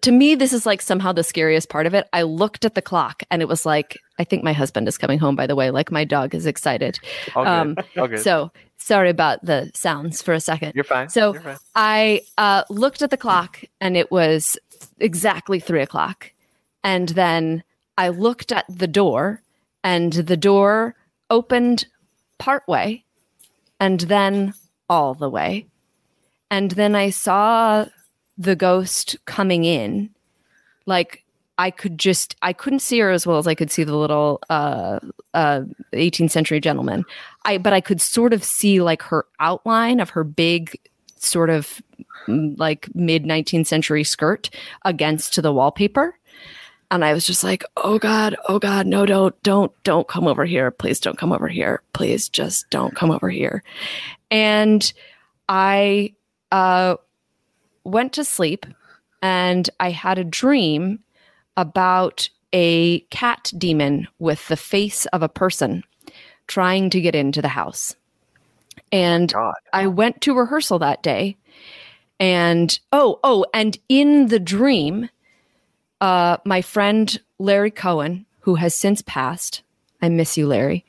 to 0.00 0.12
me 0.12 0.34
this 0.34 0.52
is 0.52 0.64
like 0.66 0.80
somehow 0.82 1.12
the 1.12 1.24
scariest 1.24 1.68
part 1.68 1.86
of 1.86 1.94
it 1.94 2.08
i 2.12 2.22
looked 2.22 2.64
at 2.64 2.74
the 2.74 2.82
clock 2.82 3.22
and 3.30 3.42
it 3.42 3.48
was 3.48 3.64
like 3.66 3.98
i 4.18 4.24
think 4.24 4.42
my 4.44 4.52
husband 4.52 4.86
is 4.88 4.96
coming 4.98 5.18
home 5.18 5.34
by 5.36 5.46
the 5.46 5.56
way 5.56 5.70
like 5.70 5.90
my 5.90 6.04
dog 6.04 6.34
is 6.34 6.46
excited 6.46 6.98
All 7.34 7.46
um, 7.46 7.76
All 7.98 8.08
good. 8.08 8.20
so 8.20 8.50
sorry 8.76 9.10
about 9.10 9.44
the 9.44 9.70
sounds 9.74 10.22
for 10.22 10.34
a 10.34 10.40
second 10.40 10.72
You're 10.74 10.84
fine. 10.84 11.08
so- 11.08 11.32
You're 11.34 11.42
fine. 11.42 11.56
I 11.74 12.22
uh, 12.36 12.64
looked 12.68 13.02
at 13.02 13.10
the 13.10 13.16
clock 13.16 13.62
and 13.80 13.96
it 13.96 14.10
was 14.10 14.58
exactly 14.98 15.60
three 15.60 15.82
o'clock. 15.82 16.32
And 16.82 17.08
then 17.10 17.62
I 17.96 18.08
looked 18.08 18.50
at 18.50 18.64
the 18.68 18.88
door 18.88 19.40
and 19.84 20.12
the 20.12 20.36
door 20.36 20.96
opened 21.30 21.86
partway 22.38 23.04
and 23.78 24.00
then 24.00 24.54
all 24.88 25.14
the 25.14 25.30
way. 25.30 25.66
And 26.50 26.72
then 26.72 26.96
I 26.96 27.10
saw 27.10 27.86
the 28.38 28.56
ghost 28.56 29.16
coming 29.26 29.64
in. 29.64 30.10
Like 30.86 31.24
I 31.58 31.70
could 31.70 31.98
just, 31.98 32.34
I 32.42 32.52
couldn't 32.52 32.80
see 32.80 32.98
her 33.00 33.10
as 33.10 33.26
well 33.26 33.38
as 33.38 33.46
I 33.46 33.54
could 33.54 33.70
see 33.70 33.84
the 33.84 33.96
little 33.96 34.40
uh, 34.50 34.98
uh, 35.34 35.62
18th 35.92 36.30
century 36.30 36.60
gentleman. 36.60 37.04
I, 37.44 37.58
but 37.58 37.72
I 37.72 37.80
could 37.80 38.00
sort 38.00 38.32
of 38.32 38.42
see 38.42 38.80
like 38.80 39.02
her 39.02 39.26
outline 39.38 40.00
of 40.00 40.10
her 40.10 40.24
big 40.24 40.78
sort 41.24 41.50
of 41.50 41.80
mm, 42.26 42.58
like 42.58 42.88
mid 42.94 43.24
19th 43.24 43.66
century 43.66 44.04
skirt 44.04 44.50
against 44.84 45.40
the 45.40 45.52
wallpaper 45.52 46.18
and 46.90 47.04
i 47.04 47.12
was 47.12 47.26
just 47.26 47.44
like 47.44 47.64
oh 47.78 47.98
god 47.98 48.36
oh 48.48 48.58
god 48.58 48.86
no 48.86 49.06
don't 49.06 49.40
don't 49.42 49.72
don't 49.84 50.08
come 50.08 50.26
over 50.26 50.44
here 50.44 50.70
please 50.70 51.00
don't 51.00 51.18
come 51.18 51.32
over 51.32 51.48
here 51.48 51.82
please 51.92 52.28
just 52.28 52.68
don't 52.70 52.96
come 52.96 53.10
over 53.10 53.30
here 53.30 53.62
and 54.30 54.92
i 55.48 56.12
uh 56.50 56.96
went 57.84 58.12
to 58.12 58.24
sleep 58.24 58.66
and 59.20 59.70
i 59.80 59.90
had 59.90 60.18
a 60.18 60.24
dream 60.24 60.98
about 61.56 62.28
a 62.52 63.00
cat 63.10 63.52
demon 63.56 64.06
with 64.18 64.46
the 64.48 64.56
face 64.56 65.06
of 65.06 65.22
a 65.22 65.28
person 65.28 65.82
trying 66.46 66.90
to 66.90 67.00
get 67.00 67.14
into 67.14 67.40
the 67.42 67.48
house 67.48 67.94
and 68.90 69.32
God. 69.32 69.54
I 69.72 69.86
went 69.86 70.20
to 70.22 70.34
rehearsal 70.34 70.78
that 70.80 71.02
day 71.02 71.36
and 72.22 72.78
oh, 72.92 73.18
oh, 73.24 73.44
and 73.52 73.76
in 73.88 74.28
the 74.28 74.38
dream, 74.38 75.08
uh, 76.00 76.36
my 76.44 76.62
friend 76.62 77.20
Larry 77.40 77.72
Cohen, 77.72 78.26
who 78.42 78.54
has 78.54 78.76
since 78.76 79.02
passed, 79.02 79.62
I 80.00 80.08
miss 80.08 80.38
you, 80.38 80.46
Larry. 80.46 80.84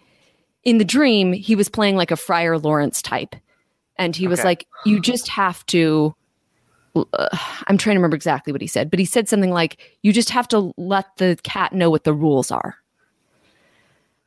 In 0.64 0.78
the 0.78 0.86
dream, 0.86 1.34
he 1.34 1.56
was 1.56 1.70
playing 1.70 1.95
like 1.95 2.11
a 2.11 2.18
Friar 2.18 2.60
Lawrence 2.60 3.02
type. 3.02 3.36
And 3.95 4.15
he 4.15 4.28
was 4.28 4.44
like, 4.44 4.68
You 4.86 4.99
just 4.99 5.28
have 5.30 5.65
to. 5.68 6.15
Uh, 6.95 7.28
I'm 7.68 7.78
trying 7.78 7.95
to 7.95 7.99
remember 7.99 8.15
exactly 8.15 8.52
what 8.53 8.61
he 8.61 8.68
said, 8.68 8.90
but 8.90 8.99
he 8.99 9.06
said 9.06 9.28
something 9.28 9.52
like, 9.52 9.78
You 10.02 10.14
just 10.14 10.30
have 10.30 10.48
to 10.49 10.74
let 10.78 11.06
the 11.18 11.38
cat 11.44 11.74
know 11.74 11.90
what 11.90 12.03
the 12.03 12.14
rules 12.14 12.52
are. 12.52 12.76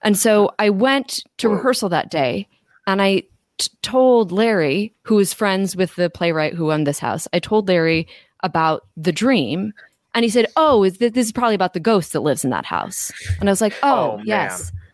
And 0.03 0.17
so 0.17 0.51
I 0.59 0.71
went 0.71 1.25
to 1.39 1.49
rehearsal 1.49 1.89
that 1.89 2.11
day 2.11 2.49
and 2.87 3.03
I 3.03 3.23
t- 3.59 3.71
told 3.83 4.31
Larry, 4.31 4.95
who 5.03 5.19
is 5.19 5.33
friends 5.33 5.75
with 5.75 5.95
the 5.97 6.11
playwright 6.11 6.55
who 6.55 6.71
owned 6.71 6.87
this 6.87 6.99
house, 6.99 7.27
I 7.33 7.39
told 7.39 7.69
Larry 7.69 8.07
about 8.43 8.87
the 8.97 9.13
dream. 9.13 9.73
And 10.15 10.25
he 10.25 10.31
said, 10.31 10.47
Oh, 10.57 10.85
is 10.85 10.99
this, 10.99 11.13
this 11.13 11.27
is 11.27 11.33
probably 11.33 11.55
about 11.55 11.73
the 11.75 11.81
ghost 11.81 12.13
that 12.13 12.21
lives 12.21 12.45
in 12.45 12.51
that 12.51 12.65
house. 12.67 13.13
And 13.41 13.49
I 13.49 13.53
was 13.53 13.61
like, 13.61 13.75
Oh, 13.83 14.13
Oh, 14.13 14.17
man. 14.19 14.25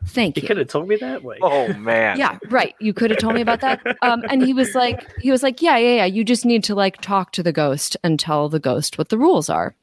Yes. 0.02 0.12
Thank 0.12 0.36
You 0.36 0.42
you. 0.42 0.48
could 0.48 0.56
have 0.58 0.68
told 0.68 0.88
me 0.88 0.96
that 0.96 1.22
way. 1.22 1.38
Oh 1.42 1.72
man. 1.74 2.18
Yeah, 2.18 2.38
right. 2.48 2.74
You 2.80 2.92
could 2.92 3.10
have 3.10 3.18
told 3.20 3.34
me 3.34 3.40
about 3.40 3.60
that. 3.60 3.80
Um, 4.02 4.22
and 4.30 4.42
he 4.42 4.52
was 4.52 4.74
like, 4.74 5.06
he 5.20 5.30
was 5.30 5.42
like, 5.42 5.62
yeah, 5.62 5.76
yeah, 5.76 5.96
yeah. 5.96 6.04
You 6.04 6.24
just 6.24 6.44
need 6.44 6.64
to 6.64 6.74
like 6.74 7.00
talk 7.00 7.32
to 7.32 7.42
the 7.42 7.52
ghost 7.52 7.96
and 8.02 8.18
tell 8.18 8.48
the 8.48 8.58
ghost 8.60 8.98
what 8.98 9.08
the 9.10 9.18
rules 9.18 9.48
are. 9.48 9.74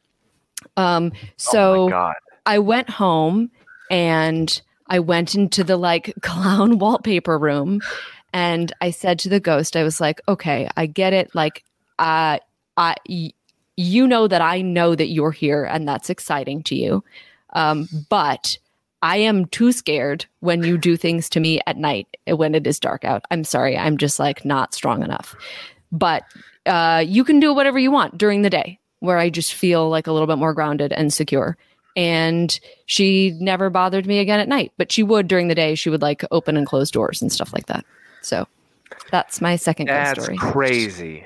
Um, 0.77 1.11
oh 1.15 1.19
so 1.37 1.85
my 1.85 1.91
God. 1.91 2.15
I 2.45 2.59
went 2.59 2.89
home 2.89 3.51
and 3.89 4.61
I 4.87 4.99
went 4.99 5.35
into 5.35 5.63
the 5.63 5.77
like 5.77 6.13
clown 6.21 6.79
wallpaper 6.79 7.37
room 7.37 7.81
and 8.33 8.71
I 8.81 8.91
said 8.91 9.19
to 9.19 9.29
the 9.29 9.39
ghost, 9.39 9.75
I 9.75 9.83
was 9.83 9.99
like, 10.01 10.21
okay, 10.27 10.69
I 10.77 10.85
get 10.85 11.13
it. 11.13 11.33
Like, 11.33 11.63
uh, 11.97 12.39
I, 12.77 12.95
y- 13.07 13.31
you 13.75 14.05
know 14.07 14.27
that 14.27 14.41
I 14.41 14.61
know 14.61 14.93
that 14.95 15.07
you're 15.07 15.31
here 15.31 15.63
and 15.63 15.87
that's 15.87 16.09
exciting 16.09 16.61
to 16.63 16.75
you. 16.75 17.03
Um, 17.53 17.87
but 18.09 18.57
I 19.01 19.17
am 19.17 19.45
too 19.45 19.71
scared 19.71 20.25
when 20.41 20.63
you 20.63 20.77
do 20.77 20.97
things 20.97 21.29
to 21.29 21.39
me 21.39 21.61
at 21.65 21.77
night 21.77 22.07
when 22.27 22.53
it 22.53 22.67
is 22.67 22.79
dark 22.79 23.05
out. 23.05 23.23
I'm 23.31 23.43
sorry. 23.43 23.77
I'm 23.77 23.97
just 23.97 24.19
like 24.19 24.43
not 24.43 24.73
strong 24.73 25.03
enough. 25.03 25.35
But 25.91 26.23
uh, 26.65 27.03
you 27.05 27.23
can 27.23 27.39
do 27.39 27.53
whatever 27.53 27.79
you 27.79 27.91
want 27.91 28.17
during 28.17 28.41
the 28.41 28.49
day 28.49 28.79
where 28.99 29.17
I 29.17 29.29
just 29.29 29.53
feel 29.53 29.89
like 29.89 30.07
a 30.07 30.11
little 30.11 30.27
bit 30.27 30.37
more 30.37 30.53
grounded 30.53 30.91
and 30.91 31.13
secure. 31.13 31.57
And 31.95 32.57
she 32.85 33.31
never 33.39 33.69
bothered 33.69 34.05
me 34.05 34.19
again 34.19 34.39
at 34.39 34.47
night, 34.47 34.71
but 34.77 34.91
she 34.91 35.03
would 35.03 35.27
during 35.27 35.47
the 35.47 35.55
day. 35.55 35.75
She 35.75 35.89
would 35.89 36.01
like 36.01 36.23
open 36.31 36.57
and 36.57 36.67
close 36.67 36.91
doors 36.91 37.21
and 37.21 37.31
stuff 37.31 37.53
like 37.53 37.65
that. 37.67 37.85
So 38.21 38.47
that's 39.11 39.41
my 39.41 39.55
second 39.55 39.87
That's 39.87 40.21
story. 40.21 40.37
crazy. 40.37 41.25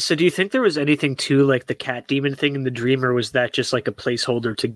So, 0.00 0.14
do 0.14 0.24
you 0.24 0.30
think 0.30 0.52
there 0.52 0.62
was 0.62 0.78
anything 0.78 1.14
to 1.16 1.44
like 1.44 1.66
the 1.66 1.74
cat 1.74 2.08
demon 2.08 2.34
thing 2.34 2.54
in 2.54 2.64
the 2.64 2.70
dream, 2.70 3.04
or 3.04 3.12
was 3.12 3.32
that 3.32 3.52
just 3.52 3.72
like 3.72 3.86
a 3.86 3.92
placeholder 3.92 4.56
to 4.56 4.74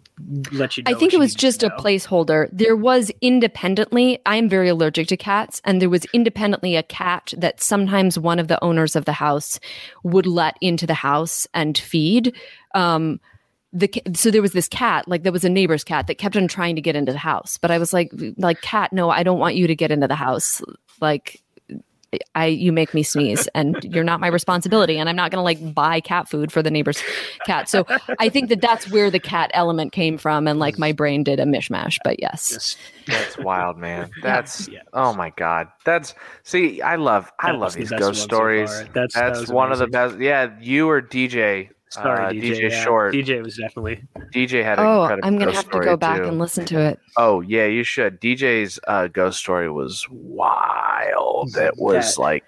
let 0.52 0.76
you? 0.76 0.84
know 0.84 0.92
I 0.92 0.94
think 0.94 1.12
it 1.12 1.18
was 1.18 1.34
just 1.34 1.62
a 1.62 1.70
placeholder. 1.70 2.48
There 2.52 2.76
was 2.76 3.10
independently, 3.20 4.18
I 4.26 4.36
am 4.36 4.48
very 4.48 4.68
allergic 4.68 5.08
to 5.08 5.16
cats, 5.16 5.60
and 5.64 5.80
there 5.80 5.90
was 5.90 6.04
independently 6.12 6.76
a 6.76 6.82
cat 6.82 7.32
that 7.36 7.62
sometimes 7.62 8.18
one 8.18 8.38
of 8.38 8.48
the 8.48 8.62
owners 8.62 8.94
of 8.94 9.06
the 9.06 9.12
house 9.12 9.58
would 10.02 10.26
let 10.26 10.56
into 10.60 10.86
the 10.86 10.94
house 10.94 11.46
and 11.54 11.76
feed. 11.76 12.34
Um, 12.74 13.20
the 13.72 13.90
so 14.14 14.30
there 14.30 14.42
was 14.42 14.52
this 14.52 14.68
cat, 14.68 15.08
like 15.08 15.24
there 15.24 15.32
was 15.32 15.44
a 15.44 15.48
neighbor's 15.48 15.84
cat 15.84 16.06
that 16.06 16.18
kept 16.18 16.36
on 16.36 16.46
trying 16.46 16.76
to 16.76 16.82
get 16.82 16.94
into 16.94 17.12
the 17.12 17.18
house, 17.18 17.58
but 17.58 17.70
I 17.70 17.78
was 17.78 17.92
like, 17.92 18.12
like 18.36 18.60
cat, 18.60 18.92
no, 18.92 19.10
I 19.10 19.22
don't 19.24 19.40
want 19.40 19.56
you 19.56 19.66
to 19.66 19.74
get 19.74 19.90
into 19.90 20.06
the 20.06 20.14
house. 20.14 20.62
Like 21.00 21.42
I 22.34 22.46
you 22.46 22.72
make 22.72 22.94
me 22.94 23.02
sneeze 23.02 23.48
and 23.54 23.76
you're 23.84 24.04
not 24.04 24.20
my 24.20 24.28
responsibility 24.28 24.98
and 24.98 25.08
I'm 25.08 25.16
not 25.16 25.30
going 25.30 25.38
to 25.38 25.42
like 25.42 25.74
buy 25.74 26.00
cat 26.00 26.28
food 26.28 26.50
for 26.52 26.62
the 26.62 26.70
neighbor's 26.70 27.02
cat. 27.46 27.68
So 27.68 27.86
I 28.18 28.28
think 28.28 28.48
that 28.48 28.60
that's 28.60 28.90
where 28.90 29.10
the 29.10 29.20
cat 29.20 29.50
element 29.54 29.92
came 29.92 30.18
from 30.18 30.46
and 30.48 30.58
like 30.58 30.78
my 30.78 30.92
brain 30.92 31.24
did 31.24 31.40
a 31.40 31.44
mishmash, 31.44 31.98
but 32.04 32.20
yes. 32.20 32.76
That's 33.06 33.36
wild, 33.38 33.76
man. 33.76 34.10
That's 34.22 34.66
Yeah. 34.68 34.80
oh 34.94 35.12
my 35.14 35.30
god. 35.30 35.68
That's 35.84 36.14
see, 36.42 36.80
I 36.80 36.96
love 36.96 37.30
I 37.38 37.52
That 37.52 37.58
love 37.58 37.74
these 37.74 37.90
best 37.90 38.00
ghost 38.00 38.08
one 38.08 38.14
so 38.14 38.24
stories. 38.24 38.70
That's- 38.70 39.12
that 39.14 39.26
That's 39.28 39.40
was 39.40 39.50
one 39.52 39.72
of 39.72 39.78
the 39.78 39.86
best. 39.88 40.18
Yeah, 40.18 40.54
you 40.60 40.88
or 40.88 41.02
DJ 41.02 41.68
Sorry, 41.94 42.24
Uh, 42.26 42.30
DJ. 42.30 42.56
DJ 42.56 42.70
yeah. 42.70 42.84
Short. 42.84 43.14
DJ 43.14 43.42
was 43.42 43.56
definitely. 43.56 44.02
DJ 44.32 44.62
had 44.62 44.78
an 44.78 44.86
Oh, 44.86 45.02
incredible 45.02 45.28
I'm 45.28 45.38
gonna 45.38 45.52
have 45.54 45.70
to 45.70 45.80
go 45.80 45.96
back 45.96 46.18
too. 46.22 46.28
and 46.28 46.38
listen 46.38 46.64
to 46.66 46.80
it. 46.80 46.98
Oh 47.16 47.40
yeah, 47.40 47.66
you 47.66 47.84
should. 47.84 48.20
DJ's 48.20 48.78
uh, 48.88 49.06
ghost 49.08 49.38
story 49.38 49.70
was 49.70 50.06
wild. 50.10 51.56
It 51.56 51.74
was 51.76 52.14
That- 52.16 52.20
like 52.22 52.44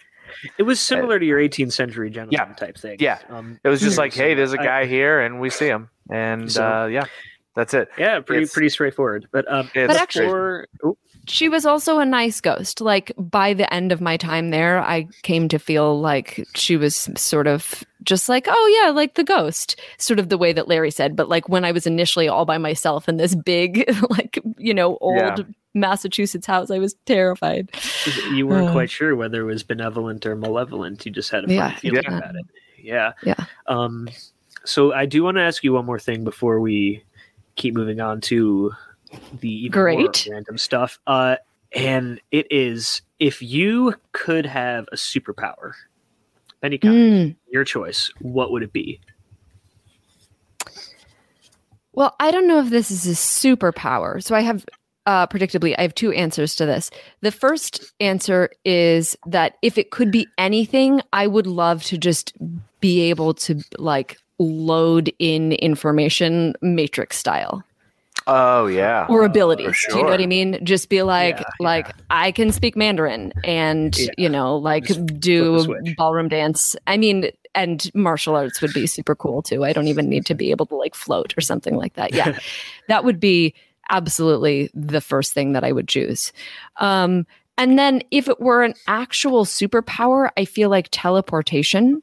It 0.59 0.64
was 0.64 0.81
similar 0.81 1.18
to 1.18 1.24
your 1.24 1.39
18th 1.39 1.73
century 1.73 2.10
gentleman 2.10 2.55
type 2.56 2.77
thing. 2.77 2.97
Yeah. 3.01 3.18
Um, 3.31 3.59
it 3.64 3.68
was 3.68 3.81
just 3.81 3.97
like, 4.02 4.12
hey, 4.12 4.35
there's 4.35 4.52
a 4.52 4.59
guy 4.59 4.85
here, 4.86 5.20
and 5.20 5.40
we 5.40 5.48
see 5.51 5.66
him, 5.66 5.89
and 6.10 6.51
So- 6.52 6.64
uh, 6.64 6.86
yeah, 6.86 7.05
that's 7.55 7.73
it. 7.74 7.89
yeah, 7.97 8.20
pretty 8.20 8.43
It's- 8.43 8.52
pretty 8.52 8.68
straightforward. 8.68 9.27
But 9.32 9.51
um, 9.51 9.70
It's 9.74 9.93
But 9.93 10.01
actually- 10.01 10.28
for 10.28 10.66
oh, 10.85 10.97
She 11.28 11.48
was 11.48 11.66
also 11.66 11.98
a 11.98 12.04
nice 12.06 12.40
ghost. 12.40 12.80
Like 12.80 13.12
by 13.18 13.52
the 13.54 13.72
end 13.72 13.92
of 13.92 14.00
my 14.00 14.16
time 14.16 14.50
there, 14.50 14.80
I 14.80 15.06
came 15.22 15.48
to 15.48 15.58
feel 15.58 16.00
like 16.00 16.46
she 16.54 16.76
was 16.76 17.08
sort 17.16 17.46
of 17.46 17.82
just 18.02 18.28
like, 18.28 18.46
oh 18.48 18.80
yeah, 18.82 18.90
like 18.90 19.14
the 19.14 19.24
ghost, 19.24 19.80
sort 19.98 20.18
of 20.18 20.28
the 20.28 20.38
way 20.38 20.52
that 20.52 20.68
Larry 20.68 20.90
said. 20.90 21.16
But 21.16 21.28
like 21.28 21.48
when 21.48 21.64
I 21.64 21.72
was 21.72 21.86
initially 21.86 22.28
all 22.28 22.44
by 22.44 22.58
myself 22.58 23.08
in 23.08 23.16
this 23.16 23.34
big, 23.34 23.90
like 24.10 24.38
you 24.58 24.72
know, 24.74 24.98
old 25.00 25.16
Yeah. 25.38 25.44
Massachusetts 25.74 26.46
house, 26.46 26.70
I 26.70 26.78
was 26.78 26.94
terrified. 27.04 27.70
you 28.32 28.46
weren't 28.46 28.68
Uh. 28.68 28.72
quite 28.72 28.90
sure 28.90 29.14
whether 29.14 29.42
it 29.42 29.44
was 29.52 29.62
benevolent 29.62 30.24
or 30.24 30.34
malevolent. 30.36 31.04
You 31.04 31.12
just 31.12 31.30
had 31.30 31.44
a 31.44 31.48
funny 31.48 31.56
Yeah, 31.56 31.74
feeling 31.76 32.02
yeah. 32.04 32.16
about 32.18 32.34
it. 32.36 32.46
Yeah. 32.78 33.12
Yeah. 33.24 33.44
Um, 33.66 34.08
so 34.64 34.92
I 34.92 35.06
do 35.06 35.22
want 35.22 35.36
to 35.36 35.42
ask 35.42 35.62
you 35.64 35.72
one 35.74 35.84
more 35.84 35.98
thing 35.98 36.24
before 36.24 36.60
we 36.60 37.02
keep 37.56 37.74
moving 37.74 38.00
on 38.00 38.20
to 38.22 38.72
the 39.40 39.48
even 39.48 39.72
more 39.72 39.82
Great. 39.82 40.28
random 40.30 40.58
stuff. 40.58 40.98
Uh, 41.06 41.36
and 41.74 42.20
it 42.30 42.46
is 42.50 43.02
if 43.18 43.42
you 43.42 43.94
could 44.12 44.46
have 44.46 44.86
a 44.92 44.96
superpower, 44.96 45.72
any 46.62 46.78
kind, 46.78 46.94
Mm. 46.94 47.36
your 47.50 47.64
choice, 47.64 48.10
what 48.20 48.50
would 48.50 48.62
it 48.62 48.72
be? 48.72 49.00
Well, 51.92 52.14
I 52.20 52.30
don't 52.30 52.46
know 52.46 52.60
if 52.60 52.70
this 52.70 52.90
is 52.90 53.06
a 53.06 53.10
superpower. 53.12 54.22
So 54.22 54.34
I 54.34 54.42
have, 54.42 54.64
uh, 55.06 55.26
predictably, 55.28 55.74
I 55.78 55.82
have 55.82 55.94
two 55.94 56.12
answers 56.12 56.54
to 56.56 56.66
this. 56.66 56.90
The 57.22 57.32
first 57.32 57.92
answer 58.00 58.50
is 58.64 59.16
that 59.26 59.54
if 59.62 59.78
it 59.78 59.90
could 59.90 60.10
be 60.10 60.26
anything, 60.36 61.00
I 61.12 61.26
would 61.26 61.46
love 61.46 61.82
to 61.84 61.96
just 61.96 62.34
be 62.80 63.00
able 63.02 63.32
to 63.34 63.62
like 63.78 64.18
load 64.38 65.10
in 65.18 65.52
information 65.52 66.52
matrix 66.60 67.16
style 67.16 67.64
Oh 68.26 68.66
yeah, 68.66 69.06
or 69.08 69.24
abilities. 69.24 69.76
for 69.76 69.92
Do 69.92 69.98
you 69.98 70.04
know 70.04 70.10
what 70.10 70.20
I 70.20 70.26
mean? 70.26 70.58
Just 70.64 70.88
be 70.88 71.02
like, 71.02 71.38
Yeah, 71.38 71.44
like 71.60 71.94
I 72.10 72.32
can 72.32 72.50
speak 72.50 72.76
Mandarin 72.76 73.32
and 73.44 73.96
Yeah. 73.96 74.10
you 74.18 74.28
know, 74.28 74.56
like 74.56 74.86
Just 74.86 75.06
do 75.20 75.94
ballroom 75.96 76.28
dance. 76.28 76.74
I 76.86 76.96
mean, 76.96 77.30
and 77.54 77.88
martial 77.94 78.34
arts 78.34 78.60
would 78.60 78.72
be 78.72 78.86
super 78.86 79.14
cool 79.14 79.42
too. 79.42 79.64
I 79.64 79.72
don't 79.72 79.86
even 79.88 80.08
need 80.08 80.26
to 80.26 80.34
be 80.34 80.50
able 80.50 80.66
to 80.66 80.74
like 80.76 80.94
float 80.94 81.34
or 81.38 81.40
something 81.40 81.76
like 81.76 81.94
that. 81.94 82.12
Yeah, 82.12 82.36
that 82.88 83.04
would 83.04 83.20
be 83.20 83.54
absolutely 83.90 84.70
the 84.74 85.00
first 85.00 85.32
thing 85.32 85.52
that 85.52 85.62
I 85.62 85.70
would 85.70 85.86
choose. 85.86 86.32
Um, 86.78 87.26
and 87.56 87.78
then 87.78 88.02
if 88.10 88.28
it 88.28 88.40
were 88.40 88.64
an 88.64 88.74
actual 88.88 89.44
superpower, 89.44 90.30
I 90.36 90.44
feel 90.44 90.68
like 90.68 90.88
teleportation. 90.90 92.02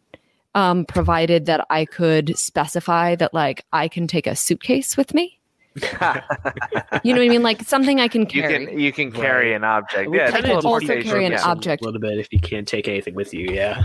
Um, 0.55 0.85
provided 0.85 1.47
that 1.47 1.65
I 1.71 1.83
could 1.85 2.37
specify 2.37 3.15
that, 3.15 3.33
like, 3.33 3.65
I 3.73 3.87
can 3.87 4.05
take 4.05 4.27
a 4.27 4.35
suitcase 4.35 4.95
with 4.95 5.11
me. 5.15 5.39
You 5.75 7.13
know 7.13 7.19
what 7.19 7.25
I 7.25 7.29
mean? 7.29 7.43
Like 7.43 7.63
something 7.63 7.99
I 7.99 8.07
can 8.07 8.21
you 8.21 8.27
carry. 8.27 8.65
can 8.67 8.79
you 8.79 8.91
can 8.91 9.11
carry 9.11 9.49
Right. 9.49 9.55
an 9.55 9.63
object. 9.63 10.09
We 10.09 10.17
Yeah, 10.17 10.31
kinda 10.31 10.47
can 10.59 10.65
also 10.65 11.01
carry 11.01 11.25
an 11.25 11.31
yeah. 11.33 11.43
object. 11.45 11.81
a 11.81 11.85
little 11.85 11.99
bit 11.99 12.17
if 12.19 12.31
you 12.31 12.39
can't 12.39 12.67
take 12.67 12.87
anything 12.87 13.15
with 13.15 13.33
you. 13.33 13.47
Yeah. 13.51 13.83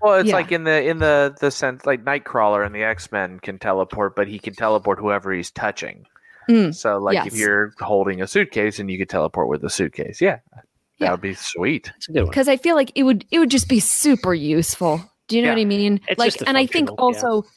Well, 0.00 0.14
it's 0.14 0.28
Yeah. 0.28 0.34
like 0.36 0.52
in 0.52 0.64
the 0.64 0.82
in 0.82 0.98
the 0.98 1.34
the 1.40 1.50
sense 1.50 1.84
like 1.86 2.04
Nightcrawler 2.04 2.64
and 2.64 2.74
the 2.74 2.82
X 2.84 3.10
Men 3.12 3.40
can 3.40 3.58
teleport, 3.58 4.16
but 4.16 4.28
he 4.28 4.38
can 4.38 4.54
teleport 4.54 4.98
whoever 4.98 5.32
he's 5.32 5.50
touching. 5.50 6.06
Mm, 6.48 6.74
So, 6.74 6.96
like 6.98 7.26
if 7.26 7.36
you're 7.36 7.72
holding 7.78 8.22
a 8.22 8.26
suitcase 8.26 8.78
and 8.78 8.90
you 8.90 8.96
could 8.96 9.10
teleport 9.10 9.48
with 9.48 9.60
the 9.60 9.68
suitcase, 9.68 10.20
yeah, 10.20 10.38
that 10.54 10.64
Yeah. 10.98 11.10
would 11.10 11.20
be 11.20 11.34
sweet. 11.34 11.86
That's 11.92 12.08
a 12.08 12.12
good 12.12 12.20
one. 12.22 12.30
because 12.30 12.48
I 12.48 12.56
feel 12.56 12.74
like 12.74 12.90
it 12.94 13.02
would 13.02 13.26
it 13.30 13.38
would 13.38 13.50
just 13.50 13.68
be 13.68 13.80
super 13.80 14.32
useful. 14.32 15.02
Do 15.28 15.36
you 15.36 15.42
know 15.42 15.48
Yeah. 15.48 15.54
what 15.56 15.60
I 15.60 15.64
mean? 15.66 16.00
It's 16.08 16.18
like, 16.18 16.34
and 16.46 16.56
I 16.56 16.64
think 16.64 16.88
functional, 16.88 17.12
yeah. 17.12 17.20
also, 17.28 17.48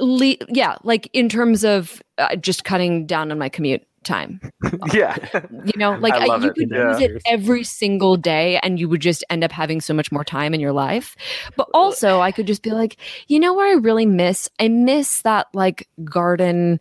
le- 0.00 0.46
yeah, 0.48 0.76
like 0.82 1.10
in 1.12 1.28
terms 1.28 1.62
of 1.62 2.00
uh, 2.30 2.36
just 2.36 2.64
cutting 2.64 3.06
down 3.06 3.30
on 3.32 3.38
my 3.38 3.48
commute 3.48 3.86
time. 4.02 4.40
yeah, 4.92 5.16
You 5.64 5.72
know, 5.76 5.92
like 5.92 6.14
I 6.14 6.26
you 6.26 6.48
it, 6.48 6.54
could 6.54 6.70
yeah. 6.70 6.90
use 6.90 7.00
it 7.00 7.22
every 7.26 7.64
single 7.64 8.16
day, 8.16 8.58
and 8.62 8.78
you 8.78 8.88
would 8.88 9.00
just 9.00 9.24
end 9.30 9.44
up 9.44 9.52
having 9.52 9.80
so 9.80 9.94
much 9.94 10.12
more 10.12 10.24
time 10.24 10.54
in 10.54 10.60
your 10.60 10.72
life. 10.72 11.16
But 11.56 11.68
also, 11.74 12.20
I 12.20 12.32
could 12.32 12.46
just 12.46 12.62
be 12.62 12.70
like, 12.70 12.96
you 13.28 13.38
know, 13.38 13.54
where 13.54 13.68
I 13.68 13.78
really 13.78 14.06
miss, 14.06 14.48
I 14.58 14.68
miss 14.68 15.22
that 15.22 15.48
like 15.54 15.88
garden 16.04 16.80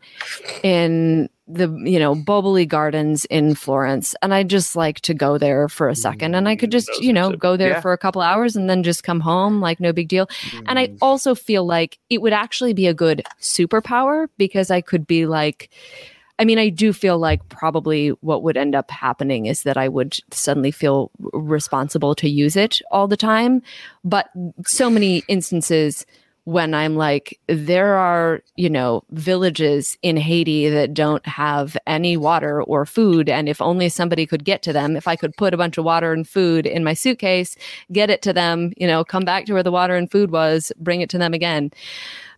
in 0.64 1.30
the 1.54 1.68
you 1.84 2.00
know 2.00 2.16
Boboli 2.16 2.68
Gardens 2.68 3.26
in 3.26 3.56
Florence, 3.56 4.16
and 4.22 4.34
I 4.34 4.44
just 4.44 4.76
like 4.76 5.02
to 5.02 5.14
go 5.14 5.38
there 5.38 5.68
for 5.68 5.90
a 5.90 5.96
second, 5.96 6.36
and 6.36 6.48
I 6.48 6.56
could 6.56 6.70
Mm, 6.70 6.74
just 6.74 7.02
you 7.02 7.14
know 7.14 7.36
go 7.36 7.58
there 7.58 7.72
Yeah. 7.72 7.82
for 7.82 7.94
a 7.94 7.98
couple 7.98 8.22
hours 8.22 8.56
and 8.56 8.70
then 8.70 8.84
just 8.84 9.04
come 9.04 9.20
home, 9.20 9.60
like 9.62 9.80
no 9.80 9.92
big 9.94 10.08
deal. 10.08 10.30
And 10.68 10.80
I 10.80 10.90
also 11.02 11.36
feel 11.36 11.66
like 11.66 11.98
it 12.10 12.22
would 12.22 12.34
actually 12.34 12.74
be 12.74 12.88
a 12.88 12.94
good 12.94 13.24
superpower 13.40 14.28
because 14.38 14.72
I 14.72 14.82
could 14.82 15.06
be 15.06 15.26
like, 15.26 15.70
I 16.40 16.46
mean, 16.46 16.58
I 16.58 16.70
do 16.70 16.94
feel 16.94 17.20
like 17.20 17.48
probably 17.50 18.10
what 18.22 18.42
would 18.44 18.58
end 18.58 18.74
up 18.74 18.90
happening 18.90 19.46
is 19.46 19.64
that 19.64 19.78
I 19.78 19.88
would 19.90 20.18
suddenly 20.32 20.72
feel 20.72 21.12
responsible 21.34 22.16
to 22.16 22.30
use 22.30 22.56
it 22.56 22.82
all 22.90 23.08
the 23.08 23.18
time. 23.18 23.62
But 24.04 24.30
so 24.66 24.90
many 24.90 25.24
instances 25.28 26.06
when 26.46 26.74
I'm 26.74 26.96
like, 26.96 27.40
there 27.48 27.96
are, 27.96 28.42
you 28.56 28.70
know, 28.70 29.04
villages 29.12 29.98
in 30.02 30.18
Haiti 30.18 30.70
that 30.70 30.94
don't 30.94 31.26
have 31.26 31.78
any 31.86 32.18
water 32.18 32.64
or 32.64 32.86
food. 32.86 33.30
And 33.30 33.48
if 33.48 33.62
only 33.62 33.90
somebody 33.90 34.26
could 34.26 34.44
get 34.44 34.64
to 34.64 34.74
them, 34.74 34.96
if 34.96 35.08
I 35.08 35.16
could 35.16 35.36
put 35.38 35.54
a 35.54 35.58
bunch 35.58 35.78
of 35.78 35.86
water 35.86 36.14
and 36.14 36.28
food 36.28 36.66
in 36.66 36.84
my 36.84 36.94
suitcase, 36.94 37.56
get 37.92 38.10
it 38.10 38.22
to 38.24 38.34
them, 38.34 38.74
you 38.76 38.88
know, 38.88 39.04
come 39.04 39.24
back 39.24 39.46
to 39.46 39.54
where 39.54 39.64
the 39.64 39.72
water 39.72 39.96
and 39.96 40.10
food 40.10 40.32
was, 40.32 40.72
bring 40.80 41.02
it 41.02 41.10
to 41.12 41.20
them 41.20 41.34
again. 41.34 41.72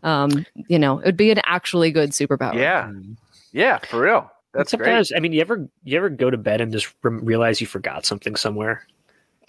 Um, 0.04 0.46
you 0.68 0.78
know, 0.78 1.00
it 1.00 1.06
would 1.06 1.18
be 1.18 1.32
an 1.32 1.40
actually 1.46 1.92
good 1.92 2.12
superpower. 2.12 2.56
yeah, 2.56 2.92
yeah, 3.54 3.78
for 3.78 4.02
real. 4.02 4.30
That's 4.54 4.72
great. 4.74 4.86
sometimes 4.86 5.14
I 5.16 5.20
mean, 5.20 5.32
you 5.34 5.42
ever 5.42 5.68
you 5.84 5.98
ever 5.98 6.10
go 6.10 6.30
to 6.30 6.38
bed 6.38 6.62
and 6.62 6.72
just 6.72 6.94
rem- 7.04 7.24
realize 7.24 7.62
you 7.62 7.68
forgot 7.68 8.06
something 8.06 8.36
somewhere? 8.36 8.86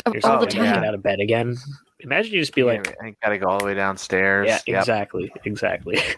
You're 0.07 0.21
all 0.25 0.39
the 0.39 0.47
like, 0.47 0.55
"I 0.55 0.59
gotta 0.59 0.71
time. 0.71 0.75
Get 0.75 0.89
out 0.89 0.95
of 0.95 1.03
bed 1.03 1.21
again. 1.21 1.57
Imagine 2.05 2.35
you 2.35 2.41
just 2.41 2.55
be 2.55 2.63
like, 2.63 2.95
I 3.03 3.15
gotta 3.23 3.39
go 3.39 3.49
all 3.49 3.59
the 3.59 3.65
way 3.65 3.75
downstairs. 3.75 4.47
yeah, 4.47 4.61
Yep. 4.67 4.79
exactly, 4.81 5.33
exactly. 5.45 5.99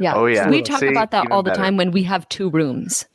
Yeah. 0.00 0.14
Oh, 0.14 0.26
yeah. 0.26 0.48
We 0.48 0.62
talk 0.62 0.80
See, 0.80 0.86
about 0.88 1.10
that 1.12 1.30
all 1.30 1.42
the 1.42 1.50
better. 1.50 1.62
time 1.62 1.76
when 1.76 1.90
we 1.90 2.02
have 2.04 2.28
two 2.28 2.50
rooms. 2.50 3.06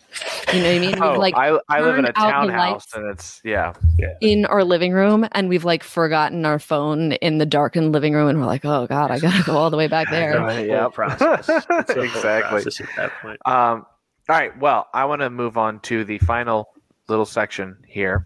You 0.53 0.61
know 0.61 0.67
what 0.69 0.75
I 0.75 0.79
mean? 0.79 1.01
Oh, 1.03 1.13
like 1.19 1.35
I, 1.35 1.59
I 1.69 1.81
live 1.81 1.97
in 1.99 2.05
a 2.05 2.13
turn 2.13 2.25
out 2.31 2.45
the 2.47 2.51
townhouse 2.53 2.87
and 2.95 3.09
it's 3.09 3.41
yeah. 3.43 3.73
in 4.21 4.45
our 4.45 4.63
living 4.63 4.91
room 4.93 5.27
and 5.33 5.47
we've 5.49 5.65
like 5.65 5.83
forgotten 5.83 6.45
our 6.45 6.59
phone 6.59 7.11
in 7.13 7.37
the 7.37 7.45
darkened 7.45 7.91
living 7.91 8.13
room 8.13 8.27
and 8.27 8.39
we're 8.39 8.45
like, 8.47 8.65
oh 8.65 8.87
God, 8.87 9.11
I 9.11 9.19
gotta 9.19 9.43
go 9.43 9.55
all 9.57 9.69
the 9.69 9.77
way 9.77 9.87
back 9.87 10.09
there. 10.11 10.39
Right, 10.39 10.55
Whole 10.57 10.65
yep. 10.65 10.93
process. 10.93 11.47
It's 11.69 11.89
a 11.91 11.93
whole 11.93 12.03
Exactly. 12.03 12.61
process 12.63 12.81
at 12.81 12.87
that 12.95 13.11
point. 13.21 13.39
Um, 13.45 13.85
all 14.29 14.35
right. 14.35 14.57
Well, 14.59 14.87
I 14.93 15.05
want 15.05 15.21
to 15.21 15.29
move 15.29 15.57
on 15.57 15.79
to 15.81 16.03
the 16.03 16.17
final 16.19 16.69
little 17.07 17.25
section 17.25 17.77
here 17.87 18.25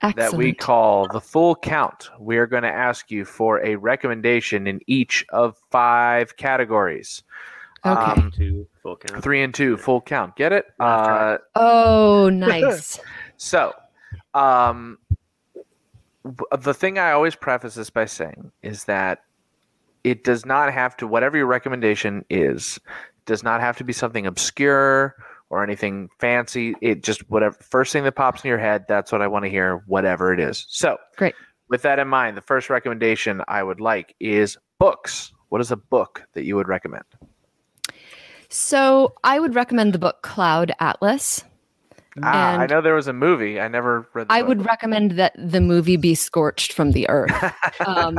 that 0.00 0.34
we 0.34 0.52
call 0.52 1.08
the 1.08 1.20
full 1.20 1.54
count. 1.54 2.08
We 2.18 2.38
are 2.38 2.46
going 2.46 2.62
to 2.62 2.72
ask 2.72 3.10
you 3.10 3.24
for 3.24 3.64
a 3.64 3.76
recommendation 3.76 4.66
in 4.66 4.80
each 4.86 5.24
of 5.30 5.58
five 5.70 6.36
categories. 6.36 7.22
Okay. 7.84 8.20
Um, 8.20 8.32
to 8.36 8.66
full 8.82 8.96
count. 8.96 9.22
three 9.22 9.42
and 9.42 9.54
two, 9.54 9.76
full 9.76 10.00
count. 10.00 10.36
Get 10.36 10.52
it? 10.52 10.66
Uh. 10.78 11.38
Oh, 11.54 12.28
nice. 12.32 13.00
So, 13.36 13.74
um, 14.34 14.98
the 16.58 16.74
thing 16.74 16.98
I 16.98 17.12
always 17.12 17.34
preface 17.34 17.74
this 17.74 17.90
by 17.90 18.04
saying 18.04 18.52
is 18.62 18.84
that 18.84 19.22
it 20.04 20.24
does 20.24 20.44
not 20.44 20.72
have 20.72 20.96
to, 20.98 21.06
whatever 21.06 21.36
your 21.36 21.46
recommendation 21.46 22.24
is, 22.28 22.78
does 23.26 23.42
not 23.42 23.60
have 23.60 23.76
to 23.78 23.84
be 23.84 23.92
something 23.92 24.26
obscure 24.26 25.14
or 25.50 25.62
anything 25.62 26.08
fancy. 26.18 26.74
It 26.80 27.02
just, 27.02 27.28
whatever, 27.28 27.56
first 27.60 27.92
thing 27.92 28.04
that 28.04 28.12
pops 28.12 28.42
in 28.44 28.48
your 28.48 28.58
head, 28.58 28.86
that's 28.88 29.12
what 29.12 29.20
I 29.20 29.26
want 29.26 29.44
to 29.44 29.50
hear, 29.50 29.82
whatever 29.86 30.32
it 30.32 30.40
is. 30.40 30.64
So, 30.68 30.96
Great. 31.16 31.34
With 31.68 31.82
that 31.82 31.98
in 31.98 32.08
mind, 32.08 32.36
the 32.36 32.42
first 32.42 32.68
recommendation 32.70 33.42
I 33.46 33.62
would 33.62 33.80
like 33.80 34.14
is 34.18 34.56
books. 34.78 35.32
What 35.50 35.60
is 35.60 35.70
a 35.70 35.76
book 35.76 36.22
that 36.32 36.44
you 36.44 36.56
would 36.56 36.66
recommend? 36.68 37.04
so 38.48 39.14
I 39.22 39.38
would 39.38 39.54
recommend 39.54 39.92
the 39.92 39.98
book 39.98 40.22
Cloud 40.22 40.72
Atlas. 40.80 41.44
Ah, 42.24 42.58
I 42.58 42.66
know 42.66 42.80
there 42.80 42.94
was 42.96 43.06
a 43.06 43.12
movie. 43.12 43.60
I 43.60 43.68
never 43.68 44.08
read. 44.14 44.26
The 44.28 44.32
I 44.32 44.40
book. 44.40 44.48
would 44.48 44.66
recommend 44.66 45.12
that 45.12 45.32
the 45.38 45.60
movie 45.60 45.96
be 45.96 46.16
scorched 46.16 46.72
from 46.72 46.90
the 46.92 47.08
earth. 47.08 47.30
Um, 47.86 48.18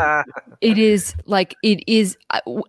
it 0.61 0.77
is 0.77 1.14
like 1.26 1.56
it 1.61 1.84
is 1.88 2.18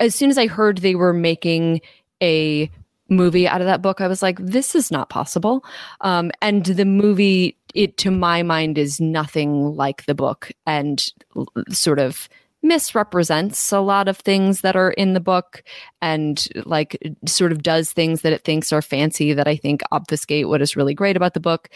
as 0.00 0.14
soon 0.14 0.28
as 0.28 0.36
i 0.36 0.46
heard 0.46 0.78
they 0.78 0.94
were 0.94 1.14
making 1.14 1.80
a 2.22 2.70
movie 3.08 3.46
out 3.46 3.60
of 3.60 3.66
that 3.66 3.82
book 3.82 4.00
i 4.00 4.08
was 4.08 4.22
like 4.22 4.38
this 4.38 4.74
is 4.74 4.90
not 4.90 5.10
possible 5.10 5.64
um, 6.00 6.30
and 6.40 6.64
the 6.64 6.84
movie 6.84 7.56
it 7.74 7.96
to 7.98 8.10
my 8.10 8.42
mind 8.42 8.78
is 8.78 9.00
nothing 9.00 9.76
like 9.76 10.04
the 10.06 10.14
book 10.14 10.50
and 10.66 11.12
sort 11.70 11.98
of 11.98 12.28
misrepresents 12.62 13.72
a 13.72 13.80
lot 13.80 14.08
of 14.08 14.16
things 14.18 14.60
that 14.60 14.76
are 14.76 14.92
in 14.92 15.14
the 15.14 15.20
book 15.20 15.64
and 16.00 16.48
like 16.64 16.96
sort 17.26 17.52
of 17.52 17.62
does 17.62 17.92
things 17.92 18.22
that 18.22 18.32
it 18.32 18.44
thinks 18.44 18.72
are 18.72 18.82
fancy 18.82 19.32
that 19.32 19.48
I 19.48 19.56
think 19.56 19.82
obfuscate 19.90 20.48
what 20.48 20.62
is 20.62 20.76
really 20.76 20.94
great 20.94 21.16
about 21.16 21.34
the 21.34 21.40
book. 21.40 21.68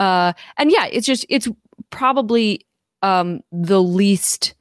Uh, 0.00 0.32
and 0.56 0.70
yeah, 0.70 0.86
it's 0.86 1.06
just 1.06 1.24
it's 1.28 1.48
probably 1.90 2.66
um, 3.02 3.40
the 3.52 3.82
least 3.82 4.54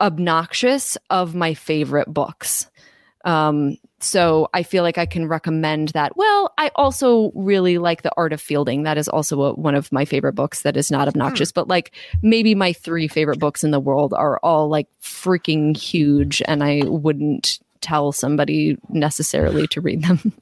obnoxious 0.00 0.96
of 1.10 1.34
my 1.34 1.54
favorite 1.54 2.12
books. 2.12 2.68
Um, 3.24 3.76
so 4.00 4.48
I 4.54 4.62
feel 4.62 4.84
like 4.84 4.96
I 4.96 5.06
can 5.06 5.26
recommend 5.26 5.88
that. 5.88 6.16
Well, 6.16 6.52
I 6.56 6.70
also 6.76 7.32
really 7.34 7.78
like 7.78 8.02
The 8.02 8.12
Art 8.16 8.32
of 8.32 8.40
Fielding. 8.40 8.84
That 8.84 8.96
is 8.96 9.08
also 9.08 9.42
a, 9.42 9.52
one 9.54 9.74
of 9.74 9.90
my 9.90 10.04
favorite 10.04 10.34
books 10.34 10.62
that 10.62 10.76
is 10.76 10.90
not 10.90 11.08
obnoxious, 11.08 11.50
but 11.50 11.66
like 11.68 11.92
maybe 12.22 12.54
my 12.54 12.72
three 12.72 13.08
favorite 13.08 13.40
books 13.40 13.64
in 13.64 13.72
the 13.72 13.80
world 13.80 14.14
are 14.14 14.38
all 14.42 14.68
like 14.68 14.86
freaking 15.02 15.76
huge, 15.76 16.40
and 16.46 16.62
I 16.62 16.82
wouldn't 16.84 17.58
tell 17.80 18.12
somebody 18.12 18.78
necessarily 18.90 19.66
to 19.68 19.80
read 19.80 20.02
them. 20.02 20.32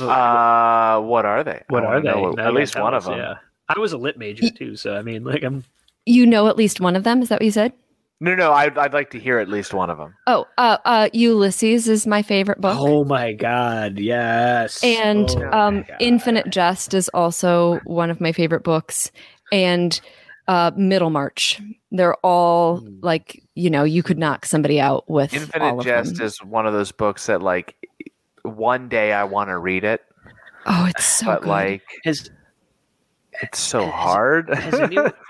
Uh, 0.00 1.00
what 1.00 1.24
are 1.24 1.42
they? 1.44 1.62
What 1.68 1.84
are 1.84 2.00
they? 2.00 2.10
know 2.10 2.34
At 2.38 2.54
least 2.54 2.78
one 2.78 2.92
of 2.94 3.04
them. 3.04 3.18
Yeah. 3.18 3.34
I 3.68 3.78
was 3.78 3.92
a 3.92 3.98
lit 3.98 4.18
major 4.18 4.50
too, 4.50 4.76
so 4.76 4.96
I 4.96 5.02
mean, 5.02 5.24
like, 5.24 5.42
I'm 5.42 5.64
you 6.06 6.26
know 6.26 6.48
at 6.48 6.56
least 6.56 6.80
one 6.80 6.96
of 6.96 7.04
them. 7.04 7.22
Is 7.22 7.30
that 7.30 7.36
what 7.36 7.44
you 7.44 7.50
said? 7.50 7.72
No, 8.20 8.34
no, 8.34 8.52
I'd, 8.52 8.78
I'd 8.78 8.92
like 8.94 9.10
to 9.10 9.18
hear 9.18 9.38
at 9.38 9.48
least 9.48 9.74
one 9.74 9.90
of 9.90 9.98
them. 9.98 10.14
Oh, 10.26 10.46
uh, 10.56 10.78
uh, 10.84 11.08
Ulysses 11.12 11.88
is 11.88 12.06
my 12.06 12.22
favorite 12.22 12.60
book. 12.60 12.76
Oh 12.78 13.04
my 13.04 13.32
god, 13.32 13.98
yes. 13.98 14.82
and 14.82 15.28
Oh 15.30 15.50
um, 15.50 15.82
God. 15.82 15.96
Infinite 16.00 16.48
Jest 16.50 16.94
is 16.94 17.08
also 17.10 17.80
one 17.84 18.10
of 18.10 18.20
my 18.20 18.32
favorite 18.32 18.62
books. 18.62 19.10
And 19.52 20.00
uh, 20.48 20.70
Middlemarch, 20.76 21.60
they're 21.90 22.14
all 22.16 22.78
Hmm. 22.78 22.98
like 23.02 23.42
you 23.56 23.68
know 23.70 23.84
you 23.84 24.02
could 24.02 24.18
knock 24.18 24.46
somebody 24.46 24.80
out 24.80 25.08
with 25.10 25.34
all 25.34 25.40
Infinite 25.42 25.78
of 25.78 25.84
Jest 25.84 26.16
them. 26.16 26.26
is 26.26 26.42
one 26.42 26.66
of 26.66 26.72
those 26.72 26.92
books 26.92 27.26
that, 27.26 27.42
like, 27.42 27.74
one 28.42 28.88
day 28.88 29.12
I 29.12 29.24
want 29.24 29.48
to 29.50 29.58
read 29.58 29.84
it, 29.84 30.02
oh, 30.66 30.86
it's 30.88 31.04
so 31.04 31.26
but 31.26 31.42
good. 31.42 31.48
like, 31.48 31.82
has 32.04 32.30
it's 33.42 33.58
so 33.58 33.82
Has- 33.84 33.92
hard. 33.92 34.54
has 34.54 34.74
anyone- 34.80 35.12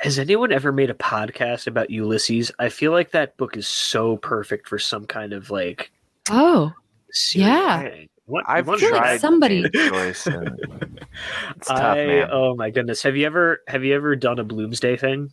has 0.00 0.18
anyone 0.18 0.52
ever 0.52 0.72
made 0.72 0.90
a 0.90 0.94
podcast 0.94 1.66
about 1.66 1.90
Ulysses? 1.90 2.50
I 2.58 2.68
feel 2.68 2.92
like 2.92 3.10
that 3.12 3.36
book 3.36 3.56
is 3.56 3.66
so 3.68 4.16
perfect 4.18 4.68
for 4.68 4.78
some 4.78 5.06
kind 5.06 5.32
of 5.32 5.50
like 5.50 5.90
oh, 6.30 6.72
Yeah. 7.34 7.82
writing. 7.82 8.08
What, 8.26 8.44
I've 8.46 8.66
what- 8.68 8.80
feel 8.80 8.90
like 8.92 9.00
tried 9.00 9.20
somebody- 9.20 9.68
James 9.70 10.26
and 10.26 10.60
it's 11.56 11.68
tough, 11.68 11.80
I, 11.80 12.06
man. 12.06 12.28
oh 12.30 12.54
my 12.56 12.70
goodness. 12.70 13.02
Have 13.02 13.16
you 13.16 13.24
ever 13.26 13.62
have 13.68 13.84
you 13.84 13.94
ever 13.94 14.14
done 14.16 14.38
a 14.38 14.44
Bloomsday 14.44 14.98
thing? 15.00 15.30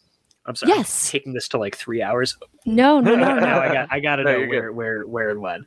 I'm 0.47 0.55
sorry. 0.55 0.73
I'm 0.73 0.77
Yes. 0.79 1.09
taking 1.11 1.33
this 1.33 1.47
to 1.49 1.57
like 1.57 1.75
three 1.75 2.01
hours. 2.01 2.37
no, 2.65 2.99
no, 2.99 3.15
no, 3.15 3.35
No, 3.35 3.39
no. 3.39 3.59
I 3.59 3.73
got 3.73 3.87
I 3.91 3.99
gotta 3.99 4.23
No, 4.23 4.39
know 4.41 4.47
where, 4.47 4.71
where 4.71 5.01
where 5.03 5.29
and 5.31 5.41
when. 5.41 5.65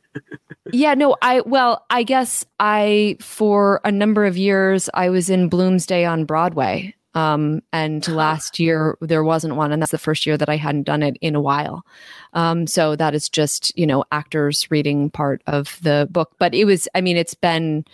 yeah, 0.71 0.93
no. 0.95 1.15
I 1.21 1.41
well, 1.41 1.85
I 1.89 2.03
guess 2.03 2.45
I 2.59 3.17
for 3.19 3.81
a 3.83 3.91
number 3.91 4.25
of 4.25 4.37
years 4.37 4.89
I 4.93 5.09
was 5.09 5.29
in 5.29 5.49
Bloomsday 5.49 6.09
on 6.09 6.25
Broadway. 6.25 6.95
Um, 7.19 7.61
and 7.73 8.07
last 8.07 8.59
year 8.59 8.97
there 9.01 9.23
wasn't 9.23 9.55
one, 9.55 9.71
and 9.71 9.81
that's 9.81 9.91
the 9.91 9.97
first 9.97 10.25
year 10.25 10.37
that 10.37 10.49
I 10.49 10.57
hadn't 10.57 10.83
done 10.83 11.03
it 11.03 11.17
in 11.21 11.35
a 11.35 11.41
while. 11.41 11.85
Um, 12.33 12.67
so 12.67 12.95
that 12.95 13.13
is 13.13 13.29
just 13.29 13.77
you 13.77 13.87
know 13.87 14.03
actors 14.11 14.69
reading 14.71 15.09
part 15.09 15.41
of 15.47 15.79
the 15.81 16.07
book, 16.11 16.31
but 16.39 16.53
it 16.53 16.65
was. 16.65 16.87
I 16.95 17.01
mean, 17.01 17.17
it's 17.17 17.33
been 17.35 17.85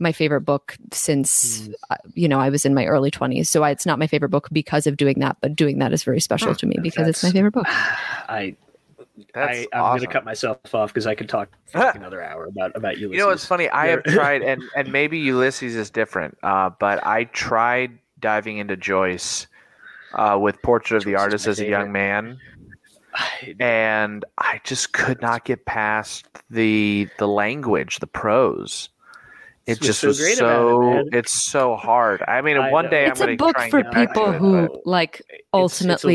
my 0.00 0.12
favorite 0.12 0.42
book 0.42 0.76
since 0.92 1.68
uh, 1.90 1.96
you 2.14 2.28
know 2.28 2.40
I 2.40 2.50
was 2.50 2.64
in 2.66 2.74
my 2.74 2.86
early 2.86 3.10
twenties. 3.10 3.48
So 3.48 3.62
I, 3.62 3.70
it's 3.70 3.86
not 3.86 3.98
my 3.98 4.06
favorite 4.06 4.30
book 4.30 4.48
because 4.52 4.86
of 4.86 4.96
doing 4.96 5.20
that, 5.20 5.36
but 5.40 5.56
doing 5.56 5.78
that 5.78 5.92
is 5.92 6.02
very 6.04 6.20
special 6.20 6.52
Huh, 6.52 6.54
to 6.54 6.66
me 6.66 6.78
because 6.82 7.08
it's 7.08 7.22
my 7.22 7.30
favorite 7.30 7.52
book. 7.52 7.66
I 8.28 8.56
That's 9.32 9.58
I, 9.58 9.68
I'm 9.72 9.80
awesome. 9.82 9.98
gonna 10.00 10.12
cut 10.12 10.24
myself 10.24 10.74
off 10.74 10.90
because 10.90 11.06
I 11.06 11.14
could 11.14 11.28
talk 11.28 11.48
for 11.66 11.78
like 11.80 11.94
another 11.94 12.22
hour 12.22 12.46
about 12.46 12.72
about 12.76 12.98
Ulysses. 12.98 13.12
You 13.14 13.18
know 13.20 13.28
what's 13.28 13.46
funny? 13.46 13.68
I 13.68 13.86
have 13.88 14.04
tried, 14.04 14.42
and 14.42 14.62
and 14.74 14.90
maybe 14.92 15.18
Ulysses 15.18 15.76
is 15.76 15.90
different, 15.90 16.36
uh, 16.42 16.70
but 16.78 17.06
I 17.06 17.24
tried 17.24 17.98
diving 18.24 18.56
into 18.56 18.74
Joyce 18.74 19.46
uh, 20.14 20.38
with 20.40 20.60
Portrait 20.62 20.96
of 20.96 21.04
the 21.04 21.14
Artist 21.16 21.46
as 21.46 21.60
a 21.60 21.66
young 21.68 21.92
man, 21.92 22.38
and 23.60 24.24
I 24.38 24.60
just 24.64 24.92
could 24.94 25.20
not 25.20 25.44
get 25.44 25.66
past 25.66 26.26
the 26.50 27.06
the 27.18 27.28
language, 27.28 27.98
the 28.00 28.06
prose. 28.06 28.88
It 29.66 29.80
just 29.80 30.00
so 30.00 30.08
was 30.08 30.20
great 30.20 30.38
about 30.40 30.98
it, 30.98 31.06
so 31.12 31.18
it's 31.18 31.44
so 31.50 31.76
hard. 31.76 32.22
I 32.26 32.40
mean, 32.42 32.56
I 32.58 32.70
one 32.70 32.86
know. 32.86 32.90
day 32.90 33.06
It's 33.06 33.20
I'm 33.20 33.24
a 33.30 33.36
going 33.36 33.38
to 33.38 33.44
book 33.44 33.54
try 33.56 33.64
and 33.64 33.70
for 33.70 33.82
get 33.82 33.92
back 33.92 34.08
to 34.08 34.14
people 34.20 34.32
it, 34.32 34.38
who 34.38 34.68
but- 34.68 34.86
like 34.86 35.20
It's- 35.28 35.80
it's 35.80 36.14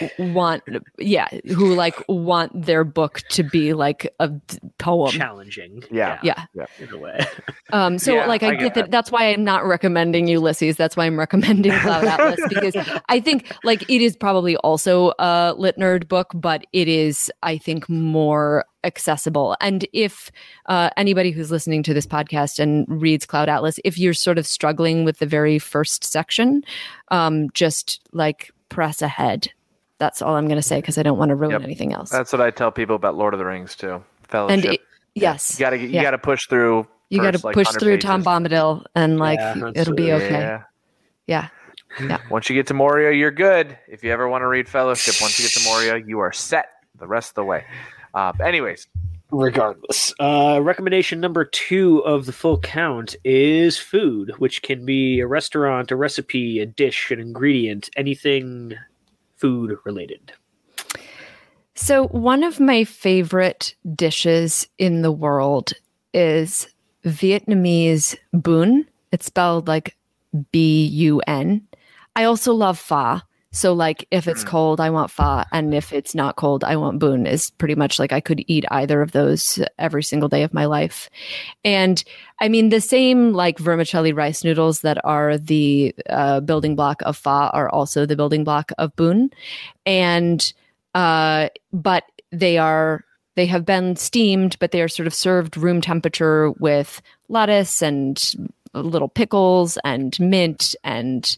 a 0.00 0.04
ultimately 0.04 0.16
literary 0.16 0.32
book. 0.34 0.34
want 0.34 0.62
yeah 0.98 1.28
who 1.54 1.74
like 1.74 1.96
want 2.08 2.52
their 2.66 2.84
book 2.84 3.22
to 3.30 3.42
be 3.42 3.72
like 3.72 4.12
a 4.20 4.28
d- 4.28 4.58
poem 4.78 5.10
challenging. 5.12 5.82
Yeah. 5.90 6.18
yeah 6.22 6.44
in 6.78 6.90
a 6.92 6.98
way. 6.98 7.26
um 7.72 7.98
so 7.98 8.14
Yeah, 8.14 8.26
like 8.26 8.42
i, 8.42 8.48
I 8.48 8.50
get 8.52 8.60
get 8.60 8.74
that. 8.74 8.80
that. 8.86 8.90
that's 8.90 9.10
why 9.12 9.32
i'm 9.32 9.44
not 9.44 9.64
recommending 9.66 10.26
ulysses 10.28 10.76
that's 10.76 10.96
why 10.96 11.06
i'm 11.06 11.18
recommending 11.18 11.72
cloud 11.80 12.04
atlas 12.04 12.40
because 12.48 12.76
i 13.08 13.20
think 13.20 13.54
like 13.64 13.82
it 13.90 14.00
is 14.02 14.16
probably 14.16 14.56
also 14.58 15.12
a 15.18 15.54
lit 15.56 15.76
nerd 15.76 16.08
book 16.08 16.28
but 16.34 16.64
it 16.72 16.88
is 16.88 17.30
i 17.42 17.56
think 17.58 17.88
more 17.88 18.64
accessible 18.82 19.56
and 19.60 19.86
if 19.92 20.30
uh, 20.66 20.88
anybody 20.96 21.30
who's 21.30 21.50
listening 21.50 21.82
to 21.82 21.92
this 21.92 22.06
podcast 22.06 22.58
and 22.58 22.86
reads 22.88 23.26
cloud 23.26 23.48
atlas 23.48 23.78
if 23.84 23.98
you're 23.98 24.14
sort 24.14 24.38
of 24.38 24.46
struggling 24.46 25.04
with 25.04 25.18
the 25.18 25.26
very 25.26 25.58
first 25.58 26.02
section 26.02 26.62
um 27.10 27.50
just 27.50 28.00
like 28.12 28.50
press 28.70 29.02
ahead 29.02 29.50
that's 30.00 30.20
all 30.20 30.34
i'm 30.34 30.46
going 30.48 30.56
to 30.58 30.62
say 30.66 30.78
because 30.80 30.98
i 30.98 31.02
don't 31.04 31.18
want 31.18 31.28
to 31.28 31.36
ruin 31.36 31.52
Yep. 31.52 31.62
anything 31.62 31.92
else 31.92 32.10
That's 32.10 32.32
what 32.32 32.40
I 32.40 32.50
tell 32.50 32.72
people 32.72 32.96
about 32.96 33.14
Lord 33.16 33.32
of 33.34 33.38
the 33.38 33.46
Rings 33.46 33.76
too. 33.76 33.94
and 33.94 34.02
Fellowship. 34.24 34.72
it, 34.72 34.80
yes 35.14 35.56
you 35.58 35.64
got 35.64 35.70
to 35.70 35.78
you 35.78 35.86
yeah. 35.88 36.02
got 36.02 36.10
to 36.12 36.18
push 36.18 36.48
through. 36.48 36.86
you 37.10 37.20
got 37.22 37.34
to 37.34 37.46
like, 37.46 37.54
push 37.54 37.66
100 37.66 37.78
through 37.80 37.98
Tom. 37.98 38.24
Bombadil 38.24 38.84
and 38.96 39.18
like 39.18 39.38
Yeah, 39.38 39.70
it'll 39.76 39.94
be 39.94 40.12
okay. 40.12 40.58
Yeah. 41.26 41.48
Yeah. 42.00 42.18
Once 42.30 42.48
you 42.48 42.54
get 42.56 42.66
to 42.68 42.74
Moria, 42.74 43.12
you're 43.12 43.30
good. 43.32 43.76
If 43.88 44.02
you 44.04 44.10
ever 44.12 44.28
want 44.28 44.42
to 44.42 44.46
read 44.46 44.68
Fellowship, 44.68 45.14
once 45.20 45.38
you 45.38 45.44
get 45.44 45.52
to 45.60 45.64
Moria, 45.68 45.96
you 46.04 46.20
are 46.20 46.30
set 46.32 46.66
the 46.98 47.06
rest 47.08 47.30
of 47.30 47.34
the 47.34 47.44
way. 47.44 47.64
Uh, 48.14 48.32
anyways, 48.44 48.86
Regardless, 49.32 50.12
uh, 50.20 50.58
recommendation 50.62 51.20
number 51.20 51.44
two 51.44 51.98
of 52.04 52.26
the 52.26 52.32
full 52.32 52.58
count 52.58 53.14
is 53.24 53.78
food, 53.78 54.32
which 54.38 54.62
can 54.62 54.84
be 54.84 55.20
a 55.20 55.26
restaurant, 55.26 55.90
a 55.92 55.96
recipe, 55.96 56.58
a 56.60 56.66
dish, 56.66 57.10
an 57.12 57.20
ingredient, 57.20 57.90
anything 57.96 58.74
food 59.40 59.76
related. 59.84 60.32
So 61.74 62.08
one 62.08 62.44
of 62.44 62.60
my 62.60 62.84
favorite 62.84 63.74
dishes 63.94 64.68
in 64.76 65.02
the 65.02 65.12
world 65.12 65.72
is 66.12 66.68
Vietnamese 67.04 68.16
bun. 68.32 68.86
It's 69.12 69.26
spelled 69.26 69.66
like 69.66 69.96
B 70.52 70.84
U 70.86 71.22
N. 71.26 71.66
I 72.14 72.24
also 72.24 72.52
love 72.52 72.78
pho. 72.78 73.20
So 73.52 73.72
like 73.72 74.06
if 74.10 74.28
it's 74.28 74.44
Mm. 74.44 74.48
cold, 74.48 74.80
I 74.80 74.90
want 74.90 75.10
pho, 75.10 75.42
and 75.50 75.74
if 75.74 75.92
it's 75.92 76.14
not 76.14 76.36
cold, 76.36 76.62
I 76.62 76.76
want 76.76 77.00
bun 77.00 77.26
Is 77.26 77.50
pretty 77.50 77.74
much 77.74 77.98
like 77.98 78.12
I 78.12 78.20
could 78.20 78.44
eat 78.46 78.64
either 78.70 79.02
of 79.02 79.12
those 79.12 79.58
every 79.78 80.02
single 80.04 80.28
day 80.28 80.42
of 80.44 80.54
my 80.54 80.66
life. 80.66 81.10
And 81.64 82.02
I 82.40 82.48
mean 82.48 82.68
the 82.68 82.80
same 82.80 83.32
like 83.32 83.58
vermicelli 83.58 84.12
rice 84.12 84.44
noodles 84.44 84.82
that 84.82 85.04
are 85.04 85.36
the 85.36 85.94
uh, 86.08 86.40
building 86.40 86.76
block 86.76 87.02
of 87.04 87.16
pho 87.16 87.50
are 87.52 87.68
also 87.68 88.06
the 88.06 88.16
building 88.16 88.44
block 88.44 88.70
of 88.78 88.94
bun, 88.94 89.30
and 89.84 90.52
uh, 90.94 91.48
but 91.72 92.04
they 92.30 92.56
are 92.58 93.04
they 93.36 93.46
have 93.46 93.64
been 93.64 93.96
steamed, 93.96 94.56
but 94.60 94.70
they 94.70 94.82
are 94.82 94.88
sort 94.88 95.06
of 95.06 95.14
served 95.14 95.56
room 95.56 95.80
temperature 95.80 96.50
with 96.52 97.02
lettuce 97.28 97.82
and 97.82 98.34
little 98.74 99.08
pickles 99.08 99.78
and 99.84 100.18
mint 100.20 100.76
and 100.84 101.36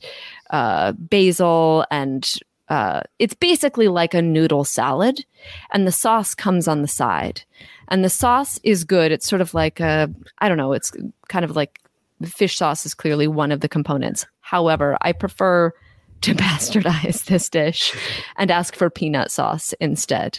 uh, 0.53 0.93
basil 0.93 1.85
and 1.91 2.39
uh, 2.69 3.03
it's 3.19 3.35
basically 3.35 3.89
like 3.89 4.15
a 4.15 4.23
noodle 4.23 4.65
salad 4.65 5.25
and 5.73 5.87
the 5.87 5.93
sauce 5.93 6.35
comes 6.35 6.69
on 6.69 6.81
the 6.81 6.89
side. 6.89 7.43
And 7.89 8.03
the 8.03 8.09
sauce 8.09 8.59
is 8.63 8.85
good. 8.85 9.13
It's 9.13 9.29
sort 9.29 9.43
of 9.43 9.53
like 9.53 9.81
a 9.81 10.11
i 10.39 10.49
don't 10.49 10.57
know 10.57 10.73
it's 10.73 10.93
kind 11.29 11.45
of 11.45 11.57
like 11.57 11.81
fish 12.25 12.57
sauce 12.57 12.87
is 12.87 12.95
clearly 12.95 13.27
one 13.27 13.53
of 13.53 13.61
the 13.61 13.69
components. 13.69 14.27
However 14.41 14.97
i 15.01 15.13
prefer 15.13 15.73
to 16.23 16.35
bastardize 16.45 17.25
this 17.25 17.49
dish 17.49 17.95
and 18.37 18.51
ask 18.51 18.77
for 18.77 18.89
peanut 18.89 19.31
sauce 19.31 19.75
instead. 19.81 20.39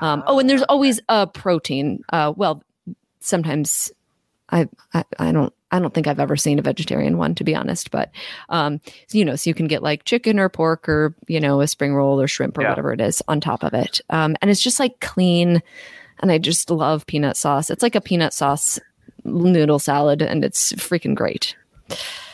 Um, 0.00 0.22
oh 0.26 0.38
and 0.38 0.48
there's 0.48 0.62
always 0.64 1.00
a 1.08 1.26
protein. 1.26 2.04
Uh, 2.12 2.32
well 2.36 2.62
sometimes 3.20 3.90
I, 4.50 4.68
I 4.92 5.04
i 5.18 5.32
don't 5.32 5.54
i 5.72 5.78
don't 5.80 5.94
think 5.94 6.06
i've 6.06 6.20
ever 6.20 6.36
seen 6.36 6.58
a 6.58 6.62
vegetarian 6.62 7.18
one 7.18 7.34
to 7.34 7.42
be 7.44 7.54
honest 7.54 7.90
but 7.90 8.10
um 8.50 8.80
you 9.10 9.24
know 9.24 9.34
so 9.34 9.50
you 9.50 9.54
can 9.54 9.66
get 9.66 9.82
like 9.82 10.04
chicken 10.04 10.38
or 10.38 10.48
pork 10.48 10.88
or 10.88 11.14
you 11.26 11.40
know 11.40 11.60
a 11.60 11.66
spring 11.66 11.94
roll 11.94 12.20
or 12.20 12.28
shrimp 12.28 12.56
or 12.56 12.62
Yeah. 12.62 12.70
whatever 12.70 12.92
it 12.92 13.00
is 13.00 13.22
on 13.28 13.40
top 13.40 13.64
of 13.64 13.74
it 13.74 14.00
um 14.10 14.36
and 14.40 14.50
it's 14.50 14.62
just 14.62 14.78
like 14.78 15.00
clean 15.00 15.60
and 16.20 16.30
i 16.30 16.38
just 16.38 16.70
love 16.70 17.04
peanut 17.06 17.36
sauce 17.36 17.70
it's 17.70 17.82
like 17.82 17.94
a 17.96 18.00
peanut 18.00 18.32
sauce 18.32 18.78
noodle 19.24 19.78
salad 19.78 20.22
and 20.22 20.44
it's 20.44 20.72
freaking 20.74 21.14
great 21.14 21.56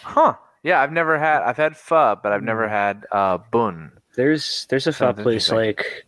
huh? 0.03 0.35
Yeah, 0.65 0.81
I've 0.81 0.93
never 0.93 1.19
had. 1.19 1.43
I've 1.43 1.57
had 1.57 1.77
pho, 1.77 2.19
but 2.21 2.33
I've 2.33 2.41
Mm. 2.41 2.47
never 2.47 2.69
had 2.69 3.07
uh, 3.13 3.39
bun. 3.53 3.93
There's 4.17 4.67
there's 4.69 4.87
a 4.89 4.93
fun 4.93 5.15
Sounds 5.15 5.23
place 5.23 5.51
interesting. 5.51 5.57
like 5.57 6.07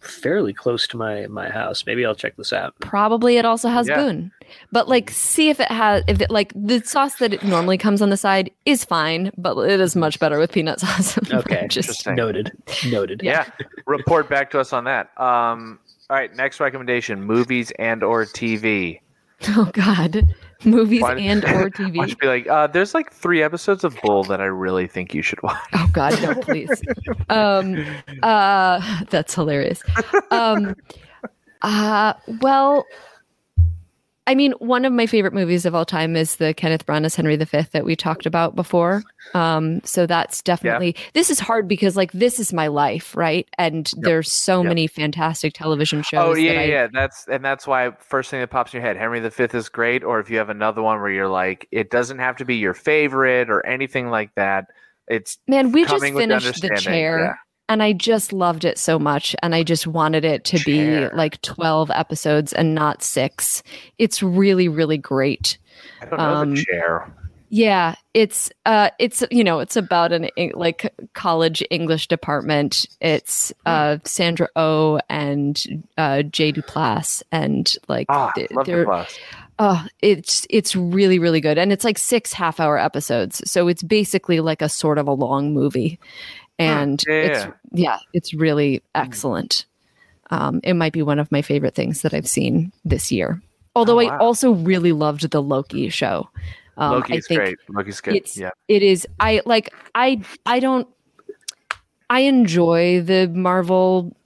fairly 0.00 0.52
close 0.52 0.86
to 0.88 0.96
my 0.96 1.26
my 1.28 1.48
house. 1.48 1.84
Maybe 1.86 2.04
I'll 2.06 2.14
check 2.14 2.36
this 2.36 2.52
out. 2.52 2.74
Probably 2.80 3.36
it 3.36 3.44
also 3.44 3.68
has 3.68 3.88
Yeah. 3.88 3.96
bun. 3.96 4.32
But 4.72 4.88
like 4.88 5.10
see 5.10 5.48
if 5.50 5.60
it 5.60 5.68
has 5.70 6.02
if 6.08 6.20
it 6.20 6.30
like 6.30 6.52
the 6.56 6.80
sauce 6.84 7.16
that 7.16 7.32
it 7.32 7.42
normally 7.44 7.78
comes 7.78 8.02
on 8.02 8.10
the 8.10 8.16
side 8.16 8.50
is 8.64 8.84
fine, 8.84 9.30
but 9.36 9.56
it 9.58 9.78
is 9.80 9.94
much 9.94 10.18
better 10.18 10.38
with 10.38 10.52
peanut 10.52 10.80
sauce. 10.84 11.16
Okay, 11.18 11.66
Just 11.68 11.88
Interesting. 12.06 12.14
Noted. 12.16 12.52
Noted. 12.90 13.20
Yeah. 13.22 13.48
Report 13.86 14.28
back 14.28 14.50
to 14.52 14.60
us 14.60 14.72
on 14.72 14.84
that. 14.84 15.10
Um, 15.20 15.78
all 16.08 16.16
right. 16.16 16.34
Next 16.34 16.58
recommendation: 16.60 17.22
movies 17.22 17.70
and 17.78 18.02
or 18.02 18.24
TV. 18.24 19.00
oh 19.48 19.70
god. 19.72 20.26
Movies 20.64 21.00
Why- 21.00 21.16
and 21.16 21.42
or 21.44 21.70
TV. 21.70 22.08
you 22.08 22.16
be 22.16 22.26
like, 22.26 22.46
uh, 22.46 22.66
there's 22.66 22.92
like 22.92 23.10
three 23.12 23.42
episodes 23.42 23.82
of 23.82 23.96
Bull 24.02 24.24
that 24.24 24.40
I 24.42 24.44
really 24.46 24.86
think 24.86 25.14
you 25.14 25.22
should 25.22 25.42
watch. 25.42 25.58
Oh 25.72 25.88
God, 25.92 26.20
no, 26.22 26.34
please. 26.34 26.82
um, 27.30 27.82
uh, 28.22 29.04
that's 29.08 29.34
hilarious. 29.34 29.82
Um, 30.30 30.76
uh, 31.62 32.12
well, 32.42 32.84
I 34.30 34.36
mean, 34.36 34.52
one 34.60 34.84
of 34.84 34.92
my 34.92 35.06
favorite 35.06 35.34
movies 35.34 35.66
of 35.66 35.74
all 35.74 35.84
time 35.84 36.14
is 36.14 36.36
the 36.36 36.54
Kenneth 36.54 36.86
Branagh 36.86 37.16
Henry 37.16 37.34
V 37.34 37.62
that 37.72 37.84
we 37.84 37.96
talked 37.96 38.26
about 38.26 38.54
before. 38.54 39.02
Um, 39.34 39.80
so 39.82 40.06
that's 40.06 40.40
definitely 40.40 40.94
this 41.14 41.30
is 41.30 41.40
hard 41.40 41.66
because 41.66 41.96
like 41.96 42.12
this 42.12 42.38
is 42.38 42.52
my 42.52 42.68
life, 42.68 43.16
right? 43.16 43.48
And 43.58 43.90
there's 43.96 44.30
so 44.30 44.62
Yep. 44.62 44.68
many 44.68 44.86
fantastic 44.86 45.52
television 45.52 46.02
shows. 46.02 46.20
Oh 46.24 46.34
yeah, 46.36 46.52
that 46.52 46.60
I, 46.60 46.62
yeah, 46.62 46.70
yeah. 46.70 46.88
That's 46.92 47.26
and 47.26 47.44
that's 47.44 47.66
why 47.66 47.90
first 47.98 48.30
thing 48.30 48.38
that 48.38 48.50
pops 48.50 48.72
in 48.72 48.78
your 48.78 48.86
head, 48.86 48.96
Henry 48.96 49.18
V 49.18 49.44
is 49.52 49.68
great. 49.68 50.04
Or 50.04 50.20
if 50.20 50.30
you 50.30 50.38
have 50.38 50.48
another 50.48 50.80
one 50.80 51.00
where 51.00 51.10
you're 51.10 51.26
like, 51.26 51.66
it 51.72 51.90
doesn't 51.90 52.20
have 52.20 52.36
to 52.36 52.44
be 52.44 52.54
your 52.54 52.74
favorite 52.74 53.50
or 53.50 53.66
anything 53.66 54.10
like 54.10 54.32
that. 54.36 54.66
It's 55.08 55.38
Man, 55.48 55.72
we 55.72 55.84
just 55.84 56.04
finished 56.04 56.62
the 56.62 56.78
chair. 56.78 57.18
yeah. 57.18 57.34
And 57.70 57.82
I 57.82 57.94
just 57.94 58.32
loved 58.34 58.66
it 58.66 58.76
so 58.78 58.98
much 58.98 59.34
and 59.42 59.54
I 59.54 59.62
just 59.62 59.86
wanted 59.86 60.24
it 60.26 60.44
to 60.44 60.58
Chair. 60.58 61.10
be 61.10 61.16
like 61.16 61.40
12 61.40 61.90
episodes 61.90 62.52
and 62.52 62.74
not 62.74 63.02
6. 63.02 63.62
It's 63.96 64.22
really 64.22 64.68
really 64.68 64.98
great. 64.98 65.56
I 66.02 66.04
don't 66.06 66.18
know 66.18 66.24
Um, 66.34 66.54
the 66.56 66.64
chair. 66.64 67.10
Yeah, 67.52 67.94
it's 68.14 68.48
uh 68.66 68.90
it's 69.00 69.24
you 69.32 69.42
know, 69.42 69.58
it's 69.58 69.76
about 69.76 70.12
an 70.12 70.28
like 70.54 70.92
college 71.14 71.62
English 71.70 72.06
department. 72.08 72.86
It's 73.00 73.48
Hmm. 73.66 73.72
uh 73.72 73.96
Sandra 74.04 74.48
Oh 74.54 75.00
and 75.08 75.84
uh 75.98 76.22
Jay 76.22 76.52
Duplass 76.52 77.22
and 77.32 77.74
like 77.88 78.06
Ah, 78.08 78.30
th- 78.36 78.50
they're 78.64 78.84
class. 78.84 79.18
oh, 79.58 79.84
it's 80.00 80.46
it's 80.48 80.76
really 80.76 81.18
really 81.18 81.40
good 81.40 81.58
and 81.58 81.72
it's 81.72 81.84
like 81.84 81.98
6 81.98 82.32
half-hour 82.32 82.78
episodes. 82.78 83.42
So 83.50 83.66
it's 83.66 83.82
basically 83.82 84.38
like 84.38 84.62
a 84.62 84.68
sort 84.68 84.98
of 84.98 85.08
a 85.08 85.12
long 85.12 85.52
movie. 85.52 85.98
And 86.60 87.02
yeah, 87.06 87.14
it's 87.14 87.46
yeah. 87.72 87.98
it's 88.12 88.34
really 88.34 88.82
excellent. 88.94 89.66
Um, 90.30 90.60
it 90.62 90.74
might 90.74 90.92
be 90.92 91.02
one 91.02 91.18
of 91.18 91.30
my 91.32 91.42
favorite 91.42 91.74
things 91.74 92.02
that 92.02 92.14
I've 92.14 92.28
seen 92.28 92.72
this 92.84 93.10
year. 93.10 93.42
Although 93.74 94.00
Oh, 94.00 94.06
I 94.06 94.16
also 94.18 94.52
really 94.52 94.92
loved 94.92 95.30
the 95.30 95.42
Loki 95.42 95.88
show. 95.88 96.28
Um, 96.76 96.92
I 96.92 96.96
Loki's 96.96 97.26
great. 97.26 97.58
Loki's 97.68 98.00
good. 98.00 98.14
it's 98.14 98.36
yeah. 98.36 98.50
it 98.68 98.82
is. 98.82 99.06
I 99.18 99.42
like. 99.44 99.72
I 99.94 100.22
I 100.46 100.60
don't. 100.60 100.88
I 102.08 102.20
enjoy 102.20 103.02
the 103.02 103.28
Marvel 103.28 104.16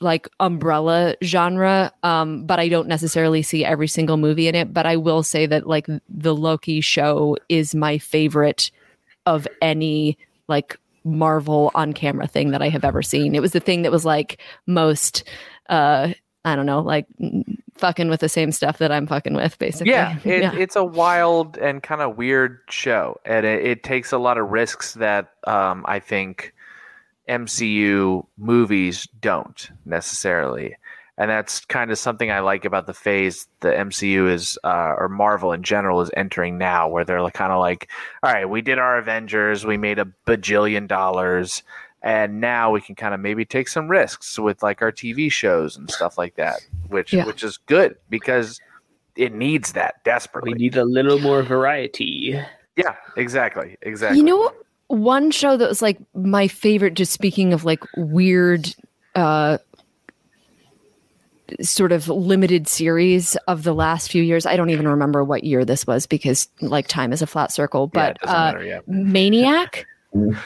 like 0.00 0.28
umbrella 0.40 1.14
genre, 1.22 1.92
um, 2.02 2.44
but 2.44 2.58
I 2.58 2.68
don't 2.68 2.88
necessarily 2.88 3.42
see 3.42 3.64
every 3.64 3.88
single 3.88 4.16
movie 4.16 4.48
in 4.48 4.54
it. 4.54 4.72
But 4.72 4.86
I 4.86 4.96
will 4.96 5.22
say 5.22 5.46
that 5.46 5.66
like 5.66 5.86
the 6.08 6.34
Loki 6.34 6.80
show 6.80 7.36
is 7.48 7.74
my 7.74 7.98
favorite 7.98 8.70
of 9.26 9.46
any 9.60 10.18
like 10.48 10.78
Marvel 11.08 11.70
on 11.74 11.92
camera 11.92 12.26
thing 12.26 12.50
that 12.50 12.62
I 12.62 12.68
have 12.68 12.84
ever 12.84 13.02
seen. 13.02 13.34
It 13.34 13.42
was 13.42 13.52
the 13.52 13.60
thing 13.60 13.82
that 13.82 13.92
was 13.92 14.04
like 14.04 14.40
most 14.66 15.24
uh 15.68 16.12
I 16.44 16.56
don't 16.56 16.66
know, 16.66 16.80
like 16.80 17.06
fucking 17.76 18.08
with 18.08 18.20
the 18.20 18.28
same 18.28 18.52
stuff 18.52 18.78
that 18.78 18.92
I'm 18.92 19.06
fucking 19.06 19.34
with 19.34 19.58
basically. 19.58 19.92
Yeah, 19.92 20.18
it, 20.24 20.54
it's 20.54 20.76
a 20.76 20.84
wild 20.84 21.58
and 21.58 21.82
kind 21.82 22.00
of 22.00 22.16
weird 22.16 22.60
show, 22.70 23.20
and 23.24 23.44
it, 23.44 23.66
it 23.66 23.82
takes 23.82 24.12
a 24.12 24.18
lot 24.18 24.38
of 24.38 24.48
risks 24.48 24.94
that 24.94 25.32
um, 25.46 25.84
I 25.86 25.98
think 25.98 26.54
MCU 27.28 28.24
movies 28.38 29.06
don't 29.20 29.70
necessarily, 29.84 30.76
and 31.18 31.28
that's 31.30 31.64
kind 31.66 31.90
of 31.90 31.98
something 31.98 32.30
I 32.30 32.40
like 32.40 32.64
about 32.64 32.86
the 32.86 32.94
phase 32.94 33.46
the 33.60 33.68
MCU 33.68 34.32
is, 34.32 34.56
uh, 34.64 34.94
or 34.96 35.08
Marvel 35.08 35.52
in 35.52 35.62
general, 35.62 36.00
is 36.00 36.10
entering 36.16 36.56
now, 36.56 36.88
where 36.88 37.04
they're 37.04 37.28
kind 37.30 37.52
of 37.52 37.58
like, 37.60 37.90
all 38.22 38.32
right, 38.32 38.48
we 38.48 38.62
did 38.62 38.78
our 38.78 38.96
Avengers, 38.96 39.66
we 39.66 39.76
made 39.76 39.98
a 39.98 40.06
bajillion 40.26 40.86
dollars. 40.88 41.62
And 42.00 42.40
now 42.40 42.70
we 42.70 42.80
can 42.80 42.94
kind 42.94 43.12
of 43.12 43.18
maybe 43.18 43.44
take 43.44 43.66
some 43.66 43.88
risks 43.88 44.38
with 44.38 44.62
like 44.62 44.80
our 44.80 44.92
TV 44.92 45.30
shows 45.32 45.76
and 45.76 45.90
stuff 45.90 46.16
like 46.16 46.36
that, 46.36 46.60
which 46.86 47.12
Yeah. 47.12 47.26
which 47.26 47.42
is 47.42 47.56
good 47.66 47.96
because 48.08 48.60
it 49.16 49.34
needs 49.34 49.72
that 49.72 50.04
desperately. 50.04 50.52
We 50.52 50.58
need 50.60 50.76
a 50.76 50.84
little 50.84 51.18
more 51.18 51.42
variety. 51.42 52.40
Yeah, 52.76 52.94
exactly, 53.16 53.76
exactly. 53.82 54.18
You 54.18 54.24
know, 54.24 54.52
one 54.86 55.32
show 55.32 55.56
that 55.56 55.68
was 55.68 55.82
like 55.82 55.98
my 56.14 56.46
favorite, 56.46 56.94
just 56.94 57.12
speaking 57.12 57.52
of 57.52 57.64
like 57.64 57.82
weird, 57.96 58.72
uh, 59.16 59.58
sort 61.62 61.92
of 61.92 62.08
limited 62.08 62.68
series 62.68 63.36
of 63.48 63.62
the 63.62 63.74
last 63.74 64.10
few 64.10 64.22
years. 64.22 64.46
I 64.46 64.56
don't 64.56 64.70
even 64.70 64.86
remember 64.88 65.24
what 65.24 65.44
year 65.44 65.64
this 65.64 65.86
was 65.86 66.06
because 66.06 66.48
like 66.60 66.88
time 66.88 67.12
is 67.12 67.22
a 67.22 67.26
flat 67.26 67.52
circle, 67.52 67.86
but 67.86 68.10
it 68.16 68.18
doesn't 68.22 68.36
uh, 68.36 68.52
matter. 68.52 68.64
Yeah, 68.64 68.80
Maniac. 68.86 69.86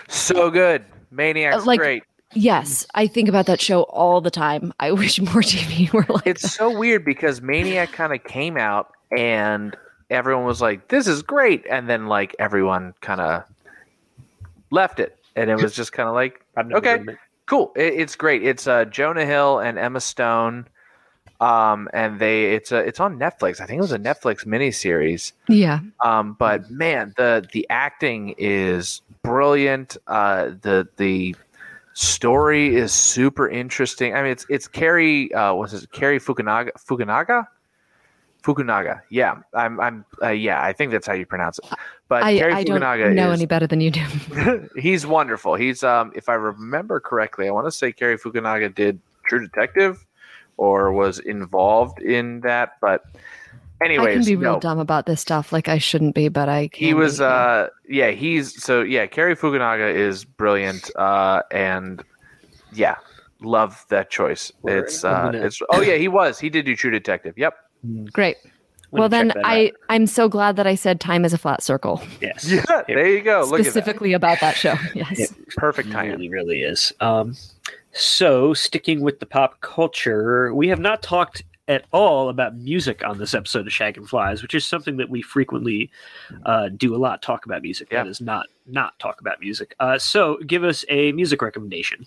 so 0.09 0.51
good. 0.51 0.85
Maniac's 1.11 1.63
Uh, 1.63 1.67
like- 1.67 1.81
great. 1.81 2.03
Yes, 2.35 2.87
I 2.95 3.09
think 3.09 3.29
about 3.29 3.45
that 3.45 3.61
show 3.61 3.83
all 3.83 4.23
the 4.23 4.31
time. 4.31 4.73
I 4.81 4.91
wish 5.03 5.21
more 5.21 5.43
TV 5.43 5.93
were 5.93 6.07
like 6.09 6.27
It's 6.27 6.51
so 6.55 6.75
weird 6.77 7.05
because 7.05 7.43
Maniac 7.43 7.93
kind 7.93 8.15
of 8.15 8.25
came 8.25 8.57
out 8.57 8.91
and 9.17 9.77
everyone 10.09 10.45
was 10.45 10.63
like, 10.63 10.89
"This 10.89 11.07
is 11.07 11.23
great," 11.23 11.67
and 11.71 11.91
then 11.91 12.07
like 12.07 12.35
everyone 12.39 12.95
kind 13.03 13.21
of 13.21 13.45
left 14.71 15.01
it, 15.01 15.17
and 15.37 15.51
it 15.51 15.57
was 15.61 15.75
just 15.75 15.93
kind 15.93 16.09
of 16.09 16.15
like, 16.15 16.41
Okay. 16.57 16.89
heard 16.91 17.01
of 17.03 17.09
it. 17.11 17.19
"Cool, 17.47 17.73
it, 17.77 17.95
it's 17.95 18.17
great." 18.17 18.43
It's 18.43 18.67
uh, 18.67 18.87
Jonah 18.87 19.27
Hill 19.27 19.59
and 19.59 19.79
Emma 19.79 20.01
Stone, 20.01 20.67
um, 21.43 21.89
and 21.93 22.21
they 22.21 22.55
it's 22.55 22.71
a 22.71 22.79
it's 22.79 23.01
on 23.01 23.19
Netflix. 23.19 23.61
I 23.61 23.67
think 23.67 23.79
it 23.79 23.83
was 23.83 23.93
a 23.93 23.99
Netflix 23.99 24.47
miniseries. 24.47 25.33
yeah. 25.49 25.81
Um, 26.05 26.35
but 26.39 26.71
man, 26.71 27.15
the 27.17 27.47
the 27.53 27.67
acting 27.69 28.37
is 28.39 29.03
brilliant. 29.23 29.97
Uh, 30.07 30.51
the 30.63 30.87
the 30.99 31.35
story 31.95 32.77
is 32.77 32.93
super 32.93 33.49
interesting. 33.49 34.15
I 34.15 34.23
mean, 34.23 34.31
it's 34.31 34.47
it's 34.49 34.69
Cary. 34.69 35.35
Uh, 35.35 35.55
what's 35.55 35.73
it? 35.73 35.91
Cary 35.91 36.21
Fukunaga. 36.21 36.71
Fukunaga. 36.79 37.49
Fukunaga. 38.45 39.01
Yeah, 39.11 39.39
I'm. 39.53 39.81
I'm. 39.81 40.05
Uh, 40.23 40.29
yeah, 40.29 40.63
I 40.63 40.73
think 40.73 40.93
that's 40.93 41.09
how 41.09 41.15
you 41.15 41.27
pronounce 41.27 41.59
it. 41.59 41.65
But 42.07 42.23
I, 42.23 42.39
Cary 42.39 42.53
I 42.53 42.63
don't 42.63 42.81
know 43.17 43.33
is 43.33 43.41
any 43.41 43.47
better 43.47 43.67
than 43.67 43.81
you 43.81 43.91
do. 43.91 44.69
he's 44.77 45.05
wonderful. 45.05 45.57
He's 45.57 45.83
um 45.83 46.13
if 46.15 46.29
I 46.29 46.35
remember 46.35 47.01
correctly, 47.01 47.49
I 47.49 47.51
want 47.51 47.67
to 47.67 47.73
say 47.73 47.91
Cary 47.91 48.17
Fukunaga 48.17 48.73
did 48.73 49.01
True 49.25 49.41
Detective 49.41 50.05
or 50.57 50.93
was 50.93 51.19
involved 51.19 52.01
in 52.01 52.41
that, 52.41 52.73
but 52.81 53.03
I 53.81 53.85
anyways, 53.85 54.15
can 54.19 54.25
be 54.25 54.37
real 54.37 54.55
no. 54.55 54.61
dumb 54.61 54.79
about 54.79 55.07
this 55.07 55.21
stuff. 55.21 55.53
Like 55.53 55.69
I 55.69 55.79
shouldn't 55.79 56.15
be, 56.15 56.29
but 56.29 56.49
I 56.49 56.69
can 56.69 56.87
He 56.87 56.95
was 56.95 57.19
be, 57.19 57.25
yeah. 57.25 57.31
uh 57.31 57.69
yeah, 57.89 58.11
he's 58.11 58.63
so 58.63 58.83
yeah, 58.83 59.07
Cary 59.07 59.35
Fukunaga 59.37 59.93
is 59.93 60.25
brilliant 60.25 60.91
uh 60.97 61.43
and 61.51 62.03
yeah, 62.73 62.97
love 63.41 63.85
that 63.89 64.09
choice. 64.11 64.53
Word. 64.63 64.85
It's 64.85 65.05
uh 65.05 65.33
it's 65.35 65.61
oh 65.71 65.81
yeah, 65.81 65.97
he 65.97 66.09
was. 66.09 66.39
He 66.39 66.49
did 66.49 66.65
do 66.67 66.77
True 66.77 66.91
Detective. 66.93 67.35
Yep. 67.37 67.55
great. 68.13 68.37
I'm 68.45 68.99
Well, 68.99 69.09
then 69.09 69.33
I 69.43 69.69
out. 69.69 69.73
I'm 69.89 70.07
so 70.07 70.29
glad 70.29 70.57
that 70.57 70.67
I 70.67 70.75
said 70.75 71.01
time 71.01 71.25
is 71.25 71.33
a 71.33 71.39
flat 71.39 71.63
circle. 71.63 72.03
yes, 72.21 72.45
Yeah, 72.51 72.83
there 72.87 73.09
you 73.09 73.23
go. 73.23 73.41
Look 73.41 73.59
at 73.61 73.65
that. 73.65 73.71
specifically 73.71 74.13
about 74.13 74.39
that 74.41 74.55
show. 74.55 74.75
Yes. 74.95 75.19
Yeah. 75.19 75.27
Perfect 75.57 75.89
It 75.89 75.93
time. 75.93 76.11
really, 76.11 76.29
really 76.29 76.61
is. 76.61 76.93
Um, 77.01 77.35
so, 77.93 78.55
sticking 78.55 79.01
with 79.01 79.21
the 79.21 79.27
pop 79.27 79.61
culture, 79.61 80.55
we 80.55 80.69
have 80.69 80.81
not 80.81 81.03
talked 81.03 81.43
at 81.69 81.85
all 81.93 82.29
about 82.29 82.57
music 82.57 83.05
on 83.07 83.19
this 83.19 83.35
episode 83.35 83.67
of 83.67 83.73
Shaggin' 83.73 84.07
Flies, 84.09 84.43
which 84.43 84.55
is 84.55 84.65
something 84.67 84.97
that 84.97 85.09
we 85.09 85.23
frequently 85.23 85.91
uh, 86.45 86.69
do 86.71 86.95
a 86.95 86.99
lot. 86.99 87.23
Talk 87.23 87.47
about 87.47 87.63
music. 87.63 87.89
Yeah. 87.91 88.03
That 88.05 88.11
is 88.11 88.21
not 88.21 88.47
not 88.67 88.99
talk 88.99 89.21
about 89.21 89.41
music. 89.41 89.75
Uh, 89.81 89.99
so, 89.99 90.39
give 90.47 90.65
us 90.65 90.85
a 90.89 91.13
music 91.13 91.43
recommendation. 91.43 92.07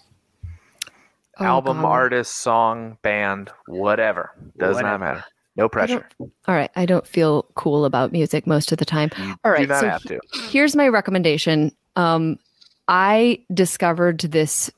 Oh, 1.39 1.43
Album, 1.45 1.81
God. 1.81 1.88
artist, 1.88 2.35
song, 2.41 2.97
band, 3.01 3.51
whatever. 3.67 4.31
Does 4.57 4.75
Whatever. 4.75 4.83
not 4.91 4.99
matter. 5.01 5.23
No 5.57 5.69
pressure. 5.69 6.07
All 6.19 6.30
right. 6.47 6.72
I 6.75 6.85
don't 6.85 7.05
feel 7.07 7.43
cool 7.55 7.85
about 7.85 8.11
music 8.11 8.45
most 8.47 8.72
of 8.72 8.77
the 8.77 8.85
time. 8.85 9.09
You 9.17 9.35
All 9.43 9.51
right. 9.51 9.61
do 9.61 9.67
not 9.67 9.80
so 9.81 9.89
have 9.89 10.03
to. 10.03 10.19
here's 10.49 10.75
my 10.75 10.88
recommendation. 10.88 11.72
Um, 11.95 12.39
I 12.88 13.41
discovered 13.53 14.19
this 14.19 14.69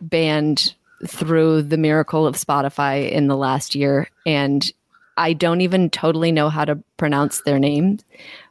band 0.00 0.74
through 1.06 1.62
the 1.62 1.76
miracle 1.76 2.26
of 2.26 2.36
Spotify 2.36 3.10
in 3.10 3.28
the 3.28 3.36
last 3.36 3.74
year, 3.74 4.08
and 4.24 4.70
I 5.16 5.32
don't 5.32 5.60
even 5.60 5.90
totally 5.90 6.32
know 6.32 6.48
how 6.48 6.64
to 6.64 6.76
pronounce 6.96 7.42
their 7.42 7.58
name, 7.58 7.98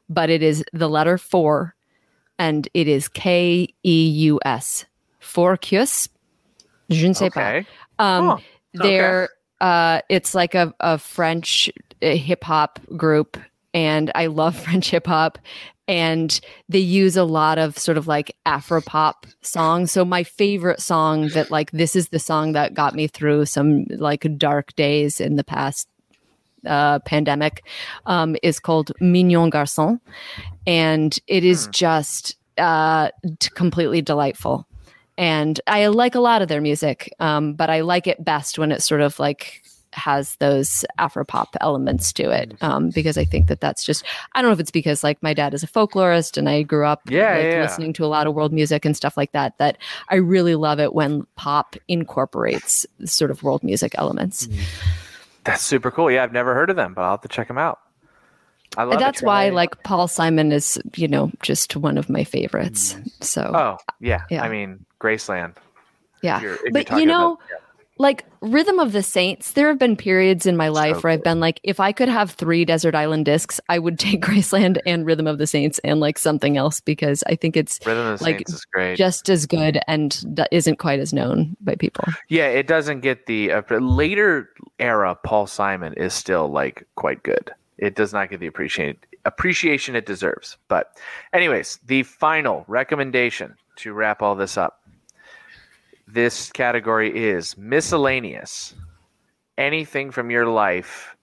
but 0.09 0.29
it 0.29 0.41
is 0.43 0.63
the 0.73 0.89
letter 0.89 1.17
four, 1.17 1.75
and 2.37 2.67
it 2.73 2.87
is 2.87 3.07
K 3.07 3.67
E 3.83 4.07
U 4.09 4.39
S. 4.45 4.85
4Keus. 5.21 6.07
Je 6.89 7.07
ne 7.07 7.13
sais 7.13 7.29
pas. 7.31 7.65
Um, 7.97 8.27
Huh. 8.27 8.33
Okay. 8.33 8.43
they're 8.73 9.29
uh, 9.61 10.01
it's 10.09 10.35
like 10.35 10.53
a, 10.53 10.73
a 10.79 10.97
French 10.97 11.69
hip 12.01 12.43
hop 12.43 12.79
group, 12.95 13.37
and 13.75 14.11
I 14.15 14.25
love 14.25 14.55
French 14.63 14.89
hip 14.89 15.05
hop. 15.05 15.37
And 15.87 16.39
they 16.67 16.79
use 16.79 17.15
a 17.15 17.23
lot 17.23 17.59
of 17.59 17.77
sort 17.77 17.99
of 17.99 18.07
like 18.07 18.35
Afro 18.47 18.81
pop 18.81 19.27
songs. 19.43 19.91
So 19.91 20.03
my 20.03 20.23
favorite 20.23 20.81
song 20.81 21.27
that 21.35 21.51
like 21.51 21.69
this 21.69 21.95
is 21.95 22.09
the 22.09 22.17
song 22.17 22.53
that 22.53 22.73
got 22.73 22.95
me 22.95 23.05
through 23.05 23.45
some 23.45 23.85
like 23.91 24.25
dark 24.35 24.73
days 24.75 25.21
in 25.21 25.35
the 25.35 25.43
past 25.43 25.87
uh, 26.65 26.97
pandemic 27.05 27.63
um, 28.07 28.35
is 28.41 28.59
called 28.59 28.91
Mignon 28.99 29.51
Garçon, 29.51 29.99
and 30.65 31.19
it 31.27 31.43
is 31.43 31.65
Hmm. 31.65 31.71
just 31.71 32.35
uh, 32.57 33.09
t- 33.39 33.49
completely 33.53 34.01
delightful. 34.01 34.65
And 35.19 35.61
I 35.67 35.85
like 35.87 36.15
a 36.15 36.19
lot 36.19 36.41
of 36.41 36.47
their 36.47 36.61
music, 36.61 37.13
um, 37.19 37.53
but 37.53 37.69
I 37.69 37.81
like 37.81 38.07
it 38.07 38.25
best 38.25 38.57
when 38.57 38.71
it's 38.71 38.87
sort 38.87 39.01
of 39.01 39.19
like 39.19 39.61
has 39.95 40.35
those 40.37 40.85
Afropop 40.99 41.47
elements 41.61 42.13
to 42.13 42.29
it, 42.29 42.53
um, 42.61 42.89
because 42.89 43.17
I 43.17 43.25
think 43.25 43.47
that 43.47 43.61
that's 43.61 43.83
just 43.83 44.05
I 44.33 44.41
don't 44.41 44.49
know 44.49 44.53
if 44.53 44.59
it's 44.59 44.71
because 44.71 45.03
like 45.03 45.21
my 45.23 45.33
dad 45.33 45.53
is 45.53 45.63
a 45.63 45.67
folklorist 45.67 46.37
and 46.37 46.47
I 46.47 46.61
grew 46.63 46.85
up 46.85 47.01
Yeah, 47.09 47.33
like, 47.35 47.43
yeah, 47.45 47.61
listening 47.61 47.93
to 47.93 48.05
a 48.05 48.07
lot 48.07 48.27
of 48.27 48.33
world 48.35 48.53
music 48.53 48.85
and 48.85 48.95
stuff 48.95 49.17
like 49.17 49.31
that. 49.31 49.57
That 49.57 49.77
I 50.09 50.15
really 50.15 50.55
love 50.55 50.79
it 50.79 50.93
when 50.93 51.25
pop 51.35 51.75
incorporates 51.87 52.85
sort 53.05 53.31
of 53.31 53.41
world 53.43 53.63
music 53.63 53.93
elements. 53.97 54.47
That's 55.43 55.61
super 55.63 55.91
cool. 55.91 56.09
Yeah, 56.11 56.23
I've 56.23 56.33
never 56.33 56.53
heard 56.55 56.69
of 56.69 56.75
them, 56.75 56.93
but 56.93 57.01
I'll 57.03 57.11
have 57.11 57.21
to 57.21 57.27
check 57.27 57.47
them 57.47 57.57
out. 57.57 57.79
I 58.77 58.83
love 58.83 58.99
that's 58.99 59.21
it. 59.21 59.25
why 59.25 59.49
like 59.49 59.83
Paul 59.83 60.07
Simon 60.07 60.51
is 60.51 60.77
you 60.95 61.07
know 61.07 61.31
just 61.41 61.75
one 61.77 61.97
of 61.97 62.09
my 62.09 62.23
favorites. 62.23 62.97
So 63.21 63.41
Oh, 63.53 63.77
yeah. 64.01 64.23
Yeah. 64.29 64.43
I 64.43 64.49
mean, 64.49 64.85
Graceland. 64.99 65.55
yeah, 66.21 66.41
you're- 66.41 66.57
if 66.65 66.73
but 66.73 66.91
you 66.99 67.05
know. 67.05 67.33
about- 67.33 67.43
yeah. 67.51 67.57
Like 67.97 68.25
Rhythm 68.41 68.79
of 68.79 68.91
the 68.91 69.03
Saints, 69.03 69.53
there 69.53 69.67
have 69.69 69.79
been 69.79 69.95
periods 69.95 70.45
in 70.45 70.57
my 70.57 70.67
life 70.67 71.03
where 71.03 71.13
I've 71.13 71.23
been 71.23 71.39
like, 71.39 71.59
if 71.63 71.79
I 71.79 71.91
could 71.91 72.09
have 72.09 72.31
three 72.31 72.65
Desert 72.65 72.93
Island 72.93 73.25
discs, 73.25 73.61
I 73.69 73.79
would 73.79 73.97
take 74.05 74.21
Graceland 74.21 74.79
and 74.85 75.05
Rhythm 75.05 75.27
of 75.27 75.37
the 75.37 75.47
Saints 75.47 75.79
and 75.79 75.99
like 75.99 76.17
something 76.17 76.57
else 76.57 76.81
because 76.81 77.23
I 77.27 77.35
think 77.35 77.55
it's 77.55 77.79
Rhythm 77.85 78.05
of 78.05 78.19
the 78.19 78.25
like, 78.25 78.37
Saints 78.37 78.53
is 78.53 78.65
great. 78.65 78.97
just 78.97 79.29
as 79.29 79.45
good 79.45 79.79
and 79.87 80.21
that 80.27 80.49
isn't 80.51 80.77
quite 80.77 80.99
as 80.99 81.13
known 81.13 81.55
by 81.61 81.75
people. 81.75 82.05
yeah, 82.27 82.47
it 82.47 82.67
doesn't 82.67 82.99
get 82.99 83.27
the 83.27 83.51
uh, 83.51 83.61
later 83.79 84.49
era 84.79 85.15
Paul 85.15 85.47
Simon 85.47 85.93
is 85.93 86.13
still 86.13 86.49
like 86.49 86.85
quite 86.95 87.23
good. 87.23 87.51
It 87.77 87.95
does 87.95 88.13
not 88.13 88.29
get 88.29 88.39
the 88.39 88.47
appreciation 88.47 88.97
appreciation 89.25 89.95
it 89.95 90.05
deserves. 90.05 90.57
But 90.67 90.97
anyways, 91.33 91.79
the 91.85 92.03
final 92.03 92.63
recommendation 92.67 93.55
to 93.77 93.93
wrap 93.93 94.21
all 94.21 94.35
this 94.35 94.57
up. 94.57 94.81
This 96.15 96.49
category 96.49 97.13
is 97.13 97.57
miscellaneous. 97.57 98.73
Anything 99.57 100.11
from 100.11 100.31
your 100.31 100.45
life. 100.45 101.13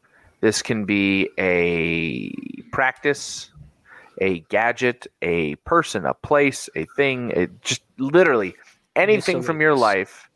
This 0.43 0.61
can 0.61 0.85
be 0.85 1.31
a 1.39 2.31
practice, 2.73 3.51
a 4.19 4.41
gadget, 4.51 5.07
a 5.23 5.55
person, 5.65 6.05
a 6.05 6.13
place, 6.13 6.69
a 6.77 6.85
thing, 6.95 7.31
it 7.31 7.63
just 7.63 7.81
literally 7.97 8.55
anything 8.95 9.41
from 9.41 9.63
your 9.63 9.75
life 9.75 10.29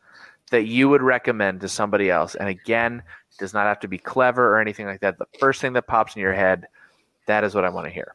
that 0.50 0.64
you 0.64 0.88
would 0.88 1.02
recommend 1.02 1.60
to 1.60 1.68
somebody 1.68 2.10
else. 2.10 2.34
And 2.34 2.48
again, 2.48 3.02
it 3.32 3.38
does 3.38 3.52
not 3.52 3.66
have 3.66 3.80
to 3.80 3.88
be 3.88 3.98
clever 3.98 4.54
or 4.54 4.58
anything 4.58 4.86
like 4.86 5.00
that. 5.00 5.18
The 5.18 5.26
first 5.38 5.60
thing 5.60 5.74
that 5.74 5.86
pops 5.86 6.16
in 6.16 6.22
your 6.22 6.32
head, 6.32 6.66
that 7.26 7.44
is 7.44 7.54
what 7.54 7.66
I 7.66 7.68
want 7.68 7.88
to 7.88 7.92
hear. 7.92 8.14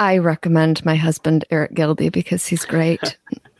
I 0.00 0.18
recommend 0.18 0.84
my 0.84 0.96
husband 0.96 1.44
Eric 1.52 1.74
Gilby 1.74 2.08
because 2.08 2.44
he's 2.44 2.64
great. 2.64 3.16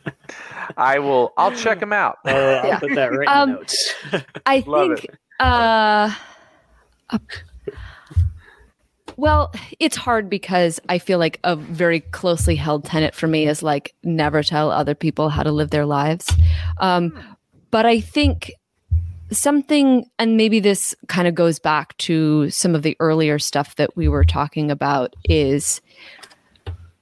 I 0.77 0.99
will. 0.99 1.33
I'll 1.37 1.51
check 1.51 1.79
them 1.79 1.93
out. 1.93 2.17
Uh, 2.25 2.29
I'll 2.31 2.67
Yeah. 2.67 2.79
put 2.79 2.95
that 2.95 3.13
right 3.13 3.27
Um, 3.29 3.49
in 3.49 3.55
the 3.55 3.59
notes. 3.59 3.93
I 4.45 4.61
think 4.61 5.05
uh, 5.39 6.11
uh, 7.09 7.17
well, 9.15 9.51
it's 9.79 9.97
hard 9.97 10.29
because 10.29 10.79
I 10.89 10.99
feel 10.99 11.17
like 11.17 11.39
a 11.43 11.55
very 11.55 12.01
closely 12.01 12.55
held 12.55 12.85
tenet 12.85 13.15
for 13.15 13.27
me 13.27 13.47
is 13.47 13.63
like 13.63 13.93
never 14.03 14.43
tell 14.43 14.69
other 14.71 14.93
people 14.93 15.29
how 15.29 15.43
to 15.43 15.51
live 15.51 15.71
their 15.71 15.85
lives. 15.85 16.31
Um, 16.79 17.11
but 17.71 17.85
I 17.85 17.99
think 17.99 18.51
something, 19.31 20.05
and 20.19 20.37
maybe 20.37 20.59
this 20.59 20.95
kind 21.07 21.27
of 21.27 21.35
goes 21.35 21.57
back 21.59 21.97
to 21.97 22.49
some 22.49 22.75
of 22.75 22.83
the 22.83 22.95
earlier 22.99 23.39
stuff 23.39 23.75
that 23.77 23.95
we 23.97 24.07
were 24.07 24.23
talking 24.23 24.69
about, 24.69 25.15
is 25.25 25.81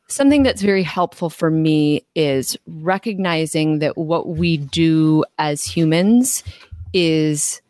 something 0.07 0.43
that's 0.43 0.61
very 0.61 0.83
helpful 0.83 1.29
for 1.29 1.49
me 1.49 2.05
is 2.15 2.57
recognizing 2.67 3.79
that 3.79 3.97
what 3.97 4.27
we 4.27 4.57
do 4.57 5.23
as 5.39 5.63
humans 5.63 6.43
is 6.93 7.61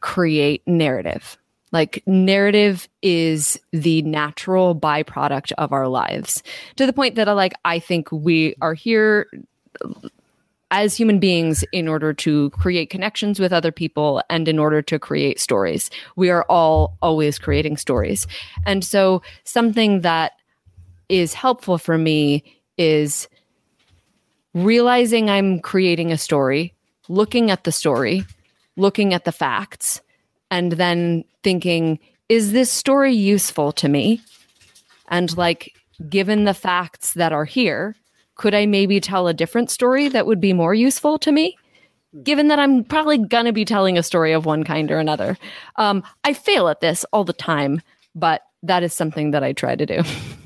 create 0.00 0.62
narrative. 0.66 1.38
Like, 1.72 2.02
narrative 2.06 2.88
is 3.02 3.58
the 3.72 4.02
natural 4.02 4.76
byproduct 4.76 5.52
of 5.58 5.72
our 5.72 5.88
lives 5.88 6.42
to 6.76 6.86
the 6.86 6.92
point 6.92 7.16
that, 7.16 7.28
I 7.28 7.32
like, 7.32 7.54
I 7.64 7.78
think 7.80 8.12
we 8.12 8.54
are 8.60 8.74
here 8.74 9.28
as 10.70 10.96
human 10.96 11.18
beings 11.18 11.64
in 11.72 11.88
order 11.88 12.12
to 12.12 12.50
create 12.50 12.90
connections 12.90 13.38
with 13.38 13.52
other 13.52 13.72
people 13.72 14.22
and 14.28 14.48
in 14.48 14.58
order 14.58 14.82
to 14.82 14.98
create 14.98 15.40
stories. 15.40 15.90
We 16.16 16.30
are 16.30 16.44
all 16.48 16.96
always 17.00 17.38
creating 17.38 17.76
stories. 17.76 18.26
And 18.66 18.84
so, 18.84 19.22
something 19.44 20.00
that 20.02 20.32
is 21.14 21.32
helpful 21.32 21.78
for 21.78 21.96
me 21.96 22.42
is 22.76 23.28
realizing 24.52 25.30
I'm 25.30 25.60
creating 25.60 26.10
a 26.10 26.18
story, 26.18 26.74
looking 27.08 27.50
at 27.50 27.64
the 27.64 27.72
story, 27.72 28.24
looking 28.76 29.14
at 29.14 29.24
the 29.24 29.32
facts, 29.32 30.00
and 30.50 30.72
then 30.72 31.24
thinking, 31.44 32.00
is 32.28 32.52
this 32.52 32.70
story 32.70 33.12
useful 33.12 33.70
to 33.72 33.88
me? 33.88 34.20
And 35.08 35.36
like, 35.36 35.74
given 36.08 36.44
the 36.44 36.54
facts 36.54 37.14
that 37.14 37.32
are 37.32 37.44
here, 37.44 37.94
could 38.34 38.54
I 38.54 38.66
maybe 38.66 38.98
tell 38.98 39.28
a 39.28 39.34
different 39.34 39.70
story 39.70 40.08
that 40.08 40.26
would 40.26 40.40
be 40.40 40.52
more 40.52 40.74
useful 40.74 41.18
to 41.20 41.30
me? 41.30 41.56
Given 42.24 42.48
that 42.48 42.58
I'm 42.58 42.82
probably 42.82 43.18
going 43.18 43.44
to 43.44 43.52
be 43.52 43.64
telling 43.64 43.98
a 43.98 44.02
story 44.02 44.32
of 44.32 44.46
one 44.46 44.64
kind 44.64 44.90
or 44.90 44.98
another. 44.98 45.36
Um, 45.76 46.02
I 46.24 46.32
fail 46.32 46.68
at 46.68 46.80
this 46.80 47.04
all 47.12 47.24
the 47.24 47.32
time, 47.32 47.82
but 48.16 48.42
that 48.64 48.82
is 48.82 48.92
something 48.92 49.32
that 49.32 49.44
I 49.44 49.52
try 49.52 49.76
to 49.76 49.86
do. 49.86 50.02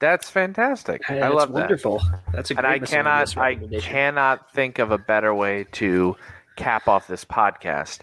That's 0.00 0.30
fantastic. 0.30 1.04
Hey, 1.04 1.16
I 1.16 1.20
that's 1.22 1.34
love 1.34 1.48
that. 1.52 1.60
wonderful. 1.60 2.02
That's 2.32 2.50
a 2.50 2.54
and 2.56 2.64
great 2.64 2.82
I 2.82 2.86
cannot 2.86 3.36
I 3.36 3.56
cannot 3.80 4.52
think 4.52 4.78
of 4.78 4.90
a 4.92 4.98
better 4.98 5.34
way 5.34 5.64
to 5.72 6.16
cap 6.56 6.86
off 6.88 7.06
this 7.08 7.24
podcast. 7.24 8.00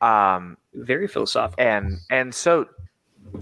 Um, 0.00 0.56
Very 0.74 1.06
philosophical. 1.08 1.64
and 1.64 1.98
and 2.10 2.34
so 2.34 2.66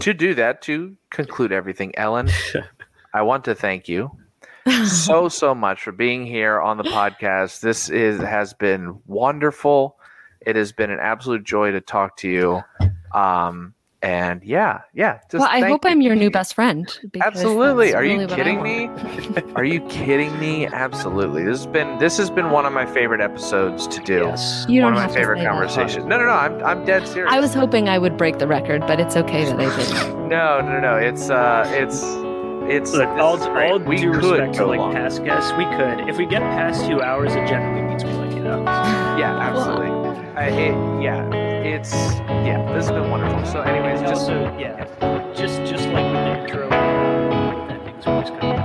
to 0.00 0.12
do 0.15 0.34
that 0.34 0.62
to 0.62 0.97
conclude 1.10 1.52
everything, 1.52 1.97
Ellen, 1.97 2.28
I 3.15 3.23
want 3.23 3.44
to 3.47 3.55
thank 3.55 3.89
you 3.89 4.10
so 4.86 5.28
so 5.28 5.55
much 5.55 5.83
for 5.83 5.92
being 5.92 6.26
here 6.26 6.60
on 6.60 6.76
the 6.76 6.84
podcast. 6.84 7.60
This 7.60 7.89
is 7.89 8.20
has 8.20 8.52
been 8.52 8.99
wonderful. 9.07 9.97
It 10.41 10.55
has 10.57 10.73
been 10.73 10.91
an 10.91 10.99
absolute 11.00 11.44
joy 11.44 11.70
to 11.73 11.81
talk 11.81 12.16
to 12.18 12.28
you. 12.28 12.62
Um, 13.15 13.73
and 14.02 14.42
yeah, 14.44 14.83
yeah. 14.94 15.20
Just 15.31 15.41
well, 15.41 15.49
I 15.50 15.60
hope 15.60 15.84
you. 15.84 15.91
I'm 15.91 16.00
your 16.00 16.15
new 16.15 16.31
best 16.31 16.55
friend. 16.55 16.86
Absolutely. 17.20 17.94
Are 17.94 18.05
you 18.05 18.12
really 18.12 18.26
what 18.26 18.33
I 18.34 18.36
kidding 18.36 18.62
me? 18.62 19.52
Are 19.57 19.65
you 19.65 19.81
kidding 19.89 20.39
me? 20.39 20.66
Absolutely. 20.66 21.44
This 21.44 21.58
has 21.58 21.66
been 21.66 21.99
this 21.99 22.16
has 22.18 22.31
been 22.31 22.50
one 22.50 22.66
of 22.66 22.73
my 22.73 22.86
favorite 22.86 23.20
episodes 23.20 23.86
to 23.89 24.00
do. 24.00 24.25
Yes. 24.26 24.66
You 24.68 24.83
one 24.83 24.92
don't 24.92 24.92
of 24.92 24.97
my 24.97 25.02
have 25.02 25.12
to 25.12 25.18
favorite 25.18 25.39
say 25.39 25.44
that. 25.44 25.50
conversations. 25.50 26.05
No, 26.07 26.18
no, 26.18 26.25
no. 26.26 26.33
I'm 26.33 26.62
I'm 26.65 26.84
dead 26.84 27.08
serious. 27.08 27.33
I 27.33 27.41
was 27.41 27.55
hoping 27.55 27.89
I 27.89 27.99
would 27.99 28.16
break 28.16 28.39
the 28.39 28.47
record, 28.47 28.83
but 28.83 29.00
it's 29.00 29.16
okay 29.16 29.44
that 29.44 29.58
I 29.58 29.76
didn't. 29.76 30.16
No, 30.26 30.60
no, 30.60 30.73
no, 30.73 30.81
no. 30.81 30.97
It's 30.97 31.31
uh, 31.31 31.65
it's 31.73 32.02
it's. 32.68 32.92
Look, 32.92 33.08
all, 33.10 33.36
is 33.36 33.42
all 33.47 33.78
due 33.78 34.10
could 34.12 34.25
respect 34.25 34.55
to 34.55 34.66
like 34.66 34.81
long. 34.81 34.92
past 34.92 35.23
guests, 35.25 35.52
we 35.52 35.65
could. 35.66 36.08
If 36.08 36.16
we 36.16 36.26
get 36.26 36.42
past 36.42 36.84
two 36.84 37.00
hours, 37.00 37.33
it 37.34 37.47
generally 37.47 37.83
means 37.83 38.05
we're 38.05 38.15
yeah, 38.47 39.39
absolutely. 39.39 39.91
I, 40.36 40.47
it, 40.49 41.02
yeah, 41.02 41.34
it's 41.34 41.92
yeah. 41.92 42.62
This 42.73 42.86
has 42.86 42.92
been 42.92 43.10
wonderful. 43.10 43.44
So, 43.44 43.60
anyways, 43.62 44.00
just 44.00 44.23
also, 44.23 44.44
yeah, 44.58 44.86
yeah, 45.00 45.33
just 45.34 45.58
just 45.65 45.89
like 45.89 46.05
with 46.12 46.25
the 46.25 46.41
intro, 46.42 46.68
that 46.68 47.84
thing's 47.84 48.07
always 48.07 48.31
coming. 48.31 48.55